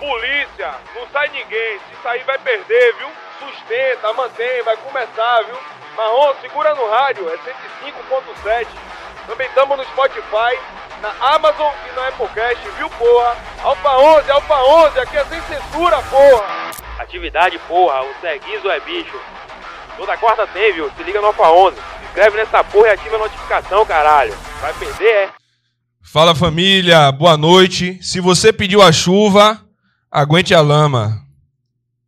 [0.00, 1.78] Polícia, não sai ninguém.
[1.78, 3.08] Se sair vai perder, viu?
[3.38, 5.56] Sustenta, mantém, vai começar, viu?
[5.94, 8.66] Marrom, segura no rádio, é 105.7.
[9.26, 10.58] Também estamos no Spotify,
[11.02, 13.36] na Amazon e na Applecast, viu, porra?
[13.62, 16.70] Alfa 11, Alfa 11, aqui é sem censura, porra!
[16.98, 19.20] Atividade, porra, o Seguizo é bicho.
[19.98, 20.90] Toda quarta tem, viu?
[20.96, 21.76] Se liga no Alfa 11.
[21.76, 24.34] Se inscreve nessa porra e ativa a notificação, caralho.
[24.62, 25.28] Vai perder, é?
[26.02, 27.98] Fala família, boa noite.
[28.02, 29.60] Se você pediu a chuva,
[30.10, 31.22] aguente a lama.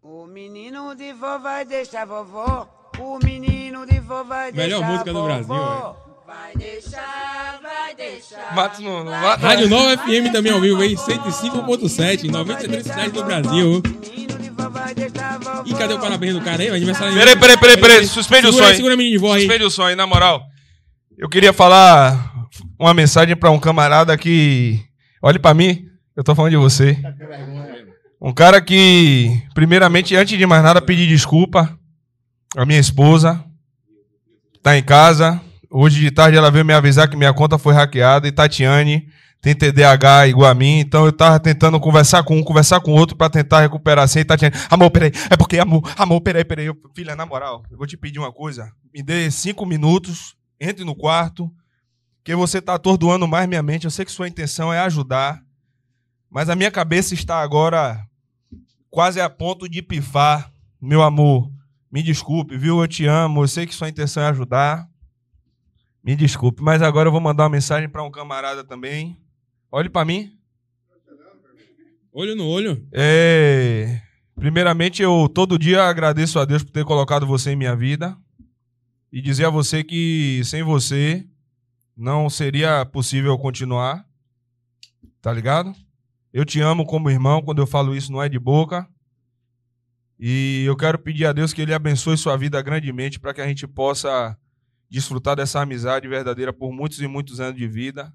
[0.02, 2.68] O menino de vó vai deixar vovó.
[2.98, 5.26] O menino de vó vai Melhor deixar música do vovó.
[5.26, 8.54] Brasil, Vai deixar, vai deixar.
[8.54, 9.46] Mata no, no mata.
[9.46, 13.82] Rádio Nova FM também ao vivo aí, 105.7, 93 cidades do Brasil.
[13.84, 15.62] Menino de vó vai deixar vovó.
[15.66, 16.70] Ih, cadê o parabéns do cara aí?
[16.70, 18.06] O aniversário Peraí, peraí, peraí, peraí.
[18.06, 18.76] Suspende o segura, som aí.
[18.76, 19.40] Segura a menina de vó aí.
[19.42, 20.42] Suspende o som aí, na moral.
[21.18, 22.32] Eu queria falar
[22.78, 24.80] uma mensagem pra um camarada que.
[25.22, 26.96] Olhe pra mim, eu tô falando de você.
[28.24, 31.76] Um cara que, primeiramente, antes de mais nada, pedir desculpa
[32.56, 33.44] à minha esposa.
[34.62, 35.40] Tá em casa.
[35.68, 39.08] Hoje de tarde ela veio me avisar que minha conta foi hackeada e Tatiane
[39.40, 43.16] tem TDAH igual a mim, então eu tava tentando conversar com um, conversar com outro
[43.16, 44.20] pra tentar recuperar assim.
[44.20, 46.72] E Tatiane, amor, peraí, é porque, amor, amor, peraí, peraí.
[46.94, 48.72] Filha, na moral, eu vou te pedir uma coisa.
[48.94, 51.50] Me dê cinco minutos, entre no quarto,
[52.22, 53.84] que você tá atordoando mais minha mente.
[53.84, 55.42] Eu sei que sua intenção é ajudar,
[56.30, 58.00] mas a minha cabeça está agora
[58.92, 60.52] quase a ponto de pifar.
[60.80, 61.50] Meu amor,
[61.90, 62.80] me desculpe, viu?
[62.80, 64.86] Eu te amo, eu sei que sua intenção é ajudar.
[66.04, 69.16] Me desculpe, mas agora eu vou mandar uma mensagem para um camarada também.
[69.70, 70.38] Olhe para mim.
[72.12, 72.86] Olho no olho.
[72.92, 74.02] É,
[74.34, 78.14] primeiramente, eu todo dia agradeço a Deus por ter colocado você em minha vida
[79.10, 81.26] e dizer a você que sem você
[81.96, 84.04] não seria possível continuar.
[85.22, 85.74] Tá ligado?
[86.32, 88.88] Eu te amo como irmão, quando eu falo isso não é de boca.
[90.18, 93.46] E eu quero pedir a Deus que ele abençoe sua vida grandemente para que a
[93.46, 94.36] gente possa
[94.88, 98.12] desfrutar dessa amizade verdadeira por muitos e muitos anos de vida.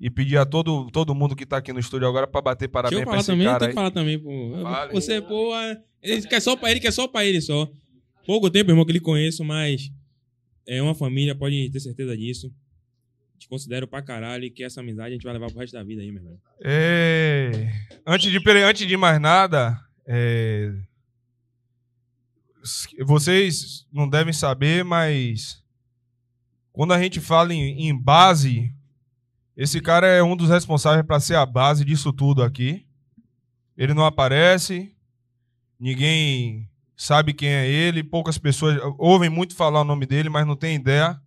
[0.00, 3.04] E pedir a todo, todo mundo que tá aqui no estúdio agora para bater parabéns
[3.04, 4.30] falar esse também, cara tem que falar também, pô.
[4.62, 4.92] Fale.
[4.92, 7.70] Você, pô, é- ele quer só pra ele, quer só pra ele só.
[8.26, 9.92] Pouco tempo, irmão, que ele conheço, mas
[10.66, 12.52] é uma família, pode ter certeza disso.
[13.42, 15.82] Te considero pra caralho e que essa amizade a gente vai levar pro resto da
[15.82, 16.38] vida aí, meu irmão.
[16.62, 17.72] É,
[18.06, 20.72] antes, de, antes de mais nada, é,
[23.04, 25.60] vocês não devem saber, mas
[26.72, 28.72] quando a gente fala em, em base,
[29.56, 32.86] esse cara é um dos responsáveis para ser a base disso tudo aqui.
[33.76, 34.94] Ele não aparece,
[35.80, 40.54] ninguém sabe quem é ele, poucas pessoas ouvem muito falar o nome dele, mas não
[40.54, 41.20] tem ideia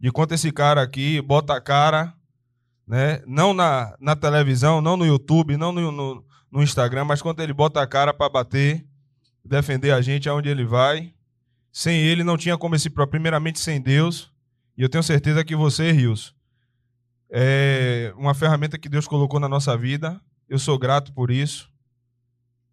[0.00, 2.14] de quanto esse cara aqui bota a cara
[2.86, 3.22] né?
[3.26, 7.52] Não na, na televisão, não no YouTube, não no, no, no Instagram, mas quando ele
[7.52, 8.86] bota a cara para bater,
[9.44, 11.12] defender a gente aonde ele vai.
[11.72, 14.32] Sem ele não tinha como esse primeiramente sem Deus.
[14.76, 16.34] E eu tenho certeza que você, Rios,
[17.30, 20.20] é uma ferramenta que Deus colocou na nossa vida.
[20.48, 21.68] Eu sou grato por isso.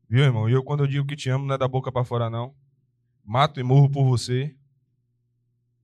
[0.08, 0.48] Viu, irmão?
[0.48, 2.54] E eu quando eu digo que te amo, não é da boca para fora não.
[3.26, 4.54] Mato e morro por você.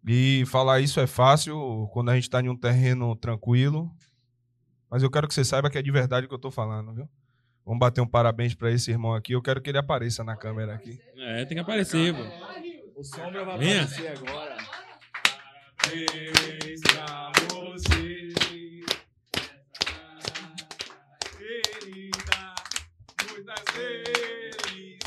[0.06, 3.90] E falar isso é fácil quando a gente está em um terreno tranquilo.
[4.90, 6.94] Mas eu quero que você saiba que é de verdade o que eu tô falando,
[6.94, 7.09] viu?
[7.66, 9.34] Vamos bater um parabéns para esse irmão aqui.
[9.34, 10.97] Eu quero que ele apareça na câmera aqui.
[11.18, 12.22] É, tem que aparecer, pô.
[13.00, 13.84] O Sombra vai Venha.
[13.84, 14.58] aparecer agora.
[15.78, 18.28] Parabéns pra você.
[21.38, 22.56] Querida,
[23.29, 24.97] muitas felicidades,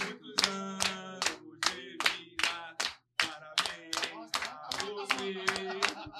[0.00, 1.20] muitos anos
[1.66, 2.54] de vida.
[3.18, 3.96] Parabéns
[4.70, 5.28] pra você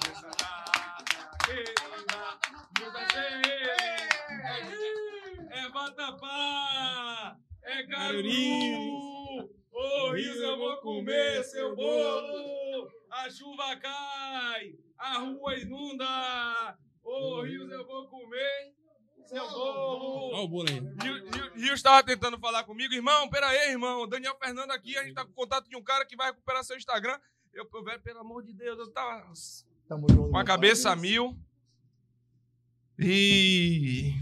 [0.03, 2.21] nessa data querida,
[2.79, 4.81] muitas felicidades.
[5.51, 9.49] É vatapá, é caruru.
[9.73, 12.89] Ô Rios, eu vou comer seu bolo.
[13.09, 16.77] A chuva cai, a rua inunda.
[17.03, 18.73] Ô Rios, eu vou comer
[19.25, 20.31] seu bolo.
[20.33, 20.79] Olha o bolo aí.
[20.79, 24.07] Rio- Rio- Rios estava tentando falar comigo, irmão, pera aí, irmão.
[24.07, 26.77] Daniel Fernando aqui, a gente tá com contato de um cara que vai recuperar seu
[26.77, 27.17] Instagram.
[27.53, 29.25] Eu, eu velho, pelo amor de Deus, eu tava
[30.29, 31.37] com a cabeça a mil.
[32.99, 34.13] E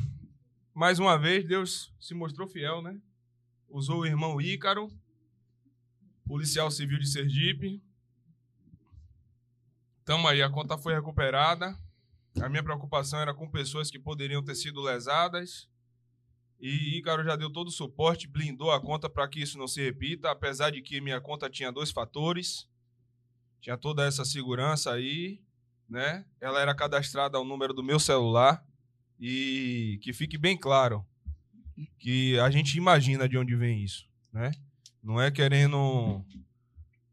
[0.74, 3.00] mais uma vez Deus se mostrou fiel, né?
[3.70, 4.92] Usou o irmão Ícaro,
[6.26, 7.82] policial civil de Sergipe.
[10.04, 11.78] Tamo aí, a conta foi recuperada.
[12.42, 15.70] A minha preocupação era com pessoas que poderiam ter sido lesadas.
[16.60, 19.82] E Ícaro já deu todo o suporte, blindou a conta para que isso não se
[19.82, 22.68] repita, apesar de que minha conta tinha dois fatores.
[23.62, 25.44] Tinha toda essa segurança aí,
[25.88, 26.26] né?
[26.42, 28.66] Ela era cadastrada ao número do meu celular.
[29.20, 31.06] E que fique bem claro,
[31.98, 34.52] que a gente imagina de onde vem isso, né?
[35.04, 36.24] Não é querendo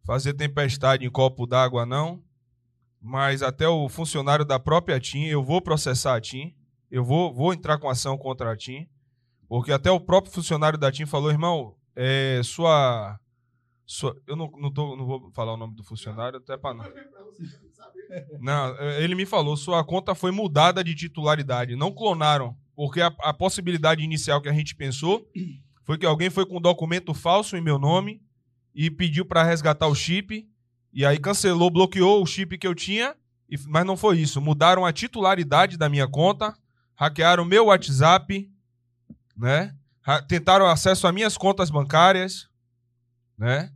[0.04, 2.22] fazer tempestade em copo d'água, não.
[3.00, 6.54] Mas até o funcionário da própria TIM, eu vou processar a TIM.
[6.90, 8.88] Eu vou, vou entrar com ação contra a TIM.
[9.48, 13.18] Porque até o próprio funcionário da TIM falou, irmão, é, sua,
[13.84, 14.16] sua.
[14.26, 16.84] Eu não, não, tô, não vou falar o nome do funcionário, até para não.
[18.40, 22.56] Não, é, ele me falou, sua conta foi mudada de titularidade, não clonaram.
[22.76, 25.26] Porque a, a possibilidade inicial que a gente pensou
[25.82, 28.20] foi que alguém foi com um documento falso em meu nome
[28.74, 30.46] e pediu para resgatar o chip.
[30.92, 33.14] E aí cancelou, bloqueou o chip que eu tinha.
[33.48, 34.40] e- mas não foi isso.
[34.40, 36.54] Mudaram a titularidade da minha conta,
[36.96, 38.50] hackearam meu WhatsApp,
[39.36, 39.74] né?
[40.28, 42.48] Tentaram acesso a minhas contas bancárias,
[43.38, 43.72] né?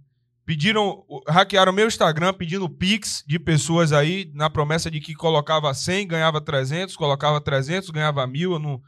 [0.51, 6.09] Pediram, hackearam meu Instagram pedindo Pix de pessoas aí, na promessa de que colocava 100,
[6.09, 8.55] ganhava 300, colocava 300, ganhava mil.
[8.55, 8.83] Eu não,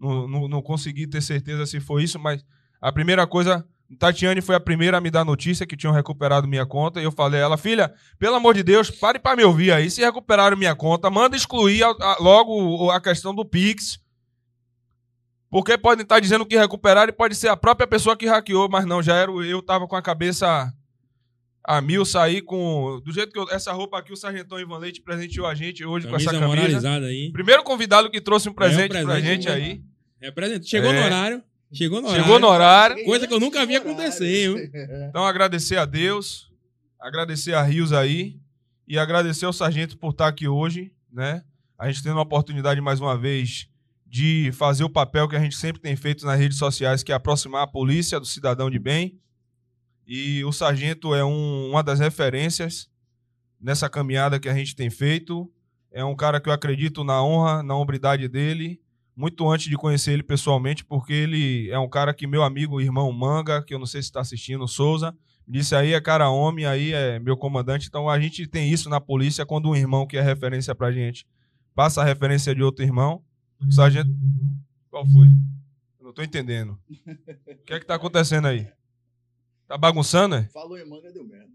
[0.00, 2.42] não, não, não consegui ter certeza se foi isso, mas
[2.80, 3.62] a primeira coisa,
[3.98, 6.98] Tatiane foi a primeira a me dar notícia que tinham recuperado minha conta.
[6.98, 9.90] E eu falei a ela, filha, pelo amor de Deus, pare para me ouvir aí.
[9.90, 13.98] Se recuperaram minha conta, manda excluir a- a- logo a questão do Pix.
[15.50, 18.86] Porque podem estar dizendo que recuperaram e pode ser a própria pessoa que hackeou, mas
[18.86, 20.72] não, já era eu, tava com a cabeça
[21.64, 23.00] a mil, saí com.
[23.04, 26.06] Do jeito que eu, essa roupa aqui, o Sargentão Ivan Leite presenteou a gente hoje
[26.06, 26.56] com Camisa essa camisa.
[26.60, 27.30] moralizada aí.
[27.32, 29.54] Primeiro convidado que trouxe um presente, pra presente, gente né?
[29.54, 29.82] aí.
[30.20, 30.66] Representa.
[30.66, 30.98] Chegou É.
[31.00, 31.42] no horário.
[31.72, 32.22] Chegou no horário.
[32.24, 33.04] Chegou no horário.
[33.04, 34.56] Coisa que eu nunca vi acontecer, viu?
[35.08, 36.50] Então, agradecer a Deus,
[37.00, 38.36] agradecer a Rios aí
[38.86, 41.42] e agradecer ao Sargento por estar aqui hoje, né?
[41.78, 43.68] A gente tendo a oportunidade mais uma vez
[44.06, 47.14] de fazer o papel que a gente sempre tem feito nas redes sociais, que é
[47.14, 49.18] aproximar a polícia do cidadão de bem.
[50.06, 52.90] E o Sargento é um- uma das referências
[53.60, 55.50] nessa caminhada que a gente tem feito.
[55.90, 58.80] É um cara que eu acredito na honra, na hombridade dele,
[59.14, 63.12] muito antes de conhecer ele pessoalmente, porque ele é um cara que meu amigo, irmão
[63.12, 65.14] Manga, que eu não sei se está assistindo, Souza,
[65.46, 67.86] disse aí é cara homem, aí é meu comandante.
[67.88, 71.26] Então a gente tem isso na polícia quando um irmão que é referência pra gente
[71.74, 73.22] passa a referência de outro irmão.
[73.60, 74.10] O sargento.
[74.90, 75.26] Qual foi?
[76.00, 76.78] Eu não tô entendendo.
[76.90, 78.66] O que é que tá acontecendo aí?
[79.72, 80.42] Tá bagunçando, é?
[80.52, 81.48] Falou em manga, deu merda.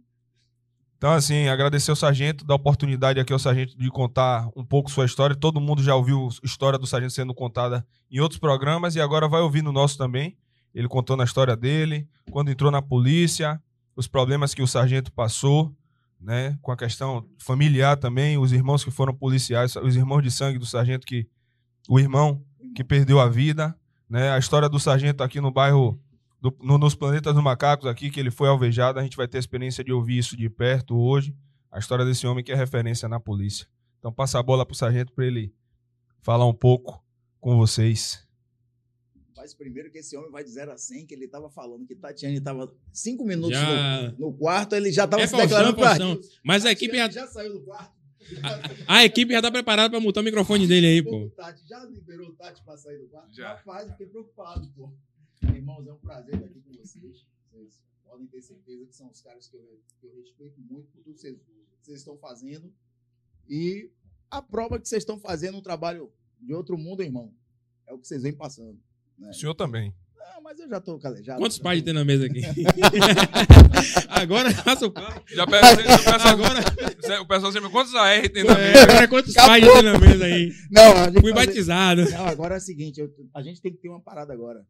[0.98, 5.06] Então, assim, agradecer ao sargento, dar oportunidade aqui ao sargento de contar um pouco sua
[5.06, 5.36] história.
[5.36, 9.28] Todo mundo já ouviu a história do sargento sendo contada em outros programas e agora
[9.28, 10.36] vai ouvir no nosso também.
[10.74, 13.62] Ele contando a história dele, quando entrou na polícia,
[13.96, 15.72] os problemas que o sargento passou,
[16.20, 20.58] né, com a questão familiar também, os irmãos que foram policiais, os irmãos de sangue
[20.58, 21.28] do sargento que
[21.88, 22.44] o irmão
[22.76, 23.78] que perdeu a vida,
[24.10, 26.02] né, a história do sargento aqui no bairro
[26.52, 29.00] do- no- nos Planetas dos Macacos aqui, que ele foi alvejado.
[29.00, 31.36] A gente vai ter a experiência de ouvir isso de perto hoje.
[31.72, 33.68] A história desse homem que é referência na polícia.
[34.00, 35.54] Então passa a bola pro sargento para ele
[36.22, 37.04] falar um pouco
[37.40, 38.26] com vocês.
[39.36, 41.96] Faz primeiro que esse homem vai de 0 a 100, que ele tava falando que
[41.96, 44.12] Tatiane tava 5 minutos Já.
[44.14, 46.20] no, no quarto, ele já tava É se declarando pra Faustão.
[46.44, 47.96] Mas a equipe já, já saiu do quarto.
[48.88, 51.26] a equipe já tá preparada pra mutar o microfone dele aí, pô.
[51.26, 53.34] O Tati já liberou o Tati pra sair do quarto?
[53.34, 53.50] Já.
[53.56, 54.92] Rapaz, fiquei preocupado, pô.
[55.44, 57.26] Irmãos, é um prazer estar aqui com vocês.
[57.52, 61.04] Vocês podem ter certeza que são os caras que eu, que eu respeito muito por
[61.04, 61.38] tudo que vocês,
[61.82, 62.72] vocês estão fazendo.
[63.50, 63.90] E
[64.30, 67.32] a prova que vocês estão fazendo um trabalho de outro mundo, irmão,
[67.86, 68.80] é o que vocês vêm passando.
[69.18, 69.30] Né?
[69.30, 69.94] O senhor também.
[70.16, 71.40] Não, mas eu já tô calejado.
[71.40, 72.42] Quantos pais tem na mesa aqui?
[74.10, 74.94] Agora, passa o.
[75.28, 78.78] Já peço, o pessoal, Agora, o pessoal sempre, quantos AR tem na mesa?
[78.80, 80.52] é, agora quantos pais tem na mesa aí?
[80.72, 82.10] Não, a gente Fui fazer- batizado.
[82.12, 84.66] Não, agora é o seguinte, eu- a gente tem que ter uma parada agora.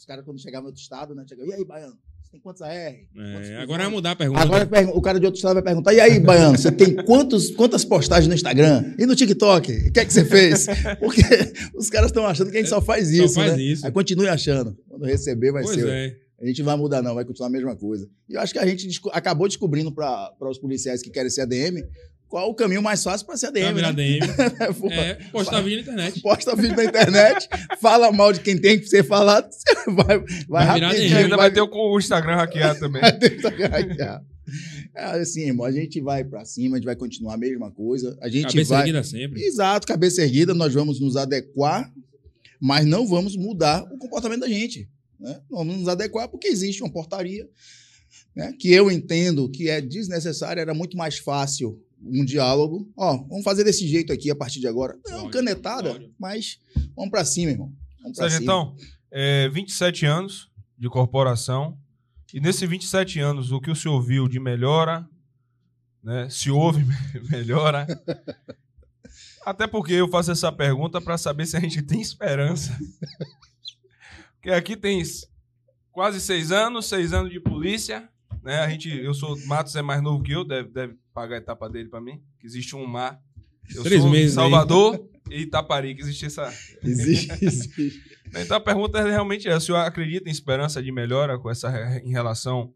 [0.00, 1.24] Os caras, quando chegar no outro estado, né?
[1.28, 1.92] Chegam, e aí, Baiano?
[2.22, 2.70] Você tem quantos AR?
[3.12, 4.40] Quantos É, fuzil?" agora vai mudar a pergunta.
[4.40, 7.50] Agora pergun- o cara de outro estado vai perguntar: e aí, Baiano, você tem quantos,
[7.50, 8.94] quantas postagens no Instagram?
[8.98, 9.70] E no TikTok?
[9.88, 10.66] O que é que você fez?
[10.98, 11.20] Porque
[11.74, 13.34] os caras estão achando que a gente só faz Só isso.
[13.34, 13.62] faz né?
[13.62, 13.84] isso.
[13.84, 14.74] Aí continue achando.
[14.88, 15.86] Quando receber, vai Pois ser.
[15.88, 16.16] é.
[16.42, 18.08] A gente não vai mudar, não, vai continuar a mesma coisa.
[18.26, 21.42] E eu acho que a gente desco- acabou descobrindo para os policiais que querem ser
[21.42, 21.82] ADM
[22.30, 23.74] qual o caminho mais fácil para ser Vai ADM.
[23.74, 24.18] virar Né?
[24.20, 24.20] DM.
[24.80, 26.20] Pô, É, postar vídeo na internet.
[26.22, 27.48] Posta vídeo na internet,
[27.80, 30.18] fala mal de quem tem que ser falado, você vai, vai,
[30.48, 31.22] Vai virar rapidinho, E DM.
[31.24, 33.00] ainda vai ter o, o Instagram hackeado também.
[33.02, 34.24] vai ter que hackear.
[34.96, 38.16] É assim, irmão, a gente vai pra cima, a gente vai continuar a mesma coisa.
[38.20, 38.82] A gente Cabeça vai.
[38.82, 39.42] erguida sempre.
[39.42, 41.92] Exato, cabeça erguida, nós vamos nos adequar,
[42.60, 44.88] mas não vamos mudar o comportamento da gente.
[45.18, 45.38] Né?
[45.50, 47.46] Vamos nos adequar porque existe uma portaria
[48.34, 52.90] né, que eu entendo que é desnecessária, era muito mais fácil um diálogo.
[52.96, 54.98] Ó, vamos fazer desse jeito aqui a partir de agora.
[55.08, 56.12] Não, Pode, canetada, pode.
[56.18, 56.58] mas
[56.96, 57.72] vamos pra cima, irmão.
[58.02, 58.74] Vamos pra cima.
[59.10, 61.76] É, 27 anos de corporação.
[62.32, 65.06] E nesses 27 anos, o que o senhor viu de melhora,
[66.02, 66.28] né?
[66.30, 66.84] Se houve
[67.30, 67.86] melhora.
[69.44, 72.78] Até porque eu faço essa pergunta para saber se a gente tem esperança
[74.42, 75.02] que aqui tem
[75.92, 78.08] quase seis anos, seis anos de polícia.
[78.42, 78.58] Né?
[78.60, 79.36] A gente, eu sou.
[79.46, 82.20] Matos é mais novo que eu, deve, deve pagar a etapa dele pra mim.
[82.38, 83.20] Que existe um mar.
[83.74, 84.44] Eu Três sou meses aí.
[84.44, 86.52] Salvador e Itapari, que existe essa.
[86.82, 88.10] Existe, existe.
[88.32, 91.68] Então a pergunta é realmente é: o senhor acredita em esperança de melhora com essa
[92.04, 92.72] em relação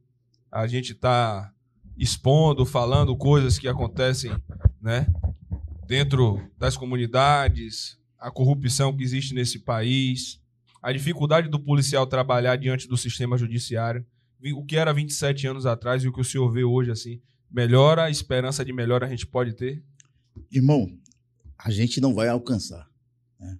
[0.50, 1.52] a gente estar
[1.97, 4.33] expondo, falando coisas que acontecem,
[4.80, 5.06] né,
[5.87, 10.40] dentro das comunidades, a corrupção que existe nesse país,
[10.83, 14.04] a dificuldade do policial trabalhar diante do sistema judiciário,
[14.52, 17.20] o que era 27 anos atrás e o que o senhor vê hoje assim,
[17.50, 19.82] melhora, a esperança de melhora a gente pode ter?
[20.50, 20.90] Irmão,
[21.58, 22.86] a gente não vai alcançar.
[23.40, 23.56] né?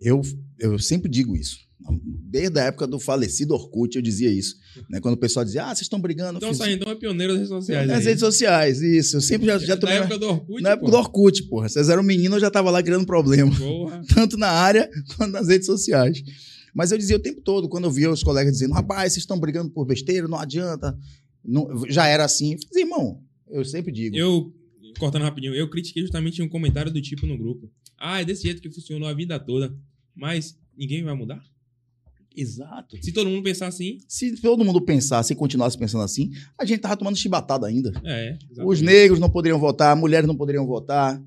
[0.00, 0.22] Eu,
[0.58, 1.58] eu sempre digo isso.
[2.02, 4.56] Desde a época do falecido Orkut, eu dizia isso.
[4.88, 5.00] né?
[5.00, 6.38] Quando o pessoal dizia, ah, vocês estão brigando.
[6.38, 7.86] Então, fiz- Sargentão é pioneiro das redes sociais.
[7.88, 8.04] Nas aí.
[8.04, 9.16] redes sociais, isso.
[9.16, 9.96] Eu sempre já, já Na tomei.
[9.96, 10.90] época do Orkut, Na época pô.
[10.92, 11.68] do Orkut, porra.
[11.68, 13.54] Vocês eram menino, eu já tava lá criando problema.
[13.54, 14.00] Porra.
[14.14, 16.22] Tanto na área quanto nas redes sociais.
[16.74, 19.38] Mas eu dizia o tempo todo, quando eu via os colegas dizendo, rapaz, vocês estão
[19.38, 20.98] brigando por besteira, não adianta.
[21.44, 22.52] Não- já era assim.
[22.52, 24.16] Eu dizia, irmão, eu sempre digo.
[24.16, 24.52] Eu,
[24.98, 27.70] cortando rapidinho, eu critiquei justamente um comentário do tipo no grupo.
[27.96, 29.74] Ah, é desse jeito que funcionou a vida toda.
[30.14, 31.42] Mas ninguém vai mudar?
[32.36, 32.96] Exato.
[33.00, 36.80] Se todo mundo pensar assim, Se todo mundo pensasse e continuasse pensando assim, a gente
[36.80, 37.92] tava tomando chibatada ainda.
[38.04, 38.36] é.
[38.50, 38.82] Os exatamente.
[38.82, 41.22] negros não poderiam votar, mulheres não poderiam votar.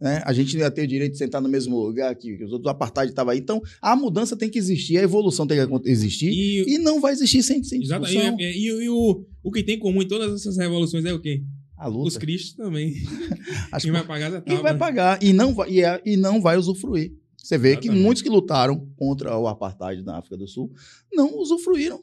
[0.00, 0.22] Né?
[0.24, 2.52] A gente não ia ter o direito de sentar no mesmo lugar que, que os
[2.52, 2.66] outros.
[2.66, 3.38] O apartheid estava aí.
[3.38, 6.30] Então, a mudança tem que existir, a evolução tem que existir.
[6.30, 8.36] E, E, não vai existir sem, sem exato, discussão.
[8.40, 11.20] e, e- e o, o que tem em comum em todas essas revoluções é o
[11.20, 11.42] quê?
[11.76, 12.08] A luta.
[12.08, 12.94] Os cristos também.
[13.70, 14.54] As Quem vai pagar já tá.
[14.62, 17.12] vai pagar e não vai, e, é- e não vai usufruir.
[17.36, 18.02] Você vê que Exatamente.
[18.04, 20.70] muitos que lutaram contra o apartheid na África do Sul
[21.12, 22.00] não usufruíram.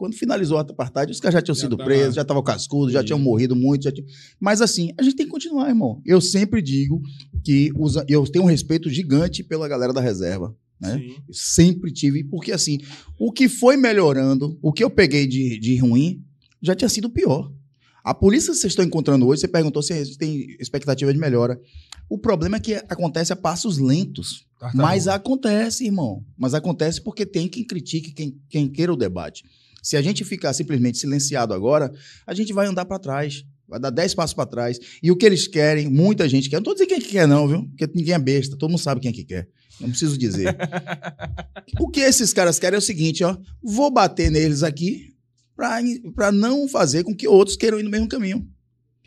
[0.00, 2.90] Quando finalizou o apartheid, os caras já tinham Já sido tava- presos, já estavam cascudos,
[2.90, 3.84] já tinham morrido muito.
[3.84, 4.08] Já tinham...
[4.40, 6.00] Mas assim, a gente tem que continuar, irmão.
[6.06, 7.02] Eu sempre digo
[7.44, 8.02] que usa...
[8.08, 10.56] eu tenho um respeito gigante pela galera da reserva.
[10.80, 11.06] Né?
[11.30, 12.78] Sempre tive, porque assim,
[13.18, 16.24] o que foi melhorando, o que eu peguei de, de ruim,
[16.62, 17.52] já tinha sido pior.
[18.02, 21.60] A polícia que vocês estão encontrando hoje, você perguntou se tem expectativa de melhora.
[22.08, 24.46] O problema é que acontece a passos lentos.
[24.72, 26.24] Mas acontece, irmão.
[26.38, 29.44] Mas acontece porque tem quem critique, quem, quem queira o debate.
[29.82, 31.92] Se a gente ficar simplesmente silenciado agora,
[32.26, 33.44] a gente vai andar para trás.
[33.68, 34.78] Vai dar 10 passos para trás.
[35.00, 36.56] E o que eles querem, muita gente quer.
[36.56, 37.68] Não tô dizendo quem é que quer, não, viu?
[37.68, 38.56] Porque ninguém é besta.
[38.56, 39.48] Todo mundo sabe quem é que quer.
[39.80, 40.56] Não preciso dizer.
[41.78, 43.36] o que esses caras querem é o seguinte, ó.
[43.62, 45.14] Vou bater neles aqui
[46.14, 48.46] para não fazer com que outros queiram ir no mesmo caminho.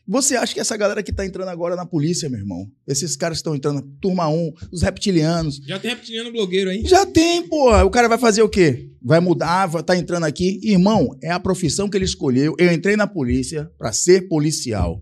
[0.05, 3.37] Você acha que essa galera que tá entrando agora na polícia, meu irmão, esses caras
[3.37, 6.83] que estão entrando, turma 1, os reptilianos, Já tem reptiliano blogueiro aí.
[6.85, 7.85] já tem, porra.
[7.85, 8.89] O cara vai fazer o quê?
[9.01, 10.59] Vai mudar, vai tá entrando aqui.
[10.61, 12.53] Irmão, é a profissão que ele escolheu.
[12.59, 15.01] Eu entrei na polícia para ser policial.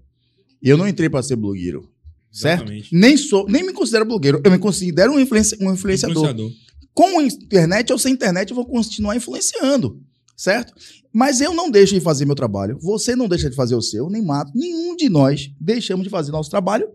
[0.62, 1.90] E eu não entrei para ser blogueiro.
[2.32, 2.62] Certo?
[2.62, 2.96] Exatamente.
[2.96, 4.40] Nem sou, nem me considero blogueiro.
[4.46, 6.52] Eu me considero um, influenci- um influenciador Influenciador.
[6.94, 10.00] com internet ou sem internet, eu vou continuar influenciando,
[10.38, 10.74] certo?
[11.14, 14.10] Mas eu não deixo de fazer meu trabalho, você não deixa de fazer o seu,
[14.10, 14.52] nem mato.
[14.56, 16.88] Nenhum de nós deixamos de fazer nosso trabalho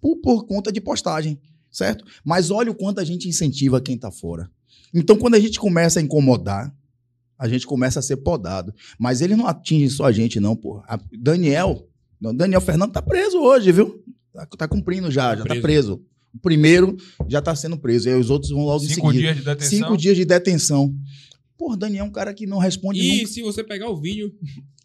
[0.00, 1.38] por, por conta de postagem,
[1.70, 2.04] certo?
[2.24, 4.48] Mas olha o quanto a gente incentiva quem tá fora.
[4.94, 6.72] Então, quando a gente começa a incomodar,
[7.38, 8.72] a gente começa a ser podado.
[8.98, 10.80] Mas ele não atinge só a gente, não, pô.
[11.20, 11.88] Daniel,
[12.20, 14.02] Daniel Fernando tá preso hoje, viu?
[14.32, 15.56] Tá, tá cumprindo já, Tá já preso.
[15.56, 16.02] tá preso.
[16.34, 16.96] O primeiro
[17.28, 19.22] já tá sendo preso, e aí os outros vão logo em Cinco seguida.
[19.32, 19.78] dias de detenção.
[19.78, 20.94] Cinco dias de detenção.
[21.56, 23.32] Pô, Daniel é um cara que não responde E nunca.
[23.32, 24.32] se você pegar o vídeo,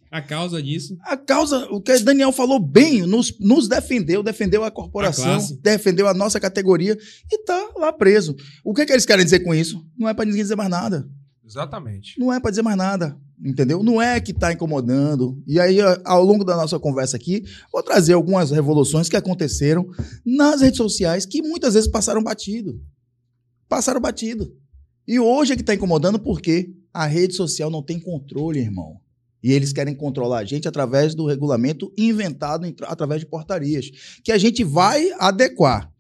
[0.10, 4.72] a causa disso, A causa, o que Daniel falou bem, nos, nos defendeu, defendeu a
[4.72, 6.98] corporação, A defendeu a nossa categoria
[7.32, 8.36] e tá lá preso.
[8.64, 9.86] O que, que eles querem dizer com isso?
[9.98, 11.08] Não é pra ninguém dizer mais nada.
[11.46, 12.20] Exatamente.
[12.20, 13.18] Não é pra dizer mais nada.
[13.44, 13.82] Entendeu?
[13.82, 15.42] Não é que tá incomodando.
[15.48, 19.88] E aí, ao longo da nossa conversa aqui, vou trazer algumas revoluções que aconteceram
[20.24, 22.80] nas redes sociais que muitas vezes passaram batido.
[23.68, 24.56] Passaram batido.
[25.08, 29.00] E hoje é que tá incomodando porque a rede social não tem controle, irmão.
[29.44, 33.90] E eles querem controlar a gente através do regulamento inventado em- através de portarias,
[34.24, 35.92] que a gente vai adequar.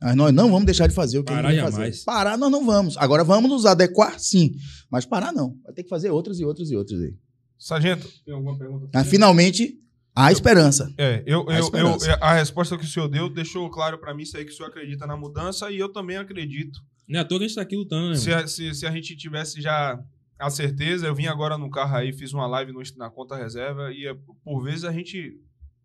[0.00, 2.04] Mas nós não vamos deixar de fazer o que Parar a gente fazer.
[2.04, 2.96] Parar nós não vamos.
[2.98, 4.52] Agora vamos nos adequar, sim.
[4.90, 5.56] Mas parar não.
[5.64, 7.14] Vai ter que fazer outros e outros e outros aí.
[7.58, 8.88] Sargento, tem alguma pergunta?
[8.92, 9.78] Mas finalmente,
[10.14, 10.92] há esperança.
[10.98, 12.12] É, eu, A eu, eu, esperança.
[12.20, 14.68] a resposta que o senhor deu deixou claro pra mim isso aí que o senhor
[14.68, 16.80] acredita na mudança e eu também acredito.
[17.12, 18.16] Não é à toa que a gente tá aqui lutando, né?
[18.16, 20.02] Se a, se, se a gente tivesse já
[20.38, 23.92] a certeza, eu vim agora no carro aí, fiz uma live no- na conta reserva
[23.92, 25.40] e por vezes a gente,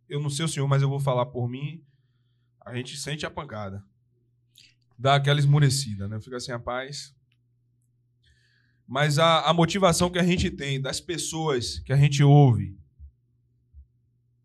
[0.10, 1.84] eu não sei o senhor, mas eu vou falar por mim,
[2.66, 3.84] a gente sente a pancada.
[4.98, 6.20] Dá aquela esmurecida, né?
[6.20, 7.16] Fica assim, rapaz.
[8.88, 12.76] Mas a, a motivação que a gente tem das pessoas que a gente ouve,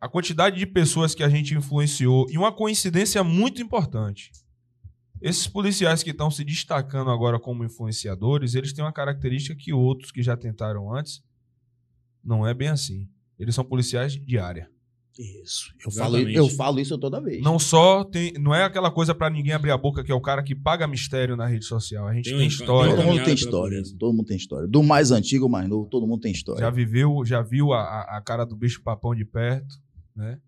[0.00, 4.32] a quantidade de pessoas que a gente influenciou e uma coincidência muito importante.
[5.22, 10.10] Esses policiais que estão se destacando agora como influenciadores, eles têm uma característica que outros
[10.10, 11.22] que já tentaram antes
[12.24, 13.08] não é bem assim.
[13.38, 14.68] Eles são policiais de área.
[15.18, 15.74] Isso.
[15.84, 17.42] Eu falo, eu falo isso toda vez.
[17.42, 20.20] Não só tem, não é aquela coisa pra ninguém abrir a boca que é o
[20.22, 22.06] cara que paga mistério na rede social.
[22.08, 23.82] A gente Tem tem, história, todo mundo tem história.
[23.98, 24.66] Todo mundo tem história.
[24.66, 26.60] Do mais antigo ao mais novo, todo mundo tem história.
[26.60, 29.74] já viveu, já viu a, a- a cara do bicho papão de perto,
[30.16, 30.38] né?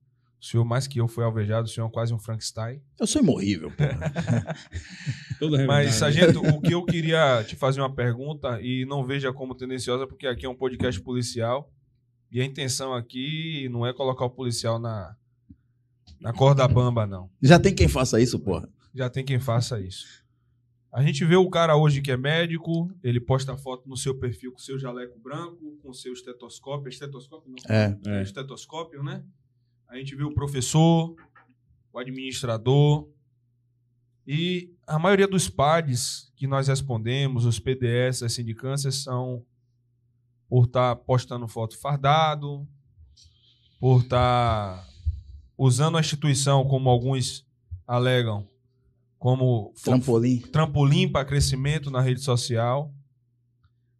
[0.44, 2.78] O senhor mais que eu foi alvejado, o senhor é quase um Frankenstein.
[3.00, 3.72] Eu sou imorrível,
[5.40, 5.92] Mas, verdade.
[5.94, 10.26] sargento, o que eu queria te fazer uma pergunta e não veja como tendenciosa, porque
[10.26, 11.72] aqui é um podcast policial
[12.30, 15.16] e a intenção aqui não é colocar o policial na,
[16.20, 17.30] na corda bamba, não.
[17.40, 18.68] Já tem quem faça isso, porra.
[18.94, 20.04] Já tem quem faça isso.
[20.92, 24.52] A gente vê o cara hoje que é médico, ele posta foto no seu perfil
[24.52, 26.88] com seu jaleco branco, com seu estetoscópio.
[26.88, 27.50] É estetoscópio?
[27.50, 27.74] Não.
[27.74, 27.98] É.
[28.06, 28.22] É.
[28.22, 29.24] estetoscópio, né?
[29.88, 31.14] A gente vê o professor,
[31.92, 33.08] o administrador
[34.26, 39.44] e a maioria dos PADs que nós respondemos, os PDS, as sindicâncias, são
[40.48, 42.66] por estar postando foto fardado,
[43.78, 44.86] por estar
[45.56, 47.46] usando a instituição, como alguns
[47.86, 48.46] alegam,
[49.18, 50.40] como Trampolim.
[50.40, 52.92] trampolim para crescimento na rede social.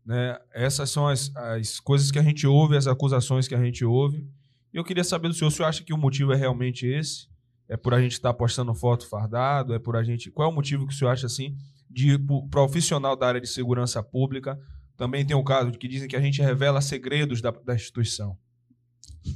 [0.04, 0.38] Né?
[0.52, 4.26] Essas são as, as coisas que a gente ouve, as acusações que a gente ouve.
[4.74, 7.28] E eu queria saber do senhor, o senhor acha que o motivo é realmente esse?
[7.68, 9.72] É por a gente estar postando foto fardado?
[9.72, 10.30] É por a gente.
[10.32, 11.54] Qual é o motivo que o senhor acha assim
[11.88, 14.58] de pro- profissional da área de segurança pública?
[14.96, 18.36] Também tem o caso de que dizem que a gente revela segredos da, da instituição.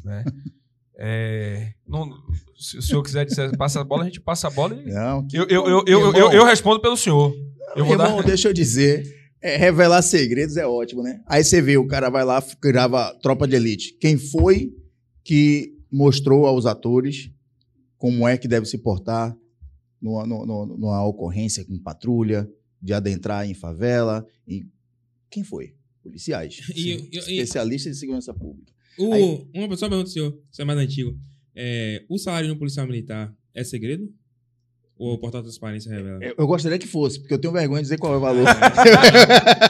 [0.04, 0.24] Né?
[1.00, 2.10] É, não-
[2.58, 5.24] se o senhor quiser dizer, passa a bola, a gente passa a bola e Não,
[5.32, 7.32] eu, eu, eu, eu, eu, eu respondo pelo senhor.
[7.76, 8.24] Eu vou Irmão, dar.
[8.24, 9.04] deixa eu dizer.
[9.40, 11.20] é, revelar segredos é ótimo, né?
[11.28, 13.96] Aí você vê, o cara vai lá, grava Tropa de Elite.
[14.00, 14.72] Quem foi
[15.28, 17.30] que mostrou aos atores
[17.98, 19.36] como é que deve se portar
[20.00, 22.48] numa, numa- numa- ocorrência com patrulha,
[22.80, 24.24] de adentrar em favela?
[24.46, 24.64] E
[25.28, 25.74] quem foi?
[26.02, 26.56] Policiais.
[26.74, 28.72] E- e- especialistas de segurança pública.
[28.98, 31.14] O- Aí- uma pessoa pergunta, senhor, você é mais antigo.
[31.54, 34.08] É, o salário no policial militar é segredo?
[34.96, 36.24] Ou o portal de transparência revela?
[36.24, 38.46] Eu, eu gostaria que fosse, porque eu tenho vergonha de dizer qual é o valor.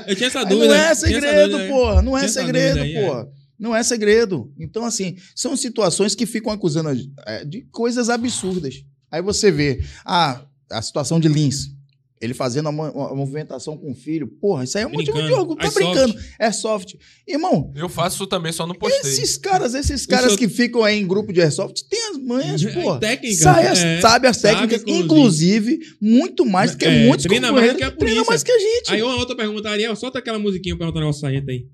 [0.07, 0.69] Eu tinha essa Aí dúvida.
[0.69, 1.69] Não é segredo, dúvida aí.
[1.69, 2.03] porra.
[2.03, 3.05] Não é segredo, aí, é.
[3.07, 3.29] porra.
[3.59, 4.53] Não é segredo.
[4.59, 6.91] Então, assim, são situações que ficam acusando
[7.27, 8.85] é, de coisas absurdas.
[9.11, 11.77] Aí você vê, ah, a situação de Lins.
[12.21, 14.27] Ele fazendo a, a movimentação com o filho.
[14.27, 15.57] Porra, isso aí é um motivo de orgulho.
[15.61, 16.17] Tá brincando.
[16.37, 16.95] É soft.
[17.27, 19.09] Irmão, Eu faço também, só não postei.
[19.13, 22.65] esses caras, esses caras Isso- que ficam aí em grupo de airsoft têm as manhas,
[22.65, 22.99] É, porra.
[22.99, 24.01] técnica, Sabe as, é.
[24.01, 25.75] sabe as Sabe, técnicas, inclusive.
[25.75, 28.25] inclusive, muito mais do que É, muitos treina mais que a treina polícia.
[28.25, 28.93] mais que a gente.
[28.95, 31.67] Aí uma outra pergunta, Ariel, solta aquela musiquinha pra negócio sargento aí.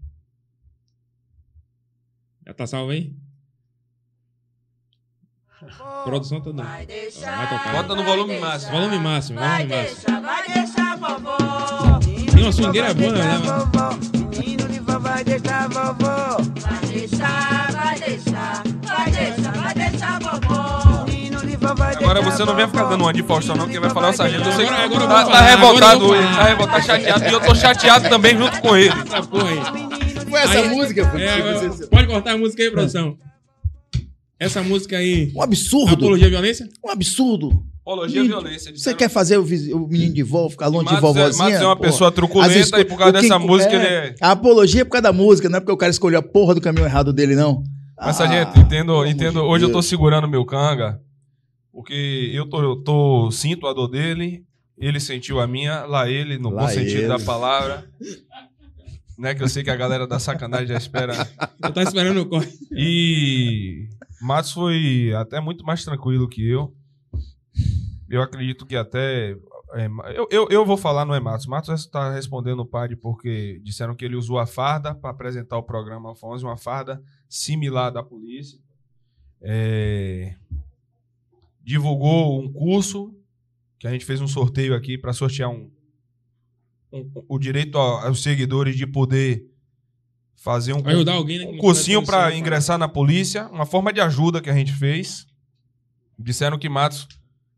[2.46, 3.12] Já tá salvo aí?
[6.04, 6.62] Produção tá dando.
[6.66, 7.72] Vai deixar, Vai tocar.
[7.72, 8.72] Bota no volume máximo.
[8.72, 10.00] Volume máximo, Vai volume máximo.
[10.02, 12.00] deixar, vai deixar vovó.
[12.34, 13.38] Tem uma swingueira boa, né?
[14.30, 16.36] Menino de vovó, vai deixar vovó.
[16.60, 21.04] Vai deixar, vai deixar, vai deixar, vai deixar vovó.
[21.06, 23.66] Menino de vovó, vai Agora deixar você não vem ficar dando uma de Faustão, não,
[23.66, 24.46] quem vai falar o sargento.
[24.46, 26.36] Eu sei que tá, tá falar, revoltado falar.
[26.36, 27.24] tá revoltado, tá chateado.
[27.24, 28.90] E eu tô chateado também junto com ele.
[28.90, 30.13] Essa porra aí.
[30.34, 31.16] Foi essa Aí- música, pô.
[31.18, 33.16] É, pode cortar a música aí, produção.
[34.38, 35.32] Essa música aí.
[35.34, 35.94] Um absurdo.
[35.94, 36.68] Apologia à violência?
[36.84, 37.64] Um absurdo.
[37.82, 38.72] Apologia à violência.
[38.76, 41.44] Você quer fazer o, o menino de vó ficar longe de Matos é, vovozinha?
[41.48, 41.88] Matos é uma Porra.
[41.90, 44.14] pessoa truculenta esco- e por causa dessa música é, ele é...
[44.20, 46.54] A apologia é por causa da música, não é porque o cara escolheu a porra
[46.54, 47.62] do caminho errado dele, não.
[47.96, 49.34] Mas, Ah, sargento, entendo, entendo.
[49.40, 49.86] de Hoje eu tô Deus.
[49.86, 51.00] segurando meu canga,
[51.72, 54.42] porque eu tô, eu tô sinto a dor dele,
[54.76, 57.06] ele sentiu a minha, lá ele, no Lá bom sentido ele.
[57.08, 57.84] da palavra.
[59.16, 61.14] Né, que eu sei que a galera da sacanagem já espera.
[61.62, 62.52] Eu tava esperando o corte.
[62.72, 63.88] E
[64.20, 66.74] Matos foi até muito mais tranquilo que eu.
[68.08, 69.36] Eu acredito que até.
[69.74, 71.46] é, eu, eu, eu vou falar, não é Matos.
[71.46, 75.62] Matos está respondendo o PAD porque disseram que ele usou a farda para apresentar o
[75.62, 78.58] programa Afonso, uma farda similar da polícia.
[79.40, 80.34] É,
[81.62, 83.14] divulgou um curso
[83.78, 85.70] que a gente fez um sorteio aqui para sortear um-
[87.28, 89.44] o direito aos seguidores de poder
[90.36, 91.46] fazer um, alguém, né?
[91.46, 95.26] um cursinho para policial, ingressar na polícia, uma forma de ajuda que a gente fez.
[96.18, 97.06] Disseram que Matos,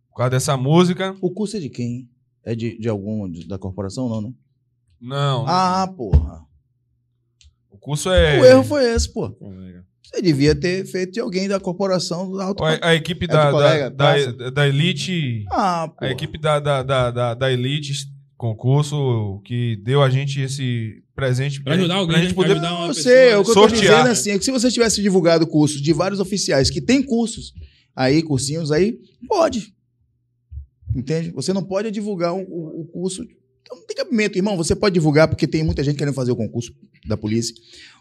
[0.09, 2.09] por causa dessa música, O curso é de quem?
[2.45, 4.33] É de, de algum de- da corporação, não, né?
[5.01, 5.45] não.
[5.47, 6.43] Ah, porra.
[7.71, 9.37] o curso é O erro foi esse, pô.
[10.03, 12.65] Você devia ter feito de alguém da corporação do alto.
[12.65, 14.51] a, a equipe É da, da, colega, da, passa.
[14.53, 16.05] da Elite, Ah, pô.
[16.05, 17.93] a equipe da, da, da, da, da Elite
[18.37, 22.35] concurso que deu a gente esse presente Pra ajudar alguém, pra gente né?
[22.35, 23.03] Pra poder ajudar uma Eu pessoa.
[23.03, 23.81] sei, o que eu tô sortear.
[23.81, 27.53] dizendo assim, é que se você tivesse divulgado cursos de vários oficiais que têm cursos,
[27.95, 29.73] aí, cursinhos aí, pode.
[30.95, 31.31] Entende?
[31.33, 33.23] Você não pode divulgar o, o- o curso.
[33.63, 34.57] Então não tem cabimento, irmão.
[34.57, 36.73] Você pode divulgar porque tem muita gente querendo fazer o concurso
[37.07, 37.55] da polícia.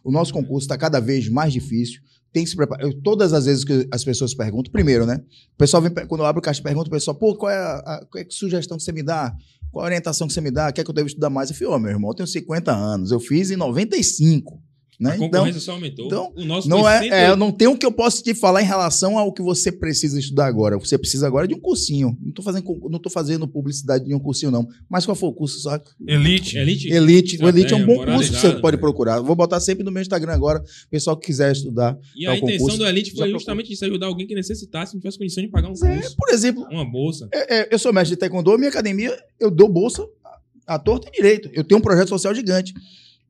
[0.04, 2.02] O nosso concurso está cada vez mais difícil.
[2.32, 2.86] Tem que se preparar.
[2.86, 5.22] Eu- todas as vezes que as pessoas perguntam, primeiro, né?
[5.54, 7.76] O pessoal vem, quando eu abro o caixa pergunta, o pessoal, pô, qual é a,
[7.78, 9.34] a- qual é a sugestão que você me dá?
[9.76, 10.72] Qual a orientação que você me dá?
[10.72, 11.50] Quer que eu devo estudar mais?
[11.50, 13.12] Eu falei, ó, meu irmão, eu tenho 50 anos.
[13.12, 14.58] Eu fiz em 95.
[15.00, 15.12] Né?
[15.12, 16.06] A Então, concorrência só aumentou.
[16.06, 18.34] então, o nosso não foi é, 100 é, não tem o que eu posso te
[18.34, 20.78] falar em relação ao que você precisa estudar agora.
[20.78, 22.18] Você precisa agora de um cursinho.
[22.22, 24.68] Não tô fazendo, não tô fazendo publicidade de um cursinho, não.
[24.90, 25.80] Mas qual for o curso, só?
[26.08, 26.58] Elite.
[26.58, 26.88] Elite.
[26.90, 27.44] Elite.
[27.44, 29.20] O Elite é um bom curso que você pode procurar.
[29.20, 30.60] Vou botar sempre no meu Instagram agora.
[30.60, 31.98] O pessoal que quiser estudar.
[32.16, 35.18] E a intenção concurso, do Elite foi justamente isso, ajudar alguém que necessitasse, não tivesse
[35.18, 37.28] condição de pagar um É, curso, por exemplo, uma bolsa.
[37.34, 40.06] é, é, eu sou mestre de taekwondo, minha academia, eu dou bolsa
[40.66, 41.50] à torta e direito.
[41.54, 42.74] Eu tenho um projeto social gigante.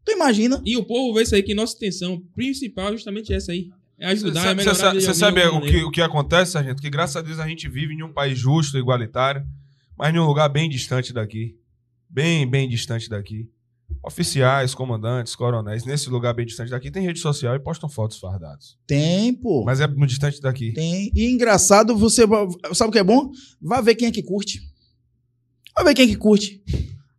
[0.05, 3.51] Tu imagina E o povo vê isso aí, que nossa intenção principal é justamente essa
[3.51, 3.69] aí.
[3.97, 6.81] É ajudar, é Você melhorar sabe, cê o, que, o que acontece, sargento?
[6.81, 9.45] Que graças a Deus a gente vive em um país justo, igualitário,
[9.97, 11.57] mas em um lugar bem distante daqui.
[12.09, 13.49] Bem, bem distante daqui.
[14.03, 18.77] Oficiais, comandantes, coronéis, nesse lugar bem distante daqui, tem rede social e postam fotos fardados.
[18.85, 19.63] tem, pô.
[19.63, 20.73] Mas é no distante daqui.
[20.73, 21.11] Tem.
[21.15, 22.23] E engraçado, você.
[22.73, 23.31] Sabe o que é bom?
[23.61, 24.59] Vai ver quem é que curte.
[25.75, 26.61] Vai ver quem é que curte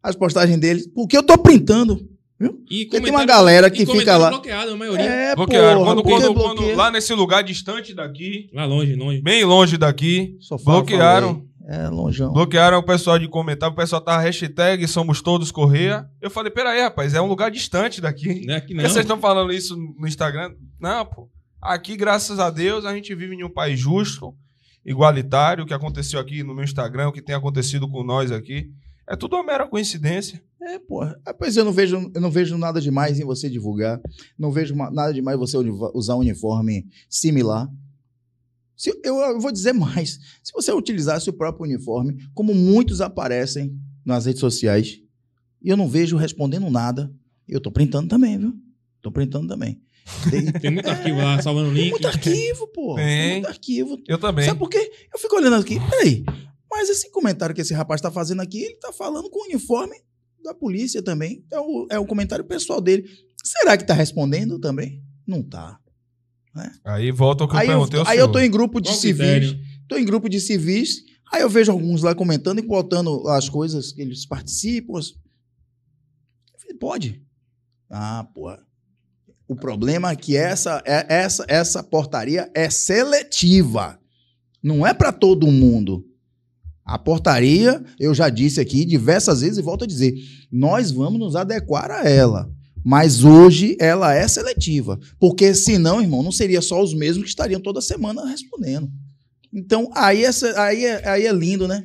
[0.02, 0.86] as postagens deles.
[0.86, 2.15] Porque eu tô printando.
[2.38, 4.28] E Porque tem uma galera e que fica lá.
[4.28, 5.04] bloqueado, a maioria.
[5.04, 5.78] É, Bloquearam.
[5.78, 6.66] porra, Quando, porque quando- bloqueia.
[6.68, 9.22] quando- lá nesse lugar distante daqui, Lá longe, longe.
[9.22, 11.46] bem longe daqui, Só fala, bloquearam.
[11.68, 12.32] É, longeão.
[12.32, 16.06] bloquearam o pessoal de comentar, o pessoal tava hashtag somos todos Correia.
[16.20, 18.44] Eu falei, peraí, rapaz, é um lugar distante daqui.
[18.46, 18.82] Não é Por não.
[18.84, 20.52] que vocês estão falando isso no Instagram?
[20.78, 21.28] Não, pô.
[21.60, 24.32] Aqui, graças a Deus, a gente vive em um país justo,
[24.84, 25.64] igualitário.
[25.64, 28.68] O que aconteceu aqui no meu Instagram, o que tem acontecido com nós aqui,
[29.08, 30.42] é tudo uma mera coincidência.
[30.60, 31.20] É, porra.
[31.24, 34.00] Ah, Pois eu não vejo, eu não vejo nada demais em você divulgar.
[34.38, 35.56] Não vejo ma- nada demais você
[35.94, 37.68] usar um uniforme similar.
[38.76, 40.18] Se, eu, eu vou dizer mais.
[40.42, 45.00] Se você utilizasse o próprio uniforme, como muitos aparecem nas redes sociais,
[45.62, 47.12] e eu não vejo respondendo nada,
[47.48, 48.54] eu tô printando também, viu?
[49.00, 49.80] Tô printando também.
[50.30, 51.90] Tem, Tem muito arquivo lá, salvando link.
[51.92, 52.96] muito arquivo, pô.
[52.96, 53.04] Tem.
[53.06, 53.98] Tem muito arquivo.
[54.06, 54.44] Eu também.
[54.44, 54.90] Sabe por quê?
[55.12, 56.24] Eu fico olhando aqui, peraí,
[56.70, 59.96] mas esse comentário que esse rapaz tá fazendo aqui, ele tá falando com o uniforme
[60.42, 61.44] da polícia também.
[61.52, 63.08] É o, é o comentário pessoal dele.
[63.44, 65.02] Será que tá respondendo também?
[65.26, 65.78] Não tá.
[66.84, 68.46] Aí volta ao que eu Aí eu, perguntei ao aí eu tô senhor.
[68.48, 69.58] em grupo de Qual o civis, critério?
[69.88, 71.02] tô em grupo de civis,
[71.32, 74.98] aí eu vejo alguns lá comentando e botando as coisas que eles participam.
[74.98, 77.22] as- Eu falei, Pode.
[77.90, 78.64] Ah, porra.
[79.46, 84.00] O problema é que essa, é- essa, essa portaria é seletiva.
[84.62, 86.04] Não é para todo mundo.
[86.86, 90.14] A portaria, eu já disse aqui diversas vezes e volto a dizer,
[90.52, 92.48] nós vamos nos adequar a ela.
[92.84, 94.96] Mas hoje ela é seletiva.
[95.18, 98.88] Porque senão, irmão, não seria só os mesmos que estariam toda semana respondendo.
[99.52, 101.84] Então, aí, essa, aí, é, aí é lindo, né?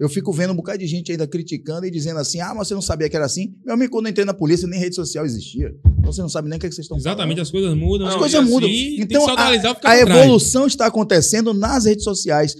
[0.00, 2.74] Eu fico vendo um bocado de gente ainda criticando e dizendo assim: ah, mas você
[2.74, 3.54] não sabia que era assim.
[3.62, 5.72] Meu amigo, quando eu entrei na polícia, nem rede social existia.
[5.98, 7.42] Então você não sabe nem o que, é que vocês estão Exatamente, falando.
[7.42, 8.06] as coisas mudam.
[8.06, 8.18] As né?
[8.18, 8.68] coisas assim, mudam.
[8.68, 10.00] tem Então, A trás.
[10.00, 12.56] evolução está acontecendo nas redes sociais.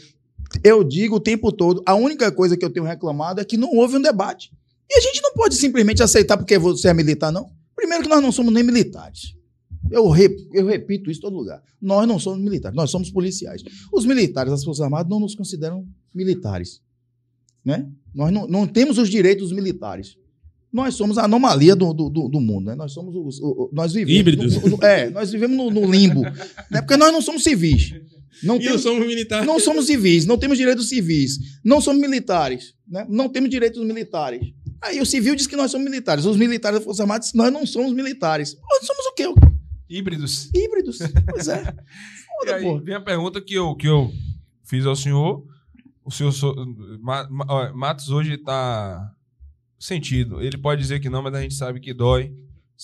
[0.65, 3.73] Eu digo o tempo todo, a única coisa que eu tenho reclamado é que não
[3.75, 4.51] houve um debate.
[4.91, 7.49] E a gente não pode simplesmente aceitar porque você é militar, não.
[7.77, 9.35] Primeiro que nós não somos nem militares.
[9.91, 11.63] Eu, re- eu repito isso em todo lugar.
[11.81, 13.63] Nós não somos militares, nós somos policiais.
[13.93, 16.81] Os militares, as Forças Armadas, não nos consideram militares.
[17.65, 17.87] Né?
[18.15, 20.17] Nós não, não temos os direitos dos militares.
[20.73, 22.67] Nós somos a anomalia do, do, do- do mundo.
[22.67, 22.75] Né?
[22.75, 23.41] Nós somos os,
[23.73, 24.63] nós vivemos Híbridos.
[24.63, 26.23] no- no- é, nós vivemos no, no limbo.
[26.23, 26.81] Né?
[26.83, 27.95] Porque nós não somos civis.
[28.43, 29.45] Não E eu temos, sou um militar.
[29.45, 33.07] não somos civis, não temos direitos civis, não somos militares, né?
[33.09, 34.41] não temos direitos militares.
[34.83, 37.39] Aí o civil diz que nós somos militares, os militares da Força Armada dizem que
[37.39, 38.57] nós não somos militares.
[38.71, 39.25] Nós somos o quê?
[39.89, 40.49] Híbridos.
[40.55, 40.99] Híbridos.
[41.31, 41.63] Pois é.
[42.43, 42.79] E Foda, aí, pô.
[42.81, 44.11] vem a pergunta que eu, que eu
[44.65, 45.45] fiz ao senhor.
[46.03, 46.33] O senhor
[47.75, 49.13] Matos hoje tá
[49.79, 50.41] sentido.
[50.43, 52.33] Ele pode dizer que não, mas a gente sabe que dói.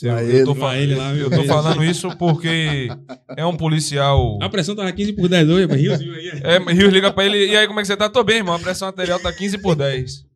[0.03, 2.89] Eu, tô, ele lá, eu tô falando isso porque
[3.37, 4.39] é um policial.
[4.43, 6.29] A pressão tava 15 por 10 hoje, Rios, viu aí?
[6.43, 7.47] É, Rios liga pra ele.
[7.47, 8.09] E aí, como é que você tá?
[8.11, 8.55] Tô bem, irmão.
[8.55, 10.27] A pressão arterial tá 15 por 10.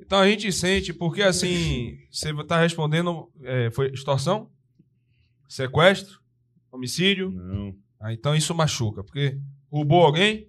[0.00, 3.28] Então a gente sente, porque assim, você tá respondendo.
[3.42, 4.48] é, foi extorsão?
[5.48, 6.18] Sequestro?
[6.70, 7.30] Homicídio?
[7.30, 7.74] Não.
[8.00, 9.02] Ah, então isso machuca.
[9.02, 9.38] Porque
[9.70, 10.46] roubou alguém?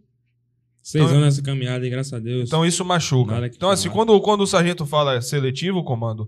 [0.81, 2.49] Seis Então- anos nessa caminhada, hein, graças a Deus.
[2.49, 3.45] Então isso machuca.
[3.47, 3.95] Então, assim, falar.
[3.95, 6.27] quando, quando o sargento fala seletivo, comando,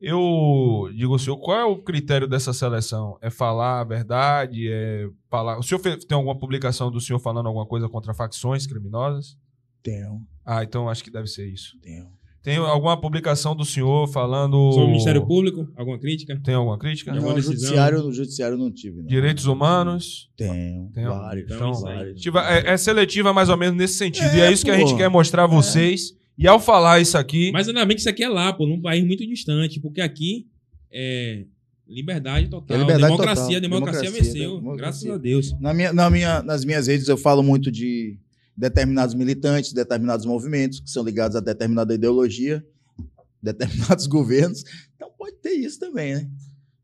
[0.00, 3.16] eu digo ao senhor, qual é o critério dessa seleção?
[3.20, 4.68] É falar a verdade?
[4.70, 5.58] É falar.
[5.58, 9.36] O senhor fe- tem alguma publicação do senhor falando alguma coisa contra facções criminosas?
[9.82, 11.78] Tenho, Ah, então acho que deve ser isso.
[11.82, 12.06] tenho.
[12.42, 14.70] Tem alguma publicação do senhor falando.
[14.70, 16.40] Sobre o Ministério Público, alguma crítica?
[16.44, 17.10] Tem alguma crítica?
[17.10, 17.56] Alguma Não, no decisão?
[17.58, 19.06] judiciário, no judiciário não tive, não.
[19.06, 20.30] Direitos humanos?
[20.36, 21.44] Tenho, Tem, vários.
[21.50, 22.20] então, Então, vários.
[22.20, 24.32] Tiva- é, é seletiva mais ou menos nesse sentido.
[24.36, 24.96] e É, é isso que a gente pô.
[24.96, 28.22] quer mostrar a vocês E ao falar isso aqui, Mas ainda bem que isso aqui
[28.22, 30.46] é lá, pô, num país muito distante, porque aqui
[30.92, 31.44] é
[31.88, 32.76] liberdade total.
[32.76, 33.60] É liberdade democracia, total.
[33.60, 34.56] democracia, Democracia, venceu.
[34.56, 35.08] democracia.
[35.08, 35.60] Graças a Deus.
[35.60, 38.18] Na minha, na minha, nas minhas redes eu falo muito de
[38.56, 42.64] determinados militantes, determinados movimentos que são ligados a determinada ideologia,
[43.42, 44.62] determinados governos.
[44.94, 46.28] Então pode ter isso também, né?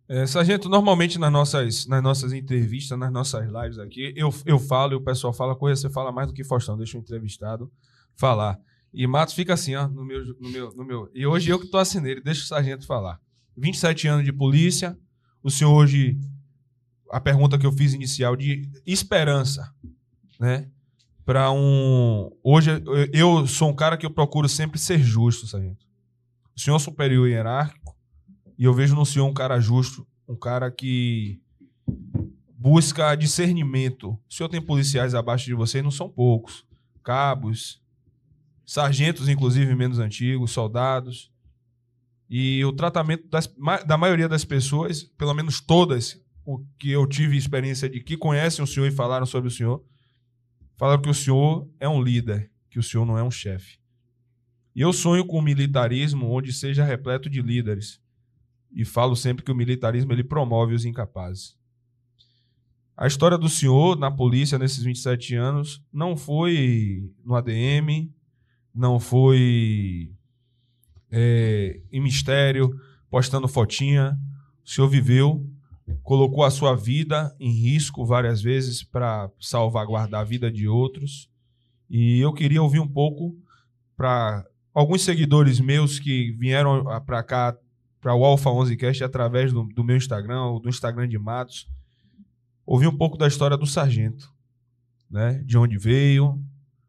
[0.09, 4.93] É, Sargento, normalmente nas nossas, nas nossas entrevistas, nas nossas lives aqui, eu, eu falo
[4.93, 7.71] e o pessoal fala coisa, você fala mais do que Faustão, deixa o entrevistado
[8.15, 8.61] falar.
[8.93, 11.11] E Matos fica assim, ó, no meu, no meu, no meu.
[11.15, 13.21] E hoje eu que tô assim nele, deixa o sargento falar.
[13.57, 14.99] 27 anos de polícia,
[15.43, 16.19] o senhor hoje,
[17.11, 19.75] a pergunta que eu fiz inicial, de esperança,
[20.39, 20.69] né?
[21.25, 22.31] Para um.
[22.43, 22.71] Hoje
[23.13, 25.87] eu- sou um cara que eu procuro sempre ser justo, sargento.
[26.57, 27.97] O senhor é superior hierárquico,
[28.59, 31.41] e eu vejo no senhor um cara justo, um cara que
[32.59, 34.11] busca discernimento.
[34.29, 36.65] O senhor tem policiais abaixo de você, não são poucos.
[37.03, 37.82] Cabos,
[38.65, 41.31] sargentos, inclusive, menos antigos, soldados.
[42.29, 43.53] E o tratamento das-
[43.87, 48.65] da maioria das pessoas, pelo menos todas, o que eu tive experiência de que conhecem
[48.65, 49.85] o senhor e falaram sobre o senhor,
[50.77, 53.79] falaram que o senhor é um líder, que o senhor não é um chefe.
[54.75, 58.01] E eu sonho com um militarismo onde seja repleto de líderes.
[58.75, 61.57] E falo sempre que o militarismo ele promove os incapazes.
[62.97, 68.11] A história do senhor na polícia nesses 27 anos não foi no ADM,
[68.75, 70.11] não foi
[71.11, 72.71] é, em mistério,
[73.11, 74.19] postando fotinha.
[74.65, 75.47] O senhor viveu,
[76.03, 81.29] colocou a sua vida em risco várias vezes para salvaguardar a vida de outros.
[81.91, 83.37] E eu queria ouvir um pouco
[83.97, 87.57] para alguns seguidores meus que vieram para cá,
[88.01, 91.69] para o Alpha 11 Cast, através do, do meu Instagram, ou do Instagram de Matos,
[92.65, 94.33] ouvir um pouco da história do sargento,
[95.11, 95.43] né?
[95.45, 96.43] De onde veio,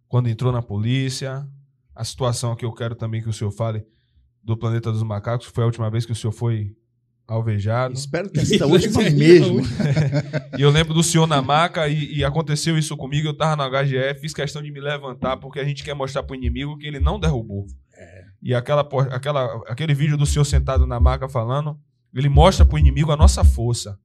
[0.07, 1.47] quando entrou na polícia,
[1.95, 3.85] a situação que eu quero também que o senhor fale
[4.43, 6.75] do Planeta dos Macacos, foi a última vez que o senhor foi
[7.27, 7.93] alvejado.
[7.93, 9.61] Espero que essa última aí é mesmo.
[10.57, 13.27] E eu lembro do senhor na maca e, e aconteceu isso comigo.
[13.27, 16.35] Eu tava no HGF, fiz questão de me levantar porque a gente quer mostrar pro
[16.35, 17.65] inimigo que ele não derrubou.
[18.43, 21.79] E aquela, aquela, aquele vídeo do senhor sentado na maca falando,
[22.13, 23.97] ele mostra pro inimigo a nossa força.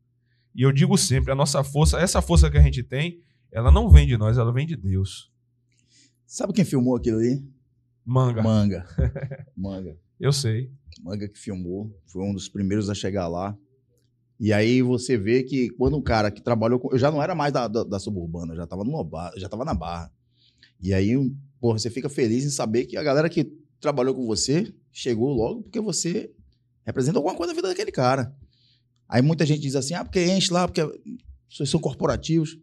[0.54, 3.20] E eu digo sempre, a nossa força, essa força que a gente tem,
[3.50, 5.28] ela não vem de nós, ela vem de Deus.
[6.24, 7.42] Sabe quem filmou aquilo ali?
[8.08, 8.86] Manga, Manga.
[9.54, 9.94] Manga.
[10.18, 10.72] eu sei.
[11.02, 13.54] Manga que filmou, foi um dos primeiros a chegar lá.
[14.40, 16.90] E aí você vê que quando um cara que trabalhou com.
[16.90, 19.62] Eu já não era mais da, da, da suburbana, já tava, numa barra, já tava
[19.62, 20.10] na barra.
[20.80, 21.12] E aí,
[21.60, 25.64] pô, você fica feliz em saber que a galera que trabalhou com você chegou logo
[25.64, 26.32] porque você
[26.86, 28.34] representa alguma coisa na vida daquele cara.
[29.06, 30.80] Aí muita gente diz assim: ah, porque enche lá, porque
[31.50, 32.58] vocês são corporativos.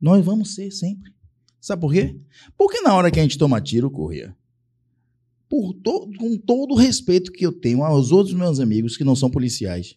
[0.00, 1.12] Nós vamos ser sempre.
[1.60, 2.18] Sabe por quê?
[2.58, 4.34] Porque na hora que a gente toma tiro, Correia,
[5.50, 9.16] por to- com todo o respeito que eu tenho aos outros meus amigos que não
[9.16, 9.96] são policiais,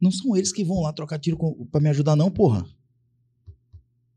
[0.00, 1.36] não são eles que vão lá trocar tiro
[1.70, 2.64] pra me ajudar, não, porra.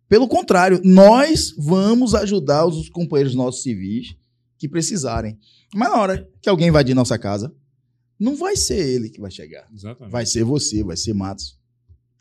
[0.08, 4.16] Pelo contrário, nós vamos ajudar os companheiros nossos civis
[4.58, 5.38] que precisarem.
[5.76, 7.54] Mas na hora que alguém invadir nossa casa,
[8.18, 9.68] não vai ser ele que vai chegar.
[9.74, 10.12] Exatamente.
[10.12, 11.58] Vai ser você, vai ser Matos.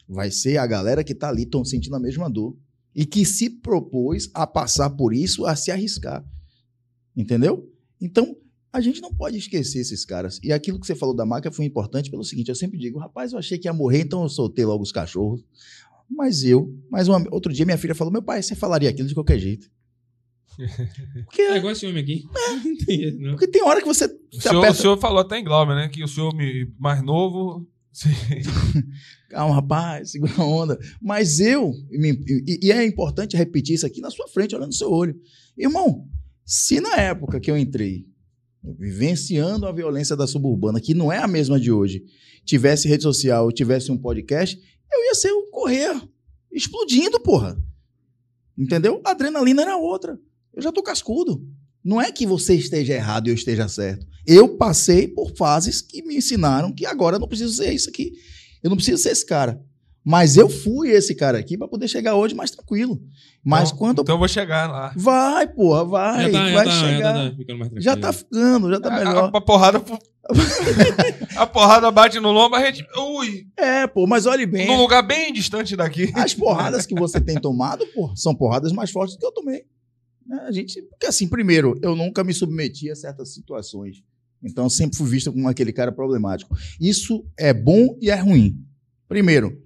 [0.09, 2.57] Vai ser a galera que tá ali tão sentindo a mesma dor.
[2.95, 6.25] E que se propôs a passar por isso, a se arriscar.
[7.17, 7.71] Entendeu?
[8.01, 8.37] Então,
[8.73, 10.39] a gente não pode esquecer esses caras.
[10.43, 13.33] E aquilo que você falou da marca foi importante pelo seguinte: eu sempre digo, rapaz,
[13.33, 15.43] eu achei que ia morrer, então eu soltei logo os cachorros.
[16.09, 19.15] Mas eu, mais uma, outro dia minha filha falou: meu pai, você falaria aquilo de
[19.15, 19.69] qualquer jeito.
[21.27, 22.25] Porque, É igual esse homem aqui.
[23.19, 23.33] Não.
[23.33, 24.81] porque tem hora que você O se senhor, o aperta.
[24.81, 25.89] senhor falou até em Glauber, né?
[25.89, 27.67] Que o senhor me- mais novo.
[29.31, 30.79] Calma, rapaz, segura a onda.
[31.01, 34.91] Mas eu, e, e é importante repetir isso aqui na sua frente, olhando no seu
[34.91, 35.19] olho.
[35.59, 36.07] Irmão,
[36.47, 38.07] se na época que eu entrei,
[38.63, 42.05] vivenciando a violência da suburbana, que não é a mesma de hoje,
[42.45, 44.57] tivesse rede social, tivesse um podcast,
[44.93, 46.01] eu ia ser o correr
[46.53, 47.59] explodindo, porra.
[48.57, 49.01] Entendeu?
[49.05, 50.19] A adrenalina era outra.
[50.55, 51.45] Eu já tô cascudo.
[51.85, 54.07] Não é que você esteja errado e eu esteja certo.
[54.25, 58.13] Eu passei por fases que me ensinaram que agora eu não preciso ser isso aqui.
[58.63, 59.61] Eu não preciso ser esse cara.
[60.09, 63.03] Mas eu fui esse cara aqui para poder chegar hoje mais tranquilo.
[63.45, 64.03] Mas então, quando.
[64.03, 64.93] Então eu vou chegar lá.
[64.95, 66.31] Vai, porra, vai.
[66.31, 67.13] Já tá, já vai tá, já chegar.
[67.13, 67.73] tá ficando mais.
[67.85, 69.31] Já tá ficando, já tá A- melhor.
[69.35, 69.83] A, a porrada.
[71.37, 72.87] a porrada bate no lombo, a gente.
[72.97, 73.49] Ui!
[73.57, 74.69] É, pô, mas olhe bem.
[74.69, 76.13] Num lugar bem distante daqui.
[76.15, 79.65] As porradas que você tem tomado, pô, são porradas mais fortes do que eu tomei.
[80.25, 80.39] Né?
[80.47, 84.05] A gente, porque assim, primeiro, eu nunca me submeti a certas situações.
[84.41, 86.57] Então, eu sempre fui visto como aquele cara problemático.
[86.81, 88.65] Isso é bom e é ruim.
[89.09, 89.61] Primeiro,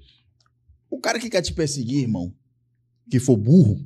[0.91, 2.35] o cara que quer te perseguir, irmão,
[3.11, 3.79] que for burro,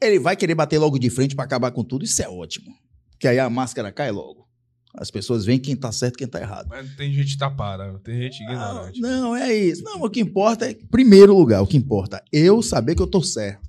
[0.00, 2.04] ele vai querer bater logo de frente pra acabar com tudo.
[2.04, 2.72] Isso é ótimo.
[3.18, 4.46] Que aí a máscara cai logo.
[4.94, 6.68] As pessoas veem quem tá certo e quem tá errado.
[6.70, 9.00] Mas tem gente tapada, tem gente Ah, ignorante.
[9.00, 9.82] não, é isso.
[9.82, 13.06] Não, o que importa é, primeiro lugar, o que importa é eu saber que eu
[13.06, 13.66] tô certo.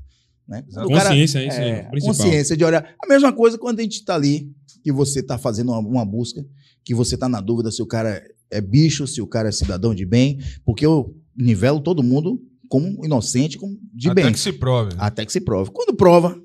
[0.47, 0.63] Né?
[0.69, 2.95] O cara- Consciência, isso é, é, consciência de olhar.
[3.03, 4.49] A mesma coisa quando a gente tá ali,
[4.81, 6.45] que você tá fazendo uma, uma busca,
[6.85, 9.93] que você tá na dúvida se o cara é bicho, se o cara é cidadão
[9.93, 14.31] de bem, porque eu nivelo todo mundo como inocente, como de Até bem.
[14.31, 14.91] que se prove.
[14.97, 15.71] Até que se prove.
[15.71, 16.41] Quando prova,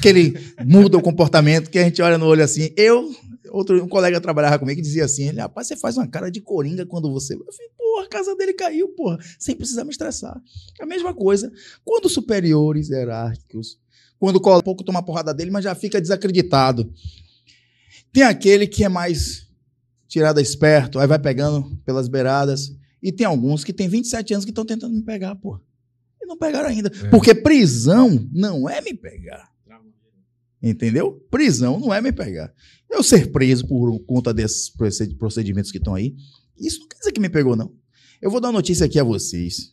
[0.00, 0.34] que ele
[0.64, 2.70] muda o comportamento, que a gente olha no olho assim.
[2.76, 3.14] Eu,
[3.50, 6.40] outro, um colega trabalhava comigo que dizia assim: ele, rapaz, você faz uma cara de
[6.40, 7.34] coringa quando você.
[7.34, 10.40] Eu falei, porra, a casa dele caiu, porra, sem precisar me estressar.
[10.80, 11.52] É a mesma coisa.
[11.84, 13.78] Quando superiores hierárquicos,
[14.18, 16.90] quando cola um pouco toma a porrada dele, mas já fica desacreditado.
[18.12, 19.46] Tem aquele que é mais
[20.08, 22.72] tirada esperto, aí vai pegando pelas beiradas.
[23.02, 25.60] E tem alguns que tem 27 anos que estão tentando me pegar, porra.
[26.26, 26.88] E não pegaram ainda.
[26.88, 27.08] É.
[27.08, 29.48] Porque prisão não é me pegar.
[30.62, 31.24] Entendeu?
[31.30, 32.52] Prisão não é me pegar.
[32.90, 36.16] Eu ser preso por conta desses proced- procedimentos que estão aí,
[36.58, 37.72] isso não quer dizer que me pegou, não.
[38.20, 39.72] Eu vou dar uma notícia aqui a vocês.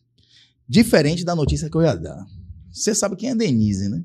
[0.68, 2.24] Diferente da notícia que eu ia dar.
[2.72, 4.04] Você sabe quem é Denise, né?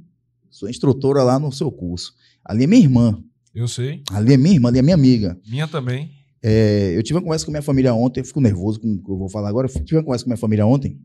[0.51, 2.15] Sou instrutora lá no seu curso.
[2.45, 3.23] Ali é minha irmã.
[3.55, 4.03] Eu sei.
[4.11, 5.39] Ali é minha irmã, ali é minha amiga.
[5.47, 6.13] Minha também.
[6.43, 9.11] É, eu tive uma conversa com minha família ontem, eu fico nervoso com o que
[9.11, 9.69] eu vou falar agora.
[9.69, 10.99] Eu tive uma conversa com minha família ontem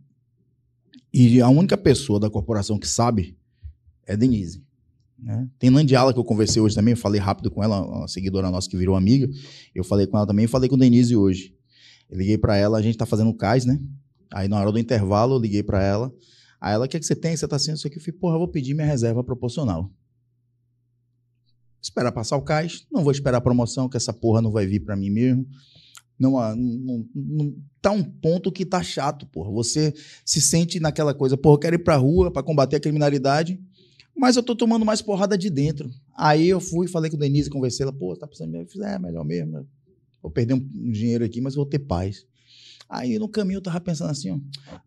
[1.14, 3.38] e a única pessoa da corporação que sabe
[4.06, 4.64] é Denise.
[5.18, 5.48] Né?
[5.60, 8.70] Tem Nandiala que eu conversei hoje também, eu falei rápido com ela, uma seguidora nossa
[8.70, 9.30] que virou amiga.
[9.74, 11.56] Eu falei com ela também, e falei com Denise hoje.
[12.10, 13.80] Eu liguei pra ela, a gente tá fazendo cais, né?
[14.34, 16.14] Aí na hora do intervalo eu liguei pra ela.
[16.60, 17.36] Aí ela, o que, é que você tem?
[17.36, 17.98] Você tá sendo isso aqui?
[17.98, 19.92] Eu falei, porra, eu vou pedir minha reserva proporcional.
[21.82, 24.80] Esperar passar o cais, não vou esperar a promoção, que essa porra não vai vir
[24.80, 25.46] pra mim mesmo.
[26.20, 29.52] Não, não, não- tá um ponto que tá chato, porra.
[29.52, 33.60] Você se sente naquela coisa, porra, eu quero ir pra rua pra combater a criminalidade,
[34.16, 35.90] mas eu tô tomando mais porrada de dentro.
[36.16, 38.60] Aí eu fui, falei com o Denise, conversei, ela, pô, tá precisando mim?
[38.60, 39.68] Eu fiz, é, melhor mesmo.
[40.22, 42.26] Vou perder um, um dinheiro aqui, mas vou ter paz.
[42.90, 44.38] Aí no caminho eu tava pensando assim, ó,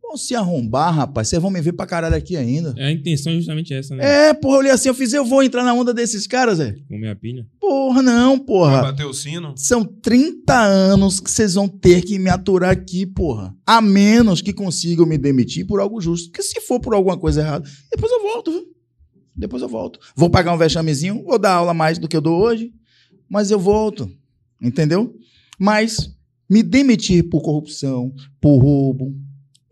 [0.01, 2.73] vão se arrombar, rapaz, vocês vão me ver pra caralho aqui ainda.
[2.77, 4.29] É, a intenção é justamente essa, né?
[4.29, 6.73] É, porra, eu olhei assim, eu fiz, eu vou entrar na onda desses caras, é?
[6.89, 7.47] Comer a pilha.
[7.61, 8.83] Porra, não, Vai porra.
[8.83, 9.55] bater o sino.
[9.57, 13.55] São 30 anos que vocês vão ter que me aturar aqui, porra.
[13.67, 16.31] A menos que consigam me demitir por algo justo.
[16.31, 18.65] Porque se for por alguma coisa errada, depois eu volto, viu?
[19.35, 19.99] Depois eu volto.
[20.15, 22.73] Vou pagar um vexamezinho, vou dar aula mais do que eu dou hoje,
[23.29, 24.09] mas eu volto.
[24.63, 25.15] Entendeu?
[25.59, 26.11] Mas
[26.49, 29.15] me demitir por corrupção, por roubo,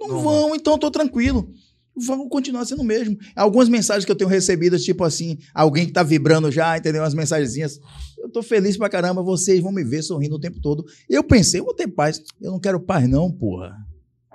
[0.08, 1.52] não, Não vão, então eu tô tranquilo.
[1.96, 3.16] Vão continuar sendo o mesmo.
[3.36, 7.02] Algumas mensagens que eu tenho recebidas, tipo assim, alguém que tá vibrando já, entendeu?
[7.02, 7.78] Umas mensagenzinhas.
[8.18, 10.84] Eu tô feliz pra caramba, vocês vão me ver sorrindo o tempo todo.
[11.08, 12.20] Eu pensei, eu vou ter paz.
[12.40, 13.76] Eu não quero paz, não, porra.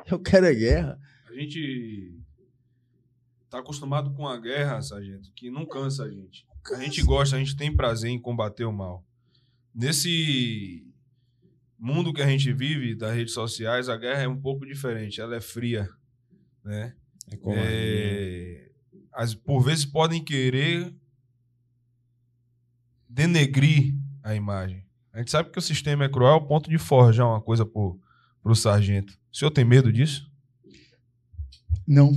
[0.09, 0.97] Eu quero é guerra.
[1.29, 2.15] A gente
[3.49, 6.47] tá acostumado com a guerra, sargento, que não cansa a gente.
[6.73, 9.03] A gente gosta, a gente tem prazer em combater o mal.
[9.73, 10.88] Nesse
[11.79, 15.35] mundo que a gente vive, das redes sociais, a guerra é um pouco diferente, ela
[15.35, 15.89] é fria,
[16.63, 16.93] né?
[17.31, 17.69] É covardia.
[17.69, 18.69] É,
[19.13, 20.93] as, por vezes podem querer
[23.07, 24.85] denegrir a imagem.
[25.11, 27.99] A gente sabe que o sistema é cruel ao ponto de forjar uma coisa pro,
[28.41, 29.17] pro sargento.
[29.31, 30.29] O senhor tem medo disso?
[31.87, 32.11] Não.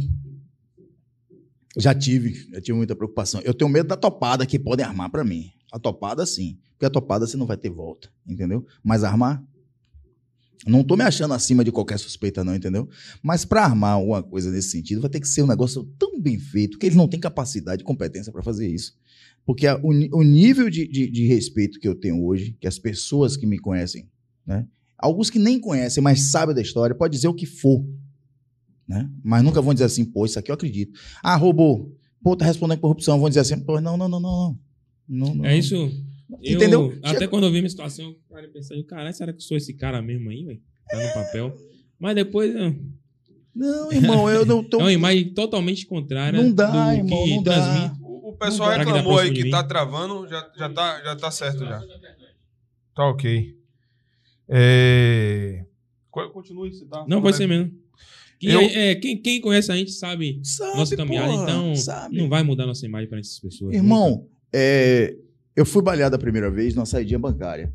[1.77, 3.41] Já tive, já tive muita preocupação.
[3.41, 5.51] Eu tenho medo da topada que podem armar pra mim.
[5.73, 6.59] A topada, sim.
[6.73, 8.67] Porque a topada você não vai ter volta, entendeu?
[8.85, 9.43] Mas armar.
[10.67, 12.89] Não tô me achando acima de qualquer suspeita, não, entendeu?
[13.23, 16.39] Mas pra armar alguma coisa nesse sentido, vai ter que ser um negócio tão bem
[16.39, 18.95] feito que eles não têm capacidade e competência pra fazer isso.
[19.45, 22.79] Porque a- o, o nível de, de- de respeito que eu tenho hoje, que as
[22.79, 24.09] pessoas que me conhecem,
[24.47, 24.67] né?
[24.97, 27.85] Alguns que nem conhecem, mas sabem da história, pode dizer o que for
[28.87, 29.09] né?
[29.23, 30.99] Mas nunca vão dizer assim, pô, isso aqui eu acredito.
[31.23, 31.97] Ah, roubou.
[32.23, 33.19] Pô, tá respondendo corrupção.
[33.19, 34.31] Vão dizer assim, pô, não, não, não, não.
[35.09, 35.29] não.
[35.29, 35.45] não, não.
[35.47, 35.75] É isso.
[36.41, 36.99] Eu, Entendeu?
[37.03, 39.57] Até Chega- quando eu vi minha situação, eu parei pensando, caralho, será que eu sou
[39.57, 40.61] esse cara mesmo aí, velho?
[40.89, 41.55] Tá no papel.
[41.99, 42.75] Mas depois é
[43.55, 44.79] Não, irmão, eu não tô.
[44.81, 46.41] é uma imagem totalmente contrária.
[46.43, 47.53] Não dá, do irmão, que não dá.
[47.55, 48.03] transmite.
[48.03, 48.85] O, o pessoal Não dá.
[48.85, 51.81] reclamou aí que dá tá travando, já, já, tá, já tá certo já.
[52.95, 53.57] Tá ok.
[54.49, 55.65] É...
[56.11, 57.73] co- Continue, você tá Não, pode ser mesmo.
[58.39, 62.17] Que Eu- é- quem, quem conhece a gente sabe Sabe, nossa caminhada, porra, então sabe.
[62.19, 63.75] não vai mudar nossa imagem para essas pessoas.
[63.75, 65.17] Irmão, é,
[65.55, 67.73] eu fui baleado a primeira vez numa saidinha bancária.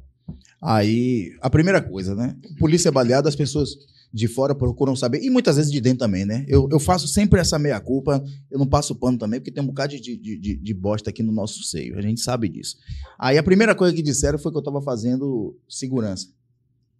[0.61, 2.35] Aí, a primeira coisa, né?
[2.59, 3.77] Polícia é baleada, as pessoas
[4.11, 6.45] de fora procuram saber, e muitas vezes de dentro também, né?
[6.47, 9.99] Eu, eu faço sempre essa meia-culpa, eu não passo pano também, porque tem um bocado
[9.99, 12.77] de, de, de, de bosta aqui no nosso seio, a gente sabe disso.
[13.19, 16.27] Aí a primeira coisa que disseram foi que eu tava fazendo segurança.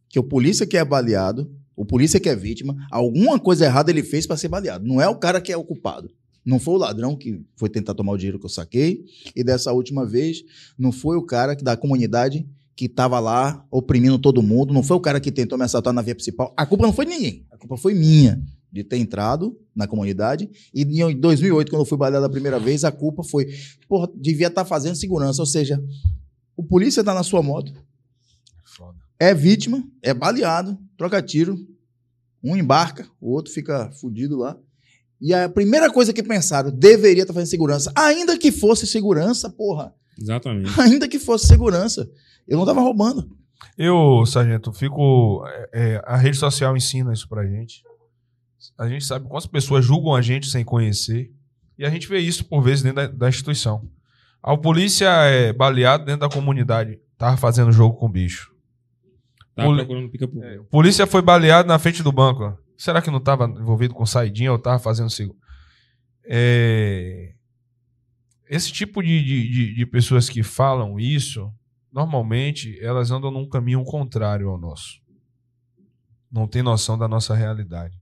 [0.09, 4.03] Que o polícia que é baleado, o polícia que é vítima, alguma coisa errada ele
[4.03, 4.86] fez para ser baleado.
[4.86, 6.11] Não é o cara que é o culpado.
[6.48, 9.04] Não foi o ladrão que foi tentar tomar o dinheiro que eu saquei.
[9.36, 10.43] E dessa última vez,
[10.80, 14.74] não foi o cara que- da comunidade que estava lá oprimindo todo mundo.
[14.74, 16.54] Não foi o cara que tentou me assaltar na via principal.
[16.56, 17.45] A culpa não foi de ninguém.
[17.52, 18.41] A culpa foi minha
[18.72, 20.50] de ter entrado na comunidade.
[20.74, 23.48] E em 2008, quando eu fui baleado a primeira vez, a culpa foi,
[23.89, 25.41] porra, devia estar fazendo segurança.
[25.41, 25.84] Ou seja,
[26.56, 27.74] o polícia tá na sua moto,
[28.64, 29.00] Foda.
[29.20, 31.58] é vítima, é baleado, troca tiro,
[32.43, 34.58] um embarca, o outro fica fudido lá.
[35.20, 37.91] E a primeira coisa que pensaram, deveria estar fazendo segurança.
[37.95, 39.93] Ainda que fosse segurança, porra.
[40.20, 40.70] Exatamente.
[40.80, 42.09] Ainda que fosse segurança.
[42.47, 43.30] Eu não tava roubando.
[43.78, 45.43] Eu, sargento, fico.
[45.47, 47.84] é, é, a rede social ensina isso pra gente.
[48.78, 51.32] A gente sabe quantas pessoas julgam a gente sem conhecer.
[51.78, 53.88] E a gente vê isso por vezes dentro da, da instituição.
[54.41, 56.99] A polícia é baleado dentro da comunidade.
[57.18, 58.51] Tava fazendo jogo com o bicho.
[59.55, 60.41] Tá Poli- procurando pica por.
[60.70, 62.57] Polícia foi baleado na frente do banco.
[62.78, 65.39] Será que não estava envolvido com saidinha ou estava fazendo seguro?
[66.23, 67.34] É...
[68.49, 71.51] Esse tipo de, de, de- de pessoas que falam isso,
[71.91, 75.01] normalmente elas andam num caminho contrário ao nosso.
[76.32, 77.97] Não tem noção da nossa realidade.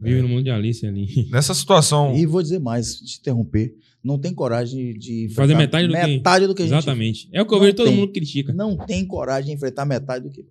[0.00, 1.06] Vive no mundo de Alice ali.
[1.30, 3.72] Nessa situação, E vou dizer mais, te interromper.
[4.02, 7.28] Não tem coragem de Fazer enfrentar metade do que- metade do que a gente Exatamente.
[7.32, 7.96] É o que eu vejo todo tem.
[7.96, 8.52] mundo critica.
[8.52, 10.44] não tem coragem de enfrentar metade do que.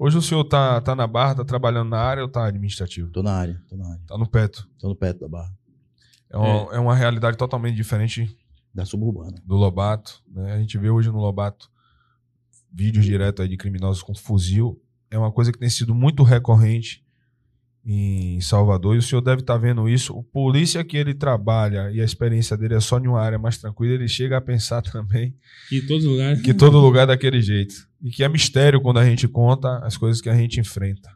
[0.00, 3.10] Hoje o senhor tá, tá na barra, tá trabalhando na área ou tá administrativo?
[3.10, 4.00] Tô na área, tô na área.
[4.06, 4.68] Tá no peto.
[4.78, 5.54] Tô no perto da barra.
[6.30, 8.36] É uma, é uma realidade totalmente diferente
[8.72, 9.36] Da suburbana.
[9.44, 10.22] do Lobato.
[10.28, 10.54] né?
[10.54, 11.70] A gente vê hoje no Lobato
[12.72, 14.80] vídeos direto aí de criminosos com fuzil.
[15.10, 17.04] É uma coisa que tem sido muito recorrente
[17.84, 18.94] em Salvador.
[18.94, 20.12] E o senhor deve estar vendo isso.
[20.14, 23.56] O polícia que ele trabalha e a experiência dele é só em uma área mais
[23.58, 25.34] tranquila, ele chega a pensar também
[25.68, 26.42] Que os lugares.
[26.42, 27.74] que todo lugar é daquele jeito.
[28.02, 31.10] E que é mistério quando a gente conta as coisas que a gente enfrenta.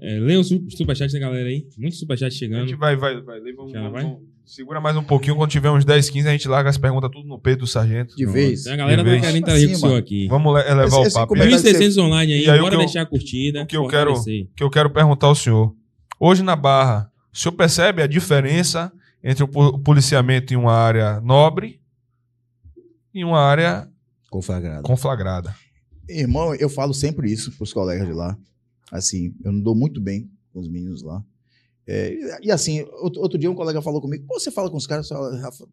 [0.00, 1.66] É, leia o su- superchat da galera aí.
[1.76, 2.66] Muito superchat A chegando.
[2.66, 3.40] gente vai, vai, vai.
[3.52, 4.02] Vamos, Já vamos- vai?
[4.04, 5.36] vamos- segura mais um pouquinho.
[5.36, 8.14] Quando tiver uns 10, 15, a gente larga as perguntas tudo no peito do sargento.
[8.16, 8.66] De vez.
[8.66, 9.20] A galera De tá vez.
[9.22, 10.26] querendo interagir com aqui.
[10.28, 11.28] Vamos le- elevar Esse- o papo.
[11.28, 12.44] comentário- 1.600 online aí.
[12.44, 13.62] E aí bora eu- deixar a curtida.
[13.62, 15.74] o que eu quero- que eu quero perguntar ao senhor.
[16.18, 18.92] Hoje na Barra, o senhor percebe a diferença
[19.22, 21.80] entre o po- policiamento em uma área nobre
[23.12, 23.88] e uma área
[24.30, 24.82] Conflagrado.
[24.82, 25.54] conflagrada?
[26.08, 28.36] Irmão, eu falo sempre isso pros colegas de lá.
[28.92, 31.20] Assim, eu não dou muito bem com os meninos lá.
[31.88, 35.08] É, e assim, outro, dia um colega falou comigo, pô, você fala com os caras,
[35.08, 35.16] você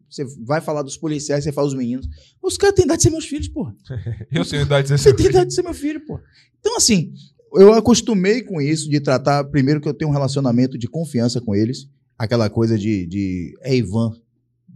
[0.08, 2.08] você vai falar dos policiais, você fala dos meninos.
[2.40, 3.74] Os caras têm idade de ser meus filhos, porra.
[4.30, 6.20] Eu tenho idade de Você dizer tem idade de ser meu filho, pô.
[6.60, 7.12] Então, assim,
[7.56, 11.54] eu acostumei com isso, de tratar, primeiro que eu tenho um relacionamento de confiança com
[11.54, 11.88] eles,
[12.18, 14.12] aquela coisa de, de é Ivan,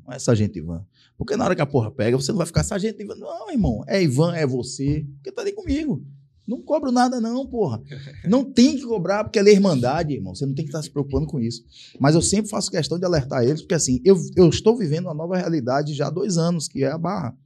[0.05, 0.85] não é sargento Ivan.
[1.17, 3.17] Porque na hora que a porra pega, você não vai ficar sargento Ivan.
[3.17, 6.05] Não, irmão, é Ivan, é você, porque tá ali comigo.
[6.49, 7.83] Não cobro nada, não, porra.
[8.27, 10.35] Não tem que cobrar, porque ela é irmandade, irmão.
[10.35, 11.63] Você não tem que estar se preocupando com isso.
[12.01, 15.15] Mas eu sempre faço questão de alertar eles, porque assim, eu, eu estou vivendo uma
[15.15, 17.37] nova realidade já há dois anos, que é a Barra.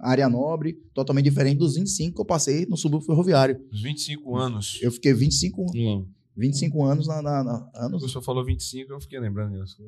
[0.00, 3.60] Área nobre, totalmente diferente dos 25 que eu passei no subúrbio ferroviário.
[3.72, 4.78] Os 25 anos.
[4.82, 6.04] Eu fiquei 25, Vamos lá.
[6.36, 9.82] 25 anos na, na, na- O anos senhor falou 25, eu fiquei lembrando disso.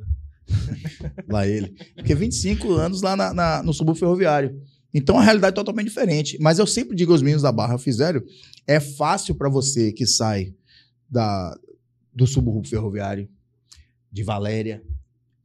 [1.28, 1.74] lá ele.
[1.96, 4.60] Fiquei 25 anos lá na- na- no subúrbio ferroviário.
[4.92, 6.38] Então a realidade é totalmente diferente.
[6.40, 8.22] Mas eu sempre digo aos meninos da Barra Fizeram,
[8.66, 10.54] é fácil para você que sai
[11.08, 11.56] da,
[12.14, 13.28] do subúrbio ferroviário,
[14.10, 14.82] de Valéria,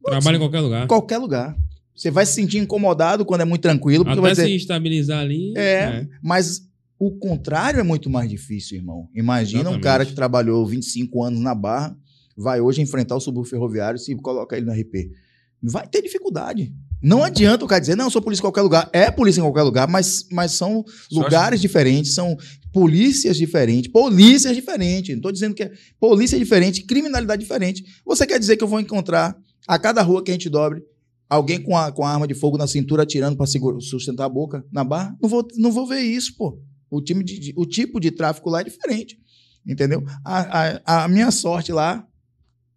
[0.04, 0.84] Trabalha em qualquer lugar.
[0.84, 1.56] em qualquer lugar.
[1.94, 5.20] Você vai se sentir incomodado quando é muito tranquilo, porque vai Até dizer, se estabilizar
[5.20, 5.54] ali.
[5.56, 6.68] É, mas
[6.98, 9.08] o contrário é muito mais difícil, irmão.
[9.14, 9.82] Imagina um Exatamente.
[9.82, 11.96] cara que trabalhou 25 anos na Barra,
[12.36, 15.12] vai hoje enfrentar o subúrbio ferroviário se coloca ele no RP.
[15.62, 16.74] Vai ter dificuldade.
[17.04, 18.88] Não adianta o cara dizer, não, eu sou polícia em qualquer lugar.
[18.92, 22.34] É polícia em qualquer lugar, mas, mas são Só lugares diferentes, são
[22.72, 25.10] polícias diferentes, polícias diferentes.
[25.10, 27.84] Não estou dizendo que é polícia diferente, criminalidade diferente.
[28.04, 29.36] Você quer dizer que eu vou encontrar
[29.68, 30.82] a cada rua que a gente dobre
[31.28, 34.64] alguém com a, com a arma de fogo na cintura atirando para sustentar a boca
[34.72, 35.14] na barra?
[35.22, 36.58] Não vou, não vou ver isso, pô.
[36.90, 39.18] O, time de, de- o tipo de tráfico lá é diferente.
[39.66, 40.02] Entendeu?
[40.24, 42.06] A, a, a minha sorte lá.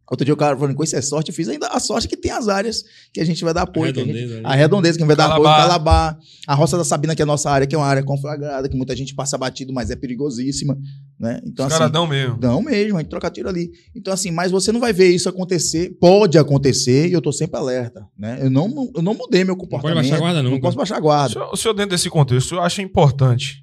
[0.10, 2.16] Outro dia o cara falando com isso é sorte, eu fiz ainda a sorte que
[2.16, 2.82] tem as áreas
[3.14, 3.92] que a gente vai dar apoio.
[3.94, 4.46] que a gente- Redondeza ali.
[4.46, 5.44] a redondeza que vai dar apoio.
[5.44, 8.70] Calabá, a Roça da Sabina, que é a nossa área, que é uma área conflagrada,
[8.70, 10.78] que muita gente passa batido, mas é perigosíssima,
[11.20, 11.42] né?
[11.46, 12.38] Então, Os assim, caras dão mesmo.
[12.42, 13.70] Não mesmo, a gente troca tiro ali.
[13.94, 15.98] Então, assim, mas você não vai ver isso acontecer.
[16.00, 18.40] Pode acontecer e eu tô sempre alerta, né?
[18.42, 19.96] Eu não, eu não mudei meu Não pode comportamento.
[20.04, 20.62] baixar a guarda Não nunca.
[20.62, 21.34] posso baixar a O guarda.
[21.34, 23.62] senhor, o senhor, dentro desse contexto, o senhor acha importante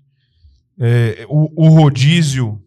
[0.79, 2.61] é, o, o rodízio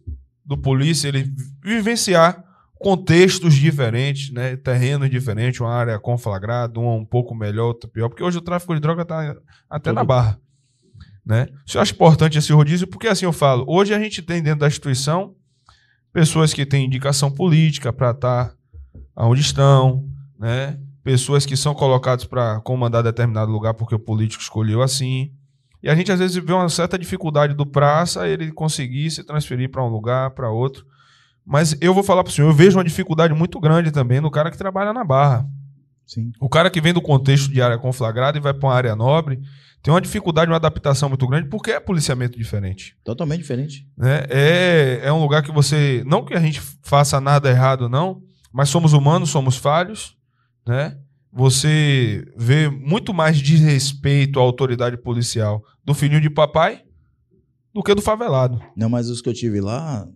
[0.44, 1.30] do polícia ele
[1.62, 2.42] vivenciar
[2.78, 4.56] contextos diferentes, né?
[4.56, 8.74] terrenos diferentes, uma área conflagrada, uma um pouco melhor, outra pior, porque hoje o tráfico
[8.74, 9.36] de droga está
[9.68, 10.40] até na barra.
[11.26, 11.48] Né?
[11.66, 12.86] O senhor acha importante esse rodízio?
[12.86, 15.34] Porque assim eu falo, hoje a gente tem dentro da instituição
[16.12, 18.54] pessoas que têm indicação política para estar
[19.14, 20.08] onde estão,
[20.38, 20.78] né?
[21.02, 25.32] pessoas que são colocadas para comandar determinado lugar porque o político escolheu assim.
[25.82, 29.70] E a gente às vezes vê uma certa dificuldade do praça ele conseguir se transferir
[29.70, 30.86] para um lugar, para outro.
[31.48, 34.30] Mas eu vou falar para o senhor, eu vejo uma dificuldade muito grande também no
[34.30, 35.48] cara que trabalha na barra.
[36.06, 36.30] Sim.
[36.38, 39.40] O cara que vem do contexto de área conflagrada e vai para uma área nobre
[39.82, 42.94] tem uma dificuldade, uma adaptação muito grande porque é policiamento diferente.
[43.02, 43.88] Totalmente diferente.
[43.96, 44.24] né?
[44.28, 46.02] É, é um lugar que você.
[46.04, 48.20] Não que a gente faça nada errado, não,
[48.52, 50.16] mas somos humanos, somos falhos,
[50.66, 50.98] né?
[51.32, 56.82] Você vê muito mais desrespeito à autoridade policial do filhinho de papai
[57.72, 58.60] do que do favelado.
[58.76, 60.06] Não, mas os que eu tive lá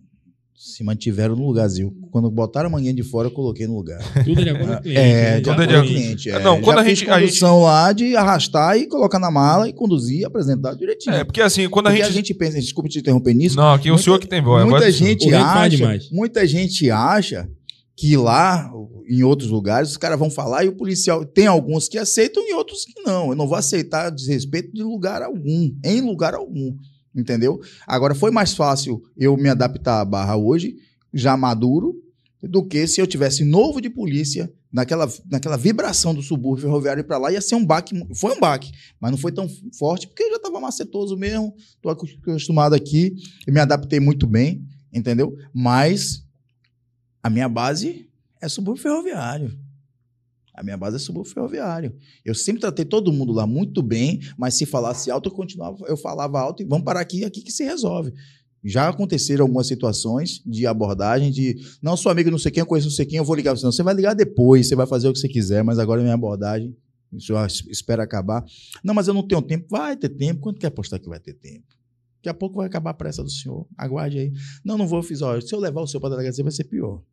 [0.55, 1.91] se mantiveram no lugarzinho.
[2.11, 3.99] Quando botaram a manguinha de fora, eu coloquei no lugar.
[4.23, 4.97] Tudo é de acordo com o cliente.
[4.99, 6.29] É, de Tudo é acordo de com cliente.
[6.29, 6.39] É.
[6.39, 9.67] Não, quando Já a fiz gente- a condução lá de arrastar e colocar na mala
[9.67, 11.15] e conduzir, apresentar direitinho.
[11.15, 12.11] É, porque assim, quando a Porque gente.
[12.11, 14.63] a gente pensa, desculpa te interromper nisso, Não, aqui é o senhor que tem voz.
[14.63, 16.09] a muita gente acha, demais.
[16.11, 17.49] muita gente acha
[17.95, 18.71] que lá,
[19.07, 22.53] em outros lugares, os caras vão falar e o policial tem alguns que aceitam e
[22.53, 23.29] outros que não.
[23.29, 26.75] Eu não vou aceitar desrespeito de lugar algum, em lugar algum,
[27.15, 27.59] entendeu?
[27.87, 30.75] Agora foi mais fácil eu me adaptar à barra hoje,
[31.13, 31.95] já maduro,
[32.41, 37.17] do que se eu tivesse novo de polícia naquela, naquela vibração do subúrbio ferroviário para
[37.17, 39.47] lá ia ser um baque, foi um baque, mas não foi tão
[39.77, 43.15] forte porque eu já estava macetoso mesmo, tô acostumado aqui,
[43.47, 45.37] me adaptei muito bem, entendeu?
[45.53, 46.23] Mas
[47.21, 48.09] a minha base
[48.41, 49.57] é subúrbio ferroviário.
[50.53, 51.95] A minha base é subúrbio ferroviário.
[52.23, 55.97] Eu sempre tratei todo mundo lá muito bem, mas se falasse alto, eu continuava, eu
[55.97, 58.13] falava alto e vamos parar aqui, aqui que se resolve.
[58.63, 62.87] Já aconteceram algumas situações de abordagem de não sou amigo não sei quem, eu conheço
[62.87, 63.65] não sei quem, eu vou ligar você.
[63.65, 66.03] Não, você vai ligar depois, você vai fazer o que você quiser, mas agora é
[66.03, 66.75] minha abordagem.
[67.11, 68.43] O senhor espera acabar.
[68.83, 69.67] Não, mas eu não tenho tempo.
[69.69, 70.41] Vai ter tempo.
[70.41, 71.67] Quanto quer apostar que vai ter tempo?
[72.17, 73.67] Daqui a pouco vai acabar a pressa do senhor.
[73.77, 74.33] Aguarde aí.
[74.63, 75.21] Não, não vou, eu fiz.
[75.21, 77.03] Ó, se eu levar o senhor para a delegacia, vai ser pior.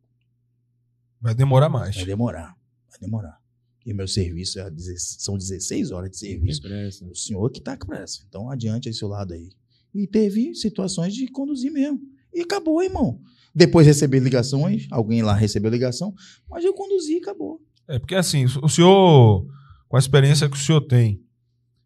[1.19, 1.95] Vai demorar mais.
[1.97, 2.55] Vai demorar.
[2.91, 3.39] Vai demorar.
[3.85, 6.61] E meu serviço é 16 são 16 horas de serviço.
[7.09, 8.23] O senhor que tá com pressa.
[8.27, 9.49] Então adiante aí seu lado aí.
[9.93, 11.99] E teve situações de conduzir mesmo.
[12.33, 13.19] E acabou, irmão.
[13.53, 16.13] Depois receber ligações, alguém lá recebeu ligação,
[16.49, 17.61] mas eu conduzi e acabou.
[17.87, 19.45] É porque assim, o senhor,
[19.89, 21.21] com a experiência que o senhor tem,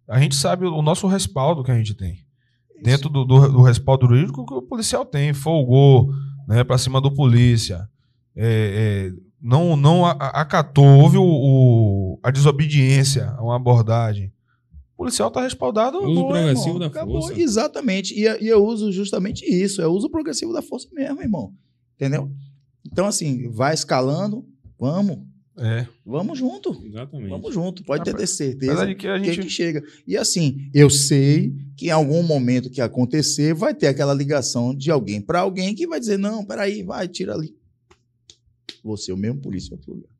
[0.08, 2.24] a gente sabe o nosso respaldo que a gente tem.
[2.84, 6.12] Dentro do, do, do respaldo jurídico que o policial tem, folgou,
[6.48, 7.90] né, pra cima do polícia.
[8.36, 9.14] É, é,
[9.46, 14.32] não, não acatou, houve o, o- a desobediência a uma abordagem.
[14.94, 16.00] O policial tá respaldado.
[16.04, 16.80] Uso progressivo irmão.
[16.80, 17.22] da Acabou.
[17.22, 17.40] força.
[17.40, 18.14] Exatamente.
[18.14, 19.82] E, e eu uso justamente isso.
[19.82, 21.54] É o uso progressivo da força mesmo, irmão.
[21.96, 22.32] Entendeu?
[22.86, 24.46] Então, assim, vai escalando.
[24.80, 25.20] Vamos.
[25.58, 25.86] É.
[26.06, 26.82] Vamos junto.
[26.86, 27.30] Exatamente.
[27.30, 27.84] Vamos junto.
[27.84, 28.88] Pode ter, ter Apesar certeza.
[28.88, 29.42] de que a que, gente.
[29.42, 29.84] que chega.
[30.08, 34.90] E assim, eu sei que em algum momento que acontecer, vai ter aquela ligação de
[34.92, 37.54] alguém para alguém que vai dizer: não, peraí, vai, tira ali.
[38.86, 40.12] Você, o mesmo polícia em outro lugar.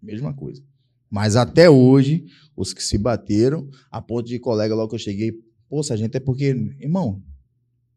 [0.00, 0.62] Mesma coisa.
[1.10, 2.24] Mas até hoje,
[2.56, 5.32] os que se bateram, a ponto de colega logo que eu cheguei,
[5.68, 6.44] pô, sargento, é porque,
[6.80, 7.20] irmão,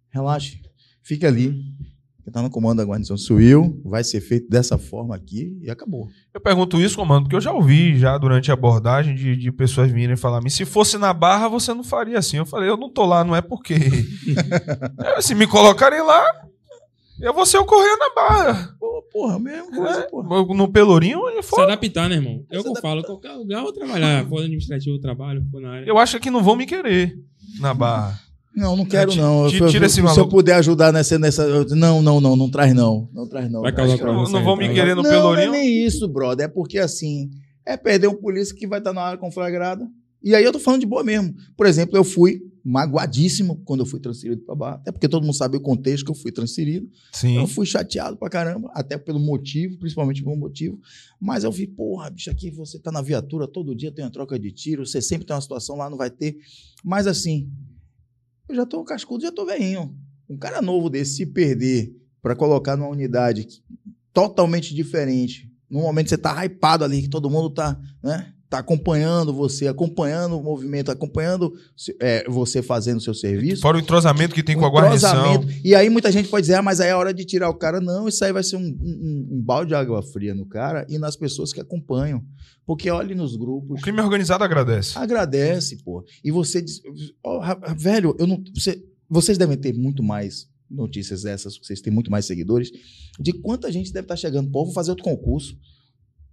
[0.09, 0.61] relaxe,
[1.01, 1.53] fica ali.
[2.23, 5.69] Quem tá no comando da guarnição sou eu, vai ser feito dessa forma aqui e
[5.69, 6.09] acabou.
[6.33, 9.91] Eu pergunto isso, comando, porque eu já ouvi já durante a abordagem de, de pessoas
[9.91, 12.37] virem falar "Mas se fosse na barra, você não faria assim.
[12.37, 13.75] Eu falei, eu não tô lá, não é porque.
[14.97, 16.25] É, se me colocarem lá,
[17.21, 18.75] eu vou ser o correio na barra.
[18.79, 20.53] Pô, porra, mesma coisa, É, porra.
[20.55, 21.61] no Pelourinho, ele Se for.
[21.63, 22.43] adaptar, né, irmão?
[22.51, 23.03] É o que eu falo.
[23.03, 24.25] Qualquer lugar eu vou trabalhar.
[24.29, 25.43] For administrativo, eu trabalho.
[25.51, 25.85] For na área.
[25.87, 27.15] Eu acho que não vão me querer
[27.59, 28.19] na barra.
[28.55, 29.43] Não, não quero não.
[29.45, 31.43] Eu- tira eu- esse se eu puder ajudar nessa, nessa.
[31.43, 33.09] eu- Não, não, não, não traz não.
[33.13, 33.61] Não traz não.
[33.61, 34.29] Vai causar problema.
[34.29, 35.51] Não, vão me Não, querer no não, não é Pelourinho.
[35.51, 36.45] nem isso, brother.
[36.45, 37.29] É porque assim,
[37.65, 39.85] é perder um polícia que vai estar na área conflagrada.
[40.25, 41.35] E aí eu tô falando de boa mesmo.
[41.55, 44.75] Por exemplo, eu fui magoadíssimo quando eu fui transferido para Barra.
[44.77, 46.89] Até porque todo mundo sabe o contexto que eu fui transferido.
[47.13, 47.37] Sim.
[47.37, 50.79] Eu fui chateado pra caramba, até pelo motivo, principalmente pelo motivo.
[51.21, 54.39] Mas eu vi, porra, bicho, aqui você tá na viatura todo dia, tem uma troca
[54.39, 56.35] de tiro, você sempre tem uma situação lá, não vai ter.
[56.83, 57.47] Mas assim,
[58.49, 59.95] eu já tô cascudo, já tô velhinho.
[60.27, 63.45] Um cara novo desse se perder pra colocar numa unidade
[64.11, 68.33] totalmente diferente, num momento que você tá hypado ali, que todo mundo tá, né?
[68.47, 71.51] Tá acompanhando você, acompanhando o movimento, acompanhando
[71.99, 73.61] é, você fazendo o seu serviço.
[73.63, 75.43] Fora o entrosamento que tem com a guarnição.
[75.63, 77.81] E aí muita gente pode dizer, ah, mas aí é hora de tirar o cara.
[77.81, 80.99] Não, isso aí vai ser um, um- um balde de água fria no cara e
[80.99, 82.23] nas pessoas que acompanham.
[82.67, 84.97] Porque olhe nos O grupos, crime organizado agradece.
[84.97, 86.03] agradece, pô.
[86.23, 86.81] E você diz,
[87.41, 92.09] ra- velho, eu não, você- vocês devem ter muito mais notícias dessas, vocês têm muito
[92.11, 92.71] mais seguidores,
[93.19, 94.49] de quanta gente deve estar chegando.
[94.51, 95.55] Pô, vou fazer outro concurso.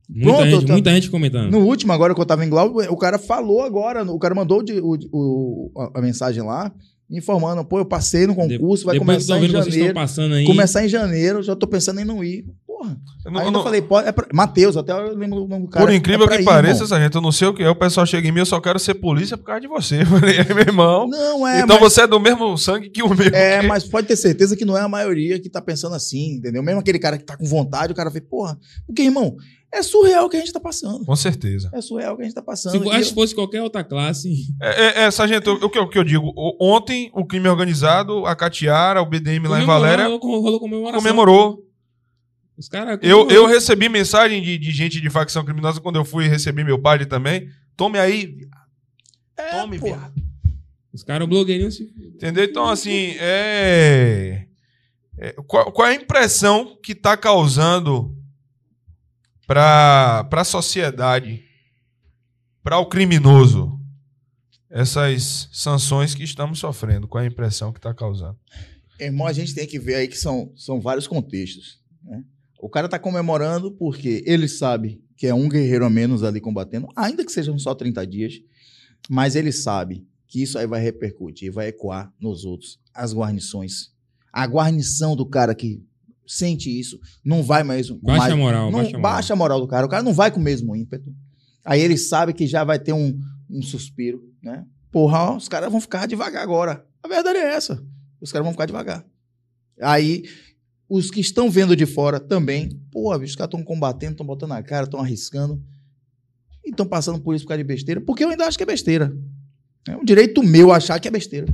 [0.09, 1.51] Muita, Pronto, gente, muita gente comentando.
[1.51, 4.63] No último, agora que eu tava em Glauco, o cara falou agora, o cara mandou
[4.63, 6.73] de- o- o- a, mensagem lá,
[7.11, 9.95] informando, pô, eu passei no concurso, vai Depois começar em janeiro.
[9.95, 10.45] passando aí.
[10.47, 12.45] Começar em janeiro, já tô pensando em não ir.
[12.83, 12.97] Porra.
[13.25, 14.27] Eu Aí não- eu eu não- falei, pode, é pra...
[14.33, 15.87] Matheus, até eu lembro o nome do cara.
[15.87, 17.71] por incrível é que ir, pareça, sargento, eu não sei o que é.
[17.71, 20.01] O pessoal chega em mim, eu só quero ser polícia por causa de você.
[20.03, 21.07] Eu falei, "É, meu irmão.
[21.09, 21.93] Não, é, então mas...
[21.93, 23.29] você é do mesmo sangue que o meu.
[23.33, 26.35] É, que- mas pode ter certeza que não é a maioria que tá pensando assim,
[26.37, 26.63] entendeu?
[26.63, 29.37] Mesmo aquele cara que tá com vontade, o cara fala, porra, porque, irmão,
[29.73, 31.05] é surreal o que a gente tá passando.
[31.05, 31.71] Com certeza.
[31.73, 32.73] É surreal o que a gente tá passando.
[32.73, 34.31] Se acho que eu- fosse qualquer outra classe.
[34.61, 36.31] É, é, é, sargento, o que, o que eu digo?
[36.37, 40.99] O- Ontem, o crime organizado, a Catiara, o BDM lá em Valéria, Rolou, rolou comemoração.
[41.01, 41.59] comemorou.
[42.63, 43.01] Os caras.
[43.03, 46.81] Eu, eu recebi mensagem de, de gente de facção criminosa quando eu fui receber meu
[46.81, 47.51] padre também.
[47.77, 48.39] Tome aí.
[49.37, 49.87] É, Tome, pô.
[49.87, 50.15] viado.
[50.93, 51.93] Os caras blogueirinhos se.
[51.99, 52.45] Entendeu?
[52.45, 54.47] Então, assim, é.
[55.19, 58.17] é, qual, qual é a impressão que está causando
[59.45, 61.43] para a sociedade,
[62.63, 63.77] para o criminoso,
[64.71, 67.09] essas sanções que estamos sofrendo?
[67.09, 68.39] Qual é a impressão que está causando?
[69.01, 71.81] Irmão, a gente tem que ver aí que são, são vários contextos.
[72.05, 72.23] né?
[72.63, 76.87] O cara tá comemorando porque ele sabe que é um guerreiro a menos ali combatendo,
[76.95, 78.35] ainda que sejam só 30 dias,
[79.11, 83.91] mas ele sabe que isso aí vai repercutir, vai ecoar nos outros, as guarnições.
[84.33, 85.85] A guarnição do cara que
[86.25, 87.91] sente isso não vai mais.
[87.91, 89.13] Baixa mais a moral, não baixa a moral.
[89.13, 89.85] baixa a moral do cara.
[89.85, 91.13] O cara não vai com o mesmo ímpeto.
[91.65, 93.19] Aí ele sabe que já vai ter um,
[93.51, 94.65] um suspiro, né?
[94.93, 96.87] Porra, os caras vão ficar devagar agora.
[97.03, 97.85] A verdade é essa.
[98.21, 99.05] Os caras vão ficar devagar.
[99.81, 100.23] Aí,
[100.95, 104.63] os que estão vendo de fora também, bicho, os caras estão combatendo, estão botando a
[104.63, 105.59] cara, estão arriscando.
[106.63, 107.99] E estão passando por isso por causa de besteira.
[108.03, 109.11] Porque eu ainda acho que é besteira.
[109.89, 111.47] É um direito meu achar que é besteira.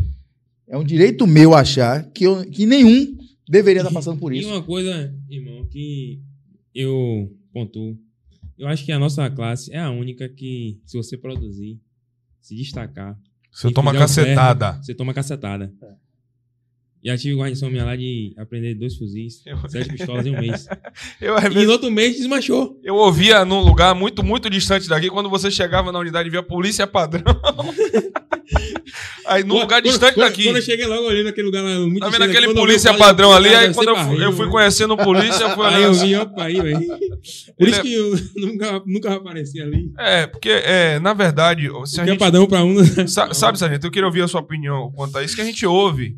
[0.66, 3.16] É um direito meu achar que, eu, que nenhum
[3.48, 4.48] deveria estar passando por E isso.
[4.48, 6.20] uma coisa, irmão, que
[6.74, 7.96] eu pontuo.
[8.58, 11.80] Eu acho que a nossa classe é a única que, se você produzir,
[12.40, 13.16] se destacar.
[13.52, 14.72] Você e toma cacetada.
[14.72, 15.72] certo, Você toma cacetada.
[17.04, 20.66] Já tive guarnição minha lá de aprender dois fuzis, Eu- sete pistolas em um mês.
[21.20, 22.78] Eu, E vezes, no outro mês desmanchou.
[22.82, 26.42] eu ouvia num lugar muito, muito distante daqui, quando você chegava na unidade e via
[26.42, 27.22] polícia padrão.
[29.26, 30.44] Aí, num lugar distante quando, daqui.
[30.44, 33.30] Quando eu cheguei logo ali naquele lugar lá, muito Tá vendo aquele vi polícia padrão
[33.32, 33.54] ali?
[33.54, 34.52] Aí quando eu, fui- barril, eu fui né?
[34.52, 36.00] conhecendo o polícia, eu fui Aí eu olhando.
[36.00, 36.80] vi, opa, aí, velho.
[36.80, 36.98] Por
[37.58, 39.92] Ele isso é- que eu nunca, nunca vai aparecer ali.
[39.98, 42.18] É, porque, é, na verdade, se a é gente.
[42.18, 42.82] padrão pra um.
[43.06, 45.66] Sa- sabe, Sargento, eu queria ouvir a sua opinião quanto a isso, que a gente
[45.66, 46.16] ouve.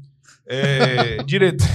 [0.52, 1.62] É, direto.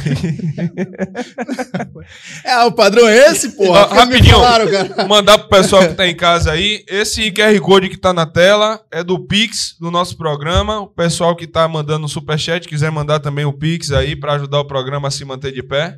[2.44, 3.88] É, o padrão é esse, porra.
[3.90, 4.36] Me rapidinho.
[4.36, 5.08] falaram, cara.
[5.08, 6.84] Mandar pro pessoal que tá em casa aí.
[6.88, 10.82] Esse QR Code que tá na tela é do Pix do nosso programa.
[10.82, 14.60] O pessoal que tá mandando o superchat, quiser mandar também o Pix aí pra ajudar
[14.60, 15.98] o programa a se manter de pé.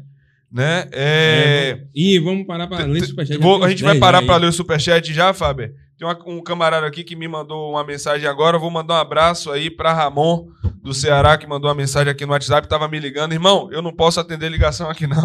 [0.49, 0.88] Né?
[0.93, 3.38] É, E vamos parar pra ler superchat.
[3.38, 4.41] Vou- a gente vai 10 parar para aí.
[4.41, 5.71] ler o superchat já, Fábio.
[5.98, 8.60] Tem uma- um camarada aqui que me mandou uma mensagem agora.
[8.60, 10.48] Vou mandar um abraço aí para Ramon,
[10.84, 12.68] do Ceará, que mandou uma mensagem aqui no WhatsApp.
[12.68, 13.34] Tava me ligando.
[13.34, 15.18] Irmão, eu não posso atender ligação aqui, não.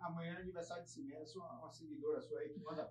[0.00, 0.90] Amanhã é aniversário de
[1.38, 2.86] uma seguidora sua aí que manda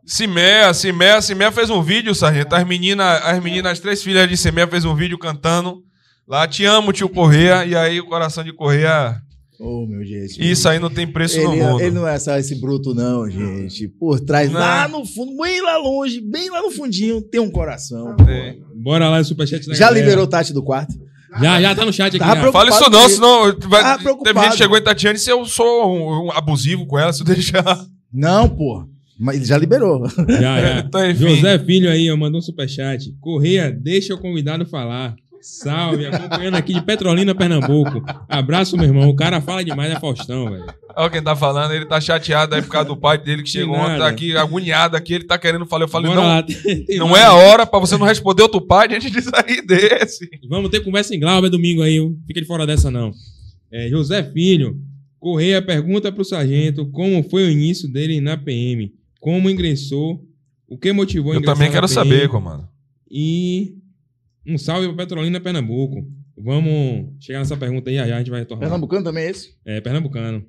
[1.52, 2.54] fez um vídeo, Sargento.
[2.56, 5.82] As meninas, as meninas, as três filhas de Cimé fez um vídeo cantando.
[6.28, 7.66] Lá, te amo, tio Correia.
[7.66, 9.20] E aí, o coração de Correia.
[9.60, 10.40] Oh, meu gente.
[10.40, 11.82] Isso aí não tem preço no Ele, mundo.
[11.82, 13.88] ele não é só esse bruto, não, gente.
[13.88, 14.60] Por trás, Não.
[14.60, 18.16] lá no fundo, bem lá longe, bem lá no fundinho, tem um coração.
[18.28, 18.56] É.
[18.76, 20.04] Bora lá, superchat da Já galera.
[20.06, 20.94] liberou o Tati do quarto?
[21.42, 22.20] Já, já tá no chat aqui.
[22.20, 25.32] Tá preocupado Fala isso não, senão vai, Ah, teve gente que chegou em Tatiane se
[25.32, 27.86] eu sou um, um abusivo com ela, se eu deixar.
[28.14, 28.88] Não, pô.
[29.20, 30.08] Mas ele já liberou.
[30.28, 30.80] Já, já.
[30.86, 31.14] Então.
[31.16, 33.12] José Filho aí, mandou um superchat.
[33.20, 35.16] Correia, deixa o convidado falar.
[35.44, 38.02] Salve, acompanhando aqui de Petrolina, Pernambuco.
[38.30, 39.10] Abraço, meu irmão.
[39.10, 40.66] O cara fala demais, é Faustão, velho.
[40.96, 43.76] Olha quem tá falando, ele tá chateado aí por causa do pai dele que chegou
[43.76, 45.84] ontem, tá aqui agoniado aqui, ele tá querendo falar.
[45.84, 48.44] Eu falei, Bora não, lá, tem- tem não é a hora pra você não responder
[48.44, 50.30] outro pai antes de sair desse.
[50.48, 52.00] Vamos ter conversa em Glauber domingo aí.
[52.26, 53.12] Fica de fora dessa, não.
[53.72, 54.80] É, José Filho.
[55.20, 58.92] Correia pergunta pro sargento como foi o início dele na PM.
[59.20, 60.22] Como ingressou.
[60.68, 62.68] O que motivou a Eu também quero PM, saber, comando.
[63.10, 63.76] E
[64.48, 66.06] um salve pra Petrolina, Pernambuco.
[66.38, 68.68] Vamos chegar nessa pergunta aí, já já a gente vai retornar.
[68.68, 69.56] Pernambucano também é esse?
[69.66, 70.44] É, pernambucano.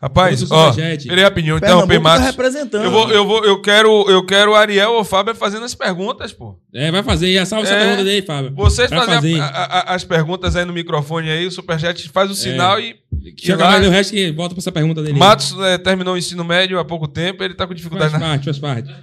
[0.00, 1.08] Rapaz, ó, superchat.
[1.08, 2.26] peraí rapidinho, interromper, Pernambuco tá Matos.
[2.26, 2.84] representando.
[2.84, 6.58] Eu vou, eu vou, eu quero, eu quero Ariel ou Fábio fazendo as perguntas, pô.
[6.74, 7.32] É, vai fazer.
[7.32, 7.80] Já salve essa É.
[7.82, 8.52] pergunta dele, Fábio.
[8.54, 9.40] Vocês Vai fazem fazer.
[9.40, 9.46] a-
[9.90, 12.96] a- as perguntas aí no microfone aí, o Superchat faz o sinal e.
[13.22, 15.18] e Chega lá- mais o resto que volta pra essa pergunta dele.
[15.18, 18.28] Matos é, terminou o ensino médio há pouco tempo, ele tá com dificuldade Faz na.
[18.28, 18.94] parte, faz parte.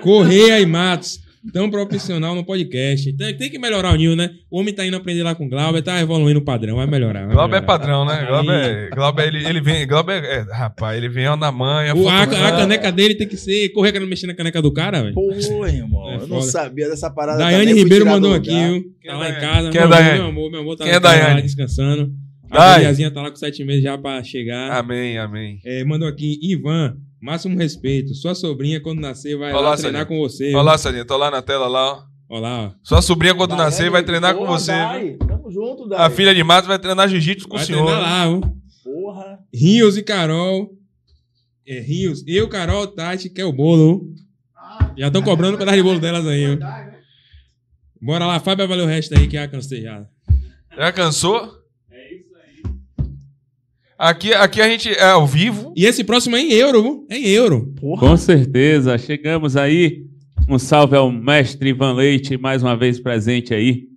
[0.00, 1.20] Correia e Matos,
[1.52, 3.12] tão profissional no podcast.
[3.12, 4.30] Tem, tem que melhorar o Nil, né?
[4.50, 7.26] O homem tá indo aprender lá com o Glauber, tá evoluindo o padrão, vai melhorar.
[7.26, 7.78] vai Glauber é melhorar.
[7.78, 8.18] padrão, né?
[8.20, 9.86] Aí, Glauber, é- Glauber ele, ele vem.
[9.86, 11.94] Glauber é, rapaz, ele vem na manha.
[11.94, 13.68] o, a, a caneca dele tem que ser.
[13.70, 15.14] Correr querendo mexer na caneca do cara, velho.
[15.14, 15.30] Pô,
[15.66, 16.42] irmão, É eu não foda.
[16.42, 17.38] sabia dessa parada.
[17.38, 18.82] Daiane Ribeiro mandou aqui, viu?
[19.04, 19.70] Tá é lá em casa.
[19.70, 20.18] Quem é meu amor, Daiane?
[20.18, 22.12] Meu amor, meu amor tá Quem lá é lá descansando.
[22.50, 22.74] A Ai.
[22.76, 24.72] guriazinha tá lá com sete meses já pra chegar.
[24.72, 25.60] Amém, amém.
[25.64, 28.14] É, mandou aqui, Ivan, máximo respeito.
[28.14, 30.18] Sua sobrinha, quando nascer, vai Olá, lá treinar Sadinha.
[30.20, 30.52] com você.
[30.54, 32.02] Olha lá, Sadinha, tô lá na tela lá, ó.
[32.30, 32.72] Olha lá, ó.
[32.82, 34.72] Sua sobrinha, quando nascer, vai treinar com Porra, você.
[34.72, 35.04] Dai.
[35.10, 35.18] viu?
[35.18, 36.06] Tamo junto, Dai.
[36.06, 37.86] A filha de Matos vai treinar jiu-jitsu com Vai o senhor.
[37.86, 38.40] treinar lá, viu?
[38.84, 39.38] Porra.
[39.54, 40.70] Rios e Carol.
[41.66, 42.22] É, Rios.
[42.26, 44.02] Eu, Carol, Tati, quer o bolo.
[44.96, 46.58] Já estão cobrando o pedaço de bolo delas aí, ó.
[48.00, 50.06] Bora lá, Fábio vai valer o resto aí que é a cansei já.
[50.76, 51.57] Já cansou?
[53.98, 54.04] É.
[54.08, 55.72] Aqui, aqui a gente é ao vivo.
[55.76, 57.06] E esse próximo é em euro, viu?
[57.10, 57.74] É em euro.
[57.98, 60.06] Com certeza, chegamos aí.
[60.48, 63.88] Um salve ao mestre Ivan Leite, mais uma vez presente aí.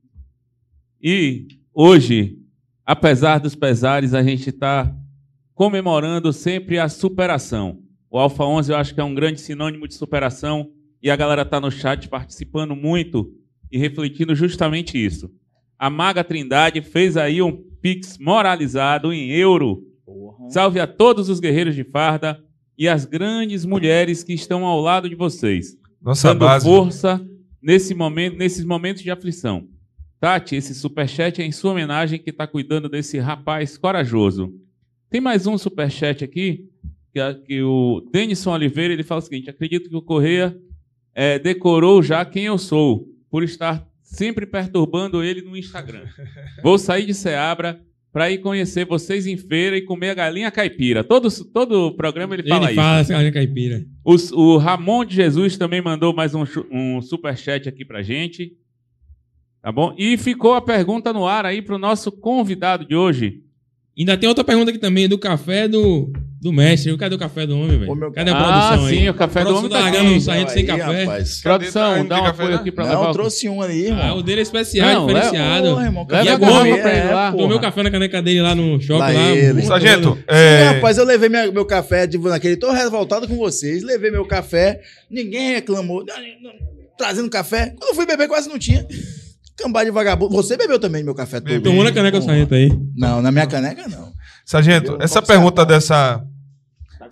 [1.02, 2.38] E hoje,
[2.86, 4.94] apesar dos pesares, a gente está
[5.54, 7.80] comemorando sempre a superação.
[8.10, 10.70] O Alfa 11 eu acho que é um grande sinônimo de superação
[11.02, 13.32] e a galera está no chat participando muito
[13.72, 15.32] e refletindo justamente isso.
[15.80, 19.91] A Maga Trindade fez aí um pix moralizado em euro
[20.50, 22.44] Salve a todos os guerreiros de farda
[22.78, 26.66] e as grandes mulheres que estão ao lado de vocês, Nossa dando base.
[26.66, 27.26] força
[27.62, 29.68] nesse momento, nesses momentos de aflição.
[30.20, 34.54] Tati, esse superchat é em sua homenagem que está cuidando desse rapaz corajoso.
[35.10, 36.70] Tem mais um superchat aqui,
[37.14, 40.56] que, a- que o Denison Oliveira ele fala o seguinte: acredito que o Correia
[41.14, 46.06] eh, decorou já quem eu sou, por estar sempre perturbando ele no Instagram.
[46.64, 47.82] Vou sair de Seabra
[48.14, 51.04] para ir conhecer vocês em feira e comer a galinha caipira.
[51.04, 52.82] Todo, todo programa ele fala Ele isso.
[52.82, 53.86] fala essa galinha caipira.
[54.04, 58.54] Os- o Ramon de Jesus também mandou mais um, um superchat aqui pra gente.
[59.62, 59.96] Tá bom?
[59.98, 63.44] E ficou a pergunta no ar aí pro nosso convidado de hoje.
[64.02, 66.98] Ainda tem outra pergunta aqui também, do café do, do mestre.
[66.98, 68.12] Cadê o café do homem, velho?
[68.12, 68.98] Cadê a ah, produção aí?
[68.98, 71.04] sim, o café do homem tá largando um sargento sem café.
[71.04, 71.42] rapaz.
[71.42, 72.58] Produção, dá um apoio não?
[72.58, 73.10] aqui pra Não, levar.
[73.12, 74.02] o- trouxe um ali, irmão.
[74.04, 75.68] Ah, o dele é especial, Não, diferenciado.
[75.68, 77.32] Porra, irmão, Leva E é bom, pra ele lá.
[77.32, 79.00] Tomei o café na caneca dele lá no shopping.
[79.00, 79.62] Lá lá, ele.
[79.62, 83.84] Sargento, é, Sim, rapaz, eu levei minha- meu café, tipo, naquele, tô revoltado com vocês,
[83.84, 84.82] levei meu café,
[85.12, 86.54] ninguém reclamou, não, não,
[86.98, 88.84] trazendo café, quando eu fui beber quase não tinha.
[89.62, 90.34] Cambá de vagabundo.
[90.36, 91.62] Você bebeu também meu café todo?
[91.62, 92.70] Tomou na caneca do sargento aí.
[92.96, 94.12] Não, na minha caneca não.
[94.46, 96.24] Sargento, essa pergunta dessa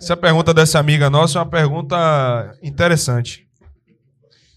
[0.00, 3.46] essa pergunta dessa amiga nossa é uma pergunta interessante.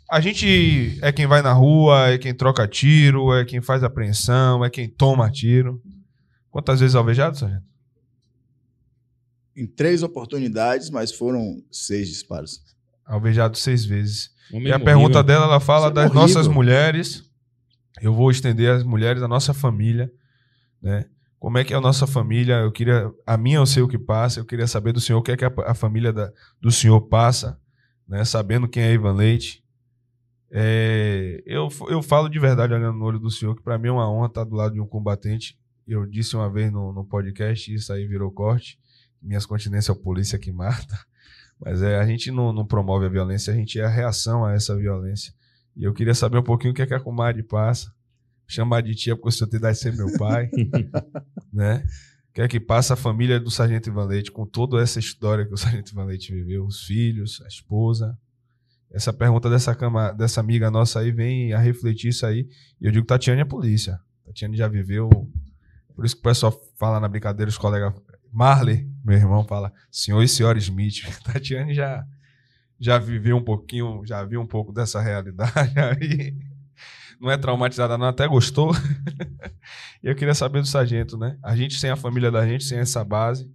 [0.10, 4.64] A gente é quem vai na rua, é quem troca tiro, é quem faz apreensão,
[4.64, 5.82] é quem toma tiro.
[6.50, 7.64] Quantas vezes alvejado, sargento?
[9.56, 12.60] Em três oportunidades, mas foram seis disparos.
[13.06, 14.30] Alvejado seis vezes.
[14.52, 14.86] Homem E a morrível.
[14.86, 16.22] pergunta dela, ela fala Isso é das horrível.
[16.22, 17.24] nossas mulheres.
[18.02, 20.12] Eu vou estender as mulheres da nossa família,
[20.82, 21.06] né?
[21.40, 22.56] Como é que é a nossa família?
[22.62, 24.40] Eu queria, a minha eu sei o que passa.
[24.40, 26.32] Eu queria saber do senhor o que é que a, a família da-
[26.62, 27.60] do senhor passa,
[28.08, 28.24] né?
[28.24, 29.62] Sabendo quem é Ivan Leite.
[30.52, 33.92] É, eu, eu falo de verdade olhando no olho do senhor que para mim é
[33.92, 35.58] uma honra estar do lado de um combatente.
[35.86, 38.80] Eu disse uma vez no, no podcast, isso aí virou corte.
[39.22, 40.98] Minhas continências é a polícia que mata.
[41.60, 44.54] Mas é, a gente não, não promove a violência, a gente é a reação a
[44.54, 45.34] essa violência.
[45.76, 47.92] E eu queria saber um pouquinho o que é que a comadre passa.
[48.48, 50.50] Chamar de tia porque o senhor tem idade de ser meu pai.
[51.52, 51.84] né?
[52.30, 55.46] O que é que passa a família do Sargento Ivan Leite com toda essa história
[55.46, 58.18] que o Sargento Ivan Leite viveu, os filhos, a esposa.
[58.92, 62.48] Essa pergunta dessa, cama, dessa amiga nossa aí vem a refletir isso aí.
[62.80, 64.00] E eu digo, Tatiane é polícia.
[64.26, 65.10] Tatiane já viveu.
[65.96, 67.94] Por isso que o pessoal fala na brincadeira, os colegas.
[68.32, 71.04] Marley, meu irmão, fala senhor e senhora Smith.
[71.24, 72.04] Tatiane já,
[72.80, 76.36] já viveu um pouquinho, já viu um pouco dessa realidade aí.
[77.20, 78.72] Não é traumatizada, não, até gostou.
[80.04, 81.38] e eu queria saber do sargento, né?
[81.42, 83.50] A gente sem a família da gente, sem essa base,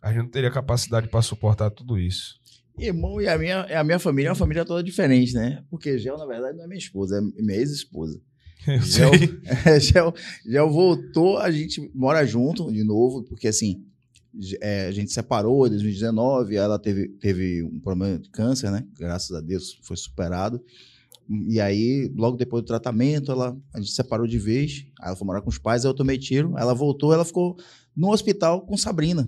[0.00, 2.40] a gente não teria capacidade para suportar tudo isso.
[2.78, 5.64] Irmão, e a minha, a minha família é uma família toda diferente, né?
[5.70, 8.20] Porque Gel, na verdade, não é minha esposa, é minha ex-esposa.
[8.82, 9.10] Gel,
[9.64, 10.14] é, Gel,
[10.46, 13.84] Gel voltou, a gente mora junto de novo, porque assim,
[14.60, 18.84] é, a gente separou em 2019, ela teve, teve um problema de câncer, né?
[18.98, 20.60] Graças a Deus foi superado.
[21.48, 24.86] E aí, logo depois do tratamento, ela, a gente separou de vez.
[25.00, 26.54] Aí ela foi morar com os pais, aí eu tomei tiro.
[26.56, 27.56] Ela voltou, ela ficou
[27.96, 29.26] no hospital com Sabrina.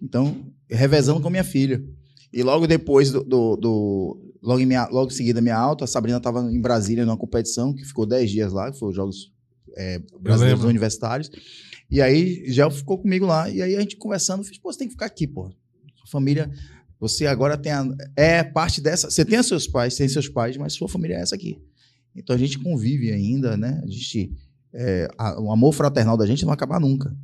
[0.00, 1.84] Então, revezando com minha filha.
[2.32, 3.22] E logo depois do.
[3.24, 7.04] do- do- logo, em minha, logo em seguida, minha alta, a Sabrina estava em Brasília
[7.04, 9.30] numa competição que ficou 10 dias lá, que foi os Jogos
[9.76, 10.64] é, Brasileiros.
[10.64, 11.30] Universitários.
[11.90, 13.48] E aí, já ficou comigo lá.
[13.50, 15.50] E aí, a gente conversando, fiz, pô, você tem que ficar aqui, pô.
[15.96, 16.50] Sua família.
[17.00, 17.86] Você agora tem a,
[18.16, 19.10] é parte dessa.
[19.10, 21.58] Você tem seus pais, tem seus pais, mas sua família é essa aqui.
[22.14, 23.80] Então a gente convive ainda, né?
[23.84, 24.32] A gente.
[24.74, 27.16] é, a- o amor fraternal da gente não vai acabar nunca.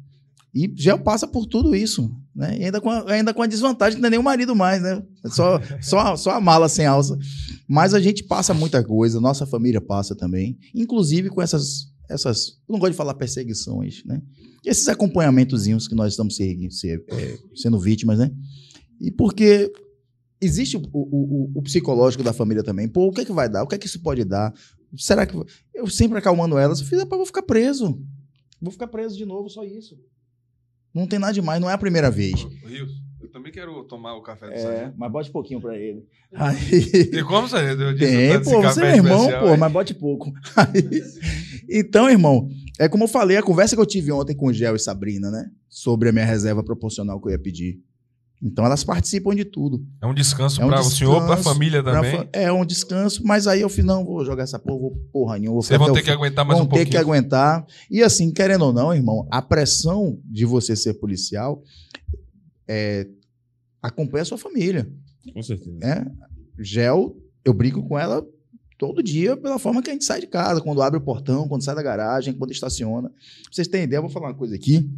[0.55, 2.57] E já passa por tudo isso, né?
[2.57, 4.81] E ainda com a, ainda com a desvantagem que não é nem o marido mais,
[4.81, 5.03] né?
[5.27, 7.19] Só, só, só a mala sem alça.
[7.69, 10.57] Mas a gente passa muita coisa, nossa família passa também.
[10.73, 12.49] Inclusive com essas, essas.
[12.69, 14.21] Eu não gosto de falar perseguições, né?
[14.65, 18.31] Esses acompanhamentozinhos que nós estamos ser- ser- é, sendo vítimas, né?
[19.01, 19.71] E porque
[20.41, 22.89] existe o, o- o- psicológico da família também.
[22.89, 23.63] Pô, o que é que vai dar?
[23.63, 24.53] O que é que isso pode dar?
[24.97, 25.37] Será que.
[25.75, 28.01] Eu sempre acalmando elas, eu fiz, "Rapaz, vou ficar preso.
[28.61, 29.99] Vou ficar preso de novo, só isso.
[30.95, 32.41] Não tem nada demais, não é a primeira vez.
[32.65, 34.95] Rios, eu também quero tomar o café do É, sargento.
[34.97, 36.07] mas bote pouquinho pra ele.
[36.33, 36.55] Aí.
[37.11, 37.83] Tem como, sargento?
[37.83, 40.33] Eu disse Tem, pô, você é café meu irmão, pô, mas bote pouco.
[40.57, 41.03] Aí-
[41.71, 42.49] então, irmão,
[42.79, 45.31] é como eu falei, a conversa que eu tive ontem com o Gel e Sabrina,
[45.31, 45.51] né?
[45.69, 47.81] Sobre a minha reserva proporcional que eu ia pedir.
[48.43, 49.83] Então, elas participam de tudo.
[50.03, 52.11] É um descanso É um pra o senhor, pra descanso, família também.
[52.19, 55.39] fa- É um descanso, mas aí eu fiz, não, vou jogar essa porra, vou porra
[55.39, 55.55] nenhuma.
[55.55, 56.91] Vou Vocês vão ter que aguentar mais vão um ter pouquinho.
[56.91, 57.65] que aguentar.
[57.91, 61.63] E assim, querendo ou não, irmão, a pressão de você ser policial
[62.69, 63.07] é,
[63.83, 64.91] acompanha a sua família.
[65.33, 65.79] Com certeza.
[65.79, 66.07] né?
[66.59, 68.27] Gel, eu brigo com ela
[68.87, 71.65] todo dia pela forma que a gente sai de casa, quando abre o portão, quando
[71.65, 73.09] sai da garagem, quando estaciona.
[73.09, 73.19] Pra
[73.51, 74.91] vocês terem ideia, eu vou falar uma coisa aqui.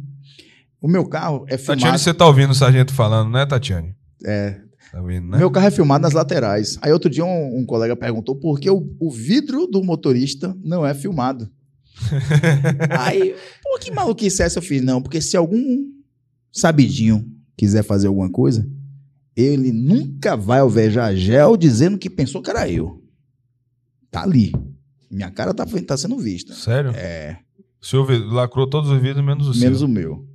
[0.81, 1.81] O meu carro é filmado.
[1.81, 3.95] Tatiane, você tá ouvindo o sargento falando, né, Tatiane?
[4.25, 4.59] É,
[4.91, 5.37] Tá ouvindo, né?
[5.37, 6.77] meu carro é filmado nas laterais.
[6.81, 10.85] Aí outro dia um, um colega perguntou por que o, o vidro do motorista não
[10.85, 11.49] é filmado.
[12.99, 14.59] Aí, pô, que maluquice é essa?
[14.59, 15.85] Eu fiz, não, porque se algum
[16.51, 17.25] sabidinho
[17.55, 18.67] quiser fazer alguma coisa,
[19.35, 23.03] ele nunca vai alvejar gel dizendo que pensou que era eu.
[24.17, 24.51] Tá ali.
[25.11, 26.53] Minha cara tá, tá sendo vista.
[26.53, 26.91] Sério?
[26.95, 27.37] É,
[27.81, 29.87] O senhor lacrou todos os vidros, menos o menos seu.
[29.87, 30.25] o meu.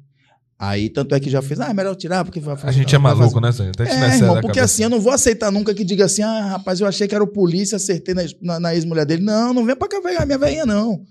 [0.58, 2.98] Aí, tanto é que já fez, ah, é melhor tirar, porque vai A gente é
[2.98, 3.82] maluco, fazer- né, sargento?
[3.82, 4.64] A gente não É, irmão, porque cabeça.
[4.64, 7.24] assim, eu não vou aceitar nunca que diga assim, ah, rapaz, eu achei que era
[7.24, 9.22] o polícia, acertei na, na- na ex-mulher dele.
[9.24, 11.02] Não, não vem pra cá pegar minha velhinha, não.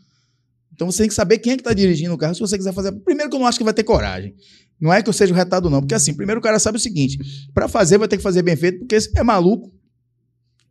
[0.73, 2.73] Então você tem que saber quem é que tá dirigindo o carro, se você quiser
[2.73, 2.93] fazer.
[2.93, 4.33] Primeiro que eu não acho que vai ter coragem.
[4.79, 5.81] Não é que eu seja o retado, não.
[5.81, 7.19] Porque assim, primeiro o cara sabe o seguinte:
[7.53, 9.69] pra fazer, vai ter que fazer bem feito, porque é maluco,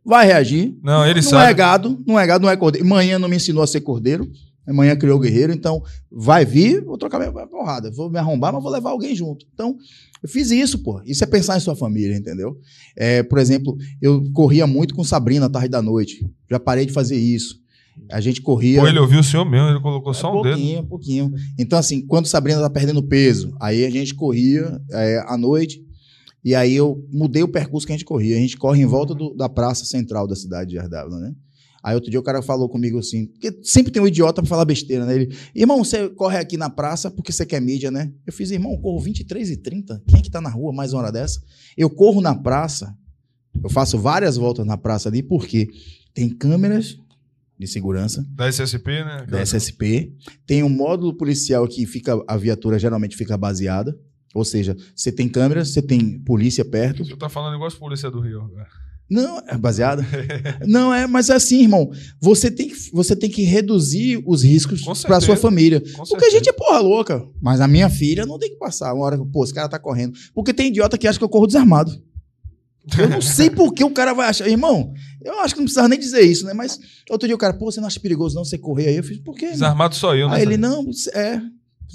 [0.05, 0.77] vai reagir.
[0.83, 1.51] Não, ele não sabe.
[1.51, 2.87] é gado, não é gado, não é cordeiro.
[2.87, 4.29] Manhã não me ensinou a ser cordeiro.
[4.67, 5.81] Amanhã criou guerreiro, então
[6.11, 7.91] vai vir, vou trocar minha porrada.
[7.91, 9.45] Vou me arrombar, mas vou levar alguém junto.
[9.53, 9.75] Então,
[10.21, 11.01] eu fiz isso, pô.
[11.03, 12.55] Isso é pensar em sua família, entendeu?
[12.95, 16.23] É, por exemplo, eu corria muito com Sabrina à tarde da noite.
[16.49, 17.59] Já parei de fazer isso.
[18.09, 18.79] A gente corria.
[18.79, 20.87] Pô, ele ouviu o senhor mesmo, ele colocou só um pouquinho, dedo.
[20.87, 21.33] pouquinho.
[21.57, 25.81] Então, assim, quando Sabrina tá perdendo peso, aí a gente corria é, à noite.
[26.43, 28.35] E aí eu mudei o percurso que a gente corria.
[28.35, 31.33] A gente corre em volta do- da praça central da cidade de Ardávila, né?
[31.83, 34.65] Aí outro dia o cara falou comigo assim, porque sempre tem um idiota pra falar
[34.65, 35.15] besteira, né?
[35.15, 38.11] Ele, irmão, você corre aqui na praça porque você quer mídia, né?
[38.25, 40.01] Eu fiz, irmão, eu corro 23 e 30.
[40.07, 41.41] Quem é que tá na rua mais uma hora dessa?
[41.75, 42.95] Eu corro na praça,
[43.63, 45.67] eu faço várias voltas na praça ali, porque
[46.13, 46.97] tem câmeras
[47.57, 49.25] de segurança, Da SSP, né?
[49.29, 50.11] da SSP.
[50.47, 53.95] Tem um módulo policial que fica, a viatura geralmente fica baseada.
[54.33, 57.03] Ou seja, você tem câmeras, você tem polícia perto.
[57.03, 58.49] Senhor tá falando igual as polícia do Rio.
[59.09, 60.05] Não, é baseada.
[60.65, 61.91] Não, é, mas é assim, irmão.
[62.21, 65.83] Você tem que, você tem que reduzir os riscos para sua família.
[66.09, 67.21] Porque a gente é porra louca.
[67.41, 69.77] Mas a minha filha não tem que passar uma hora que, pô, esse cara tá
[69.77, 70.17] correndo.
[70.33, 71.91] Porque tem idiota que acha que eu corro desarmado.
[72.97, 74.47] Eu não sei por que o cara vai achar.
[74.47, 76.53] Irmão, eu acho que não precisava nem dizer isso, né?
[76.53, 76.79] Mas
[77.09, 78.95] outro dia o cara, pô, você não acha perigoso não você correr aí?
[78.95, 79.45] Eu fiz, por quê?
[79.45, 79.59] irmão?
[79.59, 80.37] Desarmado só eu, né?
[80.37, 81.41] Aí ele, não, é.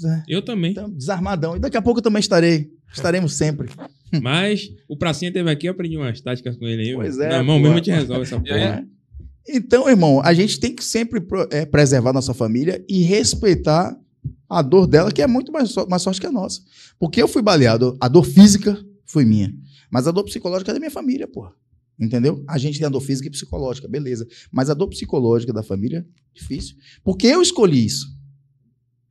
[0.05, 0.71] É, Eu também.
[0.71, 1.55] então, desarmadão.
[1.55, 2.71] E daqui a pouco eu também estarei.
[2.93, 3.69] Estaremos sempre.
[4.21, 6.93] Mas o Pracinha teve aqui, eu aprendi umas táticas com ele aí.
[6.95, 7.63] Pois é, Na mão pô.
[7.63, 8.87] mesmo a gente resolve essa porra.
[9.49, 11.21] Então, irmão, a gente tem que sempre
[11.51, 13.97] é, preservar nossa família e respeitar
[14.49, 16.61] a dor dela, que é muito mais, so- mais sorte que a nossa.
[16.99, 19.53] Porque eu fui baleado, a dor física foi minha,
[19.91, 21.51] mas a dor psicológica é da minha família, porra.
[21.99, 22.43] Entendeu?
[22.47, 24.27] A gente tem a dor física e psicológica, beleza.
[24.51, 26.75] Mas a dor psicológica da família, difícil.
[27.03, 28.05] Porque eu escolhi isso.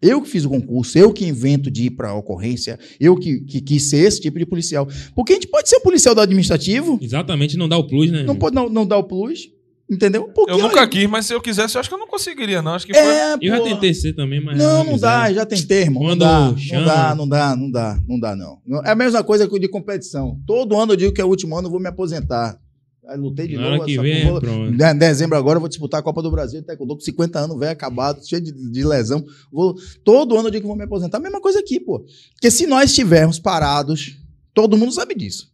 [0.01, 3.61] Eu que fiz o concurso, eu que invento de ir para ocorrência, eu que, que
[3.63, 4.87] quis ser esse tipo de policial.
[5.15, 8.23] Porque a gente pode ser um policial do administrativo, Exatamente, não dá o plus, né?
[8.23, 9.49] não pode não, não dar o plus,
[9.91, 10.29] entendeu?
[10.35, 12.61] Porque, Eu nunca olha, quis, mas se eu quisesse, eu acho que eu não conseguiria,
[12.61, 12.75] não.
[12.75, 13.03] Acho que foi.
[13.03, 14.59] É, Eu já tentei ser também, mas.
[14.59, 15.35] Não, uma não dá, miséria.
[15.37, 16.03] já tentei, irmão.
[16.03, 18.59] Quando não dá, chama- não dá, não dá, não dá, não dá, não.
[18.67, 20.39] Não- É a mesma coisa que o de competição.
[20.47, 22.59] Todo ano eu digo que é o último ano, eu vou me aposentar.
[23.07, 23.85] Aí lutei de Na novo.
[23.85, 24.75] que vem, pronto.
[24.75, 27.71] Em dezembro agora eu vou disputar a Copa do Brasil, até com 50 anos, velho,
[27.73, 29.25] acabado, cheio de, de lesão.
[29.53, 31.21] Vou, todo ano eu digo que vou me aposentar.
[31.21, 32.05] Mesma coisa aqui, pô.
[32.33, 34.17] Porque se nós estivermos parados,
[34.53, 35.53] todo mundo sabe disso.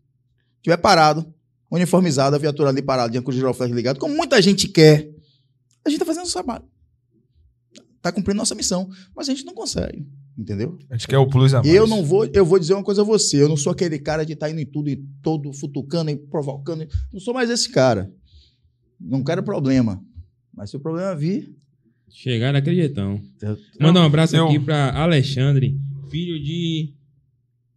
[0.57, 1.27] Estiver parado,
[1.71, 5.11] uniformizado, a viatura ali parada, com o giroflex ligado, como muita gente quer,
[5.85, 6.65] a gente tá fazendo o trabalho.
[8.01, 10.07] Tá cumprindo nossa missão, mas a gente não consegue,
[10.39, 10.79] entendeu?
[10.91, 11.69] A gente quer o plus a mais.
[11.73, 13.99] E eu não vou, eu vou dizer uma coisa a você, eu não sou aquele
[13.99, 17.71] cara de estar indo em tudo e todo futucando e provocando, não sou mais esse
[17.71, 18.11] cara.
[19.01, 20.03] Não quero problema.
[20.55, 21.55] Mas se o problema vir,
[22.15, 23.19] Chegar jeitão.
[23.41, 25.81] eu- Manda um abraço eu- aqui pra Alexandre,
[26.11, 26.93] filho de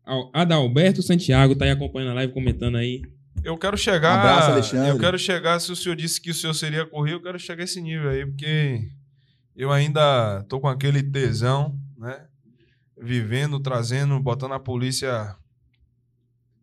[0.03, 3.01] Al- Adalberto Santiago, tá aí acompanhando a live, comentando aí.
[3.43, 4.19] Eu quero chegar.
[4.19, 4.89] Abraço, Alexandre.
[4.89, 7.61] Eu quero chegar, se o senhor disse que o senhor seria correr, eu quero chegar
[7.61, 8.89] a esse nível aí, porque
[9.55, 12.25] eu ainda tô com aquele tesão, né?
[13.05, 15.35] Vivendo, trazendo, botando a polícia.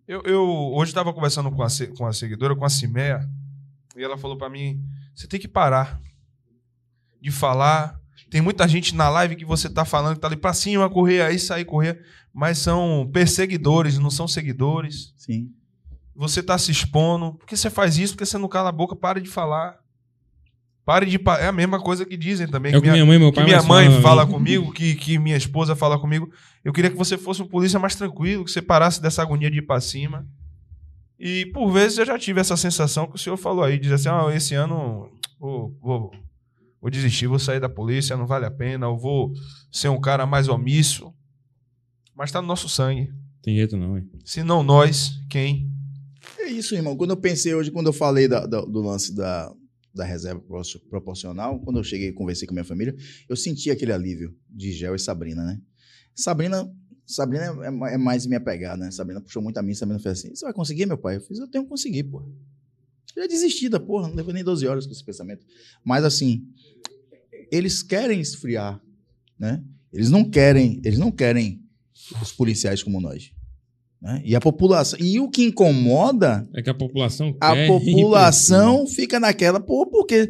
[0.06, 3.28] Eu, eu hoje estava conversando com a, com a seguidora, com a Cimeia,
[3.96, 4.82] e ela falou pra mim:
[5.14, 6.00] você tem que parar
[7.20, 8.00] de falar.
[8.28, 11.22] Tem muita gente na live que você tá falando que tá ali pra cima, correr,
[11.22, 15.14] aí sair, correr, mas são perseguidores, não são seguidores.
[15.16, 15.52] Sim.
[16.14, 17.34] Você tá se expondo.
[17.34, 18.14] Por que você faz isso?
[18.14, 18.96] Por que você não cala a boca?
[18.96, 19.81] Pare de falar.
[20.84, 21.18] Pare de.
[21.18, 22.72] pa- É a mesma coisa que dizem também.
[22.72, 24.30] É o que que minha mãe meu que pai minha mais mãe fala né?
[24.32, 26.28] comigo, que, que minha esposa fala comigo.
[26.64, 29.58] Eu queria que você fosse um polícia mais tranquilo, que você parasse dessa agonia de
[29.58, 30.26] ir pra cima.
[31.18, 34.08] E por vezes eu já tive essa sensação que o senhor falou aí, diz assim,
[34.08, 35.08] ah, esse ano
[35.38, 36.10] vou, vou,
[36.80, 39.32] vou desistir, vou sair da polícia, não vale a pena, eu vou
[39.70, 41.12] ser um cara mais omisso.
[42.14, 43.08] Mas tá no nosso sangue.
[43.40, 44.08] Tem jeito não, hein?
[44.24, 45.70] Se não nós, quem?
[46.40, 46.96] É isso, irmão.
[46.96, 49.52] Quando eu pensei hoje, quando eu falei da- da- do lance da,
[49.94, 52.94] da reserva pro- proporcional, quando eu cheguei e conversei com minha família,
[53.28, 55.60] eu senti aquele alívio de Gel e Sabrina, né?
[56.14, 56.70] Sabrina,
[57.06, 58.90] Sabrina é, ma- é mais minha pegada, né?
[58.90, 61.16] Sabrina puxou muito a mim, Sabrina fez assim, você vai conseguir, meu pai?
[61.16, 62.22] Eu fiz, eu tenho que conseguir, pô.
[63.14, 65.44] Já desisti da porra, não levei nem 12 horas com esse pensamento.
[65.84, 66.46] Mas assim,
[67.50, 68.82] eles querem esfriar,
[69.38, 69.62] né?
[69.92, 71.62] Eles não querem, eles não querem
[72.22, 73.30] os policiais como nós.
[74.02, 74.20] Né?
[74.24, 74.98] E a população.
[75.00, 80.28] E o que incomoda É que a população a população fica naquela, pô, porque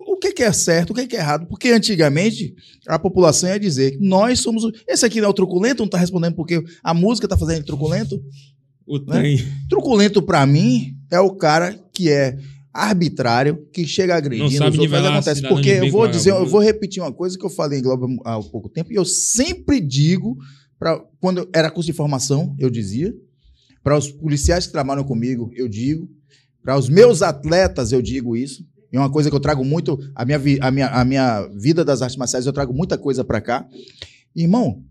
[0.00, 1.46] o que, que é certo, o que, que é errado?
[1.46, 2.52] Porque antigamente
[2.88, 4.64] a população ia dizer que nós somos.
[4.88, 8.20] Esse aqui não é o truculento, não tá respondendo porque a música tá fazendo truculento.
[8.84, 9.38] O trem.
[9.68, 12.36] Truculento, pra mim, é o cara que é
[12.72, 14.50] arbitrário, que chega agredindo.
[14.50, 15.42] Não sabe os outros, acontece.
[15.42, 18.40] Porque eu vou dizer, eu vou repetir uma coisa que eu falei em Globo há
[18.42, 20.36] pouco tempo, e eu sempre digo,
[20.78, 23.14] pra, quando era curso de formação, eu dizia,
[23.82, 26.08] para os policiais que trabalham comigo, eu digo,
[26.62, 28.66] para os meus atletas, eu digo isso.
[28.90, 32.00] É uma coisa que eu trago muito, a minha, a minha, a minha vida das
[32.00, 33.68] artes marciais, eu trago muita coisa para cá.
[34.34, 34.82] Irmão,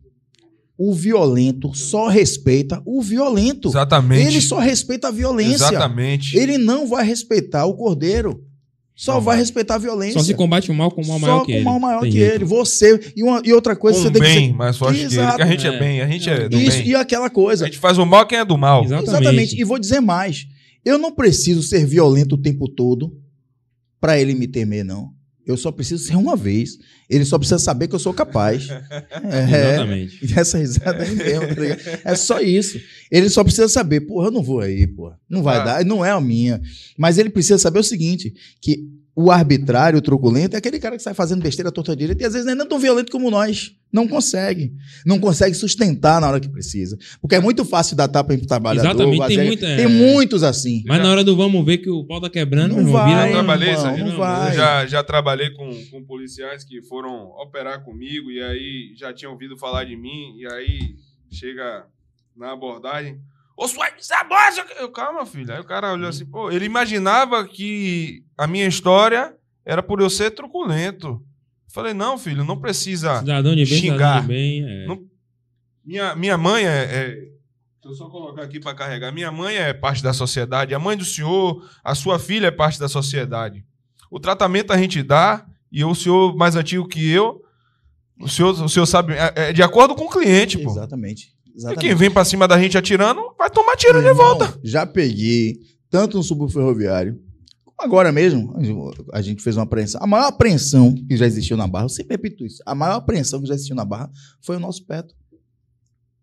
[0.77, 3.69] o violento só respeita o violento.
[3.69, 4.27] Exatamente.
[4.27, 5.65] Ele só respeita a violência.
[5.65, 6.37] Exatamente.
[6.37, 8.44] Ele não vai respeitar o cordeiro.
[8.95, 10.17] Só Não vai respeitar a violência.
[10.19, 11.63] Só se combate o mal com o mal Só maior com que o ele.
[11.65, 12.35] mal maior Tem que jeito.
[12.35, 12.45] ele.
[12.45, 13.11] Você.
[13.15, 14.55] E, uma, e outra coisa, Com você tem que bem ser.
[14.55, 15.15] mais forte que ele.
[15.35, 15.79] Que a gente é, É.
[15.79, 16.87] bem, a gente é do Isso, bem.
[16.87, 17.65] e aquela A coisa.
[17.65, 18.85] gente faz o mal quem é do mal.
[18.85, 19.09] Exatamente.
[19.11, 19.59] Exatamente.
[19.61, 20.47] E vou dizer mais.
[20.85, 23.11] Eu não preciso ser violento o tempo todo
[23.99, 25.09] pra ele me temer, não.
[25.45, 26.77] Eu só preciso ser uma vez.
[27.09, 28.67] Ele só precisa saber que eu sou capaz.
[29.31, 30.19] É, Exatamente.
[30.25, 31.81] E essa risada aí mesmo, tá ligado?
[32.03, 32.79] É só isso.
[33.11, 35.17] Ele só precisa saber, porra, eu não vou aí, porra.
[35.29, 35.63] Não vai Ah.
[35.63, 36.61] dar, não é a minha.
[36.97, 41.01] Mas ele precisa saber o seguinte: que o arbitrário, o truculento, é aquele cara que
[41.03, 43.73] sai fazendo besteira torta direita e às vezes não é nem tão violento como nós.
[43.93, 44.73] Não consegue.
[45.05, 46.97] Não consegue sustentar na hora que precisa.
[47.21, 48.89] Porque é muito fácil dar tapa em trabalhador.
[48.89, 49.75] Exatamente, tem muita- é.
[49.77, 50.83] tem muitos assim.
[50.85, 53.31] Mas na hora do vamos ver que o pau tá quebrando, Não vai, vira- Eu
[53.33, 53.97] trabalhei, irmão, Zé.
[54.03, 54.51] não Eu vai.
[54.51, 59.31] Eu já, já trabalhei com, com policiais que foram operar comigo e aí já tinham
[59.31, 60.79] ouvido falar de mim e aí
[61.31, 61.85] chega
[62.35, 63.17] na abordagem.
[63.57, 64.65] Ô, sua desabosa!
[64.79, 65.53] Eu, calma, filho.
[65.53, 69.33] Aí o cara olhou assim, pô, ele imaginava que a minha história
[69.65, 71.23] era por eu ser truculento.
[71.71, 73.19] Falei, não, filho, não precisa.
[73.19, 73.97] Cidadão de bem, Xingar.
[73.97, 74.63] cidadão de bem.
[74.65, 74.85] é.
[74.87, 75.03] Não-
[75.83, 77.35] Minha, minha mãe é, é-
[77.85, 79.11] Deixa eu só colocar aqui para carregar.
[79.11, 80.73] Minha mãe é parte da sociedade.
[80.73, 83.63] A mãe do senhor, a sua filha é parte da sociedade.
[84.09, 87.43] O tratamento a gente dá, e o senhor mais antigo que eu,
[88.19, 90.71] o senhor, o senhor sabe, é, é de acordo com o cliente, pô.
[90.71, 91.34] Exatamente.
[91.55, 91.81] E Exatamente.
[91.81, 94.59] quem vem para cima da gente atirando, vai tomar tiro de volta.
[94.61, 95.57] Já peguei,
[95.89, 97.17] tanto no subúrbio ferroviário,
[97.77, 98.53] agora mesmo,
[99.13, 100.03] a gente fez uma apreensão.
[100.03, 103.39] A maior apreensão que já existiu na Barra, eu sempre repito isso, a maior apreensão
[103.41, 105.15] que já existiu na Barra foi o nosso peto.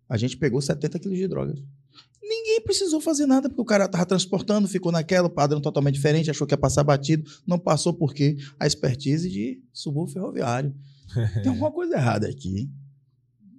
[0.07, 1.59] A gente pegou 70 quilos de drogas.
[2.23, 6.47] Ninguém precisou fazer nada, porque o cara tava transportando, ficou naquela, padrão totalmente diferente, achou
[6.47, 10.75] que ia passar batido, não passou porque a expertise de subúrbio ferroviário.
[11.43, 12.71] Tem alguma coisa errada aqui.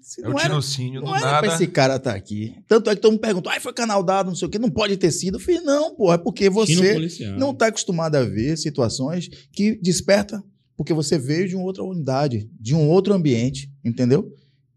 [0.04, 1.56] Se É o não era- tirocínio, do não era pra nada.
[1.56, 2.54] esse cara estar aqui.
[2.68, 4.60] Tanto é que todo mundo perguntou, ai, foi canal dado, não sei o quê.
[4.60, 5.36] Não pode ter sido.
[5.38, 6.94] Eu falei, não, pô, é porque você
[7.38, 10.44] não está acostumado a ver situações que desperta
[10.76, 14.32] porque você veio de uma outra unidade, de um outro ambiente, entendeu?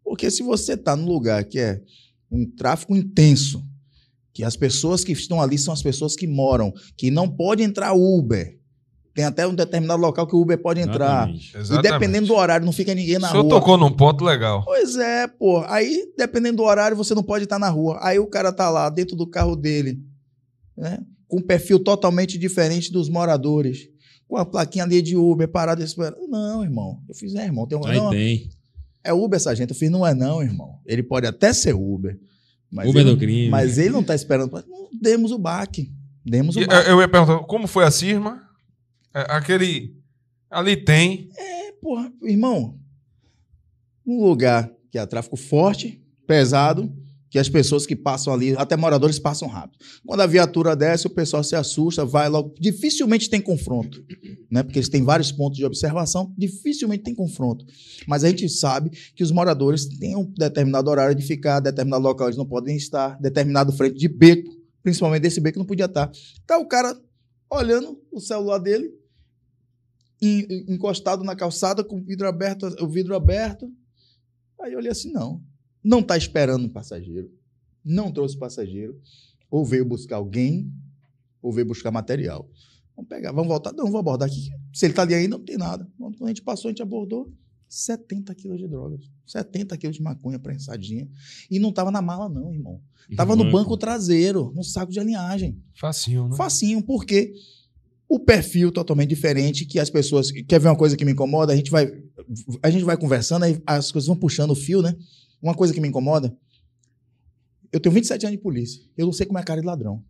[0.04, 1.80] Porque se você está num lugar que é
[2.30, 3.64] um tráfico intenso,
[4.32, 7.94] que as pessoas que estão ali são as pessoas que moram, que não pode entrar
[7.94, 8.56] Uber.
[9.16, 11.26] Tem até um determinado local que o Uber pode entrar.
[11.30, 11.72] Exatamente.
[11.72, 13.50] E dependendo do horário, não fica ninguém na o senhor rua.
[13.50, 14.62] tocou num ponto legal.
[14.62, 15.64] Pois é, pô.
[15.68, 17.98] Aí, dependendo do horário, você não pode estar na rua.
[18.02, 19.98] Aí o cara tá lá dentro do carro dele,
[20.76, 20.98] né?
[21.26, 23.88] Com um perfil totalmente diferente dos moradores.
[24.28, 26.28] Com a plaquinha ali de Uber parado esperando.
[26.28, 27.00] Não, irmão.
[27.08, 27.66] Eu fiz, é, irmão.
[27.66, 28.50] Tem um, Aí não, tem.
[29.02, 29.70] é Uber essa gente.
[29.70, 30.78] Eu fiz, não é não, irmão.
[30.84, 32.20] Ele pode até ser Uber.
[32.70, 33.48] Mas Uber ele, do crime.
[33.48, 34.52] Mas ele não tá esperando.
[34.68, 35.90] Não, demos o baque.
[36.22, 36.74] Demos o baque.
[36.86, 38.44] eu, eu ia perguntar, como foi a Cisma?
[39.16, 39.96] É, aquele.
[40.50, 41.30] Ali tem.
[41.80, 42.78] porra, irmão,
[44.06, 46.94] um lugar que há tráfico forte, pesado,
[47.30, 49.78] que as pessoas que passam ali, até moradores, passam rápido.
[50.06, 52.54] Quando a viatura desce, o pessoal se assusta, vai logo.
[52.60, 54.04] Dificilmente tem confronto,
[54.50, 54.62] né?
[54.62, 57.64] Porque eles têm vários pontos de observação, dificilmente tem confronto.
[58.06, 62.26] Mas a gente sabe que os moradores têm um determinado horário de ficar, determinado local
[62.26, 66.10] eles não podem estar, determinado frente de beco, principalmente desse beco não podia estar.
[66.46, 66.94] Tá o cara
[67.50, 68.92] olhando o celular dele,
[70.20, 73.70] encostado na calçada com o vidro aberto, o vidro aberto.
[74.60, 75.42] Aí eu olhei assim, não.
[75.82, 77.30] Não está esperando um passageiro.
[77.84, 79.00] Não trouxe passageiro.
[79.50, 80.72] Ou veio buscar alguém,
[81.40, 82.50] ou veio buscar material.
[82.96, 83.72] Vamos pegar, vamos voltar.
[83.72, 84.48] Não, vou abordar aqui.
[84.72, 85.88] Se ele está ali ainda, não tem nada.
[85.98, 87.32] Quando a gente passou, a gente abordou
[87.68, 89.10] 70 quilos de drogas.
[89.26, 91.08] 70 quilos de maconha prensadinha.
[91.50, 92.80] E não estava na mala, não, irmão.
[93.14, 95.62] Tava no banco traseiro, no saco de alinhagem.
[95.74, 96.36] Facinho, né?
[96.36, 97.34] Facinho, porque
[98.08, 100.30] o perfil totalmente diferente, que as pessoas.
[100.30, 101.52] Quer ver uma coisa que me incomoda?
[101.52, 101.92] A gente vai,
[102.62, 104.94] a gente vai conversando, aí as coisas vão puxando o fio, né?
[105.42, 106.34] Uma coisa que me incomoda.
[107.72, 108.82] Eu tenho 27 anos de polícia.
[108.96, 110.02] Eu não sei como é a cara de ladrão.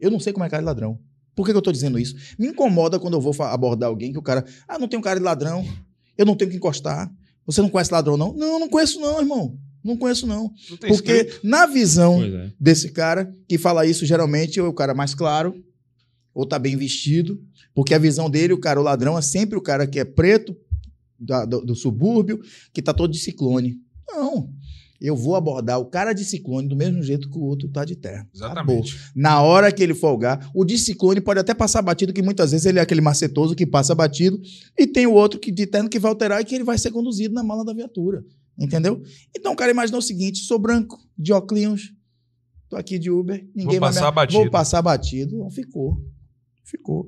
[0.00, 0.98] Eu não sei como é a cara de ladrão.
[1.34, 2.14] Por que, que eu tô dizendo isso?
[2.38, 4.44] Me incomoda quando eu vou abordar alguém que o cara.
[4.66, 5.64] Ah, não tem um cara de ladrão.
[6.18, 7.10] Eu não tenho que encostar.
[7.46, 8.34] Você não conhece ladrão, não?
[8.34, 9.58] Não, não conheço, não, irmão.
[9.82, 10.52] Não conheço, não.
[10.70, 11.40] Não Porque escrito.
[11.42, 12.52] na visão é.
[12.60, 15.54] desse cara que fala isso geralmente é o cara mais claro
[16.34, 17.40] ou tá bem vestido,
[17.74, 20.56] porque a visão dele, o cara, o ladrão, é sempre o cara que é preto,
[21.18, 22.40] da- do, do subúrbio,
[22.72, 23.78] que tá todo de ciclone.
[24.08, 24.50] Não.
[25.00, 27.96] Eu vou abordar o cara de ciclone do mesmo jeito que o outro tá de
[27.96, 28.24] terra.
[28.32, 28.96] Exatamente.
[29.16, 32.66] Na hora que ele folgar, o de ciclone pode até passar batido, que muitas vezes
[32.66, 34.40] ele é aquele macetoso que passa batido,
[34.78, 36.92] e tem o outro que de terno que vai alterar e que ele vai ser
[36.92, 38.24] conduzido na mala da viatura.
[38.56, 39.02] Entendeu?
[39.36, 41.92] Então o cara imaginou o seguinte: sou branco, de óculos,
[42.68, 44.14] tô aqui de Uber, ninguém vai passar me...
[44.14, 44.40] batido.
[44.42, 45.36] Vou passar batido.
[45.38, 46.00] Não, ficou.
[46.72, 47.06] Ficou.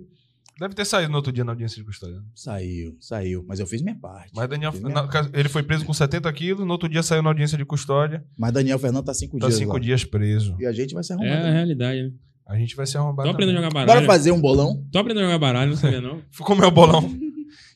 [0.60, 2.20] Deve ter saído no outro dia na audiência de custódia.
[2.32, 3.44] Saiu, saiu.
[3.48, 4.30] Mas eu fiz minha parte.
[4.36, 7.58] Mas Daniel, na- ele foi preso com 70 quilos, no outro dia saiu na audiência
[7.58, 9.58] de custódia, Mas Daniel Fernando tá cinco tá dias.
[9.58, 9.78] cinco lá.
[9.80, 10.54] dias preso.
[10.60, 11.32] E a gente vai se É arrumar.
[11.32, 11.52] a também.
[11.54, 12.10] realidade, né?
[12.46, 13.28] A gente vai ser arrombado.
[13.28, 14.06] Tô aprendendo a jogar Bora baralho.
[14.06, 14.86] fazer um bolão?
[14.92, 16.20] Tô aprendendo a jogar baralho, não sabia não.
[16.40, 17.10] Como é o bolão?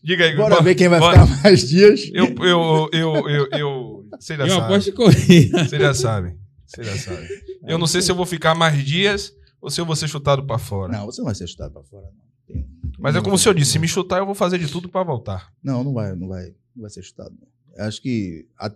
[0.05, 0.37] Diga aí.
[0.37, 1.27] Bora bo- ver quem vai bora.
[1.27, 2.09] ficar mais dias.
[2.15, 4.61] Eu, eu, eu, eu, eu, você já Eu sabe.
[4.67, 5.65] aposto em corrida.
[5.65, 6.37] Você já sabe.
[6.67, 7.27] Você já sabe.
[7.67, 10.45] Eu não sei se eu vou ficar mais dias ou se eu vou ser chutado
[10.47, 10.93] pra fora.
[10.93, 12.29] Não, você não vai ser chutado pra fora, não.
[12.47, 12.67] Tem-
[12.99, 14.69] Mas é como vai se eu ser disse, se me chutar eu vou fazer de
[14.71, 15.53] tudo pra voltar.
[15.63, 17.35] Não, não vai, não vai, não vai ser chutado.
[17.41, 17.87] não.
[17.87, 18.71] Acho que a,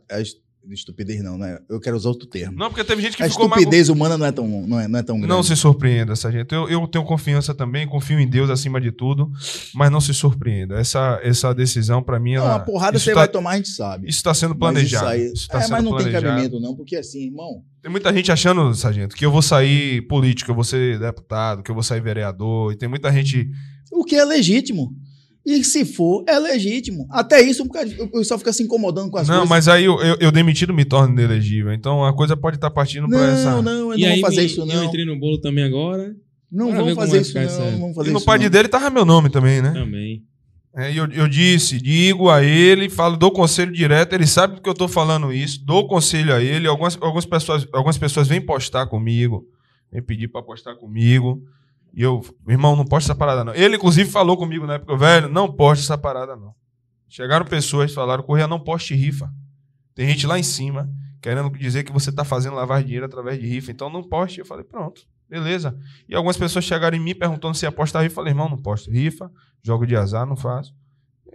[0.71, 1.59] estupidez não, né?
[1.69, 2.57] Eu quero usar outro termo.
[2.57, 3.61] Não, porque teve gente que a ficou mais...
[3.61, 5.29] estupidez humana não é tão, não é, não é tão grande.
[5.29, 6.55] Não se surpreenda, sargento.
[6.55, 9.31] Eu, eu tenho confiança também, confio em Deus acima de tudo,
[9.75, 10.77] mas não se surpreenda.
[10.77, 12.57] Essa, essa decisão, pra mim, Não, ela.
[12.57, 14.09] uma porrada você tá- vai tomar, a gente sabe.
[14.09, 15.17] Isso está sendo Mas planejado.
[15.17, 16.27] Isso aí, tá é, mas não tem planejado.
[16.27, 17.63] cabimento, não, porque assim, irmão.
[17.83, 21.71] Tem muita gente achando, sargento, que eu vou sair político, eu vou ser deputado, que
[21.71, 22.73] eu vou sair vereador.
[22.73, 23.51] E tem muita gente.
[23.91, 24.95] O que é legítimo.
[25.45, 27.07] E se for, é legítimo.
[27.11, 29.49] Até isso, o pessoal fica se incomodando com as não, coisas.
[29.51, 31.73] mas aí eu, eu, eu demitido me torno inelegível.
[31.73, 33.51] Então a coisa pode estar partindo pra essa.
[33.51, 34.85] Não, não, eu E não aí, vou fazer me- isso, Eu não.
[34.85, 36.15] entrei no bolo também agora.
[36.51, 37.43] Não vamos como fazer isso, não.
[37.43, 38.27] essa- Não vamos fazer E no isso.
[38.27, 38.49] pai não.
[38.51, 39.73] dele tava meu nome também, né?
[39.73, 40.23] Também.
[40.77, 44.69] É, e eu, eu disse, digo a ele, falo, dou conselho direto, ele sabe que
[44.69, 48.87] eu tô falando isso, dou conselho a ele, algumas, algumas, pessoas, algumas pessoas vêm postar
[48.87, 49.45] comigo,
[49.93, 51.43] vêm pedir pra postar comigo,
[51.95, 53.55] e eu, irmão, não posta essa parada não.
[53.55, 56.55] Ele, inclusive, falou comigo na época, velho, não poste essa parada não.
[57.09, 59.31] Chegaram pessoas falaram, Correia, não poste rifa.
[59.95, 60.89] Tem gente lá em cima
[61.23, 64.41] querendo dizer que você tá fazendo lavar dinheiro através de rifa, então não poste.
[64.41, 65.79] Eu falei, pronto, beleza.
[66.09, 68.59] E algumas pessoas chegaram em mim perguntando se ia postar rifa, eu falei, irmão, não
[68.59, 69.31] posto rifa,
[69.63, 70.75] jogo de azar, não faço.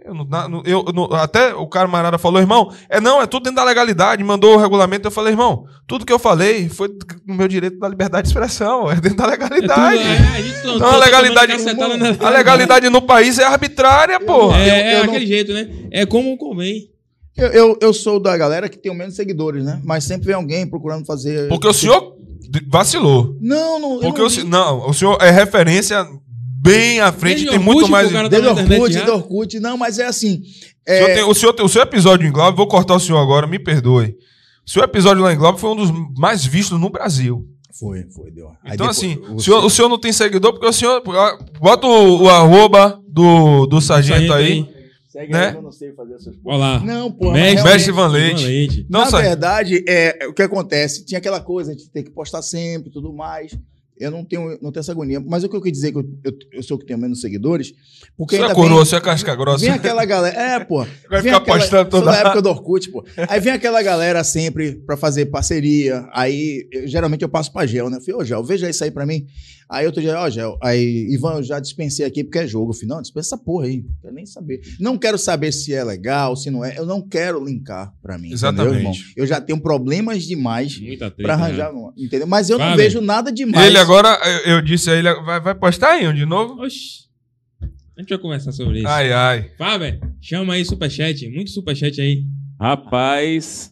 [0.08, 3.56] Eu não- no- eu, no- até o camarada falou, irmão, é não, é tudo dentro
[3.56, 5.06] da legalidade, mandou o regulamento.
[5.06, 6.88] Eu falei, irmão, tudo que eu falei foi
[7.26, 9.98] no meu direito da liberdade de expressão, é dentro da É tudo, legalidade.
[9.98, 10.40] é, a
[10.76, 14.56] Então a legalidade- na- A legalidade no país é arbitrária, porra.
[14.58, 15.68] É, é Eu- eu não- aquele jeito, né?
[15.90, 16.88] É como convém.
[17.36, 19.78] Eu, eu, eu sou da galera que tem menos seguidores, né?
[19.84, 21.48] Mas sempre vem alguém procurando fazer.
[21.48, 22.16] Porque o senhor
[22.68, 23.36] vacilou.
[23.40, 23.94] Não, não.
[23.96, 26.04] eu Porque não o, não, o senhor é referência
[26.72, 28.08] bem à frente, Desde tem Orkut, muito mais.
[28.08, 29.00] O Desde Orkut, já.
[29.00, 29.60] desde Orkut.
[29.60, 30.42] Não, mas é assim.
[30.86, 33.18] senhor, É, tem- o, senhor tem- o seu episódio em Globo, vou cortar o senhor
[33.18, 34.14] agora, me perdoe.
[34.66, 37.44] O seu episódio lá em Globo foi um dos mais vistos no Brasil.
[37.78, 38.48] Foi, foi, deu.
[38.64, 41.02] Aí Então, depois- assim, o- o senhor, o senhor não tem seguidor porque o senhor.
[41.60, 44.66] Bota o, o arroba do, do sargento aí.
[45.08, 45.48] Segue né?
[45.48, 46.42] aí, eu não sei fazer essas coisas.
[46.44, 46.80] Olha lá.
[46.80, 47.30] Não, pô.
[47.32, 48.86] Mestre- realmente- Mestre Van Leite.
[48.90, 51.04] Na verdade, é, o que acontece?
[51.04, 53.56] Tinha aquela coisa, a gente tem que postar sempre e tudo mais.
[54.00, 55.20] Eu não tenho, não tenho essa agonia.
[55.20, 57.20] Mas o que eu quis dizer que eu, eu, eu sou o que tenho menos
[57.20, 57.72] seguidores,
[58.16, 59.64] porque Você é ainda coroa, você é casca grossa.
[59.64, 60.36] vem aquela galera.
[60.38, 60.78] É, pô.
[61.10, 63.04] Vai vem ficar aquela- postando sou toda da época do Orkut, pô.
[63.28, 66.08] Aí vem aquela galera sempre pra fazer parceria.
[66.12, 67.96] Aí, eu- geralmente eu passo pra Gel, né?
[67.96, 69.26] Eu falei, ô Gel, veja isso aí pra mim.
[69.70, 70.58] Aí outro dia, ó, Gel.
[70.62, 72.70] Aí, Ivan, eu já dispensei aqui porque é jogo.
[72.70, 73.82] Eu falei, não, dispensa essa porra aí.
[73.82, 74.60] Não quero nem saber.
[74.80, 76.78] Não quero saber se é legal, se não é.
[76.78, 78.32] Eu não quero linkar pra mim.
[78.32, 78.70] Exatamente.
[78.70, 79.14] Entendeu, irmão?
[79.14, 81.22] Eu já tenho problemas demais Muita treta.
[81.22, 81.90] pra arranjar, né?
[81.98, 82.26] entendeu?
[82.26, 82.78] Mas eu não Fábio.
[82.82, 83.66] vejo nada demais.
[83.66, 86.62] Ele agora, eu, eu disse a ele, vai, vai postar aí um de novo?
[86.62, 87.06] Oxi.
[87.96, 88.88] A gente vai conversar sobre isso.
[88.88, 89.50] Ai, ai.
[89.58, 91.28] Fábio, chama aí superchat.
[91.28, 92.24] Muito superchat aí.
[92.58, 93.70] Rapaz,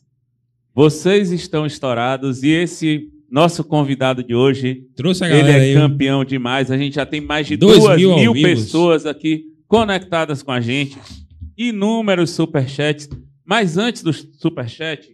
[0.75, 5.75] vocês estão estourados e esse nosso convidado de hoje, Trouxe a ele é aí.
[5.75, 6.71] campeão demais.
[6.71, 10.61] A gente já tem mais de Dois duas mil mil, pessoas aqui conectadas com a
[10.61, 10.97] gente.
[11.57, 13.09] Inúmeros superchats.
[13.45, 15.09] Mas antes do superchat,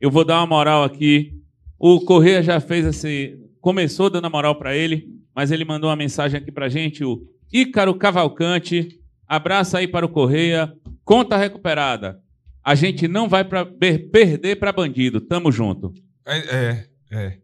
[0.00, 1.32] eu vou dar uma moral aqui.
[1.78, 3.36] O Correia já fez esse.
[3.60, 7.22] Começou dando a moral para ele, mas ele mandou uma mensagem aqui pra gente, o
[7.52, 9.00] Ícaro Cavalcante.
[9.28, 10.72] Abraço aí para o Correia.
[11.04, 12.18] Conta recuperada.
[12.64, 15.20] A gente não vai pra, per- perder para bandido.
[15.20, 15.92] Tamo junto.
[16.26, 17.38] É, é, é.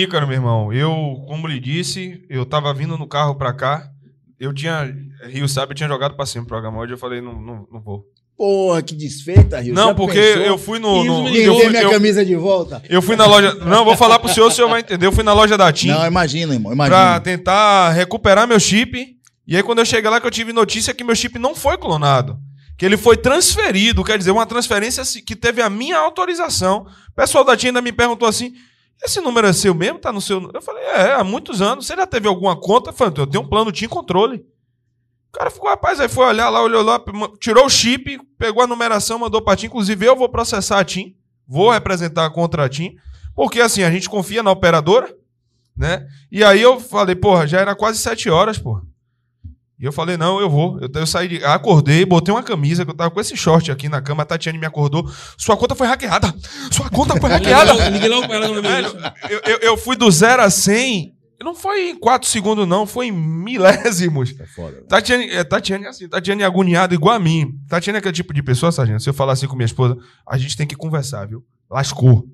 [0.00, 3.88] Ícaro, meu irmão, eu, como lhe disse, eu tava vindo no carro pra cá.
[4.40, 4.90] Eu tinha.
[5.28, 6.94] Rio sabe, eu tinha jogado pra cima o programa hoje.
[6.94, 8.04] Eu falei, não, não, não vou.
[8.36, 9.74] Porra, que desfeita, Rio.
[9.74, 10.42] Não, Já porque pensou?
[10.42, 11.04] eu fui no.
[11.04, 12.82] no- eu, fui, minha eu- camisa de volta.
[12.88, 13.54] eu fui na loja.
[13.56, 15.04] Não, vou falar pro senhor, o senhor vai entender.
[15.06, 16.74] Eu fui na loja da TIM Não, imagina, irmão.
[16.74, 17.20] pra Imagina.
[17.20, 19.14] tentar recuperar meu chip.
[19.46, 21.76] E aí, quando eu cheguei lá, que eu tive notícia que meu chip não foi
[21.76, 22.38] clonado.
[22.78, 26.86] Que ele foi transferido, quer dizer, uma transferência que teve a minha autorização.
[27.10, 28.54] O pessoal da TIM ainda me perguntou assim:
[29.02, 29.98] esse número é seu mesmo?
[29.98, 30.50] Tá no seu.
[30.52, 31.86] Eu falei, é, há muitos anos.
[31.86, 32.90] Você já teve alguma conta?
[32.90, 34.46] Eu falei, eu tenho um plano TIM controle.
[35.28, 37.00] O cara ficou, rapaz, aí foi olhar lá, olhou lá,
[37.40, 39.66] tirou o chip, pegou a numeração, mandou pra TIM.
[39.66, 41.16] Inclusive, eu vou processar a TIM,
[41.48, 42.96] vou representar contra a TIM,
[43.34, 45.12] porque assim, a gente confia na operadora,
[45.74, 46.06] né?
[46.30, 48.82] E aí eu falei, porra, já era quase sete horas, porra.
[49.82, 50.78] E eu falei, não, eu vou.
[50.80, 53.88] Eu, eu saí, de, acordei, botei uma camisa, que eu tava com esse short aqui
[53.88, 55.10] na cama, a Tatiane me acordou.
[55.36, 56.32] Sua conta foi hackeada!
[56.70, 57.88] Sua conta foi hackeada!
[57.88, 58.46] Liguei logo pra ela
[59.28, 63.08] eu eu, eu, fui do zero a 100, não foi em 4 segundos, não, foi
[63.08, 64.32] em milésimos.
[64.38, 64.86] É foda, velho.
[64.86, 67.52] Tatiane, é, Tatiane é assim, Tatiane é agoniada igual a mim.
[67.68, 69.02] Tatiane é aquele tipo de pessoa, Sargento.
[69.02, 71.44] Se eu falar assim com minha esposa, a gente tem que conversar, viu?
[71.68, 72.24] Lascou.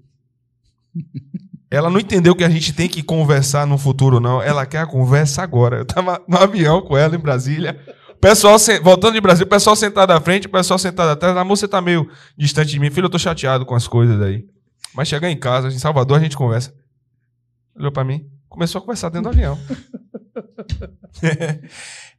[1.70, 4.40] Ela não entendeu que a gente tem que conversar no futuro, não.
[4.42, 5.78] Ela quer a conversa agora.
[5.78, 7.78] Eu tava no avião com ela em Brasília.
[8.20, 11.36] Pessoal, voltando de Brasília, o pessoal sentado à frente, o pessoal sentado atrás.
[11.36, 12.90] Amor, você tá meio distante de mim.
[12.90, 14.44] Filho, eu tô chateado com as coisas aí.
[14.94, 16.74] Mas chegar em casa, em Salvador, a gente conversa.
[17.76, 19.56] Olhou pra mim, começou a conversar dentro do avião.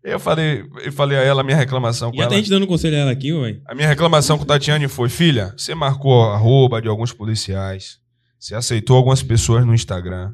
[0.03, 2.27] eu falei, eu falei a ela a minha reclamação com E ela.
[2.27, 3.59] até a gente dando conselho a ela aqui, ué.
[3.67, 7.98] A minha reclamação com Tatiane foi: filha, você marcou arroba de alguns policiais,
[8.40, 10.34] você aceitou algumas pessoas no Instagram.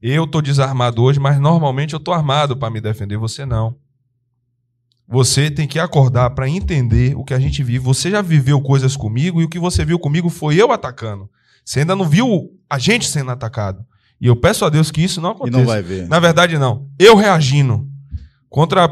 [0.00, 3.76] Eu tô desarmado hoje, mas normalmente eu tô armado para me defender, você não.
[5.06, 7.80] Você tem que acordar para entender o que a gente vive.
[7.80, 11.28] Você já viveu coisas comigo e o que você viu comigo foi eu atacando.
[11.64, 13.84] Você ainda não viu a gente sendo atacado.
[14.20, 15.58] E eu peço a Deus que isso não E aconteça.
[15.58, 16.08] não vai ver.
[16.08, 16.88] Na verdade, não.
[16.98, 17.86] Eu reagindo
[18.48, 18.88] contra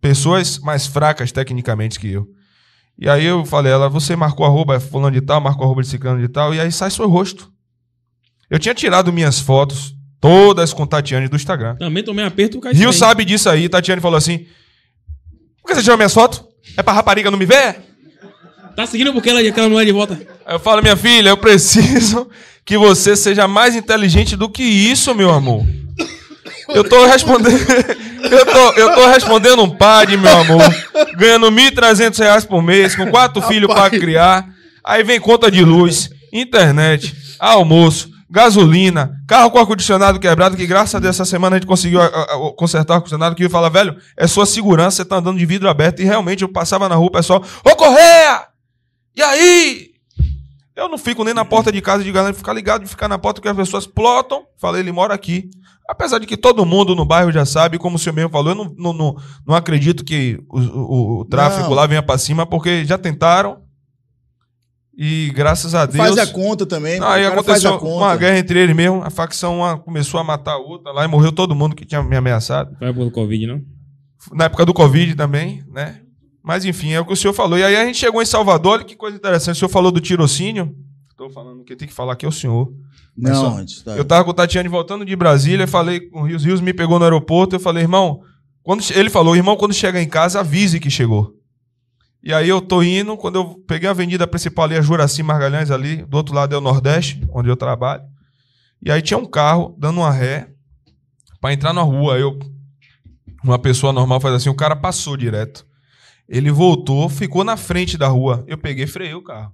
[0.00, 2.26] pessoas mais fracas tecnicamente que eu.
[2.98, 6.20] E aí eu falei, ela, você marcou arroba fulano de tal, marcou arroba de ciclano
[6.20, 7.50] de tal, e aí sai seu rosto.
[8.48, 11.76] Eu tinha tirado minhas fotos, todas com Tatiane do Instagram.
[11.76, 14.46] Também tomei aperto o Rio sabe disso aí, Tatiane falou assim,
[15.60, 16.44] por que você tirou minhas fotos?
[16.76, 17.76] É pra rapariga não me ver?
[18.76, 20.14] Tá seguindo porque ela, aquela mulher de volta.
[20.44, 22.28] Aí eu falo, minha filha, eu preciso
[22.64, 25.66] que você seja mais inteligente do que isso, meu amor.
[26.74, 27.58] Eu tô respondendo.
[28.30, 30.62] Eu tô, eu tô respondendo um padre, meu amor.
[31.16, 34.46] Ganhando 1.300 reais por mês, com quatro filhos pra criar.
[34.84, 40.98] Aí vem conta de luz, internet, almoço, gasolina, carro com ar-condicionado quebrado, que graças a
[41.00, 43.96] Deus essa semana a gente conseguiu a- a- consertar o ar-condicionado, que eu fala, velho,
[44.16, 46.00] é sua segurança, você tá andando de vidro aberto.
[46.00, 48.42] E realmente eu passava na rua, o pessoal, ô Correia!
[49.16, 49.86] E aí?
[50.76, 53.18] Eu não fico nem na porta de casa de galera, ficar ligado de ficar na
[53.18, 54.42] porta que as pessoas plotam.
[54.60, 55.50] Falei, ele mora aqui.
[55.90, 58.54] Apesar de que todo mundo no bairro já sabe, como o senhor mesmo falou, eu
[58.54, 61.74] não, não, não, não acredito que o, o- o tráfico Não.
[61.74, 63.58] lá venha pra cima, porque já tentaram.
[64.96, 65.96] E graças a Deus.
[65.96, 67.02] Faz a conta também.
[67.02, 68.04] Aí aconteceu conta.
[68.04, 69.02] uma guerra entre eles mesmo.
[69.02, 72.02] A facção uma começou a matar a outra lá e morreu todo mundo que tinha
[72.02, 72.76] me ameaçado.
[72.78, 73.60] Vai pelo Covid, não?
[74.32, 76.02] Na época do Covid também, né?
[76.42, 77.58] Mas enfim, é o que o senhor falou.
[77.58, 79.56] E aí a gente chegou em Salvador, olha que coisa interessante.
[79.56, 80.74] O senhor falou do tirocínio.
[81.10, 82.70] Estou falando que tem que falar aqui é o senhor.
[83.16, 83.96] Não, Só- antes, tá.
[83.96, 86.98] Eu tava com o Tatiane voltando de Brasília, falei com o Rios, Rios me pegou
[86.98, 88.22] no aeroporto, eu falei, irmão,
[88.62, 91.34] quando ele falou, irmão, quando chegar em casa, avise que chegou.
[92.22, 95.70] E aí eu tô indo, quando eu peguei a avenida principal ali, a Juraci Margalhães
[95.70, 98.02] ali, do outro lado é o Nordeste, onde eu trabalho.
[98.82, 100.48] E aí tinha um carro dando uma ré.
[101.40, 102.18] Pra entrar na rua.
[102.18, 102.38] Eu,
[103.42, 105.66] uma pessoa normal faz assim, o cara passou direto.
[106.28, 108.44] Ele voltou, ficou na frente da rua.
[108.46, 109.52] Eu peguei e freiei o carro.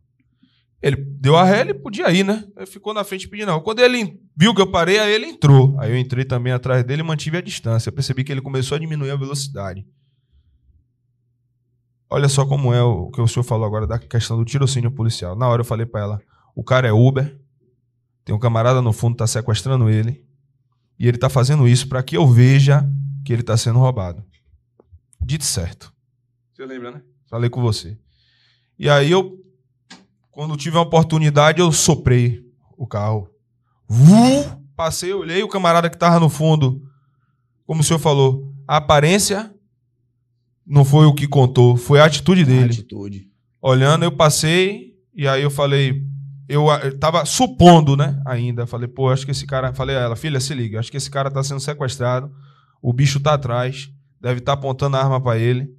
[0.82, 2.44] Ele deu a ré, ele podia ir, né?
[2.57, 3.61] Ele ficou na frente pedindo não.
[3.61, 5.78] Quando ele viu que eu parei, aí ele entrou.
[5.81, 7.89] Aí eu entrei também atrás dele e mantive a distância.
[7.89, 9.86] Eu percebi que ele começou a diminuir a velocidade.
[12.09, 15.35] Olha só como é o que o senhor falou agora da questão do tirocínio policial.
[15.35, 16.20] Na hora eu falei pra ela:
[16.55, 17.36] o cara é Uber,
[18.24, 20.24] tem um camarada no fundo que tá sequestrando ele,
[20.98, 22.89] e ele tá fazendo isso para que eu veja
[23.24, 24.24] que ele tá sendo roubado.
[25.20, 25.93] Dito certo.
[26.55, 27.03] Você lembra, né?
[27.28, 27.98] Falei com você.
[28.78, 29.39] E aí eu,
[30.37, 32.43] quando tive a oportunidade, eu soprei
[32.77, 33.27] o carro.
[33.89, 34.45] Vum!
[34.77, 36.83] Passei, olhei o camarada que tava no fundo.
[37.67, 39.51] Como o senhor falou, a aparência
[40.67, 42.75] não foi o que contou, foi a atitude dele.
[42.75, 43.31] Atitude.
[43.63, 46.03] Olhando, eu passei e aí eu falei,
[46.47, 48.67] eu, ah, eu tava supondo, né, ainda.
[48.67, 49.73] Falei, pô, acho que esse cara.
[49.73, 52.31] Falei a ela, filha, se liga, acho que esse cara tá sendo sequestrado,
[52.83, 53.89] o bicho tá atrás,
[54.21, 55.71] deve estar apontando a arma pra ele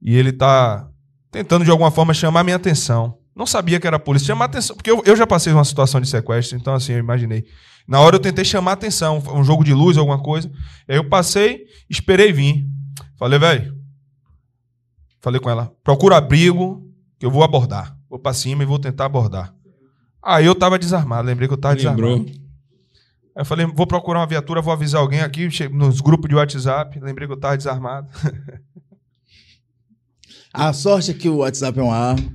[0.00, 0.88] e ele tá
[1.32, 3.18] tentando de alguma forma chamar minha atenção.
[3.38, 6.00] Não sabia que era a polícia, chamar atenção, porque eu, eu já passei uma situação
[6.00, 7.44] de sequestro, então assim, eu imaginei.
[7.86, 10.50] Na hora eu tentei chamar atenção, um jogo de luz, alguma coisa.
[10.88, 12.66] Aí eu passei, esperei vir.
[13.16, 13.78] Falei, velho.
[15.20, 16.84] Falei com ela, procura abrigo,
[17.16, 17.96] que eu vou abordar.
[18.10, 19.54] Vou pra cima e vou tentar abordar.
[20.20, 22.18] Aí eu tava desarmado, lembrei que eu tava Lembrou.
[22.18, 22.40] desarmado.
[23.36, 26.98] Aí eu falei, vou procurar uma viatura, vou avisar alguém aqui, nos grupos de WhatsApp,
[26.98, 28.08] lembrei que eu tava desarmado.
[30.52, 32.32] A sorte é que o WhatsApp é uma arma.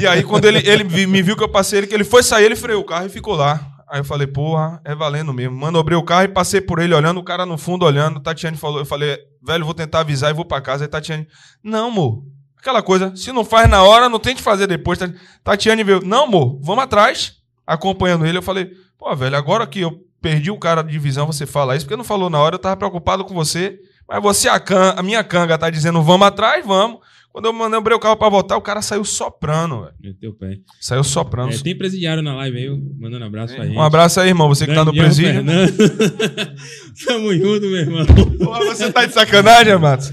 [0.00, 2.44] E aí, quando ele, ele me viu que eu passei ele, que ele foi sair,
[2.44, 3.60] ele freou o carro e ficou lá.
[3.90, 5.56] Aí eu falei, porra, é valendo mesmo.
[5.56, 8.20] Mano, eu abri o carro e passei por ele olhando, o cara no fundo olhando.
[8.20, 10.84] Tatiane falou, eu falei, velho, vou tentar avisar e vou pra casa.
[10.84, 11.26] Aí Tatiane,
[11.62, 12.22] não, amor.
[12.58, 14.98] Aquela coisa, se não faz na hora, não tente fazer depois.
[14.98, 17.34] Tati- Tatiane veio, não, amor, vamos atrás,
[17.66, 18.36] acompanhando ele.
[18.38, 21.86] Eu falei, pô, velho, agora que eu perdi o cara de visão, você fala isso,
[21.86, 23.78] porque não falou na hora, eu tava preocupado com você.
[24.06, 26.98] Mas você, a, can, a minha canga, tá dizendo, vamos atrás, vamos.
[27.38, 29.94] Quando eu manobrei o carro pra voltar, o cara saiu soprando, velho.
[30.02, 30.58] Meteu o pé.
[30.80, 31.54] Saiu soprando.
[31.54, 33.76] É, tem presidiário na live aí, mandando abraço pra gente.
[33.76, 34.48] Um abraço aí, irmão.
[34.48, 35.44] Você que tá no Daniel presídio.
[37.06, 38.04] Tamo junto, meu irmão.
[38.38, 40.12] Porra, você tá de sacanagem, Matos?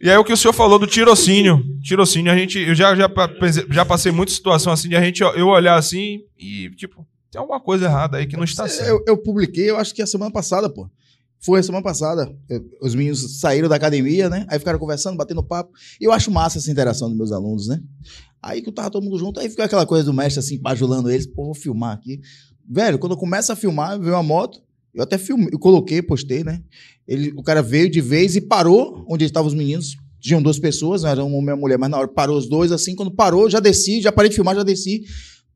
[0.00, 1.62] E aí o que o senhor falou do tirocínio.
[1.82, 2.58] Tirocínio, a gente.
[2.58, 3.06] Eu já, já,
[3.68, 7.60] já passei muita situação assim de a gente eu olhar assim e, tipo, tem alguma
[7.60, 8.88] coisa errada aí que não está certo.
[8.88, 10.88] Eu, eu publiquei, eu acho que a semana passada, pô.
[11.44, 12.32] Foi a semana passada.
[12.48, 14.46] Eu- Os meninos saíram da academia, né?
[14.48, 15.72] Aí ficaram conversando, batendo papo.
[16.00, 17.80] E eu acho massa essa interação dos meus alunos, né?
[18.42, 21.10] Aí que eu tava todo mundo junto, aí fica aquela coisa do mestre assim, bajulando
[21.10, 21.26] eles.
[21.26, 22.20] Pô, vou filmar aqui.
[22.68, 24.60] Velho, quando eu começo a filmar, veio uma moto.
[24.94, 26.62] Eu até filmei, eu coloquei, postei, né?
[27.08, 29.96] Ele, o cara veio de vez e parou onde estavam os meninos.
[30.20, 33.10] Tinham duas pessoas, não era uma mulher, mas na hora parou os dois, assim, quando
[33.10, 35.02] parou, já desci, já parei de filmar, já desci.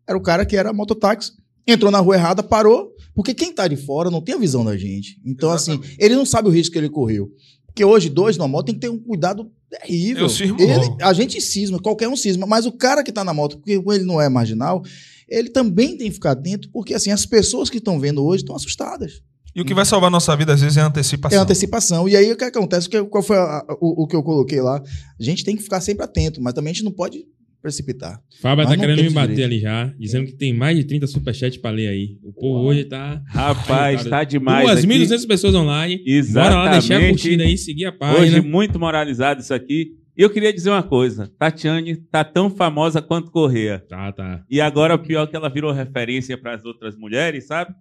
[0.08, 1.32] Era o cara que era mototáxi.
[1.66, 4.76] Entrou na rua errada, parou, porque quem tá de fora não tem a visão da
[4.76, 5.18] gente.
[5.24, 7.28] Então, assim, ele não sabe o risco que ele correu.
[7.66, 10.26] Porque hoje, dois numa moto tem que ter um cuidado terrível.
[10.62, 13.72] Ele- a gente cisma, qualquer um cisma, mas o cara que tá na moto, porque
[13.72, 14.82] ele não é marginal,
[15.28, 18.54] ele também tem que ficar atento, porque assim, as pessoas que estão vendo hoje estão
[18.54, 19.20] assustadas.
[19.54, 21.42] E o que vai salvar nossa vida às vezes é a É antecipação.
[21.42, 22.08] antecipação.
[22.08, 22.86] E aí o que acontece?
[22.88, 24.76] O que- Qual foi a- o, o que eu coloquei lá?
[25.18, 27.24] A gente tem que ficar sempre atento, mas também a gente não pode
[27.66, 28.20] precipitar.
[28.40, 29.52] Fábio Mas tá querendo me bater direito.
[29.52, 32.16] ali já, dizendo que tem mais de 30 superchats pra ler aí.
[32.22, 33.20] O povo hoje tá.
[33.26, 34.70] Rapaz, tá demais.
[34.70, 34.86] aqui.
[34.86, 35.96] 2.200 pessoas online.
[35.96, 36.54] Bora Exatamente.
[36.54, 38.42] lá deixar a curtida aí, seguir a Hoje, página.
[38.42, 39.94] muito moralizado isso aqui.
[40.16, 43.82] E eu queria dizer uma coisa: Tatiane tá tão famosa quanto Correia.
[43.88, 44.42] Tá, tá.
[44.48, 47.74] E agora, o pior é que ela virou referência para as outras mulheres, sabe?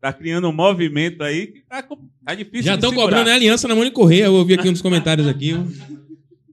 [0.00, 1.82] Tá criando um movimento aí que tá,
[2.24, 4.24] tá difícil Já de estão cobrando a aliança na Mônica Correia.
[4.24, 5.54] Eu ouvi aqui nos comentários aqui.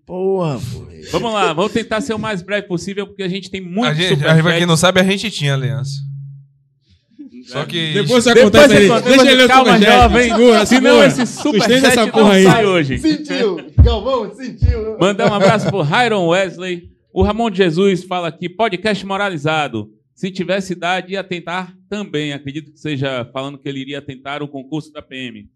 [0.06, 0.86] Porra, pô.
[1.12, 3.94] Vamos lá, vamos tentar ser o mais breve possível, porque a gente tem muito A
[3.94, 4.44] gente, a superchat.
[4.44, 5.92] gente, quem não sabe, a gente tinha aliança.
[7.48, 7.94] Só que.
[7.94, 8.88] Depois você acontece aí.
[8.90, 10.30] Deixa depois- ele ler o calma, jovem.
[10.30, 12.44] Segura, Senão esse superchat essa não porra aí.
[12.44, 12.98] sai hoje.
[12.98, 13.58] Sentiu!
[13.84, 14.98] Galvão, sentiu!
[15.00, 16.90] Mandar um abraço pro Hiron Wesley.
[17.14, 19.90] O Ramon de Jesus fala aqui, podcast moralizado.
[20.16, 22.34] Se tivesse idade, ia tentar também.
[22.34, 25.48] Acredito que seja falando que ele iria tentar o concurso da PM.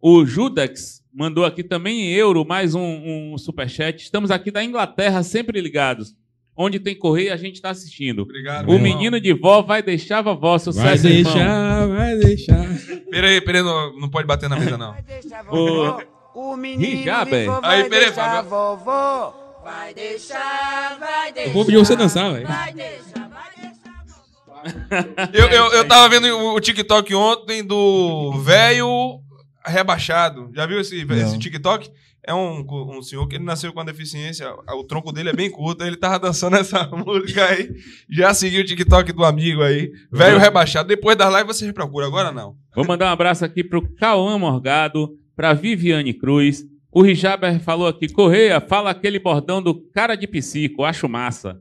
[0.00, 4.00] O Judex mandou aqui também em euro mais um, um superchat.
[4.04, 6.14] Estamos aqui da Inglaterra, sempre ligados.
[6.56, 8.22] Onde tem correio, a gente está assistindo.
[8.22, 8.68] Obrigado.
[8.70, 10.56] O menino de vó vai deixar a vovó.
[10.58, 11.32] Sucesso, Vai irmão.
[11.34, 12.62] deixar, vai deixar.
[12.64, 13.02] irmão.
[13.10, 14.92] Peraí, peraí, não, não pode bater na mesa, não.
[14.92, 16.00] Vai deixar vovó.
[16.34, 17.30] O menino Rijabe.
[17.32, 18.50] ligou, Aí, vai peraí, deixar Fábio.
[18.50, 19.60] vovó.
[19.64, 21.50] Vai deixar, vai deixar.
[21.50, 22.46] O povo pediu você dançar, velho.
[22.46, 25.32] Vai deixar, vai deixar.
[25.32, 29.20] Eu, eu, eu tava vendo o, o TikTok ontem do velho
[29.68, 30.50] rebaixado.
[30.54, 31.90] Já viu esse, esse TikTok?
[32.26, 32.66] É um,
[32.98, 35.96] um senhor que ele nasceu com a deficiência, o tronco dele é bem curto, ele
[35.96, 37.70] tava dançando essa música aí.
[38.10, 39.90] Já seguiu o TikTok do amigo aí.
[40.12, 40.88] Velho rebaixado.
[40.88, 42.56] Depois das lives você procura, agora não.
[42.74, 45.16] Vou mandar um abraço aqui pro Cauã Morgado.
[45.34, 46.64] para Viviane Cruz.
[46.90, 51.60] O Rijaber falou aqui, Correia, fala aquele bordão do cara de psico, acho massa.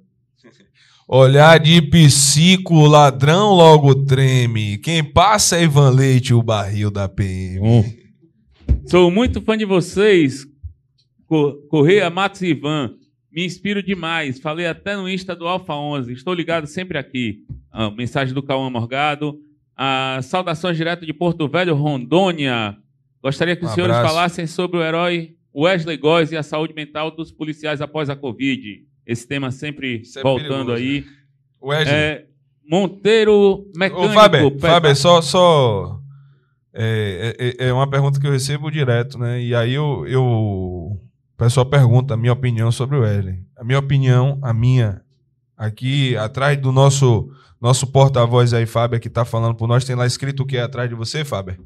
[1.07, 4.77] Olhar de psico, o ladrão logo treme.
[4.77, 7.59] Quem passa é Ivan Leite, o barril da PM.
[7.59, 7.85] Bom,
[8.88, 10.45] Sou muito fã de vocês,
[11.25, 12.93] Co- Correia, Matos e Ivan.
[13.31, 14.39] Me inspiro demais.
[14.39, 16.11] Falei até no Insta do Alfa 11.
[16.11, 17.39] Estou ligado sempre aqui.
[17.71, 19.38] Ah, mensagem do Cauã Morgado.
[19.77, 22.75] Ah, saudações direto de Porto Velho, Rondônia.
[23.23, 24.13] Gostaria que Um os senhores abraço.
[24.13, 28.85] falassem sobre o herói Wesley Góes e a saúde mental dos policiais após a Covid.
[29.07, 30.71] Esse tema sempre, Isso é voltando perigoso.
[30.73, 31.05] aí.
[31.63, 31.95] Wesley.
[31.95, 32.25] É,
[32.69, 34.09] Monteiro Mecânico.
[34.09, 35.21] Ô, Fábio, pesa- Fábio, só.
[35.21, 35.99] só
[36.73, 39.41] é, é- é uma pergunta que eu recebo direto, né?
[39.41, 40.99] E aí eu, eu, o
[41.38, 43.39] pessoal pergunta a minha opinião sobre o Wesley.
[43.57, 45.01] A minha opinião, a minha,
[45.57, 50.05] aqui atrás do nosso nosso porta-voz aí, Fábio, que tá falando por nós, tem lá
[50.05, 51.57] escrito o que é atrás de você, Fábio?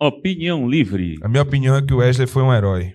[0.00, 1.18] Opinião livre.
[1.20, 2.94] A minha opinião é que o Wesley foi um herói.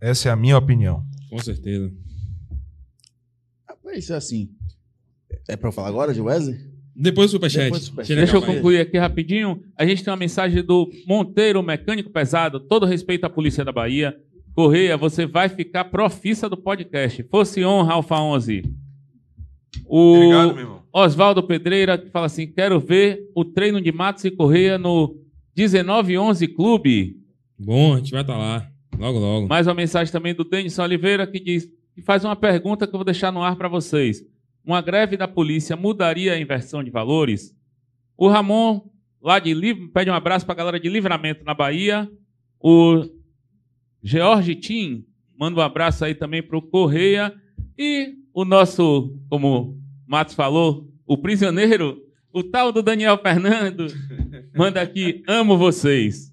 [0.00, 1.02] Essa é a minha opinião.
[1.30, 1.90] com certeza.
[3.96, 4.50] Isso é assim.
[5.48, 6.58] É pra eu falar agora de Wesley?
[6.96, 7.64] Depois do superchat.
[7.64, 8.16] Depois do superchat.
[8.16, 9.62] Deixa eu concluir aqui rapidinho.
[9.76, 12.60] A gente tem uma mensagem do Monteiro, mecânico pesado.
[12.60, 14.16] Todo respeito à Polícia da Bahia.
[14.54, 17.22] Correia, você vai ficar profissa do podcast.
[17.24, 18.62] Fosse honra, Alfa 11.
[19.86, 20.82] O Obrigado.
[20.92, 25.16] Oswaldo Pedreira que fala assim: quero ver o treino de Matos e Correia no
[25.56, 27.16] 1911 Clube.
[27.58, 28.68] Bom, a gente vai estar lá.
[28.96, 29.48] Logo, logo.
[29.48, 32.98] Mais uma mensagem também do Denison Oliveira que diz que faz uma pergunta que eu
[32.98, 34.22] vou deixar no ar para vocês.
[34.64, 37.54] Uma greve da polícia mudaria a inversão de valores?
[38.16, 38.80] O Ramon,
[39.22, 42.10] lá de Liv- pede um abraço para a galera de Livramento na Bahia.
[42.60, 43.04] O
[44.02, 45.04] George Tim
[45.38, 47.34] manda um abraço aí também para o Correia.
[47.78, 52.00] E o nosso, como o Matos falou, o prisioneiro,
[52.32, 53.86] o tal do Daniel Fernando,
[54.56, 56.32] manda aqui: amo vocês.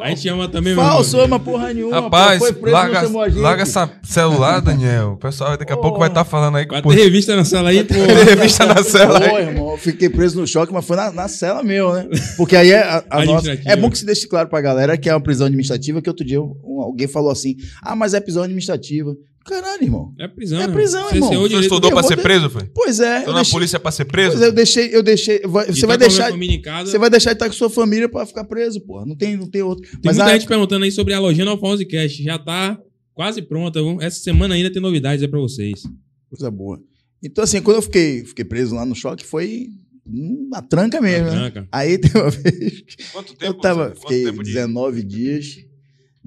[0.00, 1.24] A gente ama também, meu Falso, irmão.
[1.26, 2.00] ama porra nenhuma.
[2.02, 2.44] Rapaz, pô.
[2.44, 3.40] Foi preso, larga, não chamou a gente.
[3.40, 5.12] larga essa celular, Daniel.
[5.12, 7.82] O pessoal daqui a pouco vai estar falando aí Vai ter revista na sala aí,
[7.82, 7.94] pô.
[8.24, 9.20] revista na cela.
[9.20, 12.06] Pô, irmão, fiquei preso no choque, mas foi na, na cela meu, né?
[12.36, 13.58] Porque aí é a, a nossa.
[13.64, 16.24] É bom que se deixe claro pra galera que é uma prisão administrativa, que outro
[16.24, 19.14] dia um- alguém falou assim: ah, mas é prisão administrativa.
[19.48, 20.14] Caralho, irmão.
[20.18, 20.76] É prisão, É irmão.
[20.76, 21.30] prisão, Você irmão.
[21.48, 22.64] Você estudou pra ser ter- preso, foi?
[22.74, 24.30] Pois é, Estou eu na deixei, polícia pra ser preso?
[24.32, 25.36] pois é, eu deixei, eu deixei.
[25.36, 25.48] E Você
[25.80, 26.30] tá vai minha deixar.
[26.30, 26.90] família em casa.
[26.90, 29.06] Você vai deixar de estar com sua família pra ficar preso, porra.
[29.06, 29.82] Não tem, não tem outro.
[29.90, 32.22] Tem Mas muita a- gente perguntando aí sobre a lojinha no Alfonso Cast.
[32.22, 32.78] Já tá
[33.14, 33.80] quase pronta.
[33.82, 33.98] viu?
[34.00, 35.82] Essa semana ainda tem novidades aí pra vocês.
[36.30, 36.78] Coisa boa.
[37.22, 39.68] Então, assim, quando eu fiquei, fiquei preso lá no choque, foi
[40.06, 41.50] uma tranca mesmo, né?
[41.50, 41.68] Tranca.
[41.72, 44.52] Aí tem uma vez Quanto eu tava, fiquei tempo de...
[44.52, 45.56] 19 dias,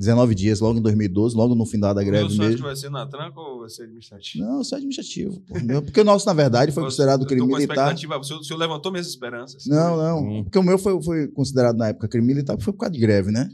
[0.02, 2.65] 19 dias, logo em 2012, logo no final da greve sonho é que mesmo.
[2.65, 4.44] vai ser na tranca ou vai ser administrativo?
[4.44, 5.41] Não, isso é administrativo.
[5.86, 7.76] Porque o nosso, na verdade, foi considerado eu crime tô com militar.
[7.94, 9.68] expectativa, O senhor, o senhor levantou minhas esperanças.
[9.68, 10.19] Não, não.
[10.23, 10.44] Hum.
[10.44, 12.99] Porque o meu foi, foi considerado na época crime militar, porque foi por causa de
[12.99, 13.48] greve, né?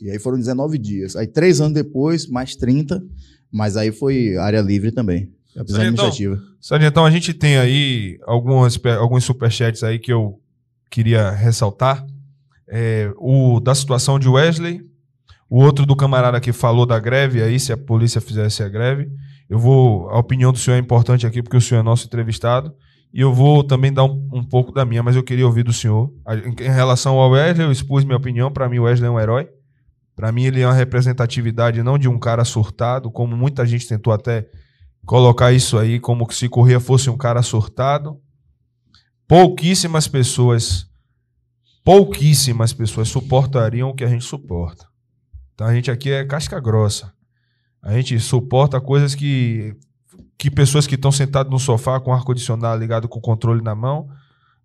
[0.00, 1.16] E aí foram 19 dias.
[1.16, 3.04] Aí, três anos depois, mais 30,
[3.52, 5.30] mas aí foi área livre também.
[5.54, 6.56] É a prisão Sargentão, administrativa.
[6.60, 10.40] Sargentão, a gente tem aí algumas, alguns superchats aí que eu
[10.90, 12.06] queria ressaltar.
[12.66, 14.80] É, o da situação de Wesley,
[15.48, 19.10] o outro do camarada que falou da greve aí, se a polícia fizesse a greve.
[19.48, 20.08] Eu vou.
[20.10, 22.74] A opinião do senhor é importante aqui, porque o senhor é nosso entrevistado.
[23.12, 25.72] E eu vou também dar um, um pouco da minha, mas eu queria ouvir do
[25.72, 26.12] senhor.
[26.60, 28.50] Em, relação ao Wesley, eu expus minha opinião.
[28.50, 29.48] Para mim, o Wesley é um herói.
[30.16, 34.12] Para mim, ele é uma representatividade não de um cara surtado, como muita gente tentou
[34.12, 34.48] até
[35.06, 38.18] colocar isso aí como se Corrêa fosse um cara surtado.
[39.28, 40.86] Pouquíssimas pessoas,
[41.84, 44.86] pouquíssimas pessoas suportariam o que a gente suporta.
[45.54, 47.12] Então a gente aqui é casca grossa.
[47.82, 49.74] A gente suporta coisas que
[50.38, 53.74] que pessoas que estão sentadas no sofá com ar condicionado ligado com o controle na
[53.74, 54.08] mão,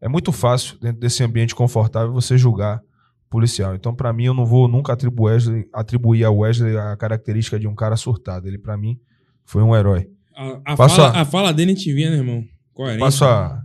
[0.01, 2.81] é muito fácil dentro desse ambiente confortável você julgar
[3.29, 3.75] policial.
[3.75, 7.67] Então para mim eu não vou nunca atribuir, Wesley- atribuir a Wesley a característica de
[7.67, 8.47] um cara surtado.
[8.47, 8.99] Ele para mim
[9.45, 10.09] foi um herói.
[10.35, 12.43] A, a Passa- fala, a fala dele a gente via, né, irmão?
[12.73, 12.99] Coerente.
[12.99, 13.61] Passa, a-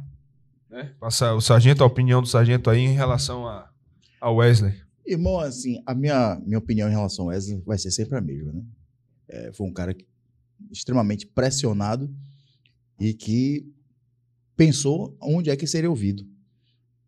[0.71, 3.67] né, passa o sargento, a opinião do sargento aí em relação a,
[4.21, 4.75] a Wesley.
[5.07, 8.53] Irmão, assim, a minha, minha opinião em relação a Wesley vai ser sempre a mesma,
[8.53, 8.63] né?
[9.29, 10.07] É, foi um cara que-
[10.71, 12.11] extremamente pressionado
[12.99, 13.67] e que
[14.57, 16.27] pensou onde é que seria ouvido.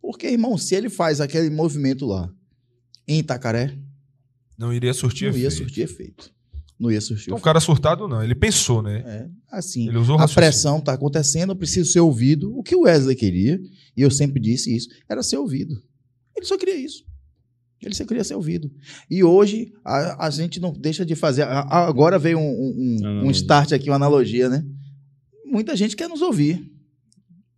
[0.01, 2.33] Porque, irmão, se ele faz aquele movimento lá
[3.09, 3.79] em Itacaré,
[4.59, 5.65] Não iria surtir não ia efeito.
[5.65, 6.35] surtir efeito.
[6.79, 8.99] Não ia surtir Então, o cara surtado não, ele pensou, né?
[9.07, 10.51] É, assim, Ele usou a raciocínio.
[10.51, 12.55] pressão está acontecendo, eu preciso ser ouvido.
[12.57, 13.59] O que o Wesley queria,
[13.97, 15.83] e eu sempre disse isso, era ser ouvido.
[16.37, 17.05] Ele só queria isso.
[17.83, 18.71] Ele só queria ser ouvido.
[19.11, 21.43] E hoje a, a gente não deixa de fazer.
[21.43, 24.65] a- a- agora veio um, um- um- start aqui, uma analogia, né?
[25.45, 26.73] Muita gente quer nos ouvir.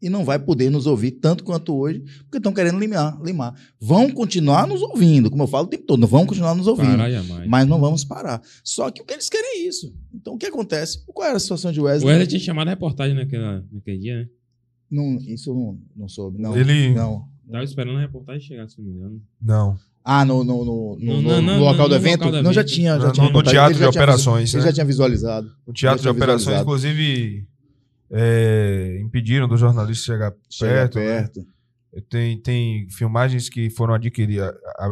[0.00, 3.52] e não vai poder nos ouvir tanto quanto hoje, porque estão querendo limar, limar.
[3.80, 6.96] Vão continuar nos ouvindo, como eu falo o tempo todo, vão continuar nos ouvindo.
[7.10, 7.48] Jamais.
[7.48, 8.40] Mas não vamos parar.
[8.62, 9.92] Só que o que eles querem é isso.
[10.14, 11.04] Então o que acontece?
[11.04, 12.06] Qual era a situação de O Wesley?
[12.10, 14.28] Wesley tinha chamado a reportagem naquela, naquele dia, né?
[14.88, 16.40] Não, isso eu não, não soube.
[16.40, 16.56] Não.
[16.56, 17.26] Ele- Não.
[17.50, 19.20] Tava esperando a reportagem chegar, se não me engano.
[19.42, 19.76] Não.
[20.10, 22.24] Ah, no, no, no, no, no- no local do evento?
[22.24, 22.98] local Não, já tinha.
[22.98, 24.68] Já No- tinha no teatro Ele de já tinha operações, visu- Ele né?
[24.70, 25.50] já tinha visualizado.
[25.66, 27.46] No teatro de operações, inclusive,
[28.10, 31.40] é, impediram do jornalista chegar Chega perto.
[31.40, 31.46] né?
[32.08, 34.50] Tem, tem filmagens que foram adquiridas,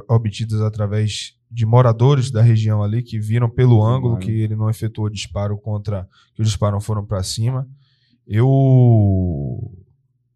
[0.08, 5.08] obtidas através de moradores da região ali que viram pelo ângulo que ele não efetuou
[5.08, 7.66] disparo contra, que os disparos foram para cima.
[8.26, 9.72] Eu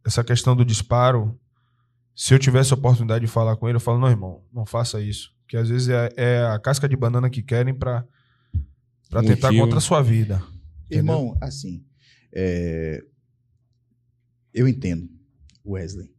[0.07, 1.39] essa questão do disparo,
[2.15, 5.01] se eu tivesse a oportunidade de falar com ele, eu falo não, irmão, não faça
[5.01, 8.07] isso, que às vezes é, é a casca de banana que querem para
[9.09, 9.65] para tentar Motivo.
[9.65, 10.37] contra a sua vida.
[10.85, 10.99] entendeu?
[10.99, 11.85] Irmão, assim,
[12.33, 13.03] é,
[14.55, 15.09] eu entendo
[15.65, 16.13] o Wesley.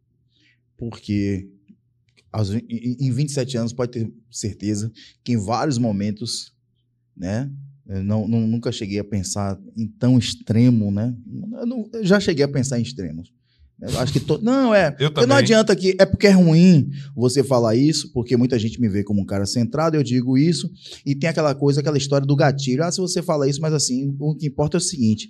[0.78, 1.50] Porque
[2.70, 4.92] em em 27 anos pode ter certeza
[5.24, 6.54] que em vários momentos,
[7.16, 7.50] né?
[7.86, 11.16] não, não- nunca cheguei a pensar em tão extremo, né?
[11.54, 13.34] Eu, não- eu já cheguei a pensar em extremos.
[13.82, 14.90] Eu acho que to- não é.
[15.00, 15.38] Eu Porque não também.
[15.38, 19.22] adianta que é porque é ruim você falar isso, porque muita gente me vê como
[19.22, 20.70] um cara centrado, eu digo isso,
[21.06, 22.84] e tem aquela coisa, aquela história do gatilho.
[22.84, 25.30] Ah, se você fala isso, mas assim, o que importa é o seguinte: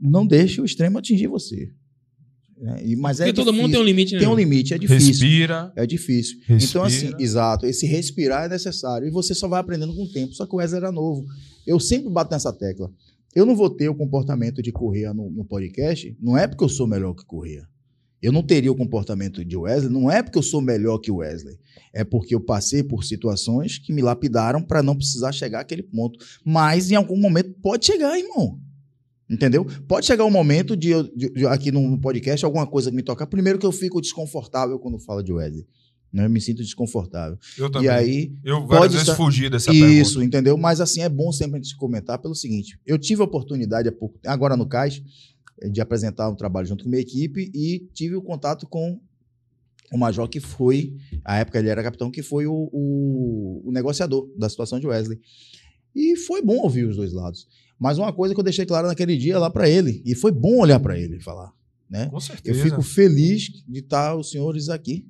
[0.00, 1.70] não deixe o extremo atingir você.
[2.62, 4.18] É, e- mas Porque é todo mundo tem um limite, né?
[4.20, 5.08] Tem um limite, é difícil.
[5.08, 5.72] Respira.
[5.74, 6.36] É difícil.
[6.46, 6.64] Respira.
[6.68, 9.08] Então, assim, exato, esse respirar é necessário.
[9.08, 10.34] E você só vai aprendendo com o tempo.
[10.34, 11.24] Só que o Wesley era novo.
[11.66, 12.90] Eu sempre bato nessa tecla.
[13.34, 16.68] Eu não vou ter o comportamento de Correia no, no podcast, não é porque eu
[16.68, 17.68] sou melhor que Correia.
[18.20, 21.56] Eu não teria o comportamento de Wesley, não é porque eu sou melhor que Wesley.
[21.92, 26.18] É porque eu passei por situações que me lapidaram para não precisar chegar àquele ponto.
[26.44, 28.60] Mas em algum momento pode chegar, irmão.
[29.30, 29.64] Entendeu?
[29.88, 33.26] Pode chegar um momento de, de- de- aqui no podcast alguma coisa que me tocar.
[33.26, 35.64] Primeiro que eu fico desconfortável quando falo de Wesley.
[36.12, 36.24] Né?
[36.26, 37.38] Eu me sinto desconfortável.
[37.56, 37.86] Eu também.
[37.86, 40.24] E aí, eu pode vezes estar- fugi dessa isso, pergunta.
[40.24, 40.56] entendeu?
[40.56, 43.92] Mas assim, é bom sempre a gente comentar pelo seguinte: eu tive a oportunidade há
[43.92, 45.02] pouco, agora no CAIS,
[45.62, 49.00] eh, de apresentar um trabalho junto com minha equipe e tive o contato com
[49.92, 54.28] o major que foi, à época ele era capitão, que foi o, o- o negociador
[54.36, 55.20] da situação de Wesley.
[55.94, 57.46] E foi bom ouvir os dois lados.
[57.78, 60.58] Mas uma coisa que eu deixei claro naquele dia lá para ele, e foi bom
[60.58, 61.52] olhar para ele e falar,
[61.88, 62.06] né?
[62.06, 62.62] Com Eu certeza.
[62.62, 65.06] fico feliz de estar os senhores aqui.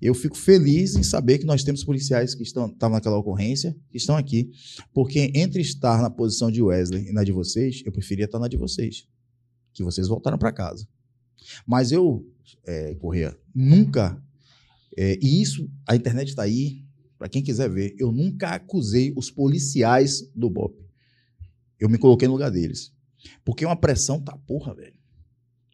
[0.00, 3.96] Eu fico feliz em saber que nós temos policiais que estão estavam naquela ocorrência, que
[3.96, 4.50] estão aqui.
[4.92, 8.48] Porque entre estar na posição de Wesley e na de vocês, eu preferia estar na
[8.48, 9.08] de vocês.
[9.72, 10.86] Que vocês voltaram para casa.
[11.66, 12.26] Mas eu,
[12.66, 14.22] é, Correia, nunca.
[14.96, 16.84] é, e isso, a internet está aí,
[17.18, 17.94] para quem quiser ver.
[17.98, 20.76] Eu nunca acusei os policiais do BOP.
[21.78, 22.92] Eu me coloquei no lugar deles.
[23.44, 24.96] Porque uma pressão tá porra, velho.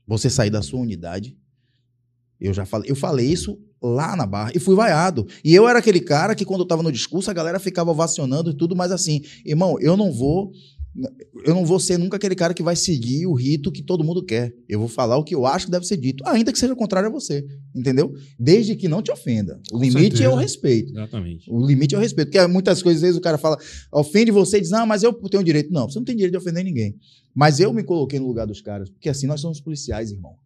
[0.07, 1.36] Você sair da sua unidade.
[2.40, 5.26] Eu já falei, eu falei isso lá na barra e fui vaiado.
[5.44, 8.50] E eu era aquele cara que quando eu tava no discurso a galera ficava ovacionando
[8.50, 10.52] e tudo, mas assim, irmão, eu não vou
[11.44, 14.22] eu não vou ser nunca aquele cara que vai seguir o rito que todo mundo
[14.22, 14.54] quer.
[14.68, 17.09] Eu vou falar o que eu acho que deve ser dito, ainda que seja contrário
[17.09, 17.44] a você,
[17.74, 18.14] entendeu?
[18.38, 19.59] Desde que não te ofenda.
[19.72, 20.30] O limite é certeza.
[20.30, 20.92] o respeito.
[20.92, 21.50] Exatamente.
[21.50, 22.30] O limite é o respeito.
[22.30, 23.56] Porque muitas coisas, às vezes, o cara fala,
[23.90, 25.72] ofende você e diz, ah, mas eu tenho direito.
[25.72, 26.94] Não, você não tem direito de ofender ninguém.
[27.34, 30.36] Mas eu me coloquei no lugar dos caras, porque assim nós somos policiais, irmão.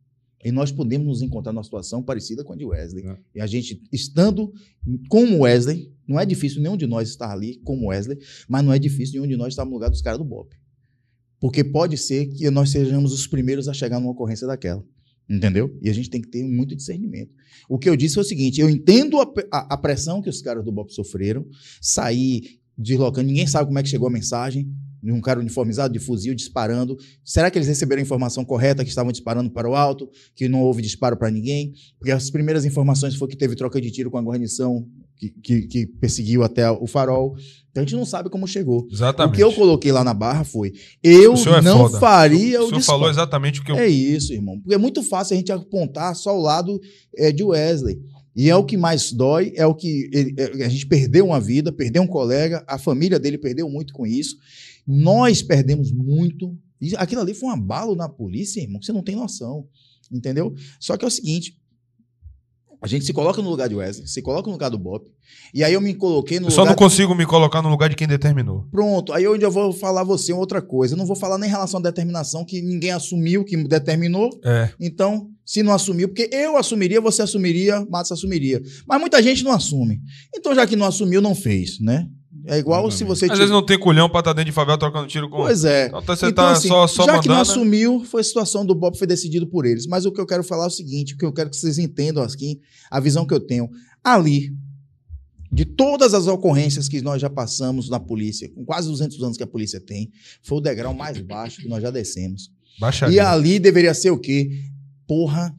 [0.44, 3.04] E nós podemos nos encontrar numa situação parecida com a de Wesley.
[3.06, 3.16] É.
[3.34, 4.52] E a gente, estando
[5.08, 8.18] como Wesley, não é difícil nenhum de nós estar ali como Wesley,
[8.48, 10.54] mas não é difícil nenhum de nós estar no lugar dos caras do BOP.
[11.40, 14.84] Porque pode ser que nós sejamos os primeiros a chegar numa ocorrência daquela.
[15.28, 15.76] Entendeu?
[15.82, 17.32] E a gente tem que ter muito discernimento.
[17.68, 20.40] O que eu disse foi o seguinte: eu entendo a, a- a pressão que os
[20.40, 21.44] caras do BOP sofreram,
[21.80, 24.70] sair deslocando, ninguém sabe como é que chegou a mensagem,
[25.06, 26.96] de um cara uniformizado de fuzil disparando.
[27.24, 30.60] Será que eles receberam a informação correta que estavam disparando para o alto, que não
[30.62, 31.72] houve disparo para ninguém?
[31.98, 34.84] Porque as primeiras informações foi que teve troca de tiro com a guarnição
[35.16, 37.36] que, que, que perseguiu até o farol.
[37.70, 38.86] Então a gente não sabe como chegou.
[38.90, 39.32] Exatamente.
[39.32, 40.72] O que eu coloquei lá na barra foi:
[41.02, 42.00] eu é não foda.
[42.00, 42.98] faria o o senhor disparo.
[42.98, 43.76] falou exatamente o que eu.
[43.76, 44.58] É isso, irmão.
[44.58, 46.80] Porque é muito fácil a gente apontar só o lado
[47.16, 47.98] é, de Wesley.
[48.34, 51.40] E é o que mais dói, é o que ele- é, a gente perdeu uma
[51.40, 54.36] vida, perdeu um colega, a família dele perdeu muito com isso.
[54.86, 56.56] Nós perdemos muito.
[56.80, 59.66] E aquilo ali foi um abalo na polícia, irmão, que você não tem noção.
[60.12, 60.54] Entendeu?
[60.78, 61.58] Só que é o seguinte:
[62.80, 65.04] a gente se coloca no lugar de Wesley, se coloca no lugar do Bob.
[65.52, 67.96] E aí eu me coloquei no Eu só não consigo me colocar no lugar de
[67.96, 68.66] quem determinou.
[68.70, 70.94] Pronto, aí onde eu vou falar você outra coisa.
[70.94, 74.30] Eu não vou falar nem em relação à determinação, que ninguém assumiu, que determinou.
[74.44, 74.70] É.
[74.78, 78.62] Então, se não assumiu, porque eu assumiria, você assumiria, Matos assumiria.
[78.86, 80.00] Mas muita gente não assume.
[80.34, 82.08] Então, já que não assumiu, não fez, né?
[82.46, 83.24] É igual se você.
[83.30, 85.38] Às vezes não tem culhão pra estar dentro de favela trocando tiro com.
[85.38, 85.88] Pois é.
[85.88, 87.34] Então você Então, tá assim, só, só já que não mandando.
[87.34, 87.40] né?
[87.40, 89.86] assumiu, foi a situação do Bob foi decidido por eles.
[89.86, 91.78] Mas o que eu quero falar é o seguinte, o que eu quero que vocês
[91.78, 92.60] entendam aqui,
[92.90, 93.68] a visão que eu tenho.
[94.04, 94.52] Ali,
[95.50, 99.42] de todas as ocorrências que nós já passamos na polícia, com quase 200 anos que
[99.42, 100.10] a polícia tem,
[100.42, 102.50] foi o degrau mais baixo que nós já descemos.
[102.78, 103.14] Baixaria.
[103.16, 104.50] E ali deveria ser o quê?
[105.06, 105.54] Porra,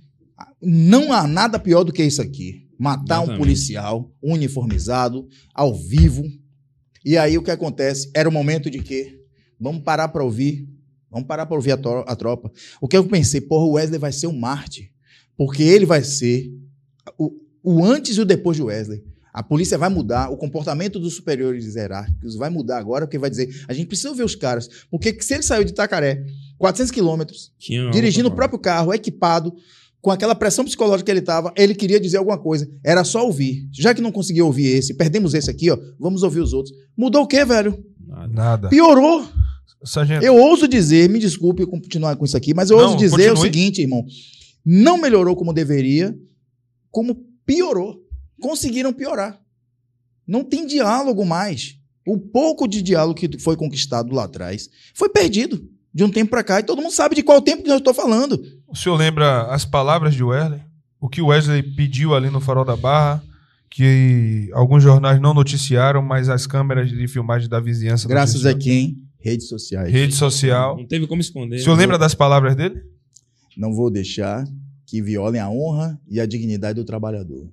[0.61, 2.65] não há nada pior do que isso aqui.
[2.79, 3.37] Matar um Exatamente.
[3.39, 6.23] policial uniformizado, ao vivo.
[7.07, 8.11] E aí o que acontece?
[8.13, 9.17] Era o momento de quê?
[9.57, 10.67] Vamos parar para ouvir.
[11.09, 11.75] Vamos parar para ouvir a,
[12.05, 12.51] a tropa.
[12.81, 13.39] O que eu pensei?
[13.39, 14.91] Porra, o Wesley vai ser um Marte.
[15.37, 16.51] Porque ele vai ser
[17.17, 17.31] o,
[17.63, 19.05] o antes e o depois de Wesley.
[19.31, 23.55] A polícia vai mudar, o comportamento dos superiores hierárquicos vai mudar agora, porque vai dizer,
[23.69, 24.67] a gente precisa ver os caras.
[24.91, 26.25] Porque se ele saiu de Itacaré,
[26.57, 27.53] 400 quilômetros,
[27.89, 29.55] dirigindo o próprio carro, equipado,
[30.01, 32.69] com aquela pressão psicológica que ele estava, ele queria dizer alguma coisa.
[32.83, 33.67] Era só ouvir.
[33.73, 36.73] Já que não conseguiu ouvir esse, perdemos esse aqui, ó, vamos ouvir os outros.
[36.95, 37.83] Mudou o quê, velho?
[38.05, 38.27] Nada.
[38.33, 38.69] Nada.
[38.69, 39.27] Piorou.
[39.83, 42.97] Sargento, Eu ouso dizer, me desculpe eu continuar com isso aqui, mas eu Não, ouso
[42.97, 43.41] dizer o continue.
[43.41, 44.03] seguinte, irmão.
[44.65, 46.17] Não melhorou como deveria,
[46.89, 47.15] como
[47.45, 48.01] piorou.
[48.39, 49.39] Conseguiram piorar.
[50.27, 51.75] Não tem diálogo mais.
[52.07, 56.43] O pouco de diálogo que foi conquistado lá atrás foi perdido de um tempo pra
[56.43, 56.59] cá.
[56.59, 58.41] E todo mundo sabe de qual tempo que eu estou falando.
[58.67, 60.61] O senhor lembra as palavras de Wesley?
[60.99, 63.23] O que o Wesley pediu ali no Farol da Barra,
[63.69, 68.97] que alguns jornais não noticiaram, mas as câmeras de filmagem da vizinhança Graças a quem?
[69.19, 69.91] Redes sociais.
[69.91, 70.77] Rede social.
[70.77, 71.57] Não teve como esconder.
[71.57, 71.81] O senhor né?
[71.81, 72.81] lembra das palavras dele?
[73.55, 74.45] Não vou deixar
[74.85, 77.51] que violem a honra e a dignidade do trabalhador.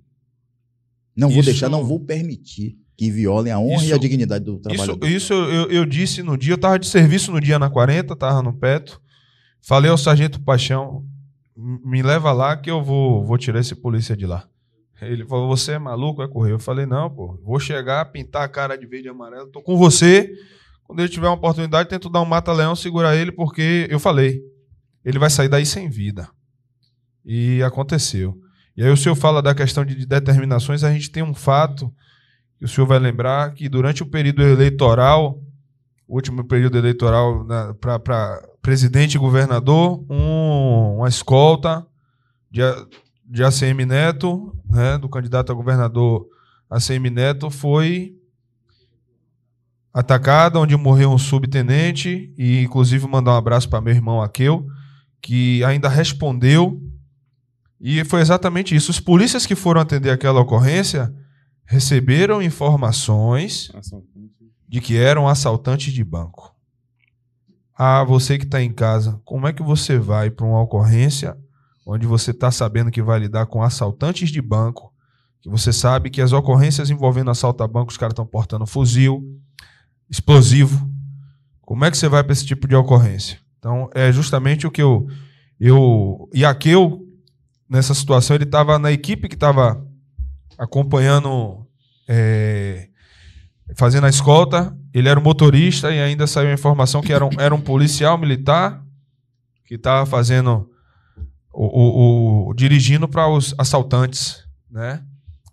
[1.16, 4.44] Não vou Isso- deixar, não vou permitir que violem a honra e Isso- a dignidade
[4.44, 5.08] do Isso, trabalhador.
[5.08, 8.42] isso eu, eu disse no dia, eu tava de serviço no dia na 40, tava
[8.42, 9.00] no Peto.
[9.66, 11.04] Falei ao sargento Paixão,
[11.56, 14.46] "M- me leva lá que eu vou, vou tirar esse polícia de lá.
[15.00, 16.52] Ele falou, você é maluco, é correr?
[16.52, 19.76] Eu falei, não, pô, vou chegar, pintar a cara de verde e amarelo, tô com
[19.76, 20.32] você.
[20.84, 24.40] Quando ele tiver uma oportunidade, tento dar um mata-leão, segurar ele, porque eu falei,
[25.04, 26.28] ele vai sair daí sem vida.
[27.24, 28.38] E aconteceu.
[28.76, 31.92] E aí o senhor fala da questão de determinações, a gente tem um fato
[32.58, 35.38] que o senhor vai lembrar que durante o período eleitoral,
[36.06, 37.46] o último período eleitoral
[37.78, 41.86] para presidente e governador, um- uma escolta
[42.50, 42.62] de,
[43.26, 46.26] de ACM Neto, né, do candidato a governador
[46.70, 48.16] ACM Neto, foi
[49.92, 54.66] atacada, onde morreu um subtenente, e inclusive mandar um abraço para meu irmão Aqueu,
[55.20, 56.80] que ainda respondeu.
[57.78, 58.90] E foi exatamente isso.
[58.90, 61.14] Os polícias que foram atender aquela ocorrência
[61.66, 63.68] receberam informações
[64.66, 66.53] de que eram assaltantes de banco.
[67.76, 71.36] Ah, você que está em casa, como é que você vai para uma ocorrência
[71.86, 74.92] onde você está sabendo que vai lidar com assaltantes de banco,
[75.42, 79.22] que você sabe que as ocorrências envolvendo assalto a banco, os caras estão portando fuzil,
[80.08, 80.88] explosivo.
[81.60, 83.38] Como é que você vai para esse tipo de ocorrência?
[83.58, 85.06] Então, é justamente o que eu.
[85.58, 87.02] eu e Aqueu,
[87.68, 89.86] nessa situação, ele estava na equipe que estava
[90.58, 91.66] acompanhando,
[92.08, 92.88] é,
[93.74, 94.76] fazendo a escolta.
[94.94, 98.16] Ele era o motorista e ainda saiu a informação que era um, era um policial
[98.16, 98.80] militar
[99.66, 100.70] que estava fazendo
[101.52, 105.02] o, o- o- dirigindo para os assaltantes, né?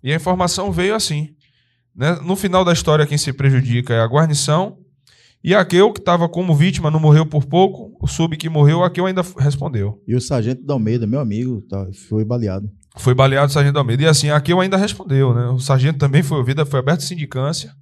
[0.02, 1.30] E a informação veio assim.
[1.94, 2.18] né?
[2.24, 4.78] No final da história, quem se prejudica é a guarnição.
[5.44, 7.96] E Aqueu, que estava como vítima, não morreu por pouco.
[8.00, 10.00] O sub que morreu, Aqueu ainda respondeu.
[10.06, 12.70] E o sargento da Almeida, meu amigo, tá, foi baleado.
[12.96, 14.04] Foi baleado o sargento Almeida.
[14.04, 15.46] E assim, Aqueu ainda respondeu, né?
[15.46, 17.74] O sargento também foi ouvido, foi aberto sindicância.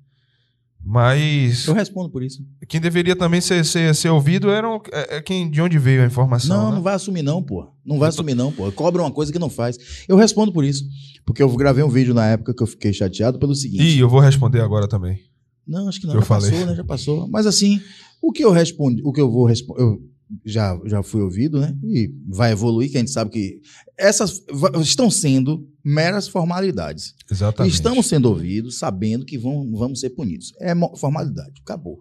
[0.90, 2.44] Mas Eu respondo por isso.
[2.66, 6.06] quem deveria também ser, ser, ser ouvido era é, é quem, de onde veio a
[6.06, 6.56] informação.
[6.56, 6.74] Não, né?
[6.74, 7.68] não vai assumir não, pô.
[7.86, 8.72] Não vai assumir não, pô.
[8.72, 9.78] Cobra uma coisa que não faz.
[10.08, 10.84] Eu respondo por isso.
[11.24, 13.84] Porque eu gravei um vídeo na época que eu fiquei chateado pelo seguinte.
[13.84, 15.20] E eu vou responder agora também.
[15.64, 16.14] Não, acho que não.
[16.14, 16.50] eu já falei.
[16.50, 16.74] passou, né?
[16.74, 17.28] Já passou.
[17.28, 17.80] Mas assim,
[18.20, 20.02] o que eu respondi, o que eu vou responder, eu
[20.44, 21.76] já, já fui ouvido, né?
[21.84, 23.60] E vai evoluir, que a gente sabe que
[23.98, 24.42] essas
[24.82, 27.14] estão sendo meras formalidades.
[27.30, 27.74] Exatamente.
[27.74, 30.52] Estamos sendo ouvidos, sabendo que vão, vamos ser punidos.
[30.60, 31.98] É formalidade, acabou.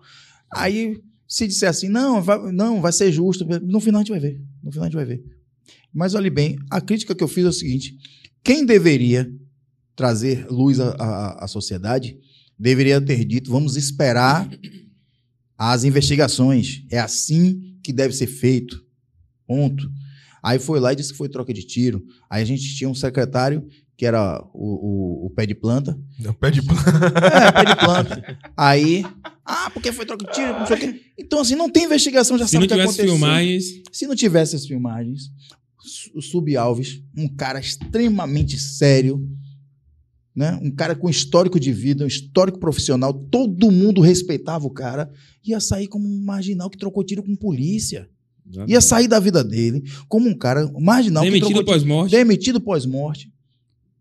[0.52, 4.20] Aí, se disser assim, não vai, não, vai ser justo, no final a gente vai
[4.20, 4.42] ver.
[4.64, 5.24] No final a gente vai ver.
[5.94, 7.98] Mas olhe bem, a crítica que eu fiz é o seguinte:
[8.44, 9.32] quem deveria
[9.96, 12.18] trazer luz à, à, à sociedade
[12.58, 14.50] deveria ter dito: vamos esperar
[15.58, 16.86] as investigações.
[16.90, 18.86] É assim que deve ser feito.
[19.48, 19.90] Ponto.
[20.44, 22.06] Aí foi lá e disse que foi troca de tiro.
[22.30, 23.68] Aí a gente tinha um secretário
[23.98, 26.00] que era o, o, o pé de planta.
[26.24, 26.82] O pé de plano.
[27.34, 28.40] É, pé de planta.
[28.56, 29.04] Aí,
[29.44, 31.02] ah, porque foi troca de tiro, não sei o quê.
[31.18, 33.18] Então, assim, não tem investigação, já Se sabe não o que tivesse aconteceu.
[33.18, 35.32] filmagens, Se não tivesse as filmagens,
[36.14, 39.28] o Sub Alves, um cara extremamente sério,
[40.40, 40.58] né?
[40.64, 45.12] Um cara com histórico de vida, um histórico profissional, todo mundo respeitava o cara,
[45.46, 48.08] ia sair como um marginal que trocou tiro com polícia.
[48.66, 52.12] Ia sair da vida dele como um cara marginal que Demitido pós-morte.
[52.12, 53.30] demitido pós-morte.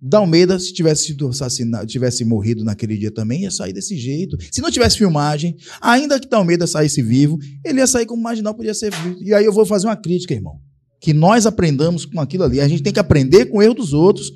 [0.01, 4.39] Dalmeida, se tivesse sido assassinado, tivesse morrido naquele dia também, ia sair desse jeito.
[4.53, 8.75] Se não tivesse filmagem, ainda que Dalmeida saísse vivo, ele ia sair como marginal, podia
[8.75, 9.19] ser vivo.
[9.21, 10.61] E aí eu vou fazer uma crítica, irmão.
[11.01, 12.61] Que nós aprendamos com aquilo ali.
[12.61, 14.33] A gente tem que aprender com o erro dos outros.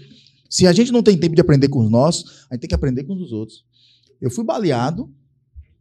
[0.53, 2.75] Se a gente não tem tempo de aprender com os nossos, a gente tem que
[2.75, 3.65] aprender com os outros.
[4.21, 5.11] Eu fui baleado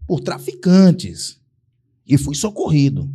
[0.07, 1.41] por traficantes
[2.07, 3.14] e fui socorrido.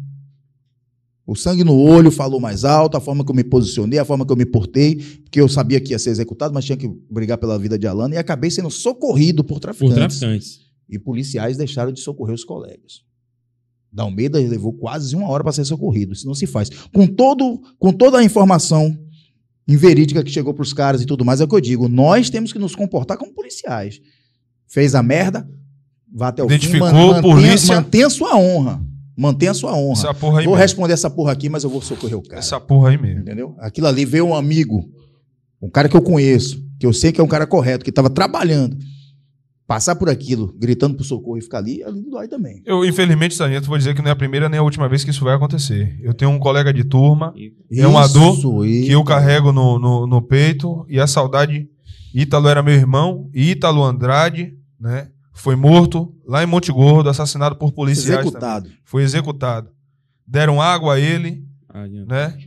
[1.27, 4.27] O sangue no olho falou mais alto, a forma que eu me posicionei, a forma
[4.27, 7.39] que eu me portei, porque eu sabia que ia ser executado, mas tinha que brigar
[7.39, 10.19] pela vida de Alana e acabei sendo socorrido por Por traficantes.
[10.19, 10.61] traficantes.
[10.91, 13.01] E policiais deixaram de socorrer os colegas.
[13.91, 16.13] Dalmeida levou quase uma hora para ser socorrido.
[16.13, 16.69] Isso não se faz.
[16.93, 19.06] Com, todo, com toda a informação
[19.69, 21.89] inverídica que chegou para os caras e tudo mais, é o que eu digo.
[21.89, 24.01] Nós temos que nos comportar como policiais.
[24.69, 25.49] Fez a merda,
[26.13, 26.95] vá até o Identificou, fim.
[26.95, 27.75] man- polícia.
[27.77, 28.81] Mantenha sua honra.
[29.17, 29.99] Mantenha sua honra.
[29.99, 30.63] Essa porra aí Vou mesmo.
[30.63, 32.39] responder essa porra aqui, mas eu vou socorrer o cara.
[32.39, 33.21] Essa porra aí mesmo.
[33.23, 33.55] Entendeu?
[33.59, 34.89] Aquilo ali veio um amigo,
[35.63, 38.11] um cara que eu conheço, que eu sei que é um cara correto, que estava
[38.11, 38.77] trabalhando.
[39.67, 42.63] Passar por aquilo, gritando pro socorro e ficar ali, ali dói também.
[42.65, 45.11] Eu, infelizmente, Sargento, vou dizer que não é a primeira nem a última vez que
[45.11, 45.99] isso vai acontecer.
[46.01, 47.35] Eu tenho um colega de turma
[47.73, 51.69] É uma dor que eu carrego no, no, no peito e a saudade.
[52.15, 55.09] Ítalo era meu irmão, Ítalo Andrade, né?
[55.35, 58.19] Foi morto lá em Monte Gordo, assassinado por policiais.
[58.19, 58.29] também.
[58.29, 58.71] executado.
[58.85, 59.71] Foi executado.
[60.25, 62.39] Deram água a ele, Ah, né?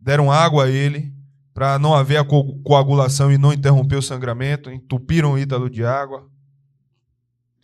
[0.00, 1.11] Deram água a ele
[1.54, 4.70] para não haver a co- coagulação e não interromper o sangramento.
[4.70, 6.28] Entupiram o Ítalo de água.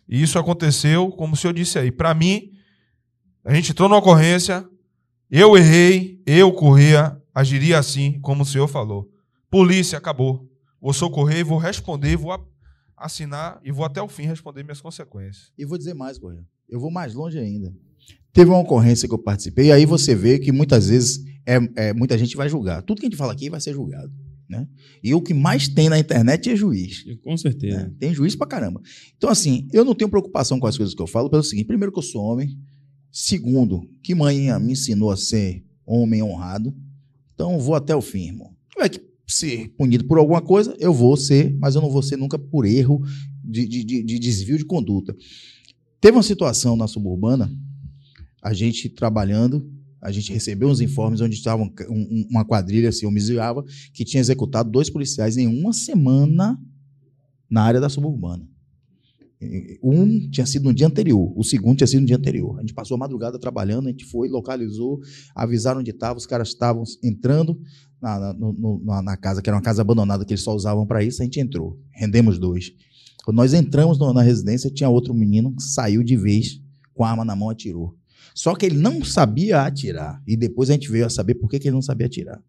[0.09, 1.91] E isso aconteceu, como o senhor disse aí.
[1.91, 2.53] Para mim,
[3.45, 4.67] a gente entrou na ocorrência,
[5.31, 9.11] eu errei, eu corria, agiria assim, como o senhor falou.
[9.51, 10.49] Polícia, acabou.
[10.81, 12.33] Vou socorrer, vou responder, vou
[12.97, 15.53] assinar e vou até o fim responder minhas consequências.
[15.59, 16.45] E vou dizer mais, Correia.
[16.69, 17.75] Eu vou mais longe ainda.
[18.33, 21.25] Teve uma ocorrência que eu participei, e aí você vê que muitas vezes
[21.55, 22.83] é, é, muita gente vai julgar.
[22.83, 24.13] Tudo que a gente fala aqui vai ser julgado.
[24.49, 24.67] Né?
[25.03, 27.05] E o que mais tem na internet é juiz.
[27.23, 27.77] Com certeza.
[27.85, 27.93] né?
[27.99, 28.81] Tem juiz pra caramba.
[29.17, 31.93] Então, assim, eu não tenho preocupação com as coisas que eu falo, pelo seguinte: primeiro,
[31.93, 32.57] que eu sou homem.
[33.11, 36.75] Segundo, que mãe me ensinou a ser homem honrado.
[37.35, 38.55] Então, vou até o fim, irmão.
[38.73, 42.17] Tiver que ser punido por alguma coisa, eu vou ser, mas eu não vou ser
[42.17, 43.03] nunca por erro
[43.45, 45.15] de, de- de- de desvio de conduta.
[46.01, 47.51] Teve uma situação na suburbana,
[48.43, 49.71] a gente trabalhando,
[50.01, 54.21] a gente recebeu uns informes onde estava um- um- uma quadrilha, assim, homicidiava, que tinha
[54.21, 56.59] executado dois policiais em uma semana
[57.51, 58.47] na área da suburbana.
[59.41, 62.59] E- Um tinha sido no dia anterior, o segundo tinha sido no dia anterior.
[62.59, 65.01] A gente passou a madrugada trabalhando, a gente foi, localizou,
[65.35, 67.61] avisaram onde estava, os caras estavam entrando
[68.01, 71.03] na, na- no- na- casa, que era uma casa abandonada que eles só usavam para
[71.05, 71.79] isso, a gente entrou.
[71.93, 72.73] Rendemos dois.
[73.25, 76.61] Quando nós entramos na residência, tinha outro menino que saiu de vez,
[76.95, 77.95] com a arma na mão, atirou.
[78.39, 80.23] Só que ele não sabia atirar.
[80.25, 82.41] E depois a gente veio a saber por que, que ele não sabia atirar.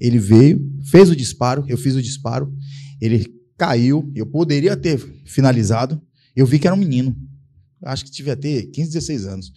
[0.00, 2.50] Ele veio, fez o disparo, eu fiz o disparo,
[2.98, 6.00] ele caiu, eu poderia ter finalizado,
[6.34, 7.14] eu vi que era um menino.
[7.84, 9.52] Acho que devia ter 15, 16 anos.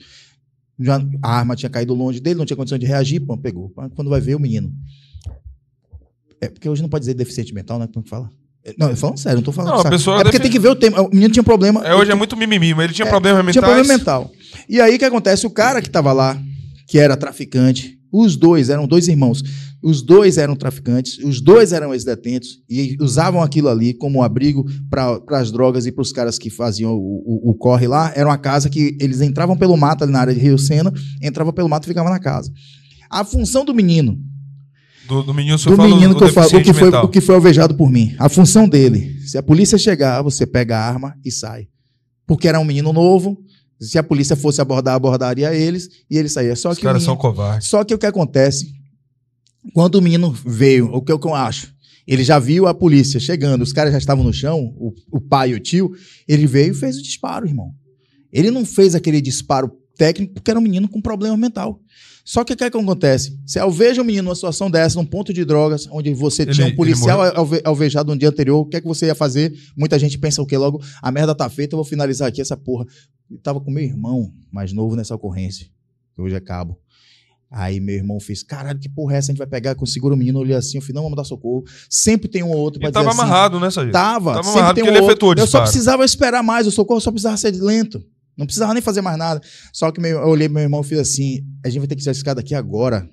[0.78, 3.70] Já, a arma tinha caído longe dele, não tinha condição de reagir, pô, pegou.
[3.96, 4.74] Quando vai ver o menino.
[6.42, 7.88] É porque hoje não pode dizer deficiente mental, né?
[7.88, 8.30] Como que fala?
[8.62, 10.68] É, Não, eu falando sério, não tô falando Não, pessoa É porque tem que ver
[10.68, 11.02] o tema.
[11.02, 11.82] O menino tinha problema.
[11.88, 13.54] É, hoje é muito mimimi, mas ele tinha É, problemas mentais.
[13.54, 14.32] tinha problema mental.
[14.70, 15.46] E aí o que acontece?
[15.46, 16.42] O cara que estava lá,
[16.88, 19.44] que era traficante, os dois eram dois irmãos.
[19.84, 25.20] Os dois eram traficantes, os dois eram ex-detentos e usavam aquilo ali como abrigo para
[25.40, 26.98] as drogas e para os caras que faziam o,
[27.48, 28.12] o- o corre lá.
[28.16, 30.92] Era uma casa que eles entravam pelo mato ali na área de Rio Sena,
[31.22, 32.52] entravam pelo mato e ficavam na casa.
[33.12, 34.20] A função do menino,
[35.08, 37.06] Do, do menino, do menino que eu falo, o que, foi, mental.
[37.06, 38.16] o que foi alvejado por mim.
[38.18, 39.20] A função dele.
[39.28, 41.68] Se a polícia chegar, você pega a arma e sai.
[42.26, 43.38] Porque era um menino novo.
[43.80, 46.56] Se a polícia fosse abordar, abordaria eles e ele saía.
[46.56, 47.68] Só Os que, caras menino, são covardes.
[47.68, 48.74] só que o que acontece?
[49.74, 51.74] Quando o menino veio, o que, o que eu acho?
[52.08, 55.52] Ele já viu a polícia chegando, os caras já estavam no chão, o, o pai
[55.52, 55.92] e o tio.
[56.28, 57.72] Ele veio e fez o disparo, irmão.
[58.32, 61.80] Ele não fez aquele disparo técnico porque era um menino com problema mental.
[62.28, 63.40] Só que o que, é que acontece?
[63.46, 66.66] Se alveja um menino numa situação dessa, num ponto de drogas, onde você Ele- tinha
[66.68, 69.54] um policial alve- alvejado no dia anterior, o que é que você ia fazer?
[69.78, 70.58] Muita gente pensa o quê?
[70.58, 72.86] Logo, a merda tá feita, eu vou finalizar aqui essa porra.
[73.30, 75.68] Eu tava com meu irmão mais novo nessa ocorrência,
[76.16, 76.80] que hoje é cabo.
[77.52, 79.32] Aí meu irmão fez, caralho, que porra é essa?
[79.32, 81.24] A gente vai pegar, com segura o menino, olhei assim, eu falei, não, vamos dar
[81.24, 81.64] socorro.
[81.88, 83.94] Sempre tem um ou outro pra Ele dizer tava assim, amarrado, né, Sargento?
[83.94, 85.12] Tava, Tava sempre amarrado tem um porque ele outro.
[85.14, 88.04] efetuou Eu só precisava esperar mais, o socorro só precisava ser lento.
[88.38, 89.42] Não precisava nem fazer mais nada.
[89.72, 91.96] Só que meu- eu olhei pro meu irmão e fiz assim: a gente vai ter
[91.96, 93.10] que tirar esse cara daqui agora.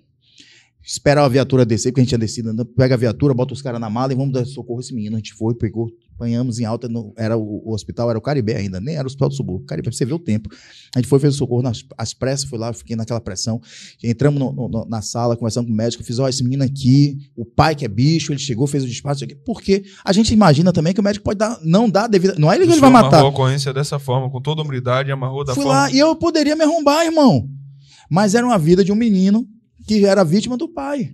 [0.85, 3.63] Espera a viatura descer, porque a gente tinha descido, andando, pega a viatura, bota os
[3.63, 5.15] caras na mala e vamos dar socorro a esse menino.
[5.15, 8.53] A gente foi, pegou, apanhamos em alta, no- era o, o hospital, era o Caribe
[8.53, 9.65] ainda, nem era o hospital do subúrbio.
[9.65, 10.49] Caribe, pra você ver o tempo.
[10.95, 13.61] A gente foi, fez o socorro nas às pressas, foi lá, fiquei naquela pressão.
[14.03, 17.45] Entramos no- no- na sala, conversando com o médico, fiz, ó, esse menino aqui, o
[17.45, 19.37] pai que é bicho, ele chegou, fez o aqui.
[19.47, 22.35] Porque a gente imagina também que o médico pode dar, não dar devida.
[22.37, 23.07] Não é ele que ele vai matar.
[23.07, 25.79] amarrou a ocorrência dessa forma, com toda humildade, amarrou da Fui forma.
[25.79, 27.49] lá e eu poderia me arrombar, irmão.
[28.11, 29.47] Mas era uma vida de um menino
[29.87, 31.13] que era vítima do pai.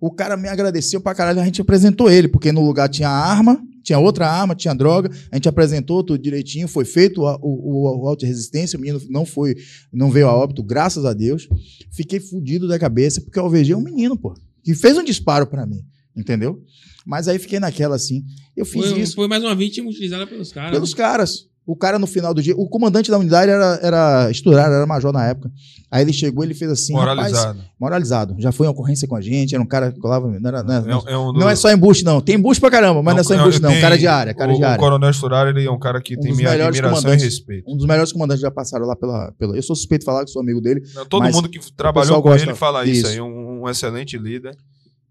[0.00, 3.62] O cara me agradeceu pra caralho, a gente apresentou ele, porque no lugar tinha arma,
[3.82, 8.08] tinha outra arma, tinha droga, a gente apresentou tudo direitinho, foi feito o, o, o
[8.08, 9.54] auto resistência, o menino não foi,
[9.92, 11.48] não veio a óbito, graças a Deus.
[11.92, 14.34] Fiquei fudido da cabeça, porque eu alvejei um menino, pô,
[14.64, 15.84] que fez um disparo pra mim,
[16.16, 16.60] entendeu?
[17.06, 18.24] Mas aí fiquei naquela assim,
[18.56, 20.72] eu fiz Foi, isso foi mais uma vítima utilizada pelos caras.
[20.72, 21.51] pelos caras.
[21.64, 25.12] O cara no final do dia, o comandante da unidade era, era esturar, era major
[25.12, 25.48] na época.
[25.88, 27.64] Aí ele chegou, ele fez assim, rapaz, moralizado.
[27.78, 28.34] moralizado.
[28.38, 30.74] Já foi em ocorrência com a gente, era um cara que colava, não, era, não,
[30.74, 33.00] era- É um- é um não é do- só embuste não, tem embuste pra caramba,
[33.00, 34.78] mas não é só embuste não, tem- cara de área, cara o, de O área.
[34.78, 37.70] Coronel Esturar, ele é um cara que Um tem minha admiração e respeito.
[37.70, 39.54] Um dos melhores comandantes já passaram lá pela, pela...
[39.56, 40.82] Eu sou suspeito de falar que sou amigo dele.
[40.96, 43.06] Não, Todo mundo que trabalhou com gosta ele fala isso, disso.
[43.08, 44.56] aí, um, um excelente líder.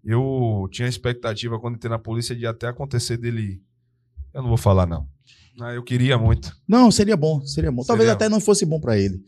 [0.04, 3.60] Eu tinha expectativa quando entrei na polícia de até acontecer dele.
[4.34, 5.06] Eu não vou falar, não.
[5.60, 6.56] Ah, eu queria muito.
[6.66, 7.82] Não, seria bom, seria bom.
[7.84, 8.14] Talvez Seria.
[8.14, 9.22] até não fosse bom pra ele.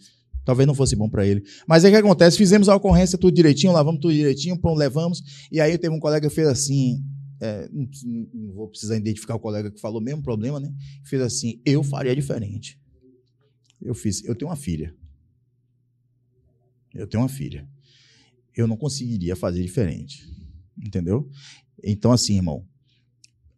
[0.44, 1.42] Talvez não fosse bom pra ele.
[1.66, 2.36] Mas aí o que acontece?
[2.36, 5.22] Fizemos a ocorrência tudo direitinho, lavamos tudo direitinho, levamos.
[5.50, 7.02] E aí teve um colega que fez assim.
[7.40, 7.88] é, não,
[8.32, 10.72] não vou precisar identificar o colega que falou o mesmo problema, né?
[11.04, 12.78] Fez assim: eu faria diferente.
[13.80, 14.94] Eu fiz, eu tenho uma filha.
[16.94, 17.68] Eu tenho uma filha.
[18.56, 20.26] Eu não conseguiria fazer diferente.
[20.78, 21.28] Entendeu?
[21.82, 22.66] Então, assim, irmão.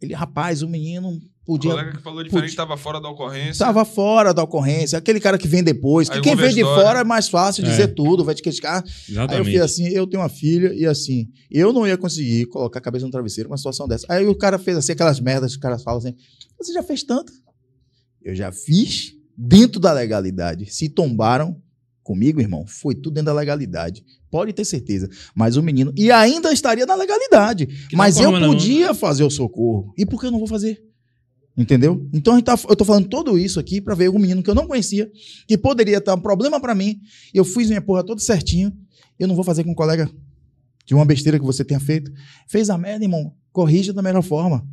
[0.01, 1.71] Ele, rapaz, o menino O podia.
[1.71, 3.51] colega que falou diferente podia- estava fora da ocorrência.
[3.53, 4.99] Estava fora da ocorrência.
[4.99, 6.09] Aquele cara que vem depois.
[6.09, 7.69] Que quem vem de fora é mais fácil É.
[7.69, 8.83] dizer tudo, vai te criticar.
[8.83, 9.51] Aí eu Exatamente.
[9.53, 13.05] fiz assim, eu tenho uma filha e assim, eu não ia conseguir colocar a cabeça
[13.07, 14.07] no travesseiro numa situação dessa.
[14.09, 16.15] Aí o cara fez assim, aquelas merdas que os caras falam assim,
[16.61, 17.33] você já fez tanto?
[18.23, 20.67] Eu já fiz dentro da legalidade.
[20.67, 21.63] Se tombaram
[22.03, 24.05] comigo, irmão, foi tudo dentro da legalidade.
[24.31, 25.09] Pode ter certeza.
[25.35, 27.67] Mas o menino, e ainda estaria na legalidade.
[27.89, 28.49] Que Mas não eu não.
[28.49, 29.93] podia fazer o socorro.
[29.97, 30.83] E por que eu não vou fazer?
[31.57, 32.07] Entendeu?
[32.13, 34.51] Então a gente tá- eu tô falando tudo isso aqui pra ver um menino que
[34.51, 35.11] eu não conhecia,
[35.49, 37.01] que poderia estar um problema pra mim.
[37.33, 38.71] Eu fiz minha porra toda certinho.
[39.19, 40.11] Eu não vou fazer com um colega
[40.85, 42.13] de uma besteira que você tenha feito.
[42.47, 43.33] Fez a merda, irmão.
[43.53, 44.67] Corrija da melhor forma.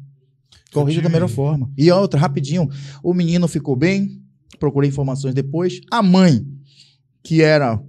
[0.73, 1.71] Corrija da melhor forma.
[1.77, 2.67] E outra, rapidinho.
[3.01, 4.21] O menino ficou bem.
[4.59, 5.79] Procurei informações depois.
[5.89, 6.45] A mãe,
[7.23, 7.81] que era,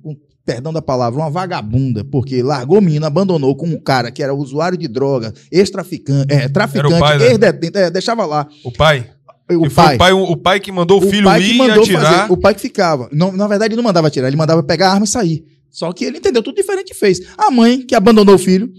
[0.45, 4.35] perdão da palavra, uma vagabunda, porque largou o menino, abandonou com um cara que era
[4.35, 7.27] usuário de droga, ex-traficante, é, traficante, pai, né?
[7.29, 8.47] ex-detento, é, deixava lá.
[8.65, 9.11] O pai.
[9.51, 11.83] O e foi o pai, o pai que mandou o, filho pai ir e mandou
[11.83, 12.03] atirar.
[12.21, 13.09] fazer, o pai que ficava.
[13.13, 15.45] Não, na verdade, ele não mandava atirar, ele mandava pegar a arma e sair.
[15.71, 17.21] Só que ele entendeu tudo diferente e fez.
[17.37, 18.73] A mãe, que abandonou o filho,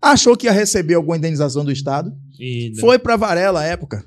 [0.00, 4.04] achou que ia receber alguma indenização do Estado, E- foi pra Varela à época.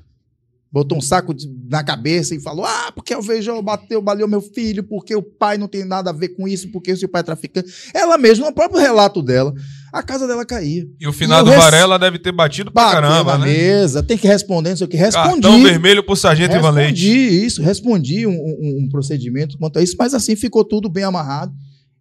[0.70, 4.42] Botou um saco de- na cabeça e falou: Ah, porque o Veijão bateu, baleou meu
[4.42, 7.24] filho, porque o pai não tem nada a ver com isso, porque seu pai é
[7.24, 7.70] traficante.
[7.94, 9.54] Ela mesma, no próprio relato dela,
[9.90, 10.86] a casa dela caía.
[11.00, 13.50] E o finado eu res- Varela deve ter batido pra Bateu caramba, na né?
[13.52, 14.96] mesa, tem que responder, não sei o que.
[14.98, 15.40] Respondi.
[15.40, 16.72] Cartão vermelho pro Sargento Ivan.
[16.72, 21.04] Respondi isso, respondi um, um- um procedimento quanto a isso, mas assim ficou tudo bem
[21.04, 21.50] amarrado.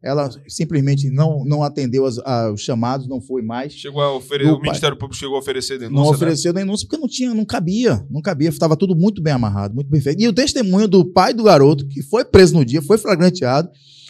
[0.03, 3.73] Ela simplesmente não, não atendeu as- a- os chamados, não foi mais.
[3.73, 5.95] Chegou a oferecer, o Ministério Público chegou a oferecer denúncia.
[6.03, 6.15] Não né?
[6.15, 9.89] ofereceu denúncia porque não tinha, não cabia, não cabia, estava tudo muito bem amarrado, muito
[9.89, 10.21] bem feito.
[10.21, 13.69] E o testemunho do pai do garoto, que foi preso no dia, foi flagranteado,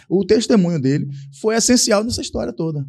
[0.10, 1.08] o testemunho dele
[1.42, 2.86] foi essencial nessa história toda.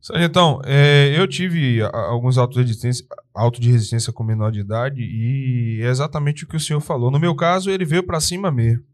[0.00, 3.04] Sargentão, é, eu tive alguns autos de, resistência,
[3.34, 7.10] auto de resistência com menor de idade e é exatamente o que o senhor falou.
[7.10, 8.84] No meu caso, ele veio pra cima mesmo.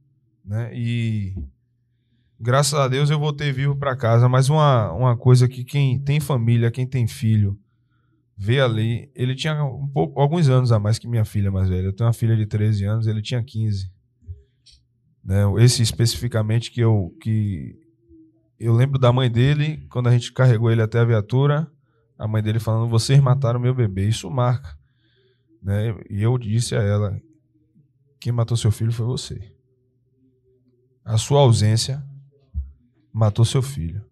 [0.44, 0.70] Né?
[0.74, 1.34] E
[2.42, 4.28] graças a Deus eu voltei vivo pra casa.
[4.28, 7.56] Mas uma, uma coisa que quem tem família, quem tem filho,
[8.36, 9.10] vê ali.
[9.14, 11.86] Ele tinha um pouco, alguns anos a mais que minha filha mais velha.
[11.86, 13.88] Eu tenho uma filha de 13 anos, ele tinha 15.
[15.24, 15.44] Né?
[15.58, 17.78] Esse especificamente que eu, que
[18.58, 21.70] eu lembro da mãe dele, quando a gente carregou ele até a viatura,
[22.18, 24.08] a mãe dele falando: Vocês mataram meu bebê.
[24.08, 24.76] Isso marca.
[25.62, 25.94] Né?
[26.10, 27.16] E eu disse a ela:
[28.18, 29.52] Quem matou seu filho foi você.
[31.04, 32.02] A sua ausência
[33.12, 34.02] matou seu filho.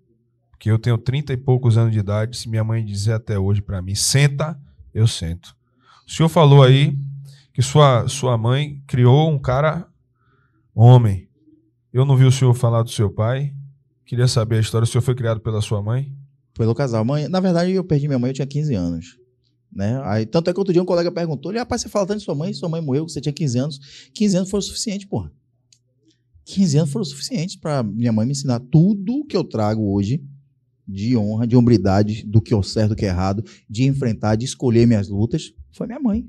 [0.51, 2.37] Porque eu tenho 30 e poucos anos de idade.
[2.37, 4.61] Se minha mãe dizer até hoje para mim: Senta,
[4.93, 5.57] eu sento.
[6.07, 6.99] O senhor falou aí
[7.53, 9.87] que sua, sua mãe criou um cara
[10.75, 11.29] homem.
[11.93, 13.55] Eu não vi o senhor falar do seu pai.
[14.05, 14.85] Queria saber a história.
[14.85, 16.13] O senhor foi criado pela sua mãe?
[16.55, 17.05] Pelo casal.
[17.05, 19.19] Mãe, na verdade, eu perdi minha mãe, eu tinha 15 anos.
[19.73, 20.01] Né?
[20.05, 22.35] Aí, tanto é que outro dia um colega perguntou: rapaz, você fala tanto de sua
[22.35, 24.11] mãe, sua mãe morreu, você tinha 15 anos.
[24.13, 25.33] 15 anos foram o suficiente, porra.
[26.45, 30.23] 15 anos foram o suficiente para minha mãe me ensinar tudo que eu trago hoje
[30.87, 34.35] de honra, de hombridade, do que é o certo, do que é errado, de enfrentar,
[34.35, 36.27] de escolher minhas lutas, foi minha mãe.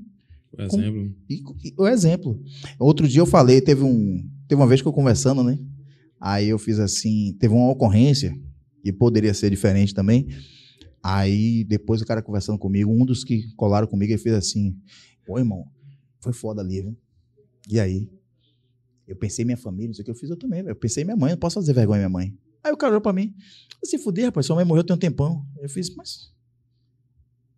[0.50, 1.14] Por exemplo.
[1.28, 2.40] E, e o exemplo.
[2.78, 5.58] Outro dia eu falei, teve um, teve uma vez que eu conversando, né?
[6.20, 8.38] Aí eu fiz assim, teve uma ocorrência
[8.84, 10.28] e poderia ser diferente também.
[11.02, 14.76] Aí depois o cara conversando comigo, um dos que colaram comigo, ele fez assim:
[15.26, 15.66] "Pô, irmão,
[16.20, 16.96] foi foda ali, viu?
[17.68, 18.08] E aí?
[19.06, 20.60] Eu pensei em minha família, não sei o que eu fiz eu também.
[20.66, 22.34] Eu pensei em minha mãe, não posso fazer vergonha minha mãe.
[22.64, 23.34] Aí o cara olhou pra mim,
[23.84, 25.44] se fuder, rapaz, sua mãe morreu tem um tempão.
[25.60, 26.30] Eu fiz, mas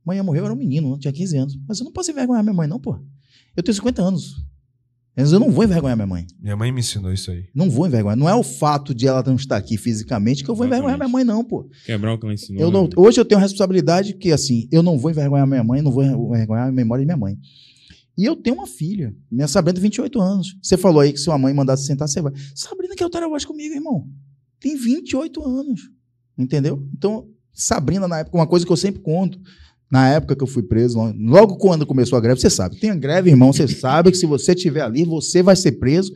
[0.04, 1.58] Mãe morreu, eu era um menino, eu tinha 15 anos.
[1.66, 2.98] Mas eu não posso envergonhar minha mãe, não, pô.
[3.56, 4.34] Eu tenho 50 anos.
[5.16, 6.26] Mas eu não vou envergonhar minha mãe.
[6.40, 7.48] Minha mãe me ensinou isso aí.
[7.54, 8.16] Não vou envergonhar.
[8.16, 11.08] Não é o fato de ela não estar aqui fisicamente que eu vou envergonhar minha
[11.08, 11.70] mãe, não, pô.
[11.86, 12.60] Quebrar o que ela ensinou.
[12.60, 12.90] Eu não- né?
[12.96, 16.02] hoje eu tenho a responsabilidade que, assim, eu não vou envergonhar minha mãe, não vou
[16.04, 17.38] envergonhar a memória de minha mãe.
[18.16, 19.14] E eu tenho uma filha.
[19.30, 20.56] Minha Sabrina tem 28 anos.
[20.62, 22.32] Você falou aí que se sua mãe mandasse sentar, você vai.
[22.54, 24.08] Sabrina quer o voz comigo, irmão.
[24.60, 25.90] Tem 28 anos.
[26.38, 26.86] Entendeu?
[26.96, 29.38] Então, Sabrina, na época, uma coisa que eu sempre conto,
[29.90, 32.96] na época que eu fui preso, logo quando começou a greve, você sabe, tem a
[32.96, 36.12] greve, irmão, você sabe que se você estiver ali, você vai ser preso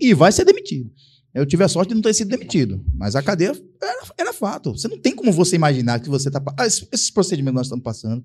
[0.00, 0.90] e vai ser demitido.
[1.34, 3.52] Eu tive a sorte de não ter sido demitido, mas a cadeia
[3.82, 4.72] era, era fato.
[4.72, 6.42] Você não tem como você imaginar que você está.
[6.58, 8.24] Ah, esses procedimentos que nós estamos passando,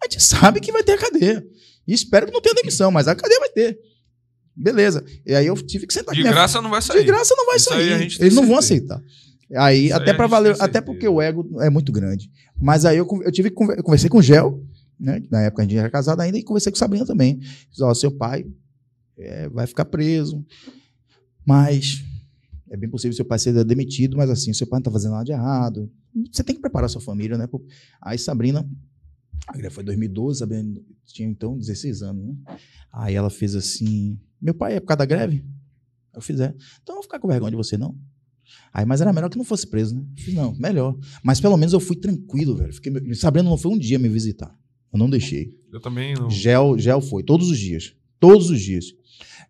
[0.00, 1.44] a gente sabe que vai ter a cadeia.
[1.86, 3.78] E espero que não tenha demissão, mas a cadeia vai ter.
[4.56, 5.04] Beleza.
[5.26, 7.00] E aí eu tive que sentar De minha graça não vai sair.
[7.00, 7.92] de graça não vai Isso sair.
[8.20, 8.94] Eles não vão certeza.
[8.96, 9.02] aceitar.
[9.62, 10.82] Aí, Isso até para valer, até certeza.
[10.84, 12.30] porque o ego é muito grande.
[12.60, 14.60] Mas aí eu, eu tive que conver- eu conversei com o Gel,
[14.98, 15.22] né?
[15.30, 17.38] Na época a gente era casado ainda, e conversei com Sabrina também.
[17.40, 18.46] Fiz, ó, seu pai
[19.18, 20.44] é, vai ficar preso,
[21.44, 22.02] mas
[22.70, 25.24] é bem possível seu pai ser demitido, mas assim, seu pai não tá fazendo nada
[25.24, 25.90] de errado.
[26.32, 27.46] Você tem que preparar sua família, né?
[28.02, 28.66] Aí Sabrina,
[29.70, 32.34] foi em 2012, Sabrina tinha então 16 anos, né?
[32.92, 35.44] Aí ela fez assim: Meu pai é por causa da greve?
[36.14, 36.46] Eu fiz, é.
[36.46, 36.56] Então
[36.88, 37.96] eu não vou ficar com vergonha de você, não.
[38.72, 40.04] Aí, mas era melhor que não fosse preso, né?
[40.16, 40.96] Fiz, não, melhor.
[41.22, 42.72] Mas pelo menos eu fui tranquilo, velho.
[42.72, 44.56] Fiquei, Sabrina não foi um dia me visitar.
[44.92, 45.52] Eu não deixei.
[45.72, 46.30] Eu também não.
[46.30, 47.94] Gel, gel foi, todos os dias.
[48.20, 48.86] Todos os dias.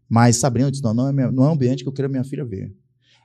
[0.09, 2.25] Mas Sabrina disse: não, não é, minha- não é um ambiente que eu quero minha
[2.25, 2.75] filha ver.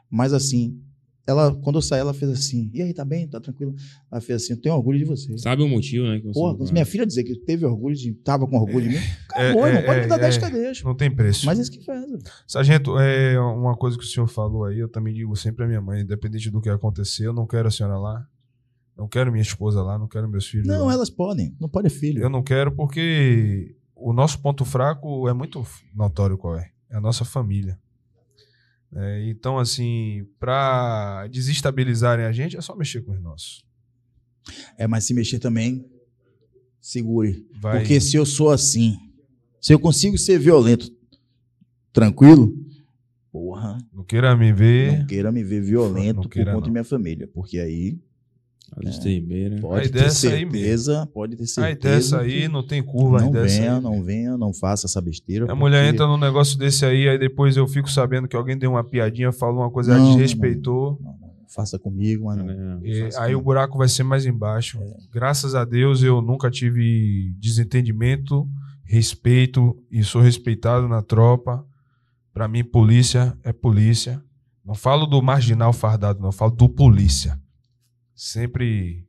[0.09, 0.79] Mas assim,
[1.25, 3.27] ela, quando eu saí, ela fez assim: e aí, tá bem?
[3.27, 3.75] Tá tranquilo?
[4.11, 5.37] Ela fez assim: eu tenho orgulho de você.
[5.37, 6.19] Sabe o motivo, né?
[6.33, 8.13] Porra, quando minha filha dizer que teve orgulho de.
[8.13, 9.83] tava com orgulho de mim, acabou, é, irmão.
[9.83, 10.39] Pode é, me dar 10 é.
[10.39, 10.83] cadeias.
[10.83, 11.45] Não tem preço.
[11.45, 12.05] Mas isso que faz.
[12.47, 15.81] Sargento, é uma coisa que o senhor falou aí, eu também digo sempre à minha
[15.81, 18.27] mãe, independente do que acontecer, eu não quero a senhora lá,
[18.97, 20.93] não quero minha esposa lá, não quero meus filhos Não, lá.
[20.93, 21.55] elas podem.
[21.59, 22.21] Não pode é filho.
[22.21, 25.65] Eu não quero porque o nosso ponto fraco é muito
[25.95, 26.71] notório qual é.
[26.89, 27.79] É a nossa família.
[28.93, 33.63] É, então, assim, pra desestabilizarem a gente, é só mexer com os nossos.
[34.77, 35.85] É, mas se mexer também,
[36.79, 37.45] segure.
[37.61, 37.79] Vai.
[37.79, 38.97] Porque se eu sou assim,
[39.61, 40.91] se eu consigo ser violento,
[41.93, 42.53] tranquilo,
[43.31, 44.99] porra, Não queira me ver.
[44.99, 46.73] não queira me ver violento Não por queira, conta de não.
[46.73, 47.27] minha família.
[47.33, 47.97] Porque aí
[48.77, 49.59] A estribeira.
[49.59, 51.67] pode ideia ter é essa aí certeza, pode ter certeza.
[51.67, 53.19] Aí dessa aí, não tem curva.
[53.19, 53.81] aí não dessa venha, aí.
[53.81, 55.51] não venha, não faça essa besteira.
[55.51, 58.71] A mulher entra num negócio desse aí, aí depois eu fico sabendo que alguém deu
[58.71, 60.97] uma piadinha, falou uma coisa, Não, ela não, desrespeitou.
[61.01, 62.45] Não, não, faça comigo, mas não.
[62.45, 62.79] né?
[62.83, 63.43] E faça aí o comigo.
[63.43, 64.79] buraco vai ser mais embaixo.
[64.81, 64.93] É.
[65.11, 68.47] Graças a Deus eu nunca tive desentendimento,
[68.85, 71.65] respeito e sou respeitado na tropa.
[72.33, 74.23] Pra mim, polícia é polícia.
[74.63, 77.40] Não falo do marginal fardado, não, falo do polícia.
[78.23, 79.03] Sempre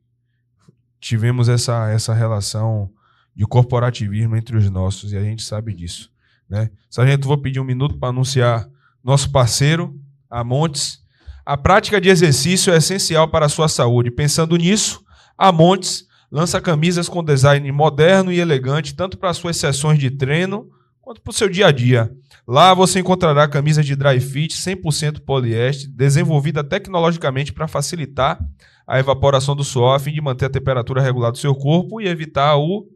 [0.99, 2.89] tivemos essa, essa relação
[3.35, 6.09] de corporativismo entre os nossos e a gente sabe disso.
[6.49, 6.71] Né?
[6.89, 8.67] Sargento, vou pedir um minuto para anunciar
[9.03, 9.95] nosso parceiro,
[10.27, 11.03] a Montes.
[11.45, 14.09] A prática de exercício é essencial para a sua saúde.
[14.09, 15.05] Pensando nisso,
[15.37, 20.71] a Montes lança camisas com design moderno e elegante, tanto para suas sessões de treino
[20.99, 22.11] quanto para o seu dia a dia.
[22.47, 28.39] Lá você encontrará camisas de dry fit 100% poliéster, desenvolvida tecnologicamente para facilitar
[28.87, 32.07] a evaporação do suor, a fim de manter a temperatura regular do seu corpo e
[32.07, 32.87] evitar o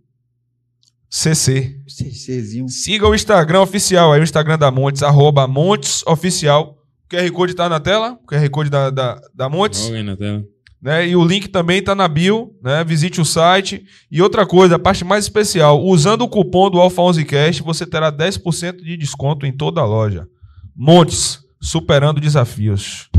[1.10, 1.80] CC.
[1.88, 2.68] CCzinho.
[2.70, 6.78] Siga o Instagram oficial aí, o Instagram da Montes, arroba Montes Oficial.
[7.06, 10.44] O QR Code tá na tela, o QR Code da, da, da Montes, na tela.
[10.82, 11.08] né?
[11.08, 12.84] E o link também tá na bio, né?
[12.84, 13.86] Visite o site.
[14.12, 17.86] E outra coisa, a parte mais especial, usando o cupom do Alpha 11 Cash, você
[17.86, 20.28] terá 10% de desconto em toda a loja.
[20.76, 23.10] Montes, superando desafios.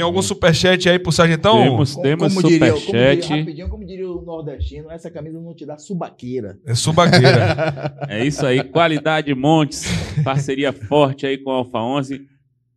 [0.00, 1.62] Tem algum superchat aí pro Sargentão?
[1.62, 3.28] temos temos superchat.
[3.28, 6.58] rapidinho, como diria o nordestino, essa camisa não te dá subaqueira.
[6.64, 7.94] É subaqueira.
[8.08, 9.84] É isso aí, qualidade Montes,
[10.24, 12.26] parceria forte aí com a Alfa 11.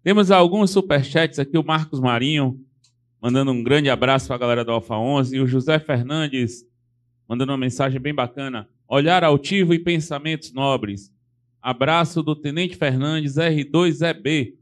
[0.04, 2.60] Temos alguns superchats aqui, o Marcos Marinho
[3.22, 6.66] mandando um grande abraço para a galera do Alfa 11 e o José Fernandes
[7.26, 8.68] mandando uma mensagem bem bacana.
[8.86, 11.10] Olhar altivo e pensamentos nobres.
[11.62, 14.56] Abraço do Tenente Fernandes R2EB.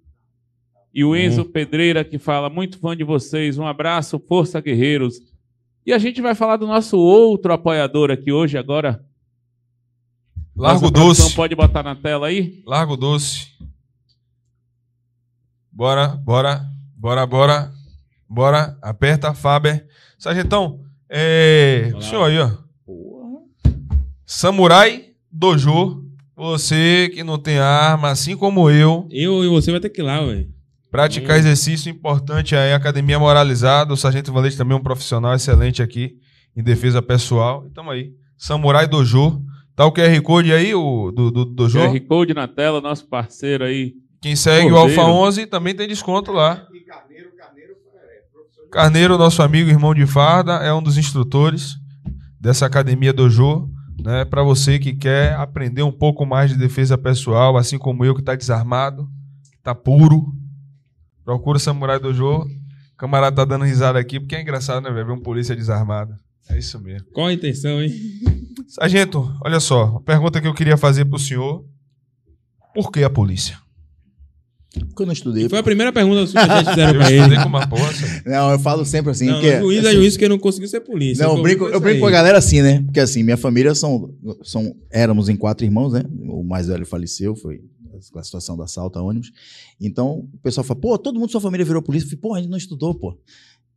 [0.93, 3.57] E o Enzo Pedreira que fala muito fã de vocês.
[3.57, 5.21] Um abraço, força guerreiros.
[5.85, 9.03] E a gente vai falar do nosso outro apoiador aqui hoje, agora.
[10.55, 11.35] Largo Nossa Doce.
[11.35, 12.61] Pode botar na tela aí?
[12.65, 13.47] Largo Doce.
[15.71, 16.65] Bora, bora,
[16.95, 17.71] bora, bora.
[18.27, 18.77] Bora.
[18.81, 19.87] Aperta, Faber.
[20.17, 21.91] Sargentão, é.
[21.95, 22.51] O senhor aí, ó.
[24.25, 26.05] Samurai Dojo.
[26.35, 30.03] Você que não tem arma, assim como eu, Eu e você vai ter que ir
[30.03, 30.49] lá, velho.
[30.91, 33.93] Praticar exercício importante aí, academia moralizada.
[33.93, 36.17] O Sargento Valente também é um profissional excelente aqui
[36.55, 37.65] em defesa pessoal.
[37.65, 38.11] E tamo aí.
[38.37, 39.41] Samurai Dojo.
[39.73, 41.79] Tá o QR Code aí, o do, do Dojo?
[41.79, 43.93] QR Code na tela, nosso parceiro aí.
[44.21, 45.01] Quem segue o Cordeiro.
[45.01, 46.67] Alfa 11 também tem desconto lá.
[48.69, 51.75] Carneiro, nosso amigo, irmão de farda, é um dos instrutores
[52.39, 53.69] dessa academia Dojo.
[54.03, 58.15] Né, para você que quer aprender um pouco mais de defesa pessoal, assim como eu
[58.15, 59.07] que tá desarmado,
[59.51, 60.33] que tá puro,
[61.23, 62.25] procura o Samurai Dojo.
[62.43, 65.07] O camarada tá dando risada aqui porque é engraçado, né, velho?
[65.07, 66.13] Ver um polícia desarmado.
[66.49, 67.07] É isso mesmo.
[67.13, 67.91] Qual a intenção, hein?
[68.67, 71.65] Sargento, olha só, a pergunta que eu queria fazer pro senhor:
[72.73, 73.57] por que a polícia?
[74.73, 75.49] Porque eu não estudei.
[75.49, 77.17] Foi a primeira pergunta que vocês fizeram Eu pra ele.
[77.19, 78.05] estudei com uma Sargento.
[78.25, 79.25] Não, eu falo sempre assim.
[79.25, 81.23] Não, porque, juiz é assim, juiz que não conseguiu ser polícia.
[81.25, 82.81] Não, eu Foi- brinco, eu brinco com a galera assim, né?
[82.83, 84.73] Porque assim, minha família são, são.
[84.89, 86.03] Éramos em quatro irmãos, né?
[86.29, 87.59] O mais velho faleceu, foi
[88.15, 89.31] a situação do assalto a ônibus.
[89.79, 92.05] Então, o pessoal fala, pô, todo mundo da sua família virou polícia.
[92.05, 93.17] Eu falei, pô, a gente não estudou, pô.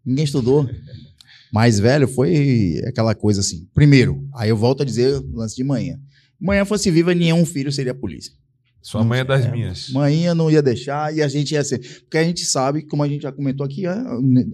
[0.04, 0.68] Ninguém estudou.
[1.52, 3.68] Mais velho foi aquela coisa assim.
[3.72, 6.00] Primeiro, aí eu volto a dizer o lance de manhã.
[6.40, 8.32] Manhã fosse viva, nenhum filho seria polícia.
[8.82, 9.88] Sua mãe é das minhas.
[9.90, 11.78] Manhã não ia deixar e a gente ia ser.
[12.02, 14.04] Porque a gente sabe, como a gente já comentou aqui há,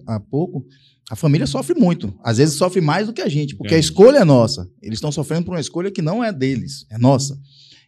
[0.07, 0.65] há pouco,
[1.09, 2.13] a família sofre muito.
[2.23, 3.77] Às vezes sofre mais do que a gente, porque É.
[3.77, 4.69] a escolha é nossa.
[4.81, 7.37] Eles estão sofrendo por uma escolha que não é deles, é nossa.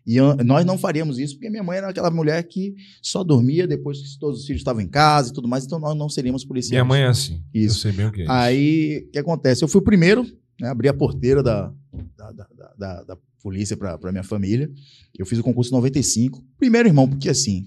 [0.05, 3.65] E eu- nós não faríamos isso, porque minha mãe era aquela mulher que só dormia
[3.65, 6.43] depois que todos os filhos estavam em casa e tudo mais, então nós não seríamos
[6.43, 6.71] policiais.
[6.71, 7.41] Minha mãe é assim.
[7.53, 7.77] Isso.
[7.77, 8.23] Eu sei bem o que é.
[8.23, 8.31] isso.
[8.31, 9.63] Aí, o que acontece?
[9.63, 10.23] Eu fui o primeiro,
[10.59, 11.71] né, abri a porteira da,
[12.17, 14.69] da, da, da- da- da polícia para minha família.
[15.17, 16.43] Eu fiz o concurso em 95.
[16.57, 17.65] Primeiro, irmão, porque assim,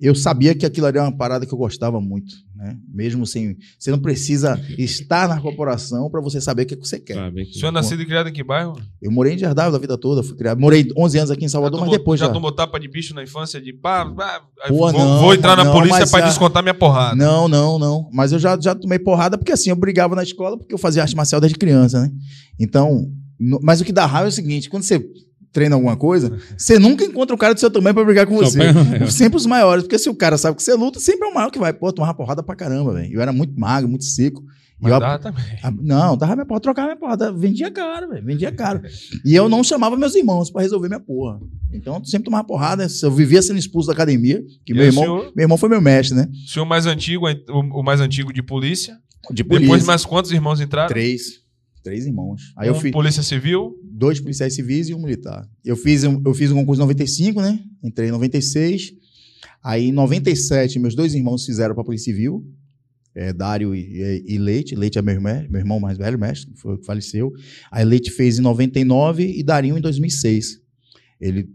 [0.00, 2.76] eu sabia que aquilo era uma parada que eu gostava muito, né?
[2.88, 3.56] Mesmo sem.
[3.76, 7.14] Você não precisa estar na corporação para você saber o que que você quer.
[7.14, 8.80] Sabe O senhor é nascido e criado em que bairro?
[9.02, 10.60] Eu morei em Jardim da vida toda, fui criado.
[10.60, 12.26] Morei 11 anos aqui em Salvador, já mas tomou, depois já.
[12.26, 12.32] já.
[12.32, 15.56] tomou tapa de bicho na infância de pá, pá, aí Pô, vou, não, vou entrar
[15.56, 17.16] na não, polícia mas pra já- descontar minha porrada.
[17.16, 18.08] Não, não, não.
[18.12, 21.02] Mas eu já, já tomei porrada porque assim, eu brigava na escola porque eu fazia
[21.02, 22.12] arte marcial desde criança, né?
[22.58, 25.04] Então, no- mas o que dá raiva é o seguinte, quando você
[25.52, 28.58] treina alguma coisa, você nunca encontra um cara do seu tamanho pra brigar com você.
[29.04, 29.10] o.
[29.10, 31.50] Sempre os maiores, porque se o cara sabe que você luta, sempre é o maior
[31.50, 31.72] que vai.
[31.72, 33.12] Pô, tomar porrada pra caramba, velho.
[33.14, 34.42] Eu era muito magro, muito seco.
[34.80, 35.42] Mas eu, dá também.
[35.60, 38.80] a- não, dava minha porra, trocava minha porra, vendia caro, velho, vendia caro.
[39.24, 41.40] E eu não chamava meus irmãos pra resolver minha porra.
[41.72, 45.02] Então, eu sempre tomava porrada, eu vivia sendo expulso da academia, que E meu irmão,
[45.02, 45.32] senhor?
[45.34, 46.28] meu irmão foi meu mestre, né?
[46.46, 48.96] O senhor mais antigo, o o mais antigo de polícia.
[49.32, 49.86] De Depois polícia.
[49.86, 50.88] mais quantos irmãos entraram?
[50.88, 51.40] Três.
[51.88, 52.52] Três irmãos.
[52.56, 53.74] Aí eu Um fiz Polícia Civil.
[53.84, 55.48] dois policiais civis e um militar.
[55.64, 57.58] Eu fiz, um- eu fiz um concurso em 95, né?
[57.82, 58.92] Entrei em 96.
[59.64, 62.44] Aí em 97, meus dois irmãos fizeram para a Polícia Civil.
[63.14, 64.76] é, Dário e, e- Leite.
[64.76, 67.32] Leite é meu irmão, meu irmão mais velho, mestre, que foi faleceu.
[67.72, 70.60] Aí Leite fez em 99 e Darinho em 2006.
[71.20, 71.48] Ele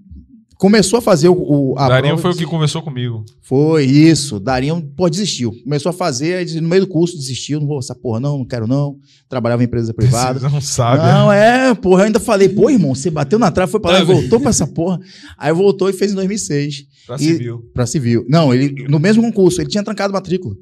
[0.58, 3.24] começou a fazer o, o a Darinho foi o que conversou comigo.
[3.42, 4.40] foi isso.
[4.40, 5.52] Darinho, pô, desistiu.
[5.64, 7.60] Começou a fazer, aí no meio do curso desistiu.
[7.60, 8.98] Não vou essa porra, não, não quero não.
[9.28, 10.40] Trabalhava em empresa privada.
[10.40, 11.06] Vocês não sabem.
[11.06, 13.98] Não, é, porra, eu ainda falei, pô, irmão, você bateu na trave, foi pra lá
[13.98, 15.00] Tá e voltou pra essa porra.
[15.38, 17.70] Aí voltou e fez em 2006, Pra e- civil.
[17.74, 18.26] pra civil.
[18.30, 20.56] Não, ele, no mesmo concurso, ele tinha trancado matrícula.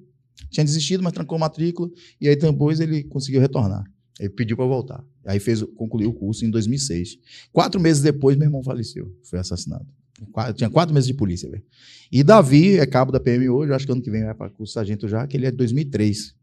[0.49, 1.89] Tinha desistido, mas trancou matrícula,
[2.19, 3.83] e aí depois ele conseguiu retornar.
[4.19, 5.03] Ele pediu pra voltar.
[5.25, 7.17] Aí fez, concluiu o curso em 2006.
[7.51, 9.85] Quatro meses depois, meu irmão faleceu, foi assassinado.
[10.31, 11.63] Qua- Tinha quatro meses de polícia, velho.
[12.11, 14.73] E Davi é cabo da PM hoje, acho que ano que vem vai para curso
[14.73, 16.35] sargento já, que ele é de 2003.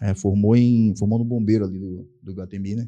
[0.00, 2.86] É, formou, em, formou no bombeiro ali do, do Guatemi, né?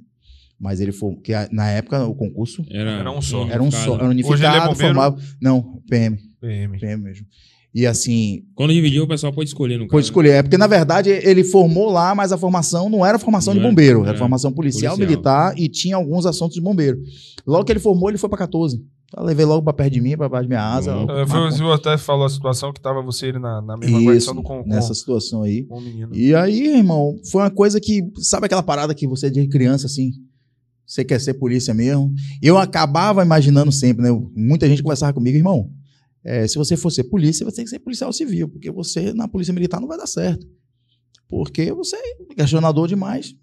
[0.61, 3.49] Mas ele foi, que a- na época o concurso Era, Era um só.
[3.49, 4.77] era um só, era Hoje ele é unificado, bombeiro?
[4.77, 5.19] formava.
[5.41, 6.79] Não, PM, PM.
[6.79, 7.27] PM mesmo.
[7.75, 10.01] E assim, Quando dividiu, o pessoal pode escolher no pôde caso.
[10.05, 10.31] escolher.
[10.31, 13.65] É porque, na verdade, ele formou lá, mas a formação não era formação Não de
[13.65, 15.09] era, bombeiro, era é, formação policial, policial.
[15.11, 16.99] militar e tinha alguns assuntos de bombeiro.
[17.47, 18.83] Logo que ele formou, ele foi pra 14.
[19.17, 20.93] Eu levei logo pra perto de mim, pra baixo de minha asa.
[20.95, 21.11] Bom.
[21.13, 24.15] É, foi, você até falou a situação que tava você e ele na, na mesma
[24.15, 25.63] Isso, do com, com, nessa situação aí.
[25.65, 26.15] com o menino.
[26.15, 30.13] E aí, irmão, foi uma coisa que, sabe aquela parada que você de criança, assim,
[30.87, 32.13] você quer ser polícia mesmo?
[32.43, 34.11] Eu acabava imaginando sempre, né?
[34.35, 35.71] Muita gente conversava comigo, irmão,
[36.25, 39.29] é, se você for ser polícia, você tem que ser policial civil, porque você na
[39.29, 40.47] polícia militar não vai dar certo.
[41.29, 43.35] Porque você é questionador demais.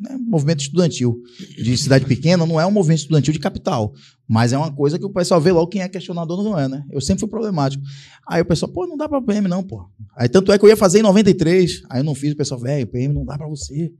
[0.00, 0.16] Né?
[0.18, 1.20] Movimento estudantil
[1.56, 3.92] de cidade pequena não é um movimento estudantil de capital,
[4.26, 6.84] mas é uma coisa que o pessoal vê logo quem é questionador não é, né?
[6.90, 7.84] Eu sempre fui problemático.
[8.26, 9.86] Aí o pessoal, pô, não dá pra PM não, pô.
[10.16, 12.58] Aí tanto é que eu ia fazer em 93, aí eu não fiz, o pessoal,
[12.60, 13.92] velho, PM não dá pra você.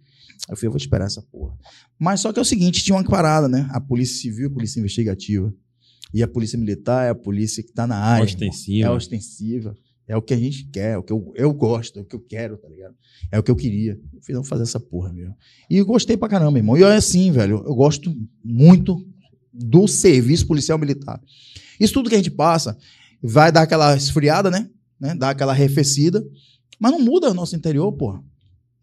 [0.49, 1.55] Eu falei, eu vou esperar essa porra.
[1.99, 3.69] Mas só que é o seguinte, tinha uma parada, né?
[3.71, 5.53] A polícia civil, a polícia investigativa.
[6.15, 8.25] E a polícia militar é a polícia que tá na área.
[8.25, 8.87] Ostensiva.
[8.87, 9.77] É ostensiva.
[10.07, 12.15] É o que a gente quer, é o que eu, eu gosto, é o que
[12.15, 12.95] eu quero, tá ligado?
[13.33, 13.93] É o que eu queria.
[13.93, 15.33] Eu falei, vamos fazer essa porra, meu.
[15.69, 16.77] E eu gostei pra caramba, irmão.
[16.77, 18.15] E é assim, velho, eu gosto
[18.45, 19.05] muito
[19.53, 21.21] do serviço policial militar.
[21.81, 22.77] Isso tudo que a gente passa
[23.23, 24.69] vai dar aquela esfriada, né?
[25.01, 25.15] né?
[25.15, 26.25] Dar aquela arrefecida.
[26.79, 28.23] Mas não muda o nosso interior, porra.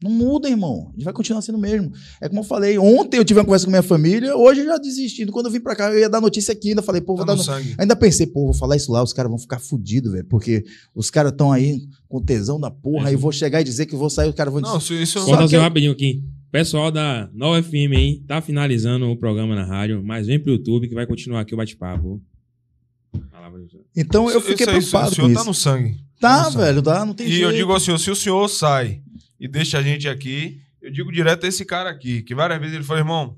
[0.03, 0.88] Não muda, irmão.
[0.90, 1.91] A gente vai continuar sendo o mesmo.
[2.19, 4.78] É como eu falei, ontem eu tive uma conversa com minha família, hoje eu já
[4.78, 5.26] desisti.
[5.28, 7.34] Quando eu vim pra cá, eu ia dar notícia aqui, ainda falei, pô, vou Tá
[7.34, 7.76] dar no sangue.
[7.78, 10.26] Ainda pensei, pô, vou falar isso lá, os caras vão ficar fudidos, velho.
[10.26, 10.64] Porque
[10.95, 13.94] os caras estão aí com tesão da porra, aí eu vou chegar e dizer que
[13.94, 14.72] eu vou sair, os caras vão dizer.
[14.73, 16.23] Não, isso, isso Só que eu- rapidinho aqui.
[16.52, 20.90] Pessoal da Nova FM aí, tá finalizando o programa na rádio, mas vem pro YouTube
[20.90, 22.22] que vai continuar aqui o bate-papo.
[23.32, 23.86] Palavra do senhor.
[23.95, 25.48] Então eu isso- fiquei isso preocupado O senhor com tá isso.
[25.49, 25.98] no sangue.
[26.19, 26.57] Tá, no sangue.
[26.57, 27.45] velho, tá, não tem E jeito.
[27.45, 29.02] eu digo assim, se o senhor sai
[29.41, 32.76] e deixa a gente aqui, eu digo direto a esse cara aqui, que várias vezes
[32.76, 33.38] ele falou, irmão,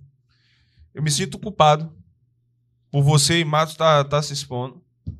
[0.94, 1.92] eu me sinto culpado
[2.92, 4.84] por você e Matos tá, tá se expondo.
[5.08, 5.14] Eu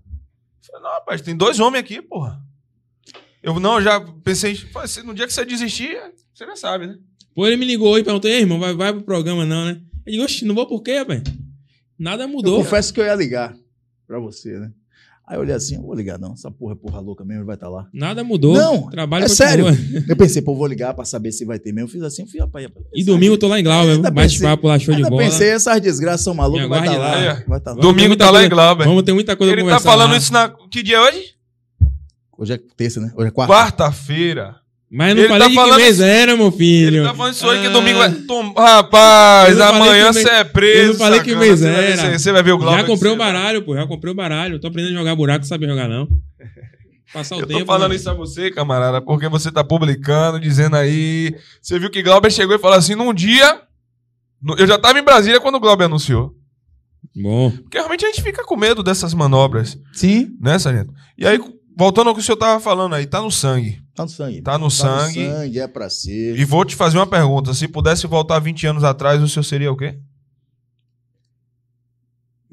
[0.68, 2.40] falei, não, rapaz, tem dois homens aqui, porra.
[3.42, 5.98] Eu não, já pensei, "Pô, se- no dia que você desistir,
[6.34, 6.98] você já sabe, né?
[7.34, 9.82] Pô, ele me ligou e perguntou, irmão, vai, vai pro programa não, né?
[10.06, 11.24] Eu digo, oxe, não vou por quê, rapaz?
[11.98, 12.64] Nada Eu mudou.
[12.64, 13.56] confesso que eu ia ligar
[14.06, 14.72] pra você, né?
[15.26, 17.46] Aí eu olhei assim, eu vou ligar não, essa porra é porra louca mesmo, ele
[17.48, 17.88] vai estar lá.
[17.94, 18.54] Nada mudou.
[18.56, 19.48] Não, Trabalho é continua.
[19.48, 19.66] sério.
[20.10, 21.88] Eu pensei, pô, vou ligar pra saber se vai ter mesmo.
[21.88, 22.66] Eu fiz assim, eu fui, rapaz.
[22.66, 25.24] rapaz, E domingo eu tô lá em Glauber, Ainda bate-papo lá, show de bola.
[25.24, 27.34] pensei, essas desgraças são malucas, vai estar aguarde lá.
[27.36, 27.44] lá.
[27.48, 27.80] Vai tá lá.
[27.82, 28.84] Domingo tá lá coisa- em Glauber.
[28.86, 30.18] Vamos ter muita coisa Ele pra tá conversar falando lá.
[30.18, 30.50] isso na.
[30.70, 31.24] Que dia é hoje?
[32.38, 33.14] Hoje é terça, né?
[33.16, 33.54] Hoje é quarta.
[33.54, 34.56] Quarta-feira.
[34.96, 36.98] Mas eu não Ele falei tá de que falando mês isso- era, meu filho.
[36.98, 38.12] Ele tá falando isso aí que Ah, domingo vai.
[38.12, 38.54] Tom...
[38.54, 40.80] Rapaz, Eu amanhã que você me- é preso.
[40.82, 41.46] eu não falei que sacana.
[41.48, 42.20] mês Você vai ver- era.
[42.20, 42.78] Você vai ver o Glauber.
[42.82, 43.76] Já comprei que o você- baralho, pô.
[43.76, 44.60] Já comprei o baralho.
[44.60, 46.08] Tô aprendendo a jogar buraco, não sabia jogar, não.
[47.12, 47.60] Passar o Eu tempo.
[47.62, 47.96] tô falando né?
[47.96, 51.36] isso a você, camarada, porque você tá publicando, dizendo aí.
[51.62, 53.62] Você viu que Glauber chegou e falou assim: num dia.
[54.58, 56.34] Eu já tava em Brasília quando o Glauber anunciou.
[57.16, 57.50] Bom.
[57.52, 60.92] Porque realmente a gente fica com medo dessas manobras, Sim, né, Sargento?
[61.18, 61.40] E aí,
[61.78, 63.80] voltando ao que o senhor tava falando aí, tá no sangue.
[63.96, 64.42] Tá no sangue.
[64.42, 65.26] Tá no sangue.
[65.26, 66.38] no sangue, é pra ser.
[66.38, 69.72] E vou te fazer uma pergunta: se pudesse voltar 20 anos atrás, o senhor seria
[69.72, 69.98] o quê?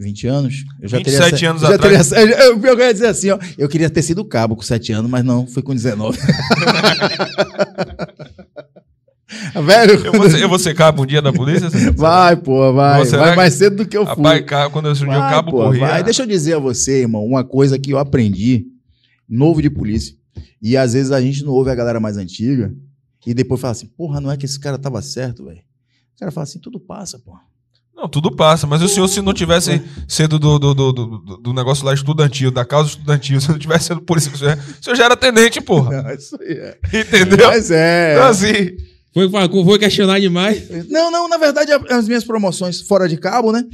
[0.00, 0.64] 20 anos?
[0.80, 2.08] Eu já 27 teria, anos já atrás.
[2.08, 3.38] Teria, eu, eu, eu ia dizer assim, ó.
[3.58, 6.18] Eu queria ter sido cabo com 7 anos, mas não, fui com 19.
[9.64, 11.68] Velho, Eu vou ser, eu vou ser cabo um dia da polícia?
[11.94, 13.04] Vai, pô, vai.
[13.04, 14.16] Você vai mais cedo do que eu fui.
[14.16, 15.86] Rapaz, quando eu surgi o cabo, pô, corria.
[15.86, 16.02] vai.
[16.02, 18.66] Deixa eu dizer a você, irmão, uma coisa que eu aprendi,
[19.28, 20.14] novo de polícia.
[20.62, 22.74] E às vezes a gente não ouve a galera mais antiga
[23.26, 25.60] e depois fala assim, porra, não é que esse cara tava certo, velho.
[26.16, 27.36] O cara fala assim, tudo passa, pô.
[27.94, 31.52] Não, tudo passa, mas o senhor, se não tivesse sido do, do, do, do, do
[31.52, 34.96] negócio lá estudantil, da causa estudantil, se não tivesse sido polícia, o senhor, o senhor
[34.96, 36.02] já era tenente, porra.
[36.02, 36.78] Não, isso aí é.
[37.00, 37.48] Entendeu?
[37.48, 38.14] Mas é.
[38.14, 38.76] Então, assim,
[39.12, 40.88] Foi, foi questionar demais.
[40.88, 43.64] Não, não, na verdade, as minhas promoções fora de cabo, né?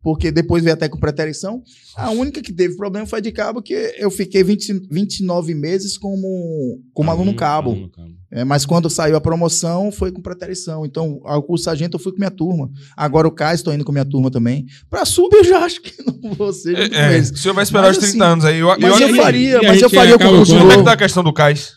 [0.00, 1.62] Porque depois veio até com preterição.
[1.96, 5.98] A única que teve problema foi a de cabo, que eu fiquei 20, 29 meses
[5.98, 7.72] como, como aluno cabo.
[7.72, 8.08] Aluno cabo.
[8.30, 10.86] É, mas quando saiu a promoção, foi com preterição.
[10.86, 12.70] Então, ao curso sargento, eu fui com minha turma.
[12.96, 14.66] Agora o CAIS, estou indo com minha turma também.
[14.88, 17.30] Pra sub, eu já acho que não vou ser é, eles.
[17.32, 18.58] o senhor vai esperar Mas os 30 assim, anos aí.
[18.58, 20.84] Eu, Mas eu eu, que- faria, mas eu faria o concurso com- Como é que
[20.84, 21.72] tá a questão do cais?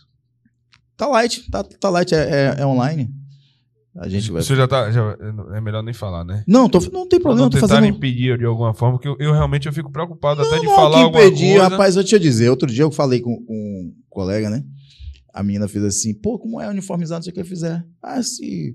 [0.96, 2.18] Tá light, tá, tá light, é,
[2.58, 3.10] é- é online.
[3.98, 4.42] A gente vai.
[4.42, 4.90] Senhor já tá.
[4.90, 5.18] já-
[5.54, 6.44] é melhor nem falar, né?
[6.48, 7.98] Não, tô, não tem Pra problema, não tô tentarem fazendo.
[7.98, 10.98] impedir de alguma forma, porque eu, eu realmente eu fico preocupado até de Não, falar
[10.98, 11.68] que alguma impedir, coisa.
[11.68, 12.50] rapaz, eu te ia dizer.
[12.50, 14.64] Outro dia eu falei com, com um colega, né?
[15.34, 17.86] A menina fez assim, pô, como é uniformizado, não sei o que eu fizer.
[18.02, 18.74] Ah, se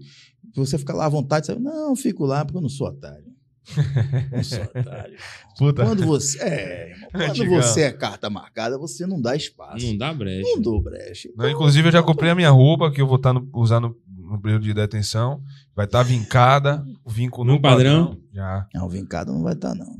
[0.54, 1.54] você ficar lá à vontade, você...
[1.54, 3.24] não, eu fico lá porque eu não sou otário.
[4.30, 5.16] Não sou otário.
[5.58, 5.84] Puta.
[5.84, 9.84] Quando você é, irmão, quando você é carta marcada, você não dá espaço.
[9.84, 10.42] Não dá brecha.
[10.48, 11.28] Não dou brecha.
[11.36, 13.96] Não, inclusive, eu já comprei a minha roupa, que eu vou estar no- usar no,
[14.26, 15.42] no período de detenção.
[15.74, 18.20] Vai estar vincada, o vinco no, No padrão?
[18.32, 18.68] Já.
[18.74, 19.96] Não, vincado não vai estar, não.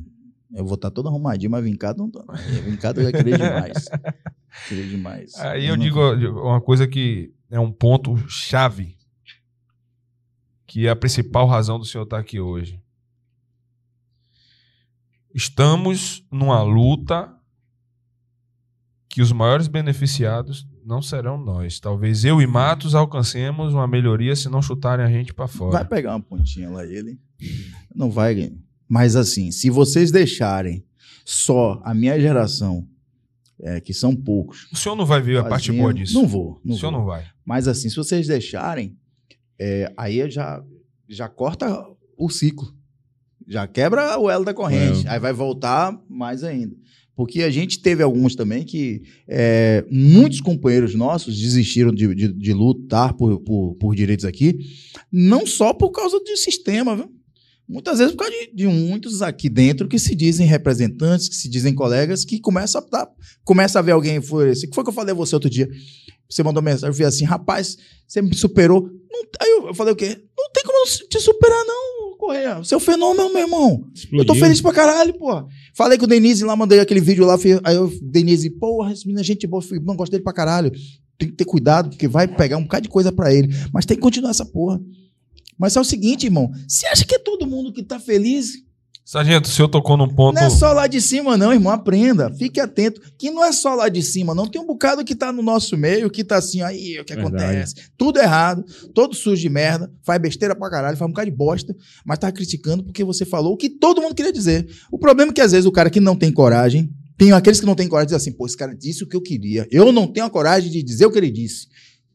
[0.53, 2.23] Eu vou estar todo arrumadinho, mas vincado não tô.
[2.25, 2.33] não.
[2.63, 3.87] Vincado eu já queria demais.
[4.67, 5.35] Queria demais.
[5.35, 5.99] Aí eu não- digo
[6.41, 8.97] uma coisa que é um ponto chave,
[10.65, 12.81] que é a principal razão do senhor estar aqui hoje.
[15.33, 17.33] Estamos numa luta
[19.09, 21.79] que os maiores beneficiados não serão nós.
[21.79, 25.71] Talvez eu e Matos alcancemos uma melhoria se não chutarem a gente para fora.
[25.73, 27.19] Vai pegar uma pontinha lá, ele.
[27.93, 28.53] Não vai.
[28.87, 30.85] Mas assim, se vocês deixarem
[31.25, 32.87] só a minha geração,
[33.59, 34.67] é, que são poucos.
[34.71, 36.13] O senhor não vai ver a parte fazendo- boa disso.
[36.13, 36.61] Não vou.
[36.63, 36.99] Não o senhor vou.
[37.01, 37.25] não vai.
[37.43, 38.97] Mas assim, se vocês deixarem,
[39.59, 40.63] é, aí já,
[41.09, 41.85] já corta
[42.17, 42.73] o ciclo.
[43.45, 45.05] Já quebra o elo da corrente.
[45.07, 45.11] É.
[45.11, 46.75] Aí vai voltar mais ainda.
[47.17, 52.53] Porque a gente teve alguns também que é, muitos companheiros nossos desistiram de, de- de
[52.53, 54.59] lutar por, por- por direitos aqui,
[55.11, 57.11] não só por causa do sistema, viu?
[57.67, 61.49] Muitas vezes por causa de, de muitos aqui dentro que se dizem representantes, que se
[61.49, 63.09] dizem colegas, que começam a, tá,
[63.43, 64.21] começa a ver alguém.
[64.21, 65.67] Foi, o que foi que eu falei a você outro dia?
[66.29, 67.77] Você mandou mensagem, eu vi assim, rapaz,
[68.07, 68.83] você me superou.
[69.11, 70.17] Não- aí eu falei o quê?
[70.37, 71.96] Não tem como te superar, não,
[72.73, 73.69] É um fenômeno, meu irmão.
[73.71, 74.35] Eu tô Explodiu.
[74.35, 75.45] feliz pra caralho, porra.
[75.73, 77.37] Falei com o Denise lá, mandei aquele vídeo lá.
[77.37, 79.61] fui- Aí eu, Denise, porra, esse menino é gente boa.
[79.61, 80.71] Falei, não gosto dele pra caralho.
[81.17, 83.49] Tem que ter cuidado, porque vai pegar um bocado de coisa pra ele.
[83.73, 84.79] Mas tem que continuar essa porra.
[85.57, 86.51] Mas é o seguinte, irmão.
[86.67, 88.53] Você acha que é todo mundo que tá feliz?
[89.07, 90.35] Sargento, o senhor tocou num ponto.
[90.35, 91.71] Não é só lá de cima, não, irmão.
[91.71, 92.29] Aprenda.
[92.29, 92.99] Fique atento.
[93.17, 94.45] Que não é só lá de cima, não.
[94.45, 97.45] Tem um bocado que tá no nosso meio, que tá assim, aí, o que Verdade.
[97.45, 97.75] acontece?
[97.97, 101.73] Tudo errado, todo sujo de merda, faz besteira pra caralho, faz um bocado de bosta,
[102.05, 104.67] mas tá criticando porque você falou o que todo mundo queria dizer.
[104.91, 107.65] O problema é que às vezes o cara que não tem coragem, tem aqueles que
[107.65, 109.65] não têm coragem de dizer assim, pô, esse cara disse o que eu queria.
[109.71, 111.69] Eu não tenho a coragem de dizer o que ele disse,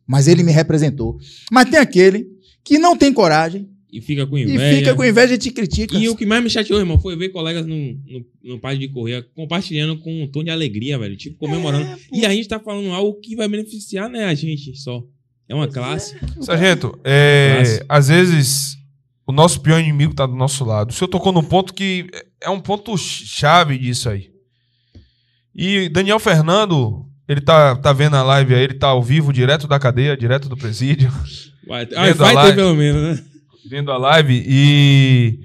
[0.07, 1.17] mas ele me representou.
[1.51, 2.27] Mas tem aquele
[2.63, 4.79] que não tem coragem E fica com e inveja.
[4.79, 5.99] fica com inveja e te critica.
[5.99, 8.89] E o que mais me chateou, irmão, foi ver colegas no, no, no pádio de
[8.89, 11.15] correr compartilhando com um tom de alegria, velho.
[11.15, 11.85] Tipo, comemorando.
[11.85, 15.05] É, e a gente tá falando algo que vai beneficiar, né, a gente só.
[15.47, 16.17] É uma classe.
[16.41, 17.85] Sargento, é, Classe.
[17.87, 18.79] às vezes
[19.27, 20.91] o nosso pior inimigo tá do nosso lado.
[20.91, 22.07] O senhor tocou num ponto que
[22.41, 24.31] é um ponto chave disso aí.
[25.55, 29.69] E Daniel Fernando, ele tá, tá vendo a live aí, ele tá ao vivo, direto
[29.69, 31.13] da cadeia, direto do presídio,
[31.67, 33.32] Vai, a vai ter pelo menos, né?
[33.69, 34.43] Vendo a live.
[34.47, 35.41] E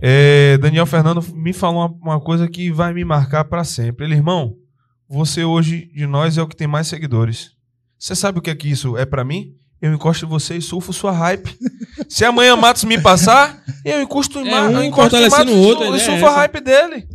[0.00, 4.04] é, Daniel Fernando me falou uma, uma coisa que vai me marcar pra sempre.
[4.06, 4.56] Ele, irmão,
[5.08, 7.52] você hoje de nós é o que tem mais seguidores.
[7.98, 9.54] Você sabe o que é que isso é pra mim?
[9.80, 11.56] Eu encosto em você e surfo sua hype.
[12.08, 15.56] Se amanhã Matos me passar, eu encosto em É, um eu encosto em Matos o
[15.56, 16.36] e outro, a e ideia é surfo a essa.
[16.38, 17.08] hype dele.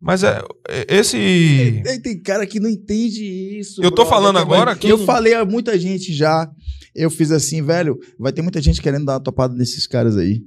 [0.00, 1.80] Mas é, é- esse.
[1.82, 3.24] Tem, tem cara que não entende
[3.58, 3.82] isso.
[3.82, 6.48] Eu tô brother, falando agora que eu- falei a muita gente já.
[6.94, 7.98] Eu fiz assim, velho.
[8.18, 10.42] Vai ter muita gente querendo dar uma topada nesses caras aí.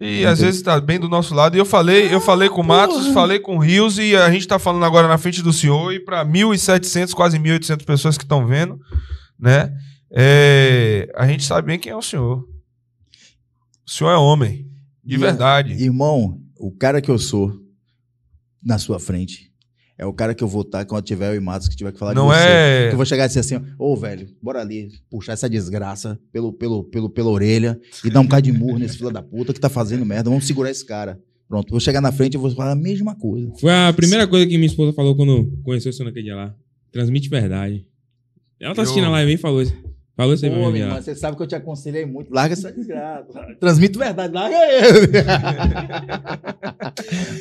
[0.00, 1.54] E às vezes tá bem do nosso lado.
[1.56, 3.14] E eu falei, eu falei com o Matos, porra.
[3.14, 6.00] falei com o Rios e a gente tá falando agora na frente do senhor e
[6.00, 8.78] para 1.700, quase 1.800 pessoas que estão vendo,
[9.38, 9.72] né?
[10.10, 12.40] É, a gente sabe bem quem é o senhor.
[13.86, 14.68] O senhor é homem,
[15.04, 15.72] de E- verdade.
[15.74, 17.52] Irmão, o cara que eu sou
[18.62, 19.52] na sua frente
[19.98, 21.98] é o cara que eu vou estar quando tiver eu e Matos que tiver que
[21.98, 22.40] falar Não de você.
[22.48, 22.86] é.
[22.88, 26.18] Que eu vou chegar e dizer assim, ó, ô velho, bora ali puxar essa desgraça
[26.32, 29.52] pelo, pelo, pelo, pela orelha e dar um bocado de murro nesse filho da puta
[29.52, 30.28] que tá fazendo merda.
[30.30, 31.20] Vamos segurar esse cara.
[31.48, 33.52] Pronto, vou chegar na frente e vou falar a mesma coisa.
[33.60, 36.54] Foi a primeira coisa que minha esposa falou quando conheceu o senhor naquele dia lá.
[36.90, 37.86] Transmite verdade.
[38.58, 39.76] Ela tá assistindo Eu- a live aí e falou isso.
[40.16, 41.02] Falou isso aí pra Pô, irmão, lá.
[41.02, 42.32] você sabe que eu te aconselhei muito.
[42.32, 43.32] Larga essa desgraça.
[43.58, 45.08] Transmito verdade, larga ele.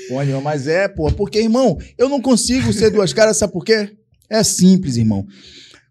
[0.10, 3.64] pô, irmão, mas é, pô, porque, irmão, eu não consigo ser duas caras, sabe por
[3.64, 3.91] quê?
[4.30, 5.26] É simples, irmão.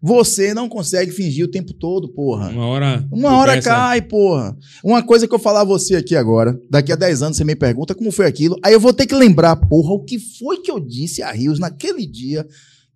[0.01, 2.49] Você não consegue fingir o tempo todo, porra.
[2.49, 3.07] Uma hora.
[3.09, 4.57] Uma hora começa- cai, porra.
[4.83, 7.55] Uma coisa que eu falar a você aqui agora, daqui a 10 anos você me
[7.55, 10.69] pergunta como foi aquilo, aí eu vou ter que lembrar, porra, o que foi que
[10.69, 12.45] eu disse a Rios naquele dia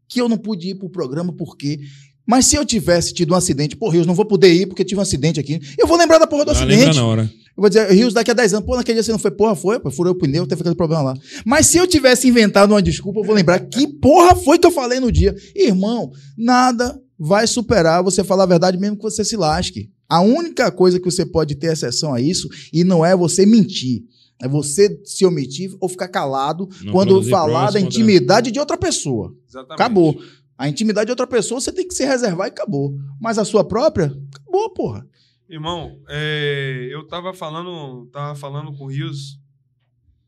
[0.09, 1.79] que eu não pude ir pro programa, por quê?
[2.27, 4.99] Mas se eu tivesse tido um acidente, pô, Rios, não vou poder ir porque tive
[4.99, 5.59] um acidente aqui.
[5.77, 6.97] Eu vou lembrar da porra do Ah, lembra acidente.
[6.97, 7.21] na hora.
[7.23, 9.55] Eu vou dizer, Rios, daqui a 10 anos, pô, naquele dia você não foi, porra,
[9.55, 11.13] foi, pô, furou o pneu, teve aquele problema lá.
[11.43, 14.71] Mas se eu tivesse inventado uma desculpa, eu vou lembrar que porra foi que eu
[14.71, 15.35] falei no dia.
[15.55, 19.89] Irmão, nada vai superar você falar a verdade mesmo que você se lasque.
[20.07, 24.03] A única coisa que você pode ter exceção a isso, e não é você mentir,
[24.39, 29.33] é você se omitir ou ficar calado Não quando falar da intimidade de outra pessoa.
[29.49, 29.73] Exatamente.
[29.73, 30.21] Acabou.
[30.57, 32.97] A intimidade de outra pessoa você tem que se reservar e acabou.
[33.21, 35.07] Mas a sua própria, acabou, porra.
[35.47, 39.39] Irmão, é, eu tava falando, tava falando com o Rios.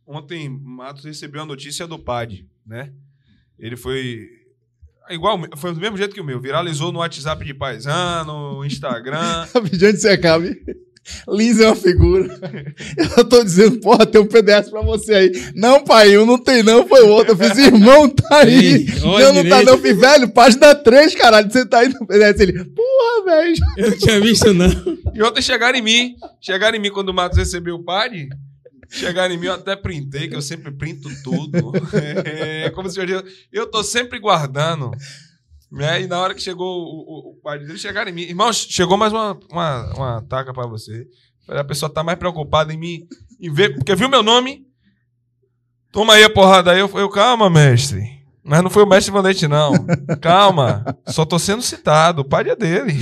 [0.05, 2.93] Ontem, Matos recebeu a notícia do PAD, né?
[3.57, 4.27] Ele foi
[5.09, 6.39] igual, foi do mesmo jeito que o meu.
[6.39, 9.45] Viralizou no WhatsApp de paisano, no Instagram.
[9.53, 10.63] Rapidinho antes de você acabe.
[11.27, 12.39] Lins é uma figura.
[13.17, 15.51] Eu tô dizendo, porra, tem um PDF pra você aí.
[15.55, 17.33] Não, pai, um não tem não, foi o outro.
[17.33, 18.75] Eu fiz, irmão, tá aí.
[18.75, 22.05] Ei, olha Não, não tá não, fiz, velho, página 3, caralho, você tá aí no
[22.05, 22.39] PDF.
[22.39, 23.55] Ele, porra, velho.
[23.77, 24.69] Eu não tinha visto, não.
[25.13, 26.15] E ontem chegaram em mim.
[26.39, 28.29] Chegaram em mim quando o Matos recebeu o PAD.
[28.89, 31.71] Chegaram em mim, eu até printei, que eu sempre printo tudo.
[32.25, 34.91] É, como se eu, eu tô sempre guardando.
[35.71, 36.01] Né?
[36.01, 38.21] E na hora que chegou o, o, o PAD dele, chegaram em mim.
[38.23, 41.05] Irmão, chegou mais uma, uma, uma taca pra você.
[41.47, 43.07] A pessoa tá mais preocupada em mim,
[43.39, 44.65] em ver, porque viu meu nome.
[45.91, 46.79] Toma aí a porrada aí.
[46.79, 48.19] Eu falei, calma, mestre.
[48.43, 49.73] Mas não foi o mestre Valente, não.
[50.21, 50.83] Calma.
[51.07, 52.21] Só tô sendo citado.
[52.21, 52.97] O PAD é dele.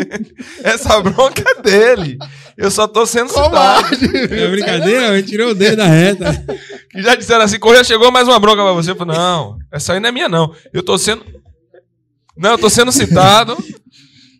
[0.62, 2.18] Essa bronca é dele.
[2.58, 3.86] Eu só tô sendo citado.
[4.30, 6.44] É brincadeira, eu tirou o dedo da reta.
[6.90, 8.90] que já disseram assim, Correia, chegou mais uma bronca pra você.
[8.90, 10.54] Eu falei, não, essa aí não é minha, não.
[10.74, 11.24] Eu tô sendo...
[12.42, 13.56] Não, eu tô sendo citado,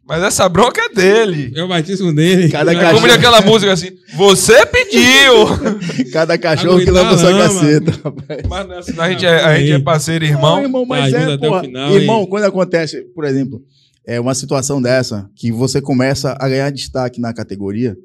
[0.05, 1.53] mas essa bronca é dele.
[1.55, 2.49] É o batismo dele.
[2.51, 6.11] Cada É cachorro- como aquela música assim, você pediu.
[6.13, 7.61] Cada cachorro que leva sua a lama.
[7.61, 8.41] caceta, rapaz.
[8.49, 10.57] Mas não é assim, a gente é, a gente é parceiro, irmão.
[10.57, 11.63] Não, irmão, mas é, até o porra.
[11.63, 12.27] final, irmão, hein?
[12.29, 13.63] quando acontece, por exemplo,
[14.05, 17.97] é uma situação dessa, que você começa a ganhar destaque na categoria,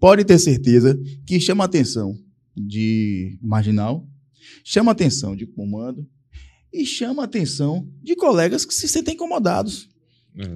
[0.00, 0.96] pode ter certeza
[1.26, 2.14] que chama a atenção
[2.56, 4.04] de marginal,
[4.64, 6.06] chama a atenção de comando
[6.72, 9.88] e chama a atenção de colegas que se sentem incomodados.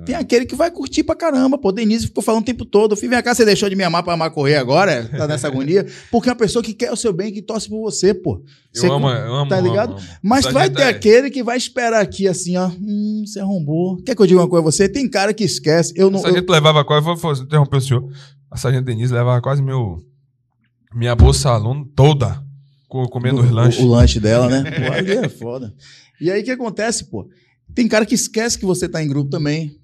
[0.07, 1.59] Tem aquele que vai curtir pra caramba.
[1.59, 2.95] Pô, Denise ficou falando o tempo todo.
[2.95, 5.11] Filho, vem cá, você deixou de me amar pra amar correr agora?
[5.19, 5.85] Tá nessa agonia?
[6.13, 8.41] Porque é uma pessoa que quer o seu bem, que torce por você, pô.
[8.73, 9.49] Você Eu amo, eu amo.
[9.51, 9.93] tá amo, ligado?
[9.95, 10.01] amo.
[10.23, 12.69] Mas Essa vai ter é- aquele que vai esperar aqui assim, ó.
[12.69, 13.97] Hum, você arrombou.
[14.05, 14.89] Quer que eu diga uma coisa a você?
[14.89, 15.93] Tem cara que esquece.
[15.97, 16.19] Eu A não.
[16.21, 18.09] eu- sargento levava quase, vou, vou interromper o senhor.
[18.51, 19.99] A sargento Denise levava quase meu,
[20.95, 22.41] minha bolsa aluno toda
[22.89, 23.83] co- comendo os o, lanches.
[23.83, 24.63] o lanche dela, né?
[24.71, 25.75] Pô, ali é foda.
[26.21, 27.29] E aí o que acontece, pô?
[27.75, 29.79] Tem cara que esquece que você tá em grupo também.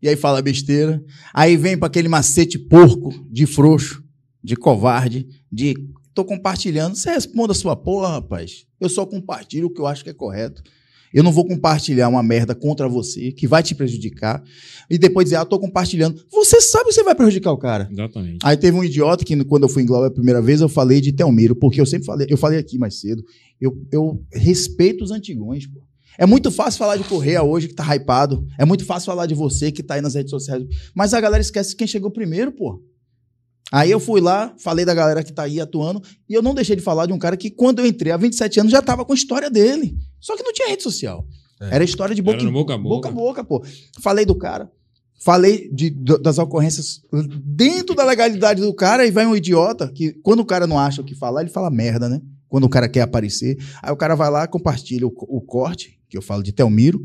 [0.00, 1.02] E aí fala besteira.
[1.34, 4.02] Aí vem pra aquele macete porco, de frouxo,
[4.42, 5.74] de covarde, de
[6.14, 6.96] tô compartilhando.
[6.96, 8.64] Você responda a sua porra, rapaz.
[8.80, 10.62] Eu só compartilho o que eu acho que é correto.
[11.12, 14.42] Eu não vou compartilhar uma merda contra você, que vai te prejudicar,
[14.90, 16.22] e depois dizer, ah, tô compartilhando.
[16.30, 17.88] Você sabe que você vai prejudicar o cara.
[17.90, 18.38] Exatamente.
[18.42, 21.00] Aí teve um idiota que, quando eu fui em Globo a primeira vez, eu falei
[21.00, 23.24] de Telmiro, porque eu sempre falei, eu falei aqui mais cedo,
[23.60, 25.80] eu, eu respeito os antigões, pô.
[26.18, 28.44] É muito fácil falar de Correia hoje, que tá hypado.
[28.58, 30.64] É muito fácil falar de você, que tá aí nas redes sociais.
[30.94, 32.82] Mas a galera esquece quem chegou primeiro, pô.
[33.70, 36.74] Aí eu fui lá, falei da galera que tá aí atuando, e eu não deixei
[36.74, 39.12] de falar de um cara que, quando eu entrei há 27 anos, já tava com
[39.12, 39.96] a história dele.
[40.18, 41.24] Só que não tinha rede social.
[41.60, 41.74] É.
[41.76, 43.08] Era história de boca, em- boca a boca boca.
[43.08, 43.62] a boca, pô.
[44.00, 44.70] Falei do cara.
[45.20, 47.02] Falei de- das ocorrências
[47.44, 51.02] dentro da legalidade do cara e vai um idiota que, quando o cara não acha
[51.02, 52.20] o que falar, ele fala merda, né?
[52.48, 53.58] Quando o cara quer aparecer.
[53.82, 57.02] Aí o cara vai lá, compartilha o, o corte, que eu falo de Telmiro,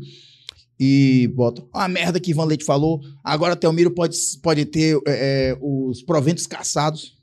[0.78, 3.00] e bota a merda que Ivan Leite falou.
[3.22, 7.14] Agora Telmiro pode, pode ter é, é, os proventos caçados.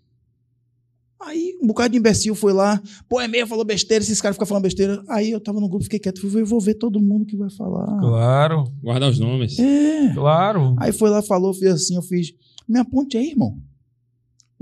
[1.23, 4.47] Aí um bocado de imbecil foi lá, pô, é meio, falou besteira, esses caras ficam
[4.47, 5.03] falando besteira.
[5.07, 7.99] Aí eu tava no grupo, fiquei quieto, falei, vou ver todo mundo que vai falar.
[7.99, 9.59] Claro, Guardar os nomes.
[9.59, 10.13] É.
[10.15, 10.75] claro.
[10.79, 12.33] Aí foi lá, falou, fez assim, eu fiz.
[12.67, 13.55] Me aponte aí, irmão.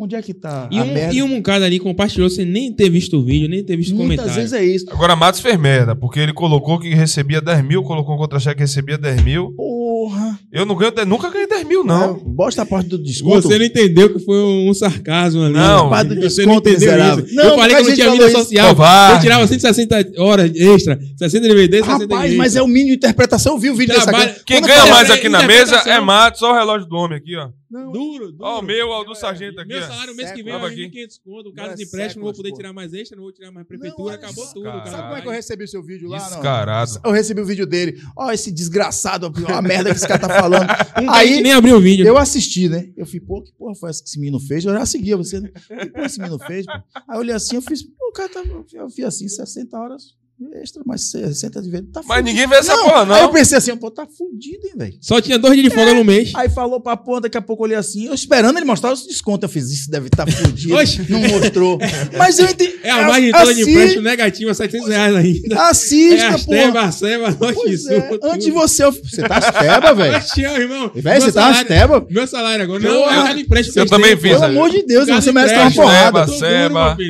[0.01, 1.13] Onde é que tá E a um, merda?
[1.13, 3.95] e um cara ali compartilhou sem nem ter visto o vídeo, nem ter visto o
[3.97, 4.33] Muitas comentário.
[4.41, 4.85] vezes é isso.
[4.89, 8.61] Agora Matos fez merda, porque ele colocou que recebia 10 mil, colocou um contra-cheque que
[8.61, 9.51] recebia 10 mil.
[9.57, 10.39] Porra.
[10.51, 12.15] Eu não ganho, nunca ganhei 10 mil, não.
[12.15, 13.41] É, bosta a parte do desconto.
[13.47, 15.53] Você não entendeu que foi um sarcasmo ali.
[15.53, 15.89] Não.
[15.89, 17.25] Parte do Você não entendeu miserável.
[17.25, 17.35] isso.
[17.35, 18.37] Não, eu falei que não gente tinha vida isso.
[18.37, 18.67] social.
[18.69, 19.15] Covarde.
[19.15, 23.53] Eu tirava 160 horas extra, 60 DVD, 60 Rapaz, mas é o mínimo de interpretação.
[23.53, 24.41] Eu vi o vídeo dessa Trabalho- cara.
[24.45, 26.41] Quem Quando ganha mais aqui na mesa é Matos.
[26.41, 27.49] Olha o relógio do homem aqui, ó.
[27.69, 28.37] Não, Duro, duro.
[28.43, 30.89] Ó, o meu, ó, o do sargento aqui, Meu salário mês que vem vai vir
[30.91, 31.49] 1.500 conto.
[31.49, 32.55] O caso Não é de empréstimo, não vou poder pô.
[32.55, 34.85] tirar mais extra, não vou tirar mais prefeitura, Não, olha acabou tudo, cara.
[34.89, 36.17] Sabe como é que eu recebi o seu vídeo lá?
[36.19, 36.25] não?
[36.29, 36.91] Descarado.
[37.05, 38.01] Eu recebi o vídeo dele.
[38.17, 40.67] Ó, esse desgraçado, ó, a merda que esse cara tá falando.
[41.13, 42.07] Aí nem abriu o vídeo.
[42.07, 42.91] eu assisti, né?
[42.97, 44.65] Eu falei, pô, que porra foi essa que esse menino fez?
[44.65, 45.49] Eu já seguia você, né?
[45.49, 46.65] Que porra esse menino fez?
[46.65, 46.71] Pô?
[46.71, 46.81] Aí
[47.15, 48.43] eu olhei assim, eu fiz, pô, o cara tá.
[48.73, 50.18] Eu vi assim, 60 horas
[50.61, 51.83] extra, mais 60 de vez.
[51.91, 52.29] Tá Mas fudido.
[52.29, 53.15] ninguém vê essa porra, não.
[53.15, 54.93] Aí eu pensei assim, pô, tá fudido, hein, velho?
[55.01, 56.31] Só tinha dois dias de folga no mês.
[56.35, 59.05] Aí falou pra porra, daqui a pouco eu olhei assim, eu esperando ele mostrar os
[59.05, 59.43] descontos.
[59.43, 60.75] Eu fiz, isso deve estar tá fudido.
[60.75, 61.05] Oxe.
[61.09, 61.77] Não mostrou.
[62.17, 62.79] Mas eu entendi.
[62.83, 65.55] É a margem toda de Assi- empréstimo negativa, 700 reais ainda.
[65.55, 66.57] É Assista, as porra.
[66.57, 68.83] tebas, a ceba, Pois noite é, Antes de você.
[68.83, 70.15] eu- Você tá asteba, velho.
[70.49, 70.91] Ó, irmão.
[70.95, 72.05] Velho, você tá asteba?
[72.09, 72.79] Meu salário agora.
[72.79, 73.79] Não, é o cara de empréstimo.
[73.79, 74.31] Eu também fiz.
[74.31, 76.25] Pelo amor de Deus, você merece uma porrada.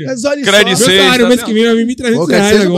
[0.05, 1.45] Mas olha Crédito Meu salário mês né?
[1.45, 2.69] que vem vai vir 1.300 Ô, quer reais dizer,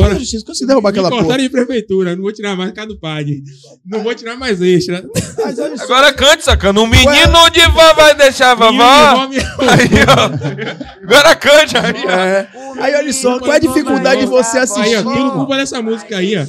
[0.42, 0.46] agora.
[0.46, 1.22] justiça, Consegui derrubar Me aquela porra.
[1.24, 3.44] cortaram de prefeitura, não vou tirar mais cada PAD.
[3.86, 5.04] Não vou tirar mais extra.
[5.82, 6.80] Agora cante, sacana.
[6.82, 8.82] Um menino de vó vai deixar a vovó.
[8.82, 11.04] Aí, ó.
[11.04, 11.94] Agora cante aí.
[12.06, 12.12] ó.
[12.12, 12.48] É.
[12.80, 14.98] Aí olha só, qual é a dificuldade de você Aí, assistir?
[14.98, 16.46] ó, tudo culpa dessa música aí, ó.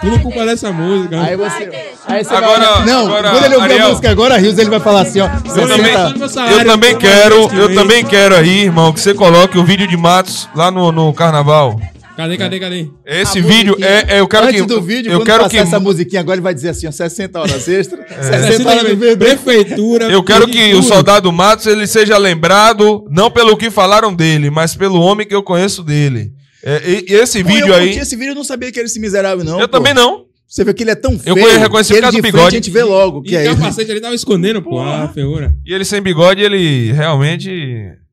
[0.00, 1.22] Tudo culpa dessa música.
[1.22, 1.70] Aí você.
[2.06, 2.86] Aí você Agora- vai...
[2.86, 3.88] Não, agora, quando ele ouvir a Ariel.
[3.88, 5.26] música agora, Rios, ele vai falar assim, ó.
[5.26, 6.18] Eu também, 60.
[6.18, 9.86] meu salário, eu também quero, eu também quero aí, irmão, que você coloque o vídeo
[9.88, 11.80] de Matos lá no, no carnaval.
[12.16, 12.88] Cadê, cadê, cadê?
[13.04, 15.50] Esse A vídeo é, é- eu quero Antes que do vídeo, eu quando quero passar
[15.50, 18.22] que essa musiquinha agora, ele vai dizer assim, ó, 60 horas extra, É.
[18.48, 19.16] 60 horas do VD.
[19.16, 20.06] Prefeitura.
[20.10, 24.74] eu quero que o soldado Matos ele seja lembrado não pelo que falaram dele, mas
[24.74, 26.32] pelo homem que eu conheço dele.
[26.64, 28.86] É, e, e esse Pô, vídeo eu aí, esse vídeo, eu não sabia que era
[28.86, 29.60] esse miserável, não.
[29.60, 29.76] eu pô.
[29.76, 30.24] também não.
[30.48, 31.36] Você vê que ele é tão feio.
[31.36, 32.50] conheço- reconheci que por causa ele do de bigode.
[32.50, 33.56] frente a gente vê logo que E é ele.
[33.56, 34.80] capacete ali tava escondendo, pô.
[34.80, 35.52] Ah, ferrura.
[35.66, 37.50] E ele sem bigode, ele realmente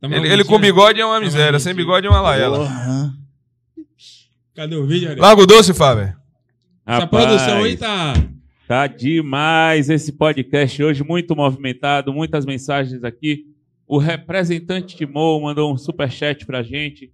[0.01, 2.57] Tá ele, ele com bigode é uma miséria, sem bigode é uma laela.
[2.57, 3.11] Porra.
[4.53, 5.21] Cadê o vídeo, Ariel?
[5.23, 6.15] Largo doce, Fábio.
[6.85, 8.13] Essa Rapaz, produção aí tá.
[8.67, 13.47] Tá demais esse podcast hoje, muito movimentado, muitas mensagens aqui.
[13.87, 17.11] O representante Timor mandou um superchat pra gente,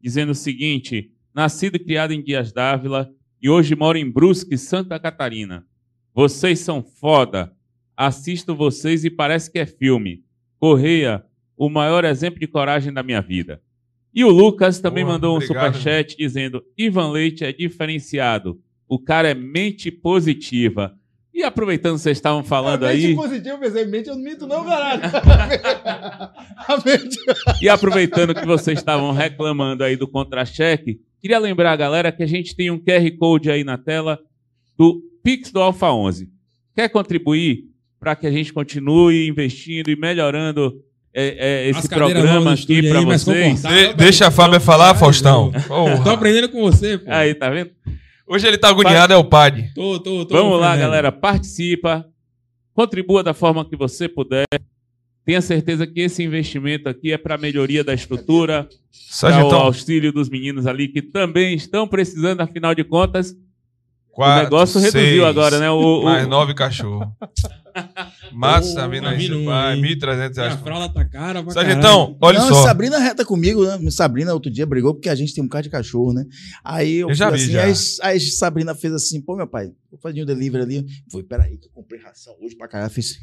[0.00, 3.10] dizendo o seguinte: nascido e criado em Dias Dávila
[3.42, 5.66] e hoje moro em Brusque, Santa Catarina.
[6.14, 7.52] Vocês são foda.
[7.96, 10.22] Assisto vocês e parece que é filme.
[10.58, 11.24] Correia,
[11.56, 13.60] o maior exemplo de coragem da minha vida.
[14.16, 15.74] E o Lucas também Boa, mandou um obrigado.
[15.74, 18.58] superchat dizendo: Ivan Leite é diferenciado.
[18.88, 20.96] O cara é mente positiva.
[21.34, 23.14] E aproveitando que vocês estavam falando aí.
[23.14, 25.02] positivo, pensei, mente, eu não minto não, caralho.
[26.66, 27.18] A mente.
[27.60, 32.26] E aproveitando que vocês estavam reclamando aí do contra-cheque, queria lembrar a galera que a
[32.26, 34.18] gente tem um QR Code aí na tela
[34.78, 36.26] do Pix do Alfa 11.
[36.74, 37.64] Quer contribuir
[38.00, 40.82] para que a gente continue investindo e melhorando
[41.18, 43.62] é, é, esse programa aqui para vocês?
[43.62, 45.50] De- deixa a Fábia falar, Faustão.
[45.50, 46.12] Tô Porra.
[46.12, 47.10] aprendendo com você, pô.
[47.10, 47.70] Aí, tá vendo?
[48.28, 49.72] Hoje ele tá agoniado, é o Pad.
[49.74, 50.36] Tô, tô, tô.
[50.36, 51.10] Vamos lá, galera.
[51.10, 52.04] Participa.
[52.74, 54.44] Contribua da forma que você puder.
[55.24, 58.68] Tenha certeza que esse investimento aqui é para melhoria da estrutura,
[59.20, 63.34] para o auxílio dos meninos ali que também estão precisando, afinal de contas,
[64.16, 65.70] quatro, o negócio reduziu seis, agora, né?
[65.70, 66.54] O, o- Mais nove
[69.02, 69.80] tá aí, vindo um vai, aí.
[69.80, 70.60] 1.300 E a reais.
[70.60, 72.62] fralda tá cara pra Sargentão, olha não, só.
[72.64, 73.90] Sabrina reta comigo, né?
[73.90, 76.24] Sabrina outro dia brigou porque a gente tem um cara de cachorro, né?
[76.64, 77.64] Aí eu, Eu já vi, assim, já.
[77.64, 77.72] Aí,
[78.02, 80.86] aí Sabrina fez assim, pô, meu pai, vou fazer um delivery ali.
[81.12, 82.88] Foi, peraí, que eu comprei ração hoje pra caralho.
[82.88, 83.16] Eu Fiz.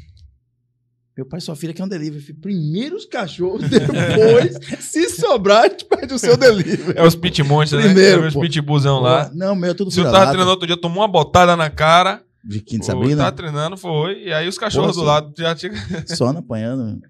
[1.16, 2.34] Meu pai e sua filha quer um delivery.
[2.34, 6.98] Primeiro os cachorros, depois, se sobrar, a gente pede o seu delivery.
[6.98, 8.10] É os pit monsters, né?
[8.10, 9.30] É os pitbullzão lá.
[9.32, 12.22] Não, meu, é tudo Se eu tava treinando outro dia, tomou uma botada na cara.
[12.42, 14.24] De quinta Sabrina, Tava treinando, foi.
[14.24, 15.72] E aí os cachorros Porra, do lado já tinha.
[16.14, 17.00] só não apanhando.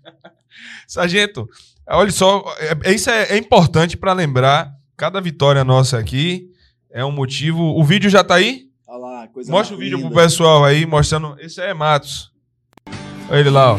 [0.86, 1.48] Sargento,
[1.88, 4.72] olha só, é- é- isso é, é importante pra lembrar.
[4.96, 6.50] Cada vitória nossa aqui
[6.92, 7.62] é um motivo.
[7.62, 8.66] O vídeo já tá aí?
[8.86, 10.20] Olha lá, coisa Mostra o vídeo pro linda.
[10.22, 11.34] pessoal aí, mostrando.
[11.40, 12.30] Esse é Matos.
[13.30, 13.78] Olha ele lá, ó.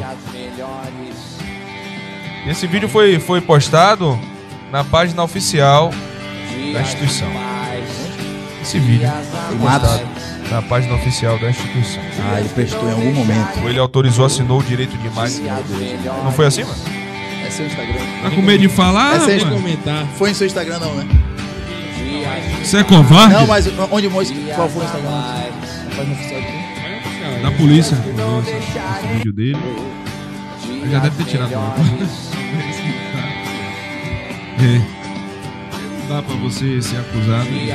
[2.48, 4.20] Esse vídeo foi, foi postado
[4.72, 5.92] na página oficial
[6.74, 7.28] da instituição.
[8.62, 9.10] Esse vídeo
[9.50, 10.08] foi postado
[10.52, 12.04] na página oficial da instituição.
[12.32, 13.62] Ah, ele prestou em algum momento.
[13.62, 15.46] Ou ele autorizou, assinou o direito de imagem.
[16.24, 16.76] Não foi assim, mano?
[17.46, 18.00] É seu Instagram.
[18.24, 19.56] Tá com medo de falar, é mano?
[19.56, 20.06] comentar.
[20.18, 21.08] Foi em seu Instagram, não, né?
[22.64, 23.34] Você é covarde?
[23.34, 25.10] Não, mas onde mostra qual foi o Instagram?
[25.10, 26.65] Na página oficial aqui.
[27.42, 27.96] Da polícia.
[27.98, 29.58] Viu esse, esse vídeo dele.
[30.68, 31.76] Ele já deve ter tirado do ar.
[34.62, 34.96] É.
[36.00, 37.72] Não dá pra você ser acusado você.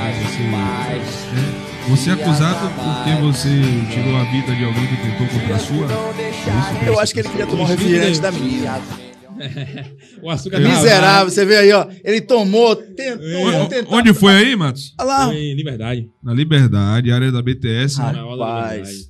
[1.37, 1.91] É.
[1.91, 3.49] Você é acusado porque você
[3.93, 5.87] tirou a vida de alguém que tentou contra a sua?
[5.87, 8.81] Isso Eu acho que ele queria tomar um refrigerante da menina.
[10.23, 10.69] O açúcar É.
[10.69, 11.87] Miserável, você vê aí, ó.
[12.05, 13.95] Ele tomou, tentou, O- tentou.
[13.99, 14.95] Onde foi aí, Matos?
[15.01, 15.27] Olha lá.
[15.29, 16.11] Foi em liberdade.
[16.23, 17.99] Na Liberdade, área da BTS.
[18.01, 18.13] né?
[18.21, 19.10] Rapaz.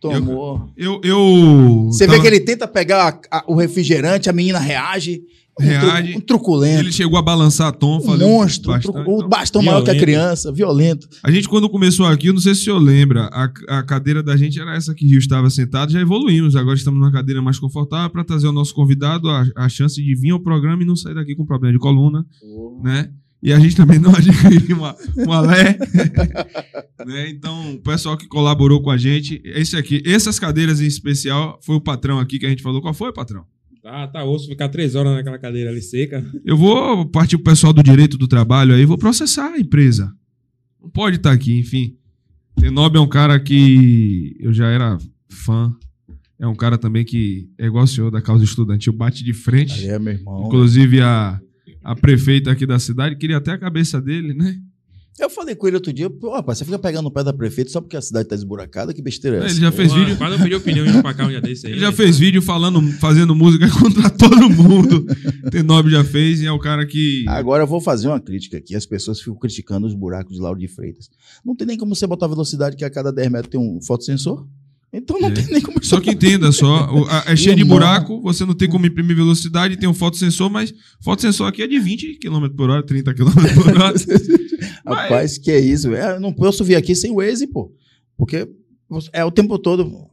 [0.00, 0.70] Tomou.
[0.76, 1.86] Eu, eu.
[1.90, 5.22] Você tava- vê que ele tenta pegar a- a- o refrigerante, a menina reage.
[5.60, 6.16] Um, Reage.
[6.16, 6.78] um truculento.
[6.82, 8.28] Ele chegou a balançar a tom, Um falei.
[8.28, 8.70] monstro.
[8.72, 10.04] um o bastão maior que a Violento.
[10.06, 11.08] criança, violento.
[11.20, 14.22] A gente, quando começou aqui, eu não sei se o senhor lembra, a, a cadeira
[14.22, 17.58] da gente era essa que Rio estava sentado, já evoluímos, agora estamos numa cadeira mais
[17.58, 20.94] confortável para trazer o nosso convidado a, a chance de vir ao programa e não
[20.94, 22.24] sair daqui com problema de coluna,
[22.84, 23.10] né?
[23.42, 25.78] E a gente também não adquirir uma, uma lé.
[27.06, 27.30] né?
[27.30, 31.76] Então, o pessoal que colaborou com a gente, esse aqui, essas cadeiras em especial, foi
[31.76, 32.80] o patrão aqui que a gente falou.
[32.80, 33.44] Qual foi, patrão?
[33.82, 36.24] Tá, tá osso ficar três horas naquela cadeira ali seca.
[36.44, 40.12] Eu vou partir pro pessoal do direito do trabalho aí, vou processar a empresa.
[40.82, 41.96] Não pode estar aqui, enfim.
[42.56, 44.98] Tenob é um cara que eu já era
[45.28, 45.74] fã.
[46.40, 49.84] É um cara também que é igual o senhor da causa estudantil, bate de frente.
[49.84, 50.46] Aí é, meu irmão.
[50.46, 51.40] Inclusive a,
[51.82, 54.58] a prefeita aqui da cidade queria até a cabeça dele, né?
[55.18, 57.72] Eu falei com ele outro dia, pô, rapaz, você fica pegando no pé da prefeita
[57.72, 58.94] só porque a cidade tá esburacada?
[58.94, 59.54] Que besteira é essa?
[59.56, 61.72] Ele já fez vídeo, Quase eu pedi opinião indo pra cá um dia desse aí.
[61.72, 61.96] ele já né?
[61.96, 65.04] fez vídeo falando, fazendo música contra todo mundo.
[65.50, 68.76] Tenob já fez e é o cara que Agora eu vou fazer uma crítica aqui.
[68.76, 71.10] As pessoas ficam criticando os buracos de Lauro de Freitas.
[71.44, 74.46] Não tem nem como você botar velocidade que a cada 10 metros tem um fotossensor.
[74.92, 75.32] Então não É.
[75.32, 76.88] tem nem como Só que entenda só,
[77.26, 81.46] é cheio de buraco, você não tem como imprimir velocidade, tem um fotossensor, mas fotossensor
[81.46, 83.24] aqui é de 20 km por hora, 30 km
[83.54, 83.94] por hora.
[84.86, 85.90] Rapaz, que é isso?
[85.90, 86.14] velho?
[86.14, 87.70] Eu não posso vir aqui sem Waze, pô.
[88.16, 88.48] Porque
[89.12, 90.06] é o tempo todo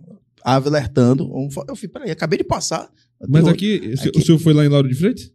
[0.43, 1.31] alertando.
[1.67, 2.89] Eu falei, peraí, acabei de passar.
[3.29, 5.31] Mas aqui, o senhor- aqui- o senhor foi lá em Lauro de Freitas?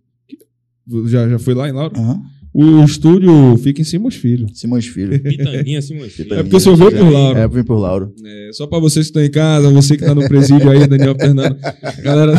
[1.06, 1.98] Já, já foi lá em Lauro?
[1.98, 2.22] Aham.
[2.52, 4.46] O estúdio fica em Simões Filho.
[4.52, 5.20] Simões Filho.
[5.22, 6.20] Pitanguinha assim, moço.
[6.22, 7.38] É porque o senhor veio por Lauro.
[7.38, 8.12] É, eu vim por Lauro.
[8.24, 11.14] É, só pra vocês que estão em casa, você que tá no presídio aí, Daniel
[11.14, 11.56] Fernando.
[12.02, 12.32] Galera,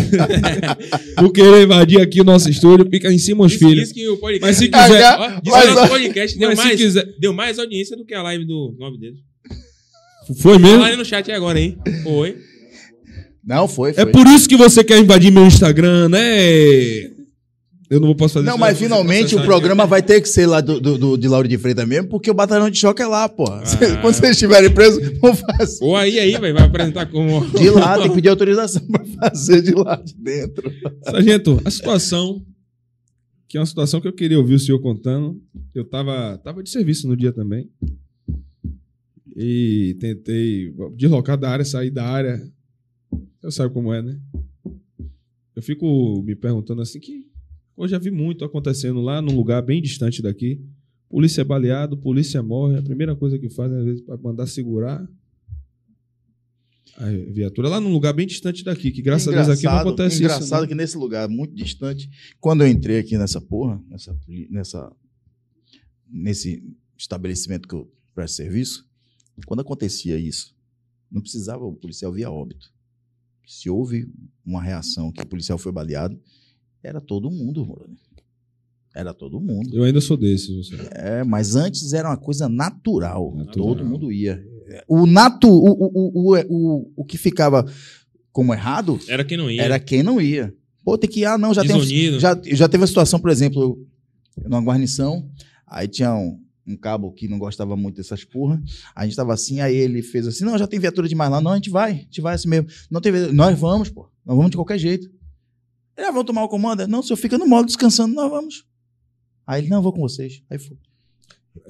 [1.15, 3.81] por querer invadir aqui o nosso estúdio, fica em Simões Isso, Filho.
[3.81, 4.45] isso que o podcast.
[4.45, 4.99] Mas se Ah, quiser.
[4.99, 5.17] já?
[5.19, 7.05] Ó, Diz Mas, que o nosso podcast deu mais, quiser.
[7.17, 9.15] deu mais audiência do que a live do nome dele.
[10.39, 10.75] Foi mesmo?
[10.79, 11.77] Fala aí no chat agora, hein?
[12.03, 12.35] Foi.
[13.45, 14.03] Não, foi, foi.
[14.03, 17.09] É por isso que você quer invadir meu Instagram, né?
[17.91, 20.29] Eu não vou posso fazer Não, mas vou finalmente processar o programa vai ter que
[20.29, 23.01] ser lá do, do, do- de Lauro de Freitas mesmo, porque o batalhão de choque
[23.01, 23.43] é lá, pô.
[24.01, 25.83] Quando vocês estiverem presos, vão fazer.
[25.83, 27.45] Ou aí, aí, velho, vai apresentar como.
[27.51, 30.71] De lá, tem que pedir autorização pra fazer de lá de dentro.
[31.03, 32.41] Sargento, a situação,
[33.49, 35.37] que é uma situação que eu queria ouvir o senhor contando.
[35.75, 37.69] Eu tava, tava de serviço no dia também.
[39.35, 42.41] E tentei deslocar da área, sair da área.
[43.43, 44.17] Eu sabe como é, né?
[45.55, 47.29] Eu fico me perguntando assim que
[47.83, 50.61] eu já vi muito acontecendo lá num lugar bem distante daqui.
[51.09, 52.77] Polícia é baleado, polícia morre.
[52.77, 55.05] A primeira coisa que faz, às vezes, para mandar segurar
[56.97, 59.87] a viatura lá num lugar bem distante daqui, que graças a Deus aqui não Engraçado-
[59.87, 60.61] acontece Engraçado isso.
[60.61, 60.67] né?
[60.67, 62.09] que nesse lugar muito distante,
[62.39, 64.17] quando eu entrei aqui nessa porra, nessa,
[64.49, 64.91] nessa,
[66.07, 66.63] nesse
[66.97, 68.85] estabelecimento que eu presto serviço,
[69.45, 70.53] quando acontecia isso,
[71.09, 72.71] não precisava o policial via óbito.
[73.47, 74.07] Se houve
[74.45, 76.19] uma reação que o policial foi baleado,
[76.83, 77.97] era todo mundo, mano.
[78.93, 79.69] Era todo mundo.
[79.73, 80.53] Eu ainda sou desse.
[80.53, 80.75] Você.
[80.91, 83.33] É, mas antes era uma coisa natural.
[83.35, 83.67] Natural.
[83.67, 84.43] Todo mundo ia.
[84.87, 87.65] O nato, o, o, o, o, o, que ficava
[88.31, 89.61] como errado Era quem não ia.
[89.61, 90.53] era quem não ia.
[90.83, 91.25] Pô, tem que ir.
[91.25, 91.75] Ah, não, já tem.
[91.75, 92.19] Desunido.
[92.19, 93.77] Já, já teve uma situação, por exemplo,
[94.43, 95.29] numa guarnição,
[95.67, 98.61] aí tinha um, um cabo que não gostava muito dessas porra.
[98.95, 101.39] A gente tava assim, aí ele fez assim: não, já tem viatura demais lá.
[101.41, 102.67] Não, a gente vai, a gente vai assim mesmo.
[102.89, 103.11] Não tem.
[103.31, 104.09] Nós vamos, pô.
[104.25, 105.09] Nós vamos de qualquer jeito.
[106.01, 106.87] Ele, ah, vamos tomar o comando?
[106.87, 108.65] Não, o senhor fica no modo descansando, nós vamos.
[109.45, 110.41] Aí ele, não, vou com vocês.
[110.49, 110.75] Aí foi.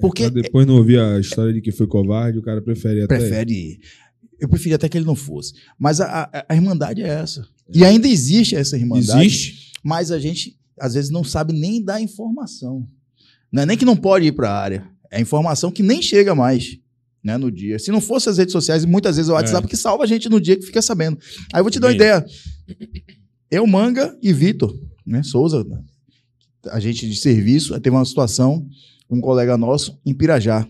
[0.00, 3.18] Porque Pra depois não ouvir a história de que foi covarde, o cara prefere até.
[3.18, 3.80] prefere ir.
[4.40, 5.52] Eu preferia até que ele não fosse.
[5.78, 7.46] Mas a, a, a irmandade é essa.
[7.72, 9.26] E ainda existe essa irmandade.
[9.26, 9.72] Existe.
[9.82, 12.88] Mas a gente, às vezes, não sabe nem dar informação.
[13.52, 14.88] Não é nem que não pode ir para a área.
[15.10, 16.78] É informação que nem chega mais
[17.22, 17.78] né, no dia.
[17.78, 20.40] Se não fosse as redes sociais, muitas vezes o WhatsApp que salva a gente no
[20.40, 21.18] dia que fica sabendo.
[21.52, 21.96] Aí eu vou te dar uma Bem.
[21.96, 22.26] ideia.
[23.52, 24.74] Eu, Manga e Vitor,
[25.04, 25.62] né, Souza,
[26.70, 28.66] a gente de serviço, teve uma situação,
[29.10, 30.66] um colega nosso, em Pirajá.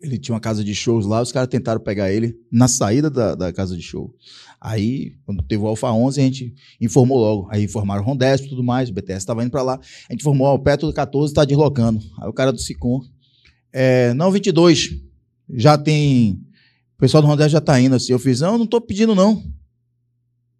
[0.00, 3.34] Ele tinha uma casa de shows lá, os caras tentaram pegar ele na saída da,
[3.34, 4.16] da casa de show.
[4.58, 7.48] Aí, quando teve o Alfa 11, a gente informou logo.
[7.50, 9.74] Aí informaram o Rondesp e tudo mais, o BTS estava indo para lá.
[10.08, 12.00] A gente informou, ó, o Petro do 14 está deslocando.
[12.18, 13.02] Aí o cara do Sicom,
[13.70, 14.98] é, não, 22,
[15.50, 16.40] já tem...
[16.96, 18.12] O pessoal do Rondesp já tá indo assim.
[18.12, 19.44] Eu fiz, não, não tô pedindo não.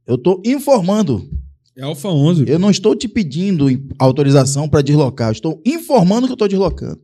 [0.07, 1.29] Eu tô informando.
[1.77, 2.45] É Alfa 11.
[2.49, 3.66] Eu não estou te pedindo
[3.99, 7.01] autorização para deslocar, eu estou informando que eu estou deslocando.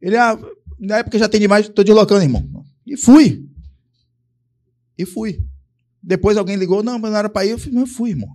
[0.00, 0.38] Ele, ah,
[0.78, 2.44] na época já tem demais, estou deslocando, irmão.
[2.86, 3.44] E fui.
[4.98, 5.40] E fui.
[6.02, 7.50] Depois alguém ligou, não, mas não era para ir.
[7.50, 8.28] Eu falei, não, eu fui, irmão.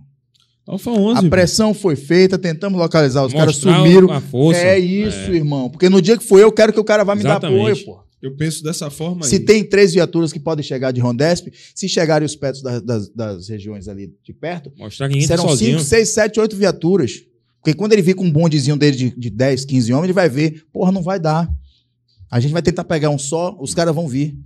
[0.66, 1.26] Alfa 11.
[1.26, 4.10] A pressão foi feita, tentamos localizar, os caras sumiram.
[4.10, 4.60] A força.
[4.60, 5.70] É isso, irmão.
[5.70, 7.60] Porque no dia que for eu, quero que o cara vá me dar Exatamente.
[7.60, 8.07] apoio, pô.
[8.20, 12.26] Eu penso dessa forma Se tem três viaturas que podem chegar de Rondesp, se chegarem
[12.26, 15.78] os petos das, das- das regiões ali de perto, Mostrar que serão sozinho.
[15.78, 17.22] 5, 6, 7, 8 viaturas.
[17.62, 20.28] Porque quando ele vir com um bondezinho dele de, de 10, 15 homens, ele vai
[20.28, 21.48] ver, porra, não vai dar.
[22.30, 24.36] A gente vai tentar pegar um só, os caras vão vir.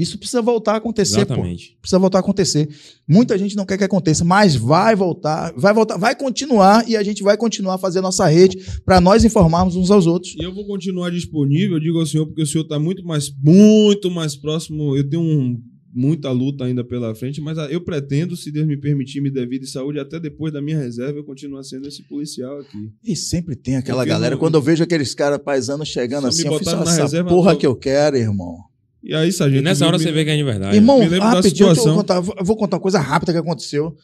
[0.00, 1.32] Isso precisa voltar a acontecer, pô.
[1.34, 1.76] Exatamente.
[1.80, 2.68] Precisa voltar a acontecer.
[3.06, 7.02] Muita gente não quer que aconteça, mas vai voltar, vai voltar, vai continuar e a
[7.02, 10.34] gente vai continuar a fazer a nossa rede para nós informarmos uns aos outros.
[10.38, 13.30] E eu vou continuar disponível, eu digo ao senhor, porque o senhor está muito mais,
[13.42, 14.96] muito mais próximo.
[14.96, 15.60] Eu tenho um-
[15.92, 19.48] muita luta ainda pela frente, mas ah, eu pretendo, se Deus me permitir, me der
[19.48, 22.92] vida e saúde, até depois da minha reserva, eu continuar sendo esse policial aqui.
[23.02, 26.28] E sempre tem aquela Porque galera, não- quando eu vejo aqueles caras paisanos chegando Só
[26.28, 28.58] assim, eu fiz essa reserva, porra eu- que eu quero, irmão.
[29.02, 29.60] E aí, sargento.
[29.60, 30.76] E nessa hora me- você vê que é de verdade.
[30.76, 31.96] Irmão, me lembro da rapidinho, deixa eu situação.
[31.96, 33.94] contar, vou- eu vou contar uma coisa rápida que aconteceu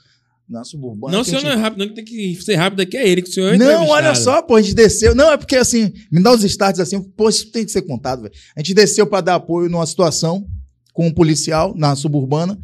[0.48, 1.12] na suburbana.
[1.14, 1.88] Não, o senhor gente- não é rápido, não.
[1.88, 4.42] que Tem que ser rápido aqui é ele, que o senhor é Não, olha só,
[4.42, 5.14] pô, a gente desceu.
[5.14, 8.22] Não, é porque assim, me dá os starts assim, pô, isso tem que ser contado,
[8.22, 8.34] velho.
[8.56, 10.46] A gente desceu pra dar apoio numa situação
[10.92, 12.56] com um policial na suburbana.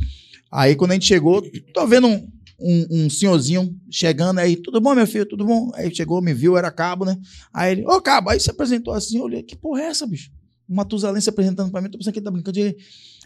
[0.52, 1.42] Aí quando a gente chegou,
[1.74, 2.28] tô vendo um,
[2.60, 5.70] um, um senhorzinho chegando aí, tudo bom, meu filho, tudo bom?
[5.74, 7.16] Aí chegou, me viu, era cabo, né?
[7.52, 10.30] Aí ele, ô cabo, aí se apresentou assim, eu olhei, que porra é essa, bicho?
[10.70, 12.76] Um Matusalém se apresentando pra mim, tô pensando que ele tá brincando de.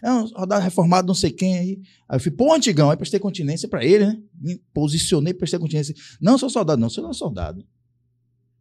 [0.03, 1.79] É, um rodada reformado, não sei quem aí.
[2.09, 4.19] Aí eu fui, pô, antigão, aí prestei continência pra ele, né?
[4.41, 5.95] Me posicionei, prestei continência.
[6.21, 7.61] Não sou soldado, não, o senhor não é soldado.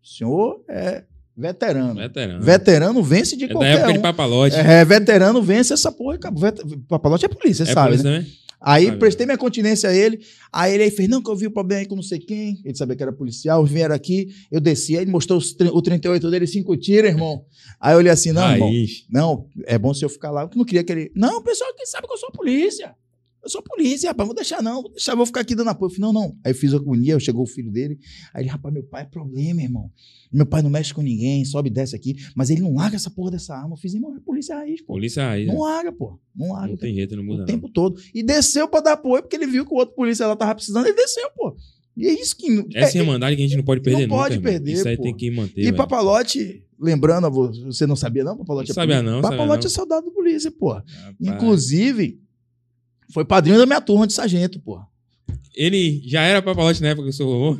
[0.04, 1.06] O senhor é
[1.36, 1.96] veterano.
[1.96, 2.44] Veterano.
[2.44, 3.94] Veterano vence de É da qualquer época um.
[3.94, 4.56] de papalote.
[4.58, 6.16] É, veterano vence essa porra.
[6.16, 6.44] acabou.
[6.88, 7.88] Papalote é polícia, É sabe?
[7.92, 8.18] polícia né?
[8.20, 8.34] também?
[8.66, 8.98] Aí Sabe.
[8.98, 10.22] prestei minha continência a ele.
[10.52, 12.62] Aí ele aí fez: Não, que eu vi o problema aí com não sei quem.
[12.64, 13.66] Ele sabia que era policial.
[13.66, 14.96] Vieram aqui, eu desci.
[14.96, 15.40] Aí ele mostrou
[15.74, 17.46] o 38 dele, cinco tiros, irmão.
[17.80, 18.70] Aí eu olhei assim: Não, irmão.
[19.10, 20.44] Não, é bom se eu ficar lá.
[20.44, 21.12] Eu não queria que ele.
[21.14, 22.96] Não, o pessoal aqui sabe que eu sou polícia.
[23.44, 24.26] Eu sou polícia, rapaz.
[24.26, 24.82] Vou deixar, não.
[24.82, 25.92] Vou deixar, vou ficar aqui dando apoio.
[25.92, 26.38] Eu falei, não, não.
[26.46, 28.00] Aí eu fiz a agonia, chegou o filho dele.
[28.34, 29.92] Aí ele, rapaz, meu pai é problema, irmão.
[30.32, 32.16] Meu pai não mexe com ninguém, sobe e desce aqui.
[32.36, 33.74] Mas ele não larga essa porra dessa arma.
[33.74, 34.94] Eu fiz, irmão, é polícia raiz, pô.
[34.94, 35.46] Polícia raiz.
[35.48, 36.18] Não larga, pô.
[36.36, 36.70] Não larga.
[36.70, 37.46] Não tem jeito, não muda o não.
[37.46, 38.00] tempo todo.
[38.14, 40.86] E desceu pra dar apoio, porque ele viu que o outro polícia lá tava precisando.
[40.86, 41.56] Ele desceu, pô.
[41.96, 42.48] E é isso que.
[42.74, 44.52] Essa é, irmandade que a gente não pode perder Não nunca, pode irmão.
[44.52, 45.04] perder, Isso aí pô.
[45.04, 45.76] tem que manter, E velho.
[45.78, 48.36] Papalote, lembrando, a vo- você não sabia não?
[48.36, 49.68] Papalote Não é sabia não, sabia Papalote não.
[49.68, 50.70] é soldado da polícia, pô.
[50.74, 50.86] Rapaz.
[51.22, 52.20] Inclusive,
[53.14, 54.80] foi padrinho da minha turma de sargento, pô.
[55.56, 57.60] Ele já era papalote na época que o senhor rolou?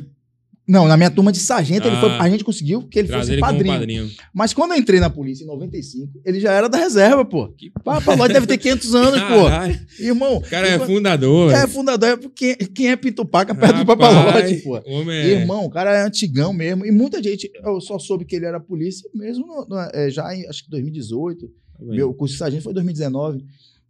[0.66, 2.00] Não, na minha turma de sargento, ele Ah.
[2.00, 3.74] foi, a gente conseguiu que ele fosse ele padrinho.
[3.74, 4.10] padrinho.
[4.32, 7.48] Mas quando eu entrei na polícia em 95, ele já era da reserva, pô.
[7.48, 9.44] Que- Papalote deve ter 500 anos, pô.
[9.44, 11.52] Caralho, Irmão, O cara é fundador.
[11.52, 14.80] é fundador, é porque quem é Pinto Paca perto do Papalote, pô.
[14.86, 15.26] Homem é...
[15.40, 16.86] Irmão, o cara é antigão mesmo.
[16.86, 20.34] E muita gente, eu só soube que ele era polícia mesmo no- no- é, já
[20.34, 21.46] em, acho que 2018.
[21.78, 23.44] Meu curso de sargento foi 2019.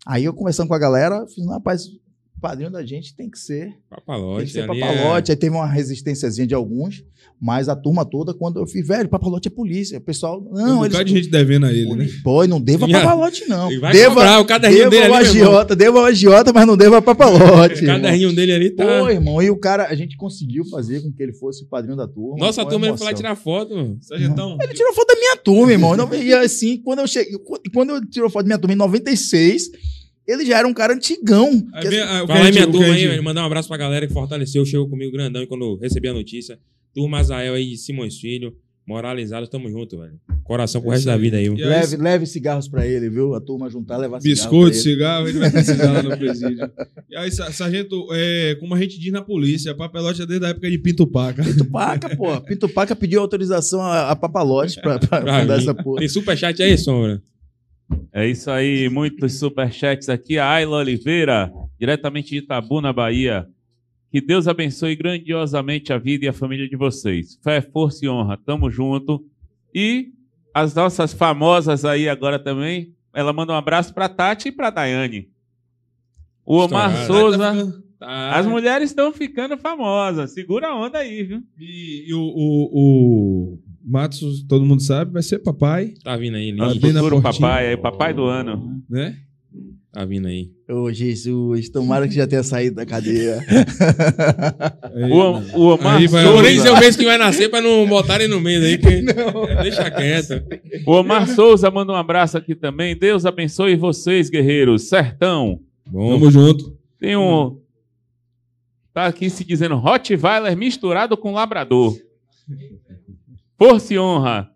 [0.06, 3.68] Aí eu conversando com a galera, fiz, rapaz, o padrinho da gente tem que ser.
[3.68, 4.46] Tem Papalote.
[4.46, 5.30] que ser ali papalote.
[5.32, 7.02] Aí teve uma resistênciazinha de alguns,
[7.40, 9.96] mas a turma toda, quando eu fiz, velho, papalote é polícia.
[9.96, 10.92] O pessoal, Tem um não, eles.
[10.92, 12.06] bocado de gente devendo a ele, né?
[12.22, 13.70] Pô, não deva Já- papalote, não.
[13.70, 15.48] Ele vai Deva, cobrar o caderninho deva dele ali, irmão.
[15.52, 17.74] agiota, deva ao agiota, mas não deva papalote.
[17.80, 17.96] O irmão.
[18.02, 18.84] caderninho dele ali tá...
[18.84, 21.96] Pô, irmão, e o cara, a gente conseguiu fazer com que ele fosse o padrinho
[21.96, 22.36] da turma.
[22.44, 23.98] Nossa uma turma ele foi lá tirar foto, mano.
[24.60, 25.96] Ele tirou foto da minha turma, irmão.
[25.96, 27.38] Não- E assim, quando eu cheguei,
[27.72, 29.70] quando eu tirou foto da minha turma em 96,
[30.26, 31.66] ele já era um cara antigão.
[31.72, 33.20] aí vem a- o que a Fala aí minha turma a aí.
[33.20, 36.12] Mandar um abraço pra galera que fortaleceu, chegou comigo grandão e quando eu recebi a
[36.14, 36.58] notícia.
[36.94, 38.54] Turma Azael aí de Simões Filho,
[38.86, 40.12] moralizados, tamo junto, velho.
[40.44, 41.48] Coração pro É resto da vida aí.
[41.48, 41.66] Viu?
[41.66, 43.34] Leve, leve cigarros pra ele, viu?
[43.34, 46.70] A turma juntar, levar Biscoito, cigarro cigarro, ele vai precisar lá no presídio.
[47.10, 50.50] E aí, sa- sargento, é, como a gente diz na polícia, papelote é desde a
[50.50, 51.42] época de Pinto Paca.
[51.42, 52.40] Pinto Paca, pô.
[52.42, 55.62] Pinto Paca pediu autorização a, a Papalote pra, pra, Pra mandar mim.
[55.62, 56.00] essa porra.
[56.00, 57.22] Tem superchat aí, Sombra?
[58.12, 60.38] É isso aí, muitos superchats aqui.
[60.38, 63.46] A Ayla Oliveira, diretamente de Itabuna, Bahia.
[64.10, 67.38] Que Deus abençoe grandiosamente a vida e a família de vocês.
[67.42, 69.24] Fé, força e honra, tamo junto.
[69.74, 70.12] E
[70.54, 72.94] as nossas famosas aí agora também.
[73.12, 75.28] Ela manda um abraço pra Tati e pra Daiane.
[76.44, 77.60] O Omar Estourado.
[77.60, 77.84] Souza.
[77.98, 78.36] Tá.
[78.36, 80.32] As mulheres estão ficando famosas.
[80.32, 81.42] Segura a onda aí, viu?
[81.58, 86.56] E, e o, o, o Matos, todo mundo sabe, vai ser papai, Tá vindo aí,
[86.56, 88.82] Tá na Futuro papai, é papai do ano.
[88.88, 89.16] né?
[89.92, 90.50] Tá vindo aí.
[90.68, 93.38] Ô, Jesus, tomara que já tenha saído da cadeia.
[94.92, 96.68] Aí, O, o Omar Aí vai- Por Souza.
[96.68, 98.76] é o mês que vai nascer pra não botarem no meio aí.
[98.76, 99.02] Que...
[99.62, 100.42] Deixa quieto.
[100.86, 102.96] O Omar Souza manda um abraço aqui também.
[102.98, 104.88] Deus abençoe vocês, guerreiros.
[104.88, 105.60] Sertão.
[105.86, 106.76] Bom, Tamo junto.
[106.98, 107.60] Tem um.
[108.92, 111.96] Tá aqui se dizendo Rottweiler misturado com Labrador.
[113.56, 114.50] Força e honra.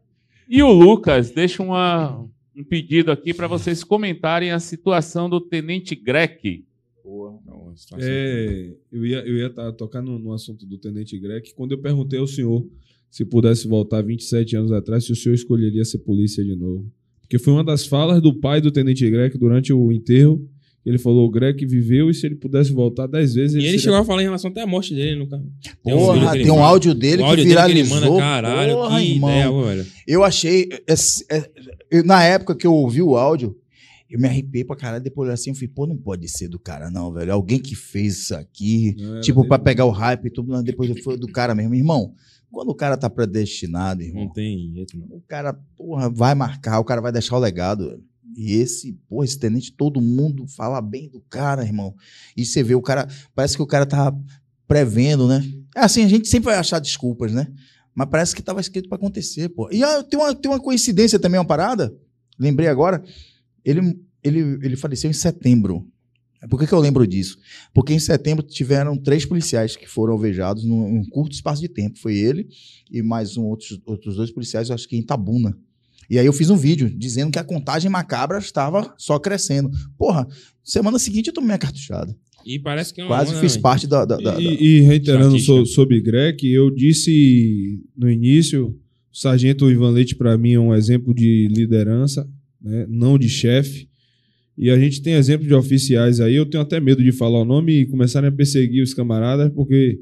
[0.48, 5.94] E o Lucas deixa uma, um pedido aqui para vocês comentarem a situação do Tenente
[5.94, 6.64] Greck.
[8.10, 11.54] É, eu ia, eu ia tá- tocar no, no assunto do Tenente Greg.
[11.54, 12.66] Quando eu perguntei ao senhor
[13.10, 16.90] se pudesse voltar 27 anos atrás, se o senhor escolheria ser polícia de novo.
[17.20, 20.46] Porque foi uma das falas do pai do Tenente Greg durante o enterro.
[20.89, 23.55] Ele falou: o Greg viveu e se ele pudesse voltar 10 vezes.
[23.55, 25.44] E ele seria- chegou a falar em relação até à morte dele no carro.
[25.84, 27.83] Tem um Porra, que ele tem um áudio dele O áudio que dele que ele
[27.83, 28.10] viralizou.
[28.12, 29.31] manda, caralho, Porra, que irmão.
[29.31, 29.86] ideia, velho.
[30.07, 30.68] Eu achei.
[31.31, 31.50] é,
[31.91, 33.57] eu- na época que eu ouvi o áudio,
[34.10, 35.02] eu me arrepiei pra caralho.
[35.05, 37.33] Depois assim, eu falei, pô, não pode ser do cara, não, velho.
[37.33, 38.94] Alguém que fez isso aqui.
[38.99, 39.49] Não, era tipo, dele.
[39.49, 41.75] pra pegar o hype e tudo, mas depois foi do cara mesmo.
[41.75, 42.15] Irmão,
[42.50, 45.07] quando o cara tá predestinado, irmão, Não tem jeito, não.
[45.18, 47.84] o cara, porra, vai marcar, o cara vai deixar o legado.
[47.91, 48.02] velho.
[48.39, 51.92] E esse, porra, esse tenente, todo mundo fala bem do cara, irmão.
[52.36, 54.17] E você vê, o cara, parece que o cara tá
[54.65, 55.44] prevendo, né?
[55.75, 57.49] É assim, a gente sempre vai achar desculpas, né?
[57.92, 59.68] Mas parece que tava escrito pra acontecer, pô.
[59.73, 61.92] E ah, tem, uma, tem uma coincidência também, uma parada.
[62.39, 63.02] Lembrei agora.
[63.65, 65.84] Ele, ele, ele faleceu em setembro.
[66.49, 67.39] Por que, que eu lembro disso?
[67.75, 71.99] Porque em setembro tiveram três policiais que foram alvejados num, num curto espaço de tempo.
[71.99, 72.49] Foi ele
[72.89, 75.58] e mais um, outros, outros dois policiais, eu acho que em Tabuna.
[76.10, 79.70] E aí eu fiz um vídeo dizendo que a contagem macabra estava só crescendo.
[79.98, 80.26] Porra,
[80.64, 82.16] semana seguinte eu tomei a cartuchada.
[82.46, 83.60] E parece que é uma Quase onda, fiz né?
[83.62, 84.04] parte da.
[84.06, 89.70] da- da- da- E, e reiterando so- sobre Greg, eu disse no início, o sargento
[89.70, 92.26] Ivan Leite para mim é um exemplo de liderança,
[92.62, 93.86] né, não de chefe.
[94.56, 97.44] E a gente tem exemplo de oficiais aí, eu tenho até medo de falar o
[97.44, 100.00] nome e começarem a perseguir os camaradas, porque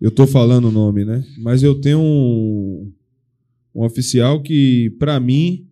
[0.00, 1.24] eu tô falando o nome, né?
[1.38, 2.90] Mas eu tenho um,
[3.76, 5.66] um oficial que, para mim,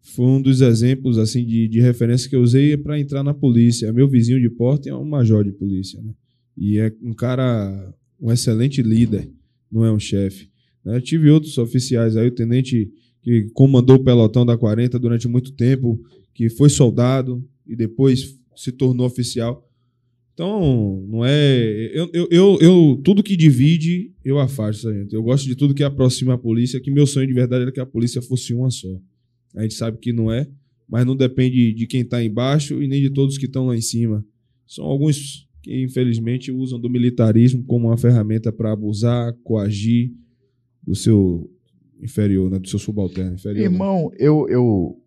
[0.00, 3.92] foi um dos exemplos assim de, de referência que eu usei para entrar na polícia.
[3.92, 6.12] Meu vizinho de porta é um major de polícia, né?
[6.58, 9.30] E é um cara, um excelente líder,
[9.70, 10.50] não é um chefe.
[10.84, 11.00] né?
[11.00, 12.90] Tive outros oficiais aí, o tenente
[13.22, 16.02] que comandou o pelotão da 40 durante muito tempo,
[16.34, 19.64] que foi soldado e depois se tornou oficial.
[20.42, 21.90] Então, não é.
[21.94, 25.14] Eu, eu, eu, eu- tudo que divide, eu afasto, gente.
[25.14, 27.78] Eu gosto de tudo que aproxima a polícia, que meu sonho de verdade era que
[27.78, 28.88] a polícia fosse uma só.
[29.54, 30.48] A gente sabe que não é,
[30.88, 33.80] mas não depende de quem está embaixo e nem de todos que estão lá em
[33.80, 34.24] cima.
[34.66, 40.10] São alguns que infelizmente usam do militarismo como uma ferramenta para abusar, coagir
[40.84, 41.48] do seu
[42.02, 43.58] inferior, né, do seu subalterno inferior.
[43.58, 43.72] né?
[43.72, 45.00] Irmão, eu, eu,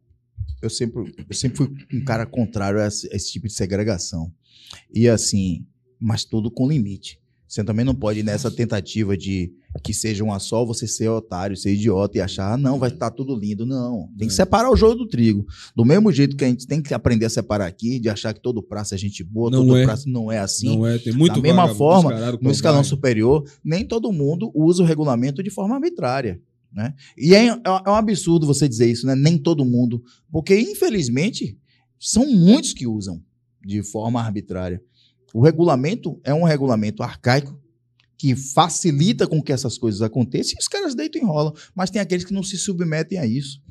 [0.62, 4.32] eu, sempre, eu sempre fui um cara contrário a esse, a esse tipo de segregação.
[4.94, 5.66] E assim,
[6.00, 7.20] mas tudo com limite.
[7.48, 9.54] Você também não pode ir nessa tentativa de
[9.84, 13.12] que seja uma só, você ser otário, ser idiota e achar, ah, não, vai estar
[13.12, 13.66] tudo lindo.
[13.66, 14.10] Não.
[14.18, 14.36] Tem que É.
[14.36, 15.46] separar o joio do trigo.
[15.76, 18.42] Do mesmo jeito que a gente tem que aprender a separar aqui, de achar que
[18.42, 19.84] todo praça é gente boa, Não todo é.
[19.84, 20.78] praça não é assim.
[20.78, 24.82] Não é, tem muito da mesma vagabundo forma, no escalão superior, nem todo mundo usa
[24.82, 26.42] o regulamento de forma arbitrária.
[26.74, 26.94] Né?
[27.18, 29.16] E é, é um absurdo você dizer isso, né?
[29.16, 30.04] Nem todo mundo.
[30.30, 31.58] Porque, infelizmente,
[31.98, 33.22] são muitos que usam
[33.66, 34.80] de forma arbitrária.
[35.34, 37.60] O regulamento é um regulamento arcaico
[38.18, 41.54] que facilita com que essas coisas aconteçam e os caras deitam e enrolam.
[41.74, 43.62] Mas tem aqueles que não se submetem a isso.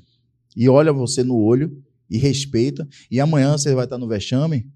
[0.56, 2.86] E olha você no olho e respeita.
[3.10, 4.66] E amanhã você vai estar no vexame,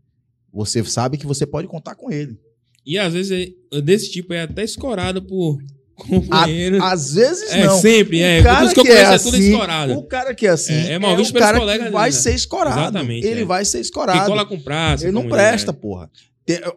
[0.53, 2.39] você sabe que você pode contar com ele.
[2.87, 5.59] E às vezes é- desse tipo é até escorado por
[5.99, 6.81] companheiros.
[6.83, 7.79] Às vezes é, não.
[7.81, 8.41] sempre, é.
[8.41, 9.93] O cara Os que eu que é conheço é tudo assim, escorado.
[9.95, 11.93] O cara que é assim É, é, é mal visto o pelos cara colegas que
[11.93, 12.17] vai né?
[12.17, 12.81] ser escorado.
[12.81, 13.45] Exatamente, Ele é.
[13.45, 14.27] vai ser Que escorado.
[14.27, 15.05] cola com praça.
[15.05, 15.75] Ele não presta, é.
[15.75, 16.11] porra.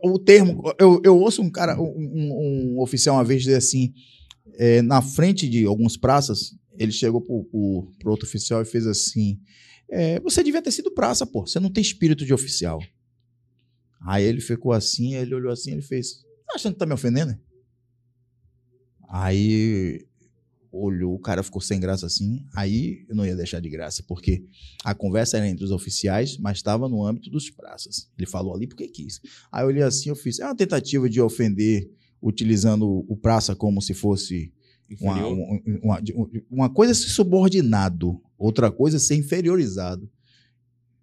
[0.03, 3.93] O termo, eu, eu ouço um cara, um, um- um oficial uma vez dizer assim,
[4.55, 8.85] é, na frente de algumas praças, ele chegou pro, pro, pro outro oficial e fez
[8.85, 9.39] assim,
[9.89, 12.81] é, você devia ter sido praça, pô, você não tem espírito de oficial.
[14.05, 16.15] Aí ele ficou assim, ele olhou assim, ele fez,
[16.47, 17.37] tá achando que tá me ofendendo?
[19.13, 20.05] Aí
[20.71, 24.45] olhou, o cara ficou sem graça assim, aí eu não ia deixar de graça, porque
[24.85, 28.09] a conversa era entre os oficiais, mas estava no âmbito dos praças.
[28.17, 29.19] Ele falou ali porque quis.
[29.51, 31.91] Aí eu olhei assim, eu fiz, é uma tentativa de ofender
[32.21, 34.53] utilizando o praça como se fosse
[35.01, 40.09] uma, um- uma, um- uma coisa ser subordinado, outra coisa ser inferiorizado.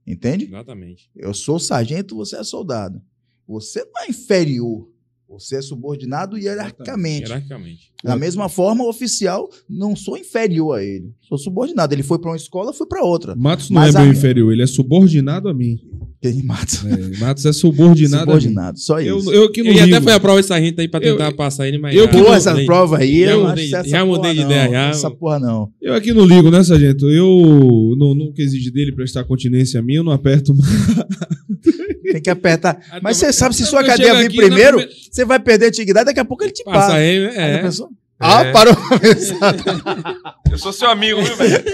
[0.07, 0.47] Entende?
[0.47, 1.11] Exatamente.
[1.15, 3.03] Eu sou sargento, você é soldado.
[3.47, 4.91] Você não é inferior,
[5.29, 7.25] você é subordinado hierarquicamente.
[7.27, 7.93] Hierarquicamente.
[8.03, 11.13] Da mesma forma, o oficial, não sou inferior a ele.
[11.29, 11.93] Sou subordinado.
[11.95, 13.35] Ele foi para uma escola, fui para outra.
[13.37, 15.79] Matos não Mas é meu a- inferior, ele é subordinado a mim.
[16.21, 16.67] Ele mata.
[16.89, 19.01] É, Matos é subordinado, subordinado, só.
[19.01, 19.33] Eu, isso.
[19.33, 21.69] eu aqui no Ele até foi a prova essa gente aí pra Eu- tentar passar
[21.69, 21.95] ele, mas.
[21.95, 22.67] eu já- que Pô, não essa mudei.
[22.67, 24.47] prova aí, Já eu mudei essa já porra mudei de não.
[24.51, 24.89] ideia, já.
[24.89, 25.69] Essa porra não.
[25.81, 27.09] eu aqui não ligo, né, sargento?
[27.09, 30.53] Eu não, nunca exigi dele prestar continência a mim, eu não aperto
[32.13, 32.79] Tem que apertar.
[33.03, 34.79] Mas você sabe se Eu sua cadeia vir na primeiro,
[35.11, 36.95] você vai perder a antiguidade, daqui a pouco ele te Passa passa.
[36.95, 37.63] aí, é.
[38.21, 39.55] Ah, parou pra pensar.
[40.51, 41.65] Eu sou seu amigo, viu, velho?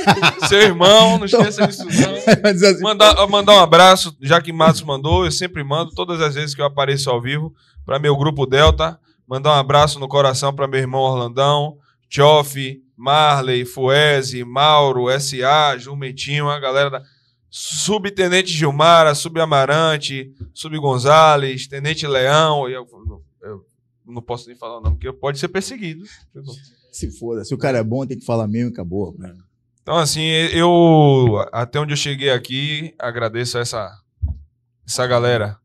[0.48, 2.14] Seu irmão, não esqueça disso, não.
[2.50, 6.55] Assim, Mandar, mandar um abraço, já que Matos mandou, eu sempre mando, todas as vezes
[6.55, 7.55] que eu apareço ao vivo,
[7.86, 8.98] para meu grupo Delta.
[9.26, 11.78] Mandar um abraço no coração para meu irmão Orlandão,
[12.10, 17.02] Tchoff, Marley, Fuese, Mauro, SA, Jumentinho, a galera da.
[17.48, 22.68] Subtenente Gilmara, Subamarante, Sub Gonzalez, Tenente Leão.
[22.68, 22.84] Eu,
[23.42, 23.64] eu
[24.07, 26.05] não posso nem falar, não, porque pode ser perseguido.
[26.92, 29.15] Se foda, se o cara é bom, tem que falar mesmo e acabou.
[29.83, 33.91] Então, assim, eu, até onde eu cheguei aqui, agradeço a essa,
[34.86, 35.58] essa galera.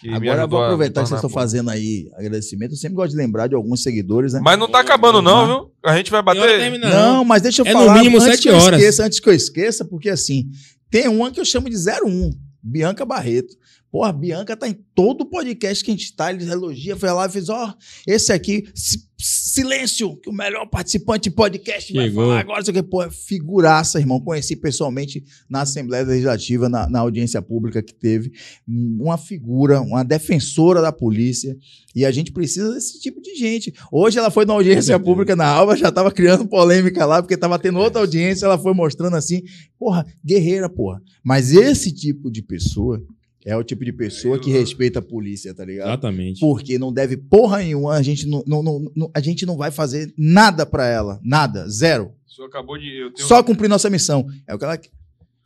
[0.00, 2.72] que me Agora vou aproveitar que vocês estão fazendo aí agradecimento.
[2.72, 4.40] Eu sempre gosto de lembrar de alguns seguidores, né?
[4.42, 5.72] Mas não tá acabando, não, viu?
[5.84, 6.58] A gente vai bater.
[6.58, 8.78] termina, Não, mas deixa eu É no falar mínimo antes sete que eu horas.
[8.80, 10.50] esqueça, antes que eu esqueça, porque assim,
[10.90, 12.30] tem uma que eu chamo de 01,
[12.62, 13.56] Bianca Barreto.
[13.92, 17.26] Porra, a Bianca tá em todo podcast que a gente tá, ele elogia, foi lá
[17.26, 17.74] e fez, ó,
[18.06, 22.24] esse aqui, si- silêncio, que o melhor participante de podcast vai Chegou.
[22.24, 27.42] falar agora, isso aqui, pô, figuraça, irmão, conheci pessoalmente na Assembleia Legislativa, na, na audiência
[27.42, 28.32] pública que teve,
[28.66, 31.54] uma figura, uma defensora da polícia,
[31.94, 33.74] e a gente precisa desse tipo de gente.
[33.92, 35.04] Hoje ela foi na audiência certeza.
[35.04, 38.72] pública na Alva, já tava criando polêmica lá, porque tava tendo outra audiência, ela foi
[38.72, 39.42] mostrando assim,
[39.78, 41.00] porra, guerreira, porra.
[41.22, 43.04] Mas esse tipo de pessoa
[43.44, 45.88] é o tipo de pessoa que respeita a polícia, tá ligado?
[45.88, 46.40] Exatamente.
[46.40, 49.70] Porque não deve porra nenhuma, a gente não, não, não- não- a gente não vai
[49.70, 52.12] fazer nada pra ela, nada, zero.
[52.26, 52.86] O senhor acabou de.
[52.86, 53.26] Eu tenho...
[53.28, 54.26] Só cumprir nossa missão.
[54.46, 54.78] É o que ela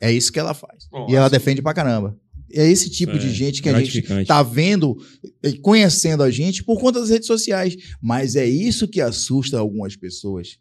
[0.00, 0.86] é isso que ela faz.
[0.90, 2.16] Bom, e ela assim- defende pra caramba.
[2.52, 4.96] É esse tipo É, de gente que a gente tá vendo,
[5.42, 7.76] e conhecendo a gente por conta das redes sociais.
[8.00, 10.56] Mas é isso que assusta algumas pessoas.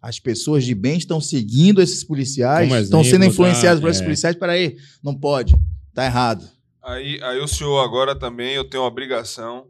[0.00, 3.82] As pessoas de bem estão seguindo esses policiais, estão sendo influenciadas tá?
[3.82, 4.04] por esses É.
[4.04, 4.36] policiais.
[4.36, 5.54] Peraí, não pode.
[5.92, 6.48] Tá errado.
[6.86, 9.68] Aí, aí o senhor agora também, eu tenho a obrigação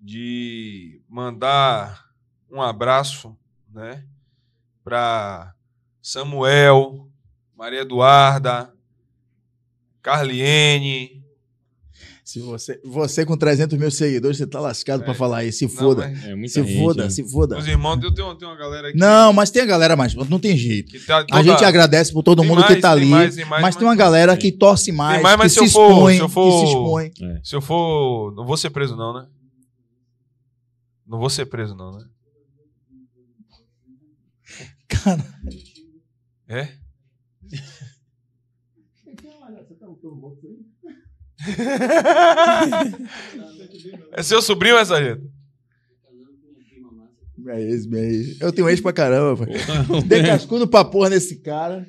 [0.00, 2.08] de mandar
[2.48, 3.36] um abraço,
[3.68, 4.06] né?
[4.84, 5.52] Para
[6.00, 7.10] Samuel,
[7.56, 8.72] Maria Eduarda,
[10.00, 11.23] Carliene,
[12.34, 15.04] Se você, você com 300 mil seguidores, você tá lascado É.
[15.04, 15.58] pra falar isso.
[15.60, 16.08] Se Não, foda.
[16.08, 17.10] mas É se gente, foda, né?
[17.10, 17.56] se foda.
[17.56, 18.98] Os irmãos, eu tenho, tenho uma galera aqui.
[18.98, 20.14] Não, mas tem a galera mais.
[20.16, 20.94] Não tem jeito.
[21.06, 23.08] Tá A toda- gente agradece por todo Tem mundo mais, que tá tem ali.
[23.08, 25.76] mais, tem mais, mas tem uma galera que torce mais, mais, mas que se se
[25.78, 27.40] eu for- expõe, se eu for- que se expõe.
[27.44, 28.34] Se eu for.
[28.34, 29.28] Não vou ser preso, não, né?
[31.06, 32.04] Não vou ser preso, não, né?
[34.88, 35.24] Cara,
[36.48, 36.68] É?
[44.12, 45.22] É seu sobrinho, essa gente?
[47.48, 48.40] é ex, meu ex.
[48.40, 49.46] Eu tenho ex pra caramba,
[50.06, 51.86] Dei cascudo pra porra nesse cara.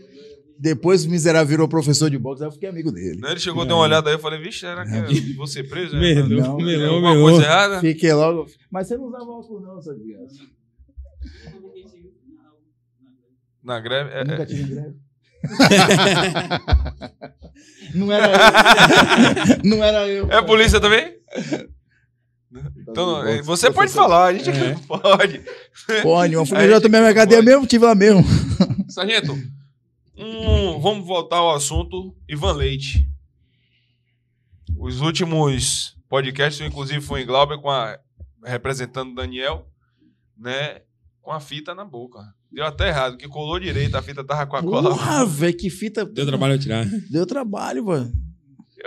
[0.57, 3.19] Depois o miserável virou professor de boxe, aí eu fiquei amigo dele.
[3.19, 5.67] Né, Ele chegou, deu uma olhada aí, eu falei, vixe, será que eu vou ser
[5.67, 5.97] preso?
[5.97, 6.51] É, Melou, Não,
[6.95, 7.29] alguma melou.
[7.29, 7.81] coisa errada?
[7.81, 8.47] Fiquei logo.
[8.71, 10.45] Mas você não usava óculos, não, desgraça.
[13.61, 14.11] Na greve?
[14.11, 14.95] É, nunca é, tive greve.
[17.93, 19.57] não era eu.
[19.63, 20.31] Não era eu.
[20.31, 21.15] é polícia também?
[22.87, 24.73] Então, é, você pode falar, a gente aqui É.
[24.73, 25.41] não pode.
[26.01, 26.45] Porra, nenhuma.
[26.45, 27.49] Fui Aí já a gente tomei minha não cadeia pode.
[27.51, 28.23] mesmo, tive lá mesmo.
[28.89, 29.33] Sargento,
[30.17, 33.09] um, vamos voltar ao assunto Ivan Leite.
[34.77, 37.97] Os últimos podcasts, inclusive, foi em Glauber com a
[38.45, 39.67] representando o Daniel,
[40.37, 40.81] né?
[41.21, 42.19] Com a fita na boca.
[42.55, 44.89] Deu até errado, que colou direito, a fita tava com a cola.
[44.91, 46.05] Porra, velho, que fita.
[46.05, 46.85] Deu trabalho eu tirar.
[47.11, 48.13] Deu trabalho, mano.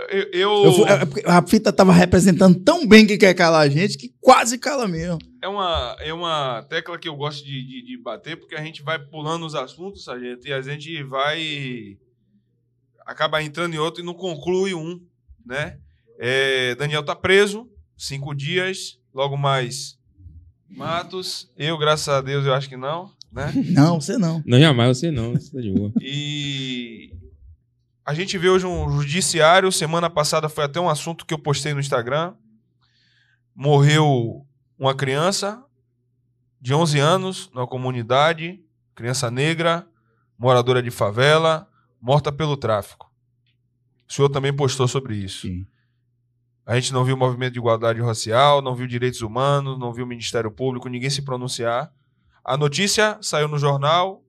[0.09, 3.61] Eu, eu- Eu fui- é porque a fita tava representando tão bem que quer calar
[3.61, 5.19] a gente que quase cala mesmo.
[5.41, 8.81] é, uma, é uma tecla que eu gosto de, de, de bater, porque a gente
[8.81, 11.97] vai pulando os assuntos, sargento, e a gente vai.
[13.05, 14.99] acaba entrando em outro e não conclui um,
[15.45, 15.77] né?
[16.17, 17.67] É, Daniel tá preso,
[17.97, 19.97] cinco dias, logo mais
[20.69, 21.51] Matos.
[21.57, 23.51] Eu, graças a Deus, eu acho que não, né?
[23.69, 24.43] Não, você não.
[24.45, 25.33] Não, jamais você não.
[25.33, 25.91] Você tá de boa.
[26.01, 27.13] E
[28.05, 29.71] a gente vê hoje um judiciário.
[29.71, 32.33] Semana passada foi até um assunto que eu postei no Instagram.
[33.55, 34.45] Morreu
[34.77, 35.63] uma criança
[36.59, 38.59] de 11 anos na comunidade,
[38.95, 39.87] criança negra,
[40.37, 41.67] moradora de favela,
[42.01, 43.11] morta pelo tráfico.
[44.07, 45.47] O senhor também postou sobre isso.
[45.47, 45.67] Sim.
[46.65, 50.05] A gente não viu o movimento de igualdade racial, não viu direitos humanos, não viu
[50.05, 51.91] o Ministério Público, ninguém se pronunciar.
[52.43, 54.23] A notícia saiu no jornal,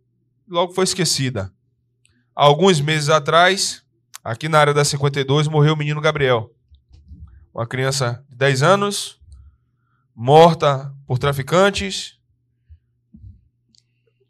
[0.49, 1.53] logo foi esquecida.
[2.35, 3.85] Alguns meses atrás,
[4.23, 6.55] aqui na área da 52, morreu o menino Gabriel.
[7.55, 9.21] Uma criança de 10 anos,
[10.15, 12.19] morta por traficantes.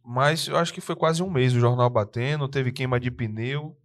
[0.05, 3.77] Mas eu acho que foi quase um mês o jornal batendo, teve queima de pneu.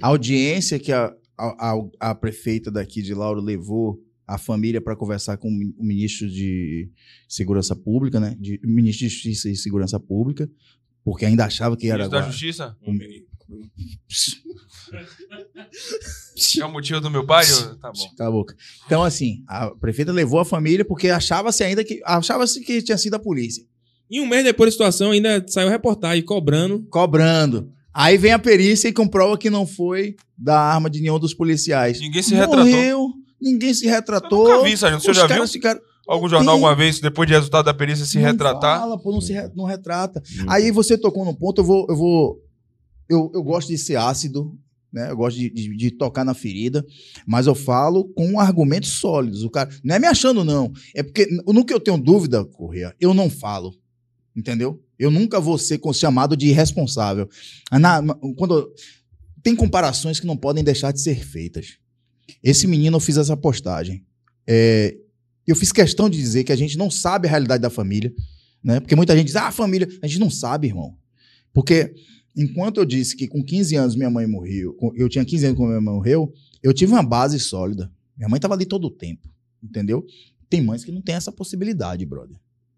[0.00, 3.98] A audiência que a, a, a- a prefeita daqui de Lauro levou
[4.34, 6.88] a família para conversar com o mi- o ministro de
[7.28, 8.36] Segurança Pública, né?
[8.38, 10.48] De, o ministro de Justiça e Segurança Pública,
[11.04, 11.98] porque ainda achava que era.
[12.04, 12.76] Ministro da agora- Justiça?
[12.82, 12.92] o-
[16.60, 17.44] É o motivo do meu pai?
[17.50, 18.10] Eu- Tá bom.
[18.16, 18.56] Cala a boca.
[18.86, 22.00] Então, assim, a prefeita levou a família porque achava-se ainda que.
[22.04, 23.64] Achava-se que tinha sido a polícia.
[24.10, 26.84] E um mês depois da situação, ainda saiu reportagem cobrando.
[26.90, 27.72] Cobrando.
[27.92, 32.00] Aí vem a perícia e comprova que não foi da arma de nenhum dos policiais.
[32.00, 33.12] Ninguém se retratou.
[33.40, 34.48] Ninguém se retratou.
[34.48, 35.00] Eu nunca vi, Sargento.
[35.00, 37.74] O senhor Os já viu ficaram- algum jornal Tem- alguma vez, depois de resultado da
[37.74, 38.80] perícia, se não retratar?
[38.80, 40.22] Fala, pô, não, se re- não retrata.
[40.48, 41.86] Aí você tocou num ponto, eu vou.
[41.88, 42.42] Eu, vou
[43.08, 44.56] eu, eu gosto de ser ácido,
[44.92, 45.10] né?
[45.10, 46.84] Eu gosto de, de- de tocar na ferida,
[47.26, 49.42] mas eu falo com argumentos sólidos.
[49.44, 49.70] O cara.
[49.82, 50.72] Não é me achando, não.
[50.94, 53.74] É porque no que eu tenho dúvida, Correia, eu não falo.
[54.36, 54.80] Entendeu?
[54.98, 57.28] Eu nunca vou ser chamado de irresponsável.
[57.72, 58.00] Na-
[58.36, 58.70] quando,
[59.42, 61.78] tem comparações que não podem deixar de ser feitas.
[62.42, 64.04] Esse menino, eu fiz essa postagem.
[64.46, 64.96] É,
[65.46, 68.12] eu fiz questão de dizer que a gente não sabe a realidade da família,
[68.62, 68.80] né?
[68.80, 69.88] Porque muita gente diz, ah, família.
[70.02, 70.96] A gente não sabe, irmão.
[71.52, 71.94] Porque
[72.36, 75.70] enquanto eu disse que com 15 anos minha mãe morreu, eu tinha 15 anos quando
[75.70, 77.90] minha mãe morreu, eu tive uma base sólida.
[78.16, 79.28] Minha mãe estava ali todo o tempo,
[79.62, 80.04] entendeu?
[80.48, 82.36] Tem mães que não têm essa possibilidade, brother.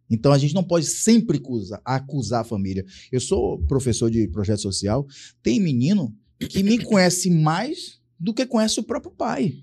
[0.08, 2.84] Então a gente não pode sempre acusar, acusar a família.
[3.10, 5.06] Eu sou professor de projeto social,
[5.42, 9.56] tem menino que me conhece mais do que conhece o próprio pai.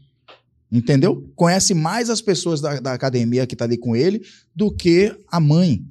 [0.70, 1.32] Entendeu?
[1.34, 4.22] Conhece mais as pessoas da, da academia que tá ali com ele
[4.54, 5.84] do que a mãe.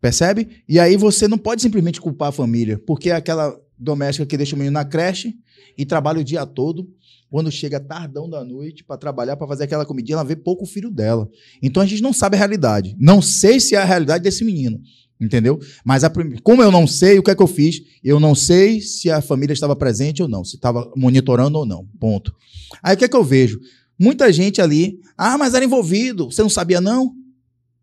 [0.00, 0.62] Percebe?
[0.68, 4.54] E aí você não pode simplesmente culpar a família, porque é aquela doméstica que deixa
[4.54, 5.34] o menino na creche
[5.76, 6.88] e trabalha o dia todo.
[7.28, 10.66] Quando chega tardão da noite para trabalhar, para fazer aquela comidinha, ela vê pouco o
[10.66, 11.28] filho dela.
[11.60, 12.96] Então a gente não sabe a realidade.
[12.98, 14.80] Não sei se é a realidade desse menino.
[15.20, 15.58] Entendeu?
[15.84, 16.10] Mas a
[16.42, 17.82] como eu não sei, o que é que eu fiz?
[18.02, 21.86] Eu não sei se a família estava presente ou não, se estava monitorando ou não.
[21.98, 22.34] Ponto.
[22.82, 23.60] Aí o que é que eu vejo?
[23.98, 27.12] Muita gente ali, ah, mas era envolvido, você não sabia não?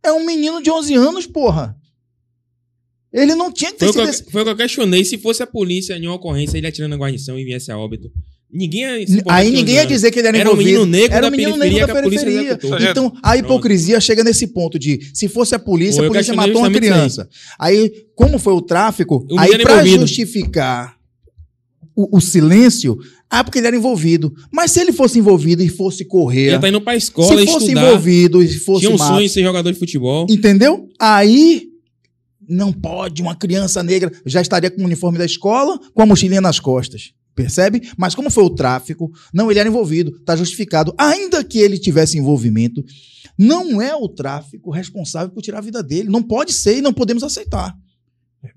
[0.02, 1.78] É um menino de 11 anos, porra.
[3.14, 5.06] Ele não tinha que ter Foi o, que sido eu, foi o que eu questionei.
[5.06, 8.12] Se fosse a polícia em uma ocorrência, ele atirando na guarnição e viesse a óbito.
[8.52, 9.88] Ninguém ia se importar Aí ninguém ia 11 anos.
[9.94, 10.80] dizer que ele era Era um envolvido.
[10.80, 12.52] menino negro era da um menino periferia negro da que a polícia periferia.
[12.54, 12.90] executou.
[12.92, 13.36] Então, a Pronto.
[13.46, 17.28] hipocrisia chega nesse ponto de, se fosse a polícia, Pô, a polícia matou uma criança.
[17.60, 20.08] Aí, como foi o tráfico, O aí envolvido.
[20.08, 20.96] justificar
[21.96, 22.98] o, o silêncio,
[23.30, 24.34] ah, porque ele era envolvido.
[24.50, 27.66] Mas se ele fosse envolvido e fosse correr, Ele tá indo pra escola se fosse
[27.66, 27.86] estudar.
[27.86, 30.26] envolvido e fosse Tinha um mato, sonho de ser jogador de futebol.
[30.30, 30.88] Entendeu?
[30.98, 31.64] Aí
[32.48, 36.40] não pode uma criança negra já estaria com o uniforme da escola, com a mochilinha
[36.40, 37.12] nas costas.
[37.38, 37.92] Percebe?
[37.96, 40.92] Mas como foi o tráfico, não, ele era envolvido, está justificado.
[40.98, 42.84] Ainda que ele tivesse envolvimento,
[43.38, 46.10] não é o tráfico responsável por tirar a vida dele.
[46.10, 47.78] Não pode ser e não podemos aceitar.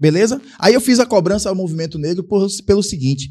[0.01, 0.41] Beleza?
[0.59, 3.29] Aí eu fiz a cobrança ao movimento negro por- pelo seguinte: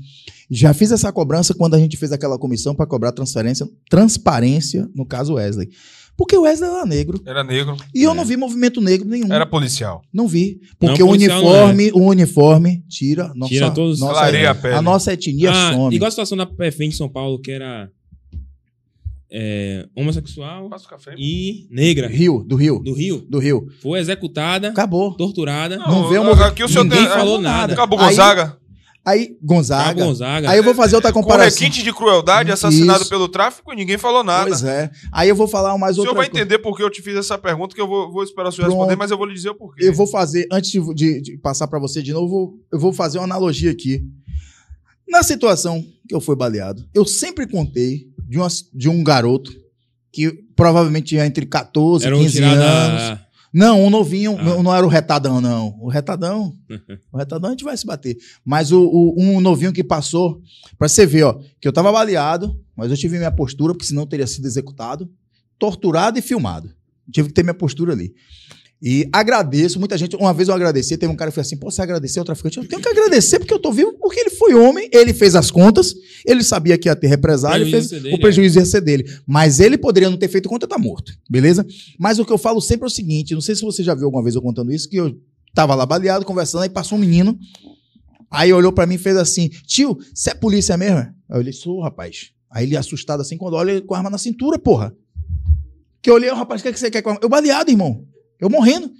[0.52, 5.06] já fiz essa cobrança quando a gente fez aquela comissão para cobrar transferência, transparência, no
[5.06, 5.70] caso Wesley.
[6.20, 7.22] Porque o Wesley era negro.
[7.26, 7.78] Era negro.
[7.96, 9.32] E eu não vi movimento negro nenhum.
[9.32, 10.02] Era policial.
[10.14, 10.60] Não vi.
[10.62, 14.76] Não, Porque o não uniforme, o uniforme tira nossa, Tira todos- nossa Clareia a pele.
[14.76, 15.96] a nossa etnia Ah, some.
[15.96, 17.90] igual a situação da PFM de São Paulo, que era
[19.32, 21.14] é, homossexual o café.
[21.18, 22.80] e negra Rio, do Rio.
[22.80, 23.22] do Rio.
[23.30, 23.68] Do Rio.
[23.82, 25.14] Foi executada, Acabou.
[25.14, 25.78] torturada.
[25.78, 27.08] Não vê o a- movimento- Aqui o senhor Ninguém tem.
[27.10, 27.76] falou nada.
[27.76, 28.44] Cabo Aí- Gonzaga.
[28.44, 28.69] Aí,
[29.42, 29.86] Gonzaga.
[29.86, 30.50] Cabo Gonzaga.
[30.52, 31.60] Aí eu vou fazer outra Com comparação.
[31.60, 33.10] requinte de crueldade, assassinado Isso.
[33.10, 34.48] pelo tráfico e ninguém falou nada.
[34.50, 34.92] Pois é.
[35.12, 36.44] Aí eu vou falar mais O senhor outra vai coisa.
[36.44, 38.66] entender por que eu te fiz essa pergunta, que eu vou, vou esperar o senhor
[38.68, 38.78] Pronto.
[38.78, 39.84] responder, mas eu vou lhe dizer o porquê.
[39.88, 43.18] Eu vou fazer, antes de, de- de passar para você de novo, eu vou fazer
[43.18, 44.04] uma analogia aqui.
[45.08, 49.52] Na situação que eu fui baleado, eu sempre contei de, uma- de um garoto
[50.12, 53.26] que provavelmente tinha entre 14 e Era um 15 tirada.
[53.54, 54.44] Não, um novinho, Ah.
[54.44, 55.76] não, não era o retadão, não.
[55.82, 56.56] O retadão,
[57.12, 58.16] o retadão a gente vai se bater.
[58.46, 60.42] Mas o, o- um novinho que passou,
[60.78, 64.04] pra você ver, ó, que eu tava baleado, mas eu tive minha postura, porque senão
[64.04, 65.10] eu teria sido executado,
[65.58, 66.72] torturado e filmado.
[67.12, 68.14] Tive que ter minha postura ali.
[68.82, 71.70] E agradeço, muita gente, uma vez eu agradeci, teve um cara que falou assim, pô,
[71.70, 72.60] você agradeceu ao traficante?
[72.60, 75.52] Eu tenho que agradecer porque eu tô vivo, porque ele foi homem, ele fez as
[75.52, 75.94] contas,
[76.26, 79.06] ele sabia que ia ter represália, Prejuízo fez, dele, o prejuízo ia ser dele.
[79.28, 81.66] Mas ele poderia não ter feito conta, tá morto, beleza?
[82.00, 84.06] Mas o que eu falo sempre é o seguinte, não sei se você já viu
[84.06, 85.14] alguma vez eu contando isso, que eu
[85.54, 87.38] tava lá baleado, conversando, aí passou um menino,
[88.32, 91.00] aí olhou pra mim e fez assim, tio, você é polícia mesmo?
[91.00, 92.32] Aí eu olhei, sou, rapaz.
[92.50, 94.96] Aí ele assustado assim, quando olha, ele com a arma na cintura, porra.
[96.02, 97.22] Que eu olhei, "Ô, rapaz, o que, é que você quer com a arma?
[97.22, 98.06] Eu baleado, irmão.
[98.40, 98.92] Eu morrendo.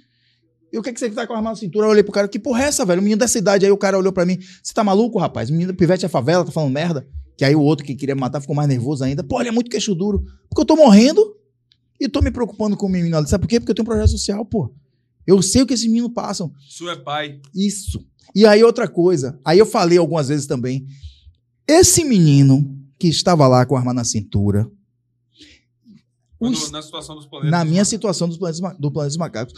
[0.72, 1.86] E o que, é que você tá com a arma na cintura?
[1.86, 3.00] Eu olhei pro cara, que porra é essa, velho?
[3.00, 3.66] O menino dessa idade.
[3.66, 5.50] Aí o cara olhou pra mim, você tá maluco, rapaz?
[5.50, 7.06] O menino pivete é favela, tá falando merda.
[7.36, 9.24] Que aí o outro que queria me matar ficou mais nervoso ainda.
[9.24, 10.22] Pô, ele é muito queixo duro.
[10.48, 11.34] Porque eu tô morrendo
[11.98, 13.28] e tô me preocupando com o menino ali.
[13.28, 13.58] Sabe por quê?
[13.58, 14.72] Porque eu tenho um projeto social, pô.
[15.26, 16.52] Eu sei o que esses meninos passam.
[16.68, 17.40] Isso é pai.
[17.54, 18.04] Isso.
[18.34, 20.86] E aí outra coisa, aí eu falei algumas vezes também,
[21.66, 24.70] esse menino que estava lá com a arma na cintura,
[26.40, 27.50] os- na situação dos planetas.
[27.50, 29.54] na minha situação dos planetas, do Planeta dos Macacos,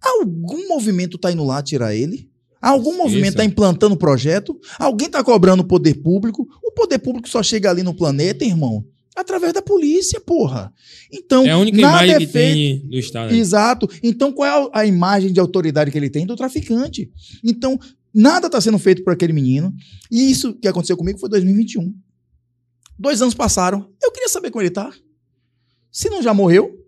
[0.00, 2.28] algum movimento tá indo lá tirar ele?
[2.60, 3.36] Algum movimento Isso.
[3.36, 4.58] tá implantando projeto?
[4.80, 6.46] Alguém tá cobrando o poder público?
[6.64, 10.72] O poder público só chega ali no planeta, irmão, através da polícia, porra.
[11.12, 13.32] Então, É a única nada imagem é que feito tem do Estado.
[13.32, 13.88] Exato.
[14.02, 17.08] Então, qual é a imagem de autoridade que ele tem do traficante?
[17.44, 17.78] Então,
[18.12, 19.72] nada está sendo feito por aquele menino.
[20.10, 21.94] E isso que aconteceu comigo foi em 2021.
[22.98, 23.88] Dois anos passaram.
[24.02, 24.92] Eu queria saber como ele tá.
[25.98, 26.78] Se não já morreu,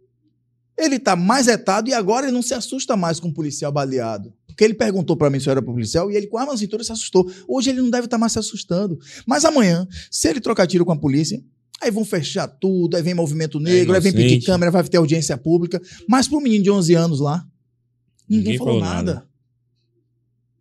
[0.78, 4.32] ele tá mais etado e agora ele não se assusta mais com um policial baleado.
[4.46, 6.58] Porque ele perguntou para mim se eu era policial e ele com a arma na
[6.60, 7.28] cintura se assustou.
[7.48, 8.96] Hoje ele não deve estar mais se assustando.
[9.26, 11.42] Mas amanhã, se ele trocar tiro com a polícia,
[11.82, 15.36] aí vão fechar tudo, aí vem movimento negro, aí vem pedir câmera, vai ter audiência
[15.36, 15.82] pública.
[16.08, 17.44] Mas pro menino de 11 anos lá,
[18.28, 19.14] ninguém, Ninguém falou, falou nada.
[19.14, 19.28] nada.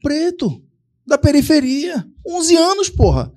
[0.02, 0.60] Preto,
[1.06, 3.32] da periferia, 11 anos, porra.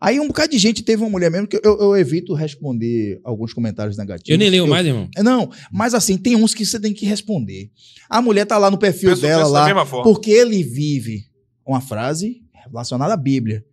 [0.00, 3.52] Aí um bocado de gente teve uma mulher mesmo que eu, eu evito responder alguns
[3.52, 4.30] comentários negativos.
[4.30, 5.08] Eu nem leio Eu- mais, irmão.
[5.18, 7.70] Não, mas assim, tem uns que você tem que responder.
[8.08, 9.64] A mulher tá lá no perfil Penso- dela penso lá,
[10.04, 11.24] porque ele vive
[11.66, 13.64] uma frase relacionada à Bíblia.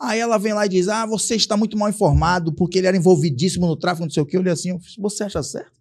[0.00, 2.96] Aí ela vem lá e diz: Ah, você está muito mal informado porque ele era
[2.96, 4.36] envolvidíssimo no tráfico, não sei o quê.
[4.36, 5.72] Eu olhei assim, eu fiz, você acha certo?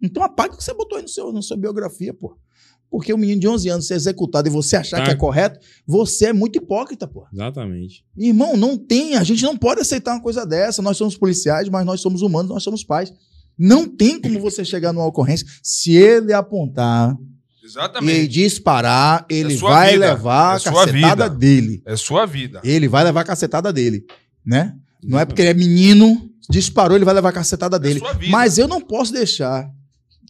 [0.00, 2.36] Então apaga o que você botou aí no seu, na sua biografia, pô.
[2.92, 5.04] Porque o menino de 11 anos ser executado e você achar Tá.
[5.06, 7.24] que é correto, você é muito hipócrita, pô.
[7.32, 8.04] Exatamente.
[8.14, 10.82] Irmão, não tem, a gente não pode aceitar uma coisa dessa.
[10.82, 13.10] Nós somos policiais, mas nós somos humanos, nós somos pais.
[13.58, 15.46] Não tem como você chegar numa ocorrência.
[15.62, 17.16] Se ele apontar
[17.62, 18.28] e Exatamente.
[18.28, 21.30] disparar, ele sua vai vida, levar é a sua cacetada vida.
[21.30, 21.82] dele.
[21.86, 22.60] É sua vida.
[22.62, 24.04] Ele vai levar a cacetada dele,
[24.44, 24.74] né?
[25.02, 28.00] Não é porque ele é menino, disparou, ele vai levar a cacetada dele.
[28.00, 28.30] sua vida.
[28.30, 29.68] Mas eu não posso deixar,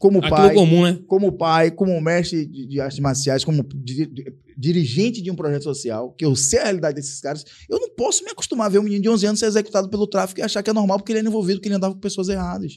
[0.02, 0.98] como Aquilo pai, comum, né?
[1.06, 5.62] como pai, como mestre de, de artes marciais, como di- di- dirigente de um projeto
[5.62, 8.80] social, que eu sei a realidade desses caras, eu não posso me acostumar a ver
[8.80, 11.12] um menino de 11 anos ser executado pelo tráfico e achar que é normal porque
[11.12, 12.76] ele é envolvido, que ele andava com pessoas erradas.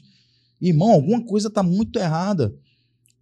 [0.60, 2.54] Irmão, alguma coisa tá muito errada.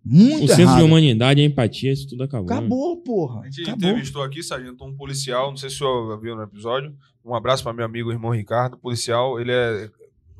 [0.04, 0.76] Muito o senso errado.
[0.80, 2.46] de humanidade, a empatia, isso tudo acabou.
[2.50, 2.56] né?
[2.56, 3.40] Acabou, porra.
[3.40, 3.88] A gente Acabou.
[3.88, 6.94] entrevistou aqui, Sargento, um policial, não sei se o senhor viu no episódio.
[7.24, 9.40] Um abraço para meu amigo irmão Ricardo, policial.
[9.40, 9.88] Ele é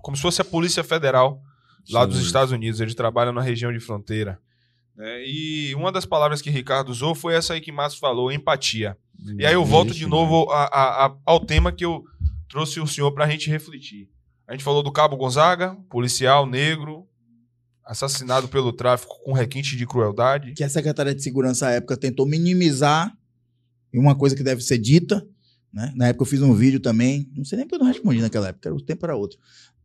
[0.02, 1.40] como se fosse a Polícia Federal
[1.90, 2.24] lá dos Sim.
[2.26, 2.80] Estados Unidos.
[2.80, 4.38] Ele trabalha na região de fronteira.
[4.96, 5.24] né?
[5.26, 8.96] E uma das palavras que Ricardo usou foi essa aí que Márcio falou, empatia.
[9.38, 12.04] E aí eu volto de novo a- a- a- ao tema que eu
[12.48, 14.08] trouxe o senhor para a gente refletir.
[14.46, 17.08] A gente falou do Cabo Gonzaga, policial negro,
[17.84, 20.52] assassinado pelo tráfico com requinte de crueldade.
[20.54, 23.16] Que a Secretaria de Segurança à época tentou minimizar
[23.92, 25.26] e uma coisa que deve ser dita.
[25.72, 25.92] Né?
[25.96, 27.28] Na época eu fiz um vídeo também.
[27.36, 29.38] Não sei nem porque eu não respondi naquela época, o tempo era outro.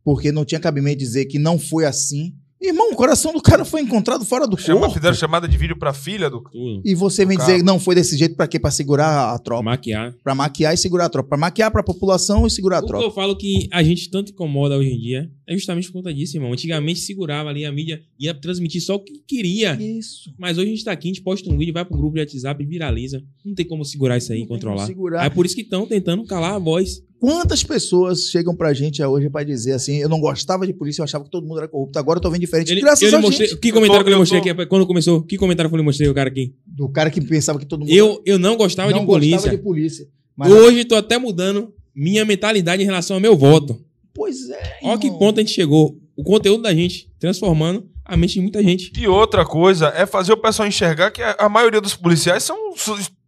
[0.04, 2.34] Porque não tinha cabimento dizer que não foi assim.
[2.62, 4.94] Irmão, o coração do cara foi encontrado fora do Chama, corpo.
[4.94, 6.42] fizeram chamada de vídeo pra filha do.
[6.84, 8.60] E você vem Do dizer que não foi desse jeito pra quê?
[8.60, 9.62] Pra segurar a tropa.
[9.62, 10.14] Maquiar.
[10.22, 11.30] Pra maquiar e segurar a tropa.
[11.30, 13.02] Pra maquiar pra população e segurar a O que tropa.
[13.06, 16.36] eu falo que a gente tanto incomoda hoje em dia é justamente por conta disso,
[16.36, 16.52] irmão.
[16.52, 19.74] Antigamente segurava ali, a mídia ia transmitir só o que queria.
[19.80, 20.30] Isso.
[20.38, 22.20] Mas hoje a gente tá aqui, a gente posta um vídeo, vai pro grupo de
[22.20, 23.22] WhatsApp e viraliza.
[23.42, 24.86] Não tem como segurar isso aí, Não tem como controlar.
[24.86, 25.24] segurar.
[25.24, 27.02] É por isso que estão tentando calar a voz.
[27.20, 31.04] Quantas pessoas chegam pra gente hoje pra dizer assim, eu não gostava de polícia, eu
[31.04, 32.72] achava que todo mundo era corrupto, agora eu tô vendo diferente.
[32.72, 33.58] Ele, Graças eu a mostrei, gente.
[33.60, 34.66] que comentário tô- que eu lhe mostrei tô- aqui?
[34.66, 35.22] Quando começou?
[35.22, 36.54] Que comentário que eu lhe mostrei o cara aqui?
[36.66, 39.36] Do cara que pensava que todo mundo Eu, eu não gostava não de polícia.
[39.36, 40.08] gostava de polícia.
[40.34, 43.78] Mas, Hoje tô até mudando minha mentalidade em relação ao meu voto.
[44.14, 44.78] Pois é.
[44.82, 45.98] Olha que ponto a gente chegou.
[46.16, 48.92] O conteúdo da gente transformando a mente de muita gente.
[48.98, 52.56] E outra coisa é fazer o pessoal enxergar que a, a maioria dos policiais são,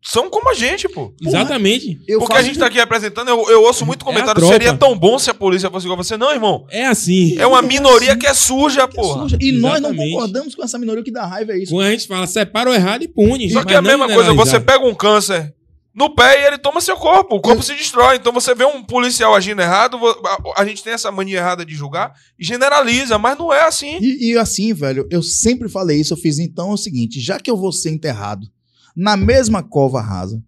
[0.04, 1.14] são como a gente, pô.
[1.24, 2.00] Exatamente.
[2.08, 4.52] Eu Porque a gente tá aqui representando, eu, eu ouço muito É a comentário, tropa.
[4.52, 6.16] seria tão bom se a polícia fosse igual você.
[6.16, 6.66] Não, irmão.
[6.70, 7.38] É assim.
[7.38, 9.38] É uma minoria que é suja, que é suja.
[9.40, 10.12] E nós não Exatamente.
[10.12, 11.72] concordamos com essa minoria, o que dá raiva é isso.
[11.72, 13.48] Quando a gente fala, separa o errado e pune.
[13.50, 15.54] Só que é a mesma coisa, você pega um câncer
[15.94, 18.16] no pé e ele toma seu corpo, o corpo se destrói.
[18.16, 21.74] Então você vê um policial agindo errado, a, a gente tem essa mania errada de
[21.74, 23.98] julgar e generaliza, mas não é assim.
[24.00, 27.38] E, e assim, velho, eu sempre falei isso, eu fiz então é o seguinte, já
[27.38, 28.48] que eu vou ser enterrado
[28.96, 30.42] na mesma cova rasa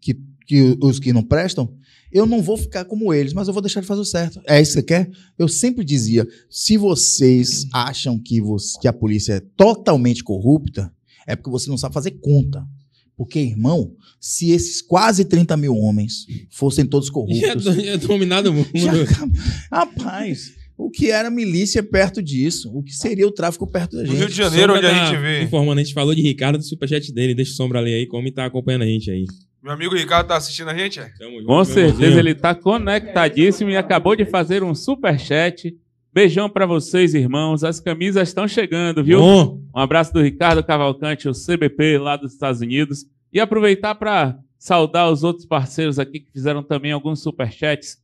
[0.00, 0.14] que,
[0.46, 1.72] que os que não prestam,
[2.12, 4.40] eu não vou ficar como eles, mas eu vou deixar de fazer o certo.
[4.46, 5.10] É isso que você quer?
[5.38, 10.92] Eu sempre dizia, se vocês acham que, você- que a polícia é totalmente corrupta,
[11.26, 12.66] é porque você não sabe fazer conta.
[13.16, 18.54] Porque, irmão, se esses quase 30 mil homens fossem todos corruptos, do- já dominado o
[18.54, 18.66] mundo.
[18.74, 18.92] já
[19.70, 20.52] Rapaz,
[20.86, 22.70] o que era milícia perto disso?
[22.74, 24.18] O que seria o tráfico perto da No gente?
[24.18, 25.42] Rio de Janeiro, onde Sombra a tá gente vê.
[25.42, 27.34] Informando, a gente falou de Ricardo do superchat dele.
[27.34, 29.24] Deixa o Sombra ler aí, como tá acompanhando a gente aí.
[29.62, 30.98] Meu amigo Ricardo tá assistindo a gente?
[31.00, 31.10] é?
[31.18, 35.74] Tamo junto, Com certeza ele está conectadíssimo e acabou de fazer um super chat.
[36.12, 37.62] Beijão para vocês, irmãos.
[37.62, 39.20] As camisas estão chegando, viu?
[39.20, 43.04] Bom, Um abraço do Ricardo Cavalcante, o CBP lá dos Estados Unidos.
[43.32, 47.98] E aproveitar para saudar os outros parceiros aqui que fizeram também alguns superchats.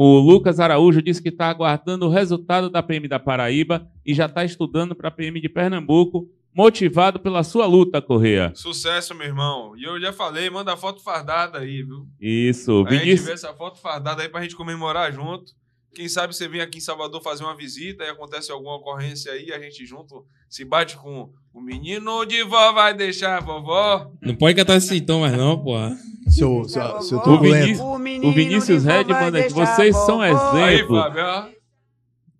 [0.00, 4.26] O Lucas Araújo disse que está aguardando o resultado da PM da Paraíba e já
[4.26, 8.52] está estudando para a PM de Pernambuco, motivado pela sua luta, Correia.
[8.54, 9.76] Sucesso, meu irmão.
[9.76, 12.06] E eu já falei, manda foto fardada aí, viu?
[12.20, 15.52] Isso, A gente vê essa foto fardada aí pra gente comemorar junto.
[15.94, 19.52] Quem sabe você vem aqui em Salvador fazer uma visita e acontece alguma ocorrência aí,
[19.52, 24.12] a gente junto se bate com o menino de vó vai deixar a vovó.
[24.22, 25.96] não pode cantar esse tom mais não, porra.
[26.28, 27.40] Seu, seu, seu O.
[27.40, 29.52] Vinícius, o Vinícius Red manda aqui.
[29.52, 30.96] Vocês são Aí, exemplo.
[30.96, 31.48] Fábio, ó.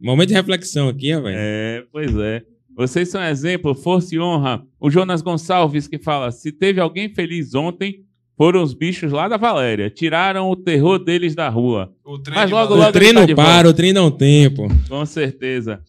[0.00, 1.36] Momento de reflexão aqui, velho.
[1.36, 2.44] É, pois é.
[2.76, 4.64] Vocês são exemplo, força e honra.
[4.78, 8.04] O Jonas Gonçalves que fala: se teve alguém feliz ontem,
[8.38, 9.90] foram os bichos lá da Valéria.
[9.90, 11.92] Tiraram o terror deles da rua.
[12.04, 13.68] O trem Mas logo, logo- o trem tá não de para, volta.
[13.68, 14.68] o trem dá um tempo.
[14.88, 15.80] Com certeza.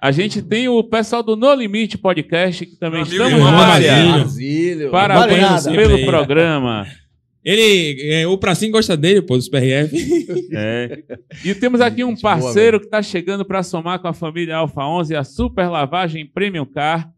[0.00, 3.50] A gente tem o pessoal do No Limite Podcast, que também Meu estamos.
[3.50, 4.90] Brasílio.
[4.90, 6.86] Parabéns pelo programa.
[7.44, 9.92] Ele, é, o Pracinho gosta dele, pô, dos PRF.
[10.54, 11.02] É.
[11.44, 15.16] E temos aqui um parceiro que está chegando para somar com a família Alfa 11,
[15.16, 17.10] a Super Lavagem Premium Car.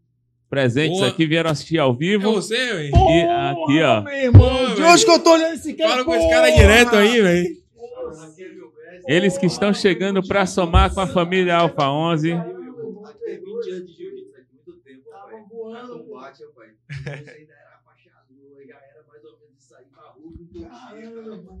[0.55, 1.09] Presentes Boa.
[1.09, 2.31] aqui vieram assistir ao É vivo.
[2.31, 2.95] você, velho.
[2.95, 4.01] E aqui, ó.
[4.03, 5.89] Meu irmão, Pô, de hoje que eu tô olhando esse cara.
[5.89, 6.33] Fala com esse porra.
[6.35, 7.57] cara direto aí, velho.
[9.05, 12.33] Eles que estão chegando para somar com a família Alfa 11.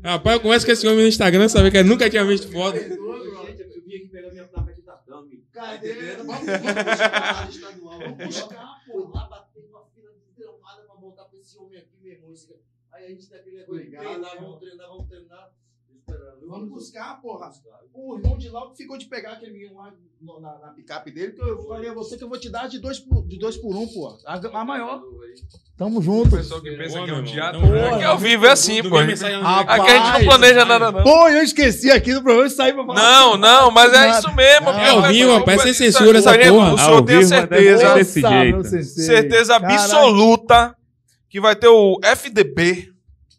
[0.03, 2.77] Rapaz, eu converso com esse homem no Instagram, sabe que eu nunca tinha visto foto.
[5.53, 5.93] Cadê?
[6.17, 7.99] Vamos buscar estadual.
[7.99, 9.07] Vamos buscar, pô.
[9.13, 12.31] Lá bater uma fila desgramada pra voltar pra esse homem aqui, meu irmão.
[12.33, 12.59] Esse cara-
[12.91, 15.49] Aí a gente tá aquele negócio de treinar, vamos treinar, vamos treinar.
[16.47, 17.49] Vamos buscar, porra.
[17.91, 21.31] O irmão de lá ficou de pegar aquele menino lá no- na, na picape dele,
[21.31, 23.57] que eu falei a você que eu vou te dar de dois por, de dois
[23.57, 24.17] por um, porra.
[24.27, 25.01] A, a maior.
[25.75, 26.29] Tamo junto.
[26.37, 27.97] pessoal que pensa que é um teatro, Tamo né?
[27.97, 28.97] que ao vivo é assim, pô.
[28.97, 29.11] Aqui
[29.91, 31.03] a gente não planeja nada, não.
[31.03, 33.01] Pô, eu esqueci aqui do programa e saí pra falar.
[33.01, 34.69] Não, não, mas é isso mesmo.
[34.69, 36.73] É ao vivo, rapaz, sem censura essa porra.
[36.75, 38.03] O senhor tem certeza,
[38.83, 39.73] certeza Caralho.
[39.73, 40.75] absoluta
[41.27, 42.93] que vai ter o FDP,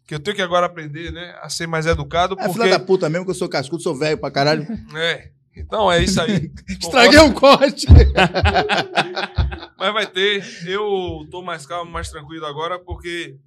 [0.07, 2.53] que eu tenho que agora aprender, né, a ser mais educado, É porque...
[2.53, 4.65] filha da puta mesmo, que eu sou cascudo, sou velho pra caralho.
[4.95, 6.49] É, então é isso aí.
[6.79, 7.87] Estraguei o corte.
[9.77, 10.43] Mas vai ter.
[10.65, 13.37] Eu tô mais calmo, mais tranquilo agora, porque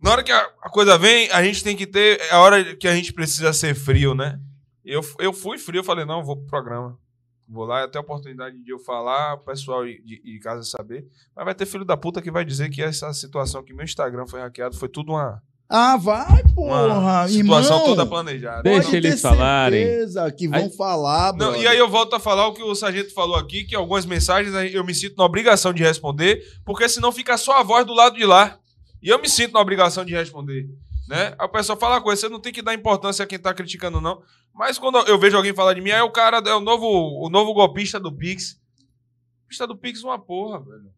[0.00, 2.20] na hora que a, a coisa vem, a gente tem que ter.
[2.20, 4.38] É a hora que a gente precisa ser frio, né?
[4.84, 6.98] Eu, eu fui frio, eu falei, não, vou pro programa.
[7.48, 11.06] Vou lá, até a oportunidade de eu falar, o pessoal de, de casa saber.
[11.34, 14.26] Mas vai ter filho da puta que vai dizer que essa situação que meu Instagram
[14.26, 15.42] foi hackeado foi tudo uma,
[15.74, 17.28] Ah, vai, uma porra.
[17.28, 17.88] situação irmão.
[17.88, 18.62] toda planejada.
[18.62, 19.84] Deixa eles ter falarem.
[19.86, 22.74] certeza que vão Aí- falar, Não, e aí eu volto a falar o que o
[22.74, 26.86] sargento falou aqui, que algumas mensagens aí eu me sinto na obrigação de responder, porque
[26.88, 28.58] senão fica só a voz do lado de lá.
[29.02, 30.68] E eu me sinto na obrigação de responder.
[31.08, 31.34] Né?
[31.38, 34.00] Aí o pessoal fala coisa, você não tem que dar importância a quem tá criticando,
[34.00, 34.22] não.
[34.54, 37.28] Mas quando eu vejo alguém falar de mim, é o cara, é o novo, o
[37.30, 38.56] novo golpista do Pix.
[39.40, 40.90] Golpista do Pix é uma porra, velho.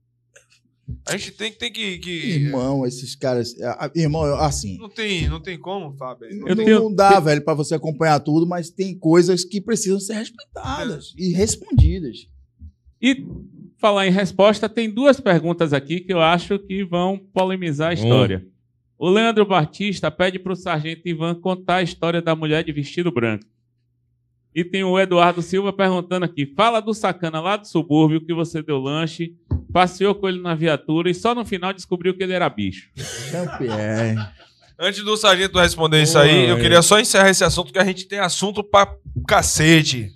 [1.06, 1.98] A gente tem, tem que.
[1.98, 3.54] que Irmão, esses caras.
[3.94, 4.76] Irmão, assim.
[4.78, 6.28] não, tem, não tem como, Fábio.
[6.36, 9.60] Não Eu não, tenho- não dá, velho, pra você acompanhar tudo, mas tem coisas que
[9.60, 12.28] precisam ser respeitadas e respondidas.
[13.00, 13.26] E
[13.78, 18.46] falar em resposta, tem duas perguntas aqui que eu acho que vão polemizar a história.
[18.98, 23.10] O Leandro Batista pede para o sargento Ivan contar a história da mulher de vestido
[23.10, 23.44] branco.
[24.54, 28.62] E tem o Eduardo Silva perguntando aqui: fala do sacana lá do subúrbio que você
[28.62, 29.34] deu lanche,
[29.72, 32.90] passeou com ele na viatura e só no final descobriu que ele era bicho.
[33.30, 33.76] Campeão.
[34.78, 36.60] Antes do sargento responder isso aí, eu é.
[36.60, 38.92] queria só encerrar esse assunto que a gente tem assunto pra
[39.28, 40.10] cacete.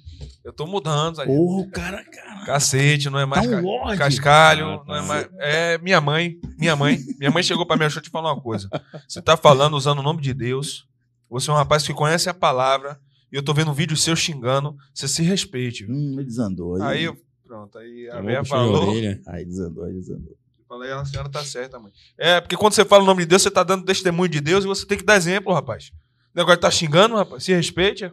[0.45, 1.37] Eu tô mudando, sargento.
[1.37, 2.45] Porra, o cara, cara.
[2.47, 3.99] Cacete, não é mais Tá um ca- lorde.
[3.99, 4.85] cascalho, Ah, tá.
[4.87, 5.29] não é mais.
[5.39, 6.99] É minha mãe, minha mãe.
[7.19, 8.69] Minha mãe chegou pra mim, deixa eu te falar uma coisa.
[9.07, 10.87] Você tá falando usando o nome de Deus.
[11.31, 12.99] Você é um rapaz que conhece a palavra.
[13.31, 14.75] E eu tô vendo um vídeo seu xingando.
[14.95, 15.85] Você se respeite.
[15.85, 15.95] viu?
[15.95, 16.83] Hum, ele desandou.
[16.83, 17.17] Aí Aí, eu.
[17.59, 18.95] Pronto, aí a puxão de falou.
[19.27, 20.37] aí desandou, aí desandou.
[20.69, 21.91] Falei, a senhora tá certa, mãe.
[22.17, 24.65] É, porque quando você fala o nome de Deus, você tá dando testemunho de Deus
[24.65, 25.91] e você tem que dar exemplo, rapaz.
[26.35, 27.43] O negócio tá xingando, rapaz.
[27.43, 28.13] Se respeite.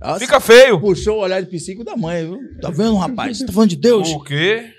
[0.00, 0.80] Nossa, Fica feio.
[0.80, 2.40] Puxou o olhar de psico da mãe, viu?
[2.60, 3.38] Tá vendo, rapaz?
[3.38, 4.08] Você tá falando de Deus?
[4.08, 4.72] O quê?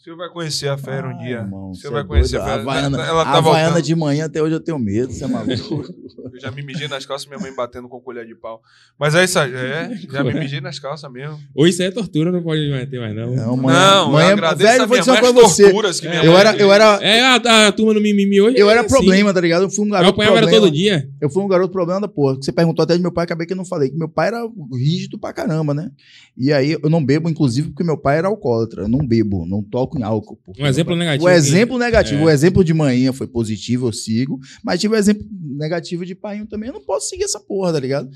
[0.00, 1.36] O senhor vai conhecer a fera um Ai, dia.
[1.40, 2.42] irmão, o cê senhor é vai conhecer doido.
[2.42, 2.56] a fera.
[2.56, 3.84] A Havaiana, Ela tá a Havaiana voltando.
[3.84, 5.84] de manhã até hoje eu tenho medo, você é maluco.
[6.32, 8.62] Eu já me mijei nas calças, minha mãe batendo com colher de pau.
[8.98, 9.52] Mas é isso aí.
[9.52, 11.36] É, já me mijei nas calças mesmo.
[11.54, 13.34] Ou isso aí é tortura, não pode mais ter mais, não.
[13.34, 15.40] Não, mãe, não, mãe, eu agradeço velho, a vou minha dizer mãe uma as coisa
[15.40, 15.62] pra você.
[15.64, 18.56] torturas que minha Eu mãe era, eu era, É, a, a turma no mimimi hoje.
[18.58, 18.90] eu é era assim.
[18.90, 19.62] problema, tá ligado?
[19.62, 20.66] Eu fui um Eu garoto apanhava era problema.
[20.66, 21.08] todo dia.
[21.20, 22.36] Eu fui um garoto problema da porra.
[22.36, 23.90] Você perguntou até de meu pai, acabei que eu não falei.
[23.90, 24.40] Que meu pai era
[24.72, 25.90] rígido pra caramba, né?
[26.36, 28.82] E aí eu não bebo, inclusive, porque meu pai era alcoólatra.
[28.82, 30.38] Eu não bebo, não toco em álcool.
[30.58, 31.36] Um exemplo negativo O aqui.
[31.38, 32.20] exemplo negativo.
[32.22, 32.24] É.
[32.24, 34.38] O exemplo de manhã foi positivo, eu sigo.
[34.62, 36.68] Mas tive o exemplo negativo de pai também.
[36.68, 38.08] Eu não posso seguir essa porra, tá ligado?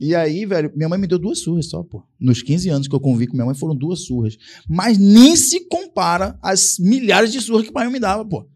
[0.00, 2.02] E aí, velho, minha mãe me deu duas surras só, pô.
[2.18, 4.36] Nos 15 anos que eu convivi com minha mãe, foram duas surras.
[4.66, 8.48] Mas nem se compara às milhares de surras que o pai me dava, pô.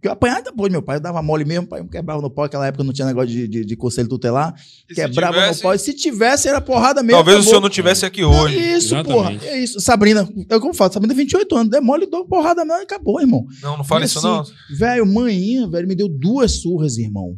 [0.00, 2.44] Que eu apanhava depois, meu pai eu dava mole mesmo, pai me quebrava no pau,
[2.46, 4.54] naquela época não tinha negócio de, de, de conselho tutelar,
[4.88, 5.74] E quebrava tivesse, no pau.
[5.74, 7.18] E se tivesse, era porrada mesmo.
[7.18, 7.50] Talvez o acabou.
[7.50, 8.56] senhor não tivesse aqui Não, hoje.
[8.58, 9.12] Isso, Exatamente.
[9.12, 9.36] porra.
[9.42, 9.78] É isso.
[9.80, 13.20] Sabrina, eu como falo, Sabrina tem 28 anos, der mole, dou porrada mesmo e acabou,
[13.20, 13.44] irmão.
[13.62, 14.78] Não, não fala E isso, assim, não.
[14.78, 17.36] Velho, manhinha, velho, me deu duas surras, irmão.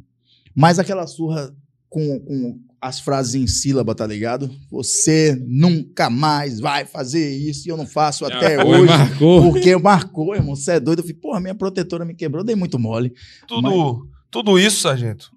[0.55, 1.53] Mas aquela surra
[1.89, 4.51] com, com as frases em sílaba, tá ligado?
[4.69, 8.87] Você nunca mais vai fazer isso e eu não faço até Ah, hoje.
[8.87, 9.43] Marcou.
[9.53, 10.57] Porque marcou, irmão.
[10.57, 10.99] Você é doido.
[10.99, 13.15] Eu falei, porra, minha protetora me quebrou, dei muito mole.
[13.47, 15.31] Tudo, tudo isso, sargento.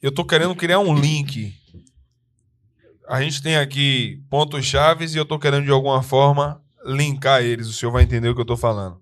[0.00, 1.52] Eu tô querendo criar um link.
[3.06, 7.68] A gente tem aqui pontos chaves e eu tô querendo de alguma forma linkar eles.
[7.68, 8.96] O senhor vai entender o que eu tô falando.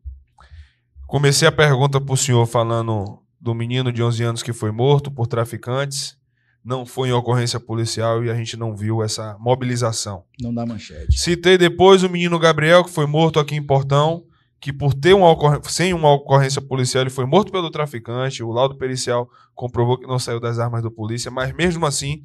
[1.07, 5.28] Comecei a pergunta pro senhor falando do menino de 11 anos que foi morto por
[5.28, 6.16] traficantes.
[6.65, 10.24] Não foi em ocorrência policial e a gente não viu essa mobilização.
[10.41, 11.18] Não dá manchete.
[11.18, 14.24] Citei depois o menino Gabriel, que foi morto aqui em Portão,
[14.60, 18.44] que por ter uma ocorrência, sem uma ocorrência policial, ele foi morto pelo traficante.
[18.44, 22.23] O laudo pericial comprovou que não saiu das armas do polícia, mas mesmo assim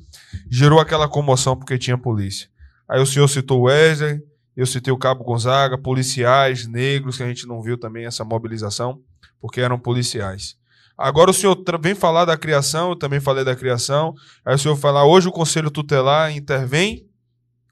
[0.47, 2.47] gerou aquela comoção porque tinha polícia.
[2.87, 4.21] Aí o senhor citou o Wesley,
[4.55, 9.01] eu citei o Cabo Gonzaga, policiais negros, que a gente não viu também essa mobilização,
[9.41, 10.55] porque eram policiais.
[10.97, 14.13] Agora o senhor vem falar da criação, eu também falei da criação.
[14.43, 17.05] Aí o senhor falar, hoje o Conselho Tutelar intervém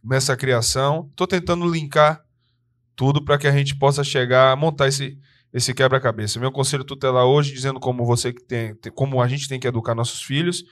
[0.04, 1.08] nessa criação.
[1.10, 2.22] Estou tentando linkar
[2.96, 5.18] tudo para que a gente possa chegar a montar esse,
[5.52, 6.40] esse quebra-cabeça.
[6.40, 9.96] Meu conselho tutelar hoje dizendo como você que tem- como a gente tem que educar
[9.96, 10.64] nossos filhos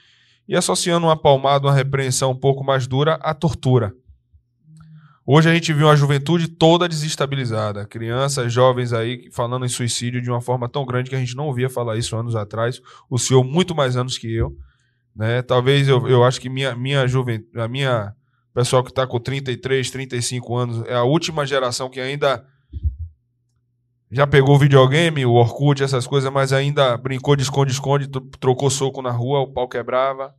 [0.48, 3.94] e associando uma palmada, uma repreensão um pouco mais dura à tortura.
[5.26, 10.30] Hoje a gente viu uma juventude toda desestabilizada, crianças, jovens aí falando em suicídio de
[10.30, 12.82] uma forma tão grande que a gente não ouvia falar isso anos atrás.
[13.10, 14.54] O senhor muito mais anos que eu,
[15.16, 15.42] né?
[15.42, 18.14] Talvez eu, eu acho que minha minha juventude, a minha
[18.54, 22.46] pessoal que está com 33, 35 anos é a última geração que ainda
[24.12, 28.70] já pegou o videogame, o Orkut, essas coisas, mas ainda brincou de esconde-esconde, tro- trocou
[28.70, 30.36] soco na rua, o pau quebrava.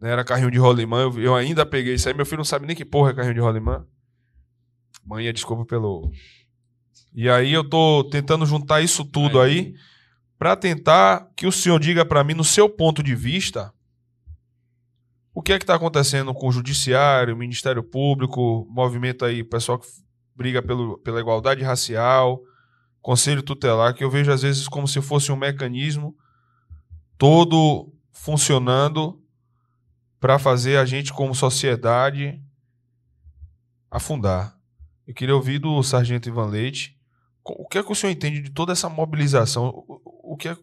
[0.00, 0.10] né?
[0.10, 1.08] Era carrinho de rolimã.
[1.18, 2.14] Eu ainda peguei isso aí.
[2.14, 3.84] Meu filho não sabe nem que porra é carrinho de rolimã.
[5.06, 6.10] Mãe, desculpa pelo.
[7.14, 9.74] E aí eu tô tentando juntar isso tudo aí
[10.36, 13.72] para tentar que o senhor diga para mim, no seu ponto de vista,
[15.32, 19.78] o que é que está acontecendo com o judiciário, o Ministério Público, movimento aí, pessoal
[19.78, 19.86] que
[20.34, 22.42] briga pelo, pela igualdade racial,
[23.00, 26.16] conselho tutelar, que eu vejo às vezes como se fosse um mecanismo
[27.16, 29.22] todo funcionando
[30.18, 32.42] para fazer a gente como sociedade
[33.90, 34.55] afundar.
[35.06, 36.96] Eu queria ouvir do Sargento Ivan Leite
[37.54, 39.84] o que é que o senhor entende de toda essa mobilização?
[39.86, 40.56] O, que é,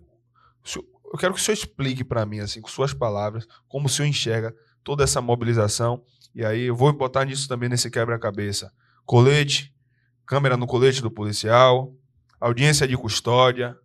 [0.64, 3.90] senhor- eu quero que o senhor explique para mim, assim, com suas palavras, como o
[3.90, 6.04] senhor enxerga toda essa mobilização.
[6.36, 8.74] E aí eu vou botar nisso também nesse quebra-cabeça.
[9.06, 9.74] Colete,
[10.26, 11.94] câmera no colete do policial,
[12.40, 13.78] audiência de custódia.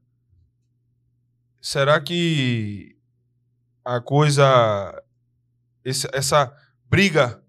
[1.61, 2.97] Será que
[3.85, 5.03] a coisa.
[5.85, 6.53] essa
[6.85, 7.43] briga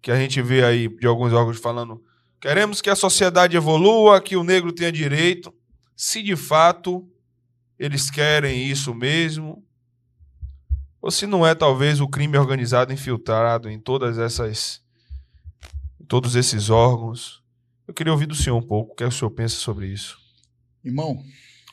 [0.00, 2.02] que a gente vê aí de alguns órgãos falando.
[2.40, 5.54] Queremos que a sociedade evolua, que o negro tenha direito.
[5.94, 7.06] Se de fato
[7.78, 9.64] eles querem isso mesmo,
[11.00, 14.82] ou se não é talvez o crime organizado infiltrado em todas essas
[16.00, 17.42] em todos esses órgãos.
[17.86, 19.88] Eu queria ouvir do senhor um pouco, o que é que o senhor pensa sobre
[19.88, 20.16] isso?
[20.84, 21.22] Irmão,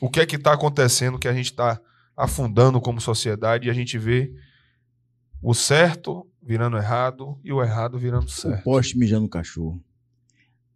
[0.00, 1.80] O que é que está acontecendo que a gente está
[2.16, 4.32] afundando como sociedade e a gente vê
[5.42, 8.64] o certo virando errado e o errado virando o certo?
[8.64, 9.82] poste mijando o cachorro.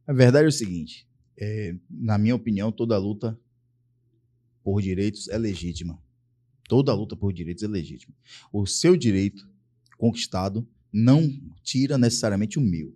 [0.07, 1.07] A verdade é o seguinte:
[1.37, 3.39] é, na minha opinião, toda luta
[4.63, 6.01] por direitos é legítima.
[6.69, 8.15] Toda luta por direitos é legítima.
[8.53, 9.49] O seu direito
[9.99, 11.31] conquistado não
[11.63, 12.95] tira necessariamente o meu.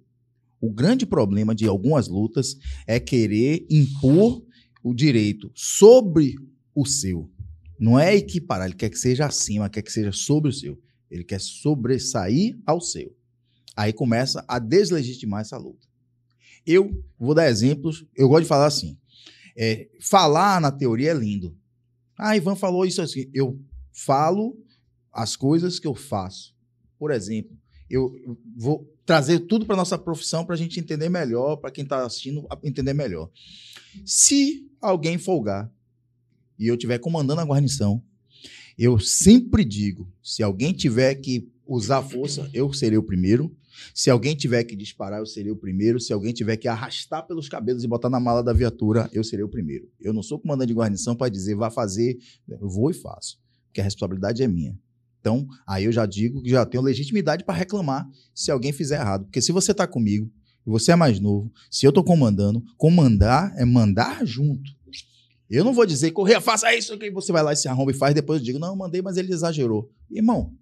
[0.61, 4.45] O grande problema de algumas lutas é querer impor
[4.83, 6.35] o direito sobre
[6.75, 7.31] o seu.
[7.79, 10.81] Não é equiparar, ele quer que seja acima, quer que seja sobre o seu.
[11.11, 13.15] Ele quer sobressair ao seu.
[13.77, 15.87] Aí começa a deslegitimar essa luta.
[16.67, 18.97] Eu vou dar exemplos, eu gosto de falar assim.
[19.57, 21.57] é, falar na teoria é lindo.
[22.19, 23.31] Ah, Ivan falou isso assim.
[23.33, 23.59] Eu
[23.93, 24.59] falo
[25.13, 26.55] as coisas que eu faço.
[26.99, 27.57] Por exemplo,
[27.89, 28.15] eu
[28.57, 32.47] vou trazer tudo para nossa profissão para a gente entender melhor, para quem está assistindo
[32.63, 33.31] entender melhor.
[34.05, 35.71] Se alguém folgar
[36.59, 38.03] e eu estiver comandando a guarnição,
[38.79, 43.55] eu sempre digo: se alguém tiver que usar força, eu serei o primeiro.
[43.95, 45.99] Se alguém tiver que disparar, eu serei o primeiro.
[46.01, 49.45] Se alguém tiver que arrastar pelos cabelos e botar na mala da viatura, eu serei
[49.45, 49.89] o primeiro.
[50.01, 53.81] Eu não sou comandante de guarnição para dizer vá fazer, eu vou e faço, porque
[53.81, 54.79] a responsabilidade é minha.
[55.21, 59.25] Então, aí eu já digo que já tenho legitimidade para reclamar se alguém fizer errado.
[59.25, 60.31] Porque se você está comigo,
[60.65, 64.71] você é mais novo, se eu estou comandando, comandar é mandar junto.
[65.49, 67.95] Eu não vou dizer, correr, faça isso, que você vai lá e se arromba e
[67.95, 69.89] faz, depois eu digo, não, eu mandei, mas ele exagerou.
[70.11, 70.53] Irmão,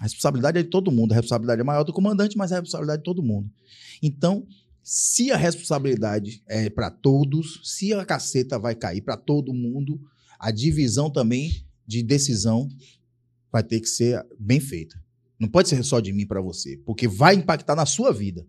[0.00, 1.12] a responsabilidade é de todo mundo.
[1.12, 3.50] A responsabilidade é maior do comandante, mas é a responsabilidade de todo mundo.
[4.02, 4.46] Então,
[4.82, 10.00] se a responsabilidade é para todos, se a caceta vai cair para todo mundo,
[10.38, 12.68] a divisão também de decisão
[13.50, 15.02] vai ter que ser bem feita.
[15.38, 18.46] Não pode ser só de mim para você, porque vai impactar na sua vida.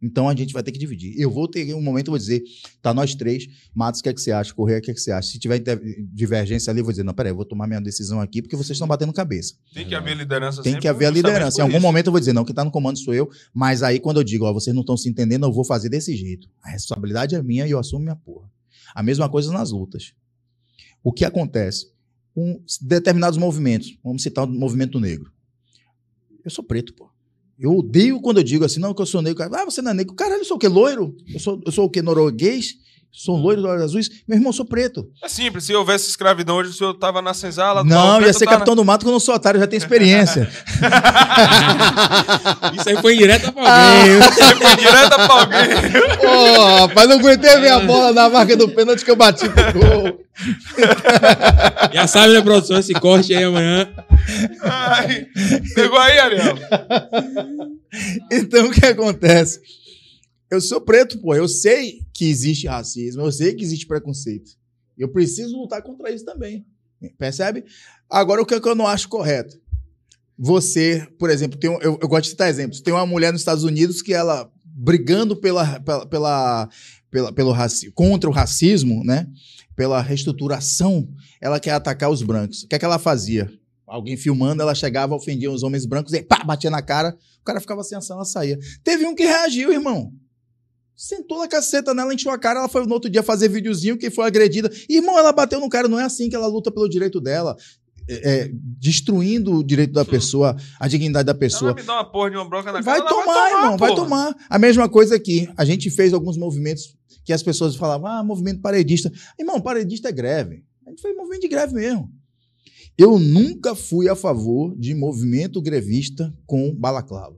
[0.00, 1.14] Então a gente vai ter que dividir.
[1.18, 2.42] Eu vou ter um momento, eu vou dizer,
[2.82, 4.54] tá nós três, Matos, o que é que você acha?
[4.54, 5.30] Correia, o que é que você acha?
[5.30, 5.62] Se tiver
[6.12, 8.72] divergência ali, eu vou dizer, não, peraí, eu vou tomar minha decisão aqui, porque vocês
[8.72, 9.54] estão batendo cabeça.
[9.72, 11.60] Tem que haver liderança Tem que haver a liderança.
[11.60, 11.82] Em algum isso.
[11.82, 14.24] momento eu vou dizer, não, quem está no comando sou eu, mas aí quando eu
[14.24, 16.48] digo, ó, vocês não estão se entendendo, eu vou fazer desse jeito.
[16.62, 18.50] A responsabilidade é minha e eu assumo minha porra.
[18.94, 20.14] A mesma coisa nas lutas.
[21.02, 21.90] O que acontece?
[22.34, 25.32] Com determinados movimentos, vamos citar o movimento negro.
[26.44, 27.05] Eu sou preto, pô.
[27.58, 29.42] Eu odeio quando eu digo assim, não, que eu sou negro.
[29.54, 30.14] Ah, você não é negro.
[30.14, 30.68] Caralho, eu sou o quê?
[30.68, 31.16] Loiro?
[31.32, 32.02] Eu sou, eu sou o quê?
[32.02, 32.74] Norueguês?
[33.18, 34.10] Sou loiro de olhos azuis?
[34.28, 35.08] Meu irmão, sou preto.
[35.24, 37.82] É simples, se houvesse escravidão hoje, o senhor tava na senzala.
[37.82, 39.66] Não, ia ser tá na- capitão do mato que eu não sou otário, eu já
[39.66, 40.46] tenho experiência.
[42.78, 44.18] Isso aí foi indireto pra Ah, alguém.
[44.20, 46.28] Você foi direto pra alguém.
[46.28, 49.72] Ô, rapaz, não aguentei ver a bola na marca do pênalti que eu bati pro
[49.72, 50.20] gol.
[51.92, 52.78] Já sabe, né, produção?
[52.78, 53.88] Esse corte aí amanhã.
[54.62, 55.26] Ai,
[55.74, 56.54] pegou aí, Ariel?
[58.30, 59.60] Então, o que acontece?
[60.50, 61.34] Eu sou preto, pô.
[61.34, 64.52] Eu sei que existe racismo, eu sei que existe preconceito.
[64.96, 66.64] Eu preciso lutar contra isso também.
[67.18, 67.64] Percebe?
[68.08, 69.58] Agora, o que, é que eu não acho correto?
[70.38, 72.80] você, por exemplo, tem um- eu, eu gosto de citar exemplos.
[72.82, 76.68] Tem uma mulher nos Estados Unidos que ela, brigando pela, pela, pela,
[77.10, 79.26] pela- pelo raci contra o racismo, né?
[79.74, 81.08] Pela reestruturação,
[81.40, 82.62] ela quer atacar os brancos.
[82.64, 83.50] O que é que ela fazia?
[83.86, 87.16] Alguém filmando, ela chegava, ofendia os homens brancos e pá, batia na cara.
[87.40, 88.58] O cara ficava sem ação, ela saía.
[88.84, 90.12] Teve um que reagiu, irmão.
[90.96, 94.10] Sentou a caceta nela, encheu a cara, ela foi no outro dia fazer videozinho que
[94.10, 94.70] foi agredida.
[94.88, 97.54] Irmão, ela bateu no cara, não é assim que ela luta pelo direito dela.
[98.08, 101.72] É, é, destruindo o direito da pessoa, a dignidade da pessoa.
[101.72, 103.10] Ela me dá uma porra de uma broca na Vai cara.
[103.10, 104.02] ela tomar, irmão, vai porra.
[104.02, 104.36] tomar.
[104.48, 105.48] A mesma coisa aqui.
[105.56, 109.12] A gente fez alguns movimentos que as pessoas falavam, ah, movimento paredista.
[109.38, 110.64] Irmão, paredista é greve.
[110.86, 112.08] A gente fez movimento de greve mesmo.
[112.96, 117.36] Eu nunca fui a favor de movimento grevista com balaclava.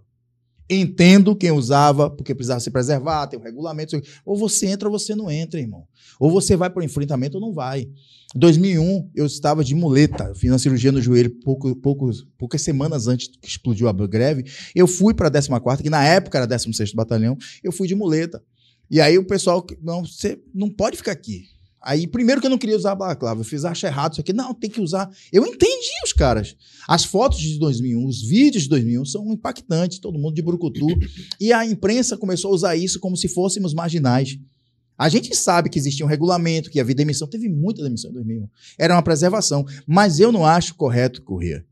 [0.71, 4.01] Entendo quem usava, porque precisava se preservar, tem um regulamento.
[4.25, 5.87] Ou você entra ou você não entra, irmão.
[6.21, 7.89] Ou você vai para o enfrentamento ou não vai.
[8.35, 10.25] Em 2001, eu estava de muleta.
[10.25, 14.45] Eu fiz uma cirurgia no joelho pouco, poucos, poucas semanas antes que explodiu a greve.
[14.75, 17.37] Eu fui para a 14ª, que na época era 16º Batalhão.
[17.65, 18.43] Eu fui de muleta.
[18.91, 21.45] E aí o pessoal, não, você não pode ficar aqui.
[21.81, 24.33] Aí, primeiro que eu não queria usar a balaclava, eu fiz, acho errado isso aqui.
[24.33, 25.09] Não, tem que usar.
[25.33, 26.57] Eu entendi os caras.
[26.87, 30.87] As fotos de 2001, os vídeos de 2001 são impactantes, todo mundo de brucutu.
[31.41, 34.39] E a imprensa começou a usar isso como se fôssemos marginais.
[34.99, 37.29] A gente sabe que existia um regulamento, que havia demissão.
[37.29, 38.49] Teve muita demissão em 2001.
[38.77, 39.65] Era uma preservação.
[39.87, 41.65] Mas eu não acho correto, Corrêa.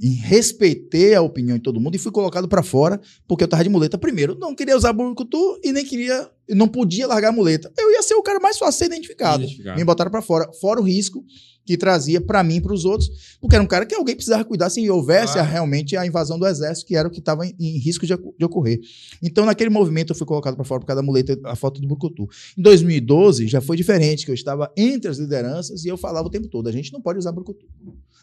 [0.00, 3.64] E respeitei a opinião de todo mundo e fui colocado para fora porque eu tava
[3.64, 3.98] de muleta.
[3.98, 7.72] Primeiro, não queria usar brucutu e nem queria, não podia largar a muleta.
[7.76, 9.42] Eu ia ser o cara mais fácil de ser identificado.
[9.42, 9.76] Identificado.
[9.78, 10.48] Me botaram para fora.
[10.60, 11.24] Fora o risco
[11.66, 13.10] que trazia para mim e para os outros,
[13.42, 16.46] porque era um cara que alguém precisava cuidar se houvesse a- realmente a invasão do
[16.46, 18.80] exército, que era o que estava em, em risco de, de ocorrer.
[19.22, 21.86] Então, naquele movimento, eu fui colocado para fora por causa da muleta, a foto do
[21.86, 22.26] Brucutu.
[22.56, 26.30] Em 2012, já foi diferente, que eu estava entre as lideranças e eu falava o
[26.30, 27.66] tempo todo: a gente não pode usar Brucutu.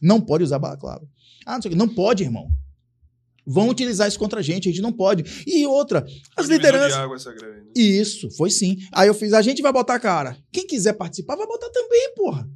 [0.02, 1.08] Não pode usar balaclava.
[1.46, 1.78] Ah, não sei o quê.
[1.78, 2.48] Não pode, irmão.
[3.48, 5.24] Vão utilizar isso contra a gente, a gente não pode.
[5.46, 6.04] E outra,
[6.36, 6.94] as lideranças.
[6.94, 7.60] de água essa greve.
[7.62, 7.66] né?
[7.76, 8.78] Isso, foi sim.
[8.92, 10.36] Aí eu fiz, a gente vai botar a cara.
[10.52, 12.50] Quem quiser participar, vai botar também, porra.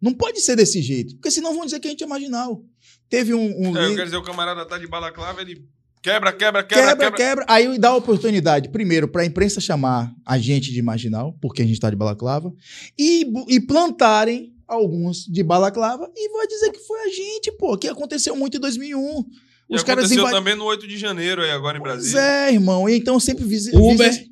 [0.00, 2.64] Não pode ser desse jeito, porque senão vão dizer que a gente é marginal.
[3.08, 3.40] Teve um.
[3.46, 5.64] um É, líder- quero dizer, o camarada tá de balaclava, ele
[6.02, 7.16] quebra, quebra, quebra, quebra, quebra.
[7.16, 11.62] quebra, Aí dá a oportunidade, primeiro, para a imprensa chamar a gente de marginal, porque
[11.62, 12.52] a gente está de balaclava,
[12.98, 17.88] e, e plantarem alguns de balaclava e vai dizer que foi a gente, pô, que
[17.88, 19.24] aconteceu muito em 2001.
[19.70, 20.30] E Os caras invadiram.
[20.38, 22.20] também no 8 de janeiro, aí agora em Pois Brasília.
[22.20, 22.88] é, irmão.
[22.88, 23.58] E então eu sempre vi.
[23.74, 24.26] Uber.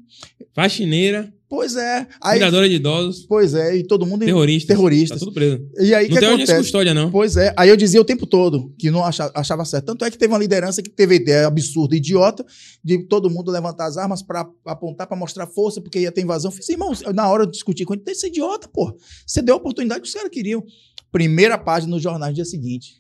[0.55, 2.09] Faxineira, Pois é.
[2.21, 4.25] Aí, cuidadora de idosos, pois é, e todo mundo.
[4.25, 4.67] terroristas.
[4.67, 5.21] terroristas.
[5.21, 5.65] Tá tudo preso.
[5.79, 6.59] E aí não que tem onde acontece?
[6.59, 7.11] custódia, não.
[7.11, 9.87] Pois é, aí eu dizia o tempo todo que não achava, achava certo.
[9.87, 12.45] Tanto é que teve uma liderança que teve a ideia absurda, idiota,
[12.83, 16.51] de todo mundo levantar as armas pra apontar, pra mostrar força, porque ia ter invasão.
[16.51, 18.97] Eu Fiz, irmão, na hora de discutir com ele, tem que ser idiota, pô.
[19.25, 20.65] Você deu a oportunidade que os caras queriam.
[21.13, 22.95] Primeira página nos jornais no dia seguinte.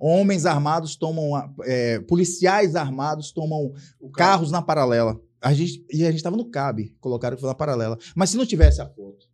[0.00, 1.32] Homens armados tomam.
[1.64, 3.74] é, policiais armados tomam
[4.14, 5.20] carros na paralela.
[5.40, 7.98] A gente, e a gente tava no CAB, colocaram que foi na paralela.
[8.14, 9.28] Mas se não tivesse a foto,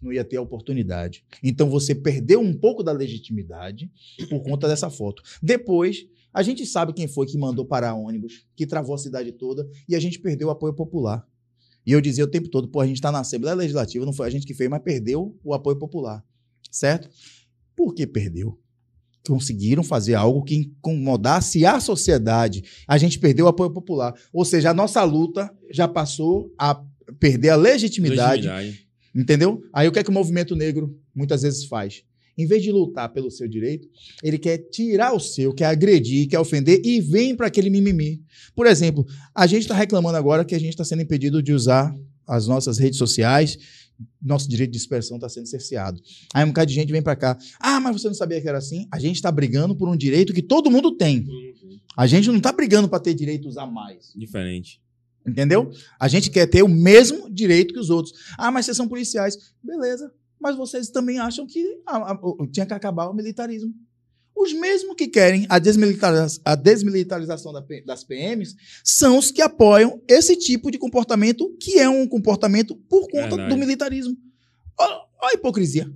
[0.00, 1.24] não ia ter a oportunidade.
[1.42, 3.90] Então você perdeu um pouco da legitimidade
[4.28, 5.22] por conta dessa foto.
[5.42, 9.68] Depois, a gente sabe quem foi que mandou parar ônibus, que travou a cidade toda,
[9.88, 11.26] e a gente perdeu o apoio popular.
[11.86, 14.26] E eu dizia o tempo todo, pô, a gente está na Assembleia Legislativa, não foi
[14.26, 16.24] a gente que fez, mas perdeu o apoio popular.
[16.70, 17.08] Certo?
[17.74, 18.58] Por que perdeu?
[19.26, 22.62] Conseguiram fazer algo que incomodasse a sociedade.
[22.86, 24.14] A gente perdeu o apoio popular.
[24.32, 26.82] Ou seja, a nossa luta já passou a
[27.18, 28.88] perder a legitimidade Legitimidade.
[29.14, 29.62] Entendeu?
[29.72, 32.02] Aí o que é que o movimento negro muitas vezes faz?
[32.36, 33.88] Em vez de lutar pelo seu direito,
[34.22, 38.22] ele quer tirar o seu, quer agredir, quer ofender e vem para aquele mimimi.
[38.54, 41.92] Por exemplo, a gente está reclamando agora que a gente está sendo impedido de usar
[42.28, 43.58] as nossas redes sociais,
[44.22, 46.00] nosso direito de expressão está sendo cerceado.
[46.34, 47.36] Aí um bocado de gente vem para cá.
[47.60, 48.86] Ah, mas você não sabia que era assim?
[48.92, 51.26] A gente está brigando por um direito que todo mundo tem.
[51.96, 54.12] A gente não está brigando para ter direitos a mais.
[54.14, 54.80] Diferente.
[55.26, 55.70] Entendeu?
[56.00, 58.14] A gente quer ter o mesmo direito que os outros.
[58.38, 59.36] Ah, mas vocês são policiais.
[59.62, 60.10] Beleza.
[60.40, 63.74] Mas vocês também acham que a- a- o- tinha que acabar o militarismo.
[64.40, 70.00] Os mesmos que querem a, desmilitariza- a desmilitarização da das PMs são os que apoiam
[70.06, 73.48] esse tipo de comportamento, que é um comportamento por conta Verdade.
[73.48, 74.16] do militarismo.
[74.78, 75.90] Olha a hipocrisia.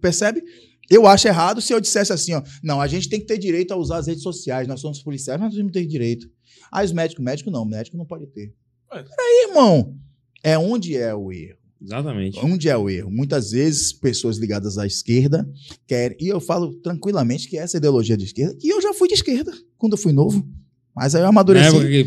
[0.00, 0.44] Percebe?
[0.88, 3.72] Eu acho errado se eu dissesse assim, ó, não, a gente tem que ter direito
[3.72, 6.30] a usar as redes sociais, nós somos policiais, mas nós temos direito.
[6.70, 8.54] Ah, os médicos, médico não, médico não pode ter.
[8.88, 9.96] Peraí, irmão.
[10.42, 11.58] É onde é o erro.
[11.84, 12.38] Exatamente.
[12.42, 13.10] Onde é o erro?
[13.10, 15.48] Muitas vezes, pessoas ligadas à esquerda
[15.86, 16.16] querem.
[16.20, 19.52] E eu falo tranquilamente que essa ideologia de esquerda, que eu já fui de esquerda
[19.76, 20.46] quando eu fui novo.
[20.96, 21.66] Mas aí eu Na amadureci.
[21.66, 22.06] época que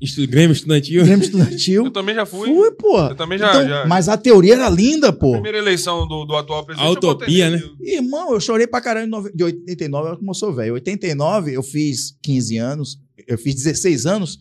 [0.00, 1.04] Estu- Grêmio estudantil.
[1.04, 1.84] Grêmio Estudantil.
[1.84, 2.48] Eu também já fui.
[2.52, 2.98] Fui, pô.
[3.00, 3.48] Eu também já.
[3.50, 3.86] Então, já...
[3.86, 5.32] Mas a teoria era linda, pô.
[5.32, 6.88] Primeira eleição do, do atual presidente.
[6.88, 7.62] A utopia, nele.
[7.80, 10.74] Irmão, eu chorei pra caralho de 89, olha como eu sou velho.
[10.74, 14.36] 89, eu fiz 15 anos, eu fiz 16 anos,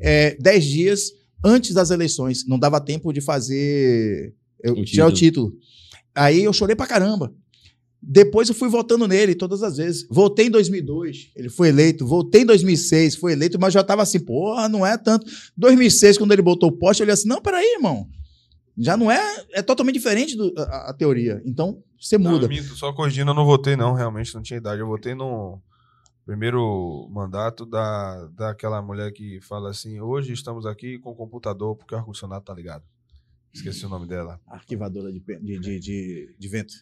[0.00, 1.12] é, 10 dias
[1.44, 2.46] antes das eleições.
[2.46, 4.34] Não dava tempo de fazer.
[4.62, 5.52] Eu O tirar o título.
[6.14, 7.32] Aí eu chorei pra caramba.
[8.06, 10.06] Depois eu fui votando nele todas as vezes.
[10.10, 12.06] Votei em 2002, ele foi eleito.
[12.06, 15.24] Votei em 2006, foi eleito, mas já tava assim, porra, não é tanto.
[15.56, 18.06] 2006, quando ele botou o poste, eu olhei assim, não, peraí, irmão.
[18.76, 21.40] Já não é, é totalmente diferente do, a, a teoria.
[21.46, 22.44] Então, você Não, muda.
[22.44, 24.80] eu minto, só corrigindo, eu não votei, não, realmente não tinha idade.
[24.82, 25.58] Eu votei no
[26.24, 31.94] primeiro mandato da, daquela mulher que fala assim: hoje estamos aqui com o computador porque
[31.94, 32.84] o ar-condicionado tá ligado.
[33.52, 34.40] Esqueci o nome dela.
[34.46, 36.74] arquivadora de, de, de, de, de vento.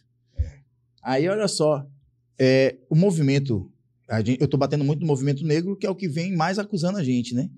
[1.03, 1.85] Aí, olha só,
[2.39, 3.71] é, o movimento,
[4.09, 6.57] a gente- eu estou batendo muito no movimento negro, que é o que vem mais
[6.57, 7.49] acusando a gente, né?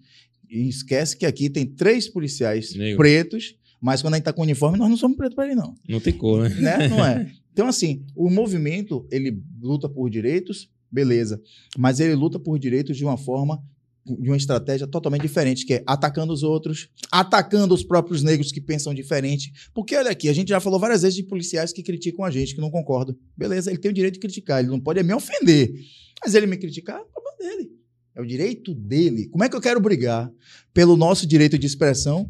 [0.49, 2.97] E esquece que aqui tem três policiais Negro.
[2.97, 5.75] pretos, mas quando a gente está com uniforme, nós não somos pretos para ele, não.
[5.87, 6.55] Não tem cor, né?
[6.59, 6.87] né?
[6.89, 7.31] Não é?
[7.55, 11.41] Então, assim, o movimento, ele luta por direitos, beleza,
[11.77, 13.61] mas ele luta por direitos de uma forma,
[14.05, 18.61] de uma estratégia totalmente diferente, que é atacando os outros, atacando os próprios negros que
[18.61, 19.51] pensam diferente.
[19.73, 22.55] Porque, olha aqui, a gente já falou várias vezes de policiais que criticam a gente,
[22.55, 23.15] que não concordam.
[23.35, 25.73] Beleza, ele tem o direito de criticar, ele não pode me ofender.
[26.23, 27.71] Mas ele me criticar, é o problema dele.
[28.15, 29.27] É o direito dele.
[29.27, 30.31] Como é que eu quero brigar
[30.73, 32.29] pelo nosso direito de expressão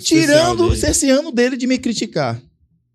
[0.00, 0.80] tirando, dele.
[0.80, 2.40] cerceando dele de me criticar.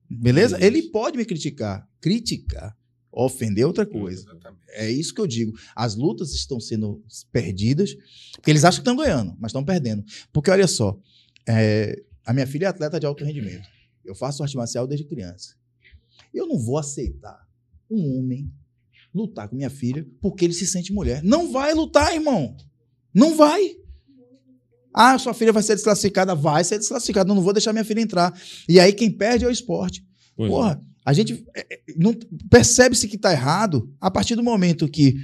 [0.10, 0.58] Beleza?
[0.64, 1.86] Ele pode me criticar.
[2.00, 2.78] Criticar.
[3.12, 4.26] Ofender é outra coisa.
[4.70, 5.54] É isso que eu digo.
[5.76, 7.96] As lutas estão sendo perdidas,
[8.34, 10.04] porque eles acham que estão ganhando, mas estão perdendo.
[10.32, 10.98] Porque olha só,
[11.48, 13.68] é, a minha filha é atleta de alto rendimento.
[14.06, 15.56] Eu faço arte marcial desde criança.
[16.34, 17.48] Eu não vou aceitar
[17.90, 18.52] um homem
[19.14, 21.24] lutar com minha filha porque ele se sente mulher.
[21.24, 22.56] Não vai lutar, irmão.
[23.14, 23.76] Não vai.
[24.94, 26.36] Ah, sua filha vai ser desclassificada.
[26.36, 27.32] Vai ser desclassificada.
[27.32, 28.40] Eu não vou deixar minha filha entrar.
[28.68, 30.06] E aí quem perde é o esporte.
[30.36, 30.54] Pois é.
[30.54, 31.80] Porra, a gente é, é,
[32.52, 35.16] percebe-se que está errado a partir do momento que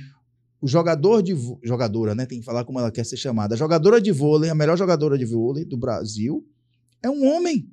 [0.59, 4.01] o jogador de jogadora, né, tem que falar como ela quer ser chamada, a jogadora
[4.01, 6.43] de vôlei, a melhor jogadora de vôlei do Brasil,
[7.03, 7.69] é um homem.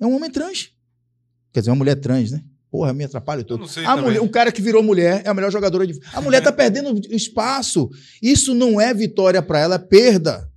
[0.00, 0.70] É um homem trans.
[1.52, 2.42] Quer dizer, uma mulher trans, né?
[2.70, 3.66] Porra, me atrapalha todo.
[3.86, 6.50] A mulher, o cara que virou mulher é a melhor jogadora de A mulher tá
[6.50, 7.90] perdendo espaço.
[8.22, 10.50] Isso não é vitória para ela, é perda.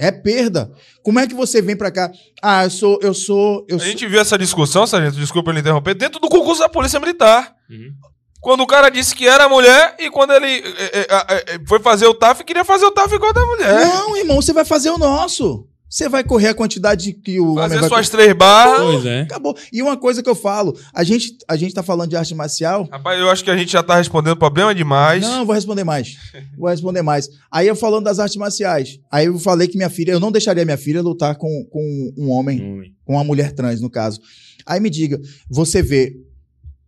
[0.00, 0.72] É perda.
[1.02, 2.10] Como é que você vem pra cá?
[2.42, 5.60] Ah, eu sou eu sou eu A sou gente viu essa discussão, sargento, desculpa ele
[5.60, 7.54] interromper, dentro do concurso da Polícia Militar.
[7.68, 7.92] Uhum.
[8.40, 11.78] Quando o cara disse que era mulher e quando ele é, é, é, é, foi
[11.80, 13.84] fazer o TAF, queria fazer o TAF igual da mulher.
[13.84, 15.68] Não, irmão, você vai fazer o nosso.
[15.90, 18.80] Você vai correr a quantidade que o homem fazer vai suas três barras.
[18.80, 19.22] Pois é.
[19.22, 19.56] Acabou.
[19.72, 22.88] E uma coisa que eu falo, a gente, a gente tá falando de arte marcial.
[22.92, 25.22] Rapaz, eu acho que a gente já tá respondendo problema demais.
[25.24, 26.16] Não, vou responder mais.
[26.56, 27.28] Vou responder mais.
[27.50, 29.00] Aí eu falando das artes marciais.
[29.10, 32.30] Aí eu falei que minha filha, eu não deixaria minha filha lutar com, com um
[32.30, 32.94] homem, Homem.
[33.04, 34.20] com uma mulher trans, no caso.
[34.64, 35.20] Aí me diga,
[35.50, 36.14] você vê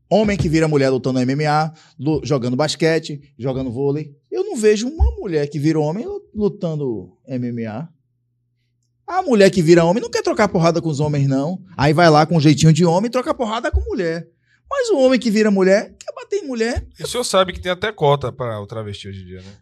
[0.09, 1.73] homem que vira mulher lutando MMA,
[2.23, 4.13] jogando basquete, jogando vôlei.
[4.31, 7.89] Eu não vejo uma mulher que vira homem lu- lutando MMA.
[9.07, 11.61] A mulher que vira homem não quer trocar porrada com os homens, não.
[11.77, 14.27] Aí vai lá com um jeitinho de homem e troca porrada com mulher.
[14.71, 16.87] Mas o homem que vira mulher quer bater em mulher.
[16.99, 19.53] E o senhor sabe que tem até cota pra o travesti hoje em dia, né?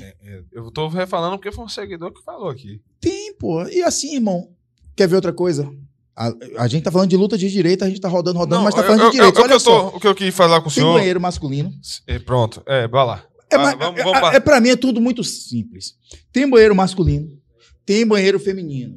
[0.00, 2.80] É, é, eu tô refalando porque foi um seguidor que falou aqui.
[3.00, 3.62] Tem, pô.
[3.68, 4.48] E assim, irmão,
[4.96, 5.70] quer ver outra coisa?
[6.16, 8.74] A, a gente tá falando de luta de direita, a gente tá rodando, rodando, mas
[8.74, 9.38] tá eu- falando eu- de direita.
[9.38, 9.90] eu- o que Olha eu só.
[9.90, 10.94] tô- o que eu quis falar com o Tem senhor.
[10.94, 11.72] banheiro masculino.
[12.06, 13.24] É, pronto, é, vai lá.
[13.50, 15.94] É, Ah, vamos- é- vamos pa- é, pra mim é tudo muito simples.
[16.32, 17.30] Tem banheiro masculino,
[17.84, 18.96] tem banheiro feminino.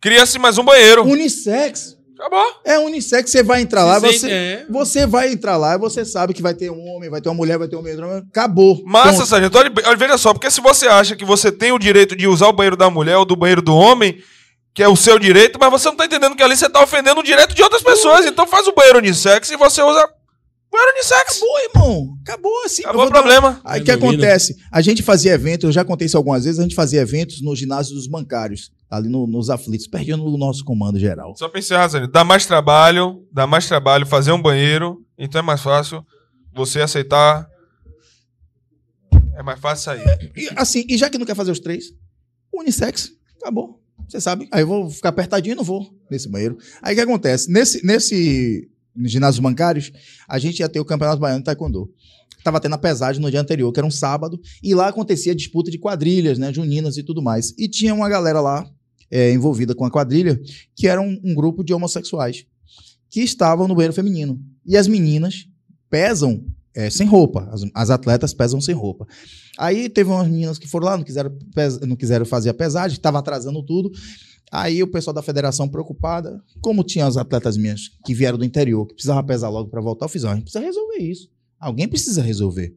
[0.00, 1.04] Cria-se mais um banheiro.
[1.04, 1.96] Unissex.
[2.18, 2.60] Acabou.
[2.64, 4.66] É unissex, você vai entrar lá, Sem- você, é.
[4.70, 7.34] você vai entrar lá e você sabe que vai ter um homem, vai ter uma
[7.34, 7.94] mulher, vai ter um homem.
[8.30, 8.82] Acabou.
[8.86, 9.26] Massa, Ponto.
[9.26, 9.58] sargento.
[9.58, 12.48] Olha, olha, veja só, porque se você acha que você tem o direito de usar
[12.48, 14.16] o banheiro da mulher ou do banheiro do homem,
[14.72, 17.20] que é o seu direito, mas você não tá entendendo que ali você tá ofendendo
[17.20, 18.24] o direito de outras pessoas.
[18.24, 20.08] Então faz o banheiro unissex e você usa
[20.92, 21.36] unissex.
[21.36, 22.18] Acabou, irmão.
[22.22, 22.82] Acabou assim.
[22.82, 23.60] Acabou o problema.
[23.64, 24.56] Aí o que acontece?
[24.72, 27.54] A gente fazia evento, eu já contei isso algumas vezes, a gente fazia eventos no
[27.56, 31.34] ginásio dos bancários, ali no- nos aflitos, perdendo o nosso comando geral.
[31.36, 35.60] Só encerrar, sargento, dá mais trabalho, dá mais trabalho fazer um banheiro, então é mais
[35.60, 36.04] fácil
[36.54, 37.46] você aceitar.
[39.38, 40.32] É mais fácil sair.
[40.36, 41.92] E assim, e já que não quer fazer os três,
[42.52, 43.80] unissex, acabou.
[44.08, 46.56] Você sabe, aí eu vou ficar apertadinho e não vou nesse banheiro.
[46.80, 47.50] Aí o que acontece?
[47.50, 48.68] Nesse, nesse
[49.04, 49.92] ginásio bancários,
[50.28, 51.92] a gente ia ter o Campeonato Baiano de Taekwondo.
[52.42, 55.70] Tava tendo a pesagem no dia anterior, que era um sábado, e lá acontecia disputa
[55.70, 57.52] de quadrilhas, né, juninas e tudo mais.
[57.58, 58.68] E tinha uma galera lá
[59.10, 60.40] é, envolvida com a quadrilha,
[60.74, 62.46] que era um, um grupo de homossexuais,
[63.10, 64.40] que estavam no banheiro feminino.
[64.64, 65.48] E as meninas
[65.90, 66.44] pesam
[66.76, 67.48] é, sem roupa.
[67.50, 69.06] As, as atletas pesam sem roupa.
[69.58, 72.96] Aí teve umas meninas que foram lá, não quiseram, pes- não quiseram fazer a pesagem,
[72.96, 73.90] estava atrasando tudo.
[74.52, 78.86] Aí o pessoal da federação preocupada, como tinha as atletas minhas que vieram do interior,
[78.86, 81.28] que precisavam pesar logo para voltar, eu fiz, ó, a gente precisa resolver isso.
[81.58, 82.76] Alguém precisa resolver.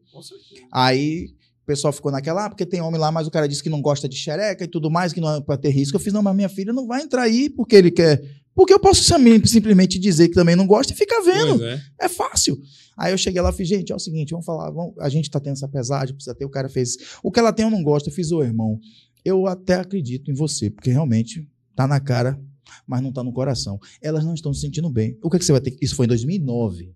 [0.72, 1.26] Aí
[1.62, 3.80] o pessoal ficou naquela, ah, porque tem homem lá, mas o cara disse que não
[3.80, 5.94] gosta de xereca e tudo mais, que não é para ter risco.
[5.96, 8.20] Eu fiz, não, mas minha filha não vai entrar aí porque ele quer.
[8.52, 11.62] Porque eu posso sim- simplesmente dizer que também não gosta e ficar vendo.
[11.64, 11.80] É.
[12.00, 12.58] É fácil.
[13.00, 15.30] Aí eu cheguei lá e fiz, gente, é o seguinte, vamos falar, vamos- a gente
[15.30, 16.98] tá tendo essa pesagem, precisa ter, o cara fez.
[17.22, 18.78] O que ela tem eu não gosto, eu fiz, ô irmão,
[19.24, 22.38] eu até acredito em você, porque realmente tá na cara,
[22.86, 23.80] mas não tá no coração.
[24.02, 25.16] Elas não estão se sentindo bem.
[25.22, 25.78] O que, é que você vai ter?
[25.80, 26.94] Isso foi em 2009.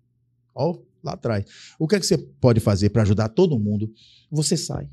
[0.54, 1.44] Ó, lá atrás.
[1.78, 3.90] O que é que você pode fazer para ajudar todo mundo?
[4.30, 4.88] Você sai.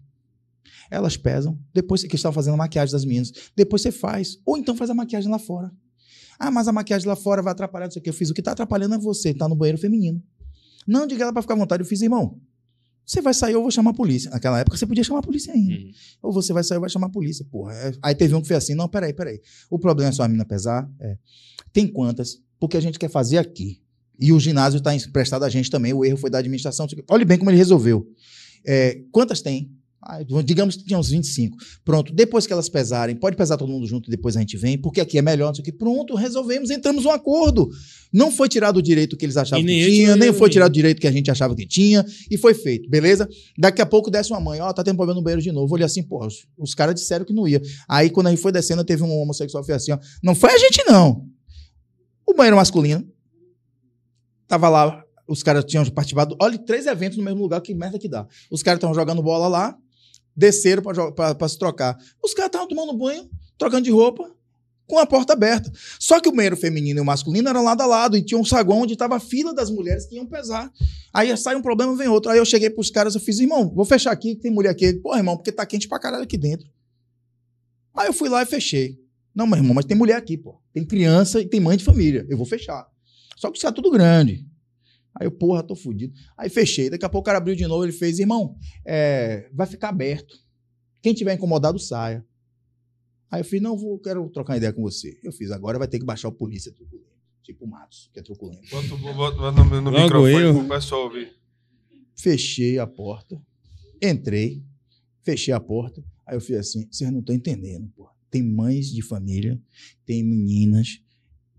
[0.90, 4.38] Elas pesam, depois que estão fazendo a maquiagem das meninas, depois você faz.
[4.46, 5.72] Ou então faz a maquiagem lá fora.
[6.40, 8.10] Ah, mas a maquiagem lá fora vai atrapalhar, não sei o que.
[8.10, 10.22] Eu fiz o que tá atrapalhando é você, tá no banheiro feminino.
[10.88, 11.84] Não diga ela pra ficar à vontade.
[11.84, 12.40] Eu fiz, irmão,
[13.06, 14.30] você vai sair ou eu vou chamar a polícia.
[14.32, 15.74] Naquela época você podia chamar a polícia ainda.
[15.74, 15.92] Uhum.
[16.24, 17.74] Ou você vai sair ou vai chamar a polícia, porra.
[17.74, 19.42] É- Aí teve um que fez assim, não, peraí, peraí.
[19.70, 20.90] O problema é só a mina pesar?
[21.00, 21.18] É.
[21.74, 22.42] Tem quantas?
[22.60, 23.82] Porque a gente quer fazer aqui.
[24.20, 26.86] E o ginásio está emprestado a gente também, o erro foi da administração.
[27.10, 28.08] Olhe bem como ele resolveu.
[28.66, 29.72] É, quantas tem?
[30.04, 31.56] Ah, digamos que tinha uns 25.
[31.86, 35.00] Pronto, depois que elas pesarem, pode pesar todo mundo junto, depois a gente vem, porque
[35.00, 35.72] aqui é melhor, não sei o que.
[35.72, 37.70] Pronto, resolvemos, entramos num acordo.
[38.12, 41.00] Não foi tirado o direito que eles achavam que tinha, nem foi tirado o direito
[41.00, 43.30] que a gente achava que tinha, e foi feito, beleza?
[43.58, 45.74] Daqui a pouco desce uma mãe, ó, tá tendo problema no banheiro de novo.
[45.74, 47.62] Olhei assim, pô, os, os caras disseram que não ia.
[47.88, 50.58] Aí quando a gente foi descendo, teve um homossexual que assim, ó, não foi a
[50.58, 51.26] gente não.
[52.28, 53.08] O banheiro masculino,
[54.48, 58.10] tava lá, os caras tinham participado, olha, três eventos no mesmo lugar, que merda que
[58.10, 58.28] dá.
[58.50, 59.78] Os caras estavam jogando bola lá,
[60.36, 61.98] desceram pra se trocar.
[62.24, 64.32] Os caras estavam tomando banho, trocando de roupa,
[64.88, 65.72] com a porta aberta.
[66.00, 68.44] Só que o banheiro feminino e o masculino eram lado a lado e tinha um
[68.44, 70.70] saguão onde estava a fila das mulheres que iam pesar.
[71.14, 72.30] Aí sai um problema, vem outro.
[72.30, 74.94] Aí eu cheguei pros caras, eu fiz, irmão, vou fechar aqui, tem mulher aqui.
[74.94, 76.68] Pô, irmão, porque tá quente pra caralho aqui dentro.
[77.96, 79.00] Aí eu fui lá e fechei.
[79.34, 80.62] Não, meu irmão, mas tem mulher aqui, pô.
[80.74, 82.26] Tem criança e tem mãe de família.
[82.30, 82.86] Eu vou fechar.
[83.38, 84.46] Só que isso é tudo grande.
[85.20, 86.14] Aí eu, porra, tô fudido.
[86.38, 86.90] Aí fechei.
[86.90, 90.36] Daqui a pouco o cara abriu de novo, ele fez, irmão, é, vai ficar aberto.
[91.02, 92.26] Quem tiver incomodado, saia.
[93.30, 95.18] Aí eu fiz, não, vou, quero trocar uma ideia com você.
[95.24, 97.10] Eu fiz, agora vai ter que baixar o polícia truculento.
[97.42, 98.70] Tipo o Matos, que é truculento.
[98.70, 100.54] Bota, bota, no, no microfone eu.
[100.54, 101.34] pro pessoal ouvir.
[102.16, 103.42] Fechei a porta,
[104.02, 104.64] entrei,
[105.24, 106.04] fechei a porta.
[106.26, 108.10] Aí eu fiz assim: vocês não estão entendendo, pô.
[108.30, 109.60] Tem mães de família,
[110.06, 111.02] tem meninas,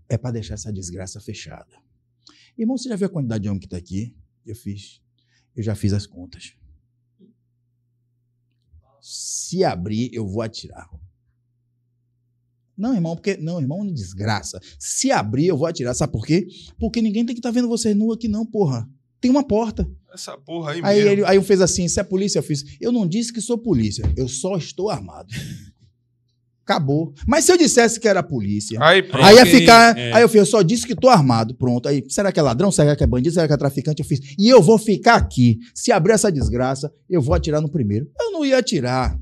[0.07, 1.82] é para deixar essa desgraça fechada.
[2.57, 4.15] Irmão, você já viu a quantidade de homem que tá aqui?
[4.45, 5.01] Eu fiz,
[5.55, 6.53] eu já fiz as contas.
[9.01, 10.89] Se abrir, eu vou atirar.
[12.77, 13.37] Não, irmão, porque.
[13.37, 14.59] Não, irmão, desgraça.
[14.79, 15.93] Se abrir, eu vou atirar.
[15.93, 16.47] Sabe por quê?
[16.79, 18.89] Porque ninguém tem que estar vendo você nu aqui, não, porra.
[19.19, 19.89] Tem uma porta.
[20.13, 21.09] Essa porra aí, Aí mesmo.
[21.11, 22.63] ele, aí eu fez assim: se é polícia, eu fiz.
[22.79, 25.33] Eu não disse que sou polícia, eu só estou armado.
[26.65, 27.13] Acabou.
[27.27, 28.79] Mas se eu dissesse que era polícia.
[28.81, 29.25] Aí, pronto.
[29.25, 29.97] Aí ia ficar.
[29.97, 30.13] é.
[30.13, 31.53] Aí eu fiz, eu só disse que tô armado.
[31.55, 31.89] Pronto.
[31.89, 32.71] Aí, será que é ladrão?
[32.71, 33.33] Será que é bandido?
[33.33, 34.01] Será que é traficante?
[34.01, 34.19] Eu fiz.
[34.39, 35.57] E eu vou ficar aqui.
[35.75, 38.07] Se abrir essa desgraça, eu vou atirar no primeiro.
[38.19, 39.17] Eu não ia atirar.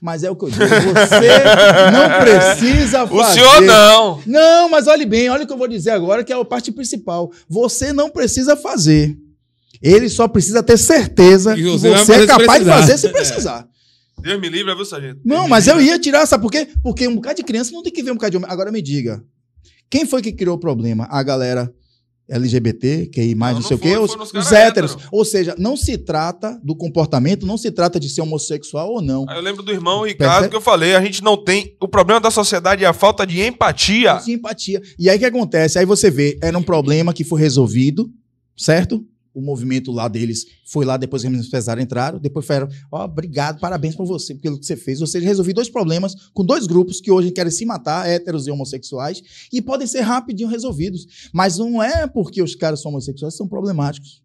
[0.00, 0.64] Mas é o que eu digo.
[0.64, 1.28] Você
[1.92, 3.32] não precisa O fazer.
[3.40, 4.20] senhor não.
[4.26, 6.72] Não, mas olhe bem, olha o que eu vou dizer agora, que é a parte
[6.72, 7.30] principal.
[7.48, 9.16] Você não precisa fazer.
[9.82, 12.72] Ele só precisa ter certeza que você é capaz de precisar.
[12.80, 13.68] fazer se precisar.
[14.20, 15.20] Deus me livre, viu, sargento?
[15.24, 16.68] Não, mas eu ia tirar, sabe por quê?
[16.82, 18.50] Porque um bocado de criança não tem que ver um bocado de homem.
[18.50, 19.22] Agora me diga,
[19.90, 21.06] quem foi que criou o problema?
[21.10, 21.72] A galera
[22.28, 24.92] LGBT, que mais Não, não, sei o quê, os, os héteros.
[24.92, 25.08] hétero.
[25.12, 29.24] Ou seja, não se trata do comportamento, não se trata de ser homossexual ou não.
[29.28, 30.50] Aí eu lembro do irmão Ricardo Percebe?
[30.50, 31.76] que eu falei, a gente não tem.
[31.80, 34.14] O problema da sociedade é a falta de empatia.
[34.24, 34.82] de empatia.
[34.98, 35.78] E aí o que acontece?
[35.78, 38.10] Aí você vê, era um problema que foi resolvido,
[38.56, 39.04] certo?
[39.36, 42.18] O movimento lá deles foi lá depois que eles pesaram, entraram.
[42.18, 45.00] Depois falaram: Ó, obrigado, parabéns por você, pelo que você fez.
[45.02, 48.50] Ou seja, resolvi dois problemas com dois grupos que hoje querem se matar, héteros e
[48.50, 49.20] homossexuais,
[49.52, 51.28] e podem ser rapidinho resolvidos.
[51.34, 54.22] Mas não é porque os caras são homossexuais, são problemáticos.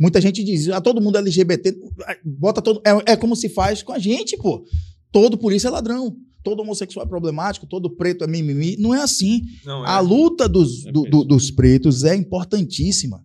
[0.00, 1.76] Muita gente diz, ah, todo mundo é LGBT,
[2.24, 2.80] bota todo.
[2.84, 4.64] É, é como se faz com a gente, pô.
[5.12, 6.16] Todo polícia é ladrão.
[6.44, 8.76] Todo homossexual é problemático, todo preto é mimimi.
[8.78, 9.42] Não é assim.
[9.64, 9.88] Não é.
[9.88, 13.24] A luta dos, É do- do- dos pretos é importantíssima.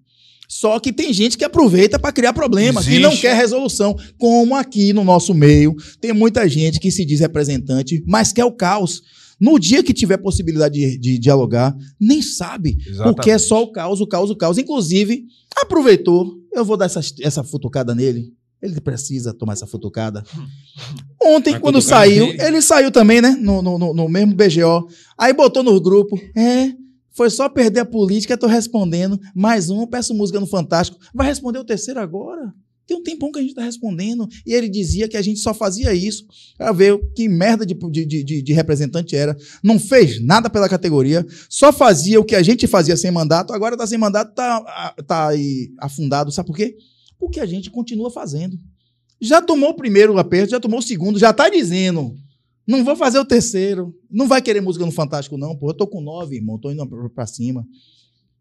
[0.55, 3.95] Só que tem gente que aproveita para criar problema, que não quer resolução.
[4.19, 8.51] Como aqui no nosso meio, tem muita gente que se diz representante, mas quer o
[8.51, 9.01] caos.
[9.39, 12.77] No dia que tiver possibilidade de, de dialogar, nem sabe.
[12.85, 13.15] Exatamente.
[13.15, 14.57] Porque é só o caos, o caos, o caos.
[14.59, 15.23] Inclusive,
[15.59, 18.31] aproveitou, eu vou dar essa, essa futucada nele.
[18.61, 20.23] Ele precisa tomar essa futucada.
[21.21, 22.41] Ontem, quando saiu, ele?
[22.41, 23.35] ele saiu também, né?
[23.41, 24.87] No, no, no- no mesmo BGO.
[25.17, 26.15] Aí botou no grupo.
[26.35, 26.71] É,
[27.13, 29.19] foi só perder a política, tô respondendo.
[29.35, 30.99] Mais um, peço música no Fantástico.
[31.13, 32.53] Vai responder o terceiro agora?
[32.85, 34.27] Tem um tempão que a gente está respondendo.
[34.45, 36.25] E ele dizia que a gente só fazia isso
[36.57, 39.37] para ver que merda de, de, de, de representante era.
[39.63, 43.53] Não fez nada pela categoria, só fazia o que a gente fazia sem mandato.
[43.53, 46.31] Agora está sem mandato, está tá aí afundado.
[46.31, 46.75] Sabe por quê?
[47.17, 48.59] Porque a gente continua fazendo.
[49.21, 52.13] Já tomou o primeiro aperto, já tomou o segundo, já está dizendo.
[52.67, 53.93] Não vou fazer o terceiro.
[54.09, 55.69] Não vai querer música no Fantástico, não, pô.
[55.69, 56.57] Eu tô com nove, irmão.
[56.57, 57.65] Tô indo pra- pra cima.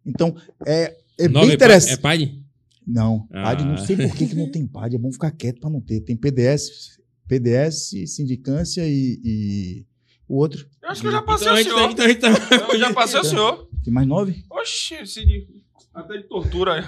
[0.06, 0.34] Então,
[0.66, 1.92] é, é Nove bem é interessante.
[1.94, 2.42] É PAD?
[2.86, 3.42] Não, Ah.
[3.44, 4.96] PAD, não sei por que, que não tem PAD.
[4.96, 6.00] É bom ficar quieto para não ter.
[6.00, 9.86] Tem PDS, PDS, sindicância e, e
[10.28, 10.66] o outro.
[10.82, 11.90] Eu acho que eu já passei Então o senhor.
[11.90, 12.28] então gente tá...
[12.72, 13.68] Eu já passei o senhor.
[13.84, 14.44] Tem mais nove?
[14.50, 15.46] Oxi, de...
[15.94, 16.84] até de tortura.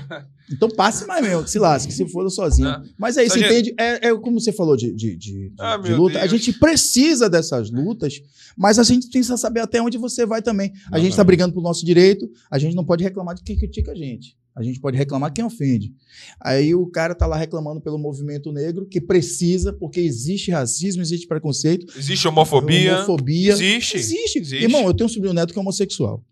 [0.50, 2.68] Então passe mais mesmo, que se lasque, se for sozinho.
[2.68, 2.82] É.
[2.98, 3.52] Mas é isso, Sargento.
[3.52, 3.74] entende?
[3.78, 6.18] É, é como você falou de, de, de, Ah, de luta.
[6.18, 6.32] A Deus.
[6.32, 8.20] gente precisa dessas lutas,
[8.56, 10.72] mas a gente precisa saber até onde você vai também.
[10.92, 13.92] A gente está brigando por nosso direito, a gente não pode reclamar de quem critica
[13.92, 14.36] a gente.
[14.56, 15.92] A gente pode reclamar quem ofende.
[16.40, 21.26] Aí o cara tá lá reclamando pelo movimento negro, que precisa, porque existe racismo, existe
[21.26, 22.94] preconceito, Existe homofobia.
[22.98, 23.52] homofobia.
[23.52, 23.96] Existe.
[23.96, 24.38] Existe.
[24.38, 24.62] Existe.
[24.62, 26.22] Irmão, eu tenho um sobrinho neto que é homossexual.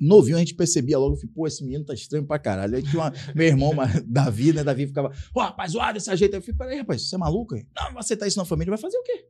[0.00, 2.76] Novinho, a gente percebia logo, pô, esse menino tá estranho pra caralho.
[2.76, 4.62] Aí tinha uma- meu irmão, mas, Davi, né?
[4.62, 6.34] Davi ficava, pô, rapaz, zoado desse jeito.
[6.34, 7.54] Eu falei, peraí, rapaz, você é maluco?
[7.54, 7.66] aí?
[7.76, 9.24] Não, vai aceitar isso na família, vai fazer o quê?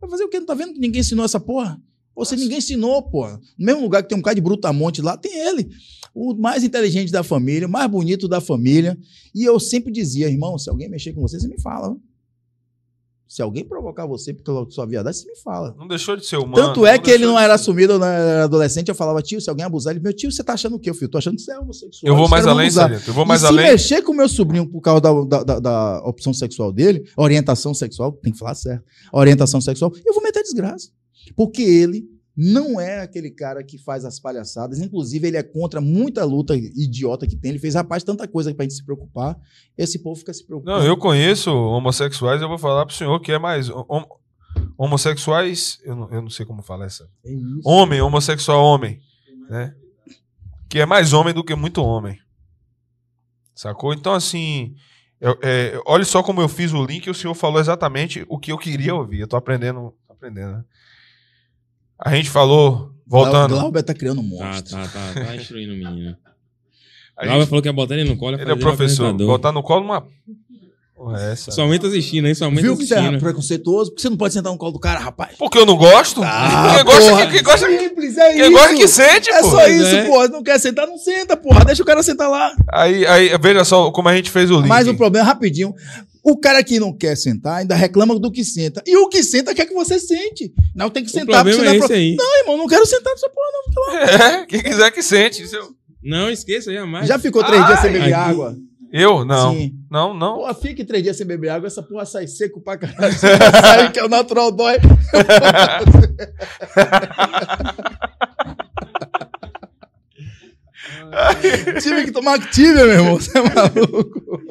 [0.00, 0.38] Vai fazer o quê?
[0.38, 1.80] Não tá vendo que ninguém ensinou essa porra?
[2.14, 3.28] Ou se ninguém ensinou, pô.
[3.28, 5.68] No mesmo lugar que tem um cara de brutamonte lá, tem ele.
[6.14, 8.98] O mais inteligente da família, o mais bonito da família.
[9.34, 11.96] E eu sempre dizia, irmão, se alguém mexer com você, você me fala.
[13.28, 15.74] Se alguém provocar você pela sua viadagem, você me fala.
[15.78, 16.54] Não deixou de ser humano.
[16.54, 19.50] Tanto é que ele não era assumido, eu não era adolescente, eu falava, tio, se
[19.50, 21.10] alguém abusar, ele, meu tio, você tá achando o quê, filho?
[21.10, 22.10] Tô achando que você é homossexual.
[22.10, 22.70] Eu vou mais além.
[22.70, 23.10] Sargento.
[23.10, 23.66] Eu vou E mais se além.
[23.70, 27.74] mexer com o meu sobrinho por causa da, da, da- da opção sexual dele, orientação
[27.74, 28.82] sexual, tem que falar certo,
[29.12, 30.88] orientação sexual, eu vou meter desgraça.
[31.36, 32.04] Porque ele
[32.40, 37.26] não é aquele cara que faz as palhaçadas, inclusive ele é contra muita luta idiota
[37.26, 39.36] que tem, ele fez, rapaz, tanta coisa pra gente se preocupar,
[39.76, 40.78] esse povo fica se preocupando.
[40.78, 43.68] Não, eu conheço homossexuais, eu vou falar pro senhor que é mais.
[43.68, 44.06] hom-
[44.76, 45.78] homossexuais.
[45.84, 47.10] Eu não, eu não sei como falar essa.
[47.24, 47.60] É isso.
[47.64, 49.00] Homem, homossexual homem.
[49.50, 49.74] Né?
[50.68, 52.18] Que é mais homem do que muito homem.
[53.54, 53.92] Sacou?
[53.92, 54.74] Então, assim.
[55.20, 58.38] eu- é, olha só como eu fiz o link e o senhor falou exatamente o
[58.38, 59.20] que eu queria ouvir.
[59.20, 59.92] Eu tô aprendendo.
[60.08, 60.64] aprendendo né?
[62.00, 63.54] A gente falou, voltando.
[63.56, 64.76] Glauber tá criando um Tá, monstro.
[64.76, 66.16] tá, tá, tá instruindo o menino.
[67.16, 68.40] a Glauber gente- falou que ia botar ele no colo.
[68.40, 69.12] ele é professor.
[69.14, 70.06] Botar no colo uma.
[70.94, 71.52] Porra, é essa.
[71.52, 72.34] Somente assistindo, hein?
[72.34, 73.20] Somente Viu que você é assistindo.
[73.20, 73.90] preconceituoso?
[73.90, 75.36] Porque você não pode sentar no colo do cara, rapaz.
[75.38, 76.20] Porque eu não gosto?
[76.24, 78.50] Ah, quem gosta, quem, quem gosta, Simples, é quem isso.
[78.50, 79.48] gosta que sente, É pô.
[79.50, 80.04] só isso, é.
[80.08, 80.26] porra.
[80.26, 81.64] Não quer sentar, não senta, porra.
[81.64, 82.52] Deixa o cara sentar lá.
[82.72, 84.66] Aí, aí, veja só como a gente fez o link.
[84.66, 85.72] Mas o problema, rapidinho,
[86.22, 88.82] o cara que não quer sentar ainda reclama do que senta.
[88.86, 90.52] E o que senta quer que você sente.
[90.74, 92.16] Não tem que sentar problema você é não esse aí.
[92.16, 93.58] Não, irmão, não quero sentar nessa porra, não.
[94.40, 95.42] É, quem quiser que sente.
[95.42, 95.70] Isso eu-
[96.02, 97.06] Não, esqueça jamais.
[97.08, 98.56] Já ficou três dias sem beber aqui- água?
[98.90, 99.22] Eu?
[99.24, 99.52] Não.
[99.52, 99.74] Sim.
[99.90, 100.36] Não, não.
[100.36, 103.12] Porra, fique três dias sem beber água, essa porra sai seco pra caralho.
[103.18, 104.76] Sabe que é o natural dói.
[111.82, 113.16] Tive que tomar Activia, meu irmão.
[113.16, 114.42] Você é maluco?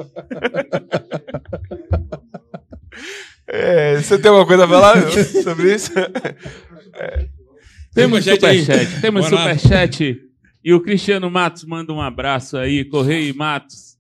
[3.48, 5.10] É, você tem alguma coisa a falar
[5.44, 5.92] sobre isso?
[7.94, 9.02] Temos Superchat.
[9.02, 10.22] Temos superchat.
[10.64, 12.84] E o Cristiano Matos manda um abraço aí.
[12.84, 13.96] Correio Matos.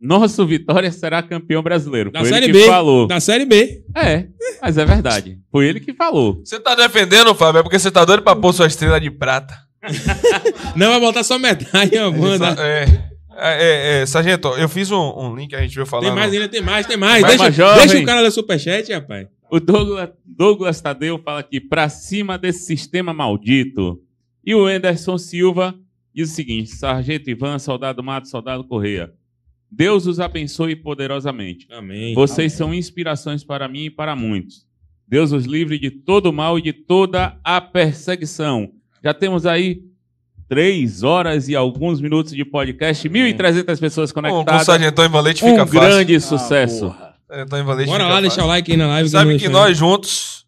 [0.00, 2.10] Nosso Vitória será campeão brasileiro.
[2.10, 2.66] Da Foi Série ele que B.
[2.66, 3.06] falou.
[3.06, 3.82] Da Série B.
[3.94, 4.26] É,
[4.60, 5.38] mas é verdade.
[5.50, 6.40] Foi ele que falou.
[6.44, 9.54] Você tá defendendo, Fábio, é porque você tá doido pra pôr sua estrela de prata.
[10.76, 12.54] Não, vai botar só metade, ó, manda.
[12.58, 12.84] É,
[13.36, 16.06] é, é, é, Sargento, eu fiz um, um link que a gente veio falando.
[16.06, 17.22] Tem mais ainda, tem mais, tem mais.
[17.22, 19.26] Vai, Deixa, deixa o cara ler superchat, rapaz.
[19.50, 24.00] O Douglas, Douglas Tadeu fala aqui, pra cima desse sistema maldito.
[24.44, 25.74] E o Anderson Silva
[26.14, 29.12] diz o seguinte: Sargento Ivan, Soldado Mato, Soldado Correia.
[29.70, 31.66] Deus os abençoe poderosamente.
[31.70, 32.14] Amém.
[32.14, 34.66] Vocês são inspirações para mim e para muitos.
[35.06, 38.72] Deus os livre de todo mal e de toda a perseguição.
[39.02, 39.82] Já temos aí
[40.48, 44.66] três horas e alguns minutos de podcast, 1.300 pessoas Com, com o conectadas.
[44.66, 45.80] Sargentão em Valete Um fica fácil.
[45.80, 46.94] grande sucesso.
[47.28, 48.48] Sargentão em Valete Bora fica lá, deixar o fácil.
[48.48, 49.08] like aí na live.
[49.08, 50.44] Sabe que nós juntos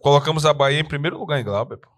[0.00, 1.76] colocamos a Bahia em primeiro lugar em Glauber.
[1.78, 1.88] pô.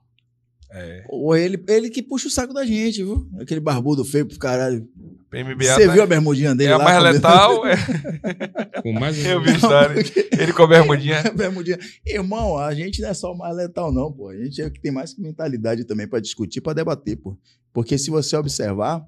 [0.77, 1.05] É.
[1.09, 3.29] Ou ele, ele que puxa o saco da gente, viu?
[3.39, 4.89] Aquele barbudo feio pro caralho.
[5.31, 6.85] PMBA Você tá- viu a bermudinha dele é a lá?
[6.85, 7.63] mais com- letal.
[7.67, 8.83] É, né?
[8.83, 10.05] Com mais um- eu vi a história.
[10.39, 11.21] Ele com a bermudinha.
[11.27, 11.79] A bermudinha.
[12.07, 14.29] Irmão, a gente não é só o mais letal, não, pô.
[14.31, 17.37] A gente é o que tem mais mentalidade também pra discutir, pra debater, pô.
[17.73, 19.05] Porque se você observar,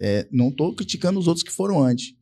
[0.00, 2.14] é, não tô criticando os outros que foram antes,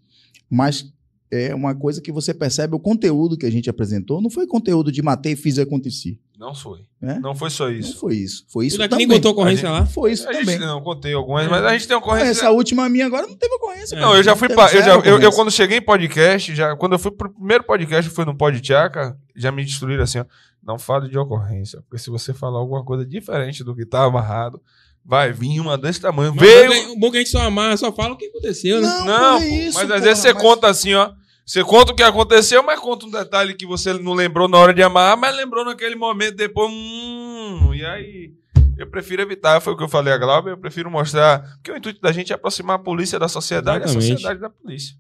[0.51, 0.85] mas
[1.31, 4.93] é uma coisa que você percebe, o conteúdo que a gente apresentou não foi conteúdo
[4.93, 6.19] de matei e fiz e aconteci.
[6.43, 6.81] Não foi.
[7.01, 7.21] Né?
[7.23, 7.99] Não foi só Não isso.
[8.01, 8.45] foi isso.
[8.49, 9.07] Foi isso daqui também.
[9.07, 9.87] nem contou ocorrência A lá.
[9.87, 10.59] Foi isso A gente, também.
[10.59, 12.31] não, contei algumas, mas a gente tem ocorrência.
[12.31, 13.97] Essa última minha agora não teve ocorrência.
[14.01, 16.75] Não, eu já fui teve pa- eu, já, eu, eu quando cheguei em podcast, já,
[16.75, 20.25] quando eu fui pro primeiro podcast, eu fui no Podtiaca, já me destruíram assim, ó.
[20.65, 24.61] Não fale de ocorrência, porque se você falar alguma coisa diferente do que tá amarrado,
[25.05, 26.33] vai vir uma desse tamanho.
[26.35, 26.93] Mas Veio.
[26.93, 28.87] O bom que- a gente só amarra, só fala o que aconteceu, né?
[28.89, 31.11] Não, Não, foi pô, isso, mas às porra, vezes você mas- conta assim, ó.
[31.45, 34.73] Você conta o que aconteceu, mas conta um detalhe que você não lembrou na hora
[34.73, 36.71] de amarrar, mas lembrou naquele momento depois.
[36.71, 38.33] Hum, e aí?
[38.79, 41.41] Eu prefiro evitar, foi o que eu falei a Glauber, eu prefiro mostrar.
[41.57, 44.51] Porque o intuito da gente é aproximar a polícia da sociedade e a sociedade da
[44.51, 44.97] polícia.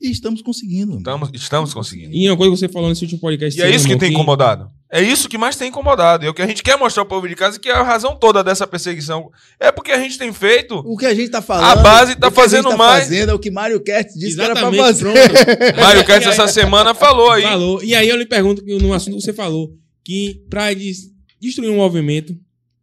[0.00, 0.98] E estamos conseguindo.
[0.98, 2.14] Estamos, estamos conseguindo.
[2.14, 3.58] E uma coisa que você falou nesse último podcast.
[3.58, 4.70] E é isso que tem incomodado.
[4.92, 6.24] É isso que mais tem incomodado.
[6.24, 7.82] E é o que a gente quer mostrar ao povo de casa, que é a
[7.82, 9.30] razão toda dessa perseguição.
[9.58, 10.76] É porque a gente tem feito.
[10.84, 11.78] O que a gente tá falando.
[11.78, 13.04] A base tá o que a gente fazendo tá mais.
[13.04, 15.74] Fazendo, é o que Mário Kert disse que era pra Exatamente, fazer.
[15.80, 17.42] Mário Kess essa semana falou aí.
[17.42, 17.82] Falou.
[17.82, 19.72] E aí eu lhe pergunto, que no assunto que você falou,
[20.04, 22.36] que pra des- destruir um movimento,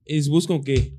[0.06, 0.92] eles buscam o quê?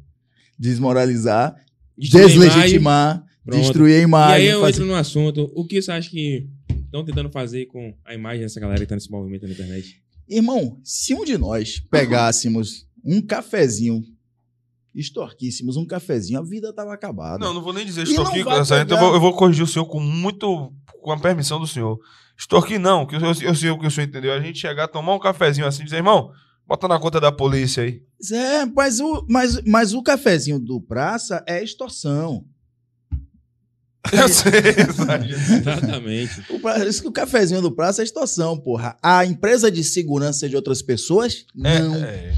[0.59, 1.55] Desmoralizar,
[1.99, 3.61] deslegitimar, Pronto.
[3.61, 4.37] destruir a E imagem.
[4.37, 5.51] aí eu fazer- entro no assunto.
[5.55, 6.47] O que você acha que
[6.85, 10.01] estão tentando fazer com a imagem dessa galera que tá nesse movimento na internet?
[10.29, 14.03] Irmão, se um de nós pegássemos um cafezinho,
[14.95, 17.45] extorquíssemos um cafezinho, a vida tava acabada.
[17.45, 19.01] Não, não vou nem dizer E extorquir, Sargento, eu pegar.
[19.01, 20.73] vou, eu vou corrigir o senhor com muito.
[21.01, 21.99] com a permissão do senhor.
[22.39, 24.33] Extorquir não, que eu, eu, eu sei o que o senhor entendeu.
[24.33, 26.31] A gente chegar, tomar um cafezinho assim e dizer, irmão,
[26.67, 28.03] bota na conta da polícia aí.
[28.33, 32.45] É, mas o, mas, mas o cafezinho do praça é extorsão.
[34.13, 34.53] Eu sei.
[35.59, 36.43] Exatamente.
[36.51, 38.97] O, pra- isso que o cafezinho do praça é extorsão, porra.
[39.03, 41.95] A empresa de segurança de outras pessoas, É, não.
[41.97, 42.35] é.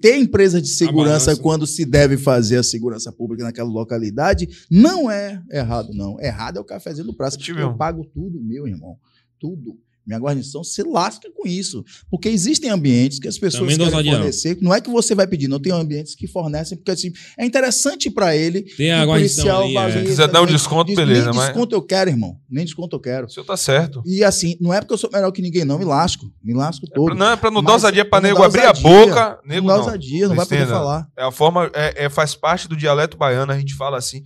[0.00, 5.42] Ter empresa de segurança quando se deve fazer a segurança pública naquela localidade não é
[5.50, 6.18] errado, não.
[6.20, 7.36] Errado é o cafezinho do praça.
[7.36, 7.76] Eu tive Eu um.
[7.76, 8.96] pago tudo, meu irmão.
[9.38, 9.76] Tudo.
[10.06, 11.82] Minha guarnição se lasca com isso.
[12.10, 14.18] Porque existem ambientes que as pessoas Também querem não.
[14.18, 14.58] fornecer.
[14.60, 15.58] Não é que você vai pedir, não.
[15.58, 18.62] Tem ambientes que fornecem, porque assim, é interessante para ele.
[18.76, 20.02] Tem a guarnição policial ali, é.
[20.02, 22.38] ver Quiser dar um desconto, Diz- beleza, Nem mas- desconto eu quero, irmão.
[22.50, 23.26] Nem desconto eu quero.
[23.26, 24.02] O senhor tá certo.
[24.04, 25.78] E assim, não é porque eu sou melhor que ninguém, não.
[25.78, 26.26] Me lasco.
[26.42, 27.06] Me lasco É todo.
[27.06, 29.40] pra, não, é pra não dar ousadia pra não nego abrir a boca.
[29.44, 29.84] Nego não dá não.
[29.86, 31.08] ousadia, não vai poder falar.
[31.16, 34.22] É a forma, é, é- faz parte do dialeto baiano, a gente fala assim,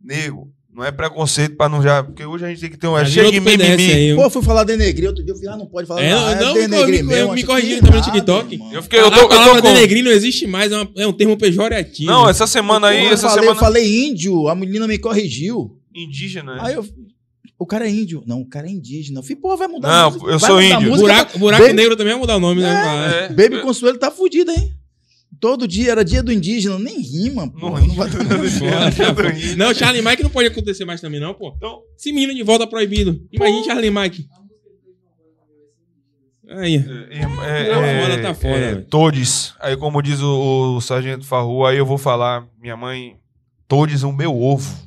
[0.00, 2.02] nego, não é preconceito pra não já.
[2.04, 2.96] Porque hoje a gente tem que ter um.
[2.98, 3.92] É Mas cheio de outro PDS mimimi.
[3.92, 6.10] aí, Pô, eu fui falar denegrir outro dia, eu falei, ah, não pode falar É,
[6.14, 6.44] nada.
[6.44, 7.28] não, denegrir me- mesmo.
[7.32, 8.52] me acho corrigiram que também no TikTok.
[8.54, 8.72] irmão.
[8.72, 9.72] Eu fiquei, eu a tô, eu palavra tô com.
[9.74, 12.10] denegrir não existe mais, é, uma- é um termo pejorativo.
[12.10, 13.56] Não, essa semana aí, eu, essa falei, semana.
[13.58, 15.78] eu falei índio, a menina me corrigiu.
[15.94, 16.54] Indígena.
[16.56, 16.60] né?
[16.62, 16.84] Aí eu.
[17.58, 18.22] O cara é índio.
[18.26, 19.20] Não, o cara é indígena.
[19.20, 20.30] Eu falei, pô, vai mudar Não, a música.
[20.30, 20.94] eu sou a índio.
[20.94, 22.68] buraco buraco Baby- negro também vai mudar o nome, né?
[22.70, 23.28] Ah, É.
[23.30, 24.74] Baby Consuelo tá fudido, hein?
[25.46, 27.70] Todo dia era dia do indígena, nem rima, pô.
[27.70, 28.10] Não Não, vai.
[29.56, 31.54] Não, Charlie Mike não pode acontecer mais também, não, pô.
[31.56, 33.24] Então- Esse menino de volta proibido.
[33.30, 34.26] Imagina Charlie Mike.
[36.48, 36.84] Aí.
[37.10, 38.86] É, é, Tá é, tá foda, é, velho.
[38.86, 39.54] Todes.
[39.60, 43.14] Aí, como diz o, o Sargento Farru, aí eu vou falar, minha mãe,
[43.68, 44.84] Todes o meu ovo.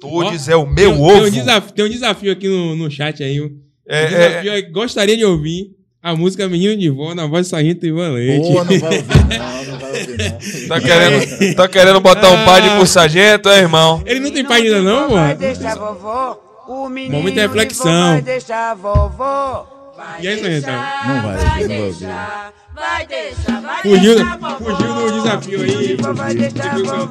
[0.00, 1.12] Todes é o meu tem, ovo.
[1.12, 3.38] Tem um, desafio, tem um desafio aqui no, no chat aí.
[3.86, 7.86] É, desafio é, é, gostaria de ouvir a música Menino de Vó na voz Sargento
[7.86, 8.46] Ivan Leite.
[8.46, 10.18] Pô, não vai ouvir, não, não vai ouvir,
[10.60, 10.68] não.
[10.68, 14.02] tá, querendo, tá querendo botar um par de pro sargento, é, irmão?
[14.04, 15.36] Ele não tem pai ainda não, Vai mano?
[15.36, 16.38] deixar vovó.
[16.68, 18.12] O menino Momento de reflexão.
[18.12, 19.66] Vai deixar vovó.
[19.96, 20.72] Vai E aí, Sargentão?
[20.74, 24.56] deixar, Não vai, vai não vai deixar, vai deixar, vai Fugiu, deixar a vovó.
[24.56, 25.96] fugiu do desafio aí.
[26.14, 27.06] Vai deixar vovó.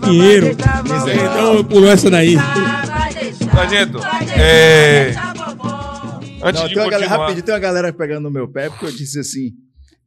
[0.00, 0.18] vai
[0.82, 1.12] vovó.
[1.12, 2.34] Então pulou essa daí.
[2.34, 2.48] Vai
[3.54, 5.12] Sargento, vai deixar, é,
[6.42, 8.86] Antes Não, de tem, uma galera, rapidinho, tem uma galera pegando no meu pé, porque
[8.86, 9.52] eu disse assim,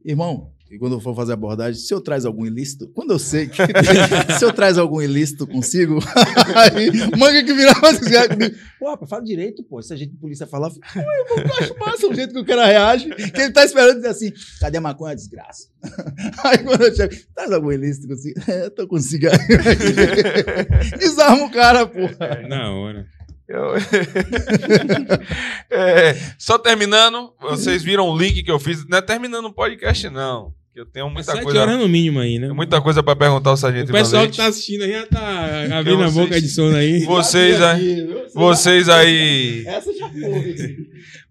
[0.03, 3.19] irmão, e quando eu for fazer a abordagem, se eu traz algum ilícito, quando eu
[3.19, 3.57] sei que
[4.39, 5.99] se eu traz algum ilícito consigo,
[6.55, 10.17] aí manga que virava assim, comigo, pô, rapaz, fala direito, pô, se a gente de
[10.17, 13.41] polícia falar, eu falo, "Pô, eu acho massa o jeito que o cara reage, que
[13.41, 15.67] ele tá esperando dizer assim, cadê a maconha, desgraça?
[16.45, 18.39] Aí quando eu chego, traz algum ilícito consigo?
[18.47, 20.97] É, eu tô com cigarro aqui.
[20.97, 21.99] Desarma o cara, pô.
[22.47, 23.05] Na hora.
[23.51, 23.73] Eu-
[25.69, 28.85] É, só terminando, vocês viram o link que eu fiz.
[28.87, 30.53] Não é terminando o podcast, não.
[30.73, 32.49] que Eu tenho muita Sete coisa, horas no mínimo aí, né?
[32.51, 35.77] muita coisa pra perguntar ao O Sargento pessoal Ivan que tá assistindo aí já tá
[35.79, 37.03] abrindo a boca de sono aí.
[37.05, 40.55] Vocês aí, vocês aí, Essa já foi.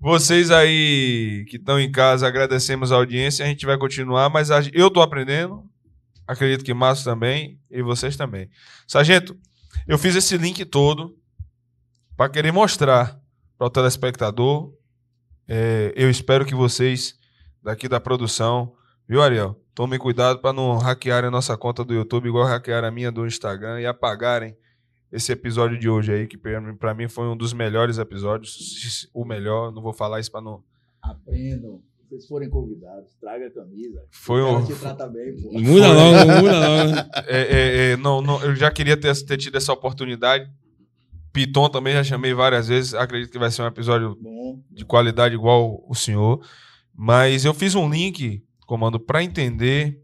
[0.00, 3.44] vocês aí que estão em casa, agradecemos a audiência.
[3.44, 5.62] A gente vai continuar, mas a- eu tô aprendendo.
[6.26, 8.48] Acredito que Márcio também e vocês também.
[8.86, 9.36] Sargento,
[9.88, 11.14] eu fiz esse link todo
[12.20, 13.18] para querer mostrar
[13.56, 14.74] para o telespectador.
[15.48, 17.18] É, eu espero que vocês
[17.62, 18.74] daqui da produção,
[19.08, 19.58] viu, Ariel?
[19.74, 23.26] Tomem cuidado para não hackearem a nossa conta do YouTube, igual hackearam a minha do
[23.26, 24.54] Instagram e apagarem
[25.10, 29.72] esse episódio de hoje aí, que para mim foi um dos melhores episódios, o melhor.
[29.72, 30.62] Não vou falar isso para não
[31.00, 31.80] Aprendam.
[32.06, 34.04] vocês forem convidados, traga a camisa.
[34.10, 35.58] Foi um- te trata bem, pô.
[35.58, 37.10] Muda logo, muda logo.
[37.26, 40.52] É, é, é, não, não, eu já queria ter, ter tido essa oportunidade.
[41.32, 42.94] Piton também já chamei várias vezes.
[42.94, 46.44] Acredito que vai ser um episódio Bom, de qualidade igual o senhor.
[46.94, 50.00] Mas eu fiz um link, comando, para entender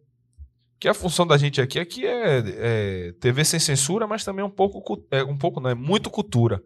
[0.78, 4.50] que a função da gente aqui, aqui é, é TV sem censura, mas também um
[4.50, 6.62] pouco, é, um pouco não, é muito cultura.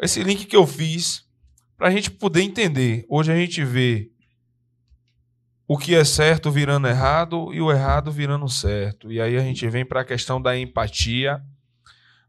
[0.00, 1.24] Esse link que eu fiz
[1.76, 3.04] para a gente poder entender.
[3.08, 4.10] Hoje a gente vê
[5.66, 9.12] o que é certo virando errado e o errado virando certo.
[9.12, 11.40] E aí a gente vem para a questão da empatia,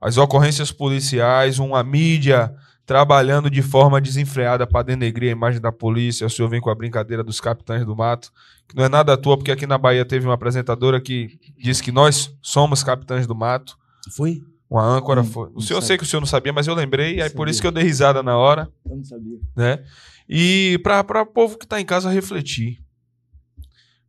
[0.01, 2.53] as ocorrências policiais, uma mídia
[2.85, 6.25] trabalhando de forma desenfreada para denegrir a imagem da polícia.
[6.25, 8.31] O senhor vem com a brincadeira dos capitães do mato,
[8.67, 11.83] que não é nada à toa, porque aqui na Bahia teve uma apresentadora que disse
[11.83, 13.77] que nós somos capitães do mato.
[14.15, 14.41] foi?
[14.69, 15.49] Uma âncora Hum, foi.
[15.49, 17.29] O não senhor eu sei que o senhor não sabia, mas eu lembrei, e aí
[17.31, 19.39] por isso que eu dei risada na hora Eu não sabia.
[19.55, 19.83] né?
[20.27, 22.79] E para o povo que está em casa refletir.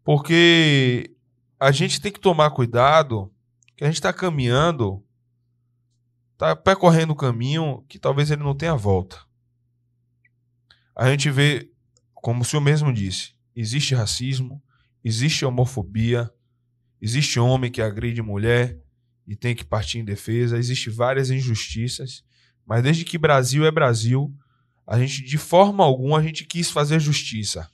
[0.04, 1.10] Porque
[1.58, 3.30] a gente tem que tomar cuidado,
[3.76, 5.02] que a gente está caminhando,
[6.40, 9.18] está percorrendo um caminho que talvez ele não tenha volta.
[10.96, 11.70] A gente vê,
[12.14, 14.62] como o senhor mesmo disse, existe racismo,
[15.04, 16.30] existe homofobia,
[17.00, 18.78] existe homem que agride mulher
[19.26, 22.24] e tem que partir em defesa, existe várias injustiças,
[22.64, 24.34] mas desde que Brasil é Brasil,
[24.86, 27.68] a gente, de forma alguma, a gente quis fazer justiça.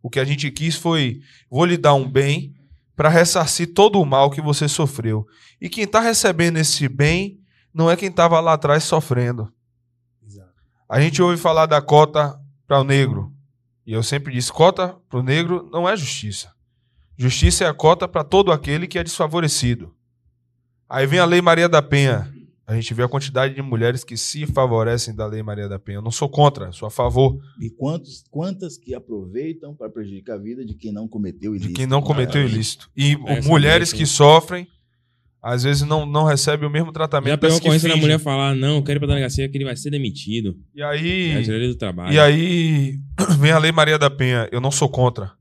[0.00, 1.20] O que a gente quis foi:
[1.50, 2.54] vou lhe dar um bem
[2.94, 5.26] para ressarcir todo o mal que você sofreu.
[5.60, 7.41] E quem está recebendo esse bem
[7.74, 9.52] não é quem estava lá atrás sofrendo.
[10.88, 13.32] A gente ouve falar da cota para o negro.
[13.86, 16.52] E eu sempre disse: cota para o negro não é justiça.
[17.16, 19.94] Justiça é a cota para todo aquele que é desfavorecido.
[20.88, 22.30] Aí vem a Lei Maria da Penha.
[22.66, 25.98] A gente vê a quantidade de mulheres que se favorecem da Lei Maria da Penha.
[25.98, 30.38] Eu não sou contra, sou a favor E quantos, quantas que aproveitam para prejudicar a
[30.38, 31.74] vida de quem não cometeu de ilícito?
[31.74, 32.90] quem não cometeu ilícito.
[32.96, 33.98] E Essa mulheres mesmo.
[33.98, 34.68] que sofrem,
[35.42, 38.54] às vezes não, não recebem o mesmo tratamento Já pegou a ocorrência da mulher falar,
[38.54, 40.56] não, quero ir pra delegacia que ele vai ser demitido.
[40.72, 42.12] E É a aí, lei do trabalho.
[42.12, 42.98] e aí
[43.40, 44.48] vem a Lei Maria da Penha.
[44.52, 45.32] Eu não sou contra.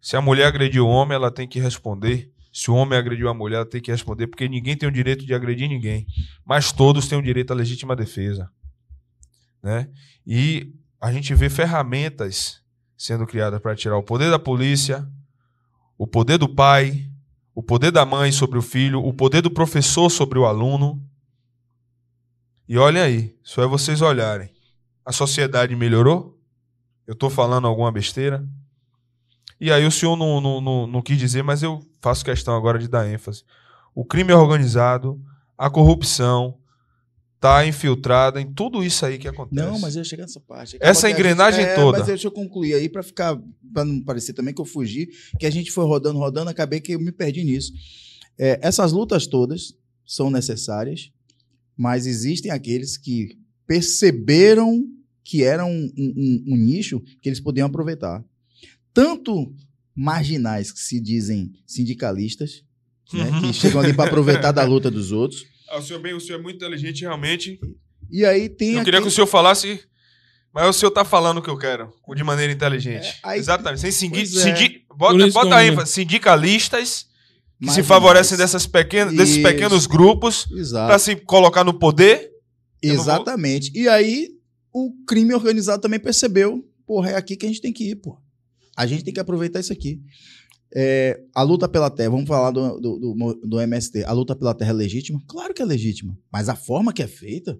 [0.00, 2.30] Se a mulher agrediu o homem, ela tem que responder.
[2.52, 5.26] Se o homem agrediu a mulher, ela tem que responder, porque ninguém tem o direito
[5.26, 6.06] de agredir ninguém.
[6.44, 8.48] Mas todos têm o direito à legítima defesa.
[9.62, 9.88] Né?
[10.26, 12.60] E a gente vê ferramentas
[12.96, 15.06] sendo criadas para tirar o poder da polícia,
[15.98, 17.06] o poder do pai,
[17.54, 21.00] o poder da mãe sobre o filho, o poder do professor sobre o aluno.
[22.68, 24.50] E olhem aí, só é vocês olharem.
[25.04, 26.38] A sociedade melhorou?
[27.06, 28.44] Eu estou falando alguma besteira?
[29.60, 32.78] E aí o senhor não, não, não, não quis dizer, mas eu faço questão agora
[32.78, 33.44] de dar ênfase.
[33.94, 35.20] O crime organizado,
[35.56, 36.58] a corrupção,
[37.44, 39.54] está infiltrada em tudo isso aí que acontece.
[39.54, 40.78] Não, mas eu chegar nessa parte.
[40.80, 41.98] Essa Porque a engrenagem é, toda.
[41.98, 43.38] Mas deixa eu concluir aí para ficar,
[43.72, 45.08] para não parecer também que eu fugi,
[45.38, 47.72] que a gente foi rodando, rodando, acabei que eu me perdi nisso.
[48.38, 49.74] É, essas lutas todas
[50.06, 51.10] são necessárias,
[51.76, 54.82] mas existem aqueles que perceberam
[55.22, 58.24] que era um, um- um- nicho que eles podiam aproveitar.
[58.92, 59.54] Tanto
[59.94, 62.62] marginais que se dizem sindicalistas,
[63.12, 65.44] né, que chegam ali para aproveitar da luta dos outros.
[65.74, 67.58] Ah, o, senhor bem, o senhor é muito inteligente, realmente.
[68.10, 69.80] E aí tem eu queria que o aquele- senhor falasse,
[70.52, 73.06] mas o senhor está falando o que eu quero, de maneira inteligente.
[73.08, 73.80] É, aí- Exatamente.
[73.80, 74.54] Sem sindi- Pois é.
[74.88, 77.06] Por bota bota como, a ênfase, sindicalistas
[77.60, 79.42] que se favorecem dessas pequenas, desses Isso.
[79.48, 82.30] pequenos grupos para se colocar no poder.
[82.84, 83.72] Não vou- Exatamente.
[83.74, 84.28] E aí
[84.72, 88.16] o crime organizado também percebeu, porra, é aqui que a gente tem que ir, pô.
[88.76, 90.00] A gente tem que aproveitar isso aqui.
[90.76, 94.04] É, a luta pela terra, vamos falar do, do, do- do MST.
[94.04, 95.22] A luta pela terra é legítima?
[95.28, 96.18] Claro que é legítima.
[96.32, 97.58] Mas a forma que é feita,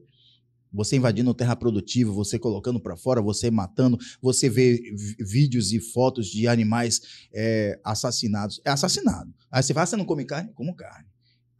[0.72, 4.82] você invadindo terra produtiva, você colocando para fora, você matando, você vê
[5.20, 7.00] vídeos e fotos de animais
[7.32, 8.60] é, assassinados.
[8.64, 9.32] É assassinado.
[9.50, 10.50] Aí você fala, "Ah, você não come carne?
[10.52, 11.06] Como carne.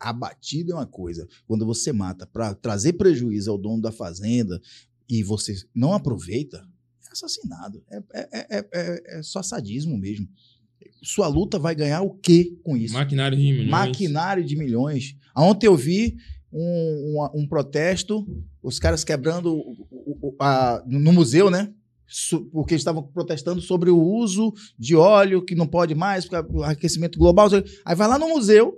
[0.01, 1.27] Abatido é uma coisa.
[1.47, 4.61] Quando você mata para trazer prejuízo ao dono da fazenda
[5.09, 6.67] e você não aproveita,
[7.09, 7.81] é assassinado.
[7.89, 10.27] É, é, é, é- é só sadismo mesmo.
[11.03, 12.95] Sua luta vai ganhar o quê com isso?
[12.95, 13.71] Maquinário de milhões.
[13.71, 15.17] Maquinário de milhões.
[15.37, 16.17] Ontem eu vi
[16.53, 18.27] um, um, um protesto,
[18.63, 21.71] os caras quebrando o- o- a- no museu, né?
[22.53, 26.63] Porque eles estavam protestando sobre o uso de óleo que não pode mais, porque o
[26.63, 27.49] aquecimento global.
[27.85, 28.75] Aí vai lá no museu,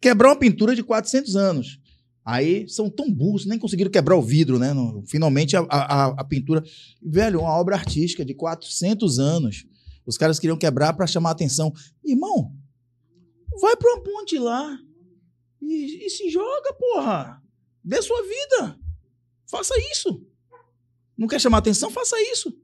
[0.00, 1.78] quebrar uma pintura de 400 anos.
[2.24, 4.72] Aí são tão burros, nem conseguiram quebrar o vidro, né?
[5.06, 6.62] Finalmente a, a, a pintura.
[7.02, 9.66] Velho, uma obra artística de 400 anos.
[10.06, 11.72] Os caras queriam quebrar para chamar a atenção.
[12.04, 12.54] Irmão,
[13.60, 14.78] vai pra uma ponte lá
[15.60, 17.42] e, e se joga, porra.
[17.84, 18.78] Dê sua vida.
[19.48, 20.26] Faça isso.
[21.16, 21.90] Não quer chamar atenção?
[21.90, 22.56] Faça isso.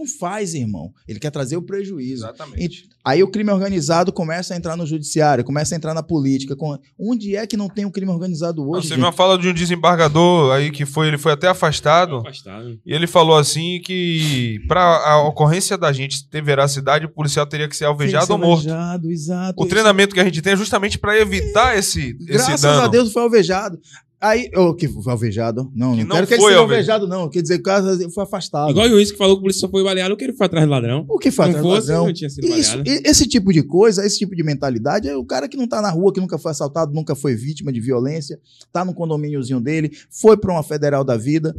[0.00, 0.90] Não faz, irmão.
[1.06, 2.24] Ele quer trazer o prejuízo.
[2.24, 2.88] Exatamente.
[3.04, 6.56] Aí o crime organizado começa a entrar no judiciário, começa a entrar na política.
[6.56, 8.88] Com- Onde é que não tem o crime organizado Não, hoje?
[8.88, 9.04] Você gente?
[9.04, 12.16] me fala de um desembargador aí que foi, ele foi até afastado.
[12.16, 12.80] Afastado.
[12.84, 17.68] E ele falou assim que para a ocorrência da gente ter veracidade, o policial teria
[17.68, 18.68] que ser alvejado ou que ser morto.
[18.70, 19.62] alvejado, exato.
[19.62, 22.82] O treinamento que a gente tem é justamente para evitar esse, esse Graças dano.
[22.82, 23.78] a Deus foi alvejado.
[24.22, 25.72] Aí, oh, que foi alvejado?
[25.74, 27.04] Não, Que não, não quero que ele foi seja alvejado.
[27.04, 27.30] alvejado, não.
[27.30, 28.70] Quer dizer, que o cara foi afastado.
[28.70, 30.66] Igual o juiz que falou que o polícia só foi baleado, que ele foi atrás
[30.66, 31.06] do ladrão.
[31.08, 32.06] O que faz não fosse, ladrão?
[32.06, 33.08] não tinha sido Isso, baleado.
[33.08, 35.88] esse tipo de coisa, esse tipo de mentalidade é o cara que não tá na
[35.88, 38.38] rua, que nunca foi assaltado, nunca foi vítima de violência,
[38.70, 41.56] tá no condomíniozinho dele, foi pra uma federal da vida,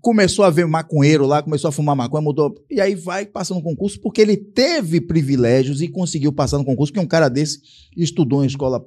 [0.00, 2.54] começou a ver maconheiro lá, começou a fumar maconha, mudou.
[2.70, 6.92] E aí vai passando no concurso porque ele teve privilégios e conseguiu passar no concurso,
[6.94, 7.60] porque um cara desse
[7.94, 8.84] estudou em escola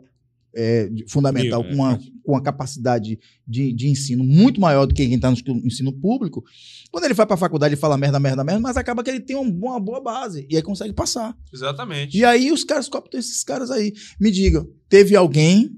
[0.60, 5.06] é, fundamental é, com uma, com uma capacidade de, de ensino muito maior do que
[5.06, 6.44] quem está no ensino público.
[6.92, 9.20] Quando ele vai para a faculdade ele fala merda, merda, merda, mas acaba que ele
[9.20, 11.38] tem um- uma boa base e aí consegue passar.
[11.54, 12.18] Exatamente.
[12.18, 13.94] E aí os caras cooptam esses caras aí.
[14.20, 15.70] Me digam, teve alguém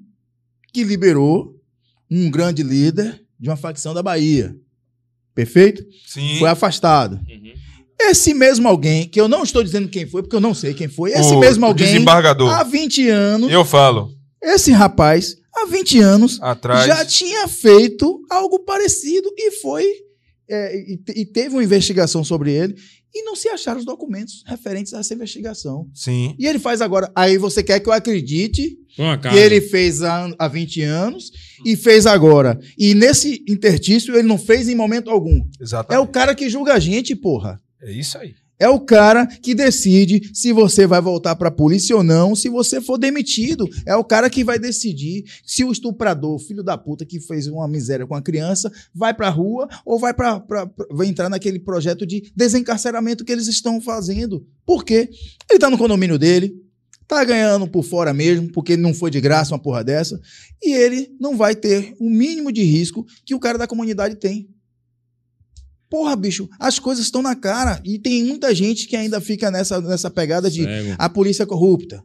[0.74, 1.56] que liberou
[2.10, 4.56] um grande líder de uma facção da Bahia.
[5.36, 5.84] Perfeito?
[6.08, 6.38] Sim.
[6.40, 7.14] Foi afastado.
[7.30, 7.54] Uhum.
[8.02, 10.88] Esse mesmo alguém, que eu não estou dizendo quem foi, porque eu não sei quem
[10.88, 12.50] foi, esse O mesmo alguém, Desembargador.
[12.50, 14.14] há 20 anos, Eu falo.
[14.42, 16.86] Esse rapaz, há 20 anos, Atrás.
[16.86, 19.86] já tinha feito algo parecido e foi.
[20.50, 22.76] é, e, e teve uma investigação sobre ele
[23.14, 25.88] e não se acharam os documentos referentes a essa investigação.
[25.94, 26.36] Sim.
[26.38, 27.12] E ele faz agora.
[27.16, 28.78] Aí você quer que eu acredite
[29.22, 31.32] que ele fez há, há 20 anos
[31.66, 32.60] e fez agora.
[32.78, 35.38] E nesse intertício ele não fez em momento algum.
[35.38, 36.12] É o Exatamente.
[36.12, 37.60] cara que julga a gente, porra.
[37.82, 38.36] É, isso aí.
[38.60, 42.82] É o cara que decide se você vai voltar pra polícia ou não, se você
[42.82, 43.68] for demitido.
[43.86, 47.68] É o cara que vai decidir se o estuprador, filho da puta que fez uma
[47.68, 50.44] miséria com a criança, vai pra rua ou vai para
[50.92, 54.46] vai entrar naquele projeto de desencarceramento que eles estão fazendo.
[54.66, 55.10] Por quê?
[55.50, 56.54] Ele tá no condomínio dele,
[57.08, 60.20] tá ganhando por fora mesmo, porque não foi de graça uma porra dessa,
[60.62, 64.50] e ele não vai ter o mínimo de risco que o cara da comunidade tem.
[65.90, 69.82] Porra, bicho, as coisas estão na cara e tem muita gente que ainda fica nessa,
[69.82, 70.96] nessa pegada de Cego.
[70.98, 72.04] a polícia é corrupta.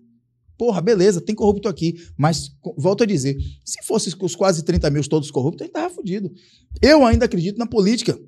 [0.56, 1.94] Porra, beleza, tem corrupto aqui.
[2.16, 5.92] Mas, volto a dizer, se fosse os quase 30 mil todos corruptos, a gente tava
[5.92, 6.30] fudido.
[6.80, 8.18] Eu ainda acredito na política.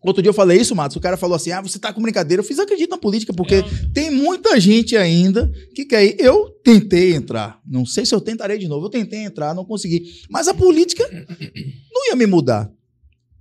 [0.00, 0.96] Outro dia eu falei isso, Matos.
[0.96, 2.40] O cara falou assim: ah, você tá com brincadeira.
[2.40, 6.16] Eu fiz acredito na política, porque É, tem muita gente ainda que quer ir.
[6.20, 7.60] Eu tentei entrar.
[7.66, 8.86] Não sei se eu tentarei de novo.
[8.86, 10.04] Eu tentei entrar, não consegui.
[10.30, 11.04] Mas a política
[11.92, 12.70] não ia me mudar.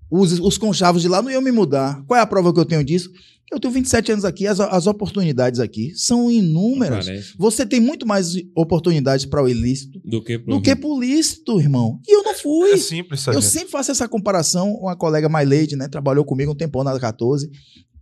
[0.10, 2.02] Os, os conchavos de lá não iam me mudar.
[2.06, 3.10] Qual é a prova que eu tenho disso?
[3.52, 7.06] Eu tenho 27 anos aqui, as, as oportunidades aqui são inúmeras.
[7.06, 7.34] Parece.
[7.38, 10.56] Você tem muito mais oportunidades para o ilícito Do que pro...
[10.56, 11.98] do que pro lícito, irmão.
[12.06, 12.72] E eu não fui.
[12.72, 13.46] É simples, Eu sargento.
[13.46, 14.74] sempre faço essa comparação.
[14.74, 15.88] Uma colega My Lady, né?
[15.88, 17.50] Trabalhou comigo um tempão na 14.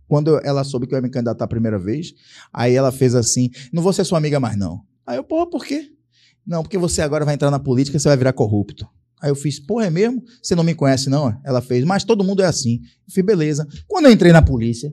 [0.08, 2.12] Quando eu- ela soube que eu ia me candidatar a primeira vez,
[2.52, 4.80] aí ela fez assim: não vou ser sua amiga mais, não.
[5.06, 5.90] Aí eu, porra, por quê?
[6.44, 8.86] Não, porque você agora vai entrar na política e você vai virar corrupto.
[9.20, 10.22] Aí eu fiz, porra, é mesmo?
[10.42, 11.38] Você não me conhece, não?
[11.44, 12.80] Ela fez, mas todo mundo é assim.
[13.06, 13.66] Eu fiz, beleza.
[13.88, 14.92] Quando eu entrei na polícia,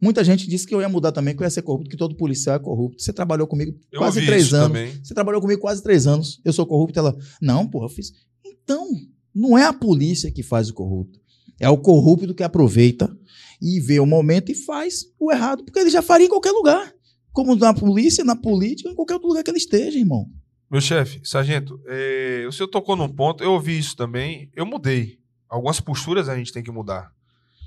[0.00, 2.16] muita gente disse que eu ia mudar também, que eu ia ser corrupto, que todo
[2.16, 3.02] policial é corrupto.
[3.02, 4.68] Você trabalhou comigo Eu quase três anos.
[4.68, 4.92] também.
[5.02, 6.40] Você trabalhou comigo quase três anos.
[6.44, 6.98] Eu sou corrupto.
[6.98, 8.12] Ela, não, porra, eu fiz.
[8.44, 8.88] Então,
[9.34, 11.20] não é a polícia que faz o corrupto.
[11.60, 13.14] É o corrupto que aproveita
[13.60, 16.92] e vê o momento e faz o errado, porque ele já faria em qualquer lugar.
[17.32, 20.28] Como na polícia, na política, em qualquer outro lugar que ele esteja, irmão.
[20.74, 25.20] Meu chefe, sargento, é, o senhor tocou num ponto, eu ouvi isso também, eu mudei.
[25.48, 27.12] Algumas posturas a gente tem que mudar.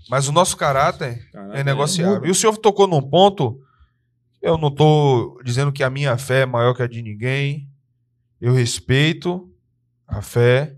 [0.10, 2.26] Mas o nosso caráter Caraca, é negociável.
[2.26, 3.62] E o senhor tocou num ponto,
[4.42, 7.70] eu não estou dizendo que a minha fé é maior que a de ninguém.
[8.42, 9.50] Eu respeito
[10.06, 10.76] a fé,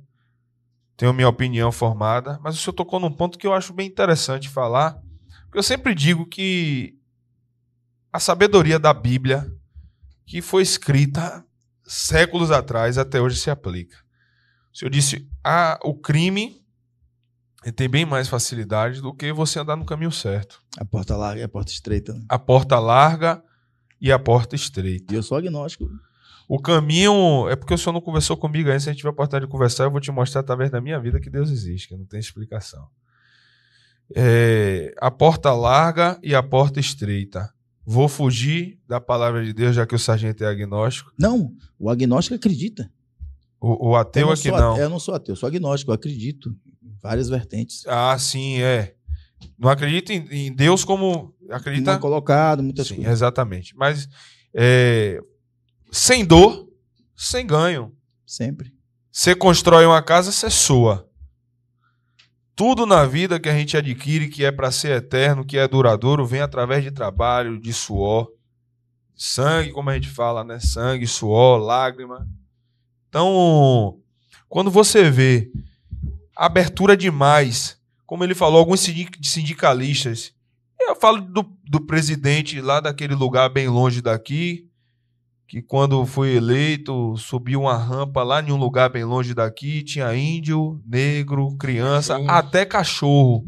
[0.96, 4.48] tenho minha opinião formada, mas o senhor tocou num ponto que eu acho bem interessante
[4.48, 5.02] falar,
[5.46, 6.96] porque eu sempre digo que
[8.14, 9.52] a sabedoria da Bíblia,
[10.28, 11.44] que foi escrita
[11.90, 13.98] séculos atrás, até hoje se aplica.
[14.72, 16.64] O senhor disse, ah, o crime
[17.76, 20.62] tem bem mais facilidade do que você andar no caminho certo.
[20.78, 22.14] A porta larga e a porta estreita.
[22.14, 22.24] né?
[22.30, 23.44] A porta larga
[24.00, 25.14] e a porta estreita.
[25.14, 25.90] E eu sou agnóstico.
[26.48, 27.50] O caminho.
[27.50, 28.80] É porque o senhor não conversou comigo ainda.
[28.80, 31.00] Se a gente tiver a oportunidade de conversar, eu vou te mostrar através da minha
[31.00, 32.88] vida que Deus existe, que não tem explicação.
[34.16, 37.52] É, a porta larga e a porta estreita.
[37.92, 41.12] Vou fugir da palavra de Deus, já que o sargento é agnóstico.
[41.18, 42.88] Não, o agnóstico acredita.
[43.60, 44.78] O, o ateu eu aqui sou não.
[44.78, 46.56] eu não sou ateu, eu sou agnóstico, eu acredito.
[46.84, 47.84] em Várias vertentes.
[47.88, 48.94] Ah, sim, é.
[49.58, 51.34] Não acredita em, em Deus como.
[51.50, 51.90] Acredita.
[51.90, 53.12] Mal colocado, muitas Sim, coisas.
[53.12, 53.76] exatamente.
[53.76, 54.08] Mas
[54.54, 55.20] é,
[55.92, 56.70] sem dor,
[57.18, 57.92] sem ganho.
[58.24, 58.72] Sempre.
[59.12, 61.09] Você constrói uma casa, você sua.
[62.60, 66.26] Tudo na vida que a gente adquire, que é para ser eterno, que é duradouro,
[66.26, 68.30] vem através de trabalho, de suor,
[69.16, 70.60] sangue, como a gente fala, né?
[70.60, 72.28] Sangue, suor, lágrima.
[73.08, 73.98] Então,
[74.50, 75.50] quando você vê
[76.36, 80.34] abertura demais, como ele falou, alguns sindic- sindicalistas,
[80.82, 84.69] eu falo do, do presidente lá daquele lugar bem longe daqui,
[85.50, 90.16] que quando foi eleito subiu uma rampa lá em um lugar bem longe daqui, tinha
[90.16, 92.30] índio, negro, criança, Cachorro.
[92.30, 93.46] até cachorro.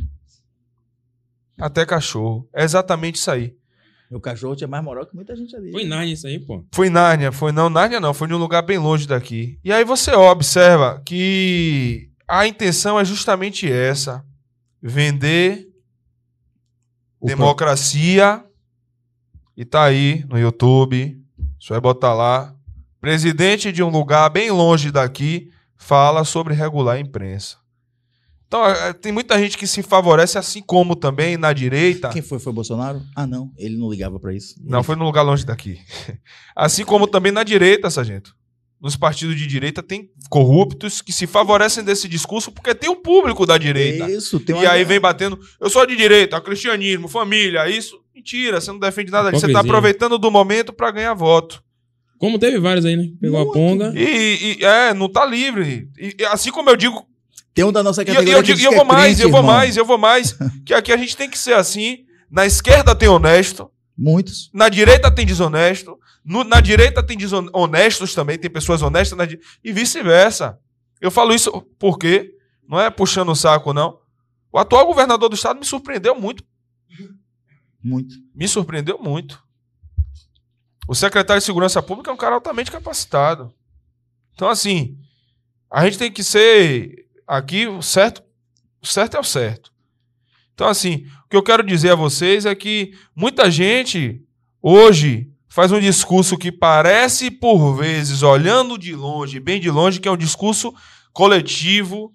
[1.59, 2.49] Até cachorro.
[2.55, 3.55] É exatamente isso aí.
[4.09, 5.71] Meu cachorro tinha mais moral que muita gente ali.
[5.71, 6.65] Foi Nárnia isso aí, pô.
[6.71, 9.59] Foi em Nárnia, foi não, Nárnia não, foi em um lugar bem longe daqui.
[9.63, 14.25] E aí você observa que a intenção é justamente essa:
[14.81, 15.69] vender
[17.19, 18.43] O democracia.
[19.55, 21.20] E tá aí no YouTube,
[21.61, 22.55] só é botar lá.
[22.99, 27.57] Presidente de um lugar bem longe daqui fala sobre regular a imprensa.
[28.47, 32.09] Então, eh, tem muita gente que se favorece, assim como também na direita.
[32.09, 32.39] Quem foi?
[32.39, 33.03] Foi Bolsonaro?
[33.15, 33.51] Ah, não.
[33.59, 34.55] Ele não ligava pra isso.
[34.59, 35.79] Não, foi num lugar longe daqui.
[36.55, 38.35] Assim como também na direita, sargento.
[38.81, 43.45] Nos partidos de direita tem corruptos que se favorecem desse discurso porque tem o público
[43.45, 44.09] da direita.
[44.09, 44.71] Isso, tem E uma...
[44.71, 48.01] aí vem batendo, eu sou de direita, cristianismo, família, isso.
[48.21, 49.41] Mentira, você não defende nada disso.
[49.41, 49.71] Você tá Hipocrisia.
[49.71, 51.63] aproveitando do momento pra ganhar voto.
[52.19, 53.07] Como teve vários aí, né?
[53.19, 53.53] Pegou a Muito.
[53.53, 53.91] ponga.
[53.95, 55.89] E, e- é, não tá livre.
[55.97, 57.03] E, e assim como eu digo,
[57.53, 58.87] Tem um da nossa eu, categoria e eu que digo, diz e eu vou é
[58.87, 59.55] mais, crente, eu vou irmão.
[59.55, 60.37] mais, eu vou mais.
[60.65, 62.05] que aqui a gente tem que ser assim.
[62.29, 64.49] Na esquerda tem honesto, Muitos.
[64.53, 65.97] Na direita tem desonesto.
[66.23, 69.25] no- na direita tem desonestos também, tem pessoas honestas na
[69.63, 70.57] e vice-versa.
[71.01, 72.31] Eu falo isso porque
[72.69, 73.97] não é puxando o saco, não.
[74.53, 76.43] O atual governador do estado me surpreendeu muito.
[77.83, 78.15] Muito.
[78.33, 79.41] Me surpreendeu muito.
[80.87, 83.53] O secretário de Segurança Pública é um cara altamente capacitado.
[84.33, 84.97] Então, assim,
[85.71, 88.23] a gente tem que ser aqui o certo.
[88.81, 89.71] O certo é o certo.
[90.53, 94.21] Então, assim, o que eu quero dizer a vocês é que muita gente
[94.61, 100.07] hoje faz um discurso que parece, por vezes, olhando de longe, bem de longe, que
[100.07, 100.73] é um discurso
[101.13, 102.13] coletivo,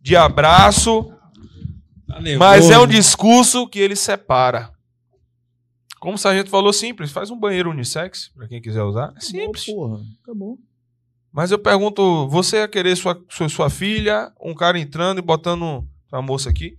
[0.00, 1.12] de abraço,
[2.06, 4.72] Tá mas é um discurso que ele separa.
[6.00, 7.10] Como o sargento falou, simples.
[7.10, 9.12] Faz um banheiro unissex, para quem quiser usar.
[9.16, 9.64] É simples.
[9.64, 10.04] Acabou, porra.
[10.22, 10.58] Acabou.
[11.32, 15.86] Mas eu pergunto, você ia querer sua, sua, sua filha, um cara entrando e botando,
[16.10, 16.76] uma moça aqui,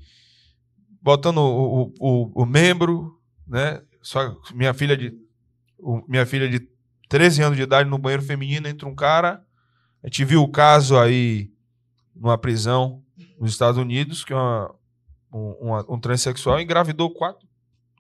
[1.01, 3.81] botando o, o, o, membro, né?
[4.01, 5.13] Sua, minha filha de
[5.77, 6.67] o- minha filha de
[7.07, 9.43] 13 anos de idade no banheiro feminino, entra um cara.
[10.03, 11.51] A gente viu o caso aí
[12.15, 13.03] numa prisão
[13.39, 14.73] nos Estados Unidos, que uma,
[15.33, 17.47] um, uma- um transexual engravidou quatro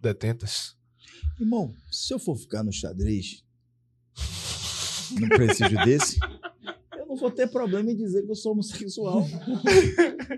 [0.01, 0.75] detentas.
[1.39, 3.43] Irmão, se eu for ficar no xadrez,
[5.19, 6.17] num prestígio desse,
[6.97, 9.25] eu não vou ter problema em dizer que eu sou homossexual.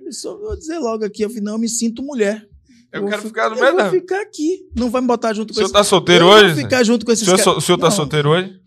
[0.06, 2.48] Eu, só, eu vou dizer logo aqui, afinal, eu me sinto mulher.
[2.92, 3.90] Eu, vou quero fi- ficar no Eu meio vou da.
[3.90, 4.68] ficar aqui.
[4.76, 5.74] Não vai me botar junto O com senhor esse...
[5.74, 6.54] tá solteiro eu hoje?
[6.54, 7.58] vou ficar junto com O esses senhor, caras.
[7.58, 8.61] o senhor tá Não, solteiro hoje?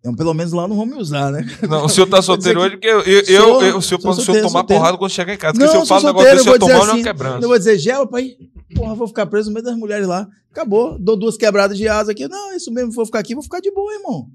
[0.00, 1.44] Então, pelo menos lá não vão me usar, né?
[1.68, 4.46] Não, o senhor tá solteiro hoje porque eu, eu, Sou- eu- o senhor pode solteiro,
[4.48, 4.80] tomar solteiro.
[4.80, 5.58] porrada quando chegar em casa.
[5.58, 7.44] Não, Porque se eu falo um negócio solteiro, desse, eu vou tomar uma assim, quebrança.
[7.44, 8.36] Eu vou dizer, gel, pai.
[8.74, 10.28] Porra, vou ficar preso no meio das mulheres lá.
[10.50, 10.98] Acabou.
[10.98, 12.28] Dou duas quebradas de asa aqui.
[12.28, 14.28] Não, isso mesmo, vou ficar aqui, vou ficar de boa, irmão.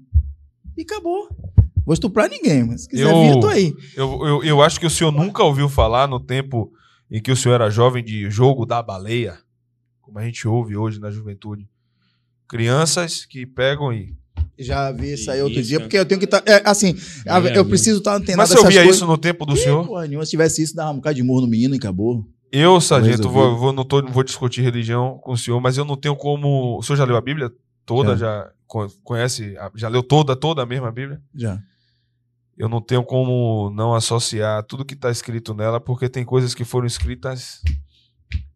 [0.76, 1.28] E acabou.
[1.86, 3.74] Vou estuprar ninguém, mas se quiser Eu- vir, eu tô aí.
[3.96, 6.72] Eu, eu, eu acho que o senhor nunca ouviu falar no tempo
[7.10, 9.38] em que o senhor era jovem de jogo da baleia,
[10.02, 11.68] como a gente ouve hoje na juventude.
[12.48, 14.14] Crianças que pegam e.
[14.58, 16.42] Já vi isso aí outro Isso, dia, porque eu tenho que estar.
[16.64, 16.94] assim,
[17.26, 18.96] a- Já eu preciso estar antenado Mas você ouvia coisas.
[18.96, 19.86] isso no tempo do Ih, senhor?
[19.86, 22.24] Porra, nenhuma, se tivesse isso, dava um bocado de morro no menino e acabou.
[22.52, 25.84] Eu, sargento, vou, vou- não, tô- não vou discutir religião com o senhor, mas eu
[25.84, 26.78] não tenho como.
[26.78, 27.50] O senhor já leu a Bíblia
[27.84, 28.16] toda?
[28.16, 29.56] Já, co- conhece?
[29.74, 31.20] Já leu toda, toda a mesma Bíblia?
[31.34, 31.58] Já.
[32.56, 36.64] eu não tenho como não associar tudo que está escrito nela, porque tem coisas que
[36.64, 37.60] foram escritas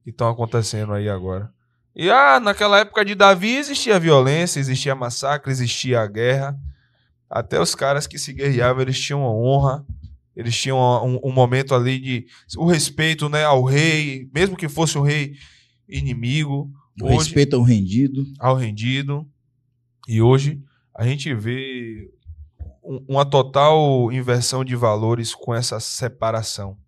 [0.05, 1.51] que estão acontecendo aí agora.
[1.99, 6.57] E ah, naquela época de Davi existia violência, existia massacre, existia a guerra.
[7.29, 9.85] Até os caras que se guerreavam, eles tinham uma honra,
[10.37, 14.97] eles tinham um, um momento ali de o respeito né, ao rei, mesmo que fosse
[14.97, 15.35] um rei
[15.89, 16.71] inimigo.
[17.03, 18.25] O Hoje, respeito ao rendido.
[18.39, 19.29] ao rendido.
[20.07, 20.63] E hoje
[20.95, 22.09] a gente vê
[22.83, 26.79] um- uma total inversão de valores com essa separação.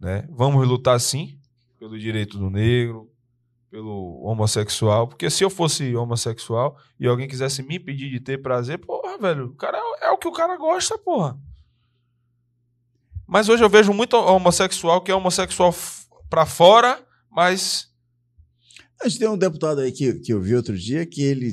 [0.00, 0.26] Né?
[0.30, 1.38] Vamos lutar sim
[1.78, 3.05] pelo direito do negro,
[3.76, 8.78] pelo homossexual, porque se eu fosse homossexual e alguém quisesse me impedir de ter prazer,
[8.78, 11.38] porra, velho, o cara é o que o cara gosta, porra.
[13.26, 15.74] Mas hoje eu vejo muito homossexual que é homossexual
[16.30, 17.92] pra fora, mas
[19.02, 21.50] A gente tem um deputado aí que, que eu vi outro dia que ele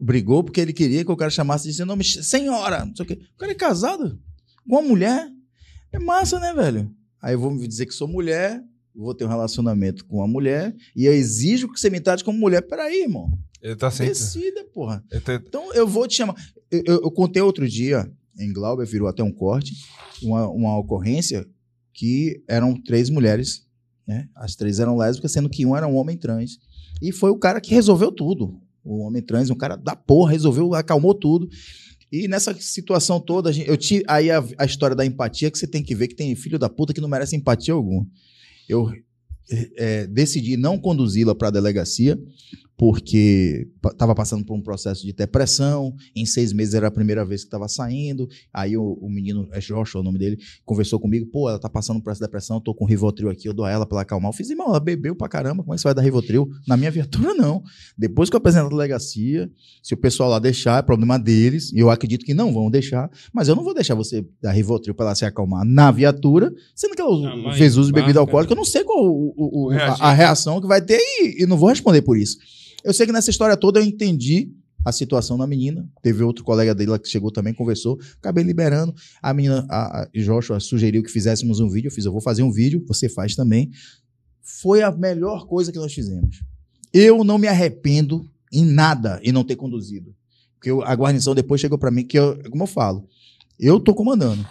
[0.00, 3.08] brigou porque ele queria que o cara chamasse de seu nome senhora, não sei o
[3.08, 3.18] quê.
[3.34, 4.20] O cara é casado
[4.68, 5.26] com uma mulher.
[5.90, 6.94] É massa, né, velho?
[7.20, 8.62] Aí eu vou me dizer que sou mulher,
[8.94, 12.38] vou ter um relacionamento com uma mulher e eu exijo que você me trate como
[12.38, 12.62] mulher.
[12.62, 13.30] Peraí, irmão.
[13.60, 14.08] Ele tá sem.
[14.08, 15.04] Decida, porra.
[15.10, 16.34] ele tá- Então eu vou te chamar.
[16.70, 19.72] Eu, eu- eu contei outro dia, em Glauber, virou até um corte,
[20.22, 21.46] uma, uma ocorrência
[21.94, 23.66] que eram três mulheres,
[24.06, 24.28] né?
[24.34, 26.58] As três eram lésbicas, sendo que um era um homem trans.
[27.00, 28.60] E foi o cara que resolveu tudo.
[28.84, 31.48] O homem trans, um cara da porra, resolveu, acalmou tudo.
[32.10, 35.58] E nessa situação toda, a gente- eu tive aí a, a história da empatia que
[35.58, 38.06] você tem que ver que tem filho da puta que não merece empatia alguma.
[38.72, 38.90] Eu
[39.76, 42.18] é, decidi não conduzi-la para a delegacia
[42.76, 45.94] porque estava passando por um processo de depressão.
[46.16, 48.28] Em seis meses era a primeira vez que estava saindo.
[48.52, 51.26] Aí o, o menino, é Joshua o nome dele, conversou comigo.
[51.26, 53.70] Pô, ela tá passando por essa depressão, eu tô com Rivotril aqui, eu dou a
[53.70, 54.30] ela pra ela acalmar.
[54.30, 56.48] Eu fiz, irmão, ela bebeu pra caramba, como é que você vai dar Rivotril?
[56.66, 57.62] Na minha viatura, não.
[57.96, 59.50] Depois que eu apresento a delegacia,
[59.82, 61.72] se o pessoal lá deixar, é problema deles.
[61.72, 63.10] E eu acredito que não vão deixar.
[63.32, 66.94] Mas eu não vou deixar você dar Rivotril pra ela se acalmar na viatura, sendo
[66.94, 68.52] que ela fez uso de bebida alcoólica.
[68.52, 71.56] Eu não sei qual o- o- a, a reação que vai ter e, e não
[71.56, 72.38] vou responder por isso.
[72.84, 74.52] Eu sei que nessa história toda eu entendi
[74.84, 75.88] a situação da menina.
[76.02, 77.98] Teve outro colega dele que chegou também, conversou.
[78.18, 78.92] Acabei liberando.
[79.22, 81.88] A menina, a, Joshua, sugeriu que fizéssemos um vídeo.
[81.88, 83.70] Eu fiz, eu vou fazer um vídeo, você faz também.
[84.42, 86.42] Foi a melhor coisa que nós fizemos.
[86.92, 90.14] Eu não me arrependo em nada em não ter conduzido.
[90.56, 93.08] Porque eu- a guarnição depois chegou para mim, que eu, como eu falo,
[93.58, 94.44] eu tô comandando.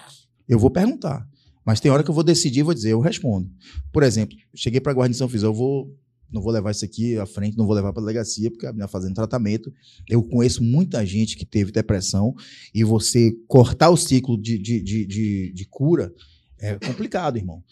[0.47, 1.27] Eu vou perguntar.
[1.65, 3.49] Mas tem hora que eu vou decidir, vou dizer, eu respondo.
[3.93, 5.93] Por exemplo, cheguei para a guarnição, fiz, eu vou,
[6.31, 8.71] não vou levar isso aqui à frente, não vou levar para a delegacia, porque a
[8.71, 9.71] menina fazendo tratamento.
[10.07, 12.33] Eu conheço muita gente que teve depressão
[12.73, 16.13] e você cortar o ciclo de, de, de, de, de cura
[16.59, 17.63] é complicado, irmão.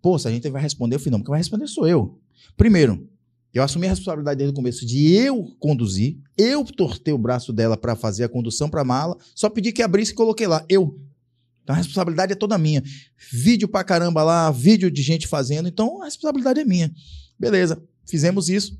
[0.00, 2.18] Pô, se a gente vai responder, eu falei, não, quem vai responder sou eu.
[2.56, 3.08] Primeiro,
[3.52, 7.76] eu assumi a responsabilidade desde o começo de eu conduzir, eu tortei o braço dela
[7.76, 11.00] para fazer a condução para a mala, só pedi que abrisse e coloquei lá, eu.
[11.62, 12.82] Então a responsabilidade é toda minha.
[13.32, 16.92] Vídeo pra caramba lá, vídeo de gente fazendo, então a responsabilidade é minha.
[17.38, 18.78] Beleza, fizemos isso.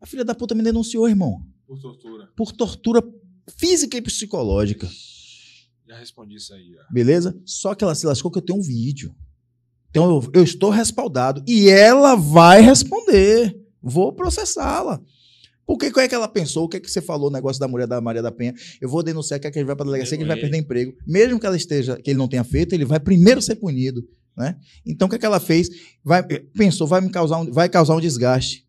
[0.00, 2.28] A filha da puta me denunciou, irmão, Por tortura.
[2.36, 3.02] por tortura
[3.56, 4.88] física e psicológica.
[5.86, 6.74] Já respondi isso aí.
[6.78, 6.92] ó.
[6.92, 7.38] Beleza?
[7.44, 9.14] Só que ela se lascou que eu tenho um vídeo.
[9.90, 11.44] Então eu, eu estou respaldado.
[11.46, 13.56] E ela vai responder.
[13.80, 15.00] Vou processá-la.
[15.66, 16.64] Porque qual é que ela pensou?
[16.64, 18.54] O que é que você falou, o negócio da mulher da Maria da Penha?
[18.80, 20.96] Eu vou denunciar que ele vai para a delegacia, que ele vai perder emprego.
[21.06, 24.02] Mesmo que ela esteja, que ele não tenha feito, ele vai primeiro ser punido.
[24.36, 24.56] Né?
[24.86, 25.68] Então o que é que ela fez?
[26.02, 28.66] Vai, pensou, vai me causar um, vai causar um desgaste.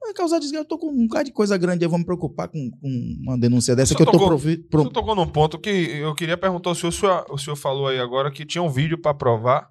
[0.00, 0.58] Vai causar desgaste.
[0.64, 3.38] Eu tô com um cara de coisa grande, eu vou me preocupar com, com uma
[3.38, 6.36] denúncia dessa que eu tô tocou- provi- pro- Você tocou num ponto que eu queria
[6.36, 6.88] perguntar ao senhor.
[6.90, 9.68] O senhor, o senhor falou aí agora que tinha um vídeo para provar,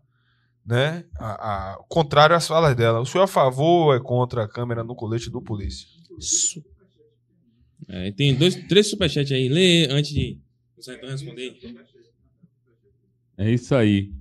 [0.66, 1.04] né?
[1.18, 3.00] A, a- o contrário às falas dela.
[3.02, 5.86] O senhor é a favor ou é contra a câmera no colete do polícia?
[7.88, 9.48] É, tem dois, três superchats aí.
[9.50, 10.40] Lê antes de
[10.78, 11.56] o Sertão responder.
[13.38, 14.12] É isso aí.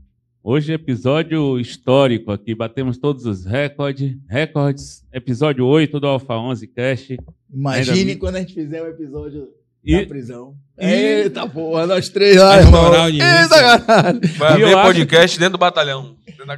[0.47, 4.15] Hoje é episódio histórico aqui, batemos todos os recordes.
[4.29, 7.17] Recordes, episódio 8 do Alpha 11 Cast.
[7.51, 9.49] Imagine Ainda- quando a gente fizer o episódio
[9.83, 10.55] E- da prisão.
[10.79, 12.83] e- Eita porra, nós três lá, Faz irmão.
[12.85, 14.21] moral de Eita caralho.
[14.37, 16.17] Vai haver acho- podcast dentro do batalhão.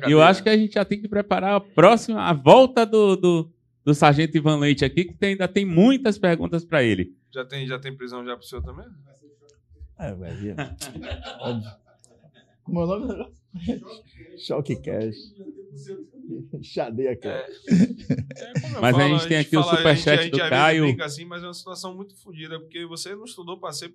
[0.09, 3.15] E eu acho que a gente já tem que preparar a próxima, a volta do,
[3.15, 3.53] do,
[3.85, 7.13] do Sargento Ivan Leite aqui, que tem- ainda tem muitas perguntas para ele.
[7.33, 8.87] Já tem, já tem prisão já pro senhor também?
[10.01, 10.57] É, vai ver.
[11.41, 11.71] Óbvio.
[12.65, 13.37] Como é o nome do negócio?
[14.39, 15.17] Choque Cash.
[16.63, 17.51] Chadeia Cash.
[17.69, 20.85] É, eu Mas a falo, gente tem aqui o superchat a gente- a do Caio.
[20.85, 23.93] brinca assim, mas é uma situação muito fodida, porque você não estudou para ser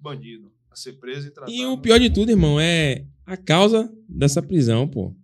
[0.00, 1.52] bandido, a ser preso e tratado.
[1.56, 5.14] E o pior de tudo, irmão, é a causa dessa prisão, pô.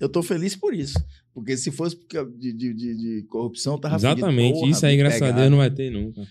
[0.00, 0.98] Eu tô feliz por isso.
[1.32, 4.54] Porque se fosse de, de, de, de corrupção, tava Exatamente.
[4.58, 5.30] Porra, isso aí, graças a.
[5.32, 6.22] Deus, não vai ter nunca.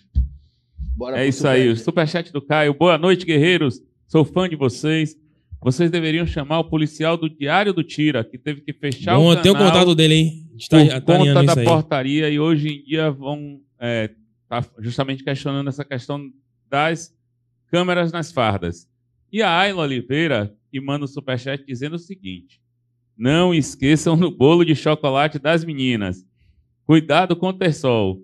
[0.96, 2.74] Bora É isso aí, o superchat do Caio.
[2.74, 3.82] Boa noite, guerreiros.
[4.08, 5.18] Sou fã de vocês.
[5.64, 9.36] Vocês deveriam chamar o policial do Diário do Tira, que teve que fechar Bom, o
[9.36, 10.50] tem o canal contato dele, hein?
[10.50, 14.10] A gente tá, por tá conta da portaria e hoje em dia vão é,
[14.48, 16.22] tá justamente questionando essa questão
[16.70, 17.16] das
[17.68, 18.88] câmeras nas fardas.
[19.32, 22.60] E a Ayla Oliveira que manda o superchat dizendo o seguinte:
[23.16, 26.26] Não esqueçam do bolo de chocolate das meninas.
[26.86, 28.22] Cuidado com o Tersol.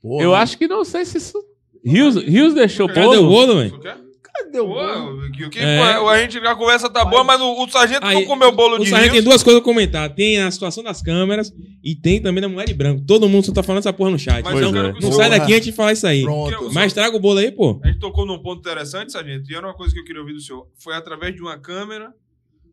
[0.00, 1.38] Porra, Eu acho que não sei se isso.
[1.84, 3.28] Rios, Rios deixou Cadê o bolo?
[3.28, 4.11] bolo, velho?
[4.34, 5.20] Cadê o bolo?
[5.22, 5.78] Pô, que, que, É.
[5.82, 8.78] a gente a conversa tá boa, mas o, o sargento Aí, não comeu bolo O
[8.84, 10.08] de Sargento tem duas coisas a comentar.
[10.14, 11.52] Tem a situação das câmeras
[11.84, 13.04] e tem também da mulher de branco.
[13.06, 14.42] Todo mundo só tá falando essa porra no chat.
[14.42, 14.90] Mas então, é.
[14.92, 16.22] o não sai daqui antes de falar isso aí.
[16.22, 16.70] Pronto.
[16.72, 17.78] Mas traga o bolo aí, pô.
[17.84, 20.32] A gente tocou num ponto interessante, sargento, e era uma coisa que eu queria ouvir
[20.32, 20.66] do senhor.
[20.78, 22.10] Foi através de uma câmera,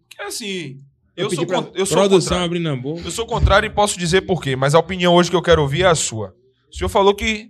[0.09, 0.77] que assim,
[1.15, 3.01] eu, Eu sou, pra- con- eu sou Produção abrindo a boca.
[3.03, 5.61] Eu sou contrário e posso dizer por quê, mas a opinião hoje que eu quero
[5.61, 6.33] ouvir é a sua.
[6.71, 7.49] O senhor falou que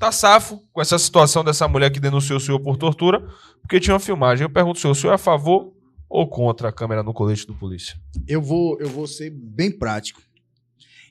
[0.00, 3.20] tá safo com essa situação dessa mulher que denunciou o senhor por tortura,
[3.60, 4.44] porque tinha uma filmagem.
[4.44, 5.74] Eu pergunto senhor, o senhor é a favor
[6.08, 8.00] ou contra a câmera no colete do polícia?
[8.26, 10.22] Eu vou, eu vou ser bem prático.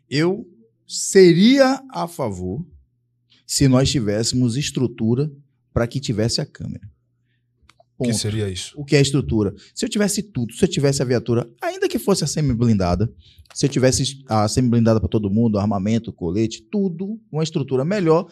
[0.09, 0.45] Eu
[0.87, 2.65] seria a favor
[3.45, 5.31] se nós tivéssemos estrutura
[5.71, 6.89] para que tivesse a câmera.
[7.95, 8.73] O que seria isso?
[8.75, 9.53] O que é estrutura?
[9.75, 13.13] Se eu tivesse tudo, se eu tivesse a viatura, ainda que fosse a semi-blindada,
[13.53, 18.27] se eu tivesse a semi-blindada para todo mundo, armamento, colete, tudo, uma estrutura melhor,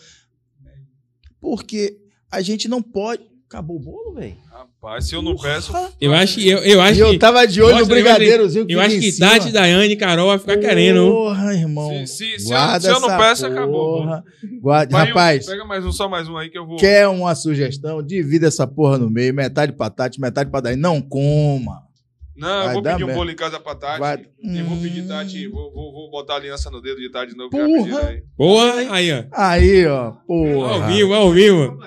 [1.41, 1.98] porque
[2.32, 3.24] a gente não pode.
[3.49, 4.35] Acabou o bolo, velho?
[4.51, 5.72] Rapaz, se eu não peço.
[6.01, 6.49] Eu acho que.
[6.49, 7.17] Eu, eu acho E eu que.
[7.17, 9.17] tava de olho no brigadeirozinho que Eu acho que.
[9.17, 11.09] Tati, Daiane e Carol vai ficar querendo.
[11.09, 11.90] Porra, irmão.
[12.06, 14.01] Se, se, se eu, se eu não peço, acabou.
[14.01, 14.24] porra.
[14.61, 16.75] Guarda- Pai, Rapaz, Pega mais um, só mais um aí que eu vou.
[16.75, 18.03] quer uma sugestão?
[18.03, 20.75] Divida essa porra no meio, metade pra Tati, metade pra Daí.
[20.75, 21.86] Não coma.
[22.38, 23.99] Não, eu Vai vou dar pedir um bolo em casa pra Tati.
[23.99, 25.07] Vai- E vou pedir Hum.
[25.07, 27.49] Tati, vou, vou, vou botar a aliança no dedo de Tati de novo.
[27.49, 28.07] que ela Porra.
[28.09, 28.24] aí.
[28.38, 29.24] Boa, aí, ó.
[29.33, 29.98] Aí, ó.
[30.06, 30.88] Ao Porra.
[30.88, 31.77] vivo, ao vivo.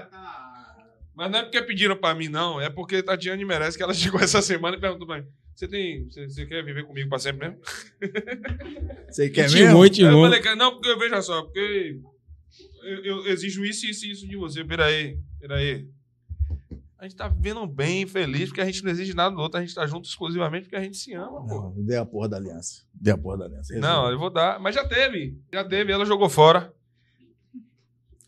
[1.14, 2.60] Mas não é porque pediram pra mim, não.
[2.60, 6.08] É porque Tatiane merece que ela chegou essa semana e perguntou pra mim: Você tem.
[6.08, 7.62] Você, quer viver comigo pra sempre mesmo?
[9.08, 9.82] Você quer Timou, mesmo?
[9.82, 10.24] Aí eu timou.
[10.24, 11.98] falei, "Cara, não, porque veja só, porque
[12.84, 14.64] eu, eu exijo isso, isso e isso de você.
[14.64, 15.86] Peraí, peraí.
[17.00, 19.62] A gente tá vivendo bem, feliz, porque a gente não exige nada do outro, a
[19.62, 21.72] gente tá junto exclusivamente porque a gente se ama, pô.
[21.78, 22.82] Dei a porra da aliança.
[22.92, 23.74] Dei a porra da aliança.
[23.78, 24.60] Não, eu vou dar.
[24.60, 25.34] Mas já teve.
[25.50, 25.90] Já teve.
[25.90, 26.70] Ela jogou fora.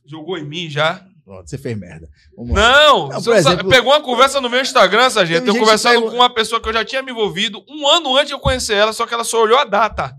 [0.06, 1.06] Jogou em mim já.
[1.22, 2.08] Pronto, você fez merda.
[2.34, 2.52] Vamos.
[2.54, 3.08] Não!
[3.08, 5.40] Não, você exemplo- pegou uma conversa no meu Instagram, Sargento.
[5.40, 7.86] Teve Eu gente conversando pegou- com uma pessoa que eu já tinha me envolvido um
[7.86, 10.16] ano antes de eu conhecer ela, só que ela só olhou a data.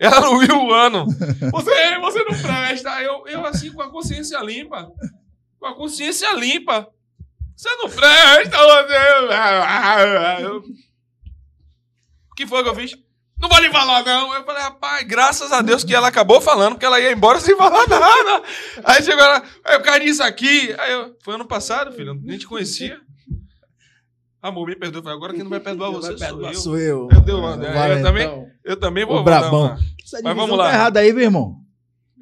[0.00, 1.06] Ela não viu o ano.
[1.52, 3.00] Você, você não presta.
[3.00, 4.90] Eu, eu assim, com a consciência limpa.
[5.60, 6.88] Com a consciência limpa.
[7.56, 10.44] Você não presta, você.
[10.44, 10.58] Eu-
[12.30, 12.96] O que foi que eu fiz?
[13.40, 14.34] Não vou lhe falar, não.
[14.34, 17.56] Eu falei, rapaz, graças a Deus que ela acabou falando, porque ela ia embora sem
[17.56, 18.42] falar nada.
[18.84, 20.74] Aí chegou ela, eu caí nisso aqui.
[20.78, 22.98] Aí eu, foi ano passado, filho, eu nem te conhecia.
[24.42, 25.02] Amor, me perdoa.
[25.04, 26.58] Eu agora quem não vai perdoar você Vai sou perdoar, eu.
[26.60, 27.08] Sou eu.
[27.24, 28.46] Deus, mano, Vai, eu também- então.
[28.64, 29.76] Eu também vou O Brabão.
[30.22, 30.68] Mas vamos lá.
[30.70, 31.56] Tá errada aí, meu irmão.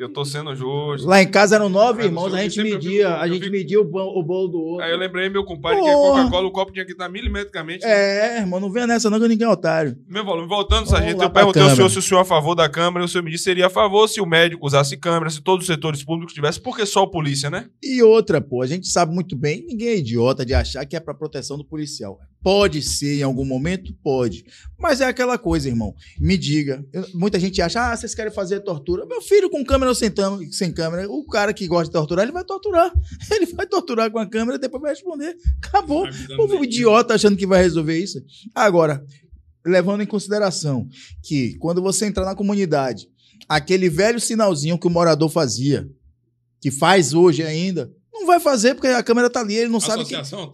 [0.03, 1.07] Eu tô sendo justo.
[1.07, 3.81] Lá em casa eram nove irmãos, a gente sempre media, fico- a gente fico- media
[3.81, 4.85] o, bolo- o bolo do outro.
[4.85, 6.19] Aí eu lembrei meu compadre que é Porra.
[6.25, 7.85] Coca-Cola, o copo tinha que estar milimetricamente.
[7.85, 9.97] É, irmão, não venha nessa não que ninguém é otário.
[10.09, 11.89] Meu volume, voltando, sargento, eu perguntei ao senhor câmera.
[11.93, 13.67] se o senhor é a favor da Câmara, e o senhor me disse que seria
[13.67, 17.05] a favor se o médico usasse câmera, se todos os setores públicos tivessem, porque só
[17.05, 17.67] a polícia, né?
[17.83, 21.01] E outra, pô, a gente sabe muito bem, ninguém é idiota de achar que é
[21.01, 22.19] pra proteção do policial.
[22.43, 23.95] Pode ser em algum momento?
[24.03, 24.45] Pode.
[24.79, 25.95] Mas é aquela coisa, irmão.
[26.19, 26.85] Me diga.
[26.93, 29.07] Eu- muita gente acha, ah, vocês querem fazer tortura.
[29.07, 32.33] Meu filho com câmera ou sentando, sem câmera, o cara que gosta de torturar, ele
[32.33, 32.93] vai torturar.
[33.31, 35.37] Ele vai torturar com a câmera e depois vai responder.
[35.65, 36.07] Acabou.
[36.37, 38.21] Povo idiota achando que vai resolver isso.
[38.55, 39.05] Agora,
[39.65, 40.89] levando em consideração
[41.23, 43.09] que quando você entrar na comunidade,
[43.49, 45.89] aquele velho sinalzinho que o morador fazia,
[46.61, 47.91] que faz hoje ainda,
[48.23, 50.15] não vai fazer porque a câmera tá ali, ele não sabe que.
[50.15, 50.53] Associação,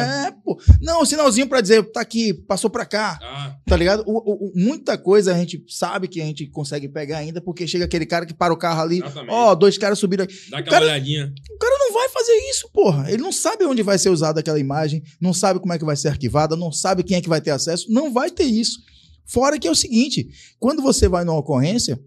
[0.00, 0.58] é, pô.
[0.80, 4.02] Não, o sinalzinho pra dizer, tá aqui, passou pra cá, Ah, tá ligado?
[4.06, 7.66] O- o- o- muita coisa a gente sabe que a gente consegue pegar ainda, porque
[7.66, 10.34] chega aquele cara que para o carro ali, ó, dois caras subiram aqui.
[10.50, 11.32] dá aquela cara- olhadinha.
[11.50, 13.10] O cara não vai fazer isso, porra.
[13.10, 15.96] Ele não sabe onde vai ser usada aquela imagem, não sabe como é que vai
[15.96, 18.78] ser arquivada, não sabe quem é que vai ter acesso, não vai ter isso.
[19.26, 20.28] Fora que é o seguinte,
[20.58, 21.98] quando você vai numa ocorrência,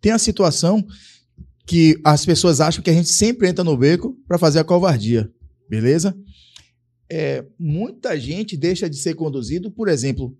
[0.00, 0.84] tem a situação
[1.66, 5.30] que as pessoas acham que a gente sempre entra no beco para fazer a covardia,
[5.68, 6.16] beleza?
[7.10, 10.36] É, muita gente deixa de ser conduzido, por exemplo,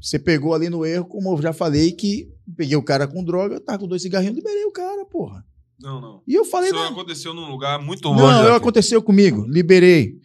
[0.00, 3.60] você pegou ali no erro, como eu já falei, que peguei o cara com droga,
[3.60, 5.44] tá com dois cigarrinhos, liberei o cara, porra.
[5.80, 6.22] Não, não.
[6.26, 8.22] E eu falei, Isso não, aconteceu num lugar muito longe.
[8.22, 10.18] não, eu aconteceu comigo, liberei.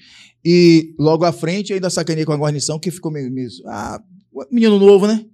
[0.43, 4.01] E logo à frente ainda sacanei com a guarnição que ficou meio, meio ah,
[4.49, 5.25] menino novo, né?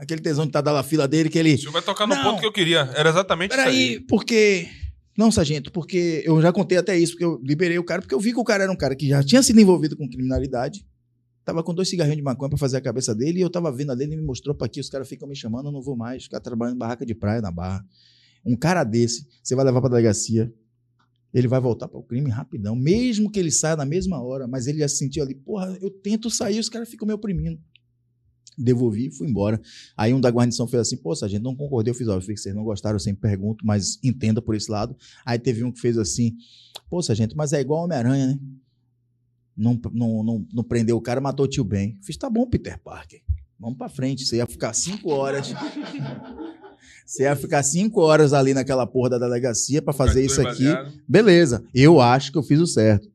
[0.00, 1.54] Aquele tesão de estar dando a fila dele, que ele.
[1.54, 2.22] O senhor vai tocar no Não.
[2.22, 2.90] ponto que eu queria.
[2.96, 4.00] Era exatamente isso Peraí, aí.
[4.00, 4.66] porque.
[5.18, 8.20] Não, sargento, porque eu já contei até isso, porque eu liberei o cara, porque eu
[8.20, 10.86] vi que o cara era um cara que já tinha sido envolvido com criminalidade.
[11.44, 13.92] Tava com dois cigarrinhos de maconha pra fazer a cabeça dele, e eu tava vendo
[13.92, 16.22] ali, ele me mostrou pra aqui, os caras ficam me chamando, eu não vou mais,
[16.24, 17.84] ficar trabalhando em barraca de praia na barra.
[18.46, 20.50] Um cara desse, você vai levar pra delegacia,
[21.34, 24.66] ele vai voltar para o crime rapidão, mesmo que ele saia na mesma hora, mas
[24.66, 27.60] ele já se sentiu ali, porra, eu tento sair, os caras ficam me oprimindo.
[28.62, 29.60] Devolvi e fui embora.
[29.96, 32.42] Aí um da guarnição fez assim, pô, sargento, não concordei, eu fiz, ó, eu fiz,
[32.42, 34.96] vocês não gostaram, eu sempre pergunto, mas entenda por esse lado.
[35.24, 36.36] Aí teve um que fez assim,
[36.88, 38.38] pô, sargento, mas é igual Homem-Aranha, né?
[39.56, 41.98] Não, não, não, não prendeu o cara, matou o tio Ben.
[42.02, 43.20] Fiz, tá bom, Peter Parker,
[43.58, 45.48] vamos pra frente, você ia ficar cinco horas...
[47.10, 50.62] Você ia ficar cinco horas ali naquela porra da delegacia pra fazer isso aqui.
[50.62, 50.92] Baseado.
[51.08, 53.10] Beleza, eu acho que eu fiz o certo.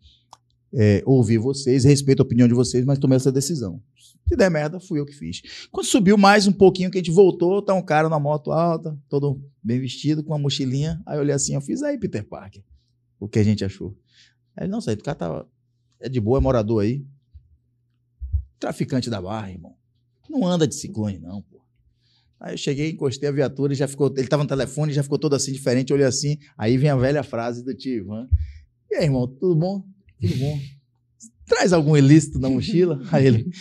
[0.74, 3.82] É, ouvi vocês, respeito a opinião de vocês, mas tomei essa decisão.
[4.28, 5.68] Se der merda, fui eu que fiz.
[5.72, 8.98] Quando subiu mais um pouquinho, que a gente voltou, tá um cara na moto alta,
[9.08, 11.02] todo bem vestido, com uma mochilinha.
[11.06, 12.64] Aí eu olhei assim, eu fiz aí, Peter Parker.
[13.20, 13.96] O que a gente achou?
[14.58, 15.46] Aí não sei, o cara tá.
[16.00, 17.06] É de boa, é morador aí.
[18.60, 19.76] Traficante da barra, irmão.
[20.30, 21.62] Não anda de ciclone, não, pô.
[22.40, 24.14] Aí eu cheguei, encostei a viatura e já ficou.
[24.18, 25.92] Ele tava no telefone, já ficou todo assim, diferente.
[25.92, 26.38] Eu olhei assim.
[26.58, 28.28] Aí vem a velha frase do tio Ivan.
[28.90, 29.84] E aí, irmão, tudo bom?
[30.20, 30.60] Tudo bom.
[31.46, 33.02] Traz algum ilícito na mochila?
[33.12, 33.52] Aí ele.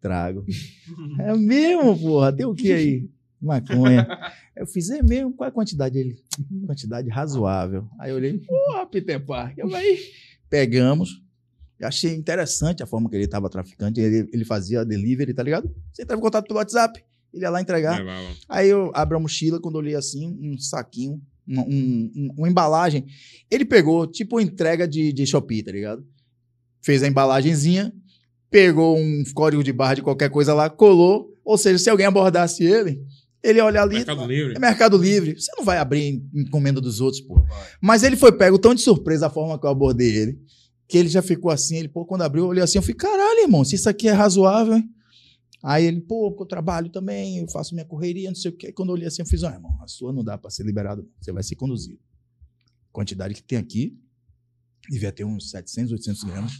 [0.00, 0.44] Trago.
[1.20, 2.32] É mesmo, porra.
[2.32, 3.08] Tem o que aí?
[3.40, 4.06] Maconha.
[4.56, 5.32] Eu fiz, é mesmo?
[5.32, 5.96] Qual é a quantidade?
[5.98, 6.16] Ele,
[6.66, 7.86] quantidade razoável.
[8.00, 9.64] Aí eu olhei, porra, Peter Parker.
[9.72, 10.00] Aí
[10.50, 11.22] pegamos.
[11.78, 14.00] Eu achei interessante a forma que ele estava traficando.
[14.00, 15.72] Ele, ele fazia delivery, tá ligado?
[15.92, 17.00] Você entrava em contato pelo WhatsApp,
[17.32, 17.98] ele ia lá entregar.
[18.00, 18.26] Levava.
[18.48, 22.48] Aí eu abro a mochila, quando eu olhei assim, um saquinho, uma, um- um- uma
[22.48, 23.06] embalagem.
[23.48, 26.04] Ele pegou, tipo, entrega de, de Shopee, tá ligado?
[26.82, 27.92] Fez a embalagenzinha,
[28.50, 31.34] pegou um código de barra de qualquer coisa lá, colou.
[31.44, 33.02] Ou seja, se alguém abordasse ele,
[33.42, 33.96] ele ia olhar ali.
[33.96, 34.54] Mercado Livre.
[34.54, 35.40] É Mercado Livre.
[35.40, 37.42] Você não vai abrir encomenda dos outros, pô.
[37.80, 40.40] Mas ele foi pego tão de surpresa a forma que eu abordei ele,
[40.86, 41.76] que ele já ficou assim.
[41.76, 44.12] Ele, pô, quando abriu, eu olhei assim, eu falei, caralho, irmão, se isso aqui é
[44.12, 44.88] razoável, hein?
[45.62, 48.72] Aí ele, pô, porque eu trabalho também, eu faço minha correria, não sei o quê.
[48.72, 51.02] Quando eu olhei assim, eu fiz, ó, irmão, a sua não dá pra ser liberado,
[51.02, 51.10] não.
[51.20, 51.98] Você vai ser conduzido.
[52.92, 53.98] Quantidade que tem aqui,
[54.88, 56.52] devia ter uns 700, 800 gramas,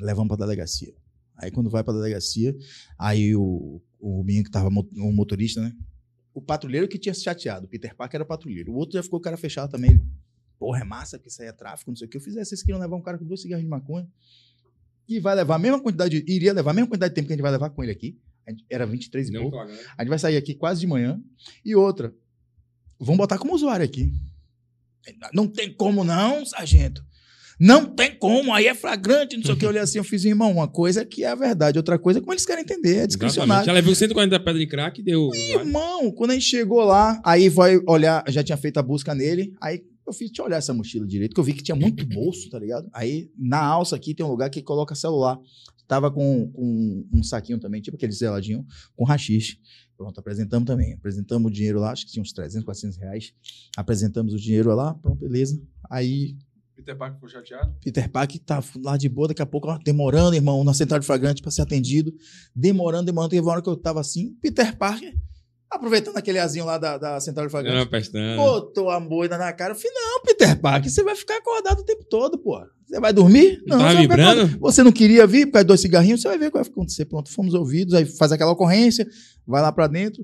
[0.00, 0.94] levamos pra delegacia.
[1.42, 2.56] Aí quando vai pra delegacia,
[2.98, 5.74] aí o, o menino que tava, o motorista, né?
[6.32, 8.72] O patrulheiro que tinha se chateado, o Peter Parker era patrulheiro.
[8.72, 10.00] O outro já ficou cara fechado também.
[10.58, 12.16] Porra, é massa, porque isso aí é tráfico, não sei o que.
[12.16, 14.08] Eu fiz, é, vocês queriam levar um cara com dois cigarros de maconha
[15.08, 17.36] e vai levar a mesma quantidade, iria levar a mesma quantidade de tempo que a
[17.36, 18.16] gente vai levar com ele aqui.
[18.48, 19.56] Gente- Era 23 e Não pouco.
[19.56, 19.84] flagrante.
[19.98, 21.20] A gente vai sair aqui quase de manhã.
[21.64, 22.14] E outra,
[22.98, 24.12] vamos botar como usuário aqui.
[25.34, 27.04] Não tem como não, sargento.
[27.64, 29.64] Não tem como, aí é flagrante, não sei o que.
[29.64, 32.20] Eu olhei assim, eu fiz, irmão, uma coisa que é a verdade, outra coisa é
[32.20, 33.64] como eles querem entender, é discricionário.
[33.64, 35.30] Já levou 140 pedras de crack e deu.
[35.32, 39.54] Irmão, quando a gente chegou lá, aí vai olhar, já tinha feito a busca nele,
[39.62, 42.04] aí eu fiz, deixa eu olhar essa mochila direito, que eu vi que tinha muito
[42.04, 42.90] bolso, tá ligado?
[42.92, 45.38] Aí na alça aqui tem um lugar que coloca celular.
[45.86, 48.66] Tava com, com um saquinho também, tipo aquele zeladinho,
[48.96, 49.58] com rachixe.
[49.96, 50.94] Pronto, apresentamos também.
[50.94, 53.32] Apresentamos o dinheiro lá, acho que tinha uns 300, 400 reais.
[53.76, 55.62] Apresentamos o dinheiro lá, pronto, beleza.
[55.88, 56.34] Aí
[56.82, 57.74] Peter Parker ficou chateado.
[57.82, 61.06] Peter Parker tá lá de boa, daqui a pouco, ó, demorando, irmão, na central de
[61.06, 62.12] flagrante para ser atendido.
[62.54, 63.30] Demorando, demorando.
[63.30, 65.14] Teve uma hora que eu tava assim, Peter Parker,
[65.70, 68.36] aproveitando aquele azinho lá da, da central de flagrante, pestana.
[68.36, 69.72] botou a moida na cara.
[69.72, 72.60] Eu falei, não, Peter Parker, você vai ficar acordado o tempo todo, pô.
[72.86, 73.62] Você vai dormir?
[73.66, 74.40] Não tava você vai vibrando?
[74.42, 74.60] acordado.
[74.60, 76.20] Você não queria vir por causa de dois cigarrinhos?
[76.20, 77.06] Você vai ver o que vai acontecer.
[77.06, 79.06] Pronto, fomos ouvidos, aí faz aquela ocorrência,
[79.46, 80.22] vai lá pra dentro.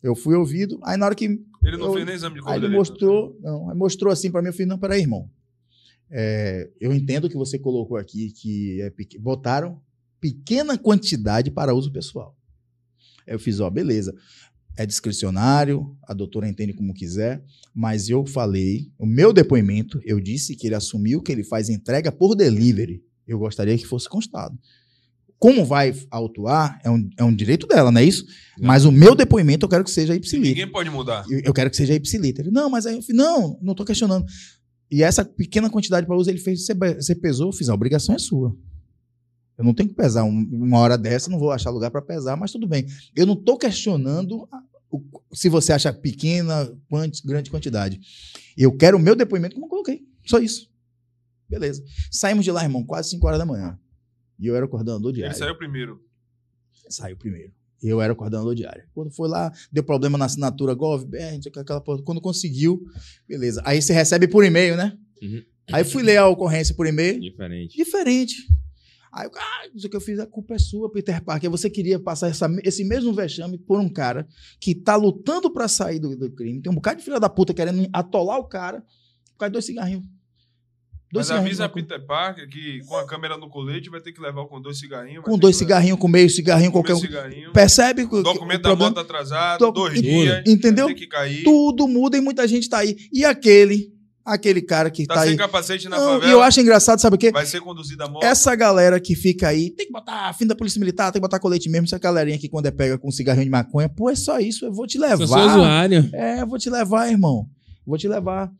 [0.00, 0.78] Eu fui ouvido.
[0.84, 3.36] Aí na hora que Ele não Eu- fez nem exame de corpo Aí ele mostrou,
[3.42, 5.28] não, aí mostrou assim pra mim, eu falei, não, peraí, irmão.
[6.10, 9.80] É, eu entendo que você colocou aqui que é pequ- botaram
[10.20, 12.36] pequena quantidade para uso pessoal.
[13.26, 14.14] Eu fiz, ó, beleza.
[14.76, 17.42] É discricionário, a doutora entende como quiser,
[17.72, 22.10] mas eu falei, o meu depoimento, eu disse que ele assumiu que ele faz entrega
[22.10, 23.02] por delivery.
[23.26, 24.58] Eu gostaria que fosse constado.
[25.38, 28.24] Como vai autuar, é um, é um direito dela, não é isso?
[28.58, 30.50] Mas o meu depoimento eu quero que seja ipsiliter.
[30.50, 31.24] Ninguém pode mudar.
[31.30, 32.44] Eu, eu quero que seja ipsiliter.
[32.46, 34.24] Ele, não, mas aí eu falei, não, não tô questionando.
[34.90, 37.52] E essa pequena quantidade para uso, ele fez, você, pesou?
[37.52, 38.56] Fiz, a obrigação é sua.
[39.56, 42.36] Eu não tenho que pesar um- uma hora dessa, não vou achar lugar para pesar,
[42.36, 42.86] mas tudo bem.
[43.14, 44.48] Eu não tô questionando
[45.32, 46.72] se você acha pequena,
[47.24, 48.00] grande quantidade.
[48.56, 50.02] Eu quero o meu depoimento como eu coloquei.
[50.26, 50.70] Só isso.
[51.48, 51.84] Beleza.
[52.10, 53.78] Saímos de lá, irmão, quase 5 horas da manhã.
[54.38, 55.36] E eu era o coordenador Ele diário.
[55.36, 56.00] saiu primeiro.
[56.88, 57.52] Saiu primeiro.
[57.82, 58.84] Eu era o coordenador diário.
[58.94, 61.80] Quando foi lá, deu problema na assinatura Gov, BR, não sei o que, aquela.
[61.80, 62.82] Quando conseguiu,
[63.28, 63.60] beleza.
[63.64, 64.96] Aí você recebe por e-mail, né?
[65.22, 65.42] Uhum.
[65.72, 67.20] Aí fui ler a ocorrência por e-mail.
[67.20, 67.76] Diferente.
[67.76, 68.36] Diferente.
[69.12, 71.48] Aí, eu, ah, isso que eu fiz, a culpa é sua, Peter Parker.
[71.50, 74.26] Você queria passar essa- esse mesmo vexame por um cara
[74.60, 76.60] que tá lutando pra sair do, do crime.
[76.60, 79.64] Tem um bocado de filha da puta querendo atolar o cara por causa de dois
[79.66, 80.04] cigarrinhos.
[81.14, 84.20] Dois Mas avisa a Peter Parker que com a câmera no colete vai ter que
[84.20, 85.22] levar com dois cigarrinhos.
[85.22, 87.08] com dois cigarrinhos, com meio cigarrinho, com qualquer meio um.
[87.08, 87.52] cigarrinho.
[87.52, 88.04] Percebe?
[88.08, 90.42] que- Documento o da moto atrasado, Doc- dois dias.
[90.44, 90.88] Entendeu?
[90.88, 91.44] Tem que cair.
[91.44, 92.96] Tudo muda e muita gente tá aí.
[93.12, 93.92] E aquele,
[94.24, 95.36] aquele cara que Tá tá, sem aí.
[95.36, 96.26] capacete na Não, favela.
[96.26, 97.30] e eu acho engraçado, sabe o quê?
[97.30, 98.24] Vai ser conduzido a moto.
[98.24, 101.38] Essa galera que fica aí, tem que botar fim da polícia militar, tem que botar
[101.38, 101.84] colete mesmo.
[101.86, 104.64] Essa galerinha que quando é pega com um cigarrinho de maconha, pô, é só isso,
[104.64, 105.26] eu vou te levar.
[105.28, 106.10] Sou usuário.
[106.12, 107.46] É, eu vou te levar, irmão.
[107.86, 108.50] Vou te levar.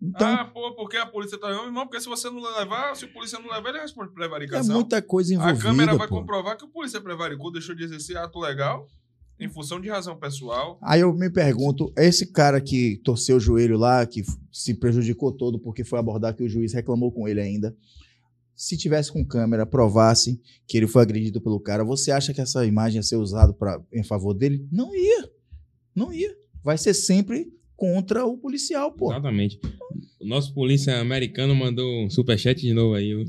[0.00, 1.50] Então, Ah, pô, porque a polícia tá.
[1.50, 4.18] Não, irmão, porque se você não levar, se o polícia não levar, ele responde por
[4.18, 4.74] é prevaricação.
[4.74, 5.60] muita coisa A envolvida.
[5.62, 6.16] câmera vai pô.
[6.20, 8.86] comprovar que o polícia prevaricou, deixou de exercer ato legal
[9.40, 10.78] em função de razão pessoal.
[10.82, 15.58] Aí eu me pergunto, esse cara que torceu o joelho lá, que se prejudicou todo
[15.58, 17.76] porque foi abordar que o juiz reclamou com ele ainda,
[18.54, 22.64] se tivesse com câmera, provasse que ele foi agredido pelo cara, você acha que essa
[22.66, 24.66] imagem ia ser usada pra, em favor dele?
[24.72, 25.30] Não ia.
[25.94, 26.36] Não ia.
[26.62, 29.12] Vai ser sempre contra o policial, pô.
[29.12, 29.58] Exatamente.
[30.20, 33.24] O nosso polícia americano mandou um superchat de novo aí, o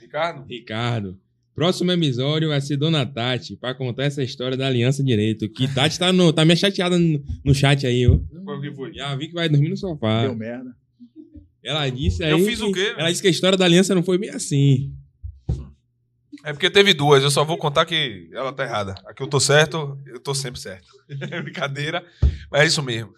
[0.00, 0.44] Ricardo?
[0.48, 1.18] Ricardo.
[1.54, 5.48] Próximo episódio vai ser Dona Tati, pra contar essa história da Aliança Direito.
[5.48, 8.18] Que Tati tá, no, tá meio chateada no, no chat aí, ó.
[8.18, 8.92] Que?
[8.98, 10.22] Já vi que vai dormir no sofá.
[10.22, 10.74] Deu merda.
[11.62, 12.32] Ela disse aí.
[12.32, 12.94] Eu fiz que- o quê?
[12.98, 14.92] Ela disse que a história da Aliança não foi bem assim.
[16.46, 18.94] É porque teve duas, eu só vou contar que ela tá errada.
[19.04, 20.86] Aqui eu tô certo, eu tô sempre certo.
[21.42, 22.04] Brincadeira,
[22.48, 23.12] mas é isso mesmo.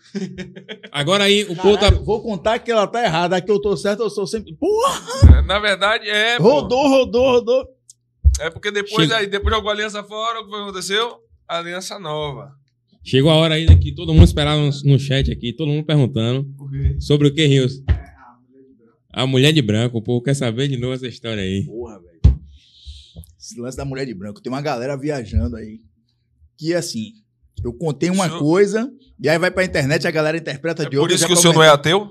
[0.91, 1.91] Agora aí, o povo tá.
[1.91, 3.37] Caralho, Vou contar que ela tá errada.
[3.37, 4.55] Aqui eu tô certo, eu sou sempre.
[4.55, 5.43] Porra!
[5.43, 6.39] Na verdade, é.
[6.39, 6.45] pô.
[6.45, 7.69] Rodou, rodou, rodou.
[8.41, 9.19] É porque depois, Chega.
[9.19, 11.19] aí, depois jogou a aliança fora, o que aconteceu?
[11.47, 12.53] Aliança nova.
[13.05, 16.45] Chegou a hora aí que todo mundo esperava no, no chat aqui, todo mundo perguntando
[16.57, 16.97] Por quê?
[16.99, 17.83] sobre o que, Rios?
[19.13, 21.67] A mulher de branco, o povo quer saber de novo essa história aí.
[21.67, 22.08] Porra, velho.
[23.51, 24.41] Esse lance da mulher de branco.
[24.43, 25.81] Tem uma galera viajando aí.
[26.57, 27.13] Que assim,
[27.65, 30.91] eu contei uma Senhor- coisa, e aí vai pra internet a galera interpreta É de
[30.97, 31.15] por outra.
[31.15, 32.11] isso já que o senhor não é ateu?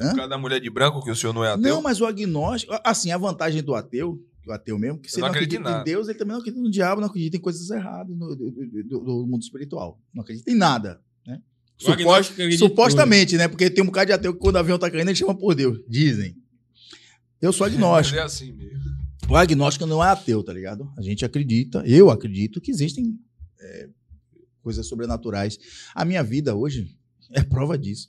[0.00, 0.08] Hã?
[0.08, 1.62] Por causa da mulher de branco que o senhor não é ateu?
[1.62, 2.72] Não, mas o agnóstico.
[2.84, 5.84] Assim, a vantagem do ateu, o ateu mesmo, que se não não acredita em.
[5.84, 8.82] Deus, ele também não acredita no diabo, não acredita em coisas erradas no, do, do-
[8.82, 10.00] do- do mundo espiritual.
[10.12, 11.00] Não acredita em nada.
[11.26, 11.38] Né?
[11.78, 13.46] O Supo- agnóstico acredita em supostamente, né?
[13.46, 15.54] Porque tem um bocado de ateu que quando o avião tá caindo, ele chama por
[15.54, 15.78] Deus.
[15.88, 16.34] Dizem.
[17.40, 18.18] Eu sou agnóstico.
[18.18, 19.03] é assim mesmo.
[19.28, 20.90] O agnóstico não é ateu, tá ligado?
[20.96, 23.18] A gente acredita, eu acredito que existem
[23.60, 23.88] é,
[24.62, 25.58] coisas sobrenaturais.
[25.94, 26.96] A minha vida hoje
[27.32, 28.08] é prova disso.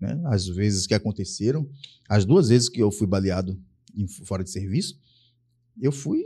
[0.00, 0.20] Né?
[0.26, 1.68] As vezes que aconteceram,
[2.08, 3.60] as duas vezes que eu fui baleado
[3.94, 4.98] em- fora de serviço,
[5.80, 6.24] eu fui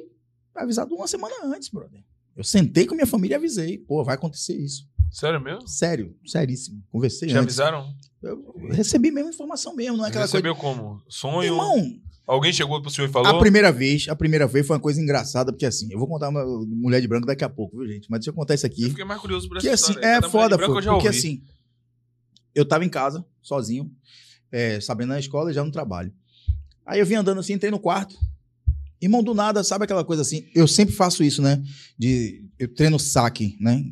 [0.55, 2.03] avisado uma semana antes, brother.
[2.37, 3.77] Eu sentei com minha família e avisei.
[3.79, 4.89] Pô, vai acontecer isso.
[5.11, 5.67] Sério mesmo?
[5.67, 6.83] Sério, seríssimo.
[6.91, 7.59] Conversei Já antes.
[7.59, 7.93] avisaram?
[8.23, 10.83] Eu recebi mesmo informação mesmo, não é aquela Recebeu como?
[10.97, 11.05] coisa.
[11.09, 11.43] Sonho?
[11.53, 13.41] Irmão, Alguém chegou pro senhor e A falou?
[13.41, 16.45] primeira vez, a primeira vez foi uma coisa engraçada, porque assim, eu vou contar uma
[16.67, 18.07] mulher de branco daqui a pouco, viu, gente?
[18.11, 18.91] Mas deixa eu contar isso Eu aqui.
[18.91, 20.07] fiquei mais curioso por essa Que assim, história.
[20.07, 21.09] é foda, foi, eu porque ouvi.
[21.09, 21.43] assim,
[22.55, 23.91] eu tava em casa, sozinho,
[24.53, 26.13] é, sabendo na escola e já no trabalho.
[26.87, 28.15] Aí eu vim andando assim, entrei no quarto.
[29.01, 30.49] Irmão, do nada, sabe aquela coisa assim?
[30.55, 31.63] Eu sempre faço isso, né?
[31.99, 33.83] De, eu treino saque, né?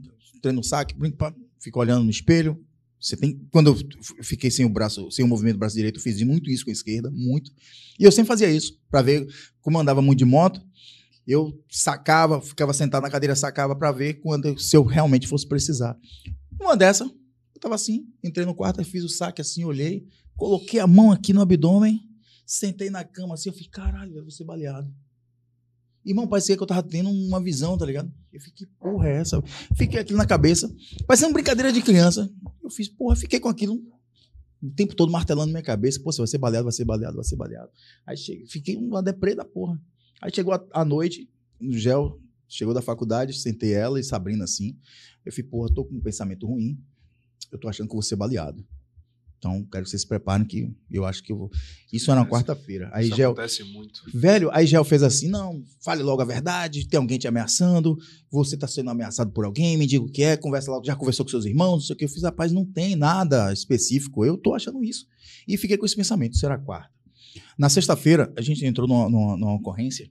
[0.42, 1.16] Treino saque, brinco,
[1.60, 2.60] fico olhando no espelho.
[3.00, 6.02] Você tem, quando eu fiquei sem o braço, sem o movimento do braço direito, eu
[6.02, 7.52] fiz muito isso com a esquerda, muito.
[7.98, 9.26] E eu sempre fazia isso, pra ver
[9.60, 10.60] como andava muito de moto.
[11.26, 15.96] Eu sacava, ficava sentado na cadeira, sacava pra ver quando se eu realmente fosse precisar.
[16.60, 20.86] Uma dessa, eu tava assim, entrei no quarto, fiz o saque assim, olhei, coloquei a
[20.86, 22.00] mão aqui no abdômen,
[22.46, 24.92] sentei na cama assim, eu falei, caralho, eu vou ser baleado.
[26.06, 28.12] Irmão, parecia que eu tava tendo uma visão, tá ligado?
[28.32, 29.42] Eu fiquei, porra, é essa?
[29.76, 30.72] Fiquei aquilo na cabeça,
[31.04, 32.30] parecendo brincadeira de criança.
[32.62, 33.82] Eu fiz, porra, fiquei com aquilo
[34.62, 36.00] o tempo todo martelando minha cabeça.
[36.00, 37.70] Pô, você vai ser baleado, vai ser baleado, vai ser baleado.
[38.06, 39.80] Aí cheguei, fiquei uma deprê da porra.
[40.22, 41.28] Aí chegou a, a noite,
[41.60, 44.78] no gel, chegou da faculdade, sentei ela e Sabrina assim.
[45.24, 46.78] Eu falei, porra, tô com um pensamento ruim.
[47.50, 48.64] Eu tô achando que eu vou ser baleado.
[49.38, 51.50] Então, quero que vocês se preparem que eu acho que eu vou.
[51.92, 52.90] Isso era na quarta-feira.
[52.92, 54.02] Aí Isso Gel, acontece muito.
[54.12, 57.96] Velho, aí Gel fez assim: não, fale logo a verdade, tem alguém te ameaçando,
[58.30, 61.24] você tá sendo ameaçado por alguém, me diga o que é, conversa logo, já conversou
[61.24, 62.04] com seus irmãos, não sei o que.
[62.04, 65.06] Eu fiz, rapaz, não tem nada específico, eu tô achando isso.
[65.46, 66.90] E fiquei com esse pensamento, isso era quarta.
[67.58, 70.10] Na sexta-feira, a gente entrou numa, numa, numa ocorrência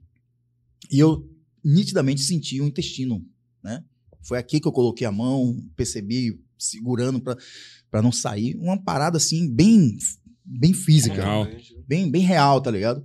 [0.90, 1.28] e eu
[1.64, 3.24] nitidamente senti o intestino,
[3.62, 3.82] né?
[4.22, 7.36] Foi aqui que eu coloquei a mão, percebi, segurando pra
[7.90, 8.56] pra não sair.
[8.56, 9.96] Uma parada assim, bem,
[10.44, 11.48] bem física Real.
[11.86, 13.04] bem, bem real, tá ligado?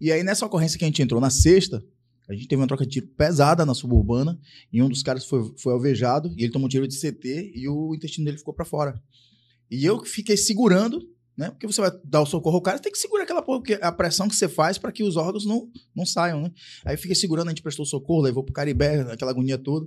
[0.00, 1.84] E aí, nessa ocorrência que a gente entrou na sexta,
[2.28, 4.38] a gente teve uma troca de tiro pesada na suburbana,
[4.72, 7.68] e um dos caras foi, foi alvejado, e ele tomou um tiro de CT, e
[7.68, 9.00] o intestino dele ficou pra fora.
[9.70, 11.50] E eu fiquei segurando, né?
[11.50, 14.28] Porque você vai dar o socorro ao cara, tem que segurar aquela porra, a pressão
[14.28, 16.52] que você faz para que os órgãos não, não saiam, né?
[16.84, 19.86] Aí fiquei segurando, a gente prestou socorro, levou pro Caribé, aquela agonia toda.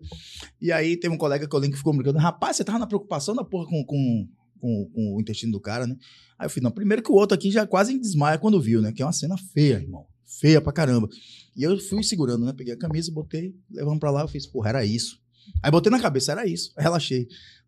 [0.60, 2.88] E aí teve um colega que eu lembro que ficou brincando, rapaz, você tava na
[2.88, 4.28] preocupação da porra com, com,
[4.60, 5.96] com, com o intestino do cara, né?
[6.38, 8.92] Aí eu falei, não, primeiro que o outro aqui já quase desmaia quando viu, né?
[8.92, 10.06] Que é uma cena feia, irmão.
[10.26, 11.08] Feia pra caramba.
[11.56, 12.54] E eu fui segurando, né?
[12.54, 15.22] Peguei a camisa, botei, levamos pra lá, eu fiz, porra, era isso.
[15.62, 16.74] Aí botei na cabeça, era isso.
[16.76, 17.28] Relaxei.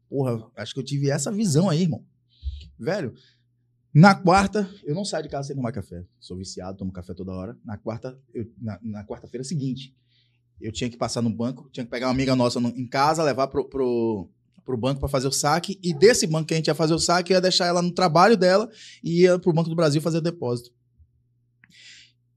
[0.09, 2.03] Porra, acho que eu tive essa visão aí, irmão.
[2.79, 3.13] Velho,
[3.93, 6.05] na quarta, eu não saio de casa sem tomar café.
[6.19, 7.57] Sou viciado, tomo café toda hora.
[7.65, 9.95] Na quarta, eu- na, na quarta-feira seguinte,
[10.61, 13.23] eu tinha que passar no banco, tinha que pegar uma amiga nossa no- em casa,
[13.23, 14.29] levar pro, pro,
[14.65, 15.79] pro banco para fazer o saque.
[15.83, 18.37] E desse banco que a gente ia fazer o saque, ia deixar ela no trabalho
[18.37, 18.69] dela
[19.03, 20.71] e ia pro Banco do Brasil fazer depósito.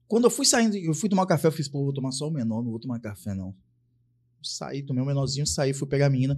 [0.07, 2.31] Quando eu fui saindo, eu fui tomar café, eu fiz, pô, vou tomar só o
[2.31, 3.55] menor, não vou tomar café, não.
[4.43, 6.37] Saí, tomei o menorzinho, saí, fui pegar a menina,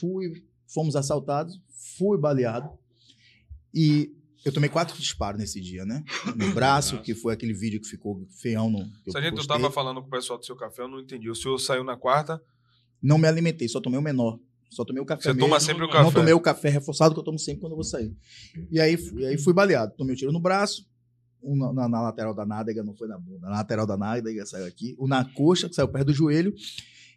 [0.00, 1.60] fui, fomos assaltados,
[1.96, 2.70] fui baleado.
[3.74, 4.12] E
[4.44, 6.02] eu tomei quatro disparos nesse dia, né?
[6.36, 8.78] No braço, que foi aquele vídeo que ficou feião no.
[9.10, 9.56] Se a gente postei.
[9.56, 11.30] tava falando com o pessoal do seu café, eu não entendi.
[11.30, 12.42] O senhor saiu na quarta,
[13.02, 14.38] Não me alimentei, só tomei o menor.
[14.70, 15.40] Só tomei o café você mesmo.
[15.40, 16.10] toma sempre o Não café.
[16.12, 18.16] tomei o café reforçado que eu tomo sempre quando eu vou sair.
[18.70, 19.92] E aí, e aí fui baleado.
[19.96, 20.86] Tomei o tiro no braço.
[21.42, 23.40] um na, na- na lateral da nádega, não foi na bunda.
[23.48, 24.94] Na lateral da nádega saiu aqui.
[24.98, 26.54] O na coxa, que saiu perto do joelho.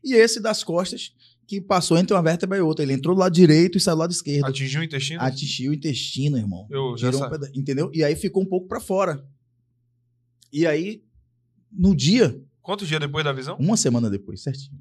[0.04, 1.14] E esse das costas,
[1.48, 2.84] que passou entre uma vértebra e outra.
[2.84, 4.46] Ele entrou do lado direito e saiu do lado esquerdo.
[4.46, 5.22] Atingiu o intestino?
[5.22, 6.68] Atingiu o intestino, irmão.
[6.70, 7.92] Eu já um peda- entendeu?
[7.94, 9.24] E aí ficou um pouco pra fora.
[10.52, 11.04] E aí,
[11.72, 13.58] no dia, Quantos dias depois da visão?
[13.60, 14.80] uma semana depois, certinho.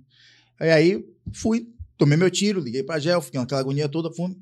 [0.59, 1.69] Aí, aí fui,
[1.99, 4.11] tomei meu tiro, liguei pra Gel, fiquei naquela agonia toda.
[4.13, 4.37] Fui.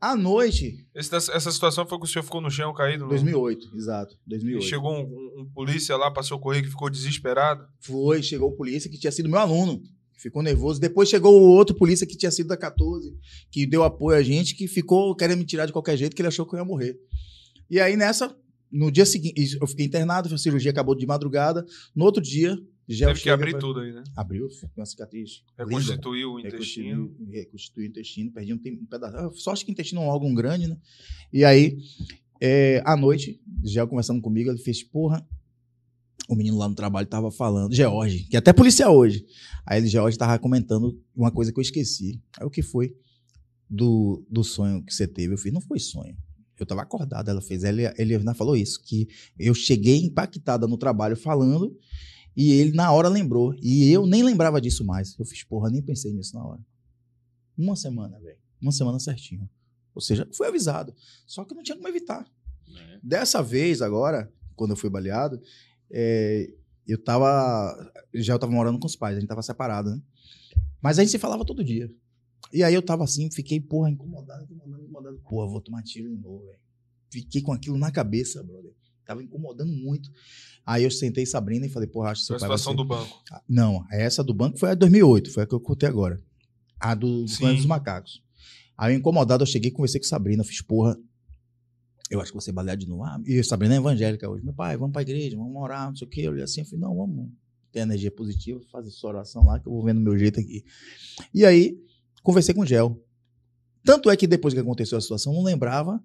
[0.00, 3.04] À noite, Esse- essa situação foi que o senhor ficou no chão caído?
[3.04, 4.64] no- 2008, exato, E 2008.
[4.64, 7.66] chegou um, um- um polícia lá pra socorrer que ficou desesperado.
[7.80, 9.82] Foi, chegou o polícia que tinha sido meu aluno,
[10.18, 10.80] ficou nervoso.
[10.80, 13.16] Depois chegou o outro polícia que tinha sido da 14,
[13.50, 16.28] que deu apoio a gente, que ficou querendo me tirar de qualquer jeito, que ele
[16.28, 16.98] achou que eu ia morrer.
[17.70, 18.36] E aí nessa,
[18.70, 21.64] no dia seguinte, eu fiquei internado, a cirurgia acabou de madrugada.
[21.94, 24.02] No outro dia, já Teve que abrir tudo aí, né?
[24.16, 25.44] Abriu, uma cicatriz.
[25.58, 25.70] linda.
[25.70, 27.14] Reconstituiu o intestino.
[27.30, 29.16] Reconstituiu, o intestino, perdi um, um pedaço.
[29.16, 30.76] Ah, Sorte que o intestino é um órgão grande, né?
[31.30, 31.76] E aí,
[32.40, 35.26] é, à noite, já conversando comigo, ele fez, porra,
[36.28, 39.24] o menino lá no trabalho tava falando, George, que é até policial hoje.
[39.66, 42.20] Aí ele, George, tava comentando uma coisa que eu esqueci.
[42.38, 42.94] Aí o que foi
[43.68, 45.32] do, do sonho que você teve?
[45.32, 46.16] Eu fiz, não foi sonho.
[46.60, 47.64] Eu tava acordado, ela fez.
[47.64, 49.08] Ele, ele ainda falou isso, que
[49.38, 51.74] eu cheguei impactada no trabalho falando
[52.36, 53.54] e ele na hora lembrou.
[53.62, 55.18] E eu nem lembrava disso mais.
[55.18, 56.60] Eu fiz, porra, nem pensei nisso na hora.
[57.56, 58.38] Uma semana, velho.
[58.60, 59.48] Uma semana certinho.
[59.94, 60.94] Ou seja, fui avisado.
[61.26, 62.26] Só que não tinha como evitar.
[63.02, 65.40] Dessa vez, agora, quando eu fui baleado,
[65.90, 66.50] é,
[66.86, 67.92] eu tava.
[68.14, 70.00] Já eu tava morando com os pais, a gente tava separado, né?
[70.82, 71.90] Mas a gente se falava todo dia.
[72.52, 75.18] E aí eu tava assim, fiquei, porra, incomodado, incomodado, incomodado.
[75.28, 76.58] Porra, vou tomar tiro de novo, velho.
[77.10, 78.72] Fiquei com aquilo na cabeça, brother.
[79.04, 80.10] Tava incomodando muito.
[80.64, 82.72] Aí eu sentei Sabrina e falei, porra, acho que Foi seu a pai vai situação
[82.72, 83.22] ser- do banco.
[83.32, 86.18] ah, Não, essa do banco foi a de 2008, foi a que eu contei agora.
[86.78, 88.22] A do, do dos Macacos.
[88.76, 90.96] Aí, incomodado, eu cheguei e conversei com Sabrina, fiz, porra,
[92.10, 93.04] eu acho que você balear de novo.
[93.04, 94.44] Ah, e a Sabrina é evangélica hoje.
[94.44, 96.22] Meu pai, vamos pra igreja, vamos orar, não sei o quê.
[96.22, 97.30] Eu olhei assim, eu falei, não, vamos
[97.70, 100.64] ter energia positiva, fazer sua oração lá, que eu vou vendo meu jeito aqui.
[101.34, 101.78] E aí,
[102.22, 103.02] conversei com o Gel.
[103.84, 106.02] Tanto é que depois que aconteceu a situação, não lembrava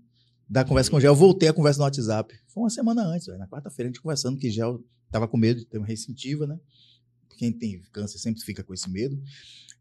[0.50, 1.16] da conversa com o Gel.
[1.16, 2.34] Voltei a conversa no WhatsApp.
[2.48, 5.66] Foi uma semana antes, na quarta-feira, a gente conversando que Gel tava com medo de
[5.66, 6.60] ter uma ressentiva, né?
[7.38, 9.20] Quem tem câncer sempre fica com esse medo.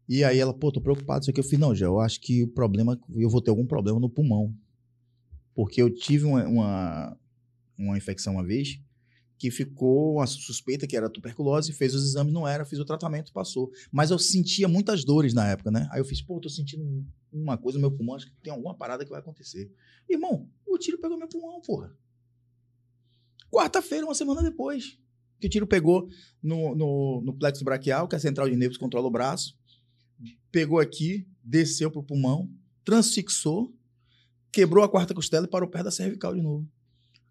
[0.07, 1.39] E aí ela, pô, tô preocupado, isso aqui.
[1.39, 4.09] Eu falei, não, Gel, eu acho que o problema, eu vou ter algum problema no
[4.09, 4.53] pulmão.
[5.53, 7.17] Porque eu tive uma, uma,
[7.77, 8.79] uma infecção uma vez
[9.37, 13.33] que ficou uma suspeita que era tuberculose, fez os exames, não era, fiz o tratamento,
[13.33, 13.69] passou.
[13.91, 15.85] Mas eu sentia muitas dores na época, né?
[15.91, 18.73] Aí eu fiz, pô, tô sentindo uma coisa no meu pulmão, acho que tem alguma
[18.73, 19.69] parada que vai acontecer.
[20.09, 21.93] Irmão, o tiro pegou meu pulmão, porra.
[23.51, 24.97] Quarta-feira, uma semana depois,
[25.41, 26.07] que o tiro pegou
[26.41, 29.57] no, no, no plexo braquial, que é a central de nervos controla o braço,
[30.51, 32.49] pegou aqui, desceu pro pulmão,
[32.85, 33.75] transfixou,
[34.53, 36.65] quebrou a quarta costela e parou perto da cervical de novo.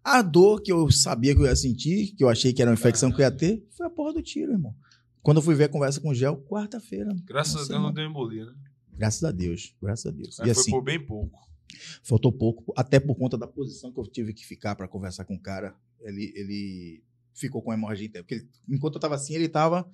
[0.03, 2.75] A dor que eu sabia que eu ia sentir, que eu achei que era uma
[2.75, 4.75] infecção que eu ia ter, foi a porra do tiro, irmão.
[5.21, 7.09] Quando eu fui ver a conversa com o Gel, quarta-feira.
[7.25, 8.53] Graças a Deus não deu embolia, né?
[8.97, 10.35] Graças a Deus, graças a Deus.
[10.37, 11.39] Mas e foi assim, por bem pouco.
[12.03, 15.35] faltou pouco, até por conta da posição que eu tive que ficar para conversar com
[15.35, 15.73] o cara.
[16.01, 17.03] Ele, ele
[17.33, 18.23] ficou com hemorragia interna.
[18.27, 19.89] Porque ele- enquanto eu tava assim, ele tava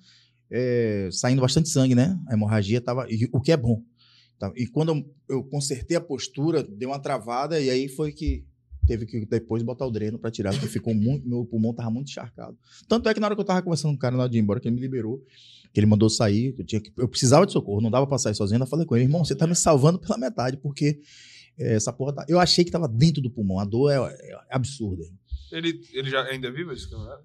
[0.50, 2.18] é, saindo bastante sangue, né?
[2.26, 3.06] A hemorragia tava.
[3.08, 3.84] e o que é bom.
[4.40, 4.50] Tá?
[4.56, 8.42] E quando eu, eu consertei a postura, deu uma travada, e aí foi que
[8.86, 11.28] teve que depois botar o dreno para tirar, porque ficou muito.
[11.28, 12.56] Meu pulmão tava muito encharcado.
[12.88, 14.38] Tanto é que na hora que eu tava conversando com o cara na hora de
[14.38, 15.22] ir embora, que ele me liberou,
[15.74, 18.34] que ele mandou sair, eu, tinha que, eu precisava de socorro, não dava pra sair
[18.34, 18.62] sozinho.
[18.62, 20.98] Eu falei com ele, irmão, você tá me salvando pela metade, porque
[21.58, 22.24] é, essa porra tá.
[22.26, 23.60] Eu achei que tava dentro do pulmão.
[23.60, 25.04] A dor é, é absurda.
[25.52, 27.22] Ele, ele já ainda é vivo esse camarada?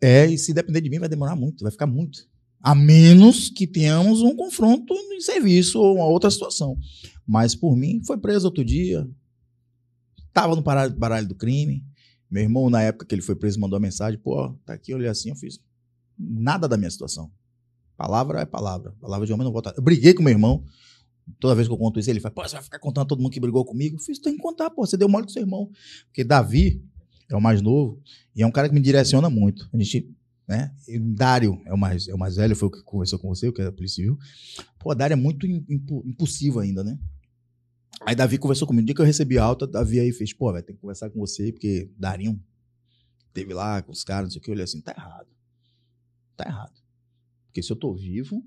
[0.00, 2.26] É, e se depender de mim, vai demorar muito, vai ficar muito.
[2.64, 6.78] A menos que tenhamos um confronto em serviço ou uma outra situação.
[7.26, 9.06] Mas por mim, foi preso outro dia.
[10.32, 11.84] Tava no baralho, baralho do crime.
[12.30, 15.08] Meu irmão, na época que ele foi preso, mandou uma mensagem: pô, tá aqui, olhei
[15.08, 15.60] assim, eu fiz
[16.18, 17.30] nada da minha situação.
[17.98, 18.94] Palavra é palavra.
[18.98, 19.74] Palavra de homem não volta.
[19.76, 20.64] Eu briguei com meu irmão.
[21.38, 23.30] Toda vez que eu conto isso, ele fala: pô, você vai ficar contando todo mundo
[23.30, 23.96] que brigou comigo?
[23.96, 25.70] Eu fiz: tem que contar, pô, você deu mole com seu irmão.
[26.06, 26.82] Porque Davi
[27.28, 28.00] é o mais novo
[28.34, 29.68] e é um cara que me direciona muito.
[29.70, 30.10] A gente
[30.46, 30.74] né?
[30.88, 33.48] E Dário é o mais, é o mais velho, foi o que conversou com você,
[33.48, 34.18] o que é da Polícia Civil.
[34.78, 36.98] Pô, Dário é muito impu- impulsivo ainda, né?
[38.04, 38.82] Aí Davi conversou comigo.
[38.82, 41.08] No dia que eu recebi a alta, Davi aí fez, pô, vai ter que conversar
[41.10, 42.42] com você, porque Darinho
[43.32, 44.50] teve lá com os caras, não sei o que.
[44.50, 45.28] Eu olhei assim, tá errado.
[46.36, 46.74] Tá errado.
[47.46, 48.44] Porque se eu tô vivo,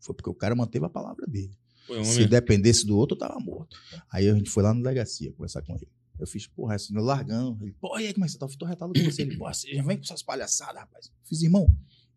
[0.00, 1.56] foi porque o cara manteve a palavra dele.
[1.86, 3.76] Foi Se dependesse do outro, eu tava morto.
[4.10, 5.86] Aí a gente foi lá na delegacia conversar com ele.
[6.18, 7.64] Eu fiz, porra, assim, eu largando.
[7.64, 8.46] Ele, pô, e aí, como é que você tá?
[8.46, 9.22] Eu tô retado com você.
[9.22, 11.06] Ele, pô, você já vem com essas palhaçadas, rapaz.
[11.06, 11.68] Eu fiz, irmão,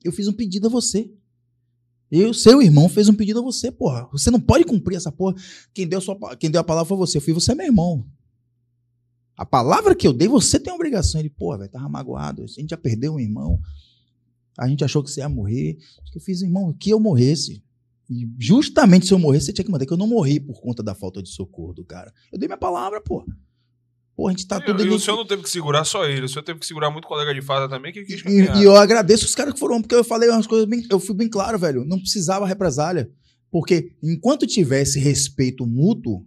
[0.03, 1.11] eu fiz um pedido a você.
[2.09, 4.07] Eu, seu irmão, fez um pedido a você, porra.
[4.11, 5.35] Você não pode cumprir essa porra.
[5.73, 7.17] Quem deu, sua, quem deu a palavra foi você.
[7.17, 8.05] Eu fui, você é meu irmão.
[9.35, 11.19] A palavra que eu dei, você tem obrigação.
[11.19, 12.43] Ele, pô, velho, tava magoado.
[12.43, 13.59] A gente já perdeu um irmão.
[14.57, 15.77] A gente achou que você ia morrer.
[16.13, 17.63] Eu fiz, irmão, que eu morresse.
[18.09, 20.81] E justamente se eu morresse, você tinha que mandar que eu não morri por conta
[20.81, 22.13] da falta de socorro do cara.
[22.31, 23.25] Eu dei minha palavra, pô.
[24.17, 24.95] Pô, a gente tá E- tudo e ali.
[24.95, 27.31] o senhor não teve que segurar só ele, o senhor teve que segurar muito colega
[27.35, 30.03] de farda também que quis E, e eu agradeço os caras que foram, porque eu
[30.03, 30.83] falei umas coisas bem.
[30.89, 31.85] Eu fui bem claro, velho.
[31.85, 33.11] Não precisava represália.
[33.51, 36.25] Porque enquanto tivesse respeito mútuo,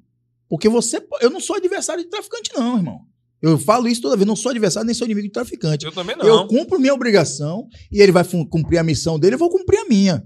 [0.48, 1.04] porque você.
[1.20, 3.00] Eu não sou adversário de traficante, não, irmão.
[3.42, 5.84] Eu falo isso toda vez, não sou adversário nem sou inimigo de traficante.
[5.84, 6.24] Eu também não.
[6.24, 9.84] Eu cumpro minha obrigação e ele vai cumprir a missão dele, eu vou cumprir a
[9.88, 10.22] minha.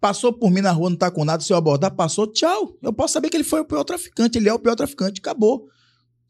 [0.00, 2.76] Passou por mim na rua, não tá com nada, se eu abordar, passou, tchau.
[2.82, 5.66] Eu posso saber que ele foi o pior traficante, ele é o pior traficante, acabou.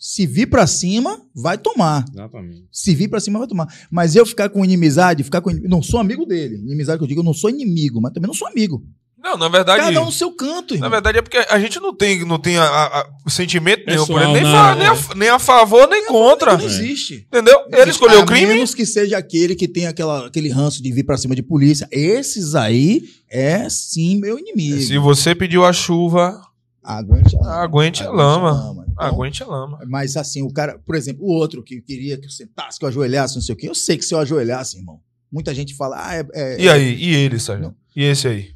[0.03, 2.07] Se vir pra cima, vai tomar.
[2.11, 2.65] Exatamente.
[2.73, 3.69] Se vir pra cima, vai tomar.
[3.91, 5.51] Mas eu ficar com inimizade, ficar com.
[5.51, 6.57] Não sou amigo dele.
[6.57, 8.83] Inimizade que eu digo, eu não sou inimigo, mas também não sou amigo.
[9.23, 9.83] Não, na verdade.
[9.83, 10.91] Cada um no seu canto, Na irmão.
[10.93, 14.19] verdade é porque a gente não tem, não tem a, a- a- sentimento nenhum por
[14.19, 14.75] Pessoal, ele, nem, não, fa- é.
[14.79, 16.57] nem a, nem a favor, nem contra.
[16.57, 17.27] Não existe.
[17.31, 17.59] Entendeu?
[17.71, 18.47] Ele escolheu a o crime.
[18.47, 21.87] menos que seja aquele que tem aquela, aquele ranço de vir pra cima de polícia.
[21.93, 24.81] Esses aí é sim meu inimigo.
[24.81, 26.41] Se você pediu a chuva,
[26.83, 27.63] Aguente a lama.
[27.63, 28.87] Aguente a lama.
[29.07, 29.79] Então, aguente a lama.
[29.87, 32.89] Mas assim, o cara, por exemplo, o outro que queria que eu sentasse, que eu
[32.89, 33.69] ajoelhasse, não sei o quê.
[33.69, 36.27] Eu sei que se eu ajoelhasse, irmão, muita gente fala, ah, é.
[36.35, 36.95] é- E aí?
[36.95, 37.75] E ele, Sérgio?
[37.97, 38.55] E esse aí?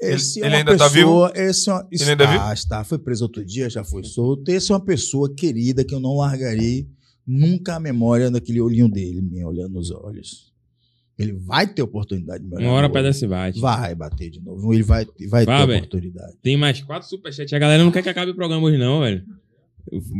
[0.00, 2.52] Esse ele- é ele ainda tá pessoa, Esse é uma, Ele ainda é está, vivo?
[2.54, 4.48] está, foi preso outro dia, já foi solto.
[4.50, 6.88] Esse é uma pessoa querida que eu não largarei
[7.26, 10.51] nunca a memória daquele olhinho dele, me olhando nos olhos.
[11.22, 13.02] Ele vai ter oportunidade Uma hora olho.
[13.02, 13.60] desce bate.
[13.60, 14.72] Vai bater de novo.
[14.74, 15.76] Ele vai, vai ter velho.
[15.78, 16.32] oportunidade.
[16.42, 17.52] Tem mais quatro superchats.
[17.52, 19.22] A galera não quer que acabe o programa hoje, não, velho.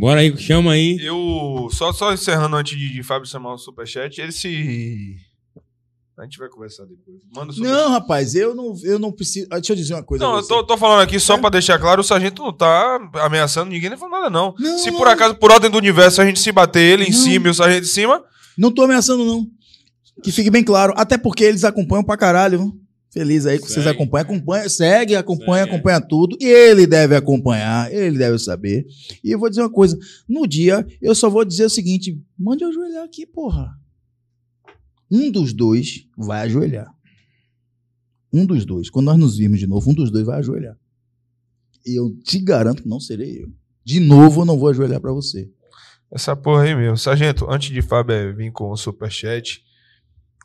[0.01, 0.99] Bora aí, chama aí.
[1.01, 5.17] Eu, só, só encerrando antes de, de Fábio chamar o superchat, ele se...
[6.19, 7.19] A gente vai conversar depois.
[7.35, 7.77] Manda o superchat.
[7.81, 9.47] Não, rapaz, eu não, eu não preciso.
[9.51, 10.23] ah, Deixa eu dizer uma coisa.
[10.23, 13.71] Não, eu tô, tô falando aqui só pra deixar claro, o sargento não tá ameaçando
[13.71, 14.55] ninguém nem falando nada, não.
[14.59, 17.19] Não, se por acaso, por ordem do universo, a gente se bater ele em Não.
[17.19, 18.23] cima e o sargento em cima,
[18.59, 19.47] Não tô ameaçando, não.
[20.23, 20.93] Que fique bem claro.
[20.97, 22.59] Até porque eles acompanham pra caralho.
[22.59, 22.83] viu?
[23.11, 23.89] Feliz aí que vocês Segue.
[23.97, 24.25] acompanham.
[24.25, 25.75] Acompanha, segue, acompanha, Segue.
[25.75, 26.37] acompanha tudo.
[26.41, 28.87] E ele deve acompanhar, ele deve saber.
[29.23, 29.99] E eu vou dizer uma coisa.
[30.29, 33.71] No dia, eu só vou dizer o seguinte: mande eu ajoelhar aqui, porra.
[35.11, 36.91] Um dos dois vai ajoelhar.
[38.33, 38.89] Um dos dois.
[38.89, 40.77] Quando nós nos virmos de novo, um dos dois vai ajoelhar.
[41.85, 43.49] E eu te garanto que não serei eu.
[43.85, 45.51] De novo, eu não vou ajoelhar pra você.
[46.11, 46.97] essa porra aí mesmo.
[46.97, 49.63] Sargento, antes de Fábio vir com o superchat,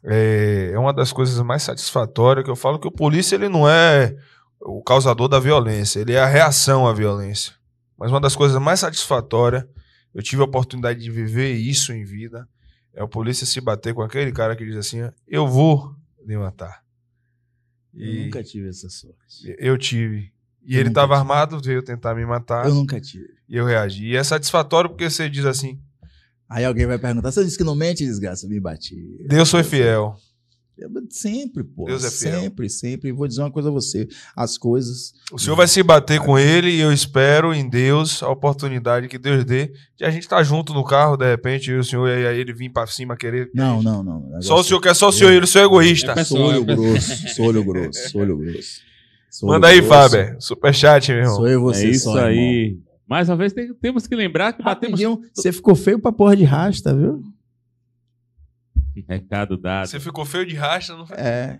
[0.04, 3.68] é, é uma das coisas mais satisfatórias que eu falo que o polícia ele não
[3.70, 4.16] é
[4.60, 7.54] o causador da violência, ele é a reação à violência.
[7.98, 9.66] Mas uma das coisas mais satisfatórias,
[10.14, 12.48] eu tive a oportunidade de viver isso em vida,
[12.94, 15.96] é o polícia se bater com aquele cara que diz assim: eu vou
[16.26, 16.84] lhe matar.
[17.94, 19.56] Eu E nunca tive essa sorte.
[19.60, 20.32] eu tive.
[20.64, 23.30] E Eu ele estava armado, veio tentar me matar Eu nunca tive.
[23.48, 24.06] e eu reagi.
[24.06, 25.80] E é satisfatório porque você diz assim:
[26.50, 28.48] Aí alguém vai perguntar: você disse que não mente, desgraça?
[28.48, 28.96] Me bati.
[29.28, 30.16] Deus foi fiel.
[30.78, 31.86] Eu- Sempre, pô.
[31.86, 32.40] Deus é fiel.
[32.42, 33.10] Sempre, sempre.
[33.10, 35.12] E vou dizer uma coisa a você: as coisas.
[35.32, 39.18] O senhor vai se bater com ele e eu espero em Deus a oportunidade que
[39.18, 42.28] Deus dê de a gente estar junto no carro, de repente, e o senhor, e
[42.28, 43.50] aí ele vir pra cima querer.
[43.56, 44.42] Não, não, não.
[44.42, 46.12] Só o senhor quer só o senhor e ele, o senhor é egoísta.
[46.16, 48.88] É Sou olho grosso, sou olho grosso, sou olho grosso.
[49.30, 50.10] Sou Manda olho aí, grosso.
[50.10, 50.36] Fábio.
[50.42, 51.36] Superchat, meu irmão.
[51.36, 52.82] Sou eu você é isso só, irmão.
[53.08, 55.00] Mais uma vez, tem- temos que lembrar que batemos.
[55.02, 57.24] Rapidinho, você ficou feio pra porra de rasta, viu?
[59.08, 59.88] Recado dado.
[59.88, 61.16] Você ficou feio de racha, não foi?
[61.18, 61.60] É.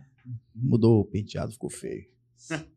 [0.56, 2.04] Mudou o penteado, ficou feio.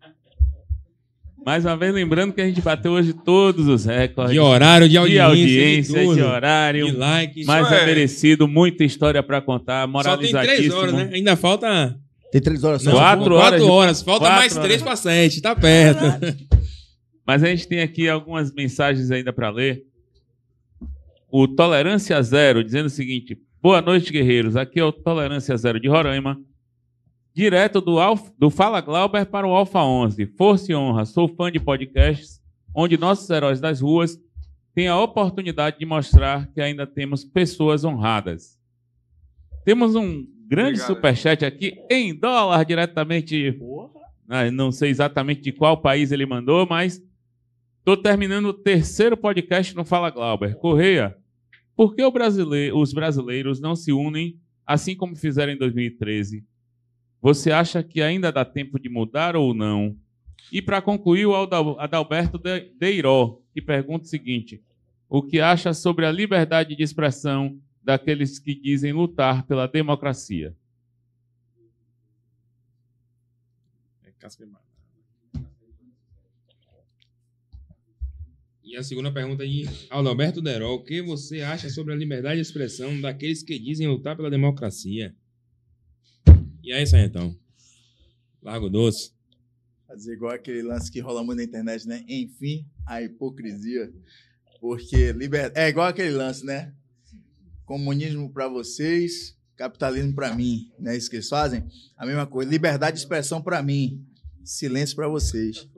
[1.44, 4.34] Mais uma vez, lembrando que a gente bateu hoje todos os recordes.
[4.34, 6.84] De horário, de de audiência, audiência, de, de, horário.
[6.86, 7.44] de like.
[7.46, 10.76] Mas Isso é é- merecido, muita história pra contar, Só tem três moralizadíssimo.
[10.76, 11.10] horas, né?
[11.14, 11.98] Ainda falta.
[12.30, 12.90] Tem três horas só.
[12.90, 14.02] Não, Quatro quatro horas de- horas.
[14.02, 15.40] Falta quatro mais três pra sete.
[15.40, 16.04] Tá perto.
[17.26, 19.84] Mas a gente tem aqui algumas mensagens ainda para ler.
[21.30, 24.56] O Tolerância Zero dizendo o seguinte: Boa noite, guerreiros.
[24.56, 26.40] Aqui é o Tolerância Zero de Roraima.
[27.32, 30.26] Direto do, Alf- do Fala Glauber para o Alfa 11.
[30.36, 31.04] Força e honra.
[31.04, 32.40] Sou fã de podcasts
[32.74, 34.18] onde nossos heróis das ruas
[34.74, 38.58] têm a oportunidade de mostrar que ainda temos pessoas honradas.
[39.64, 40.86] Temos um grande Obrigado.
[40.86, 43.56] superchat aqui em dólar diretamente
[44.28, 47.02] ah, não sei exatamente de qual país ele mandou, mas
[47.80, 50.54] estou terminando o terceiro podcast no Fala Glauber.
[50.56, 51.16] Correia,
[51.74, 56.44] por que o brasile- os brasileiros não se unem assim como fizeram em 2013?
[57.20, 59.96] Você acha que ainda dá tempo de mudar ou não?
[60.50, 64.62] E para concluir, o Adal- Adalberto De- Deiró, que pergunta o seguinte:
[65.08, 70.56] o que acha sobre a liberdade de expressão daqueles que dizem lutar pela democracia?
[78.70, 80.76] E a segunda pergunta de Alberto Derol.
[80.76, 85.12] O que você acha sobre a liberdade de expressão daqueles que dizem lutar pela democracia?
[86.62, 87.36] E aí, Sargentão?
[88.40, 89.10] Largo doce.
[89.88, 92.04] Fazer igual aquele lance que rola muito na internet, né?
[92.08, 93.92] Enfim, a hipocrisia.
[94.60, 95.50] Porque liber...
[95.56, 96.72] é igual aquele lance, né?
[97.64, 100.96] Comunismo para vocês, capitalismo para mim, né?
[100.96, 101.64] Isso que eles fazem.
[101.96, 102.48] A mesma coisa.
[102.48, 104.06] Liberdade de expressão para mim,
[104.44, 105.68] silêncio para vocês.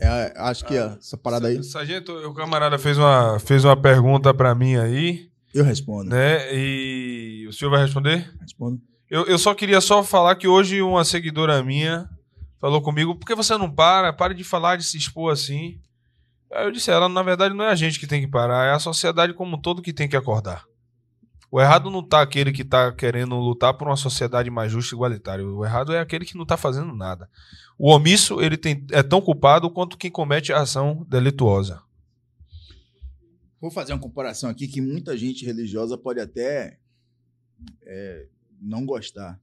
[0.00, 4.34] É, acho que ó, essa parada aí, Sargento, o camarada fez uma, fez uma pergunta
[4.34, 6.10] pra mim aí, eu respondo.
[6.10, 6.52] né?
[6.54, 8.32] E o senhor vai responder?
[8.40, 8.80] Respondo.
[9.08, 12.08] Eu, eu só queria só falar que hoje uma seguidora minha
[12.60, 14.12] falou comigo, por que você não para?
[14.12, 15.78] Pare de falar, de se expor assim.
[16.52, 18.72] Aí eu disse ela, na verdade não é a gente que tem que parar, é
[18.72, 20.64] a sociedade como um todo que tem que acordar.
[21.52, 24.96] O errado não tá aquele que tá querendo lutar por uma sociedade mais justa e
[24.96, 25.46] igualitária.
[25.46, 27.28] O errado é aquele que não tá fazendo nada.
[27.78, 31.82] O omisso, ele tem, é tão culpado quanto quem comete ação delituosa.
[33.60, 36.78] Vou fazer uma comparação aqui que muita gente religiosa pode até
[37.82, 39.38] é, não gostar.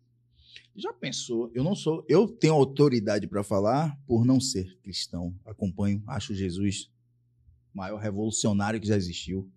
[0.75, 1.51] Já pensou?
[1.53, 5.31] Eu não sou, eu tenho autoridade para falar por não ser cristão.
[5.45, 6.89] Acompanho, acho Jesus
[7.71, 9.47] maior revolucionário que já existiu.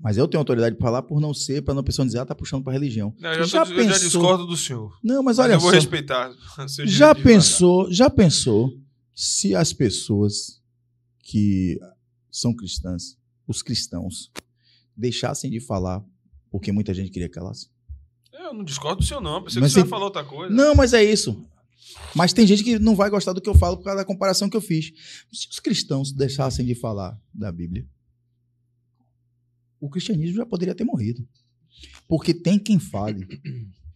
[0.00, 2.34] Mas eu tenho autoridade para falar por não ser, para não pessoa dizer, ah, tá
[2.34, 3.12] puxando para religião.
[3.18, 4.96] Não, eu, já, Já tô- eu já pensou- discordo do senhor.
[5.02, 5.74] Não, mas Mas olha eu vou só.
[5.76, 6.30] respeitar.
[6.68, 7.24] seu direito Já falar.
[7.24, 8.72] pensou, já pensou
[9.14, 10.60] se as pessoas
[11.22, 11.78] que
[12.30, 14.30] são cristãs, os cristãos,
[14.96, 16.04] deixassem de falar
[16.50, 17.68] porque muita gente queria calar-se?
[18.32, 19.42] Eu não discordo do senhor, não.
[19.42, 20.54] Pensei Mas que senhor tem- falou outra coisa.
[20.54, 21.44] Não, mas é isso.
[22.14, 24.48] Mas tem gente que não vai gostar do que eu falo por causa da comparação
[24.48, 24.92] que eu fiz.
[25.32, 27.84] Se os cristãos deixassem de falar da Bíblia,
[29.80, 31.26] o cristianismo já poderia ter morrido.
[32.08, 33.26] Porque tem quem fale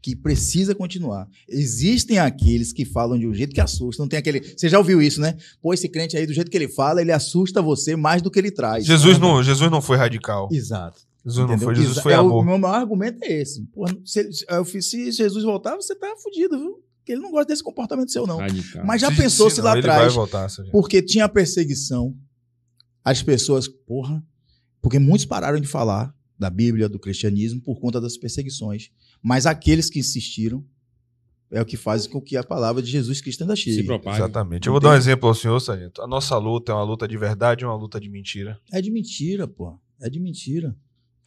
[0.00, 1.28] que precisa continuar.
[1.48, 4.02] Existem aqueles que falam de um jeito que assusta.
[4.02, 4.40] Não tem aquele.
[4.40, 5.36] Você já ouviu isso, né?
[5.60, 8.38] Pô, esse crente aí, do jeito que ele fala, ele assusta você mais do que
[8.38, 8.84] ele traz.
[8.84, 10.48] Jesus não, Jesus não foi radical.
[10.52, 11.00] Exato.
[11.24, 12.44] Jesus não foi, Jesus Exa- foi é, O amor.
[12.44, 13.62] meu maior argumento é esse.
[13.66, 14.28] Porra, se,
[14.66, 16.82] fiz- se Jesus voltar, você tá fudido, viu?
[16.98, 18.38] Porque ele não gosta desse comportamento seu, não.
[18.38, 18.84] Radical.
[18.84, 22.12] Mas já Se- pensou se, não, lá ele vai atrás, voltar, porque tinha perseguição,
[23.04, 24.20] as pessoas, porra,
[24.82, 28.90] porque muitos pararam de falar da Bíblia, do cristianismo, por conta das perseguições.
[29.22, 30.62] Mas aqueles que insistiram
[31.50, 33.84] é o que faz com que a palavra de Jesus Cristo ainda Se chegue.
[33.84, 34.16] propaga.
[34.18, 34.66] Exatamente.
[34.66, 36.02] Eu vou dar um exemplo ao senhor, Sargento.
[36.02, 38.58] A nossa luta é uma luta de verdade ou uma luta de mentira?
[38.72, 39.78] É de mentira, pô.
[40.00, 40.74] É de mentira.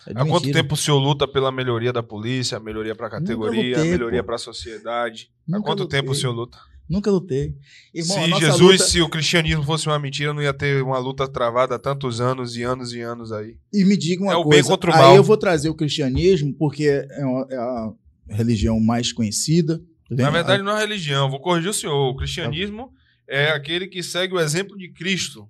[0.06, 0.62] É de Há quanto mentira.
[0.64, 3.92] tempo o senhor luta pela melhoria da polícia, a melhoria para a categoria, a lutei,
[3.92, 5.32] melhoria para a sociedade?
[5.48, 6.02] Há Nunca quanto lutei.
[6.02, 6.58] tempo o senhor luta?
[6.88, 7.56] Nunca lutei.
[7.94, 11.28] Irmão, se Jesus, luta- se o cristianismo fosse uma mentira, não ia ter uma luta
[11.28, 13.58] travada há tantos anos e anos e anos aí.
[13.74, 14.62] E me diga uma É o coisa.
[14.62, 15.16] bem contra o aí mal.
[15.16, 17.92] eu vou trazer o cristianismo porque é, uma- é a
[18.30, 19.82] religião mais conhecida.
[20.12, 21.30] Na verdade, não é religião.
[21.32, 22.10] Vou corrigir o senhor.
[22.12, 22.92] O cristianismo
[23.28, 25.50] é aquele que segue o exemplo de Cristo,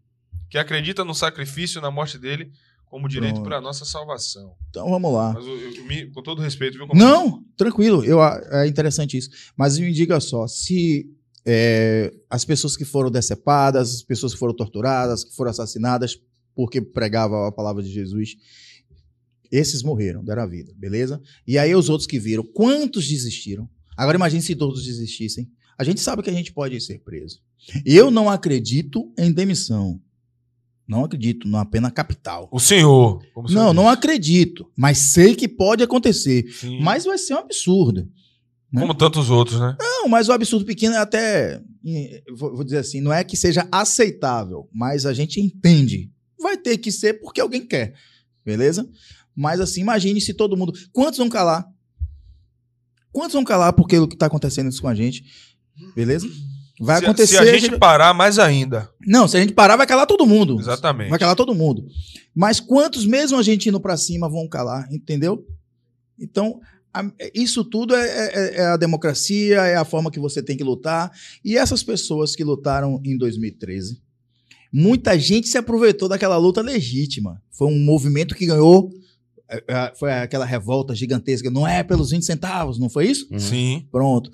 [0.50, 2.50] que acredita no sacrifício e na morte dele
[2.86, 4.54] como direito para a nossa salvação.
[4.70, 5.34] Então vamos lá.
[5.34, 6.88] Mas eu- eu- me- com todo respeito, viu?
[6.88, 7.12] comandante?
[7.12, 8.06] Não, tranquilo.
[8.06, 9.30] Eu, é interessante isso.
[9.58, 11.06] Mas me diga só, se
[11.46, 16.20] é, as pessoas que foram decepadas, as pessoas que foram torturadas, que foram assassinadas
[16.56, 18.36] porque pregavam a palavra de Jesus,
[19.52, 21.22] esses morreram, deram a vida, beleza?
[21.46, 23.70] E aí os outros que viram, quantos desistiram?
[23.96, 25.50] Agora imagine se todos desistissem.
[25.78, 27.40] A gente sabe que a gente pode ser preso.
[27.86, 30.00] Eu não acredito em demissão.
[30.88, 32.48] Não acredito numa pena capital.
[32.52, 33.22] O senhor.
[33.34, 34.72] como o senhor Não, não acredito.
[34.76, 36.46] Mas sei que pode acontecer.
[36.52, 36.80] Sim.
[36.82, 38.08] Mas vai ser um absurdo.
[38.72, 38.82] né?
[38.82, 39.76] Como tantos outros, né?
[40.06, 41.60] Não, mas o absurdo pequeno é até.
[42.38, 46.12] Vou dizer assim, não é que seja aceitável, mas a gente entende.
[46.40, 47.96] Vai ter que ser porque alguém quer.
[48.46, 48.88] Beleza?
[49.36, 50.74] Mas assim, imagine se todo mundo.
[50.94, 51.66] Quantos vão calar?
[53.12, 55.24] Quantos vão calar porque o que está acontecendo isso com a gente?
[55.96, 56.28] Beleza?
[56.80, 57.38] Vai Se- acontecer.
[57.38, 58.88] Se a gente parar, mais ainda.
[59.08, 60.60] Não, se a gente parar, vai calar todo mundo.
[60.60, 61.10] Exatamente.
[61.10, 61.88] Vai calar todo mundo.
[62.36, 65.44] Mas quantos, mesmo a gente indo pra cima, vão calar, entendeu?
[66.20, 66.60] Então,
[67.34, 71.12] isso tudo é, é- é a democracia, é a forma que você tem que lutar.
[71.44, 74.00] E essas pessoas que lutaram em 2013,
[74.72, 77.42] muita gente se aproveitou daquela luta legítima.
[77.52, 78.92] Foi um movimento que ganhou.
[79.50, 81.50] é, é, Foi aquela revolta gigantesca.
[81.50, 83.28] Não é pelos 20 centavos, não foi isso?
[83.32, 83.40] Uhum.
[83.40, 83.88] Sim.
[83.92, 84.32] Pronto.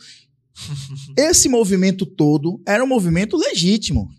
[1.18, 4.10] Esse movimento todo era um movimento legítimo.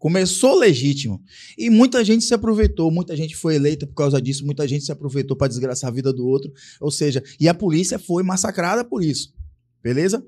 [0.00, 1.22] Começou legítimo.
[1.58, 4.90] E muita gente se aproveitou, muita gente foi eleita por causa disso, muita gente se
[4.90, 6.50] aproveitou para desgraçar a vida do outro.
[6.80, 9.34] Ou seja, e a polícia foi massacrada por isso.
[9.82, 10.24] Beleza?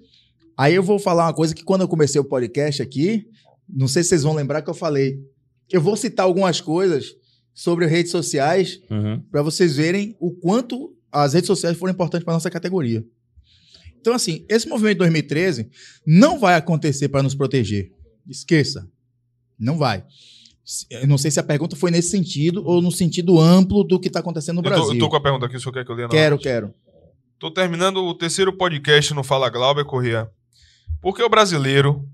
[0.58, 3.26] Aí eu vou falar uma coisa que quando eu comecei o podcast aqui,
[3.66, 5.18] não sei se vocês vão lembrar que eu falei.
[5.72, 7.16] Eu vou citar algumas coisas
[7.54, 9.22] sobre redes sociais Uhum.
[9.30, 13.02] para vocês verem o quanto as redes sociais foram importantes para nossa categoria.
[13.98, 15.70] Então, assim, esse movimento de 2013
[16.06, 17.90] não vai acontecer para nos proteger.
[18.28, 18.86] Esqueça.
[19.58, 20.04] Não vai.
[20.90, 24.08] Eu não sei se a pergunta foi nesse sentido ou no sentido amplo do que
[24.08, 24.94] está acontecendo no Eu tô, Brasil.
[24.94, 26.08] eu tô com a pergunta aqui, o senhor quer que eu leia?
[26.08, 26.42] Quero, hora?
[26.42, 26.74] quero.
[27.38, 30.30] Tô terminando o terceiro podcast no Fala Glauber Corrêa.
[31.00, 32.08] Por que o brasileiro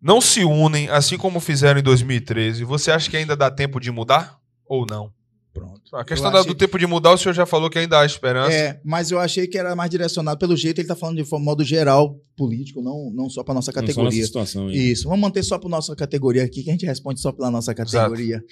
[0.00, 2.64] não se unem assim como fizeram em 2013?
[2.64, 5.12] Você acha que ainda dá tempo de mudar ou não?
[5.52, 5.94] Pronto.
[5.94, 8.52] A questão da- do tempo de mudar, o senhor já falou que ainda há esperança.
[8.52, 11.44] É, mas eu achei que era mais direcionado pelo jeito, ele está falando de forma-
[11.44, 14.24] modo geral, político, não, não só para nossa Não, só nessa categoria.
[14.24, 14.70] situação.
[14.70, 17.74] Isso, vamos manter só para nossa categoria aqui, que a gente responde só pela nossa
[17.74, 18.42] categoria.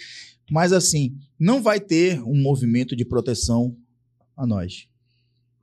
[0.51, 3.75] Mas assim, não vai ter um movimento de proteção
[4.37, 4.87] a nós.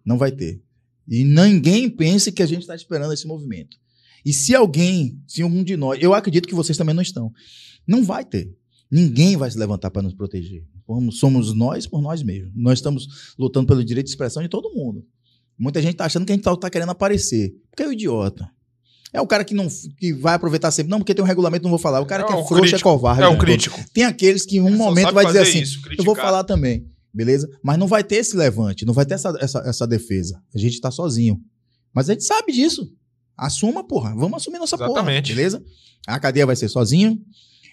[0.03, 0.59] Não vai ter.
[1.07, 3.77] E ninguém pense que a gente está esperando esse movimento.
[4.25, 7.31] E se alguém, se um de nós, eu acredito que vocês também não estão,
[7.87, 8.51] não vai ter.
[8.89, 10.65] Ninguém vai se levantar para nos proteger.
[11.11, 12.51] Somos nós por nós mesmos.
[12.55, 15.05] Nós estamos lutando pelo direito de expressão de todo mundo.
[15.57, 17.53] Muita gente está achando que a gente está querendo aparecer.
[17.69, 18.49] Porque é o idiota.
[19.11, 19.67] É o cara que não
[19.97, 20.91] que vai aproveitar sempre.
[20.91, 21.99] Não, porque tem um regulamento, não vou falar.
[22.01, 22.89] O cara É que é o frouxo é crítico.
[22.89, 23.21] covarde.
[23.21, 23.75] É né, o crítico.
[23.75, 23.89] todo.
[23.91, 26.85] Tem aqueles que em um Só momento vai dizer assim: isso, eu vou falar também.
[27.13, 27.49] Beleza?
[27.63, 30.41] Mas não vai ter esse levante, não vai ter essa, essa, essa defesa.
[30.53, 31.41] A gente tá sozinho.
[31.93, 32.93] Mas a gente sabe disso.
[33.35, 34.13] Assuma, porra.
[34.13, 35.27] Vamos assumir nossa Exatamente.
[35.29, 35.35] porra.
[35.35, 35.63] Beleza?
[36.05, 37.19] A cadeia vai ser sozinho.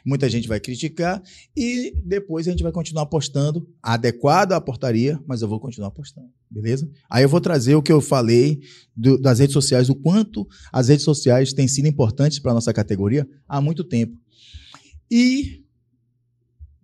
[0.04, 1.22] Muita gente vai criticar.
[1.56, 6.28] E depois a gente vai continuar apostando, adequado à portaria, mas eu vou continuar apostando.
[6.50, 6.88] Beleza?
[7.10, 8.60] Aí eu vou trazer o que eu falei
[8.94, 13.26] do- das redes sociais, o quanto as redes sociais têm sido importantes para nossa categoria
[13.48, 14.16] há muito tempo.
[15.10, 15.64] E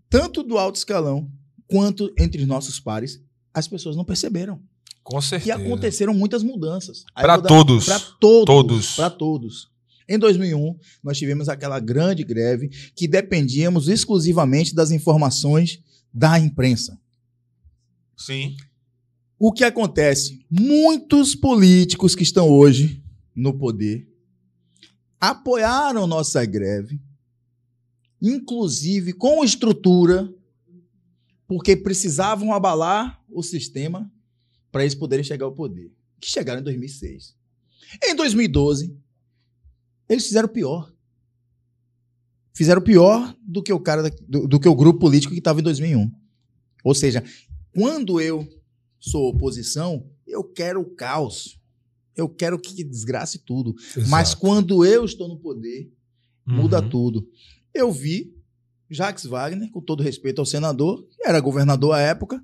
[0.08, 1.31] tanto do alto escalão
[1.68, 3.20] quanto entre os nossos pares,
[3.55, 4.60] as pessoas não perceberam.
[5.02, 5.55] Com E certeza.
[5.55, 7.05] aconteceram muitas mudanças.
[7.15, 7.84] Dar- todos.
[7.86, 8.44] Pra todos.
[8.47, 8.97] Todos.
[8.97, 9.69] Para todos.
[10.10, 15.80] Em 2001, nós tivemos aquela grande greve que dependíamos exclusivamente das informações
[16.12, 17.00] da imprensa.
[18.16, 18.56] Sim.
[19.39, 20.44] O que acontece?
[20.50, 23.00] Muitos políticos que estão hoje
[23.36, 24.10] no poder
[25.20, 27.00] apoiaram nossa greve,
[28.20, 30.28] inclusive com estrutura,
[31.47, 34.10] porque precisavam abalar o sistema
[34.72, 37.36] para eles poderem chegar ao poder, que chegaram em 2006.
[38.02, 38.98] Em 2012,
[40.10, 40.92] eles fizeram pior.
[42.52, 45.62] Fizeram pior do que o cara do, do que o grupo político que estava em
[45.62, 46.10] 2001.
[46.84, 47.24] Ou seja,
[47.72, 48.47] quando eu
[48.98, 51.58] sou oposição, eu quero o caos.
[52.16, 53.74] Eu quero que desgrace tudo.
[54.08, 54.40] Mas Exato.
[54.40, 55.90] quando eu estou no poder,
[56.47, 56.89] muda Uhum.
[56.90, 57.28] tudo.
[57.72, 58.34] Eu vi
[58.90, 62.42] Jacques Wagner, com todo respeito ao senador, que era governador à época,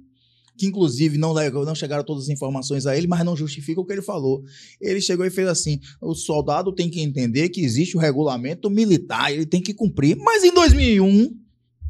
[0.56, 3.92] que inclusive não, não chegaram todas as informações a ele, mas não justifica o que
[3.92, 4.42] ele falou.
[4.80, 9.32] Ele chegou e fez assim: o soldado tem que entender que existe o regulamento militar,
[9.32, 10.16] ele tem que cumprir.
[10.16, 11.30] Mas em 2001,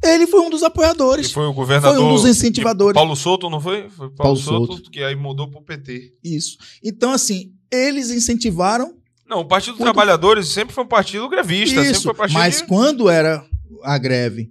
[0.05, 1.33] ele foi um dos apoiadores.
[1.33, 1.97] foi o governador.
[1.97, 2.95] Foi um dos incentivadores.
[2.95, 3.89] Paulo Souto, não foi?
[3.89, 4.91] Foi Paulo, Paulo Souto, Souto.
[4.91, 6.13] que aí mudou pro PT.
[6.23, 6.57] Isso.
[6.83, 8.95] Então, assim, eles incentivaram
[9.29, 11.77] Não, o Partido dos Trabalhadores sempre foi um partido grevista.
[11.77, 13.45] sempre isso, foi um partido mas de- quando era
[13.83, 14.51] a greve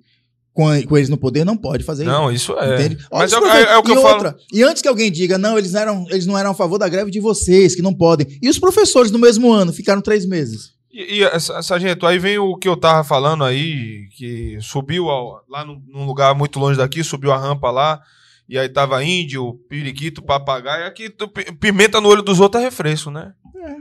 [0.55, 2.11] com, com eles no poder, não pode fazer isso.
[2.11, 2.75] Não, isso é.
[2.75, 3.05] Entende?
[3.11, 4.13] Mas é, é- é o que eu falo.
[4.15, 6.79] outra, E antes que alguém diga, não, eles não, eram, eles não eram a favor
[6.79, 8.39] da greve de vocês, que não podem.
[8.41, 10.73] E os professores no mesmo ano ficaram três meses.
[10.91, 15.43] E, e essa- sargento, aí vem o que eu tava falando aí, que subiu ao-
[15.49, 17.99] lá num, num lugar muito longe daqui, subiu a rampa lá,
[18.47, 20.85] e aí tava índio, periquito, papagaio.
[20.85, 23.33] Aqui tu- pi- pimenta no olho dos outros é refresco, né?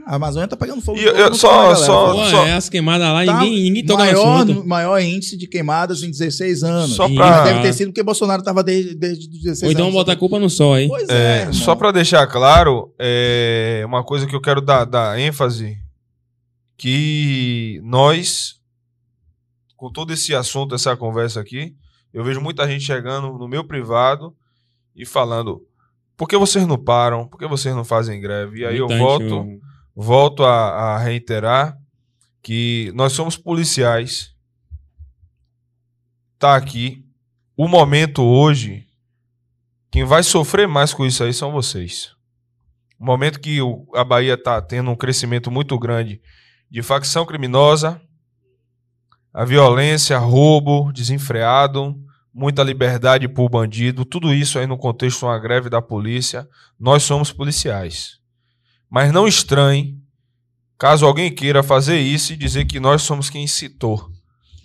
[0.07, 0.97] A Amazônia tá pegando fogo.
[0.97, 4.09] E eu- só- só- Pô, só- é as queimadas lá, Tá ninguém, ninguém toca no
[4.11, 4.67] maior, assunto.
[4.67, 6.95] maior índice de queimadas em 16 anos.
[6.95, 9.93] Só pra- Mas deve ter sido porque Bolsonaro tava desde, desde 16 Ou então anos.
[9.95, 10.87] botar a culpa no sol aí.
[10.87, 15.19] Pois é, É, só pra deixar claro, é uma coisa que eu quero dar, dar
[15.19, 15.77] ênfase,
[16.77, 18.55] que nós,
[19.77, 21.73] com todo esse assunto, essa conversa aqui,
[22.13, 24.33] eu vejo muita gente chegando no meu privado
[24.95, 25.61] e falando,
[26.15, 27.27] por que vocês não param?
[27.27, 28.59] Por que vocês não fazem greve?
[28.61, 29.25] E aí eu volto,
[29.95, 31.77] volto a, a reiterar
[32.41, 34.33] que nós somos policiais.
[36.37, 37.03] Tá aqui.
[37.57, 38.85] O momento hoje,
[39.91, 42.11] quem vai sofrer mais com isso aí são vocês.
[42.99, 46.21] O momento que o- a Bahia tá tendo um crescimento muito grande
[46.69, 48.01] de facção criminosa,
[49.33, 51.95] a violência, roubo desenfreado,
[52.37, 56.45] muita liberdade por bandido, tudo isso aí no contexto de uma greve da polícia.
[56.77, 58.19] Nós somos policiais.
[58.89, 59.97] Mas não estranhe
[60.77, 64.09] caso alguém queira fazer isso e dizer que nós somos quem incitou.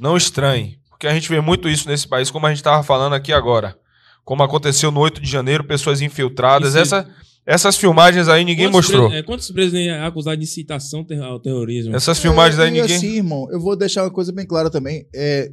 [0.00, 3.14] Não estranhe, porque a gente vê muito isso nesse país, como a gente estava falando
[3.14, 3.76] aqui agora.
[4.24, 6.74] Como aconteceu no 8 de janeiro, pessoas infiltradas.
[6.74, 7.08] Essa,
[7.46, 9.12] essas filmagens aí ninguém Quantos mostrou.
[9.12, 11.94] é, quantos presos é acusado de incitação ter- ao terrorismo?
[11.94, 12.96] Essas filmagens aí e ninguém.
[12.96, 15.06] assim, irmão, eu vou deixar uma coisa bem clara também.
[15.14, 15.50] É,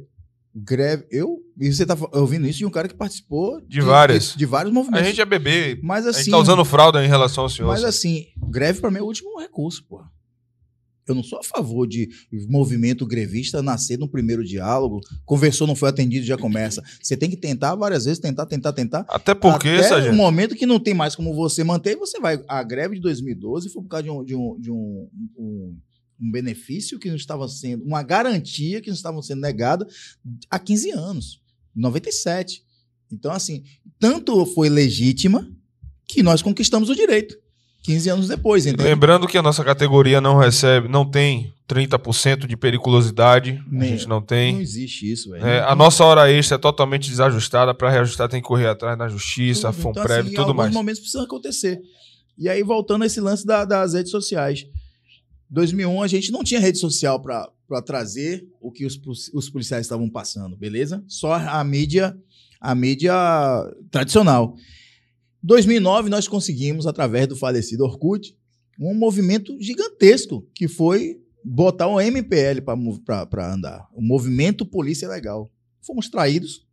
[0.64, 1.06] greve.
[1.10, 1.38] Eu.
[1.60, 4.32] E você tá ouvindo isso de um cara que participou De várias.
[4.32, 5.06] De, de vários A movimentos.
[5.08, 5.78] gente é bebê.
[5.82, 6.20] Mas A assim.
[6.24, 7.68] gente tá usando fralda em relação ao senhor.
[7.68, 10.00] Mas assim, greve pra mim é o último recurso, pô.
[11.06, 12.06] Eu não sou a favor de
[12.50, 16.82] movimento grevista nascer no primeiro diálogo, conversou, não foi atendido, já começa.
[17.02, 19.06] Você tem que tentar várias vezes, tentar, tentar, tentar.
[19.08, 22.38] Até porque, Até Sargento, o momento que não tem mais como você manter, você vai.
[22.46, 25.76] A greve de 2012 foi por causa de um, de um, de um, um-
[26.20, 29.86] um benefício que não estava sendo, uma garantia que não estava sendo negada
[30.50, 31.40] há 15 anos,
[31.76, 32.62] em 97.
[33.12, 33.62] Então, assim,
[33.98, 35.48] tanto foi legítima
[36.06, 37.36] que nós conquistamos o direito.
[37.82, 43.52] 15 anos depois, lembrando que a nossa categoria não recebe, não tem 30% de periculosidade.
[43.52, 44.60] A Nem- gente não Não tem.
[44.60, 45.46] existe isso, velho.
[45.46, 47.72] É, a nossa hora extra é totalmente desajustada.
[47.72, 49.82] Para reajustar, tem que correr atrás na justiça, Tudo.
[49.82, 50.74] FUNPREV, Então, assim, tudo alguns mais.
[50.74, 51.80] momentos precisam acontecer.
[52.36, 54.66] E aí, voltando a esse lance da- das redes sociais.
[55.50, 59.00] 2001, a gente não tinha rede social para trazer o que os,
[59.32, 61.02] os policiais estavam passando, beleza?
[61.06, 62.16] Só a mídia,
[62.60, 63.14] a mídia
[63.90, 64.54] tradicional.
[65.42, 68.36] 2009, nós conseguimos, através do falecido Orkut,
[68.78, 72.60] um movimento gigantesco, que foi botar o MPL
[73.26, 73.88] para andar.
[73.92, 75.50] O Movimento Polícia Legal.
[75.80, 76.66] Fomos traídos,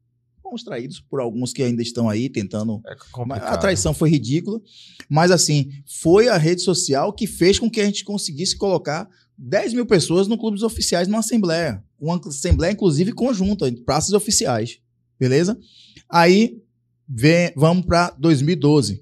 [0.45, 3.49] fomos traídos por alguns que ainda estão aí tentando É.
[3.55, 4.61] A traição foi ridícula,
[5.09, 9.73] mas assim, foi a rede social que fez com que a gente conseguisse colocar 10
[9.73, 11.83] mil pessoas no clube dos oficiais numa assembleia.
[11.99, 14.77] Uma assembleia, inclusive, conjunta, em praças oficiais.
[15.19, 15.57] Beleza?
[16.07, 16.61] Aí,
[17.07, 19.01] vem, vamos para 2012.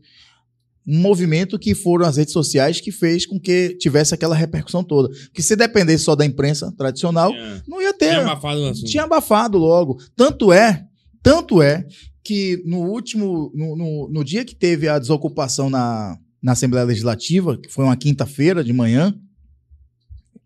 [0.87, 5.09] Um movimento que foram as redes sociais que fez com que tivesse aquela repercussão toda.
[5.25, 8.09] Porque se dependesse só da imprensa tradicional, Tinha, não ia ter.
[8.09, 8.89] tinha abafado o assunto.
[8.89, 10.01] Tinha abafado logo.
[10.15, 10.85] Tanto é,
[11.23, 11.87] tanto é
[12.23, 17.57] que no último, no, no, no dia que teve a desocupação na, na Assembleia Legislativa,
[17.57, 19.17] que foi uma quinta-feira de manhã,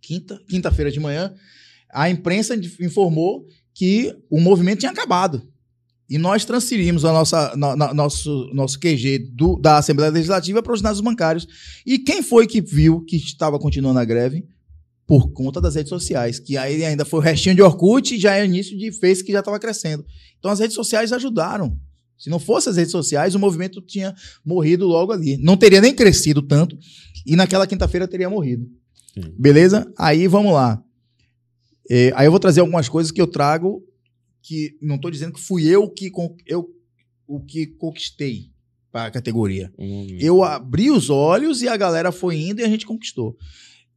[0.02, 1.34] quinta, quinta-feira de manhã,
[1.92, 5.42] a imprensa informou que o movimento tinha acabado.
[6.10, 10.72] E nós transferimos a nossa, no- no- nosso, nosso QG do- da Assembleia Legislativa para
[10.74, 11.46] os ginásio bancários.
[11.86, 14.46] E quem foi que viu que estava continuando a greve?
[15.08, 18.36] Por conta das redes sociais, que aí ainda foi o restinho de Orkut e já
[18.36, 20.06] é início de Face que já estava crescendo.
[20.38, 21.80] Então as redes sociais ajudaram.
[22.18, 24.14] Se não fosse as redes sociais, o movimento tinha
[24.44, 25.38] morrido logo ali.
[25.38, 26.78] Não teria nem crescido tanto
[27.26, 28.68] e naquela quinta-feira teria morrido.
[29.14, 29.34] Sim.
[29.40, 29.92] Beleza?
[29.98, 30.84] Aí vamos lá.
[31.90, 33.82] É, aí eu vou trazer algumas coisas que eu trago
[34.42, 36.12] que não estou dizendo que fui eu que
[36.46, 36.70] eu
[37.26, 38.50] o que conquistei
[38.92, 39.72] para a categoria.
[39.78, 40.24] Movimento.
[40.24, 43.38] Eu abri os olhos e a galera foi indo e a gente conquistou.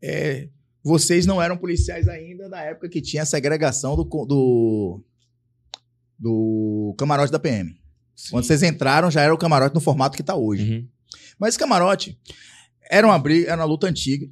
[0.03, 0.49] É,
[0.83, 5.05] vocês não eram policiais ainda na época que tinha a segregação do, do,
[6.19, 7.79] do camarote da PM.
[8.31, 10.71] Quando vocês entraram, já era o camarote no formato que está hoje.
[10.71, 10.89] Uhum.
[11.39, 12.19] Mas esse camarote
[12.91, 14.29] era uma briga, era uma luta antiga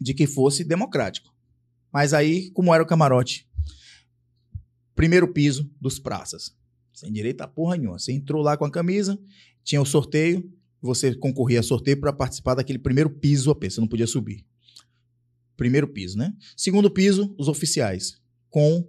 [0.00, 1.34] de que fosse democrático.
[1.92, 3.48] Mas aí, como era o camarote?
[4.94, 6.54] Primeiro piso dos praças.
[6.92, 7.98] Sem direito a porra nenhuma.
[7.98, 9.18] Você entrou lá com a camisa,
[9.64, 13.88] tinha o sorteio, você concorria a sorteio para participar daquele primeiro piso AP, você não
[13.88, 14.44] podia subir.
[15.58, 16.32] Primeiro piso, né?
[16.56, 18.16] Segundo piso, os oficiais.
[18.48, 18.86] Com,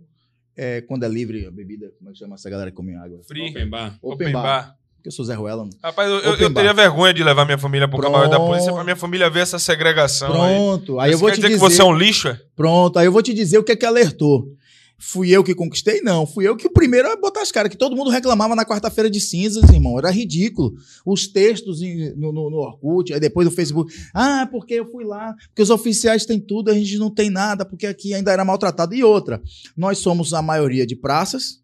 [0.55, 3.19] é, quando é livre a bebida, como é que chama essa galera que come água?
[3.27, 3.49] Free.
[3.49, 3.97] Open bar.
[4.01, 4.75] Open, bar.
[4.95, 5.63] Porque eu sou Zé Ruela.
[5.63, 5.69] não.
[5.83, 8.83] Rapaz, eu, eu- eu teria vergonha de levar minha família pro camarote da polícia pra
[8.83, 10.53] minha família ver essa segregação aí.
[10.55, 10.99] Pronto.
[10.99, 11.59] Aí eu Isso vou quer te dizer dizer.
[11.65, 12.39] que você é um lixo, é?
[12.55, 14.53] Pronto, aí eu vou te dizer o que é que alertou.
[15.01, 16.01] Fui eu que conquistei?
[16.01, 16.27] Não.
[16.27, 19.09] Fui eu que o primeiro a botar as caras, que todo mundo reclamava na quarta-feira
[19.09, 19.97] de cinzas, irmão.
[19.97, 20.75] Era ridículo.
[21.05, 21.79] Os textos
[22.17, 23.93] no, no, no Orkut, aí depois do Facebook.
[24.13, 27.63] Ah, porque eu fui lá, porque os oficiais têm tudo, a gente não tem nada,
[27.63, 28.93] porque aqui ainda era maltratado.
[28.93, 29.41] E outra,
[29.75, 31.61] nós somos a maioria de praças.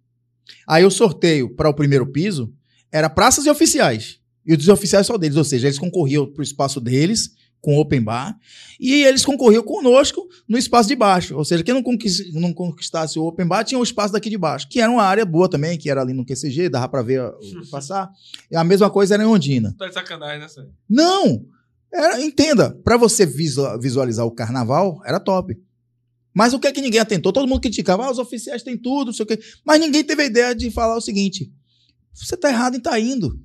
[0.65, 2.53] Aí o sorteio para o primeiro piso
[2.89, 4.19] era praças e oficiais.
[4.45, 7.31] E os oficiais só deles, ou seja, eles concorriam para o espaço deles,
[7.61, 8.37] com open bar,
[8.79, 11.35] e eles concorriam conosco no espaço de baixo.
[11.35, 14.37] Ou seja, quem não, conquis- não conquistasse o open bar tinha o espaço daqui de
[14.37, 17.21] baixo, que era uma área boa também, que era ali no QCG, dava para ver
[17.23, 17.39] o-
[17.71, 18.11] passar.
[18.51, 19.73] E a mesma coisa era em Ondina.
[19.79, 20.71] Tá de sacanagem, né, Sérgio?
[20.87, 21.45] Não!
[21.91, 25.57] Era, entenda, para você visu- visualizar o carnaval, era top.
[26.33, 27.31] Mas o que é que ninguém atentou?
[27.31, 29.39] Todo mundo criticava, ah, os oficiais têm tudo, não sei o quê.
[29.65, 31.49] Mas ninguém teve a ideia de falar o seguinte:
[32.13, 33.39] você tá errado em tá indo.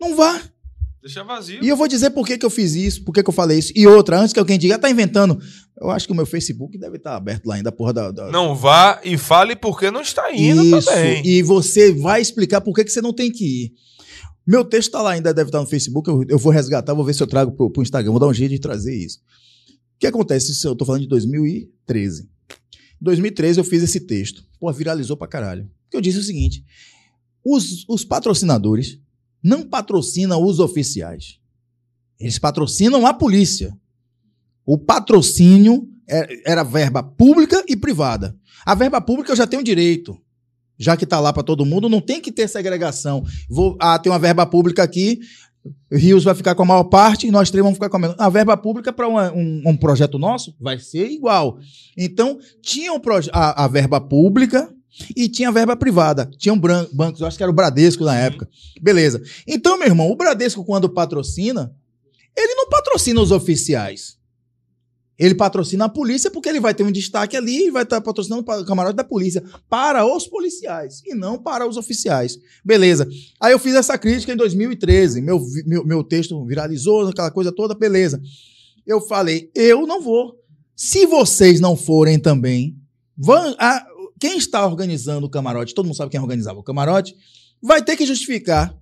[0.00, 0.42] Não vá.
[1.04, 1.62] Deixa vazio.
[1.62, 3.58] E eu vou dizer por que, que eu fiz isso, por que, que eu falei
[3.58, 3.70] isso.
[3.76, 5.38] E outra, antes que alguém diga, ah, tá inventando.
[5.78, 8.10] Eu acho que o meu Facebook deve estar aberto lá ainda, porra da.
[8.10, 10.88] da- Não vá e fale porque não está indo isso.
[10.88, 11.26] também.
[11.26, 13.72] E você vai explicar por que, que você não tem que ir.
[14.46, 16.08] Meu texto tá lá ainda, deve estar no Facebook.
[16.08, 18.10] Eu, eu vou resgatar, vou ver se eu trago pro, pro Instagram.
[18.12, 19.18] Vou dar um jeito de trazer isso.
[19.68, 20.52] O que acontece?
[20.52, 22.22] Isso eu tô falando de 2013.
[22.22, 24.42] Em 2013 eu fiz esse texto.
[24.58, 25.68] Pô, viralizou pra caralho.
[25.84, 26.64] Porque eu disse o seguinte:
[27.44, 28.98] os, os patrocinadores
[29.44, 31.38] não patrocinam os oficiais.
[32.18, 33.76] Eles patrocinam a polícia.
[34.64, 38.34] O patrocínio é- era verba pública e privada.
[38.64, 40.18] A verba pública eu já tenho direito.
[40.78, 43.22] Já que está lá para todo mundo, não tem que ter segregação.
[43.48, 45.20] Vou, ah, tem uma verba pública aqui,
[45.90, 48.16] Rios vai ficar com a maior parte e nós três vamos ficar com a menor.
[48.18, 51.58] A verba pública para um, um projeto nosso vai ser igual.
[51.96, 53.00] Então, tinha um
[53.32, 54.72] a, a verba pública
[55.16, 56.30] e tinha verba privada.
[56.38, 58.48] Tinham bancos, eu acho que era o Bradesco na época.
[58.80, 59.22] Beleza.
[59.46, 61.74] Então, meu irmão, o Bradesco, quando patrocina,
[62.36, 64.16] ele não patrocina os oficiais.
[65.16, 68.42] Ele patrocina a polícia porque ele vai ter um destaque ali e vai estar patrocinando
[68.42, 72.36] para o camarote da polícia para os policiais e não para os oficiais.
[72.64, 73.08] Beleza.
[73.40, 75.20] Aí eu fiz essa crítica em 2013.
[75.20, 78.20] Meu, meu, meu texto viralizou, aquela coisa toda, beleza.
[78.84, 80.34] Eu falei, eu não vou.
[80.74, 82.76] Se vocês não forem também,
[83.16, 83.86] vão, a-
[84.20, 87.14] quem está organizando o camarote, todo mundo sabe quem organizava o camarote,
[87.62, 88.74] vai ter que justificar,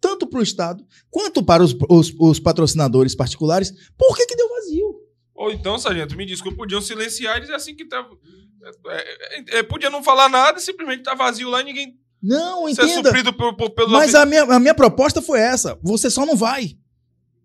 [0.00, 4.48] tanto para o Estado quanto para os, os- os patrocinadores particulares, por que, que deu
[4.48, 5.00] vazio.
[5.34, 8.06] Ou então, sargento, me desculpe, podiam silenciar e dizer assim que tá.
[8.88, 8.96] é,
[9.56, 12.82] é, é, podia não falar nada e simplesmente tá vazio lá e ninguém Não, ser
[12.84, 13.08] entenda.
[13.08, 15.78] suprido por- por- pelos Mas a minha, a minha proposta foi essa.
[15.82, 16.76] Você só não vai.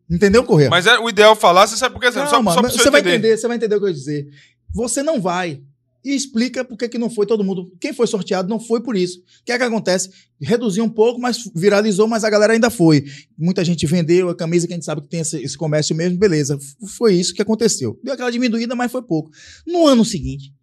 [0.09, 0.69] Entendeu, Correia?
[0.69, 2.03] Mas é o ideal falar, você sabe por?
[2.13, 3.15] Só, Calma, só mas você você vai entender.
[3.17, 4.27] entender, você vai entender o que eu ia dizer.
[4.73, 5.63] Você não vai.
[6.05, 7.75] E explica por que não foi todo mundo.
[7.81, 9.17] Quem foi sorteado não foi por isso.
[9.19, 10.11] O que é que acontece?
[10.39, 13.03] Reduziu um pouco, mas viralizou, mas a galera ainda foi.
[13.35, 16.19] Muita gente vendeu a camisa, que a gente sabe que tem esse, esse comércio mesmo,
[16.19, 16.59] beleza.
[16.95, 17.99] Foi isso que aconteceu.
[18.03, 19.31] Deu aquela diminuída, mas foi pouco.
[19.65, 20.53] No ano seguinte,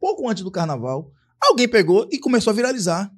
[0.00, 3.08] pouco antes do carnaval, alguém pegou e começou a viralizar.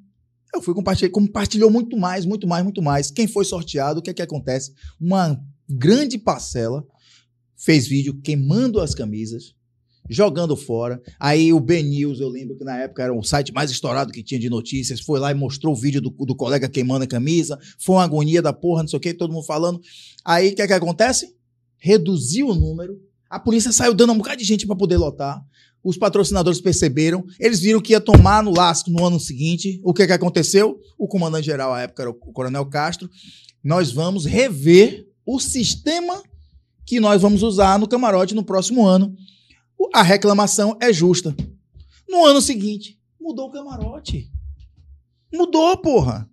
[0.55, 3.11] Eu fui compartilhar, compartilhou muito mais, muito mais, muito mais.
[3.11, 4.75] Quem foi sorteado, o que é que acontece?
[5.01, 6.87] Uma grande parcela
[7.57, 9.55] fez vídeo queimando as camisas,
[10.09, 11.01] jogando fora.
[11.19, 14.23] Aí o B News, eu lembro que na época era o site mais estourado que
[14.23, 17.59] tinha de notícias, foi lá e mostrou o vídeo do, do colega queimando a camisa.
[17.79, 19.81] Foi uma agonia da porra, não sei o que, todo mundo falando.
[20.25, 21.35] Aí o que é que acontece?
[21.79, 23.01] Reduziu o número.
[23.29, 25.43] A polícia saiu dando um bocado de gente para poder lotar.
[25.83, 29.81] Os patrocinadores perceberam, eles viram que ia tomar no lasco no ano seguinte.
[29.85, 30.81] O que, que aconteceu?
[30.99, 33.11] O comandante-geral à época era o Coronel Castro.
[33.63, 36.23] Nós vamos rever o sistema
[36.87, 39.15] que nós vamos usar no camarote no próximo ano.
[39.93, 41.35] A reclamação é justa.
[42.09, 44.29] No ano seguinte, mudou o camarote.
[45.33, 46.29] Mudou, porra.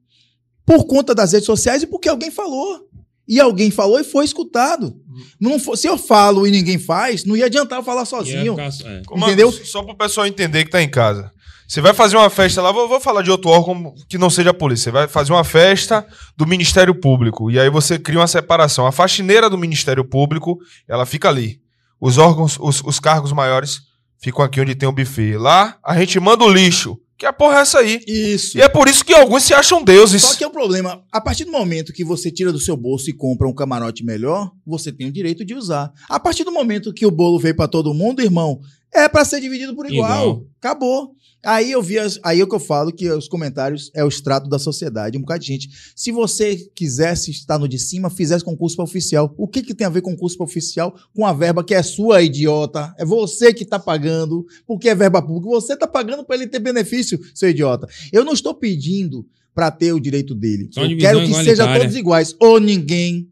[0.65, 2.88] Por conta das redes sociais e porque alguém falou.
[3.27, 4.95] E alguém falou e foi escutado.
[5.39, 8.55] Não fo- se eu falo e ninguém faz, não ia adiantar eu falar sozinho.
[8.83, 9.01] ficar- é.
[9.27, 9.51] Entendeu?
[9.51, 11.31] Só pro pessoal entender que tá em casa.
[11.67, 14.49] Você vai fazer uma festa lá, vou, vou falar de outro órgão que não seja
[14.49, 14.85] a polícia.
[14.85, 16.05] Você vai fazer uma festa
[16.35, 17.49] do Ministério Público.
[17.49, 18.85] E aí você cria uma separação.
[18.85, 21.60] A faxineira do Ministério Público, ela fica ali.
[22.01, 23.81] Os órgãos, os, os cargos maiores
[24.19, 25.38] ficam aqui onde tem o buffet.
[25.38, 26.97] Lá, a gente manda o lixo.
[27.15, 28.03] Que a porra é essa aí?
[28.07, 28.57] Isso.
[28.57, 30.23] E é por isso que alguns se acham deuses.
[30.23, 33.11] Só que é o problema, a partir do momento que você tira do seu bolso
[33.11, 35.91] e compra um camarote melhor, você tem o direito de usar.
[36.09, 38.59] A partir do momento que o bolo veio pra todo mundo, irmão,
[38.91, 40.09] é pra ser dividido por igual.
[40.09, 40.45] Igual.
[40.57, 41.11] Acabou.
[41.43, 44.07] Aí eu vi, as- aí é o que eu falo que os comentários é o
[44.07, 45.69] extrato da sociedade, um bocado de gente.
[45.95, 49.33] Se você quisesse estar no de cima, fizesse concurso para oficial.
[49.37, 52.21] O que que tem a ver concurso para oficial com a verba que é sua,
[52.21, 52.93] idiota?
[52.97, 55.49] É você que tá pagando, porque é verba pública.
[55.49, 57.87] Você tá pagando para ele ter benefício, seu idiota.
[58.11, 60.69] Eu não estou pedindo para ter o direito dele.
[60.83, 62.35] Eu quero que sejam todos iguais.
[62.39, 63.30] Ou ninguém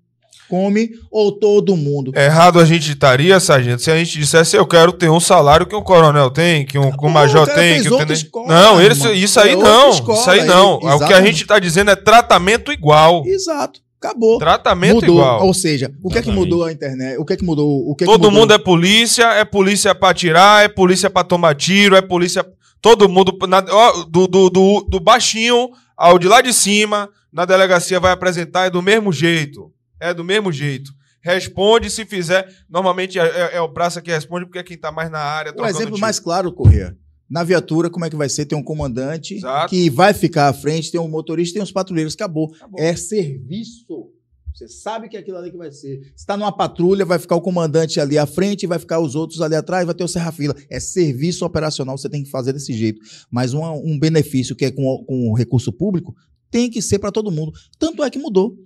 [0.50, 2.12] come, ou todo mundo.
[2.16, 5.76] Errado a gente estaria, sargento, se a gente dissesse eu quero ter um salário que
[5.76, 7.82] um coronel tem, que um, que um major tem.
[7.82, 9.90] Que um tenente- escola, não, ele- isso aí É não.
[9.92, 10.80] escola, isso aí não.
[10.82, 13.24] ele- É o que a gente está dizendo é tratamento igual.
[13.26, 13.80] Exato.
[14.02, 14.40] Acabou.
[14.40, 15.16] Tratamento mudou.
[15.18, 15.46] igual.
[15.46, 17.18] Ou seja, o que é que mudou a internet?
[17.18, 17.68] O que é que mudou?
[17.90, 18.40] O que é que Todo mudou?
[18.42, 22.46] mundo é polícia, é polícia pra atirar, é polícia pra tomar tiro, é polícia.
[22.82, 23.38] Todo mundo.
[23.46, 28.14] na- ó, do, do, do, do baixinho ao de lá de cima, na delegacia vai
[28.14, 29.70] apresentar, é do mesmo jeito.
[30.00, 30.92] É do mesmo jeito.
[31.22, 32.48] Responde se fizer.
[32.70, 35.52] Normalmente é, é- é o praça que responde, porque é quem tá mais na área.
[35.52, 36.02] Trocando exemplo tiro.
[36.02, 36.98] mais claro, Corrêa.
[37.30, 38.46] Na viatura, como é que vai ser?
[38.46, 39.70] Tem um comandante Exato.
[39.70, 42.16] que vai ficar à frente, tem um motorista, tem os patrulheiros.
[42.16, 42.52] Acabou.
[42.56, 42.80] Acabou.
[42.80, 44.10] É serviço.
[44.56, 46.12] Você sabe que é aquilo ali que vai ser.
[46.16, 49.42] Se tá numa patrulha, vai ficar o comandante ali à frente, vai ficar os outros
[49.42, 50.56] ali atrás, vai ter o serra-fila.
[50.70, 53.00] É serviço operacional, você tem que fazer desse jeito.
[53.30, 56.16] Mas um, um benefício que é com, com o recurso público
[56.52, 57.54] tem que ser para todo mundo.
[57.78, 58.58] Tanto é que mudou.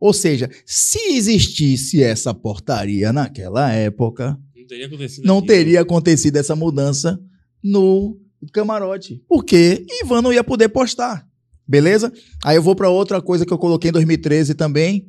[0.00, 6.54] Ou seja, se existisse essa portaria naquela época, Não teria acontecido não teria acontecido essa
[6.54, 7.18] mudança
[7.62, 8.18] no
[8.52, 9.22] camarote.
[9.28, 11.26] Porque Ivan não ia poder postar.
[11.66, 12.12] Beleza?
[12.44, 15.06] Aí eu vou para outra coisa que eu coloquei em 2013 também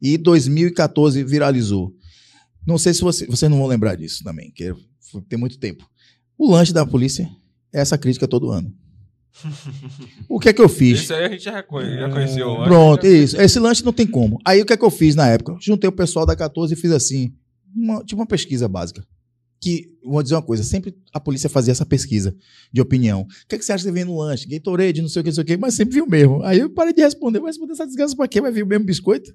[0.00, 1.92] e 2014 viralizou.
[2.66, 4.72] Não sei se você, vocês não vão lembrar disso também, que
[5.10, 5.86] foi- tem muito tempo.
[6.36, 7.28] O lanche da polícia
[7.72, 8.72] é essa crítica todo ano.
[10.28, 11.00] O que é que eu fiz?
[11.02, 12.58] Isso aí a gente já, já conheceu.
[12.58, 12.64] né?
[12.64, 13.40] Pronto, isso.
[13.40, 14.38] Esse lanche não tem como.
[14.44, 15.56] Aí o que é que eu fiz na época?
[15.60, 17.32] Juntei o pessoal da 14 e fiz assim,
[17.74, 19.04] uma- tipo uma pesquisa básica.
[19.60, 22.34] Que, vou dizer uma coisa, sempre a polícia fazia essa pesquisa
[22.72, 23.22] de opinião.
[23.22, 24.46] O que, é que você acha que vem no lanche?
[24.46, 26.42] Gatorade, não sei o que, não sei o que, mas sempre viu o mesmo.
[26.44, 28.40] Aí eu parei de responder, vai responder essa desgraça pra quê?
[28.40, 29.34] Vai vir o mesmo biscoito?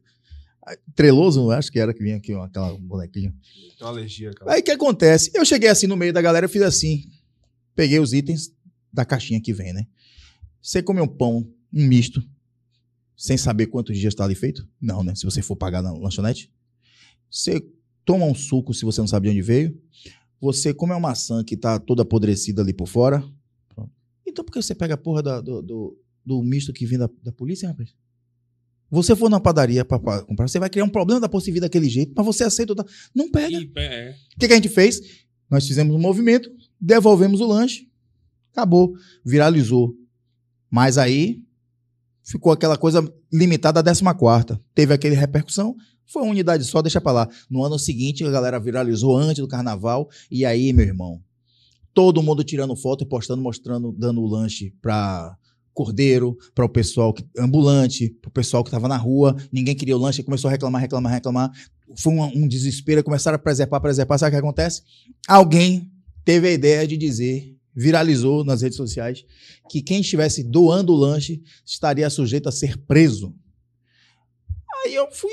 [0.96, 3.34] Treloso, acho que era que vinha aqui, ó, aquela bonequinha.
[3.78, 4.54] Tem uma alergia, cara.
[4.54, 5.30] Aí o que acontece?
[5.34, 7.04] Eu cheguei assim no meio da galera, eu fiz assim.
[7.76, 8.50] Peguei os itens
[8.94, 9.88] da caixinha que vem, né?
[10.62, 11.38] Você come um pão,
[11.74, 12.24] um misto,
[13.18, 14.68] sem saber quantos dias está ali feito?
[14.80, 15.16] Não, né?
[15.16, 16.52] Se você for pagar na lanchonete.
[17.30, 17.66] Você
[18.06, 19.78] toma um suco se você não sabe de onde veio.
[20.40, 23.24] Você come uma maçã que tá toda apodrecida ali por fora.
[23.74, 23.92] Pronto.
[24.28, 27.10] Então por que você pega a porra da- do, do, do misto que vem da,
[27.24, 27.96] da polícia, rapaz?
[28.92, 31.66] Você for na padaria pra comprar, você vai criar um problema da posse de vida
[31.66, 32.76] daquele jeito, mas você aceita.
[33.16, 33.58] Não pega.
[33.78, 34.16] É.
[34.36, 35.02] O que, que a gente fez?
[35.50, 37.90] Nós fizemos um movimento, devolvemos o lanche,
[38.54, 38.94] acabou,
[39.26, 39.94] viralizou.
[40.70, 41.42] Mas aí
[42.24, 44.60] ficou aquela coisa limitada à 14.
[44.74, 45.76] Teve aquele repercussão,
[46.06, 47.30] foi uma unidade só, deixa pra lá.
[47.50, 51.22] No ano seguinte, a galera viralizou antes do carnaval, e aí, meu irmão,
[51.94, 55.36] todo mundo tirando foto e postando, mostrando, dando o lanche pra
[55.74, 59.98] cordeiro, para o pessoal que, ambulante, para o pessoal que estava na rua, ninguém queria
[59.98, 61.52] o lanche, começou a reclamar, reclamar, reclamar.
[61.98, 64.18] Foi um, um desespero, começaram a preservar, preservar.
[64.18, 64.84] Sabe o que acontece?
[65.28, 65.92] Alguém
[66.24, 69.24] teve a ideia de dizer, viralizou nas redes sociais,
[69.70, 73.34] que quem estivesse doando o lanche estaria sujeito a ser preso.
[74.86, 75.32] Aí eu fui,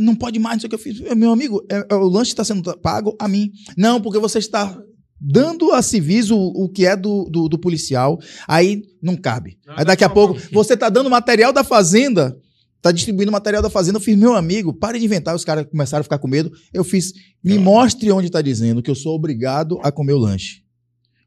[0.00, 1.00] não pode mais, não sei o que eu fiz.
[1.16, 3.52] Meu amigo, é- é, o lanche está sendo pago a mim.
[3.76, 4.76] Não, porque você está
[5.20, 9.58] dando a civis o, o que é do, do, do policial, aí não cabe.
[9.68, 12.36] Aí daqui a pouco, você está dando material da fazenda,
[12.76, 13.98] está distribuindo material da fazenda.
[13.98, 15.34] Eu fiz, meu amigo, pare de inventar.
[15.34, 16.50] Os caras começaram a ficar com medo.
[16.72, 20.62] Eu fiz, me mostre onde está dizendo que eu sou obrigado a comer o lanche.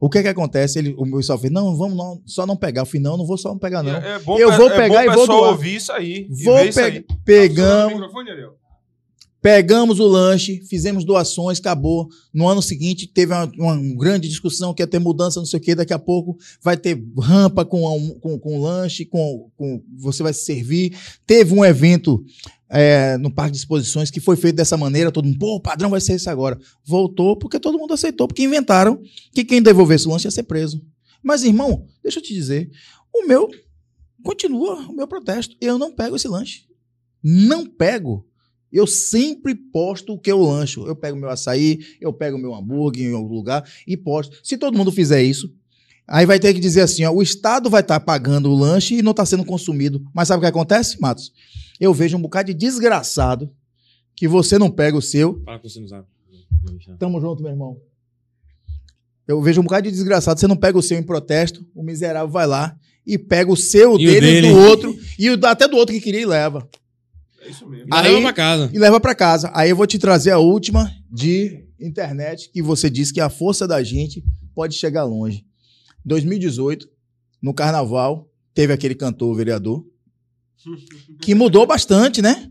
[0.01, 0.79] O que é que acontece?
[0.79, 2.81] Ele, o pessoal fez, não, vamos não, só não pegar.
[2.81, 3.95] Eu falei, não, não vou só não pegar, não.
[3.95, 5.51] É, é bom, Eu pe- vou é pegar bom e vou doar.
[5.51, 6.27] ouvir isso aí.
[6.43, 6.95] Vou ver isso pegar.
[6.97, 7.05] aí.
[7.23, 8.55] Pegamos, Microfone, Ariel.
[9.41, 12.07] Pegamos o lanche, fizemos doações, acabou.
[12.31, 15.61] No ano seguinte, teve uma, uma grande discussão que ia ter mudança, não sei o
[15.63, 15.73] quê.
[15.73, 20.45] Daqui a pouco vai ter rampa com, com, com lanche, com, com você vai se
[20.45, 20.95] servir.
[21.25, 22.23] Teve um evento
[22.71, 25.11] é, no Parque de Exposições que foi feito dessa maneira.
[25.11, 26.57] Todo mundo, pô, o padrão vai ser esse agora.
[26.85, 29.01] Voltou porque todo mundo aceitou, porque inventaram
[29.33, 30.81] que quem devolvesse o lanche ia ser preso.
[31.21, 32.71] Mas, irmão, deixa eu te dizer,
[33.13, 33.49] o meu
[34.23, 35.55] continua o meu protesto.
[35.59, 36.65] Eu não pego esse lanche.
[37.21, 38.25] Não pego.
[38.71, 40.87] Eu sempre posto o que eu lancho.
[40.87, 44.37] Eu pego meu açaí, eu pego meu hambúrguer em algum lugar e posto.
[44.43, 45.53] Se todo mundo fizer isso,
[46.07, 49.01] aí vai ter que dizer assim: ó, o Estado vai estar pagando o lanche e
[49.01, 50.01] não está sendo consumido.
[50.13, 51.33] Mas sabe o que acontece, Matos?
[51.81, 53.51] Eu vejo um bocado de desgraçado
[54.15, 55.41] que você não pega o seu.
[55.43, 56.07] Fala com você no zap.
[56.99, 57.77] Tamo junto, meu irmão.
[59.27, 62.29] Eu vejo um bocado de desgraçado, você não pega o seu em protesto, o miserável
[62.29, 64.49] vai lá e pega o seu, E o dele, dele.
[64.49, 66.69] do outro, e o, até do outro que queria e leva.
[67.41, 67.87] É isso mesmo.
[67.91, 68.69] Aí, Aí- leva pra casa.
[68.73, 69.51] e leva pra casa.
[69.53, 73.67] Aí eu vou te trazer a última de internet, que você disse que a força
[73.67, 75.43] da gente pode chegar longe.
[76.05, 76.87] 2018,
[77.41, 79.83] no carnaval, teve aquele cantor vereador
[81.21, 82.49] que mudou bastante, né?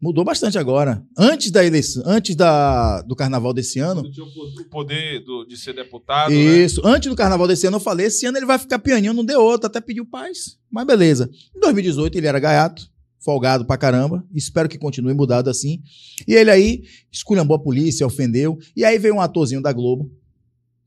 [0.00, 1.00] Mudou bastante agora.
[1.16, 5.44] Antes da eleição, antes da, do carnaval desse ano, Tinha o po- o poder do-
[5.44, 6.36] de ser deputado, né?
[6.36, 6.80] isso.
[6.84, 9.40] Antes do carnaval desse ano, eu falei: esse ano ele vai ficar pianinho, não deu
[9.40, 10.58] outro, até pediu paz.
[10.70, 11.30] Mas beleza.
[11.54, 12.90] Em 2018, ele era gaiato,
[13.24, 14.24] folgado pra caramba.
[14.34, 15.80] Espero que continue mudado assim.
[16.26, 16.82] E ele aí
[17.12, 18.58] esculhambou a polícia, ofendeu.
[18.74, 20.10] E aí veio um atorzinho da Globo,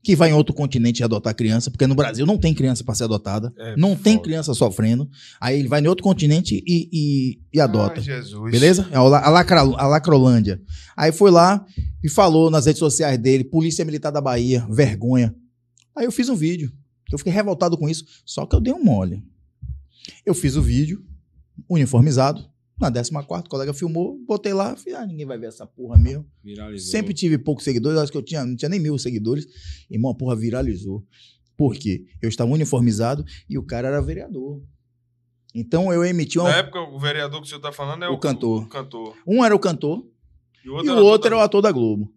[0.06, 3.02] que vai em outro continente adotar criança, porque no Brasil não tem criança pra ser
[3.02, 3.52] adotada.
[3.58, 4.22] É não tem foda.
[4.22, 5.10] criança sofrendo.
[5.40, 7.96] Aí ele vai em outro continente e, e, e adota.
[7.96, 8.52] Ai, Jesus.
[8.52, 8.88] Beleza?
[8.92, 10.62] É a, Lacra, a Lacrolândia.
[10.96, 11.66] Aí foi lá
[12.04, 15.34] e falou nas redes sociais dele, Polícia Militar da Bahia, vergonha.
[15.96, 16.70] Aí eu fiz um vídeo.
[17.10, 19.24] Eu fiquei revoltado com isso, só que eu dei um mole.
[20.24, 21.04] Eu fiz o vídeo,
[21.68, 25.96] uniformizado, na 14 o colega filmou, botei lá, falei, ah, ninguém vai ver essa porra
[25.96, 26.26] mesmo.
[26.44, 26.90] Viralizou.
[26.90, 29.46] Sempre tive poucos seguidores, acho que eu tinha, não tinha nem mil seguidores.
[29.90, 31.02] Irmão, a porra viralizou.
[31.56, 32.04] Por quê?
[32.20, 34.62] Eu estava uniformizado e o cara era vereador.
[35.54, 38.12] Então eu emiti uma, Na época, o vereador que o senhor tá falando é O
[38.14, 38.64] o, cantor.
[38.64, 39.16] o cantor.
[39.26, 40.06] um era o cantor,
[40.62, 42.12] E o e outro, o era outro era o ator da Globo.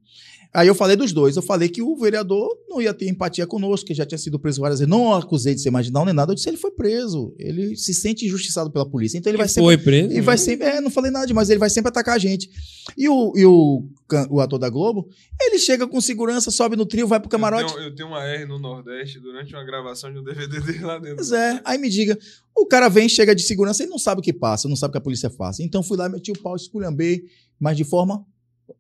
[0.52, 1.36] Aí eu falei dos dois.
[1.36, 4.62] Eu falei que o vereador não ia ter empatia conosco, que já tinha sido preso
[4.62, 4.90] várias vezes.
[4.90, 6.32] Não acusei de ser marginal nem nada.
[6.32, 7.36] Eu disse ele foi preso.
[7.38, 9.18] Ele se sente injustiçado pela polícia.
[9.18, 9.64] Então ele vai sempre.
[9.64, 10.12] Foi preso.
[10.12, 10.68] Ele vai sempre.
[10.68, 11.50] É, não falei nada demais.
[11.52, 12.50] Ele vai sempre atacar a gente.
[12.98, 13.88] E o, e o,
[14.30, 15.08] o ator da Globo,
[15.40, 17.72] ele chega com segurança, sobe no trio, vai pro camarote.
[17.72, 20.80] Eu tenho, eu tenho uma R no Nordeste durante uma gravação de um DVD dele
[20.80, 21.18] lá dentro.
[21.18, 22.18] Pois é, aí me diga,
[22.58, 24.92] o cara vem, chega de segurança, ele não sabe o que passa, não sabe o
[24.94, 25.60] que a polícia faz.
[25.60, 27.24] Então fui lá, meti o pau, esculhambei,
[27.60, 28.26] mas de forma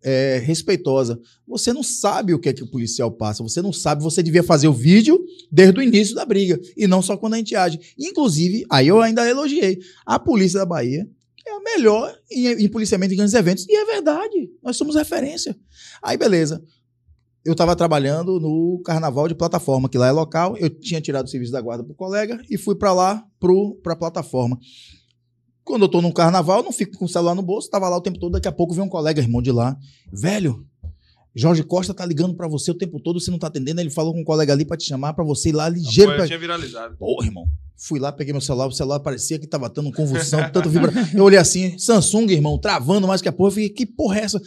[0.04, 1.20] é, respeitosa.
[1.48, 4.44] Você não sabe o que é que o policial passa, você não sabe, você devia
[4.44, 5.20] fazer o vídeo
[5.52, 7.80] desde o início da briga, e não só quando a gente age.
[7.98, 11.08] Inclusive, aí eu ainda elogiei, a polícia da Bahia
[11.46, 15.56] é a melhor em, em policiamento de grandes eventos, e é verdade, nós somos referência.
[16.02, 16.64] Aí beleza,
[17.46, 20.58] eu estava trabalhando no carnaval de plataforma, que lá é local.
[20.58, 23.96] Eu tinha tirado o serviço da guarda pro colega e fui para lá para a
[23.96, 24.60] plataforma.
[25.70, 27.96] Quando eu tô no carnaval, eu não fico com o celular no bolso, tava lá
[27.96, 29.78] o tempo todo, daqui a pouco vem um colega, irmão de lá.
[30.12, 30.66] Velho,
[31.36, 34.12] Jorge Costa tá ligando pra você o tempo todo, você não tá atendendo, ele falou
[34.12, 36.10] com um colega ali pra te chamar, pra você ir lá ligeiro.
[36.10, 36.26] Pô, Pra...
[36.26, 36.98] tinha viralizado.
[36.98, 37.46] Porra, irmão.
[37.78, 40.92] Fui lá, peguei meu celular, o celular parecia que tava dando convulsão, tanto vibra.
[41.14, 43.50] Eu olhei assim, Samsung, irmão, travando mais que a porra.
[43.50, 44.42] Eu fiquei, que porra é essa?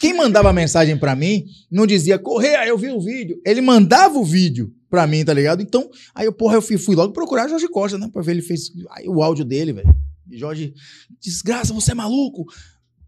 [0.00, 3.36] Quem mandava mensagem pra mim não dizia, correr, aí eu vi o vídeo.
[3.44, 5.60] Ele mandava o vídeo pra mim, tá ligado?
[5.60, 8.08] Então, aí eu, porra, eu fui, fui logo procurar Jorge Costa, né?
[8.12, 9.92] Pra ver ele fez aí, o áudio dele, velho.
[10.30, 10.74] E Jorge,
[11.20, 12.46] desgraça, você é maluco?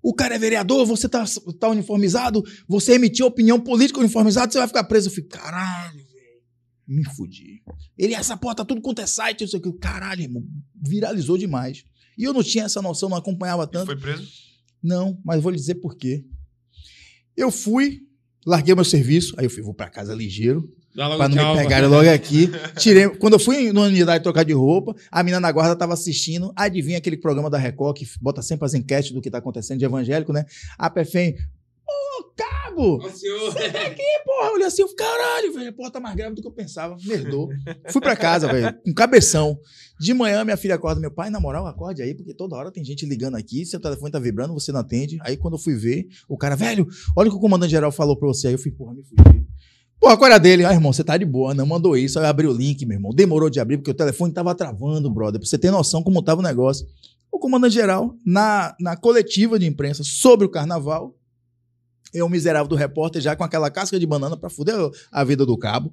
[0.02, 1.24] O cara é vereador, você tá,
[1.58, 5.08] tá uniformizado, você emitiu opinião política uniformizada, você vai ficar preso.
[5.08, 6.42] Eu fiquei, caralho, velho.
[6.88, 7.62] Me fudi.
[7.98, 9.72] Ele, essa porra tá tudo quanto é site, não sei o que.
[9.74, 11.84] Caralho, irmão, viralizou demais.
[12.16, 13.86] E eu não tinha essa noção, não acompanhava tanto.
[13.86, 14.28] Foi preso?
[14.82, 16.24] Não, mas vou lhe dizer por quê.
[17.36, 18.00] Eu fui,
[18.46, 22.08] larguei meu serviço, aí eu fui, vou pra casa ligeiro, Pra não me pegarem logo
[22.08, 22.50] aqui.
[22.76, 26.52] Tirei, quando eu fui na unidade trocar de roupa, a menina na guarda tava assistindo,
[26.56, 29.84] adivinha aquele programa da Record que bota sempre as enquetes do que tá acontecendo de
[29.84, 30.44] evangélico, né?
[30.76, 31.36] A PFEM,
[31.86, 32.96] ô, cabo!
[32.96, 33.54] Ô, senhor.
[34.24, 36.48] Porra, eu olhei assim, eu falei, caralho, velho, a porra tá mais grave do que
[36.48, 36.96] eu pensava.
[37.04, 37.48] Merdou.
[37.90, 39.58] Fui pra casa, velho, com cabeção.
[40.00, 42.84] De manhã, minha filha acorda, meu pai, na moral, acorde aí, porque toda hora tem
[42.84, 45.18] gente ligando aqui, seu telefone tá vibrando, você não atende.
[45.22, 48.16] Aí quando eu fui ver, o cara, velho, olha o que o comandante geral falou
[48.16, 48.48] pra você.
[48.48, 49.46] Aí eu fui, porra, me fudi.
[50.00, 50.64] Porra, qual era dele?
[50.64, 52.18] Ah, irmão, você tá de boa, não mandou isso.
[52.18, 53.12] Aí eu abri o link, meu irmão.
[53.12, 55.38] Demorou de abrir, porque o telefone tava travando, brother.
[55.38, 56.86] Pra você ter noção como tava o negócio.
[57.30, 61.14] O comandante geral, na, na coletiva de imprensa sobre o carnaval,
[62.14, 64.74] eu, miserável do repórter, já com aquela casca de banana pra fuder
[65.12, 65.92] a vida do cabo.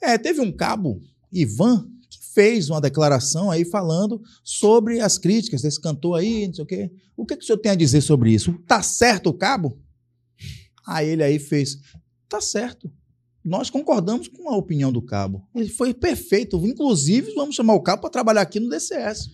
[0.00, 1.00] É, teve um cabo,
[1.32, 6.64] Ivan, que fez uma declaração aí falando sobre as críticas desse cantor aí, não sei
[6.64, 6.90] o quê.
[7.16, 8.52] O que, que o senhor tem a dizer sobre isso?
[8.66, 9.78] Tá certo o cabo?
[10.86, 11.78] Aí ele aí fez,
[12.30, 12.90] tá certo.
[13.44, 15.42] Nós concordamos com a opinião do cabo.
[15.54, 16.64] Ele foi perfeito.
[16.64, 19.28] Inclusive, vamos chamar o cabo para trabalhar aqui no DCS.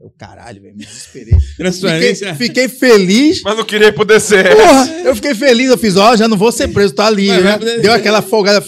[0.00, 1.34] Eu, caralho, velho, me desesperei.
[1.38, 2.34] Fiquei, Transferência.
[2.34, 3.42] fiquei feliz.
[3.42, 4.54] Mas não queria ir pro DCS.
[4.54, 5.68] Porra, eu fiquei feliz.
[5.68, 7.28] Eu fiz, ó, já não vou ser preso, tá ali.
[7.28, 7.58] Né?
[7.82, 8.64] Deu aquela folgada.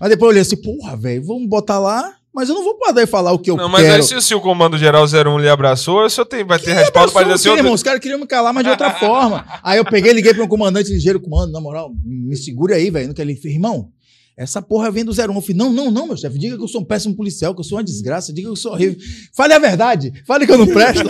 [0.00, 3.06] Mas depois eu olhei assim, porra, velho, vamos botar lá, mas eu não vou poder
[3.06, 3.94] falar o que eu Não, mas quero.
[3.96, 7.12] aí se, se o Comando Geral 01 lhe abraçou, o senhor tem, vai ter respaldo
[7.12, 7.72] para dizer o assim, irmão?
[7.72, 9.44] "Ô, Os caras queriam me calar, mas de outra forma.
[9.62, 13.08] Aí eu peguei, liguei para um comandante ligeiro, comando, na moral, me segura aí, velho.
[13.08, 13.90] Não quer ele fez, irmão.
[14.38, 15.34] Essa porra vem do 01.
[15.34, 16.38] Eu falei, não, não, não, meu chefe.
[16.38, 18.32] Diga que eu sou um péssimo policial, que eu sou uma desgraça.
[18.32, 18.96] Diga que eu sou horrível.
[19.34, 20.12] Fale a verdade.
[20.24, 21.02] Fale que eu não presto.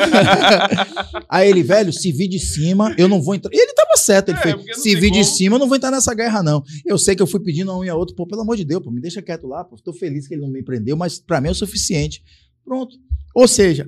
[1.29, 3.53] aí ele, velho, se vir de cima, eu não vou entrar.
[3.53, 4.31] E ele tava certo.
[4.31, 6.65] Ele É, fez, se vir de cima, eu não vou entrar nessa guerra, não.
[6.87, 8.17] Eu sei que eu fui pedindo a um e a outro.
[8.17, 9.63] Pô, pelo amor de Deus, pô, me deixa quieto lá.
[9.63, 12.23] Pô, tô feliz que ele não me prendeu, mas pra mim é o suficiente.
[12.65, 12.97] Pronto.
[13.35, 13.87] Ou seja,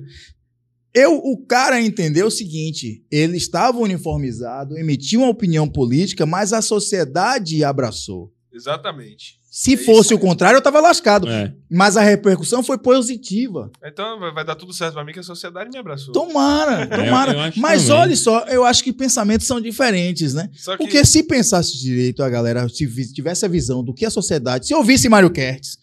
[0.93, 6.61] eu, o cara entendeu o seguinte: ele estava uniformizado, emitiu uma opinião política, mas a
[6.61, 8.31] sociedade abraçou.
[8.53, 9.39] Exatamente.
[9.49, 11.27] Se É fosse isso o contrário, eu estava lascado.
[11.29, 11.53] É.
[11.69, 13.69] Mas a repercussão foi positiva.
[13.83, 16.13] Então vai, dar tudo certo pra mim que a sociedade me abraçou.
[16.13, 17.47] Tomara, eu tomara.
[17.47, 17.97] acho mas também.
[17.97, 20.49] olha só, eu acho que pensamentos são diferentes, né?
[20.53, 24.67] Que Porque se pensasse direito, a galera se tivesse a visão do que a sociedade.
[24.67, 25.77] Se ouvisse Mário Kertz,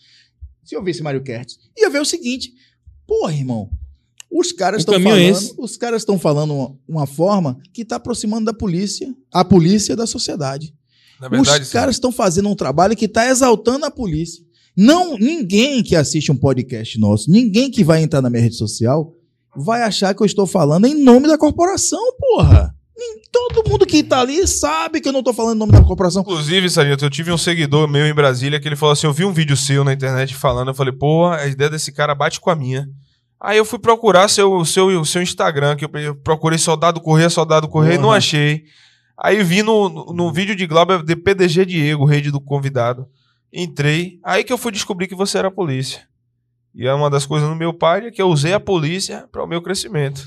[0.65, 2.53] se ouvisse Mário Kertz, ia ver o seguinte:
[3.07, 3.71] porra, irmão,
[4.31, 8.47] os caras estão é falando, os caras estão falando uma, uma forma que está aproximando
[8.47, 10.75] da polícia, a polícia da sociedade.
[11.21, 14.45] Verdade, os caras estão fazendo um trabalho que está exaltando a polícia.
[14.77, 19.13] Não, ninguém que assiste um podcast nosso, ninguém que vai entrar na minha rede social
[19.57, 22.73] vai achar que eu estou falando em nome da corporação, porra.
[22.97, 25.83] Nem- Todo mundo que tá ali sabe que eu não tô falando em nome da
[25.83, 26.23] corporação.
[26.23, 29.25] Inclusive, Sarito, eu tive um seguidor meu em Brasília que ele falou assim: eu vi
[29.25, 32.51] um vídeo seu na internet falando, eu falei, pô, a ideia desse cara bate com
[32.51, 32.89] a minha.
[33.41, 37.95] Aí eu fui procurar seu, seu, seu Instagram, que eu procurei Soldado Correia, Soldado Correia,
[37.95, 38.65] e não achei.
[39.21, 43.09] Aí vi no, no, no vídeo de Glauber de PDG Diego, rede do convidado.
[43.53, 46.07] Entrei, aí que eu fui descobrir que você era polícia.
[46.75, 49.43] E é uma das coisas no meu pai é que eu usei a polícia para
[49.43, 50.23] o meu crescimento.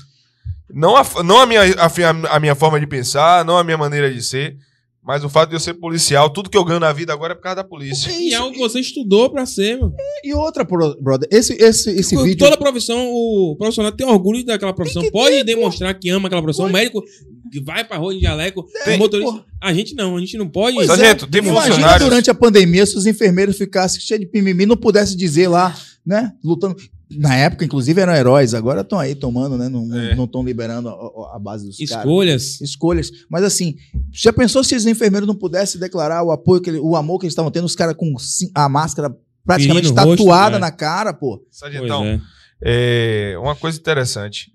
[0.68, 4.12] Não, a, não a, minha, a, a minha forma de pensar, não a minha maneira
[4.12, 4.58] de ser,
[5.04, 7.34] mas o fato de eu ser policial, tudo que eu ganho na vida agora é
[7.36, 8.10] por causa da polícia.
[8.12, 9.94] E é algo que você estudou pra ser, mano.
[10.22, 12.38] E outra, bro- brother, esse, esse, esse Com vídeo.
[12.38, 15.02] Toda profissão, o profissional tem orgulho daquela profissão.
[15.10, 16.66] Pode demonstrar que ama aquela profissão.
[16.66, 17.02] O médico
[17.50, 19.32] que vai pra rua de jaleco, Tem- o motorista.
[19.32, 19.44] porra.
[19.60, 20.74] A gente não, a gente não pode.
[20.76, 22.08] Pois Sargento, é, tem Imagina funcionários.
[22.08, 25.76] durante a pandemia se os enfermeiros ficassem cheios de pimimi e não pudessem dizer lá,
[26.06, 26.32] né?
[26.44, 26.76] Lutando.
[27.18, 29.68] Na época, inclusive, eram heróis, agora estão aí tomando, né?
[29.68, 30.12] Não É.
[30.12, 31.90] estão liberando a, a- base dos caras.
[32.04, 32.60] Escolhas.
[32.60, 33.10] escolhas.
[33.28, 33.76] Mas assim,
[34.10, 37.26] já pensou se os enfermeiros não pudessem declarar o apoio, que ele- o amor que
[37.26, 38.14] eles estavam tendo, os caras com
[38.54, 40.60] a máscara praticamente Ferindo o rosto, tatuada né?
[40.60, 41.44] na cara, pô.
[41.50, 42.20] Sargentão, Pois
[42.62, 43.32] é.
[43.34, 44.52] é, uma coisa interessante.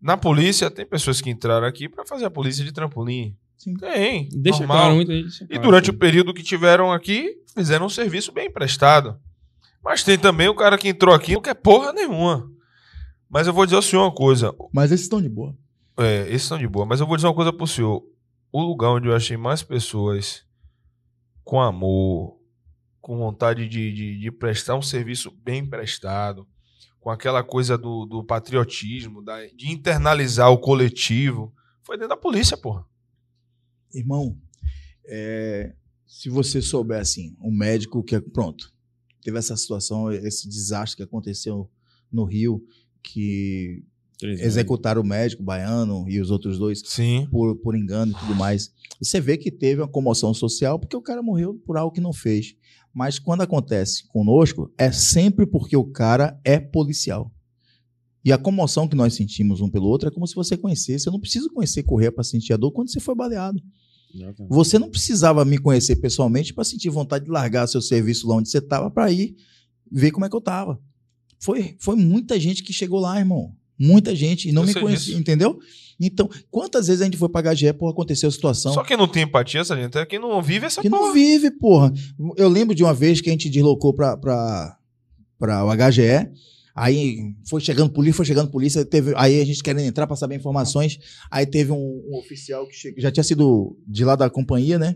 [0.00, 3.34] Na polícia, tem pessoas que entraram aqui para fazer a polícia de trampolim.
[3.56, 3.74] Sim.
[3.74, 4.28] Tem.
[4.32, 4.76] Deixa normal.
[4.78, 5.08] claro muito.
[5.08, 5.62] Deixa E claro.
[5.62, 9.16] durante o período que tiveram aqui, fizeram um serviço bem prestado.
[9.86, 12.50] Mas tem também o cara que entrou aqui não quer porra nenhuma.
[13.30, 14.52] Mas eu vou dizer ao senhor uma coisa.
[14.72, 15.56] Mas esses estão de boa.
[15.96, 16.84] É, esses são de boa.
[16.84, 18.02] Mas eu vou dizer uma coisa pro senhor.
[18.50, 20.44] O lugar onde eu achei mais pessoas
[21.44, 22.36] com amor,
[23.00, 26.48] com vontade de, de, de prestar um serviço bem prestado,
[26.98, 32.56] com aquela coisa do, do patriotismo, da- de internalizar o coletivo, foi dentro da polícia,
[32.56, 32.84] porra.
[33.94, 34.36] Irmão,
[35.06, 35.72] é,
[36.04, 38.20] se você souber assim, um médico que.
[38.20, 38.74] Pronto,
[39.26, 41.68] teve essa situação, esse desastre que aconteceu
[42.12, 42.64] no Rio,
[43.02, 43.82] que
[44.18, 47.26] Três executaram o médico baiano e os outros dois Sim.
[47.28, 48.72] por, por engano e tudo mais.
[49.02, 52.12] Você vê que teve uma comoção social porque o cara morreu por algo que não
[52.12, 52.54] fez.
[52.94, 57.30] Mas quando acontece conosco, é sempre porque o cara é policial.
[58.24, 61.06] E a comoção que nós sentimos um pelo outro é como se você conhecesse.
[61.06, 63.60] Eu não preciso conhecer Correia para sentir a dor quando você foi baleado.
[64.14, 64.48] Exatamente.
[64.54, 68.48] Você não precisava me conhecer pessoalmente para sentir vontade de largar seu serviço lá onde
[68.48, 69.34] você estava para ir
[69.90, 70.78] ver como é que eu estava.
[71.38, 73.54] Foi, foi muita gente que chegou lá, irmão.
[73.78, 75.18] Muita gente e não Eu me conhecia, disso.
[75.20, 75.58] entendeu?
[76.00, 78.72] Então, quantas vezes a gente foi pagar GE por acontecer a situação?
[78.72, 81.02] Só quem não tem empatia, essa gente, é quem não vive essa que porra.
[81.02, 81.92] não vive, porra.
[82.36, 84.78] Eu lembro de uma vez que a gente deslocou pra, pra,
[85.38, 86.30] pra o HGE.
[86.76, 88.84] Aí foi chegando polícia, foi chegando polícia.
[88.84, 90.98] Teve, aí a gente querendo entrar pra saber informações.
[91.30, 94.94] Aí teve um, um oficial que che- já tinha sido de lá da companhia, né?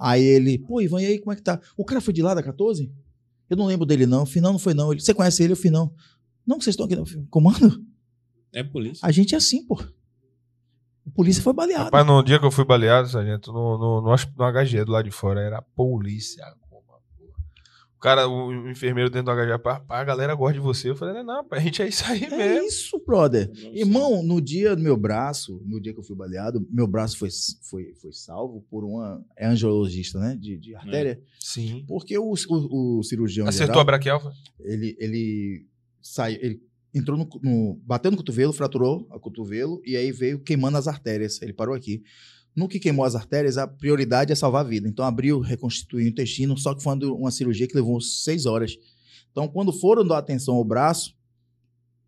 [0.00, 1.60] Aí ele, pô, Ivan, e aí como é que tá?
[1.76, 2.92] O cara foi de lá da 14?
[3.48, 4.26] Eu não lembro dele, não.
[4.26, 4.90] Finão não foi, não.
[4.92, 5.94] Ele, você conhece ele, o Finão?
[6.44, 7.80] Não, que vocês estão aqui no comando?
[8.52, 9.06] É polícia.
[9.06, 9.80] A gente é assim, pô.
[11.04, 11.84] O polícia foi baleado.
[11.84, 15.04] Rapaz, no dia que eu fui baleado, sargento, no, no, no, no HG do lado
[15.04, 16.44] de fora, era polícia.
[16.44, 16.61] a.
[18.02, 20.90] O cara, o, enfermeiro dentro do HG, pá, pá, a galera gosta de você.
[20.90, 22.66] Eu falei, não, pá, a gente é isso aí É mesmo.
[22.66, 23.48] isso, brother.
[23.72, 27.28] Irmão, no dia do meu braço, no dia que eu fui baleado, meu braço foi,
[27.70, 29.24] foi, foi salvo por uma.
[29.36, 30.36] É angiologista, né?
[30.36, 31.22] De, de artéria.
[31.38, 31.84] Sim.
[31.86, 33.46] Porque o, o, o cirurgião.
[33.46, 34.32] Acertou geral, a braquial?
[34.58, 35.66] ele, ele
[36.02, 36.40] saiu.
[36.42, 36.60] Ele
[36.92, 37.80] entrou no, no.
[37.84, 41.40] Bateu no cotovelo, fraturou o cotovelo e aí veio queimando as artérias.
[41.40, 42.02] Ele parou aqui.
[42.54, 44.86] No que queimou as artérias, a prioridade é salvar a vida.
[44.88, 48.76] Então abriu, reconstituiu o intestino, só que foi uma- cirurgia que levou seis horas.
[49.30, 51.14] Então, quando foram dar atenção ao braço,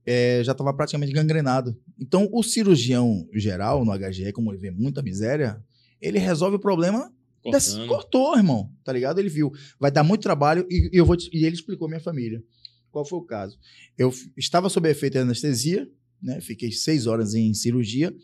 [0.06, 1.74] eh, já estava praticamente gangrenado.
[1.98, 5.62] Então, o cirurgião geral no HGE, como ele vê muita miséria,
[6.00, 7.10] ele resolve o problema
[7.50, 7.88] Des- Cortando.
[7.88, 9.18] Cortou, irmão, tá ligado?
[9.18, 9.52] Ele viu.
[9.78, 12.42] Vai dar muito trabalho e, eu vou te- e ele explicou à minha família.
[12.90, 13.58] Qual foi o caso?
[13.98, 15.86] Eu estava sob efeito de anestesia,
[16.24, 16.40] né?
[16.40, 18.14] Fiquei seis horas em cirurgia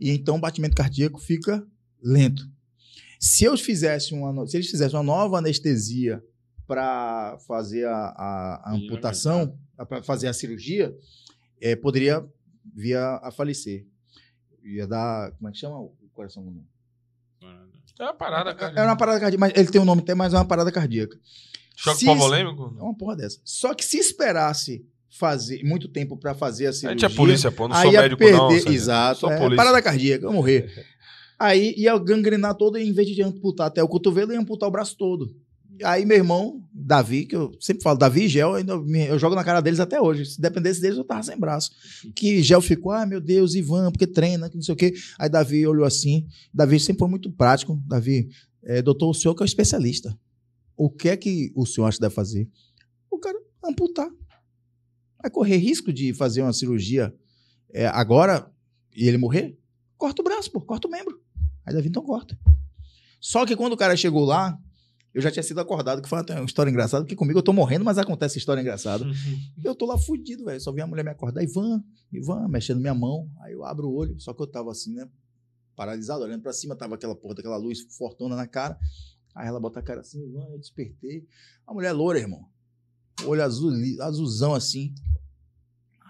[0.00, 1.66] e então o batimento cardíaco fica
[2.02, 2.48] lento.
[3.20, 6.22] Se eu fizesse uma, se eles fizessem uma nova anestesia
[6.66, 9.58] para fazer a, a- a amputação,
[9.88, 10.96] para fazer a cirurgia,
[11.60, 12.24] eh, poderia
[12.74, 13.86] vir a, a falecer.
[14.62, 16.62] Ia dar, como é que chama o coração?
[17.98, 18.72] É uma parada, cara.
[18.78, 21.18] Era uma parada cardíaca, mas ele tem um nome até, mas é uma parada cardíaca.
[21.74, 22.06] Choque Se-?
[22.78, 23.40] É uma porra dessa.
[23.44, 27.50] Só que se esperasse fazer muito tempo pra fazer a A cirurgia, gente é polícia,
[27.50, 27.66] pô.
[27.68, 28.72] Não sou médico, perder, não.
[28.72, 29.56] exato, Sou é, polícia.
[29.56, 30.70] parada cardíaca, eu morrer.
[31.38, 34.96] Aí ia gangrenar todo, em vez de amputar até o cotovelo, ia amputar o braço
[34.96, 35.34] todo.
[35.84, 39.36] Aí meu irmão, Davi, que eu sempre falo, Davi e Gel, ainda me- eu jogo
[39.36, 40.24] na cara deles até hoje.
[40.26, 41.70] Se dependesse deles, eu tava sem braço.
[42.16, 44.92] Que Gel ficou, ah, meu Deus, Ivan, porque treina, que não sei o quê.
[45.16, 46.26] Aí Davi olhou assim.
[46.52, 47.80] Davi sempre foi muito prático.
[47.86, 48.28] Davi,
[48.64, 50.18] é, doutor, o senhor que é o especialista.
[50.76, 52.48] O que é que o senhor acha que deve fazer?
[53.08, 54.08] O cara amputar.
[55.20, 57.14] Vai correr risco de fazer uma cirurgia
[57.72, 58.50] é, agora
[58.94, 59.58] e ele morrer?
[59.96, 61.20] Corta o braço, pô, corta o membro.
[61.66, 62.38] Aí Davi, então corta.
[63.20, 64.58] Só que quando o cara chegou lá,
[65.12, 67.84] eu já tinha sido acordado, que foi uma história engraçada, porque comigo eu tô morrendo,
[67.84, 69.04] mas acontece história engraçada.
[69.64, 70.60] Eu tô lá fudido, velho.
[70.60, 73.28] Só vi a mulher me acordar, Ivan, Ivan, mexendo minha mão.
[73.40, 75.08] Aí eu abro o olho, só que eu tava assim, né?
[75.74, 78.78] Paralisado, olhando pra cima, tava aquela porra daquela luz fortuna na cara.
[79.34, 81.26] Aí ela bota a cara assim, Ivan, eu despertei.
[81.66, 82.48] A mulher loura, irmão.
[83.24, 84.94] Olho azul, azulzão assim.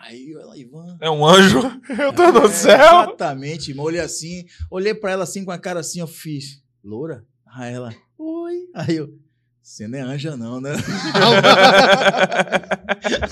[0.00, 0.96] Aí ela, Ivan.
[1.00, 1.58] É um anjo.
[1.98, 3.02] Eu tô no É, céu.
[3.02, 3.86] Exatamente, irmão.
[3.86, 6.62] Olhei assim, olhei pra ela assim com a cara assim, eu fiz.
[6.82, 7.24] Loura?
[7.46, 8.68] Aí ela, oi.
[8.74, 9.12] Aí eu,
[9.60, 10.72] você não é anja, não, né?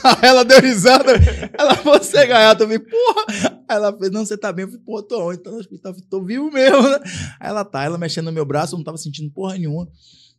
[0.03, 1.12] Aí ela deu risada.
[1.59, 2.65] Ela, você é gaiato.
[2.65, 3.25] Eu falei, porra.
[3.69, 4.65] Aí ela fez, não, você tá bem.
[4.65, 5.39] Eu falei, pô, tô onde?
[5.42, 5.92] Tô no hospital.
[5.92, 6.99] Eu falei, tô vivo mesmo, né?
[7.41, 9.89] Aí ela tá, ela mexendo no meu braço, eu não tava sentindo porra nenhuma.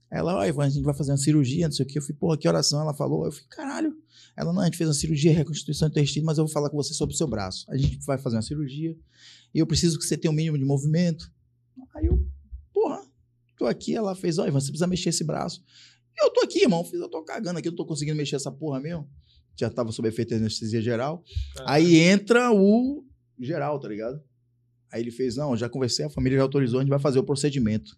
[0.09, 1.97] Ela, ó, Ivan, a gente vai fazer uma cirurgia, não sei o quê.
[1.97, 2.81] Eu falei, porra, que oração?
[2.81, 3.25] Ela falou.
[3.25, 3.97] Eu falei, caralho.
[4.37, 6.77] Ela, não, a gente fez uma cirurgia, reconstituição do intestino, mas eu vou falar com
[6.77, 7.65] você sobre o seu braço.
[7.69, 8.95] A gente vai fazer uma cirurgia
[9.53, 11.31] e eu preciso que você tenha um mínimo de movimento.
[11.95, 12.25] Aí eu,
[12.73, 13.01] porra,
[13.57, 13.95] tô aqui.
[13.95, 15.63] Ela fez, ó, Ivan, você precisa mexer esse braço.
[16.15, 16.87] E eu tô aqui, irmão.
[16.93, 19.09] Eu tô cagando aqui, não tô conseguindo mexer essa porra mesmo.
[19.55, 21.23] Já tava sob efeito de anestesia geral.
[21.65, 23.03] Aí entra o
[23.39, 24.21] geral, tá ligado?
[24.91, 27.23] Aí ele fez, não, já conversei, a família já autorizou, a gente vai fazer o
[27.23, 27.97] procedimento.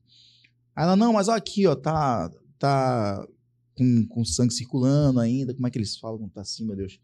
[0.75, 3.27] Aí ela, não, mas ó, aqui, ó, tá, tá
[3.75, 5.53] com, com sangue circulando ainda.
[5.53, 6.99] Como é que eles falam tá assim, meu Deus?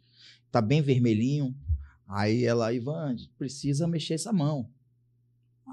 [0.52, 1.54] Tá bem vermelhinho.
[2.08, 4.70] Aí ela, Ivan, precisa mexer essa mão.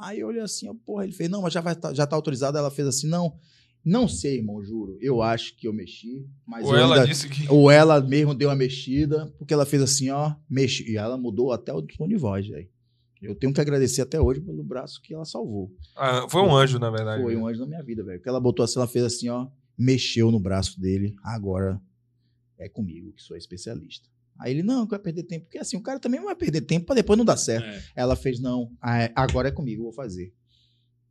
[0.02, 2.16] Aí eu olhei assim, ó, porra, ele fez, não, mas já, vai, tá- já tá
[2.16, 2.56] autorizado.
[2.56, 3.36] Ela fez assim, não,
[3.84, 4.96] não sei, irmão, juro.
[5.00, 7.46] Eu acho que eu mexi, mas Ou eu ela ainda- disse que.
[7.50, 10.90] ou ela mesmo deu uma mexida, porque ela fez assim, ó, mexe.
[10.90, 12.68] E ela mudou até o tom de voz, velho.
[13.22, 15.72] Eu tenho que agradecer até hoje pelo braço que ela salvou.
[15.96, 17.22] Ah, foi um anjo, na verdade.
[17.22, 18.18] Foi um anjo na minha vida, velho.
[18.18, 19.46] Porque ela botou assim, ela fez assim, ó,
[19.78, 21.14] mexeu no braço dele.
[21.22, 21.80] Agora
[22.58, 24.08] é comigo, que sou especialista.
[24.38, 25.44] Aí ele, não, que vai perder tempo.
[25.44, 27.64] Porque assim, o cara também não vai perder tempo pra depois não dar certo.
[27.66, 27.82] É.
[27.94, 30.32] Ela fez, não, é, agora é comigo, eu vou fazer.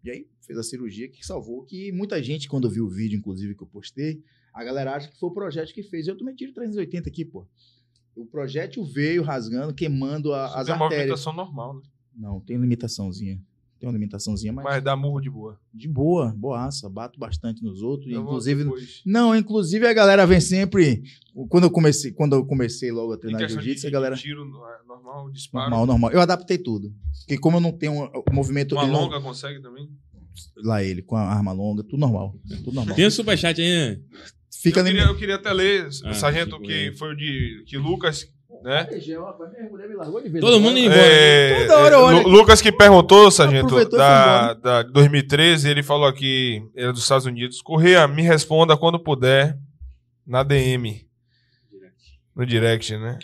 [0.03, 3.56] E aí fez a cirurgia que salvou, que muita gente, quando viu o vídeo, inclusive,
[3.56, 4.22] que eu postei,
[4.53, 6.08] a galera acha que foi o projétil que fez.
[6.08, 7.47] Eu também tiro 380 aqui, pô.
[8.15, 11.24] O projétil veio rasgando, queimando a- as tem uma artérias.
[11.26, 11.81] normal, né?
[12.15, 13.40] Não, tem limitaçãozinha.
[13.79, 15.60] Tem uma limitaçãozinha, mas, Mas dá murro de boa.
[15.74, 16.88] de boa, boaça.
[16.88, 18.11] Bato bastante nos outros.
[18.11, 18.69] Eu inclusive,
[19.03, 21.01] não, inclusive a galera vem sempre.
[21.49, 24.15] Quando eu comecei, quando eu comecei logo a treinar jiu-jitsu, a galera.
[24.15, 25.72] tiro é, normal, disparo.
[25.72, 26.11] Normal, normal.
[26.11, 26.94] Eu adaptei tudo.
[27.22, 28.76] Porque como eu não tenho o movimento.
[28.76, 29.90] Uma longa consegue também?
[30.58, 32.40] lá ele, com a arma longa, tudo normal.
[32.63, 32.95] Tudo normal.
[32.95, 33.99] Tem um superchat aí, né?
[34.61, 38.31] Fica eu, queria, eu queria até ler, Ah, sargento, que foi o de que Lucas,
[38.63, 38.83] né?
[40.40, 41.01] Todo mundo indo embora.
[41.01, 46.08] É, Toda hora eu olho Lu- Lucas que perguntou, sargento, da, da 2013, ele falou
[46.08, 47.61] aqui, ele é dos Estados Unidos.
[47.61, 49.58] Correia, me responda quando puder
[50.26, 51.06] na DM.
[52.35, 53.19] No direct, né?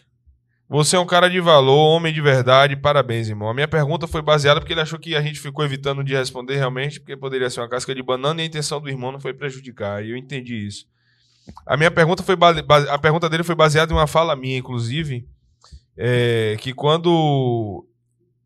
[0.69, 3.47] Você é um cara de valor, homem de verdade, parabéns, irmão.
[3.49, 6.57] A minha pergunta foi baseada porque ele achou que a gente ficou evitando de responder
[6.57, 9.33] realmente, porque poderia ser uma casca de banana e a intenção do irmão não foi
[9.33, 10.03] prejudicar.
[10.03, 10.85] E eu entendi isso.
[11.65, 15.28] A minha pergunta foi base- a pergunta dele foi baseada em uma fala minha, inclusive,
[15.97, 17.85] é, que quando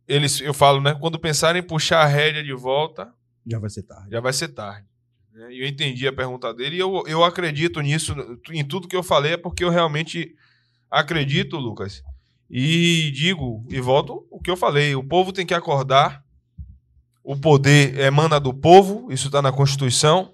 [0.07, 3.11] eles, eu falo, né, quando pensarem em puxar a rédea de volta,
[3.45, 4.07] Já vai ser tarde.
[4.11, 4.87] já vai ser tarde.
[5.33, 5.53] né?
[5.53, 8.13] E eu entendi a pergunta dele e eu, eu acredito nisso,
[8.51, 10.35] em tudo que eu falei, é porque eu realmente
[10.89, 12.03] acredito, Lucas.
[12.49, 16.21] E digo, e volto o que eu falei: o povo tem que acordar,
[17.23, 20.33] o poder emana do povo, isso está na Constituição.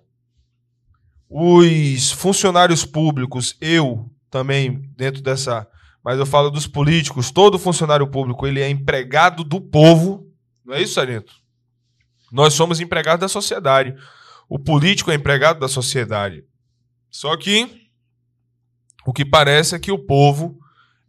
[1.29, 5.67] Os funcionários públicos, eu também, dentro dessa.
[6.03, 10.31] Mas eu falo dos políticos, todo funcionário público ele é empregado do povo.
[10.65, 11.33] Não é isso, Sargento?
[12.31, 13.93] Nós somos empregados da sociedade.
[14.49, 16.45] O político é empregado da sociedade.
[17.09, 17.89] Só que
[19.05, 20.57] o que parece é que o povo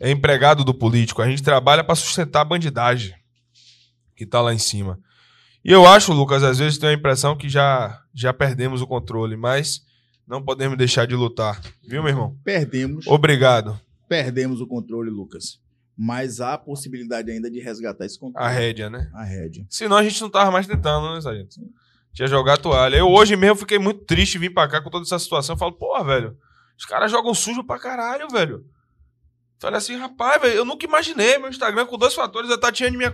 [0.01, 1.23] é empregado do político.
[1.23, 3.15] A gente trabalha para sustentar a bandidagem
[4.17, 4.99] que está lá em cima.
[5.65, 9.37] E eu acho, Lucas, às vezes tenho a impressão que já, já perdemos o controle,
[9.37, 9.83] mas
[10.29, 11.61] não podemos deixar de lutar.
[11.83, 12.37] Viu, meu irmão?
[12.45, 13.81] Perdemos, Obrigado.
[14.09, 15.59] perdemos o controle, Lucas.
[15.97, 18.47] Mas há a possibilidade ainda de resgatar esse controle.
[18.47, 19.11] A rédea, né?
[19.15, 19.67] A rédea.
[19.69, 21.57] Senão a gente não tava mais tentando, né, Sargento?
[22.13, 22.97] Tinha jogar a toalha.
[22.97, 25.55] Eu hoje mesmo fiquei muito triste vir pra cá com toda essa situação.
[25.55, 26.37] Eu falo, porra, velho,
[26.79, 28.65] os caras jogam sujo pra caralho, velho.
[29.59, 33.13] Falei assim, rapaz, velho, eu nunca imaginei meu Instagram com dois fatores, a Tatiane minha.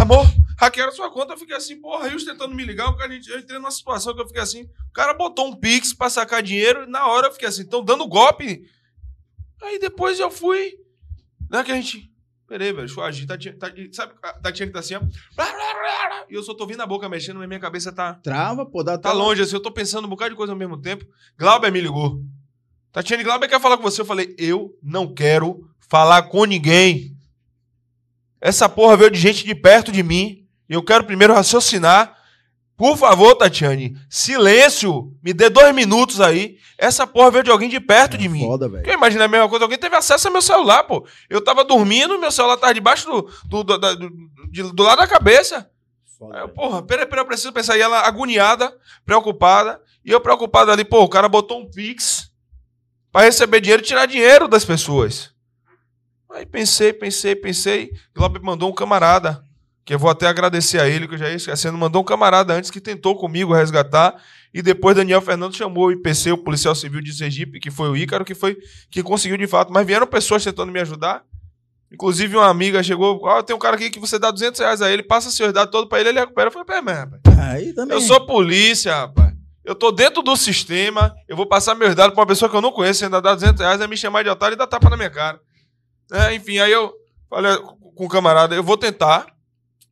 [0.00, 0.24] Amor,
[0.58, 3.38] hackearam sua conta, eu fiquei assim, porra, Rios tentando me ligar, porque a gente, eu
[3.38, 6.84] entrei numa situação que eu fiquei assim, o cara botou um Pix pra sacar dinheiro,
[6.84, 8.68] e na hora eu fiquei assim, estão dando golpe.
[9.62, 10.74] Aí depois eu fui,
[11.50, 12.10] né, que a gente.
[12.48, 13.26] Peraí, velho, deixa eu agir.
[13.26, 15.00] Tatiane, Tatiane, sabe, a Tatiane tá assim, ó.
[16.28, 18.14] E eu só tô ouvindo a boca mexendo, mas minha cabeça tá.
[18.14, 20.80] Trava, pô, dá Tá longe, assim, eu tô pensando um bocado de coisa ao mesmo
[20.80, 21.06] tempo.
[21.38, 22.22] Glauber me ligou.
[22.90, 24.02] Tatiane Glauber quer falar com você.
[24.02, 27.16] Eu falei, eu não quero falar com ninguém.
[28.40, 30.41] Essa porra veio de gente de perto de mim.
[30.72, 32.16] E eu quero primeiro raciocinar.
[32.78, 35.14] Por favor, Tatiane, silêncio.
[35.22, 36.56] Me dê dois minutos aí.
[36.78, 38.46] Essa porra veio de alguém de perto de mim.
[38.46, 38.86] Foda, velho.
[38.86, 41.06] Eu imaginei a mesma coisa, alguém teve acesso ao meu celular, pô.
[41.28, 45.70] Eu tava dormindo, meu celular tava debaixo do, do, do, do, do lado da cabeça.
[46.18, 47.76] Foda, eu, porra, peraí, peraí, eu preciso pensar.
[47.76, 48.74] E ela agoniada,
[49.04, 49.78] preocupada.
[50.02, 52.32] E eu preocupado ali, pô, o cara botou um Pix
[53.12, 55.30] pra receber dinheiro e tirar dinheiro das pessoas.
[56.30, 57.92] Aí pensei, pensei, pensei.
[58.14, 59.44] Glauber mandou um camarada,
[59.84, 61.76] que eu vou até agradecer a ele, que eu já ia esquecendo.
[61.76, 64.14] Mandou um camarada antes que tentou comigo resgatar.
[64.54, 67.96] E depois Daniel Fernando chamou o IPC, o policial civil de Sergipe, que foi o
[67.96, 68.56] Ícaro, que foi
[68.90, 69.72] que conseguiu de fato.
[69.72, 71.24] Mas vieram pessoas tentando me ajudar.
[71.90, 74.90] Inclusive, uma amiga chegou, ó, tem um cara aqui que você dá 200 reais a
[74.90, 76.48] ele, passa seus dados todos pra ele, ele recupera.
[76.48, 77.94] Eu falei, pera, mas, rapaz, Aí também.
[77.94, 79.34] eu sou polícia, rapaz.
[79.64, 82.62] Eu tô dentro do sistema, eu vou passar meus dados pra uma pessoa que eu
[82.62, 84.96] não conheço, ainda dá 200 reais, é me chamar de otário e dar tapa na
[84.96, 85.38] minha cara.
[86.10, 86.92] É, enfim, aí eu
[87.28, 87.56] falei
[87.94, 89.26] com o camarada, eu vou tentar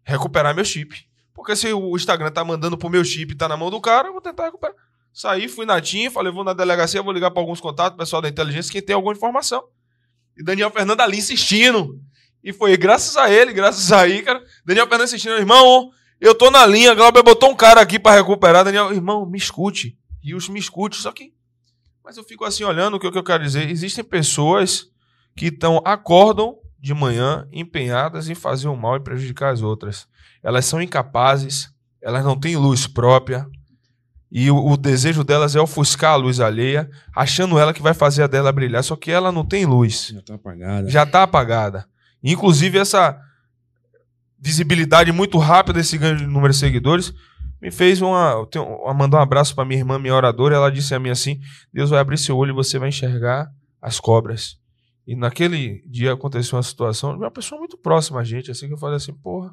[0.05, 1.09] recuperar meu chip.
[1.35, 4.09] Porque se o Instagram tá mandando pro meu chip e tá na mão do cara,
[4.09, 4.77] eu vou tentar recuperar.
[5.13, 8.29] Saí, fui na TIM, falei, vou na delegacia, vou ligar pra alguns contatos, pessoal da
[8.29, 9.65] inteligência, quem tem alguma informação.
[10.37, 11.99] E Daniel Fernando ali insistindo.
[12.43, 16.67] E foi graças a ele, graças a Ícaro, Daniel Fernando insistindo, irmão, eu tô na
[16.67, 18.63] linha, Glauber botou um cara aqui pra recuperar.
[18.63, 19.99] Daniel, irmão, me escute.
[20.23, 20.97] Rios, me escute.
[20.97, 21.33] Só que.
[22.05, 23.71] Mas eu fico assim olhando o que eu quero dizer.
[23.71, 24.91] Existem pessoas
[25.35, 30.07] que estão, acordam de manhã empenhadas em fazer o mal e prejudicar as outras.
[30.43, 31.71] Elas são incapazes,
[32.03, 33.47] elas não têm luz própria.
[34.33, 38.23] E o, o desejo delas é ofuscar a luz alheia, achando ela que vai fazer
[38.23, 40.89] a dela brilhar, só que ela não tem luz Já tá apagada.
[40.89, 41.87] já está apagada.
[42.23, 43.19] Inclusive, essa
[44.39, 47.13] visibilidade muito rápida desse grande número de seguidores
[47.61, 48.47] me fez uma.
[48.55, 50.55] eu mandar um abraço para minha irmã, minha oradora.
[50.55, 51.41] Ela disse a mim assim:
[51.73, 53.51] Deus vai abrir seu olho e você vai enxergar
[53.83, 54.60] as cobras.
[55.11, 58.75] E naquele dia aconteceu uma situação de uma pessoa muito próxima a gente, assim, que
[58.75, 59.53] eu falei assim: porra,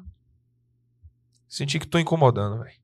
[1.48, 2.76] senti que tô incomodando, velho.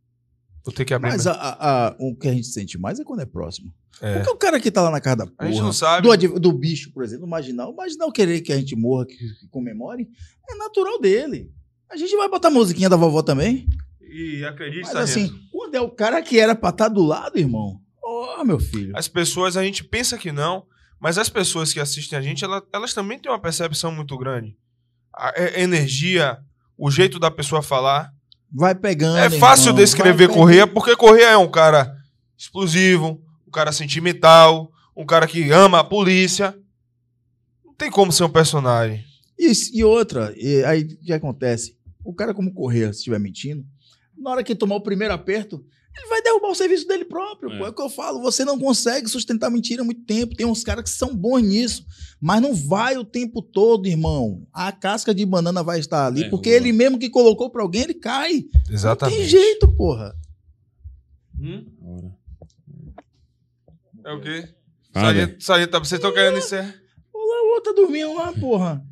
[0.65, 1.11] Vou ter que abrir.
[1.11, 3.73] Mas a- a- a- o que a gente sente mais é quando é próximo.
[4.01, 4.15] É.
[4.15, 6.09] Porque o cara que tá lá na casa da porra, A gente não sabe.
[6.17, 9.47] do, do bicho, por exemplo, imaginar, o marginal querer que a gente morra, que, que
[9.51, 10.09] comemore,
[10.49, 11.53] é natural dele.
[11.89, 13.69] A gente vai botar a musiquinha da vovó também.
[14.01, 17.79] E acredite, Mas assim, quando é o cara que era pra estar do lado, irmão,
[18.03, 18.97] ó, meu filho.
[18.97, 20.67] As pessoas, a gente pensa que não,
[21.01, 24.57] mas as pessoas que assistem a gente, ela- elas também têm uma percepção muito grande.
[25.13, 26.39] A, a energia,
[26.77, 28.13] o jeito da pessoa falar.
[28.53, 29.19] Vai pegando.
[29.19, 31.95] É fácil irmão, descrever Correia, porque Correia é um cara
[32.37, 36.57] explosivo, um cara sentimental, um cara que ama a polícia.
[37.65, 39.05] Não tem como ser um personagem.
[39.39, 41.77] E, e outra, e aí o que acontece?
[42.05, 43.65] O cara, como Correia, se estiver mentindo,
[44.17, 45.65] na hora que tomar o primeiro aperto,
[45.97, 47.53] ele vai derrubar o serviço dele próprio.
[47.53, 47.59] É.
[47.59, 47.67] Pô.
[47.67, 48.21] É o que eu falo.
[48.23, 50.35] Você não consegue sustentar mentira há muito tempo.
[50.35, 51.85] Tem uns caras que são bons nisso.
[52.21, 54.47] Mas não vai o tempo todo, irmão.
[54.53, 56.57] A casca de banana vai estar ali, É, porque boa.
[56.57, 58.45] ele mesmo que colocou pra alguém, ele cai.
[58.71, 59.15] Exatamente.
[59.17, 60.15] Não tem jeito, porra.
[61.83, 62.13] Ora.
[64.07, 64.49] É o quê?
[64.93, 66.75] Sargento, sargento, tá- vocês estão querendo encerrar?
[67.13, 68.85] O outro tá dormindo lá, porra.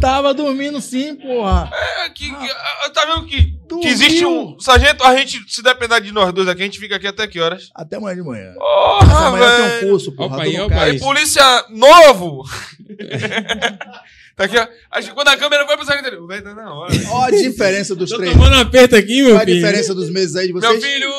[0.00, 1.70] Tava dormindo sim, porra.
[2.04, 2.50] É, que, que-
[2.84, 4.58] ah, tá vendo que, que existe um.
[4.60, 7.40] Sargento, a gente, se depender de nós dois aqui, a gente fica aqui até que
[7.40, 7.70] horas?
[7.74, 8.52] Até amanhã de manhã.
[8.54, 9.88] Porra, amanhã tem um velho.
[9.88, 10.34] curso, porra.
[10.36, 10.80] Opa, aí, opa.
[10.82, 12.44] Aí, polícia novo!
[14.36, 14.66] tá aqui, ó.
[14.90, 16.92] Acho que quando a câmera foi pro sargento, velho tá na hora.
[17.10, 18.32] Ó a diferença dos Tô três.
[18.32, 19.56] tomando um aperto aqui, meu Qual a filho.
[19.56, 20.84] diferença dos meses aí de Meu vocês?
[20.84, 21.10] filho.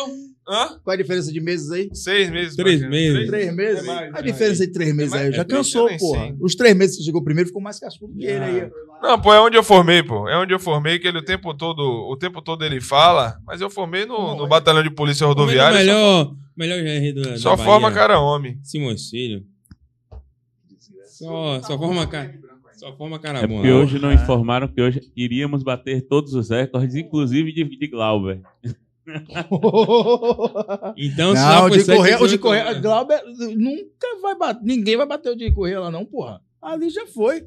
[0.50, 0.80] Hã?
[0.82, 1.90] Qual a diferença de meses aí?
[1.94, 2.56] Seis meses.
[2.56, 3.28] Três meses.
[3.28, 3.84] Três meses?
[3.84, 6.36] É mais, a é diferença de três meses mais, aí já é cansou, sei.
[6.40, 8.70] Os três meses que você chegou primeiro ficou mais cascudo que ele aí.
[9.02, 10.30] Não, pô, é onde eu formei, pô.
[10.30, 13.60] É onde eu formei, que ele o tempo todo, o tempo todo ele fala, mas
[13.60, 15.80] eu formei no, no batalhão de polícia rodoviária.
[15.80, 17.96] Melhor, melhor GR do, Só da forma Bahia.
[17.96, 18.58] cara homem.
[18.64, 19.44] Simões Filho.
[21.04, 22.34] Só, só forma cara.
[22.78, 26.96] Só forma cara É porque hoje não informaram que hoje iríamos bater todos os recordes,
[26.96, 28.42] inclusive de, de Glauber.
[30.98, 32.80] Então, se não, o de correr, o de correr.
[32.82, 33.22] Glauber
[33.56, 36.42] nunca vai bater, ninguém vai bater o de correr lá não, porra.
[36.62, 37.46] Ali já foi.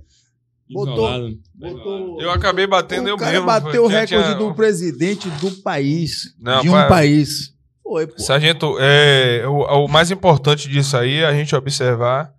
[0.72, 1.38] Botou, Isolado.
[1.54, 2.20] botou.
[2.20, 3.46] Eu acabei batendo o eu cara mesmo.
[3.46, 7.52] bateu o recorde tinha- do presidente do país, Não, de um pai- país.
[7.82, 8.18] Foi, pô.
[8.20, 12.32] Sargento, é, o, o mais importante disso aí é a gente observar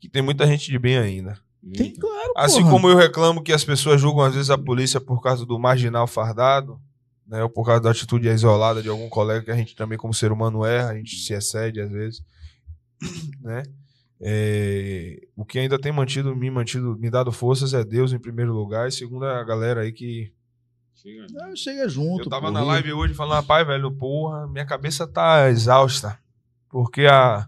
[0.00, 1.38] que tem muita gente de bem ainda.
[1.76, 2.70] Tem claro, Assim porra.
[2.72, 6.06] como eu reclamo que as pessoas julgam às vezes a polícia por causa do marginal
[6.06, 6.80] fardado,
[7.26, 10.14] né, ou por causa da atitude isolada de algum colega que a gente também como
[10.14, 12.24] ser humano erra, a gente se excede às vezes,
[13.42, 13.62] né?
[14.18, 18.50] É, o que ainda tem mantido me mantido me dado forças é Deus em primeiro
[18.54, 20.32] lugar e segundo a galera aí que
[21.34, 22.24] Não, chega junto.
[22.24, 22.60] eu tava porra.
[22.60, 26.18] na live hoje falando, rapaz, velho, porra, minha cabeça tá exausta.
[26.70, 27.46] Porque há,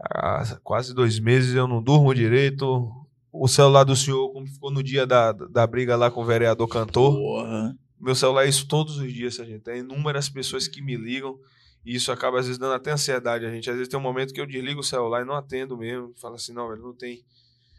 [0.00, 2.90] há quase dois meses eu não durmo direito.
[3.30, 6.66] O celular do senhor, como ficou no dia da, da briga lá com o vereador
[6.68, 7.14] cantor.
[7.14, 7.76] Porra.
[8.00, 9.60] Meu celular é isso todos os dias, gente.
[9.60, 11.38] Tem inúmeras pessoas que me ligam.
[11.84, 13.70] E isso acaba, às vezes, dando até ansiedade a gente.
[13.70, 16.12] Às vezes tem um momento que eu desligo o celular e não atendo mesmo.
[16.20, 17.20] Falo assim, não, velho, não tem.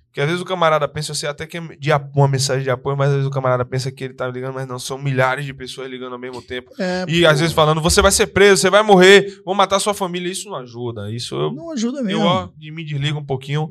[0.07, 2.63] Porque às vezes o camarada pensa, eu sei até que é de ap- uma mensagem
[2.63, 4.97] de apoio, mas às vezes o camarada pensa que ele tá ligando, mas não, são
[4.97, 6.71] milhares de pessoas ligando ao mesmo tempo.
[6.79, 7.27] É, E pô.
[7.27, 10.31] às vezes falando, você vai ser preso, você vai morrer, vão matar sua família.
[10.31, 11.11] Isso não ajuda.
[11.11, 12.23] Isso eu, Não ajuda eu mesmo.
[12.23, 13.69] ó, de me desligo um pouquinho,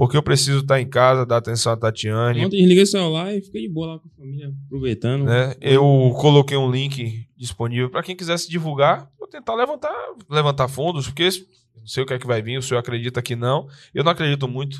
[0.00, 2.46] porque eu preciso estar em casa, dar atenção a Tatiane.
[2.46, 5.24] Ontem desliguei o celular e fiquei de boa lá com a família, aproveitando.
[5.26, 5.54] né?
[5.60, 9.92] Eu coloquei um link disponível para quem quisesse divulgar, vou tentar levantar,
[10.30, 11.28] levantar fundos, porque
[11.76, 13.68] não sei o que é que vai vir, o senhor acredita que não.
[13.92, 14.78] Eu não acredito muito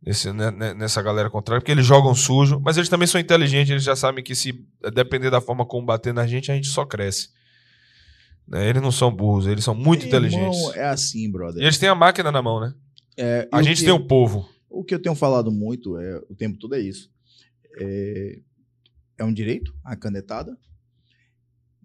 [0.00, 3.70] nesse, né, né, nessa galera contrária, porque eles jogam sujo, mas eles também são inteligentes,
[3.72, 6.86] eles já sabem que se depender da forma como bater na gente, a gente só
[6.86, 7.30] cresce.
[8.46, 8.68] Né?
[8.68, 10.76] Eles não são burros, eles são muito Irmão, inteligentes.
[10.76, 11.60] é assim, brother.
[11.60, 12.72] E eles têm a máquina na mão, né?
[13.18, 14.48] É, A gente tem o povo.
[14.70, 17.10] O que eu tenho falado muito é, o tempo todo é isso.
[17.80, 18.40] É,
[19.18, 20.56] é um direito, a canetada,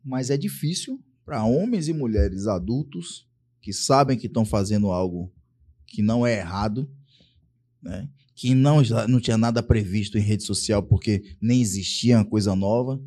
[0.04, 3.28] mas é difícil para homens e mulheres adultos
[3.62, 5.34] que sabem que estão fazendo algo
[5.88, 6.90] que não é errado,
[7.82, 8.10] né?
[8.36, 13.02] que não, não tinha nada previsto em rede social porque nem existia uma coisa nova,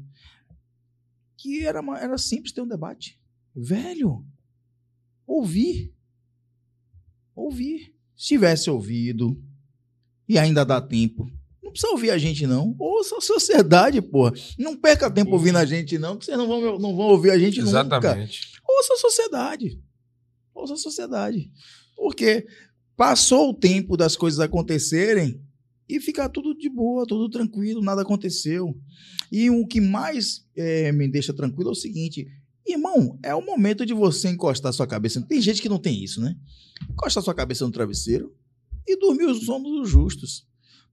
[1.36, 3.20] que era, uma- era simples ter um debate.
[3.54, 4.24] Velho,
[5.26, 5.92] ouvir.
[7.34, 7.94] Ouvir.
[8.16, 9.36] Se tivesse ouvido,
[10.28, 11.30] e ainda dá tempo.
[11.62, 12.74] Não precisa ouvir a gente, não.
[12.78, 14.32] Ouça a sociedade, porra.
[14.58, 17.38] Não perca tempo ouvindo a gente, não, que vocês não vão, não vão ouvir a
[17.38, 17.70] gente nunca.
[17.70, 18.52] Exatamente.
[18.66, 19.80] Ouça a sociedade.
[20.54, 21.50] Ouça a sociedade.
[21.96, 22.46] Porque
[22.96, 25.40] passou o tempo das coisas acontecerem
[25.88, 28.76] e ficar tudo de boa, tudo tranquilo, nada aconteceu.
[29.30, 32.26] E o que mais eh, me deixa tranquilo é o seguinte.
[32.66, 35.22] Irmão, é o momento de você encostar sua cabeça.
[35.22, 36.36] Tem gente que não tem isso, né?
[36.90, 38.34] Encostar sua cabeça no travesseiro
[38.86, 40.46] e dormir os sonos dos justos.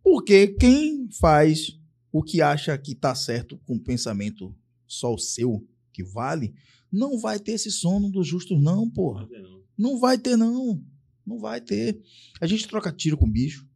[0.04, 1.80] Porque quem faz
[2.12, 6.54] o que acha que tá certo com o pensamento só o seu, que vale,
[6.92, 9.28] não vai ter esse sono dos justos, não, porra.
[9.76, 10.80] Não vai ter, não.
[11.26, 12.00] Não vai ter.
[12.40, 13.68] A gente troca tiro com bicho.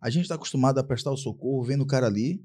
[0.00, 2.42] A gente está acostumado a prestar o socorro, vendo o cara ali,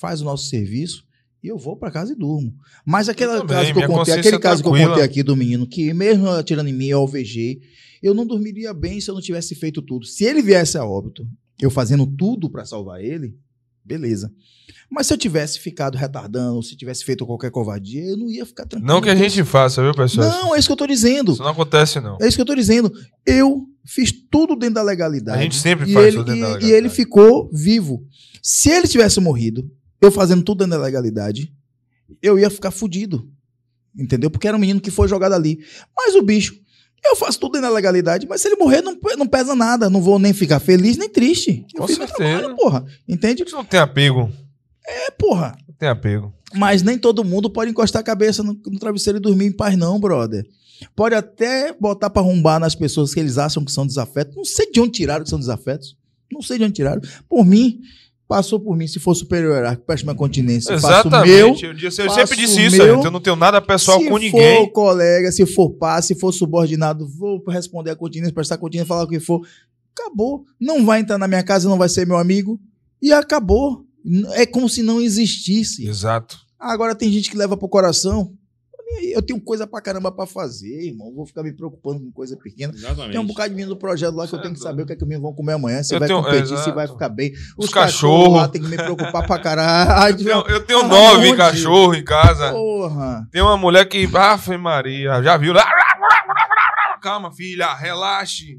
[0.00, 1.05] faz o nosso serviço
[1.42, 2.54] e eu vou para casa e durmo.
[2.84, 5.36] Mas aquele também, caso que eu contei, aquele é caso que eu contei aqui do
[5.36, 7.60] menino, que mesmo atirando em mim, eu alvejei,
[8.02, 10.06] eu não dormiria bem se eu não tivesse feito tudo.
[10.06, 11.26] Se ele viesse a óbito,
[11.60, 13.34] eu fazendo tudo para salvar ele,
[13.84, 14.30] beleza.
[14.90, 18.66] Mas se eu tivesse ficado retardando, se tivesse feito qualquer covardia, eu não ia ficar
[18.66, 18.92] tranquilo.
[18.92, 20.28] Não que a gente faça, viu, pessoal?
[20.28, 21.32] Não, é isso que eu tô dizendo.
[21.32, 22.16] Isso não acontece, não.
[22.20, 22.92] É isso que eu tô dizendo.
[23.26, 25.38] Eu fiz tudo dentro da legalidade.
[25.38, 26.72] A gente sempre faz ele, tudo dentro da e- legalidade.
[26.72, 28.04] E ele ficou vivo.
[28.42, 29.68] Se ele tivesse morrido,
[30.06, 31.52] eu fazendo tudo dentro da legalidade,
[32.22, 33.28] eu ia ficar fudido.
[33.98, 34.30] Entendeu?
[34.30, 35.60] Porque era um menino que foi jogado ali.
[35.96, 36.54] Mas o bicho,
[37.04, 39.88] eu faço tudo dentro da legalidade, mas se ele morrer, não, não pesa nada.
[39.88, 41.64] Não vou nem ficar feliz nem triste.
[41.74, 42.14] Eu Com certeza.
[42.14, 42.84] trabalho, porra.
[43.08, 43.42] Entende?
[43.42, 44.30] Isso não tem apego.
[44.86, 45.56] É, porra.
[45.66, 46.32] Não tem apego.
[46.54, 49.76] Mas nem todo mundo pode encostar a cabeça no, no travesseiro e dormir em paz,
[49.76, 50.46] não, brother.
[50.94, 54.36] Pode até botar pra arrombar nas pessoas que eles acham que são desafetos.
[54.36, 55.96] Não sei de onde tiraram que são desafetos.
[56.30, 57.00] Não sei de onde tiraram.
[57.28, 57.80] Por mim,
[58.28, 58.86] passou por mim.
[58.86, 60.72] Se for superior hierárquico, preste minha continência.
[60.72, 61.20] eu Faço o meu.
[61.24, 61.64] Exatamente.
[61.64, 63.02] eu, disse- eu faço sempre disse isso, meu.
[63.02, 64.70] Eu não tenho nada pessoal se com for ninguém.
[64.72, 69.08] colega, se for pá, se for subordinado, vou responder a continência, prestar continência, falar o
[69.08, 69.46] que for.
[69.98, 70.44] Acabou.
[70.60, 72.60] Não vai entrar na minha casa, não vai ser meu amigo.
[73.00, 73.84] E acabou.
[74.34, 75.86] É como se não existisse.
[75.86, 76.38] Exato.
[76.58, 78.32] Agora tem gente que leva pro coração.
[79.12, 81.12] Eu tenho coisa pra caramba pra fazer, irmão.
[81.12, 82.72] Vou ficar me preocupando com coisa pequena.
[82.72, 83.10] Exatamente.
[83.12, 84.92] Tem um bocado de menino do projeto lá que eu tenho que saber o que
[84.92, 85.82] é que os meninos vão comer amanhã.
[85.82, 86.74] Se Eu vai tenho- competir, se exato.
[86.74, 87.32] vai ficar bem.
[87.58, 88.36] Os, Os cachorros cachorro.
[88.36, 90.16] lá tem que me preocupar pra caralho.
[90.28, 91.36] Eu, eu tenho Ah, nove onde?
[91.36, 92.52] cachorros em casa.
[92.52, 93.26] Porra.
[93.32, 94.08] Tem uma mulher que.
[94.16, 95.52] Ave Maria, já viu?
[97.02, 98.58] Calma, filha, relaxe.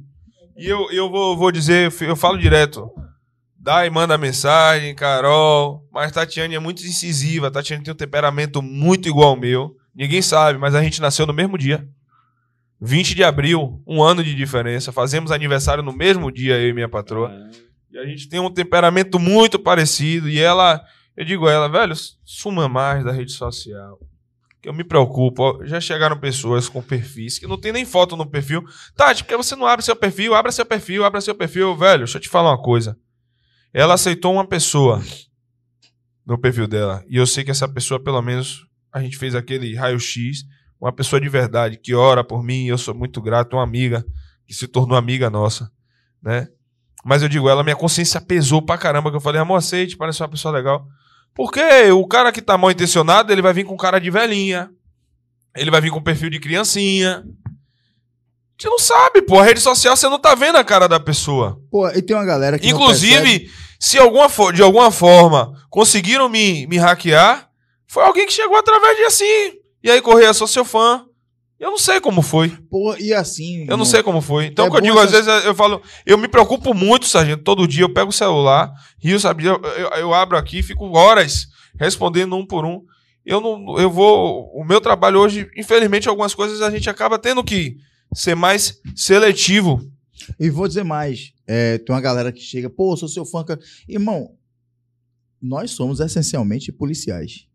[0.58, 2.90] E eu, eu vou, vou dizer, eu falo direto.
[3.60, 5.83] Dai manda mensagem, Carol.
[5.92, 7.51] Mas Tatiane é muito incisiva.
[7.51, 9.76] Tatiane tem um temperamento muito igual ao meu.
[9.97, 11.90] Ninguém sabe, mas a gente nasceu no mesmo dia.
[12.80, 14.92] 20 de abril, um ano de diferença.
[14.92, 17.31] Fazemos aniversário no mesmo dia, eu e minha patroa.
[17.92, 20.30] E a gente tem um temperamento muito parecido.
[20.30, 20.80] E ela,
[21.15, 23.99] eu digo a ela, velho, suma mais da rede social.
[24.62, 25.65] Que eu me preocupo.
[25.65, 28.63] Já chegaram pessoas com perfis que não tem nem foto no perfil.
[28.96, 30.35] Tati, por que você não abre seu perfil?
[30.35, 31.76] Abra seu perfil, abra seu perfil.
[31.76, 32.96] Velho, deixa eu te falar uma coisa.
[33.74, 35.01] Ela aceitou uma pessoa
[36.24, 37.03] no perfil dela.
[37.10, 40.44] E eu sei que essa pessoa, pelo menos, a gente fez aquele raio-x.
[40.80, 42.66] Uma pessoa de verdade que ora por mim.
[42.68, 43.56] Eu sou muito grato.
[43.56, 44.06] Uma amiga
[44.46, 45.72] que se tornou amiga nossa.
[46.22, 46.48] Né?
[47.03, 49.10] Mas eu digo, ela, minha consciência pesou pra caramba.
[49.10, 50.88] Que eu falei, amor, aceite, parece uma pessoa legal.
[51.34, 54.70] Porque o cara que tá mal intencionado, ele vai vir com cara de velhinha.
[55.56, 57.24] Ele vai vir com perfil de criancinha.
[58.60, 59.40] Você não sabe, pô.
[59.40, 61.62] A rede social você não tá vendo a cara da pessoa.
[61.70, 62.68] Pô, e tem uma galera que.
[62.68, 67.47] Inclusive, se alguma de alguma forma conseguiram me, me hackear,
[67.88, 69.53] foi alguém que chegou através de assim.
[69.84, 71.06] E aí, Correia, sou seu fã.
[71.60, 72.50] Eu não sei como foi.
[72.70, 73.66] Pô, e assim.
[73.68, 74.46] Eu não sei como foi.
[74.46, 77.44] Então, É o que eu digo, às vezes eu falo, eu me preocupo muito, sargento.
[77.44, 79.46] Todo dia eu pego o celular, rio, sabe?
[79.46, 81.48] Eu, eu, eu abro aqui, fico horas
[81.80, 82.82] respondendo um por um.
[83.26, 84.52] Eu não, eu vou.
[84.53, 87.78] O meu trabalho hoje, infelizmente, algumas coisas a gente acaba tendo que
[88.14, 89.82] ser mais seletivo.
[90.40, 91.32] E vou dizer mais.
[91.48, 93.44] é, tem uma galera que chega, pô, sou seu fã.
[93.44, 94.36] cara." Irmão,
[95.42, 97.48] nós somos essencialmente policiais.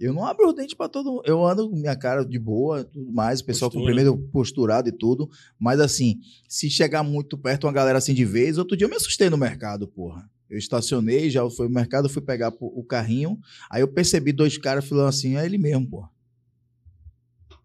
[0.00, 1.22] Eu não abro o dente pra todo mundo.
[1.26, 3.92] Eu ando com minha cara de boa, tudo mais, o pessoal Postura.
[3.92, 5.28] cumprimentando posturado e tudo.
[5.58, 6.18] Mas assim,
[6.48, 9.36] se chegar muito perto, uma galera assim de vez, outro dia eu me assustei no
[9.36, 10.28] mercado, porra.
[10.48, 13.38] Eu estacionei, já fui no mercado, fui pegar o carrinho.
[13.70, 16.10] Aí eu percebi dois caras falando assim, é ele mesmo, porra.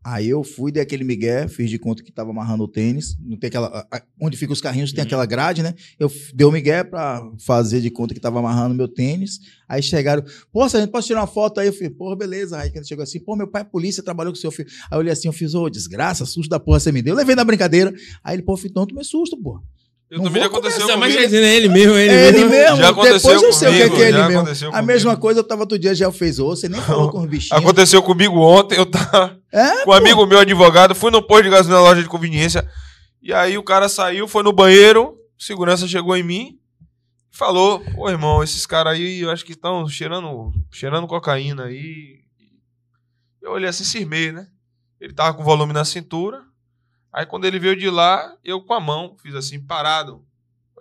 [0.07, 3.17] Aí eu fui, dei aquele migué, fiz de conta que tava amarrando o tênis.
[3.19, 3.87] Não tem aquela.
[4.21, 5.07] onde fica os carrinhos tem Uhum.
[5.07, 5.73] aquela grade, né?
[5.99, 9.39] Eu dei o migué pra fazer de conta que tava amarrando meu tênis.
[9.67, 10.23] Aí chegaram,
[10.53, 11.65] pô, a gente pode tirar uma foto aí?
[11.69, 12.59] Eu falei, porra, beleza.
[12.59, 14.69] Aí quando chegou assim, pô, meu pai é polícia, trabalhou com o seu filho.
[14.91, 17.13] Aí eu olhei assim, eu fiz, ô, desgraça, susto da porra você me deu.
[17.13, 17.91] Eu levei na brincadeira.
[18.23, 19.63] Aí ele, pô, filho, não tomei susto, porra.
[20.09, 21.29] Eu Não também já vou aconteceu Não, mas comigo.
[21.31, 22.49] dizer, é ele mesmo, é ele É ele mesmo.
[22.51, 22.77] mesmo.
[22.77, 24.67] Já aconteceu Depois eu sei o que é, comigo, que é ele mesmo.
[24.67, 24.85] A comigo.
[24.87, 27.59] mesma coisa, eu tava outro dia, já fez, ô, você nem falou com os bichinhos.
[27.63, 31.49] Aconteceu comigo ontem, eu tava É, com um amigo meu advogado, fui no posto de
[31.49, 32.67] gasolina na loja de conveniência,
[33.21, 36.59] e aí o cara saiu, foi no banheiro, segurança chegou em mim,
[37.31, 42.19] falou, ô irmão, esses caras aí, eu acho que estão cheirando, cheirando cocaína aí.
[43.41, 44.47] Eu olhei assim, cirmei, né?
[45.01, 46.41] Ele tava com volume na cintura.
[47.15, 50.21] Aí quando ele veio de lá, eu com a mão, fiz assim, parado.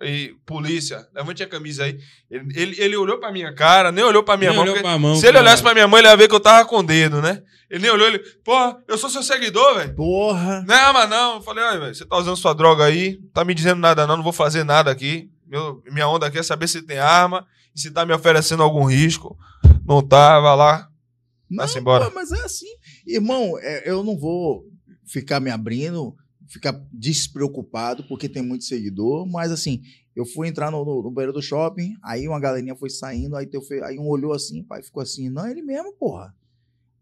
[0.01, 1.97] E, polícia, levante a camisa aí.
[2.29, 4.67] Ele, ele, ele olhou pra minha cara, nem olhou pra minha Nem mão.
[4.69, 5.45] olhou pra mão, se ele cara.
[5.45, 7.41] olhasse pra minha mão, ele ia ver que eu tava com o dedo, né?
[7.69, 9.95] Ele nem olhou, ele, porra, eu sou seu seguidor, velho.
[9.95, 10.65] Porra.
[10.67, 11.35] Não, mas não.
[11.35, 14.05] Eu falei, olha, velho, você tá usando sua droga aí, não tá me dizendo nada
[14.05, 15.29] não, não vou fazer nada aqui.
[15.47, 18.83] Meu, minha onda aqui é saber se tem arma e se tá me oferecendo algum
[18.83, 19.37] risco.
[19.87, 20.89] Não tá, vai lá.
[21.49, 22.05] Não, Vai-se embora.
[22.09, 22.67] pô, mas é assim.
[23.07, 24.65] Irmão, é, eu não vou
[25.05, 26.13] ficar me abrindo,
[26.47, 29.81] ficar despreocupado, porque tem muito seguidor, mas assim,
[30.15, 33.45] eu fui entrar no, no- no banheiro do shopping, aí uma galerinha foi saindo, aí,
[33.45, 36.33] teu, aí um olhou assim, pai ficou assim, não, ele mesmo, porra.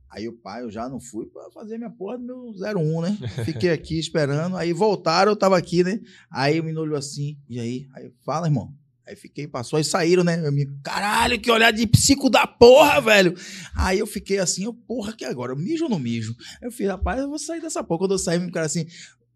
[0.09, 3.17] Aí o pai, eu já não fui pra fazer minha porra do meu 01, né?
[3.45, 5.99] Fiquei aqui esperando, aí voltaram, eu tava aqui, né?
[6.31, 7.87] Aí o menino olhou assim, e aí?
[7.95, 8.71] Aí, fala, irmão.
[9.05, 10.39] Aí fiquei, passou, aí saíram, né?
[10.47, 13.33] Eu me, caralho, que olhar de psico da porra, velho.
[13.75, 15.51] Aí eu fiquei assim, eu, porra, que agora?
[15.51, 16.33] Eu mijo ou não mijo?
[16.61, 17.99] Eu falei, rapaz, eu vou sair dessa porra.
[17.99, 18.85] Quando eu saí, me cara assim,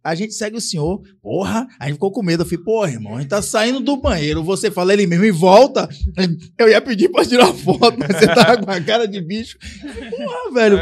[0.04, 1.68] a gente segue o senhor, porra.
[1.80, 2.44] Aí ficou com medo.
[2.44, 4.44] Eu falei, porra, irmão, a gente tá saindo do banheiro.
[4.44, 5.90] Você fala ele mesmo e volta.
[6.58, 9.58] Eu ia pedir pra tirar foto, mas você tava com a cara de bicho.
[9.84, 10.78] Eu Porra, velho.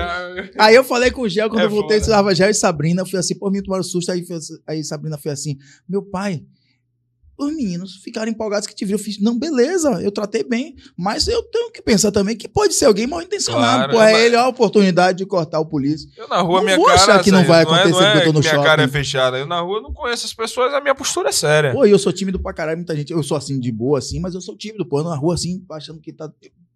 [0.58, 2.12] Aí eu falei com o Gel, quando É eu voltei, foda.
[2.12, 3.02] estava Gel e Sabrina.
[3.02, 4.12] Eu fui assim, pô, me tomaram susto.
[4.12, 4.24] Aí,
[4.68, 6.44] aí Sabrina foi assim, meu pai,
[7.38, 8.98] os meninos ficaram empolgados que te viram.
[9.00, 10.76] Eu fiz, não, beleza, eu tratei bem.
[10.98, 13.78] Mas eu tenho que pensar também que pode ser alguém mal intencionado.
[13.78, 16.10] Claro, pô, é mas- ele a oportunidade de cortar o polícia.
[16.18, 17.00] Eu na rua, Não minha vou cara.
[17.02, 18.64] achar que não assim, vai é- acontecer não é porque eu tô no que minha
[18.64, 18.98] cara é shopping.
[18.98, 19.38] fechada.
[19.38, 21.72] Eu na rua não conheço as pessoas, a minha postura é séria.
[21.74, 23.12] Pô, eu sou tímido pra caralho, muita gente.
[23.12, 25.00] Eu sou assim, de boa, assim, mas eu sou tímido, pô.
[25.00, 26.30] Eu Na rua, assim, achando que tá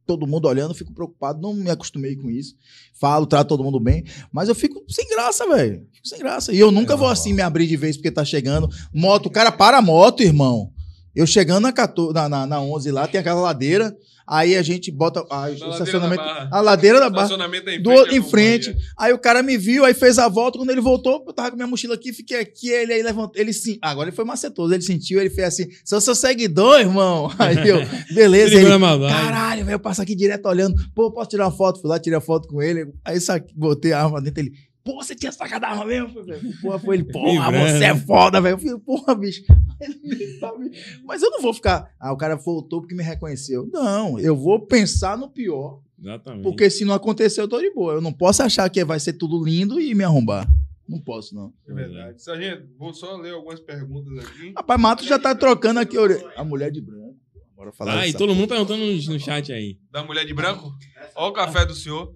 [0.09, 2.56] todo mundo olhando, fico preocupado, não me acostumei com isso.
[2.99, 5.85] Falo, trato todo mundo bem, mas eu fico sem graça, velho.
[5.93, 6.51] Fico sem graça.
[6.51, 8.67] E eu nunca vou assim me abrir de vez porque tá chegando.
[8.92, 10.72] Moto, o cara para a moto, irmão.
[11.15, 13.95] Eu chegando na, 14, na, na, na 11 lá, tem aquela ladeira,
[14.29, 16.22] aí a gente bota o estacionamento.
[16.51, 17.24] A ladeira da barra.
[17.24, 18.76] Estacionamento é em frente em frente.
[18.97, 20.58] Aí o cara me viu, aí fez a volta.
[20.58, 22.69] Quando ele voltou, eu tava com minha mochila aqui, fiquei aqui.
[22.69, 23.40] Ele aí levantou.
[23.40, 23.78] Ele sim.
[23.81, 24.74] Agora ele foi macetoso.
[24.74, 27.31] Ele sentiu, ele fez assim: sou seu seguidor, irmão.
[27.40, 27.79] Aí eu,
[28.13, 28.56] beleza.
[28.56, 28.69] Ele.
[29.10, 30.76] Caralho, velho, eu passo aqui direto olhando.
[30.94, 31.81] Pô, posso tirar uma foto?
[31.81, 32.92] Fui lá, tirei a foto com ele.
[33.03, 34.42] Aí saquei, botei a arma dentro.
[34.42, 34.51] Ele,
[34.89, 36.13] pô, você tinha sacado a arma mesmo?
[36.61, 38.55] Porra, foi ele, porra, você é foda, velho.
[38.55, 39.43] Eu falei, porra, bicho.
[40.39, 40.72] Sabe.
[41.05, 41.93] Mas eu não vou ficar.
[41.99, 43.69] Ah, o cara voltou porque me reconheceu.
[43.72, 45.81] Não, eu vou pensar no pior.
[46.01, 46.43] Exatamente.
[46.43, 47.93] Porque se não acontecer, eu tô de boa.
[47.93, 50.47] Eu não posso achar que vai ser tudo lindo e me arrombar.
[50.88, 51.53] Não posso, não.
[51.67, 52.22] É verdade.
[52.23, 54.53] Sargento, vou só ler algumas perguntas aqui.
[54.55, 55.95] Rapaz, Mato já tá trocando aqui
[56.35, 57.15] a mulher de branco.
[57.55, 59.77] Bora falar Ah, e todo mundo perguntando no, no chat aí.
[59.91, 60.72] Da mulher de branco?
[61.13, 62.15] Ó o café do senhor.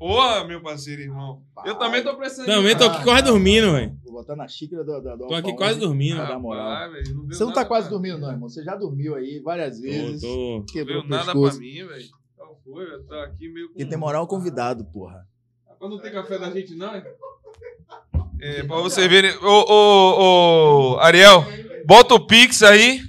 [0.00, 1.42] Porra, meu parceiro, irmão.
[1.62, 2.46] Eu também tô precisando.
[2.46, 3.98] Também tô aqui quase dormindo, velho.
[4.02, 5.80] Vou botar na xícara do, do, do Tô aqui quase 11.
[5.86, 6.16] dormindo.
[6.16, 6.90] Dar moral.
[6.90, 8.48] Velho, não Você não tá quase dormindo, não, irmão.
[8.48, 10.22] Você já dormiu aí várias vezes.
[10.22, 10.56] Tô, tô.
[10.60, 11.58] Não Quebrou veio o nada pescoço.
[11.58, 12.08] pra mim, velho.
[12.34, 12.84] Qual foi?
[12.94, 13.74] Eu tô aqui meio com.
[13.78, 15.28] Tem moral convidado, porra.
[15.78, 16.94] Quando não tem café da gente, não?
[16.94, 17.04] é?
[18.40, 19.36] É, pra você ver.
[19.44, 21.44] Ô, ô, ô, Ariel,
[21.84, 23.02] bota o Pix aí.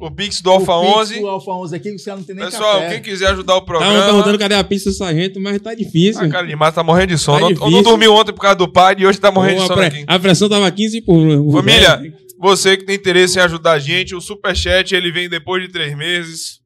[0.00, 1.20] O Pix do Alfa O Pix 11.
[1.20, 2.90] do Alfa 11 aqui, caras não tem nem Pessoal, café.
[2.94, 4.04] quem quiser ajudar o programa.
[4.04, 6.22] perguntando cadê a pista do sargento, mas tá difícil.
[6.24, 7.54] Ah, cara de massa tá morrendo de sono.
[7.54, 9.64] Tá Não- não, dormiu ontem por causa do pai e hoje tá morrendo Pô, de
[9.64, 10.04] a, sono pre- aqui.
[10.06, 11.52] a pressão tava 15 por.
[11.52, 15.70] Família, você que tem interesse em ajudar a gente, o Superchat ele vem depois de
[15.70, 16.60] três meses.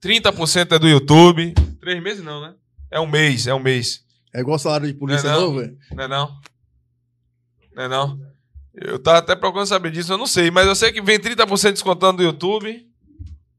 [0.00, 1.54] 30% é do YouTube.
[1.80, 2.54] Três meses não, né?
[2.90, 4.00] É um mês, é um mês.
[4.34, 5.46] É igual salário de polícia Não é não?
[5.46, 5.76] novo, velho.
[5.94, 6.30] Não é não?
[7.74, 8.18] Não é não?
[8.80, 10.50] Eu tava até procurando saber disso, eu não sei.
[10.50, 12.86] Mas eu sei que vem 30% descontando do YouTube.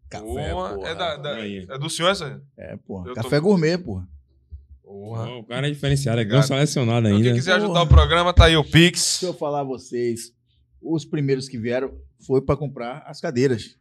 [0.10, 0.90] Café, Porra, porra.
[0.90, 2.42] é, da- da- é do senhor essa?
[2.58, 3.10] É, porra.
[3.10, 4.08] Eu tô- Café gourmet, porra.
[4.84, 5.30] Porra.
[5.30, 7.30] Ó, O cara é diferenciado, é tão selecionado Então, ainda.
[7.30, 7.84] quem quiser ajudar Porra.
[7.84, 9.00] o programa, tá aí o Pix.
[9.02, 10.32] Se eu falar a vocês,
[10.82, 11.92] os primeiros que vieram
[12.26, 13.78] foi pra comprar as cadeiras.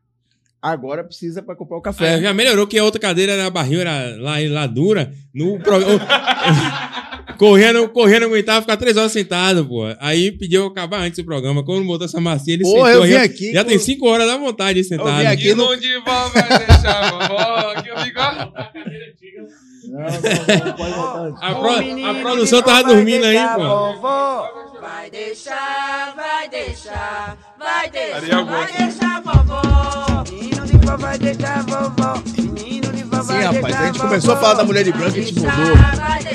[0.61, 2.21] Agora precisa pra comprar o É, café.
[2.21, 5.13] já melhorou que a outra cadeira era barril, era lá, lá dura.
[5.33, 6.01] No programa.
[7.39, 9.83] correndo, correndo, aguentava ficar três horas sentado, pô.
[10.01, 11.65] Aí pediu acabar antes do programa.
[11.65, 12.91] Quando botou essa macia, ele Porra, sentou.
[12.91, 13.53] eu vim já, aqui.
[13.53, 15.21] já com- tem cinco horas da vontade de sentado.
[15.21, 17.73] vim aqui E no- no de vó vai deixar vovó.
[17.77, 19.68] Aqui eu fico, ó.
[19.91, 21.37] Não, não, pode.
[21.41, 24.79] A, pro- a produção tava dormindo aí, pô.
[24.81, 28.83] Vai deixar, vai deixar, vai deixar, Ariel vai gosta.
[28.85, 30.25] deixar vovó.
[30.31, 32.23] Menino de vó vai deixar vovó.
[32.37, 35.17] Menino de vó Sim, rapaz, deixar a gente começou a falar da mulher de branco
[35.17, 35.53] e a gente mudou.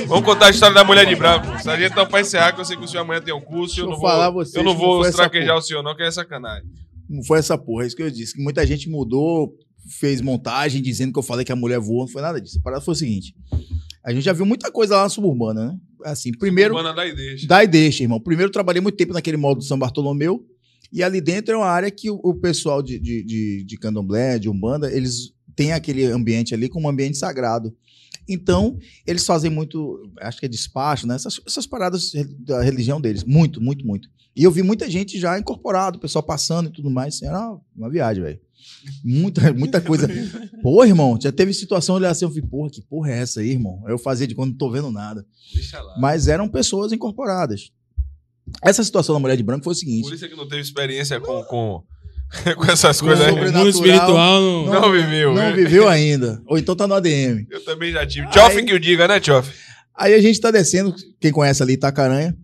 [0.08, 1.46] Vamos contar a história da mulher de branco.
[1.64, 3.80] Sargento, então, pra encerrar, que eu sei que o senhor amanhã tem um curso.
[3.80, 6.12] Eu não vou, falar a vocês eu não vou traquejar o senhor, não, que é
[6.12, 6.68] sacanagem.
[7.10, 8.36] Não foi essa porra, é isso que eu disse.
[8.36, 9.54] Que muita gente mudou,
[9.88, 12.60] fez montagem dizendo que eu falei que a mulher voou, não foi nada disso.
[12.60, 13.36] A parada foi o seguinte:
[14.04, 15.80] a gente já viu muita coisa lá na suburbana, né?
[16.04, 16.76] Assim, primeiro.
[16.76, 17.48] Urbana dá e deixa.
[17.48, 18.20] Dá e deixa, irmão.
[18.20, 20.46] Primeiro, eu trabalhei muito tempo naquele modo do São Bartolomeu.
[20.92, 24.38] E ali dentro é uma área que o, o pessoal de, de, de, de candomblé,
[24.38, 27.76] de umbanda, eles têm aquele ambiente ali como um ambiente sagrado.
[28.28, 31.16] Então, eles fazem muito, acho que é despacho, né?
[31.16, 33.24] Essas, essas paradas da religião deles.
[33.24, 34.10] Muito, muito, muito.
[34.36, 37.22] E eu vi muita gente já incorporado, o pessoal passando e tudo mais.
[37.22, 38.40] Era uma, uma viagem, velho.
[39.04, 40.08] Muita, muita coisa.
[40.62, 43.52] Pô, irmão, já teve situação olhar assim, eu falei, porra, que porra é essa aí,
[43.52, 43.84] irmão?
[43.88, 45.26] Eu fazia de quando não tô vendo nada.
[45.54, 45.96] Deixa lá.
[46.00, 47.72] Mas eram pessoas incorporadas.
[48.62, 50.04] Essa situação da mulher de branco foi o seguinte.
[50.04, 51.84] Polícia que não teve experiência com, com,
[52.58, 53.52] com essas coisas aí.
[53.52, 54.66] Mundo espiritual não.
[54.66, 55.30] Não viveu.
[55.30, 55.52] Não né?
[55.54, 56.42] viveu ainda.
[56.46, 57.46] Ou então tá no ADM.
[57.50, 58.30] Eu também já tive.
[58.30, 59.52] Tchoff que o diga, né, Tchoff?
[59.96, 62.36] Aí a gente tá descendo, quem conhece ali Itacaranha,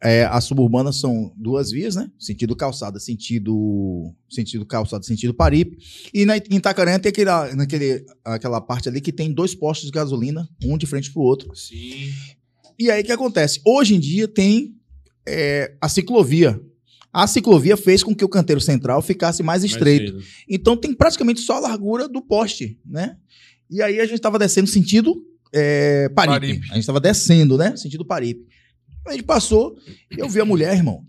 [0.00, 2.10] é, a suburbana são duas vias, né?
[2.18, 5.78] Sentido calçada, sentido sentido calçada, sentido Paripe.
[6.14, 9.92] E na, em Itacaranha tem aquela, naquele, aquela parte ali que tem dois postos de
[9.92, 11.54] gasolina, um de frente pro outro.
[11.56, 12.12] Sim.
[12.78, 13.60] E aí o que acontece?
[13.66, 14.76] Hoje em dia tem
[15.26, 16.60] é, a ciclovia.
[17.12, 20.20] A ciclovia fez com que o canteiro central ficasse mais estreito.
[20.20, 20.24] Cedo.
[20.48, 23.16] Então tem praticamente só a largura do poste, né?
[23.68, 26.34] E aí a gente tava descendo sentido é, Paripe.
[26.34, 26.66] Paripe.
[26.70, 27.76] A gente tava descendo, né?
[27.76, 28.46] Sentido Paripe.
[29.06, 29.76] A gente passou,
[30.10, 31.06] eu vi a mulher, irmão,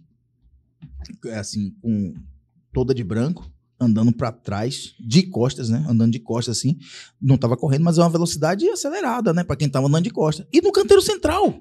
[1.25, 2.13] é, assim, com
[2.71, 5.85] toda de branco, andando pra trás, de costas, né?
[5.87, 6.77] Andando de costas, assim.
[7.21, 9.43] Não tava correndo, mas é uma velocidade acelerada, né?
[9.43, 10.45] Pra quem tava andando de costas.
[10.51, 11.59] E no canteiro central.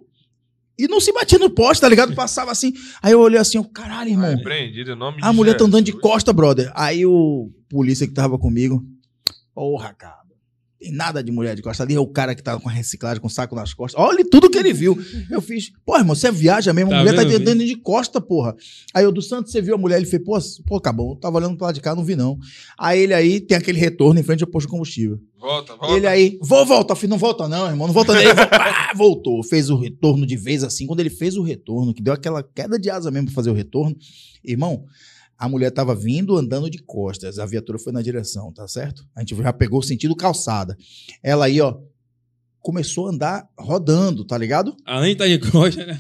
[0.79, 2.15] E não se batia no poste, tá ligado?
[2.15, 2.73] Passava assim.
[3.03, 4.37] Aí eu olhei assim, ó, caralho, irmão.
[4.37, 6.71] Repreendido em nome A mulher tá andando de costa, brother.
[6.75, 8.85] Aí o polícia que tava comigo,
[9.55, 10.28] porra, cara.
[10.79, 11.83] Tem nada de mulher de costa.
[11.83, 14.01] Ali é o cara que tava com a reciclagem, com o saco nas costas.
[14.01, 14.97] Olha tudo que ele viu.
[15.29, 18.21] Eu fiz, pô, irmão, você viaja mesmo, a Tá mulher tá vendo, andando de costa,
[18.21, 18.55] porra.
[18.95, 21.11] Aí o do Santos, você viu a mulher, ele fez, pô, pô, acabou.
[21.11, 22.39] Eu tava olhando pro lado de cá, não vi não.
[22.79, 25.19] Aí ele aí tem aquele retorno em frente ao posto de combustível.
[25.37, 25.97] Volta, volta.
[25.97, 26.93] Ele aí, vou voltar.
[26.93, 28.33] Eu falei, não volta não, irmão, não volta nem.
[28.35, 30.87] Pá, voltou, fez o retorno de vez assim.
[30.87, 33.55] Quando ele fez o retorno, que deu aquela queda de asa mesmo pra fazer o
[33.55, 33.97] retorno,
[34.45, 34.85] irmão,
[35.39, 39.05] a mulher tava vindo andando de costas, a viatura foi na direção, tá certo?
[39.15, 40.77] A gente já pegou o sentido calçada.
[41.23, 41.77] Ela aí, ó,
[42.61, 44.77] começou a andar rodando, tá ligado?
[44.85, 45.99] Além de estar de costa, né?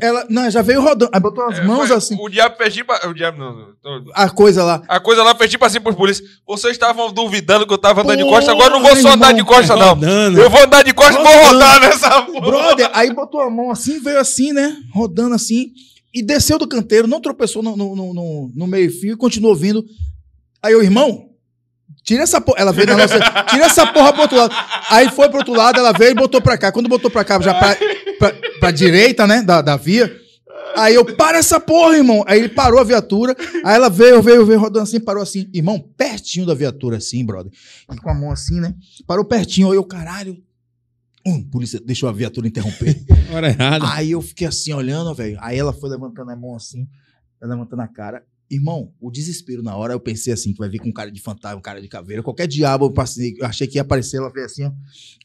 [0.00, 2.92] Ela, não, já veio rodando, aí botou as É, mãos assim, O diabo fez tipo.
[3.06, 3.74] O diabo não.
[4.14, 4.82] a coisa lá.
[4.88, 6.26] A coisa lá fez tipo assim pros polícias.
[6.46, 9.12] Vocês estavam duvidando que eu tava andando de Porra, costa, agora eu não vou só
[9.12, 9.54] andar de irmão.
[9.54, 9.88] costa, não.
[9.90, 10.40] Rodando.
[10.40, 12.40] Eu vou andar de costa e vou rodar nessa porra.
[12.40, 14.76] Brother, aí botou a mão assim, veio assim, né?
[14.92, 15.72] Rodando assim.
[16.12, 19.84] E desceu do canteiro, não tropeçou no, no, no- no, meio-fio e continuou vindo.
[20.62, 21.28] Aí o irmão,
[22.02, 22.58] tira essa porra.
[22.60, 23.18] Ela veio na nossa.
[23.50, 24.54] Tira essa porra pro outro lado.
[24.90, 26.72] Aí foi pro outro lado, ela veio e botou pra cá.
[26.72, 27.76] Quando botou pra cá, já pra,
[28.18, 29.42] pra, pra direita, né?
[29.42, 30.10] Da, da via.
[30.76, 32.24] Aí eu, para essa porra, irmão.
[32.26, 33.36] Aí ele parou a viatura.
[33.64, 35.48] Aí ela veio, veio, veio rodando assim, parou assim.
[35.52, 37.52] Irmão, pertinho da viatura, assim, brother.
[37.92, 38.74] E com a mão assim, né?
[39.06, 39.70] Parou pertinho.
[39.70, 40.36] Aí eu, caralho.
[41.28, 43.04] Hum, polícia deixou a viatura interromper.
[43.30, 43.92] Hora errada.
[43.92, 45.36] Aí eu fiquei assim, olhando, velho.
[45.40, 46.88] Aí ela foi levantando a mão assim,
[47.42, 48.24] levantando a cara.
[48.50, 51.60] Irmão, o desespero na hora, eu pensei assim, que vai vir com cara de fantasma,
[51.60, 54.64] cara de caveira, qualquer diabo, eu, passei, eu achei que ia aparecer, ela veio assim,
[54.64, 54.72] ó,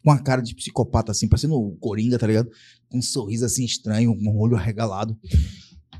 [0.03, 2.52] com a cara de psicopata, assim, parecendo o Coringa, tá ligado?
[2.90, 5.18] Com um sorriso assim estranho, um olho arregalado.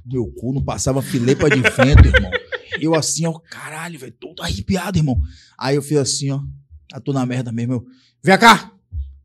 [0.06, 2.32] Meu cu não passava filepa de vento, irmão.
[2.82, 5.18] Eu assim, ó, caralho, velho, todo arrepiado, irmão.
[5.58, 6.42] Aí eu fiz assim, ó,
[6.92, 7.76] ah, tô na merda mesmo.
[7.76, 7.86] Eu,
[8.26, 8.73] Vem cá,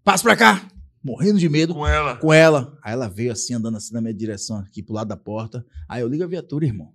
[0.08, 0.66] passa pra cá.
[1.04, 2.16] Morrendo de medo Com ela.
[2.16, 2.78] com ela.
[2.82, 5.66] Aí ela veio assim, andando assim na minha direção, aqui pro lado da porta.
[5.86, 6.94] Aí eu ligo a viatura, irmão.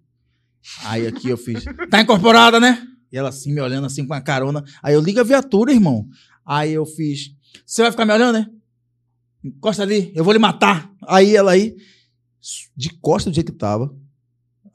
[0.83, 2.83] Aí aqui eu fiz, tá incorporada, né?
[3.11, 4.63] E ela assim, me olhando assim com a carona.
[4.81, 6.07] Aí eu ligo a viatura, irmão.
[6.43, 8.49] Aí eu fiz, você vai ficar me olhando, né?
[9.43, 10.91] Encosta ali, eu vou lhe matar.
[11.07, 11.75] Aí ela aí,
[12.75, 13.95] de costa do jeito que tava,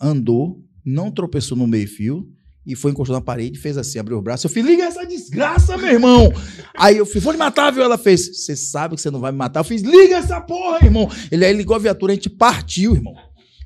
[0.01, 2.33] andou, não tropeçou no meio-fio
[2.69, 4.47] e foi encostou na parede fez assim, abriu o braço.
[4.47, 6.31] Eu fiz, liga essa desgraça, meu irmão.
[6.77, 7.83] Aí eu fiz, vou lhe matar, viu?
[7.83, 9.61] Ela fez, você sabe que você não vai me matar.
[9.61, 11.11] Eu fiz, liga essa porra, irmão.
[11.33, 13.17] Ele aí ligou a viatura, a gente partiu, irmão.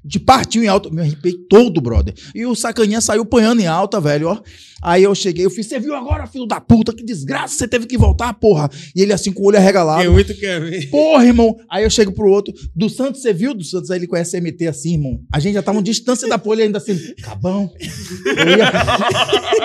[0.04, 2.12] Gente partiu em alta, me arrepiei todo, brother.
[2.34, 4.40] E o sacaninha saiu panhando em alta, velho, ó.
[4.82, 7.86] Aí eu cheguei, eu fiz, você viu agora, filho da puta, que desgraça, você teve
[7.86, 8.68] que voltar, porra.
[8.96, 10.02] E ele assim, com o olho arregalado.
[10.02, 10.90] Quem muito quer ver.
[10.90, 11.56] Porra, irmão.
[11.70, 12.52] Aí eu chego pro outro.
[12.74, 13.54] Do Santos, você viu?
[13.54, 15.20] Do Santos, aí ele conhece MT assim, irmão.
[15.32, 16.98] A gente já tava em distância da polha ainda assim.
[17.22, 17.70] Cabão.
[18.26, 18.72] Eu ia,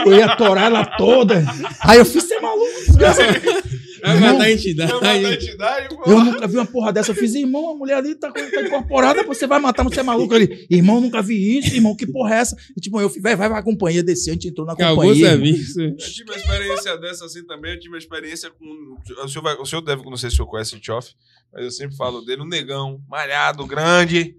[0.06, 1.44] eu ia torar ela toda.
[1.80, 3.22] Aí eu fiz, você é maluco, desgraça.
[4.02, 4.92] Vai Irmão, matar a entidade.
[4.92, 6.04] Eu mandei entidade, pô.
[6.10, 7.12] Eu nunca vi uma porra dessa.
[7.12, 10.34] Eu fiz, irmão, a mulher ali tá, tá incorporada, você vai matar, você é maluco
[10.34, 10.66] ali.
[10.70, 12.56] Irmão, nunca vi isso, irmão, que porra é essa?
[12.76, 15.28] E tipo, eu fui, vai, vai pra companhia, desceu, a gente entrou na Acabou companhia.
[15.32, 15.46] irmão.
[15.46, 15.82] serviço.
[15.82, 17.74] Eu tive uma experiência dessa assim também.
[17.74, 18.98] Eu tive uma experiência com.
[19.24, 21.14] O senhor, vai- o senhor deve, não sei se o senhor conhece o Tchoff,
[21.54, 24.36] mas eu sempre falo dele, um negão, malhado, grande.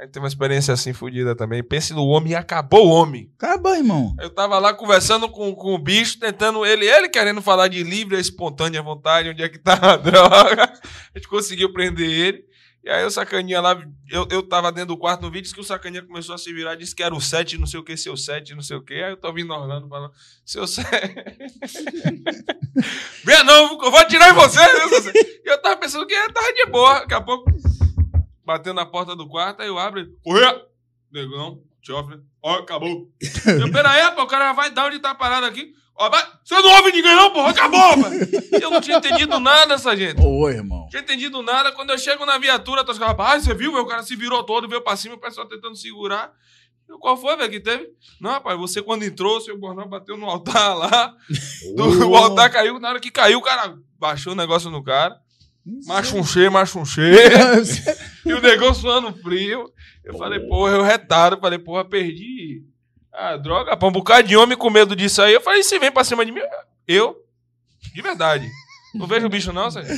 [0.00, 1.62] Aí tem uma experiência assim fodida também.
[1.62, 3.30] Pense no homem e acabou o homem.
[3.36, 4.16] Acaba, irmão.
[4.18, 8.18] Eu tava lá conversando com, com o bicho, tentando ele, ele querendo falar de livre,
[8.18, 10.64] espontânea vontade, onde é que tá a droga.
[10.64, 12.42] A gente conseguiu prender ele.
[12.82, 13.78] E aí o sacaninha lá,
[14.10, 16.50] eu, eu tava dentro do quarto no vídeo, disse que o sacaninha começou a se
[16.50, 18.82] virar, disse que era o 7, não sei o que, seu 7, não sei o
[18.82, 18.94] que.
[18.94, 20.14] Aí eu tô ouvindo Orlando falando,
[20.46, 20.88] seu 7.
[23.22, 25.12] Venha não, eu vou atirar em você, seu?
[25.12, 27.00] E eu tava pensando que tava de boa.
[27.00, 27.52] Daqui a pouco,
[28.52, 30.64] bateu na porta do quarto, aí eu abro, ele, correr,
[31.12, 33.08] negão, chofre, ó, acabou.
[33.60, 35.72] Eu, peraí, rapaz, o cara vai dar onde tá parado aqui.
[35.96, 38.32] Ó, vai, você não ouve ninguém não, porra, acabou, rapaz.
[38.62, 40.22] Eu não tinha entendido nada, sargento.
[40.22, 40.86] Ô, irmão.
[40.88, 41.72] Tinha entendido nada.
[41.72, 43.74] Quando eu chego na viatura, tô falando, rapaz, você viu?
[43.76, 46.32] O cara se virou todo, veio pra cima, o pessoal tentando segurar.
[46.88, 47.86] Eu, Qual foi, velho, que teve?
[48.20, 51.14] Não, rapaz, você quando entrou, seu bornal bateu no altar lá.
[51.76, 55.20] Do- o altar caiu, na hora que caiu, o cara baixou o negócio no cara.
[55.86, 57.12] Machunchê, machunchê.
[58.24, 59.70] e o negão suando frio.
[60.04, 61.38] Eu falei, porra, eu retado.
[61.40, 62.64] Falei, porra, perdi.
[63.12, 65.34] Ah, droga, pra um bocado de homem com medo disso aí.
[65.34, 66.40] Eu falei, você vem pra cima de mim?
[66.86, 67.16] Eu,
[67.94, 68.48] de verdade.
[68.94, 69.94] Não vejo o bicho, não, Sérgio.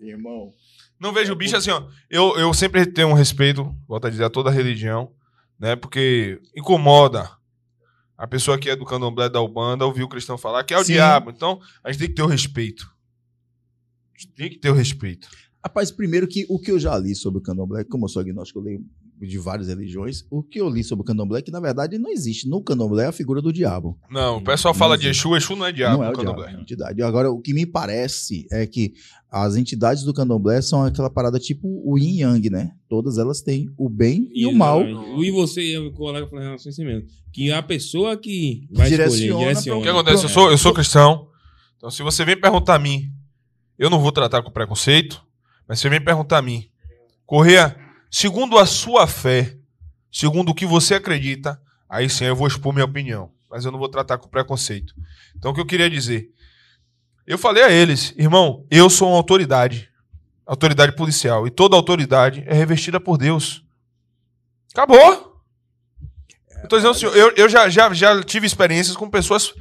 [0.00, 0.50] Irmão.
[0.98, 1.82] Não vejo o bicho assim, ó.
[2.08, 5.12] Eu, eu sempre tenho um respeito, volto a dizer, a toda religião,
[5.58, 5.76] né?
[5.76, 7.30] Porque incomoda
[8.16, 10.84] a pessoa que é do candomblé da Ubanda ouvir o cristão falar que é o
[10.84, 10.94] Sim.
[10.94, 11.30] diabo.
[11.30, 12.93] Então, a gente tem que ter o respeito.
[14.16, 15.28] A tem que ter o respeito.
[15.64, 18.58] Rapaz, primeiro que o que eu já li sobre o candomblé, como eu sou agnóstico,
[18.58, 18.84] eu leio
[19.20, 22.10] de várias religiões, o que eu li sobre o candomblé é que, na verdade, não
[22.10, 23.98] existe no candomblé a figura do diabo.
[24.10, 26.36] Não, o pessoal fala de Exu, Exu não é diabo não é no o diabo,
[26.36, 26.58] candomblé.
[26.58, 27.00] é entidade.
[27.02, 28.92] Agora, o que me parece é que
[29.30, 32.72] as entidades do candomblé são aquela parada tipo o yin e yang, né?
[32.86, 34.80] Todas elas têm o bem e o mal.
[34.82, 37.08] O E você e o colega falaram assim assim mesmo.
[37.32, 39.82] Que a pessoa que vai Direciona escolher, O direciona.
[39.82, 40.24] que acontece?
[40.24, 41.28] Eu sou, eu sou cristão.
[41.78, 43.10] Então, se você vem perguntar a mim,
[43.78, 45.24] eu não vou tratar com preconceito,
[45.66, 46.70] mas se você vem perguntar a mim,
[47.26, 47.76] Correia,
[48.10, 49.56] segundo a sua fé,
[50.12, 53.32] segundo o que você acredita, aí sim eu vou expor minha opinião.
[53.50, 54.94] Mas eu não vou tratar com preconceito.
[55.36, 56.28] Então, o que eu queria dizer?
[57.26, 59.88] Eu falei a eles, irmão, eu sou uma autoridade,
[60.44, 63.64] autoridade policial, e toda autoridade é revestida por Deus.
[64.72, 65.40] Acabou.
[66.62, 69.54] Eu tô dizendo assim, eu, eu já, já, já tive experiências com pessoas.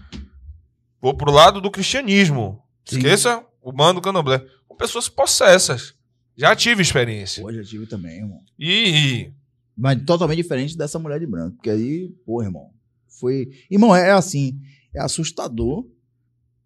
[1.00, 2.64] Vou pro lado do cristianismo.
[2.86, 4.46] Esqueça o bando do candomblé.
[4.68, 5.94] Com pessoas possessas.
[6.36, 7.44] Já tive experiência.
[7.44, 8.42] Pô, já tive também, irmão.
[8.60, 9.32] E.
[9.76, 11.56] Mas totalmente diferente dessa mulher de branco.
[11.58, 12.72] Porque aí, pô, irmão,
[13.20, 13.50] foi.
[13.70, 14.60] Irmão, é assim,
[14.96, 15.88] é assustador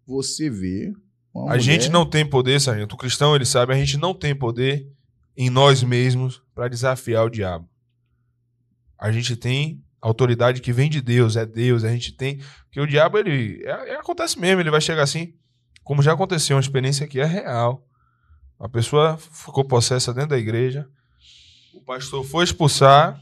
[0.06, 0.92] você ver.
[1.34, 2.94] A mulher- gente não tem poder, sargento.
[2.94, 4.90] O cristão, ele sabe, a gente não tem poder
[5.36, 7.68] em nós mesmos para desafiar o diabo.
[8.98, 11.84] A gente tem autoridade que vem de Deus, é Deus.
[11.84, 12.38] A gente tem.
[12.64, 13.62] Porque o diabo, ele.
[13.64, 15.34] é- é- acontece mesmo, ele vai chegar assim.
[15.88, 17.82] Como já aconteceu, uma experiência que é real.
[18.60, 20.86] A pessoa ficou possessa dentro da igreja.
[21.72, 23.18] O pastor foi expulsar.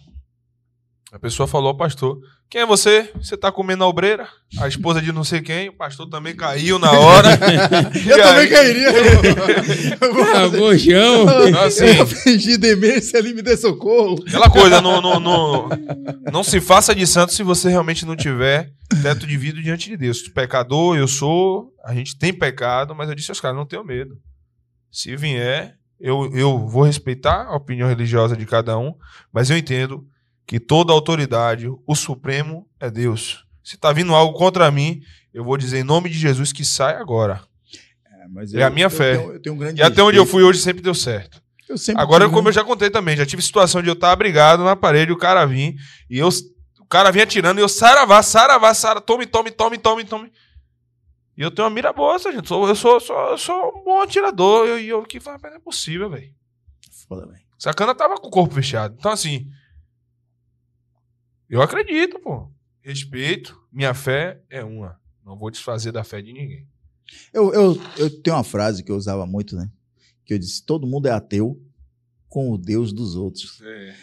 [1.13, 3.11] A pessoa falou ao pastor: Quem é você?
[3.17, 4.29] Você tá comendo a obreira?
[4.61, 5.69] A esposa de não sei quem.
[5.69, 7.31] O pastor também caiu na hora.
[8.09, 8.89] Eu também cairia.
[10.35, 11.27] Ah, bojão.
[11.65, 14.23] Assim, Eu fingi demência, ele me dê socorro.
[14.27, 15.69] aquela coisa, não, não, não,
[16.33, 18.71] não se faça de santo se você realmente não tiver
[19.03, 20.23] teto de vidro diante de Deus.
[20.29, 24.17] Pecador, eu sou, a gente tem pecado, mas eu disse aos caras, não tenho medo.
[24.91, 28.95] Se vier, eu, eu vou respeitar a opinião religiosa de cada um,
[29.33, 30.07] mas eu entendo
[30.47, 33.45] que toda autoridade, o Supremo é Deus.
[33.65, 35.01] Se tá vindo algo contra mim,
[35.35, 37.43] eu vou dizer em nome de Jesus que sai agora.
[38.55, 39.17] É, É a minha fé.
[39.17, 41.43] tenho- eu tenho um E até onde eu fui hoje sempre deu certo.
[41.69, 44.63] Eu sempre Agora, como eu já contei também, já tive situação de eu estar abrigado
[44.63, 45.75] na parede, o cara vir,
[46.09, 46.29] e eu,
[46.81, 50.33] o cara vinha atirando, e eu, saravá, saravá, sara, tome, tome, tome, tome, tome.
[51.37, 52.37] E eu tenho uma mira boa, gente.
[52.51, 55.59] Eu, sou, sou, eu sou um bom atirador, eu- e eu, que falo, "Mas não
[55.59, 56.33] é possível, velho.
[57.09, 57.41] Foda, velho.
[57.59, 58.95] Sacana tava com o corpo fechado.
[58.99, 59.47] Então, assim,
[61.49, 62.51] eu acredito, pô.
[62.81, 65.01] Respeito, minha fé é uma.
[65.25, 66.67] Não vou desfazer da fé de ninguém.
[67.33, 69.71] Eu, eu, eu tenho uma frase que eu usava muito, né?
[70.25, 71.61] Que eu disse: todo mundo é ateu
[72.29, 73.61] com o Deus dos outros.
[73.63, 73.95] É,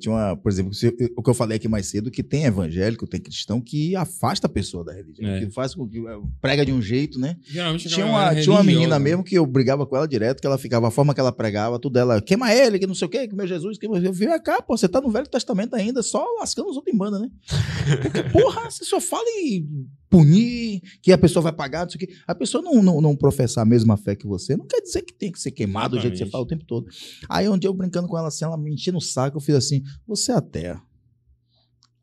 [0.00, 3.06] tinha uma, por exemplo, se- o que eu falei aqui mais cedo, que tem evangélico,
[3.06, 5.40] tem cristão que afasta a pessoa da religião, É.
[5.40, 7.36] que faz com que eh, prega de um jeito, né?
[7.44, 10.46] Geralmente Tinha uma, galera tinha uma menina mesmo que eu brigava com ela direto, que
[10.46, 13.08] ela ficava, a forma que ela pregava, tudo ela, queima ele, que não sei o
[13.10, 14.02] quê, que meu Jesus, que meu...
[14.02, 16.98] Eu vi, cá, pô, você tá no Velho Testamento ainda, só lascando os outros em
[16.98, 17.28] banda, né?
[18.02, 22.06] Porque, porra, você só fala em punir, que a pessoa vai pagar, não sei o
[22.06, 22.14] quê.
[22.26, 25.14] A pessoa não, não, não professar a mesma fé que você, não quer dizer que
[25.14, 26.32] tem que ser queimado do jeito que você Exatamente.
[26.32, 26.86] fala o tempo todo.
[27.28, 29.54] Aí um dia eu brincando com ela assim, ela me enchendo o saco, eu fiz
[29.54, 30.82] assim, você é ateia.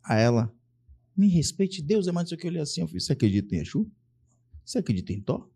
[0.04, 0.52] A ela,
[1.16, 3.60] me respeite, Deus é mais do que eu olhei assim, eu fiz, você acredita em
[3.60, 3.92] Exu?
[4.64, 5.50] Você acredita em Thor?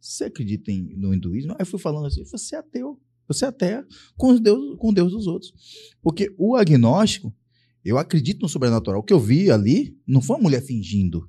[0.00, 1.52] Você acredita em, no hinduísmo?
[1.52, 5.12] Aí eu fui falando assim, você é ateu, você é ateia com, Deus, com Deus
[5.12, 5.52] dos outros.
[6.00, 7.34] Porque o agnóstico,
[7.84, 9.00] eu acredito no sobrenatural.
[9.00, 11.28] O que eu vi ali não foi uma mulher fingindo.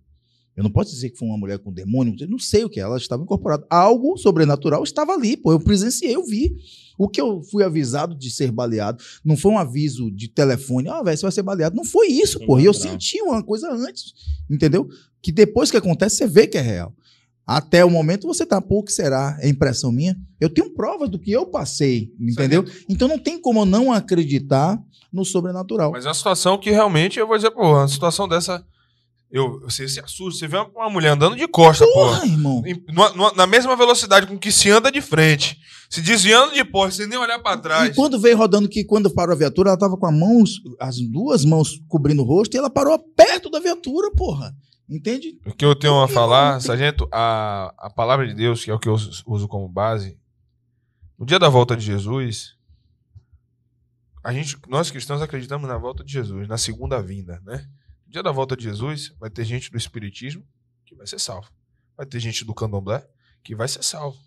[0.60, 2.82] Eu não posso dizer que foi uma mulher com demônio, eu não sei o que,
[2.82, 3.66] é, ela estava incorporada.
[3.70, 5.54] Algo sobrenatural estava ali, pô.
[5.54, 6.54] Eu presenciei, eu vi.
[6.98, 11.02] O que eu fui avisado de ser baleado não foi um aviso de telefone, ah,
[11.02, 11.78] velho, você vai ser baleado.
[11.78, 12.60] Não foi isso, pô.
[12.60, 14.14] E eu senti uma coisa antes,
[14.50, 14.90] entendeu?
[15.22, 16.94] Que depois que acontece, você vê que é real.
[17.48, 19.38] Até o momento você tá, pô, o que será?
[19.40, 20.14] É impressão minha?
[20.42, 22.66] Eu tenho provas do que eu passei, entendeu?
[22.90, 24.78] Então não tem como eu não acreditar
[25.10, 25.92] no sobrenatural.
[25.94, 28.62] Mas é uma situação que realmente, eu vou dizer, pô, uma situação dessa.
[29.32, 31.94] Eu, você se assusta, você vê uma, mulher andando de costa, pô.
[31.94, 32.64] Porra, irmão.
[32.66, 36.64] Em- numa- numa- na mesma velocidade com que se anda de frente, se desviando de
[36.66, 37.96] porta, sem nem olhar pra E trás.
[37.96, 41.46] quando veio rodando que quando parou a viatura, ela tava com a mãos, as duas
[41.46, 44.52] mãos cobrindo o rosto e ela parou perto da viatura, porra.
[44.90, 45.38] Entende?
[45.46, 48.74] O que eu tenho a falar, Não, sargento, a, a palavra de Deus, que é
[48.74, 50.18] o que eu uso uso como base,
[51.20, 52.56] no dia da volta de Jesus,
[54.24, 57.64] a gente, nós cristãos acreditamos na volta de Jesus, na segunda vinda, né?
[58.10, 60.42] No dia da volta de Jesus, vai ter gente do Espiritismo
[60.84, 61.48] que vai ser salvo.
[61.96, 63.06] Vai ter gente do Candomblé
[63.44, 64.18] que vai ser salvo.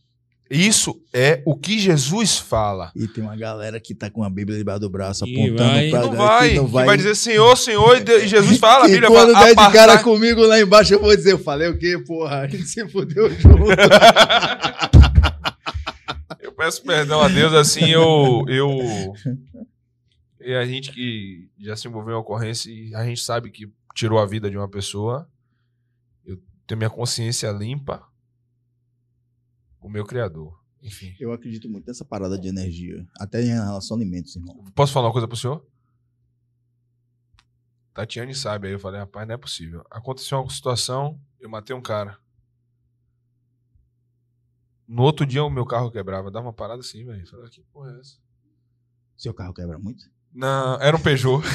[0.49, 2.93] Isso é o que Jesus fala.
[2.95, 5.91] E tem uma galera que tá com a Bíblia debaixo do braço, E apontando vai-
[5.91, 8.89] pra Não que vai, não que vai dizer Senhor, Senhor, e e Jesus fala, a
[8.89, 11.67] e Bíblia quando fala, der de cara comigo lá embaixo, eu vou dizer, eu falei
[11.67, 12.43] o quê, porra?
[12.43, 13.67] A gente se fudeu junto.
[16.41, 18.45] Eu peço perdão a Deus, assim, eu.
[18.49, 19.13] eu
[20.45, 24.19] e a gente que já se envolveu em ocorrência e a gente sabe que tirou
[24.19, 25.31] a vida de uma pessoa,
[26.25, 28.07] eu tenho minha consciência limpa
[29.79, 30.61] com o meu Criador.
[30.83, 31.15] Enfim.
[31.21, 34.65] Eu acredito muito nessa parada de energia, até em relação a alimentos, irmão.
[34.75, 35.65] Posso falar uma coisa pro senhor?
[37.95, 39.85] Tatiane sabe, aí eu falei, rapaz, não é possível.
[39.91, 42.19] Aconteceu uma situação, eu matei um cara.
[44.89, 46.31] No outro dia o meu carro quebrava.
[46.31, 47.27] Dava uma parada assim, velho.
[47.27, 48.19] Falei, que porra é essa?
[49.17, 50.11] Seu carro quebra muito?
[50.35, 51.43] Não, era um Peugeot.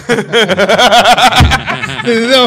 [2.00, 2.44] Entendeu?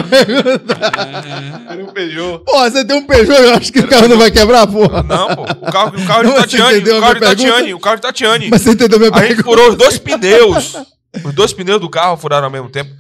[1.69, 2.45] Era um Peugeot.
[2.45, 5.03] Porra, você tem um Peugeot, eu acho que o carro não vai quebrar, porra.
[5.03, 5.43] Não, pô.
[5.43, 6.75] O carro, o carro de Você Tatiane.
[6.77, 7.21] entendeu O a carro de?
[7.21, 7.75] Tatiane.
[7.75, 8.49] O carro de Tatiane.
[8.51, 9.49] Mas você entendeu minha A gente pergunta?
[9.49, 10.77] furou os dois pneus.
[11.25, 12.91] Os dois pneus do carro furaram ao mesmo tempo.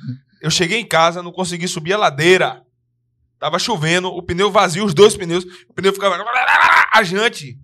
[0.42, 2.62] Eu cheguei em casa, não consegui subir a ladeira.
[3.38, 5.44] Tava chovendo, o pneu vazio, os dois pneus.
[5.68, 6.16] O pneu ficava
[6.92, 7.56] ajante.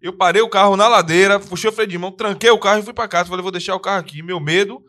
[0.00, 2.82] Eu parei o carro na ladeira, puxei o freio de mão, tranquei o carro e
[2.84, 3.28] fui pra casa.
[3.28, 4.22] Falei, vou deixar o carro aqui.
[4.22, 4.80] Meu medo,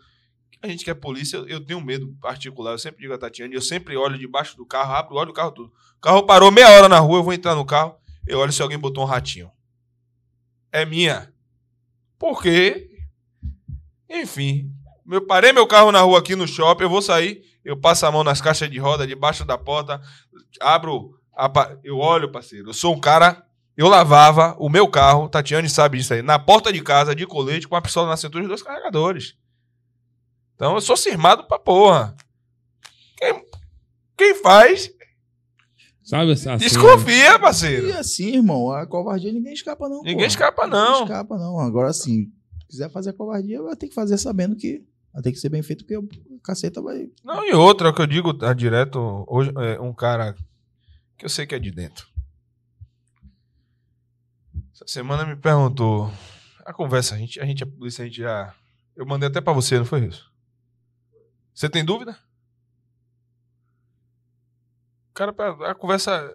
[0.62, 2.72] a gente que é polícia, eu, eu tenho medo particular.
[2.72, 5.52] Eu sempre digo a Tatiane, eu sempre olho debaixo do carro, abro, olho o carro
[5.52, 5.74] tudo.
[5.98, 7.96] O carro parou meia hora na rua, eu vou entrar no carro,
[8.28, 9.52] eu olho se alguém botou um ratinho.
[10.72, 11.34] É minha.
[12.18, 12.90] Por quê?
[14.10, 14.72] Enfim,
[15.10, 18.12] eu parei meu carro na rua aqui no shopping, eu vou sair, eu passo a
[18.12, 20.02] mão nas caixas de roda, debaixo da porta,
[20.60, 21.50] abro, a
[21.84, 23.46] eu olho, parceiro, eu sou um cara,
[23.78, 27.68] eu lavava o meu carro, Tatiane sabe disso aí, na porta de casa, de colete,
[27.68, 29.38] com a pistola na cintura e dois carregadores.
[30.60, 32.14] Então eu sou firmado pra porra.
[33.18, 33.46] Quem,
[34.18, 34.92] quem faz,
[36.04, 36.58] Sabe essa cena?
[36.58, 37.98] desconfia, E parceiro.
[37.98, 39.98] assim, irmão, a covardia ninguém escapa, não.
[40.00, 40.28] Ninguém porra.
[40.28, 40.92] escapa, não.
[40.92, 41.60] Ninguém escapa, não.
[41.62, 42.26] Agora, assim,
[42.60, 45.48] se quiser fazer a covardia, vai ter que fazer sabendo que vai ter que ser
[45.48, 47.10] bem feito, porque o caceta vai.
[47.24, 50.36] Não, e outra, o que eu digo tá, direto, hoje, é um cara
[51.18, 52.06] que eu sei que é de dentro.
[54.74, 56.12] Essa semana me perguntou.
[56.66, 58.54] A conversa, a gente, a gente, a polícia, a gente já.
[58.96, 60.29] Eu mandei até pra você, não foi isso?
[61.60, 62.18] Você tem dúvida?
[65.14, 65.36] Cara,
[65.70, 66.34] a conversa.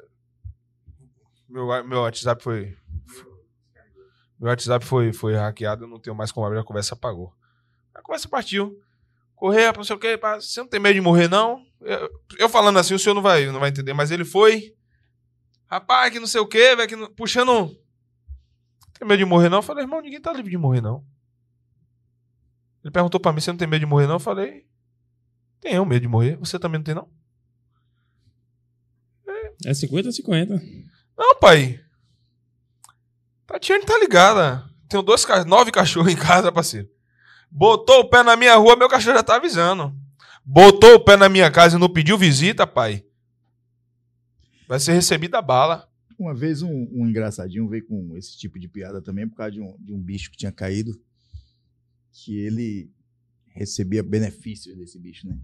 [1.48, 2.76] Meu, wa- meu WhatsApp foi.
[4.38, 7.32] Meu WhatsApp foi, foi hackeado, eu não tenho mais como abrir, a conversa apagou.
[7.94, 8.78] A conversa partiu.
[9.34, 11.64] Correr, não sei o quê, você não tem medo de morrer, não?
[11.80, 14.76] Eu, eu falando assim, o senhor não vai, não vai entender, mas ele foi.
[15.66, 17.68] Rapaz, que não sei o quê, velho, que não- puxando.
[18.98, 19.58] Tem medo de morrer, não?
[19.58, 21.02] Eu falei, irmão, ninguém tá livre de morrer, não.
[22.84, 24.16] Ele perguntou pra mim, você não tem medo de morrer, não?
[24.16, 24.66] Eu falei,
[25.64, 26.36] tenho medo de morrer.
[26.36, 27.08] Você também não tem, não?
[29.64, 30.62] É 50 50.
[31.16, 31.80] Não, pai.
[33.46, 34.68] Tatiane tá ligada.
[34.88, 36.88] Tenho dois, nove cachorros em casa, parceiro.
[37.50, 39.94] Botou o pé na minha rua, meu cachorro já tá avisando.
[40.44, 43.04] Botou o pé na minha casa e não pediu visita, pai.
[44.68, 45.88] Vai ser recebida a bala.
[46.18, 49.60] Uma vez um, um engraçadinho veio com esse tipo de piada também por causa de
[49.60, 50.92] um, de um bicho que tinha caído.
[52.12, 52.90] Que ele
[53.54, 55.38] recebia benefícios desse bicho, né?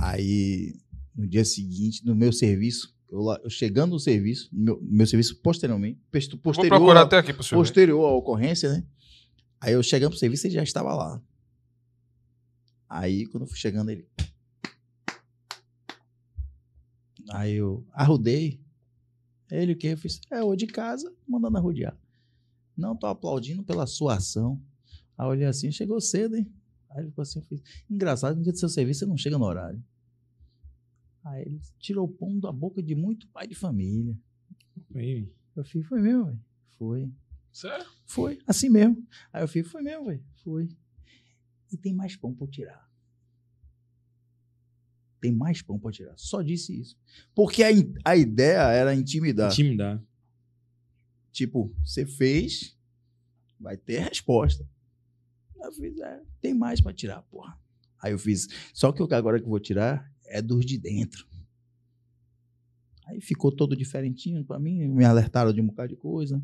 [0.00, 0.74] Aí,
[1.14, 5.06] no dia seguinte, no meu serviço, eu, lá- eu chegando no serviço, no meu, meu
[5.06, 7.60] serviço posteriormente, posto- Vou posterior, procurar a- até aqui pro senhor.
[7.60, 8.84] posterior à ocorrência, né?
[9.60, 11.22] Aí eu chegando pro serviço, ele já estava lá.
[12.88, 14.06] Aí, quando eu fui chegando, ele.
[17.30, 18.60] Aí eu arrudei.
[19.50, 19.88] Ele o que?
[19.88, 21.96] Eu fiz, é, eu de casa, mandando arrodear.
[22.76, 24.60] Não tô aplaudindo pela sua ação.
[25.16, 26.52] Aí eu olhei assim, chegou cedo, hein?
[26.96, 27.44] Aí ele ficou assim,
[27.90, 29.84] engraçado, no dia do seu serviço você não chega no horário.
[31.22, 34.18] Aí ele tirou o pão da boca de muito pai de família.
[34.94, 36.40] Aí, Eu fiz, foi mesmo, velho.
[36.78, 37.12] Foi.
[37.52, 37.86] Sério?
[38.06, 39.06] Foi, assim mesmo.
[39.30, 40.24] Aí eu fiz, foi mesmo, velho.
[40.42, 40.68] Foi.
[41.70, 42.90] E tem mais pão pra eu tirar.
[45.20, 46.14] Tem mais pão pra eu tirar.
[46.16, 46.96] Só disse isso.
[47.34, 47.68] Porque a,
[48.04, 49.50] a ideia era intimidar.
[49.52, 50.02] Intimidar.
[51.30, 52.78] Tipo, você fez,
[53.60, 54.66] vai ter resposta.
[55.66, 57.58] Eu fiz, é, tem mais pra tirar, porra.
[58.02, 61.26] Aí eu fiz, só que agora que eu vou tirar é dos de dentro.
[63.06, 66.42] Aí ficou todo diferentinho pra mim, me alertaram de um bocado de coisa.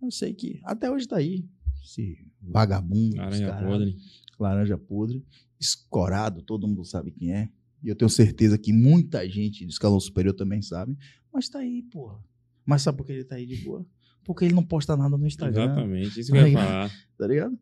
[0.00, 1.48] Eu sei que até hoje tá aí.
[1.82, 3.96] Esse vagabundo, Laranja caralho, podre.
[4.38, 5.24] laranja podre,
[5.58, 7.50] escorado, todo mundo sabe quem é.
[7.82, 10.98] E eu tenho certeza que muita gente do escalão superior também sabe.
[11.32, 12.22] Mas tá aí, porra.
[12.64, 13.86] Mas sabe por que ele tá aí de boa?
[14.22, 15.64] Porque ele não posta nada no Instagram.
[15.64, 16.90] Exatamente, isso que eu ia falar.
[17.16, 17.58] Tá ligado?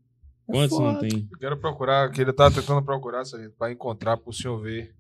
[0.49, 1.01] É Quantos não foda.
[1.09, 1.29] tem?
[1.31, 3.23] Eu quero procurar, que ele tá tentando procurar,
[3.59, 4.95] pra encontrar pro senhor ver.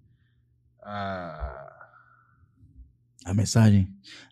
[0.82, 1.74] Ah,
[3.24, 3.88] A mensagem.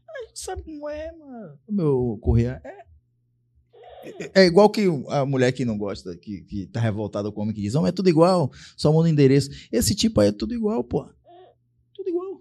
[0.09, 1.59] A gente sabe como é, mano.
[1.67, 2.87] O meu correia é.
[4.23, 7.43] É é igual que a mulher que não gosta, que, que tá revoltada com o
[7.43, 9.51] homem que diz, não, é tudo igual, só muda o endereço.
[9.73, 11.09] Esse tipo aí é tudo igual, pô.
[11.93, 12.41] Tudo igual.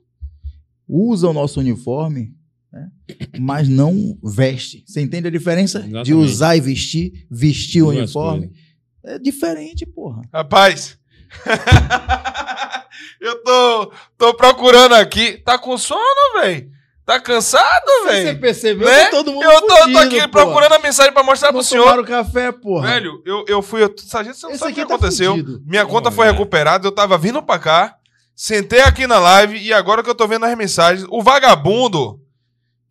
[0.87, 2.37] Usa o nosso uniforme,
[2.71, 2.91] né?
[3.39, 4.83] mas não veste.
[4.85, 6.13] Você entende a diferença de Exatamente.
[6.13, 8.47] usar e vestir, vestir o Duas uniforme?
[8.47, 8.64] coisas.
[9.05, 10.21] É diferente, porra.
[10.33, 10.97] Rapaz,
[13.21, 15.33] eu tô, tô procurando aqui.
[15.43, 16.01] Tá com sono,
[16.41, 16.69] velho?
[17.05, 18.39] Tá cansado, Você velho?
[18.39, 19.05] percebeu Né?
[19.05, 20.29] que todo mundo Eu tô, tô fudido, aqui porra.
[20.29, 21.83] procurando a mensagem pra mostrar Não pro senhor.
[21.83, 22.87] tomaram café, porra.
[22.87, 23.83] Velho, eu, eu fui.
[23.83, 25.31] Eu, Sargento, você não Esse sabe o que tá aconteceu.
[25.31, 25.61] fudido.
[25.67, 27.95] Minha conta foi recuperada, eu tava vindo pra cá,
[28.35, 32.19] sentei aqui na live e agora que eu tô vendo as mensagens, o vagabundo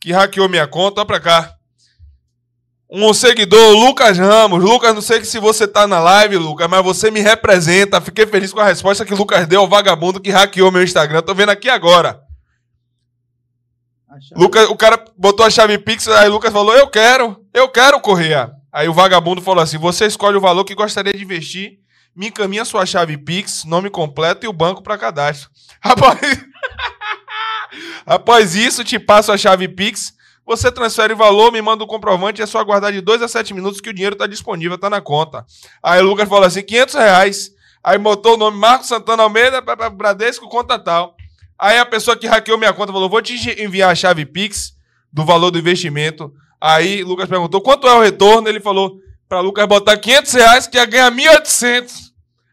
[0.01, 1.53] que hackeou minha conta, ó pra cá.
[2.91, 4.63] Um seguidor, Lucas Ramos.
[4.63, 8.01] Lucas, não sei se você tá na live, Lucas, mas você me representa.
[8.01, 11.23] Fiquei feliz com a resposta que o Lucas deu ao vagabundo que hackeou meu Instagram.
[11.23, 12.23] Tô vendo aqui agora.
[14.37, 18.01] Lucas, o cara botou a chave Pix, aí o Lucas falou: Eu quero, eu quero
[18.01, 18.53] Correia.
[18.73, 21.79] Aí o vagabundo falou assim: Você escolhe o valor que gostaria de investir,
[22.15, 25.51] me encaminha sua chave Pix, nome completo e o banco para cadastro.
[25.83, 26.19] Após...
[28.07, 30.14] Após isso, te passo a chave Pix,
[30.47, 33.29] você transfere o valor, me manda o comprovante e é só aguardar de 2 a
[33.29, 35.45] 7 minutos que o dinheiro tá disponível, tá na conta.
[35.83, 37.51] Aí o Lucas falou assim: 500 reais.
[37.83, 41.15] Aí botou o nome Marcos Santana Almeida, pra- Bradesco, conta tal.
[41.59, 44.73] Aí a pessoa que hackeou minha conta falou: vou te enviar a chave Pix
[45.13, 46.33] do valor do investimento.
[46.61, 48.49] Aí Lucas perguntou: quanto é o retorno?
[48.49, 51.91] Ele falou: para Lucas botar 500 reais que ia ganhar 1.800.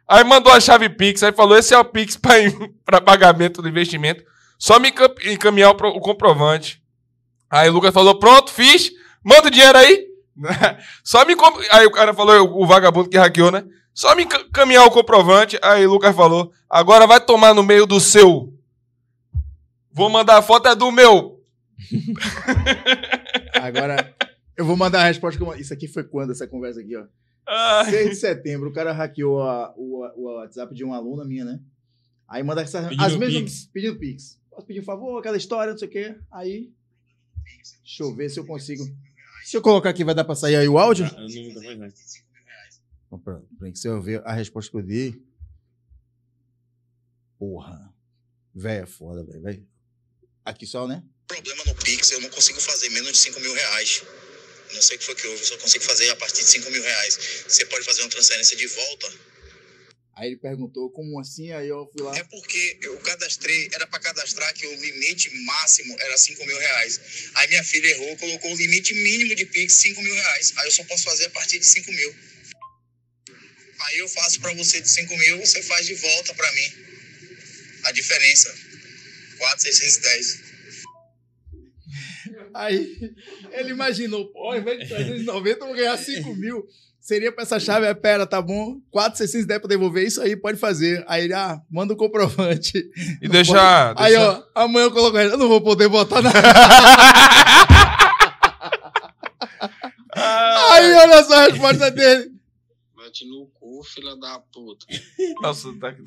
[0.08, 1.24] Aí mandou a chave Pix.
[1.24, 4.24] Aí falou: esse é o Pix para pagamento do investimento.
[4.60, 6.81] Só me encam- encaminhar o comprovante.
[7.51, 8.92] Aí o Lucas falou: pronto, fiz.
[9.24, 10.08] Manda o dinheiro aí.
[11.03, 11.35] Só me.
[11.35, 13.66] com- Aí o cara falou: o vagabundo que hackeou, né?
[13.94, 15.60] Só me encaminhar o comprovante.
[15.62, 18.53] Aí o Lucas falou: agora vai tomar no meio do seu.
[19.94, 21.40] Vou mandar a foto é do meu.
[23.62, 24.16] Agora,
[24.58, 25.38] eu vou mandar a resposta.
[25.38, 27.03] que eu- Isso aqui foi quando essa conversa aqui, ó?
[27.48, 27.90] Ai.
[27.90, 31.60] 6 de setembro, o cara hackeou a- o, o WhatsApp de uma aluna minha, né?
[32.28, 33.42] Aí manda essa, Pedindo as mesmas.
[33.44, 33.69] Pix.
[33.74, 34.40] Pedindo Pix.
[34.50, 36.16] Posso pedir um favor, aquela história, não sei o quê.
[36.32, 36.69] Aí.
[37.44, 38.84] Deixa eu ver se eu consigo.
[39.44, 41.06] Se eu colocar aqui, vai dar pra sair aí o áudio?
[41.06, 41.22] Ah,
[41.76, 41.94] né?
[43.10, 45.22] Ó, Pra, pra você eu ver a resposta que eu dei.
[47.38, 47.94] Porra.
[48.54, 49.42] Véia, é foda, velho.
[49.42, 49.68] velho.
[50.46, 51.04] Aqui só, né?
[51.28, 54.04] problema no Pix, eu não consigo fazer menos de 5 mil reais.
[54.74, 56.70] Não sei o que foi que houve, eu só consigo fazer a partir de 5
[56.70, 57.44] mil reais.
[57.48, 59.14] Você pode fazer uma transferência de volta?
[60.16, 62.16] Aí ele perguntou como assim, aí eu fui lá.
[62.18, 67.00] É porque eu cadastrei, era para cadastrar que o limite máximo era 5 mil reais.
[67.36, 70.54] Aí minha filha errou, colocou o limite mínimo de Pix 5 mil reais.
[70.58, 72.16] Aí eu só posso fazer a partir de 5 mil.
[73.80, 76.74] Aí eu faço para você de 5 mil, você faz de volta para mim.
[77.84, 78.54] A diferença.
[79.38, 80.51] 4,610.
[82.53, 83.14] Aí
[83.51, 86.64] ele imaginou, pô, ao invés de 390, eu vou ganhar 5 mil.
[87.00, 88.80] Seria pra essa chave, é, pera, tá bom?
[88.92, 91.03] 4,610 pra devolver, isso aí pode fazer.
[91.08, 92.78] Aí ele, ah, manda o comprovante.
[93.22, 93.94] E deixa.
[93.98, 96.38] Aí, deixa- ó, amanhã eu coloco ele, eu não vou poder botar nada.
[100.14, 102.32] Aí, olha só a resposta dele.
[102.96, 104.85] Bate no cu, filha da puta.
[105.42, 106.03] Nossa, tá aqui.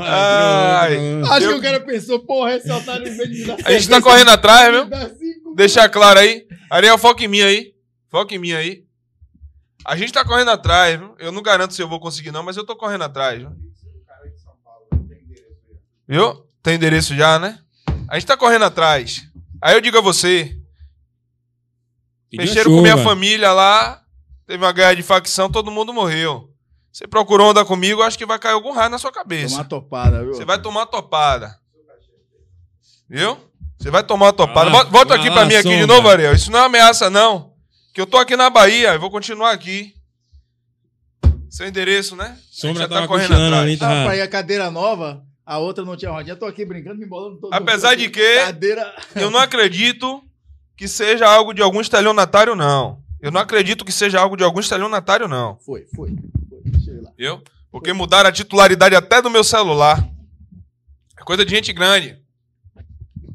[0.00, 0.96] Ai.
[1.30, 3.72] Acho Eu- que o cara pensou, porra, esse otário em vez de me dar A
[3.72, 5.54] gente tá correndo atrás, viu?
[5.54, 6.46] Deixar claro aí.
[6.70, 7.72] Ariel, foca em mim aí.
[8.10, 8.84] Foca em mim aí.
[9.84, 11.14] A gente tá correndo atrás, viu?
[11.18, 13.50] Eu não garanto se eu vou conseguir, não, mas eu tô correndo atrás, viu?
[16.06, 16.44] Viu?
[16.62, 17.58] Tem endereço já, né?
[18.08, 19.22] A gente tá correndo atrás.
[19.60, 20.56] Aí eu digo a você,
[22.30, 24.02] Pediu mexeram com minha família lá,
[24.46, 26.50] teve uma guerra de facção, todo mundo morreu.
[26.92, 29.54] Você procurou onda comigo, acho que vai cair algum raio na sua cabeça.
[29.56, 30.34] Tomar topada, viu?
[30.34, 31.56] Você vai tomar uma topada.
[33.08, 33.38] Viu?
[33.78, 34.70] Você vai tomar uma topada.
[34.70, 36.34] Ah, Volta- aqui lá, pra mim aqui de novo, Ariel.
[36.34, 37.52] Isso não é ameaça, não.
[37.94, 39.94] Que eu tô aqui na Bahia, eu vou continuar aqui.
[41.48, 42.36] Seu endereço, né?
[42.50, 43.52] Sombra já tá correndo atrás.
[43.54, 44.04] ali, Ah, tá?
[44.04, 46.36] pra ir a cadeira nova, a outra não tinha rodinha.
[46.36, 47.52] Tô aqui brincando, me embolando todo.
[47.54, 48.94] Apesar de que- Cadeira.
[49.14, 50.22] Eu não acredito
[50.76, 53.00] que seja algo de algum estelionatário, não.
[53.20, 55.58] Eu não acredito que seja algo de algum estelionatário, não.
[55.64, 56.10] Foi, foi.
[57.16, 57.42] Viu?
[57.70, 60.08] Porque mudaram a titularidade até do meu celular.
[61.18, 62.18] É coisa de gente grande.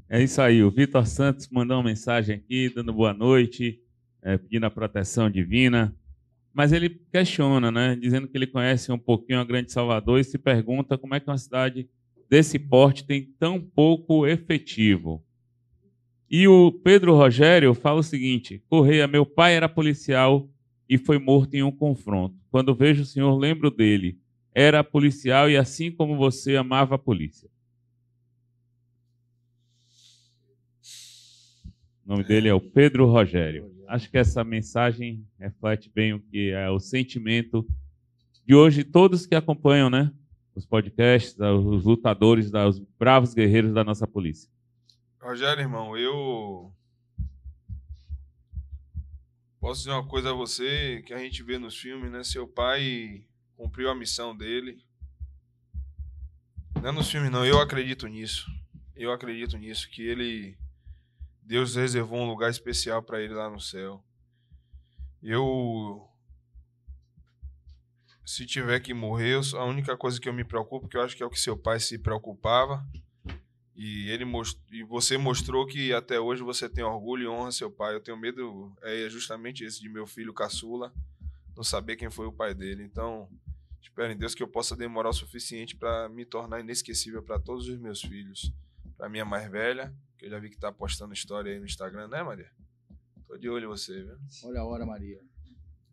[0.09, 0.63] É isso aí.
[0.63, 3.79] O Vitor Santos mandou uma mensagem aqui, dando boa noite,
[4.21, 5.95] é, pedindo a proteção divina.
[6.53, 7.95] Mas ele questiona, né?
[7.95, 11.29] Dizendo que ele conhece um pouquinho a Grande Salvador e se pergunta como é que
[11.29, 11.89] uma cidade
[12.29, 15.23] desse porte tem tão pouco efetivo.
[16.29, 20.49] E o Pedro Rogério fala o seguinte: Correia, meu pai era policial
[20.89, 22.35] e foi morto em um confronto.
[22.53, 24.15] Quando vejo o senhor, lembro dele.
[24.53, 27.49] Era policial e, assim como você, amava a polícia.
[32.05, 33.73] O nome dele é o Pedro Rogério.
[33.87, 37.67] Acho que essa mensagem reflete bem o que é o sentimento
[38.45, 40.13] de hoje, todos que acompanham, né?
[40.53, 44.47] Os podcasts, os lutadores, os bravos guerreiros da nossa polícia.
[45.19, 46.71] Rogério, irmão, eu.
[49.63, 52.21] Posso dizer uma coisa a você que a gente vê nos filmes, né?
[52.21, 54.85] Seu pai cumpriu a missão dele.
[56.75, 57.45] Não é nos filmes, não.
[57.45, 58.51] Eu acredito nisso.
[58.93, 59.89] Eu acredito nisso.
[59.89, 60.57] Que ele.
[61.41, 64.03] Deus reservou um lugar especial para ele lá no céu.
[65.21, 66.09] Eu.
[68.25, 71.23] Se tiver que morrer, a única coisa que eu me preocupo, que eu acho que
[71.23, 72.85] é o que seu pai se preocupava,
[73.75, 74.59] e ele most...
[74.71, 77.95] e você mostrou que até hoje você tem orgulho e honra seu pai.
[77.95, 80.93] Eu tenho medo é justamente esse de meu filho caçula
[81.55, 82.83] não saber quem foi o pai dele.
[82.83, 83.29] Então,
[83.81, 87.67] espero em Deus que eu possa demorar o suficiente para me tornar inesquecível para todos
[87.67, 88.51] os meus filhos.
[88.97, 92.07] Para minha mais velha, que eu já vi que tá postando história aí no Instagram,
[92.07, 92.51] né, Maria?
[93.27, 94.17] Tô de olho em você, viu?
[94.45, 95.19] Olha a hora, Maria.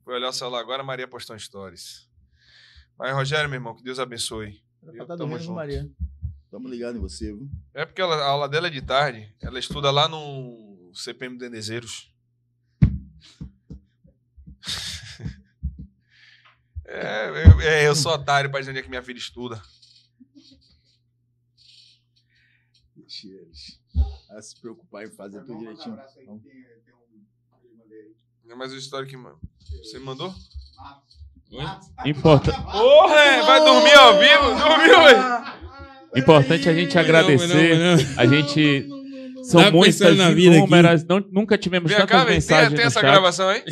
[0.04, 2.08] Foi olhar o celular agora, Maria postou stories.
[2.98, 4.62] Mas Rogério, meu irmão, que Deus abençoe.
[4.82, 5.54] Era pra estar dormindo, junto.
[5.54, 5.90] Maria.
[6.50, 7.48] Tamo ligado em você, viu?
[7.72, 9.32] É porque ela- a aula dela é de tarde.
[9.40, 12.12] Ela estuda lá no CPM Denezeiros.
[16.92, 19.62] É, eu, é, eu sou otário pra dizer onde é que minha filha estuda.
[22.96, 23.80] Deixa eles.
[24.30, 25.96] A se preocupar em fazer tudo direitinho.
[26.20, 26.42] Então,
[28.44, 30.34] Não é mais uma história que você me mandou?
[32.04, 32.52] Importa...
[32.52, 34.46] Porra, é, vai dormir ao vivo?
[34.58, 35.50] Dormiu, velho?
[36.16, 37.76] Importante a gente agradecer.
[37.78, 38.04] Não, não, não.
[38.16, 38.86] A gente.
[39.44, 41.04] São Tava muitas pensando na vida inúmeras.
[41.04, 42.66] Não, nunca tivemos Vem tantas cá.
[42.66, 43.10] Tem, tem essa chat.
[43.10, 43.62] gravação aí?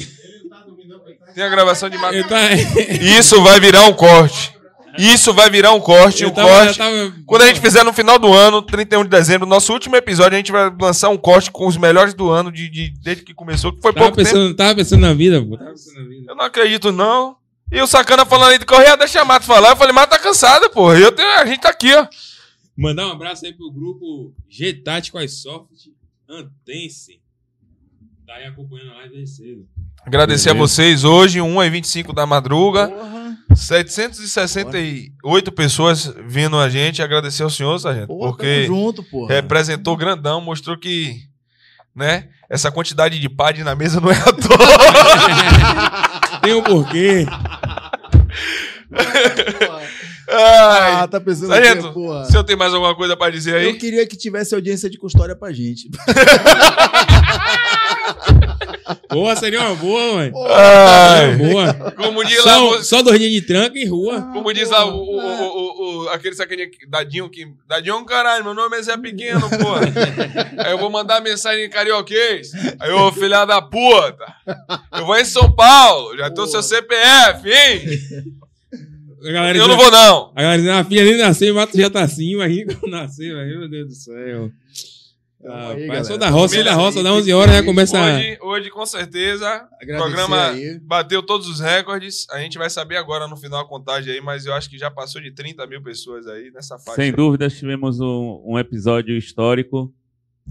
[1.35, 2.13] Tem a gravação de tava,
[3.01, 4.57] Isso vai virar um corte.
[4.99, 6.79] Isso vai virar um corte, eu um tava, corte.
[6.79, 10.35] tava- Quando a gente fizer no final do ano, 31 de dezembro, nosso último episódio,
[10.35, 13.33] a gente vai lançar um corte com os melhores do ano, de, de- desde que
[13.33, 14.29] começou, que foi tava pouco tempo.
[14.29, 15.57] pensando, tava pensando na vida, pô.
[15.57, 16.25] Tava pensando na vida.
[16.33, 17.37] Eu não acredito, não.
[17.71, 19.69] E o Sacana falando aí de Correia, deixa a Mato falar.
[19.71, 20.99] Eu falei, Mato tá cansada, porra.
[20.99, 22.05] Eu tenho, a gente tá aqui, ó.
[22.79, 25.93] Mandar um abraço aí pro grupo G Tático iSoft
[26.31, 27.21] Antense.
[28.25, 29.69] Tá aí acompanhando a live desde cedo.
[30.07, 30.75] Agradecer a Beleza.
[30.75, 32.87] vocês hoje, 1h25 da madruga.
[32.89, 33.19] Porra.
[33.57, 37.03] 768 pessoas vindo a gente.
[37.03, 39.35] Agradecer ao senhor, Sargento, Porra, porque tamo junto, porra.
[39.35, 41.23] representou grandão, mostrou que,
[41.93, 44.59] né, essa quantidade de pad na mesa não é à toa.
[46.43, 47.27] Tem um porquê.
[50.31, 52.21] Ah, Ai, tá pensando Sargento, o quê, porra?
[52.23, 53.65] o senhor tem mais alguma coisa pra dizer aí?
[53.67, 55.89] Eu queria que tivesse audiência de custódia pra gente.
[59.11, 60.33] Boa, seria uma boa, mãe.
[60.51, 61.75] Ai, Boa.
[61.93, 64.21] como diz lá, Só, o- só de tranca em rua.
[64.33, 65.47] como diz lá o, o, o,
[66.01, 69.41] o- o- aquele sacaninha, Dadinho, que, Dadinho é um caralho, meu nome é Zé Pequeno,
[69.49, 69.81] porra.
[70.65, 72.51] Aí eu vou mandar mensagem em carioquês.
[72.81, 74.25] Aí, ô filha da puta,
[74.93, 77.83] eu vou em São Paulo, já tô seu CPF, hein?
[79.23, 80.33] A galera Eu não vou não.
[80.35, 83.35] A galera dizendo, a filha nem nasceu, o mato já tá assim, imagina quando nascer,
[83.35, 83.61] velho.
[83.61, 84.51] Meu Deus do céu.
[85.45, 87.61] Ah, aí, pai, sou da roça, sou da roça, dá tem 11 que horas, já
[87.61, 87.65] ir.
[87.65, 88.03] começa.
[88.03, 90.81] Hoje, hoje, com certeza, o programa aí.
[90.81, 92.27] bateu todos os recordes.
[92.31, 94.91] A gente vai saber agora no final a contagem aí, mas eu acho que já
[94.91, 97.01] passou de 30 mil pessoas aí nessa faixa.
[97.01, 99.95] Sem dúvidas, tivemos um, um episódio histórico.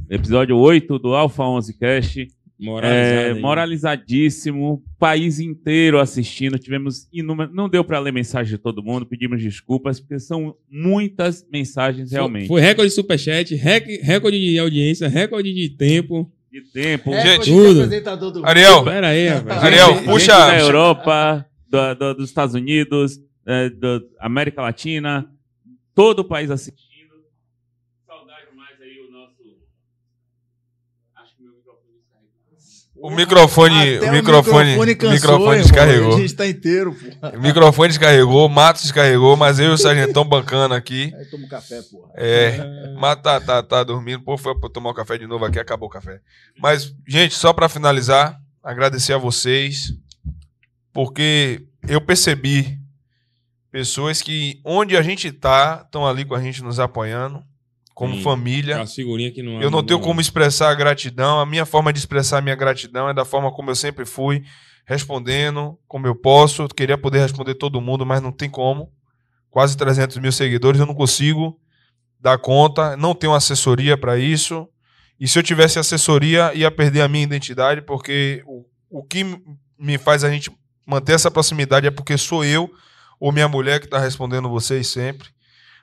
[0.09, 2.27] Episódio 8 do Alpha 11 Cast.
[2.59, 3.39] Moralizado É, aí.
[3.39, 6.57] moralizadíssimo, país inteiro assistindo.
[6.57, 7.53] Tivemos inúmeras.
[7.53, 12.47] Não deu para ler mensagem de todo mundo, pedimos desculpas, porque são muitas mensagens realmente.
[12.47, 16.31] Foi recorde de superchat, rec- recorde de audiência, recorde de tempo.
[16.51, 17.11] De tempo.
[17.13, 17.81] Gente, tudo.
[17.83, 19.63] apresentador do Ariel, Pera aí, rapaz.
[19.63, 25.29] Ariel, Gente puxa- da Europa, da- da- dos Estados Unidos, é, da América Latina,
[25.93, 26.87] todo o país assistindo.
[28.07, 29.35] Saudade mais aí o nosso.
[31.17, 31.99] Acho que meu microfone
[33.07, 35.61] O microfone, o microfone, o cansou, microfone irmão.
[35.61, 36.15] descarregou.
[36.15, 36.93] A gente tá inteiro.
[37.35, 41.13] O microfone descarregou, o Matos descarregou, mas eu e o Sargentão bancando aqui.
[41.17, 42.11] Aí toma um café, porra.
[42.15, 44.21] É, mas tá, tá, tá dormindo.
[44.25, 46.19] Pô, foi pra tomar um café de novo aqui, acabou o café.
[46.59, 49.93] Mas, gente, só pra finalizar, agradecer a vocês,
[50.91, 52.77] porque eu percebi
[53.71, 57.41] pessoas que, onde a gente tá, estão ali com a gente nos apoiando,
[57.97, 58.21] como Sim.
[58.21, 58.77] família.
[58.77, 58.85] Não
[59.59, 61.39] Eu não tenho como expressar a gratidão.
[61.39, 64.43] A minha forma de expressar a minha gratidão é da forma como eu sempre fui,
[64.85, 66.61] respondendo como eu posso.
[66.61, 68.91] Eu queria poder responder todo mundo, mas não tem como.
[69.49, 71.59] Quase 300 mil seguidores, eu não consigo
[72.21, 72.95] dar conta.
[72.95, 74.69] Não tenho assessoria para isso.
[75.19, 79.23] E se eu tivesse assessoria, ia perder a minha identidade, porque o, o que
[79.75, 80.51] me faz a gente
[80.85, 82.71] manter essa proximidade é porque sou eu
[83.19, 85.29] ou minha mulher que está respondendo vocês sempre.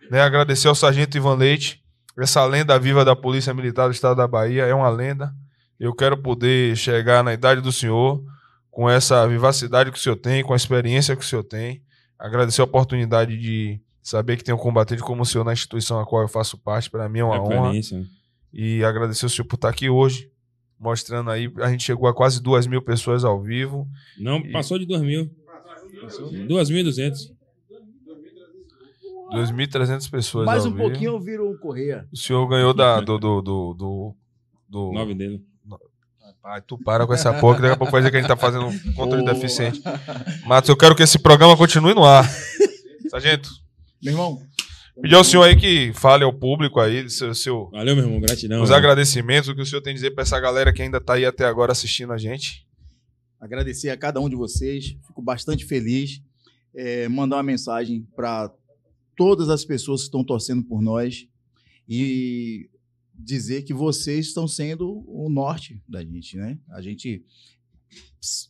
[0.08, 0.20] Né?
[0.20, 1.83] Agradecer ao Sargento Ivan Leite,
[2.18, 5.32] essa lenda viva da Polícia Militar do Estado da Bahia, é uma lenda.
[5.78, 8.22] Eu quero poder chegar na idade do senhor
[8.70, 11.82] com essa vivacidade que o senhor tem, com a experiência que o senhor tem.
[12.18, 16.22] Agradecer a oportunidade de saber que tenho combatido como o senhor na instituição a qual
[16.22, 16.88] eu faço parte.
[16.90, 17.66] Para mim é uma honra.
[17.72, 18.04] Referência.
[18.52, 20.30] E agradecer o senhor por estar aqui hoje,
[20.78, 21.52] mostrando aí.
[21.58, 23.88] A gente chegou a quase duas mil pessoas ao vivo.
[24.18, 25.28] Não, E- passou de 2 mil.
[26.46, 27.33] 2.200.
[29.34, 30.82] 2.300 pessoas Mais um vivo.
[30.82, 32.06] pouquinho eu viro o Correia.
[32.12, 34.14] O senhor ganhou da, do, do, do, do,
[34.68, 35.42] do- 9 dele.
[36.42, 38.28] Pai, tu para com essa porra, que daqui a pouco vai dizer que a gente
[38.28, 39.32] tá fazendo um controle Boa.
[39.34, 39.80] deficiente.
[40.46, 42.28] Matos, eu quero que esse programa continue no ar.
[43.08, 43.48] Sargento,
[44.02, 44.42] Meu irmão.
[45.00, 48.20] pedir ao senhor aí que fale ao público aí, seu, seu, Valeu, meu irmão.
[48.20, 48.62] Gratidão.
[48.62, 48.78] os velho.
[48.78, 51.24] agradecimentos, o que o senhor tem a dizer pra essa galera que ainda tá aí
[51.24, 52.66] até agora assistindo a gente.
[53.40, 54.96] agradecer a cada um de vocês.
[55.06, 56.20] Fico bastante feliz.
[56.76, 58.50] É, mandar uma mensagem para
[59.16, 61.26] todas as pessoas que estão torcendo por nós
[61.88, 62.68] e
[63.14, 66.58] dizer que vocês estão sendo o norte da gente, né?
[66.70, 67.24] A gente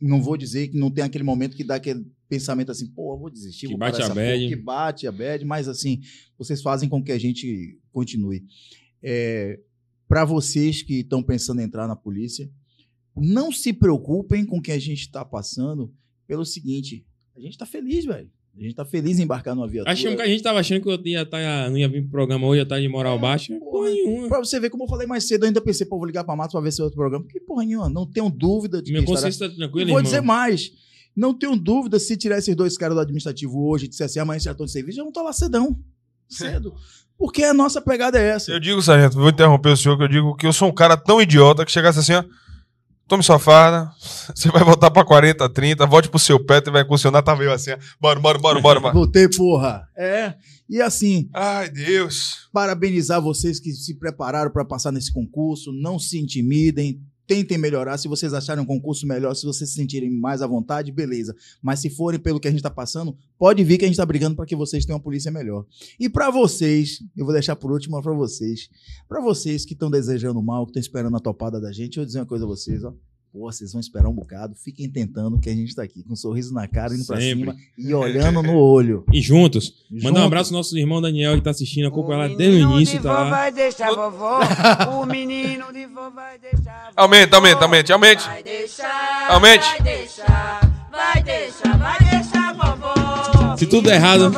[0.01, 3.29] não vou dizer que não tem aquele momento que dá aquele pensamento assim, pô, vou
[3.29, 4.39] desistir, Que vou bate a bad.
[4.39, 6.01] porra, que bate a bad, mas assim,
[6.39, 8.45] vocês fazem com que a gente continue.
[9.03, 9.61] É,
[10.09, 12.51] para vocês que estão pensando em entrar na polícia,
[13.17, 15.93] não se preocupem com o que a gente está passando
[16.27, 17.05] pelo seguinte,
[17.37, 18.31] a gente está feliz, velho.
[18.57, 19.93] A gente está feliz em embarcar numa viatura.
[19.93, 21.39] Achamos que a gente tava achando que eu ia tá,
[21.69, 23.53] não ia vir pro programa hoje, ia estar de moral baixa.
[23.59, 24.29] Porra nenhuma.
[24.29, 26.37] Pra você ver, como eu falei mais cedo, eu ainda pensei, pô, vou ligar pra
[26.37, 27.25] Matos pra ver se é outro programa.
[27.29, 29.99] Que porra nenhuma, não tenho dúvida de Minha que estará- consciência tá tranquila, E vou
[29.99, 30.03] irmão.
[30.03, 30.71] dizer mais,
[31.17, 34.39] não tenho dúvida se tirar esses dois caras do administrativo hoje e disser assim, amanhã
[34.39, 35.77] já estão de serviço, já vão estar lá cedão.
[36.29, 36.75] Cedo.
[37.19, 38.51] Porque a nossa pegada é essa.
[38.53, 40.97] Eu digo, Sargento, vou interromper o senhor, que eu digo que eu sou um cara
[40.97, 42.25] tão idiota que chegasse assim, ó.
[43.07, 43.91] Tome sua farda,
[44.35, 47.53] você vai voltar pra 40, 30, volte pro seu pé e vai funcionar, tava eu
[47.53, 47.79] assim, ó.
[48.01, 48.95] Bora, bora, bora, bora, bora.
[48.95, 49.87] Voltei, porra.
[49.97, 50.35] É.
[50.69, 52.49] E assim, Ai, Deus.
[52.53, 55.71] parabenizar vocês que se prepararam para passar nesse concurso.
[55.73, 57.01] Não se intimidem.
[57.27, 57.97] Tentem melhorar.
[57.99, 61.35] Se vocês acharem um concurso melhor, se vocês se sentirem mais à vontade, beleza.
[61.63, 64.07] Mas se forem pelo que a gente está passando, pode vir que a gente está
[64.07, 65.65] brigando para que vocês tenham uma polícia melhor.
[65.99, 68.69] E para vocês, eu vou deixar por último para vocês.
[69.09, 72.07] Para vocês que estão desejando mal, que estão esperando a topada da gente, eu vou
[72.07, 72.95] dizer uma coisa a vocês, ó.
[73.35, 74.55] Pô, vocês vão esperar um bocado.
[74.55, 77.57] Fiquem tentando que a gente está aqui com um sorriso na cara, indo para cima
[77.77, 79.05] e olhando no olho.
[79.13, 79.75] E juntos.
[79.91, 80.23] Mandar um Juntos.
[80.23, 83.31] abraço ao nosso irmão Daniel que tá assistindo, acompanha lá desde o início, tá lá.
[83.31, 84.39] vai deixar vovó.
[85.03, 86.93] O menino de vó vai deixar.
[86.95, 88.25] Aumente, aumente, aumente, aumente.
[88.25, 89.27] Vai deixar.
[89.29, 89.67] Aumente.
[89.67, 90.89] Vai deixar.
[90.93, 91.77] Vai deixar.
[91.77, 92.04] Vai deixar vovó.
[93.65, 94.31] Se tudo der errado,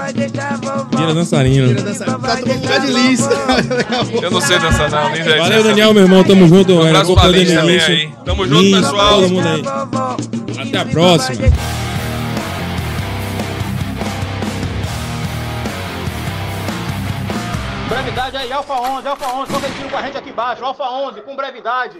[0.97, 1.75] vira dançarino.
[1.75, 3.29] Tá tomando de lice.
[4.23, 5.25] Eu não sei dançar, não, nem.
[5.25, 6.23] Valeu, Daniel, meu irmão.
[6.23, 8.13] Tamo junto, Um abraço pra Acompanhando Liz também aí.
[8.25, 9.21] Tamo junto, Liz, pessoal.
[9.21, 10.69] Todo mundo aí.
[10.69, 11.39] Até a próxima.
[17.89, 21.35] Brevidade aí, Alfa 11, Alfa 11, competindo com a gente aqui embaixo, Alfa 11, com
[21.35, 21.99] brevidade.